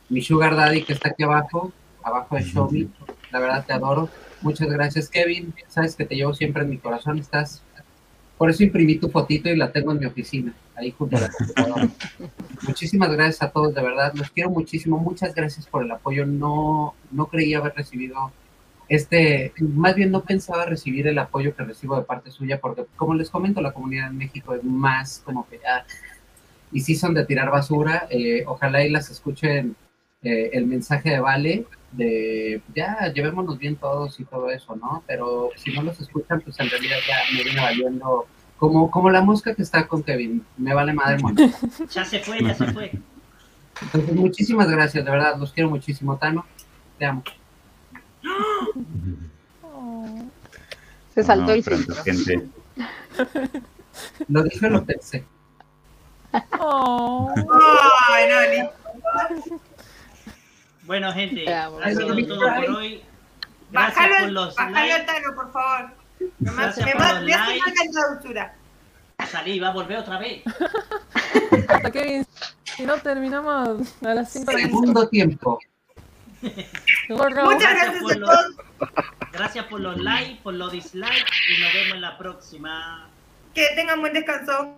Mi 0.08 0.22
Sugar 0.22 0.56
Daddy 0.56 0.82
que 0.82 0.92
está 0.92 1.10
aquí 1.10 1.22
abajo, 1.22 1.72
abajo 2.02 2.36
de 2.36 2.42
Xiaomi. 2.42 2.88
La 3.30 3.40
verdad 3.40 3.64
te 3.66 3.72
adoro. 3.72 4.08
Muchas 4.40 4.68
gracias, 4.68 5.08
Kevin. 5.08 5.54
Sabes 5.68 5.96
que 5.96 6.04
te 6.04 6.14
llevo 6.14 6.34
siempre 6.34 6.62
en 6.62 6.70
mi 6.70 6.78
corazón. 6.78 7.18
Estás. 7.18 7.62
Por 8.36 8.50
eso 8.50 8.62
imprimí 8.62 8.96
tu 8.96 9.08
fotito 9.08 9.48
y 9.48 9.56
la 9.56 9.72
tengo 9.72 9.90
en 9.90 9.98
mi 9.98 10.06
oficina, 10.06 10.54
ahí 10.76 10.92
junto 10.96 11.16
a 11.16 11.20
la 11.20 11.30
computadora. 11.30 11.88
Muchísimas 12.68 13.10
gracias 13.10 13.42
a 13.42 13.50
todos, 13.50 13.74
de 13.74 13.82
verdad. 13.82 14.12
Los 14.14 14.30
quiero 14.30 14.50
muchísimo. 14.50 14.98
Muchas 14.98 15.34
gracias 15.34 15.66
por 15.66 15.82
el 15.82 15.90
apoyo. 15.90 16.24
No, 16.24 16.94
no 17.10 17.26
creía 17.26 17.58
haber 17.58 17.74
recibido 17.74 18.32
este, 18.88 19.52
más 19.58 19.94
bien 19.94 20.10
no 20.10 20.24
pensaba 20.24 20.64
recibir 20.64 21.06
el 21.06 21.18
apoyo 21.18 21.54
que 21.54 21.62
recibo 21.62 21.96
de 21.96 22.04
parte 22.04 22.30
suya, 22.30 22.58
porque 22.58 22.86
como 22.96 23.14
les 23.14 23.28
comento, 23.28 23.60
la 23.60 23.72
comunidad 23.72 24.08
en 24.08 24.16
México 24.16 24.54
es 24.54 24.64
más 24.64 25.20
como 25.24 25.46
que 25.46 25.58
ya, 25.58 25.84
y 26.72 26.80
sí 26.80 26.94
son 26.96 27.12
de 27.14 27.26
tirar 27.26 27.50
basura, 27.50 28.06
eh, 28.10 28.44
ojalá 28.46 28.84
y 28.84 28.90
las 28.90 29.10
escuchen 29.10 29.76
eh, 30.22 30.50
el 30.52 30.66
mensaje 30.66 31.10
de 31.10 31.20
Vale, 31.20 31.66
de 31.92 32.60
ya, 32.74 33.12
llevémonos 33.12 33.58
bien 33.58 33.76
todos 33.76 34.18
y 34.20 34.24
todo 34.24 34.50
eso, 34.50 34.76
¿no? 34.76 35.02
Pero 35.06 35.50
si 35.56 35.72
no 35.72 35.82
los 35.82 36.00
escuchan, 36.00 36.40
pues 36.40 36.58
en 36.60 36.68
realidad 36.68 36.96
ya 37.06 37.36
me 37.36 37.44
viene 37.44 37.60
valiendo 37.60 38.26
como, 38.58 38.90
como 38.90 39.10
la 39.10 39.22
mosca 39.22 39.54
que 39.54 39.62
está 39.62 39.86
con 39.86 40.02
Kevin, 40.02 40.44
me 40.56 40.74
vale 40.74 40.92
madre 40.92 41.18
Ya 41.90 42.04
se 42.04 42.18
fue, 42.18 42.42
ya 42.42 42.54
se 42.54 42.66
fue. 42.72 42.92
Entonces, 43.80 44.14
muchísimas 44.14 44.68
gracias, 44.68 45.04
de 45.04 45.10
verdad, 45.10 45.38
los 45.38 45.52
quiero 45.52 45.70
muchísimo, 45.70 46.16
Tano. 46.16 46.44
Te 46.98 47.06
amo. 47.06 47.22
Se 51.14 51.22
saltó 51.22 51.52
el 51.52 51.62
gente. 51.62 52.48
Lo 54.28 54.42
dije, 54.42 54.68
lo 54.68 54.84
pensé. 54.84 55.24
Oh. 56.60 57.32
Bueno, 60.88 61.12
gente, 61.12 61.46
ha 61.52 61.68
sido 61.90 62.26
todo 62.26 62.40
por 62.40 62.70
hoy. 62.76 63.02
Gracias 63.70 63.94
bájalo, 63.94 64.24
por 64.24 64.32
los 64.32 64.56
bájalo 64.56 64.74
likes. 64.74 65.04
Tano, 65.04 65.34
por 65.34 65.52
favor. 65.52 65.90
Me, 66.38 66.50
me, 66.50 66.94
me 66.94 67.26
likes. 67.26 68.52
Salí, 69.26 69.60
va 69.60 69.68
a 69.68 69.72
volver 69.72 69.98
otra 69.98 70.18
vez. 70.18 70.42
Hasta 71.68 71.90
que 71.90 72.24
si 72.64 72.86
no 72.86 72.96
terminamos 73.02 73.94
a 74.02 74.14
las 74.14 74.32
5 74.32 74.50
de 74.50 74.62
Segundo 74.62 75.08
tiempo. 75.10 75.58
Muchas 76.40 77.74
gracias, 77.74 78.02
por 78.02 78.16
los, 78.16 78.56
gracias 79.32 79.64
por 79.66 79.80
los 79.80 79.98
likes, 79.98 80.40
por 80.42 80.54
los 80.54 80.72
dislikes 80.72 81.26
y 81.54 81.60
nos 81.60 81.72
vemos 81.74 81.94
en 81.96 82.00
la 82.00 82.16
próxima. 82.16 83.10
Que 83.52 83.66
tengan 83.74 84.00
buen 84.00 84.14
descanso. 84.14 84.74